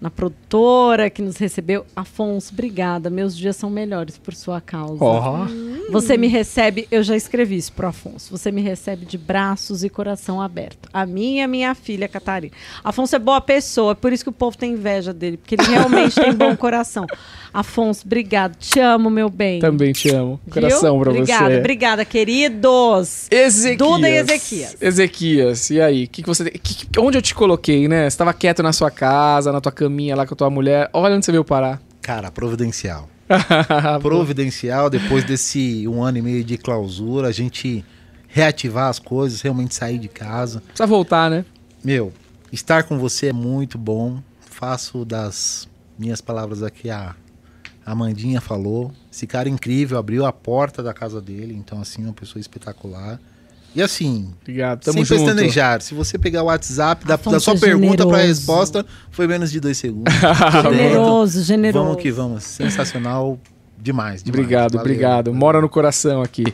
na 0.00 0.10
produtora, 0.10 1.10
que 1.10 1.20
nos 1.22 1.36
recebeu. 1.36 1.84
Afonso, 1.94 2.52
obrigada. 2.52 3.10
Meus 3.10 3.36
dias 3.36 3.56
são 3.56 3.68
melhores 3.68 4.16
por 4.16 4.34
sua 4.34 4.60
causa. 4.60 5.02
Ó. 5.04 5.46
Você 5.90 6.16
me 6.16 6.26
recebe, 6.28 6.86
eu 6.90 7.02
já 7.02 7.16
escrevi 7.16 7.56
isso 7.56 7.72
pro 7.72 7.88
Afonso. 7.88 8.30
Você 8.36 8.52
me 8.52 8.60
recebe 8.60 9.06
de 9.06 9.16
braços 9.18 9.82
e 9.82 9.88
coração 9.88 10.40
aberto. 10.40 10.88
A 10.92 11.04
minha 11.06 11.40
e 11.40 11.44
a 11.44 11.48
minha 11.48 11.74
filha, 11.74 12.06
Catarina. 12.08 12.52
Afonso 12.84 13.16
é 13.16 13.18
boa 13.18 13.40
pessoa, 13.40 13.94
por 13.94 14.12
isso 14.12 14.22
que 14.24 14.30
o 14.30 14.32
povo 14.32 14.56
tem 14.56 14.72
inveja 14.72 15.12
dele, 15.12 15.36
porque 15.36 15.54
ele 15.54 15.64
realmente 15.64 16.14
tem 16.14 16.32
bom 16.32 16.54
coração. 16.56 17.06
Afonso, 17.52 18.02
obrigado. 18.04 18.54
Te 18.56 18.78
amo, 18.78 19.08
meu 19.08 19.30
bem. 19.30 19.58
Também 19.58 19.92
te 19.92 20.10
amo. 20.10 20.38
Viu? 20.44 20.54
Coração 20.54 21.00
pra 21.00 21.10
obrigada, 21.10 21.48
você. 21.54 21.58
Obrigada, 21.58 22.04
queridos. 22.04 23.26
Ezequias. 23.30 23.78
Duda 23.78 24.08
e 24.10 24.16
Ezequias. 24.18 24.76
Ezequias, 24.80 25.70
e 25.70 25.80
aí? 25.80 26.06
Que 26.06 26.22
que 26.22 26.28
você, 26.28 26.50
que- 26.50 26.86
onde 27.00 27.16
eu 27.18 27.22
te 27.22 27.34
coloquei, 27.34 27.88
né? 27.88 28.08
Você 28.08 28.16
tava 28.18 28.32
quieto 28.34 28.62
na 28.62 28.72
sua 28.72 28.90
casa, 28.90 29.50
na 29.50 29.60
tua 29.60 29.72
caminha 29.88 30.14
lá 30.14 30.26
com 30.26 30.34
a 30.34 30.36
tua 30.36 30.50
mulher. 30.50 30.90
Olha 30.92 31.16
onde 31.16 31.24
você 31.24 31.32
veio 31.32 31.44
parar. 31.44 31.80
Cara, 32.02 32.30
providencial. 32.30 33.08
Providencial, 34.00 34.88
depois 34.88 35.22
desse 35.22 35.86
um 35.86 36.02
ano 36.02 36.16
e 36.16 36.22
meio 36.22 36.42
de 36.42 36.56
clausura, 36.56 37.28
a 37.28 37.32
gente 37.32 37.84
reativar 38.26 38.88
as 38.88 38.98
coisas, 38.98 39.42
realmente 39.42 39.74
sair 39.74 39.98
de 39.98 40.08
casa. 40.08 40.60
Precisa 40.60 40.86
voltar, 40.86 41.30
né? 41.30 41.44
Meu, 41.84 42.10
estar 42.50 42.84
com 42.84 42.98
você 42.98 43.26
é 43.26 43.32
muito 43.32 43.76
bom. 43.76 44.22
Faço 44.40 45.04
das 45.04 45.68
minhas 45.98 46.22
palavras 46.22 46.62
aqui 46.62 46.88
a 46.88 47.14
a 47.88 47.92
Amandinha 47.92 48.38
falou. 48.38 48.92
Esse 49.10 49.26
cara 49.26 49.48
incrível 49.48 49.96
abriu 49.96 50.26
a 50.26 50.32
porta 50.32 50.82
da 50.82 50.92
casa 50.92 51.22
dele, 51.22 51.54
então 51.54 51.80
assim, 51.80 52.04
uma 52.04 52.12
pessoa 52.12 52.38
espetacular. 52.38 53.18
E 53.74 53.82
assim, 53.82 54.28
Obrigado, 54.40 54.82
tamo 54.82 54.94
sem 54.94 55.04
junto. 55.04 55.26
pestanejar, 55.26 55.80
se 55.82 55.94
você 55.94 56.18
pegar 56.18 56.42
o 56.42 56.46
WhatsApp 56.46 57.06
da, 57.06 57.16
da 57.16 57.38
sua 57.38 57.54
é 57.54 57.58
pergunta 57.58 58.06
para 58.06 58.18
a 58.18 58.22
resposta, 58.22 58.84
foi 59.10 59.26
menos 59.26 59.50
de 59.50 59.60
dois 59.60 59.76
segundos. 59.76 60.12
Generoso, 60.62 61.42
generoso. 61.42 61.84
Vamos 61.84 62.02
que 62.02 62.10
vamos. 62.10 62.44
Sensacional 62.44 63.38
demais. 63.80 64.22
demais. 64.22 64.28
Obrigado, 64.28 64.72
Valeu. 64.72 64.80
obrigado. 64.80 65.34
Mora 65.34 65.60
no 65.60 65.68
coração 65.68 66.22
aqui. 66.22 66.44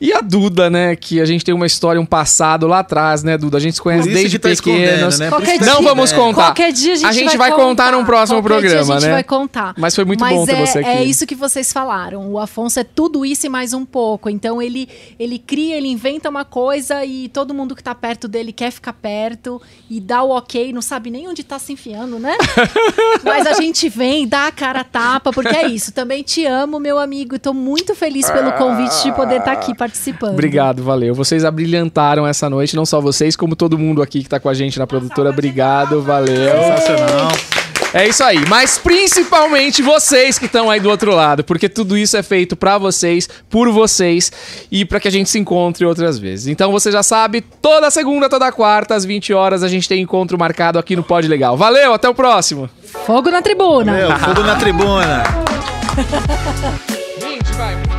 E 0.00 0.12
a 0.12 0.20
Duda, 0.20 0.70
né? 0.70 0.96
Que 0.96 1.20
a 1.20 1.24
gente 1.24 1.44
tem 1.44 1.54
uma 1.54 1.66
história, 1.66 2.00
um 2.00 2.06
passado 2.06 2.66
lá 2.66 2.78
atrás, 2.80 3.22
né, 3.22 3.36
Duda? 3.36 3.56
A 3.58 3.60
gente 3.60 3.74
se 3.74 3.80
Por 3.80 3.84
conhece 3.84 4.08
isso 4.08 4.16
desde 4.18 4.38
que 4.38 4.42
tá 4.42 4.48
pequenos. 4.48 5.18
né? 5.18 5.28
Dia- 5.30 5.66
Não 5.66 5.76
tá 5.76 5.82
vamos 5.82 6.12
contar. 6.12 6.44
Qualquer 6.46 6.72
dia 6.72 6.92
a 6.92 6.96
gente, 6.96 7.06
A 7.06 7.12
gente 7.12 7.36
vai 7.36 7.52
contar 7.52 7.92
num 7.92 8.04
próximo 8.04 8.40
Qualquer 8.42 8.60
dia 8.60 8.70
programa, 8.70 8.94
a 8.94 8.98
gente 9.00 9.06
né? 9.08 9.12
vai 9.14 9.24
contar. 9.24 9.74
Mas 9.76 9.94
foi 9.94 10.04
muito 10.04 10.20
Mas 10.20 10.34
bom 10.34 10.46
ter 10.46 10.52
é, 10.54 10.66
você 10.66 10.78
aqui. 10.78 10.88
É 10.88 11.04
isso 11.04 11.26
que 11.26 11.34
vocês 11.34 11.72
falaram. 11.72 12.30
O 12.30 12.38
Afonso 12.38 12.80
é 12.80 12.84
tudo 12.84 13.24
isso 13.26 13.46
e 13.46 13.48
mais 13.48 13.72
um 13.74 13.84
pouco. 13.84 14.30
Então 14.30 14.60
ele, 14.62 14.88
ele 15.18 15.38
cria, 15.38 15.76
ele 15.76 15.88
inventa 15.88 16.28
uma 16.28 16.44
coisa 16.44 17.04
e 17.04 17.28
todo 17.28 17.52
mundo 17.52 17.74
que 17.74 17.82
tá 17.82 17.94
perto 17.94 18.26
dele 18.28 18.52
quer 18.52 18.70
ficar 18.70 18.92
perto 18.92 19.60
e 19.88 20.00
dá 20.00 20.22
o 20.22 20.30
ok, 20.30 20.72
não 20.72 20.82
sabe 20.82 21.10
nem 21.10 21.28
onde 21.28 21.42
tá 21.44 21.58
se 21.58 21.72
enfiando, 21.72 22.18
né? 22.18 22.36
Mas 23.24 23.46
a 23.46 23.54
gente 23.54 23.88
vem, 23.88 24.26
dá 24.26 24.46
a 24.46 24.52
cara 24.52 24.80
a 24.80 24.84
tapa, 24.84 25.32
porque 25.32 25.54
é 25.56 25.66
isso. 25.68 25.92
Também 25.92 26.22
te 26.22 26.44
amo, 26.46 26.69
meu 26.78 26.98
amigo, 26.98 27.34
e 27.34 27.38
tô 27.38 27.52
muito 27.52 27.94
feliz 27.94 28.30
pelo 28.30 28.52
convite 28.52 29.02
de 29.02 29.12
poder 29.12 29.38
estar 29.38 29.52
aqui 29.52 29.74
participando. 29.74 30.34
Obrigado, 30.34 30.82
valeu. 30.82 31.14
Vocês 31.14 31.44
abrilhantaram 31.44 32.26
essa 32.26 32.48
noite, 32.50 32.76
não 32.76 32.86
só 32.86 33.00
vocês, 33.00 33.34
como 33.34 33.56
todo 33.56 33.78
mundo 33.78 34.02
aqui 34.02 34.22
que 34.22 34.28
tá 34.28 34.38
com 34.38 34.48
a 34.48 34.54
gente 34.54 34.78
na 34.78 34.86
produtora. 34.86 35.30
Obrigado, 35.30 36.02
valeu. 36.02 36.52
Sensacional. 36.52 37.32
É 37.92 38.06
isso 38.06 38.22
aí, 38.22 38.38
mas 38.48 38.78
principalmente 38.78 39.82
vocês 39.82 40.38
que 40.38 40.46
estão 40.46 40.70
aí 40.70 40.78
do 40.78 40.88
outro 40.88 41.12
lado, 41.12 41.42
porque 41.42 41.68
tudo 41.68 41.98
isso 41.98 42.16
é 42.16 42.22
feito 42.22 42.54
pra 42.54 42.78
vocês, 42.78 43.28
por 43.48 43.68
vocês 43.72 44.30
e 44.70 44.84
pra 44.84 45.00
que 45.00 45.08
a 45.08 45.10
gente 45.10 45.28
se 45.28 45.40
encontre 45.40 45.84
outras 45.84 46.16
vezes. 46.16 46.46
Então 46.46 46.70
você 46.70 46.92
já 46.92 47.02
sabe, 47.02 47.40
toda 47.40 47.90
segunda, 47.90 48.28
toda 48.28 48.52
quarta, 48.52 48.94
às 48.94 49.04
20 49.04 49.32
horas, 49.34 49.64
a 49.64 49.68
gente 49.68 49.88
tem 49.88 50.00
encontro 50.00 50.38
marcado 50.38 50.78
aqui 50.78 50.94
no 50.94 51.02
Pod 51.02 51.26
Legal. 51.26 51.56
Valeu, 51.56 51.92
até 51.92 52.08
o 52.08 52.14
próximo. 52.14 52.70
Fogo 52.84 53.28
na 53.28 53.42
tribuna! 53.42 53.92
Meu, 53.92 54.16
fogo 54.18 54.42
na 54.42 54.54
tribuna. 54.54 55.79
20, 57.20 57.52
vai. 57.56 57.89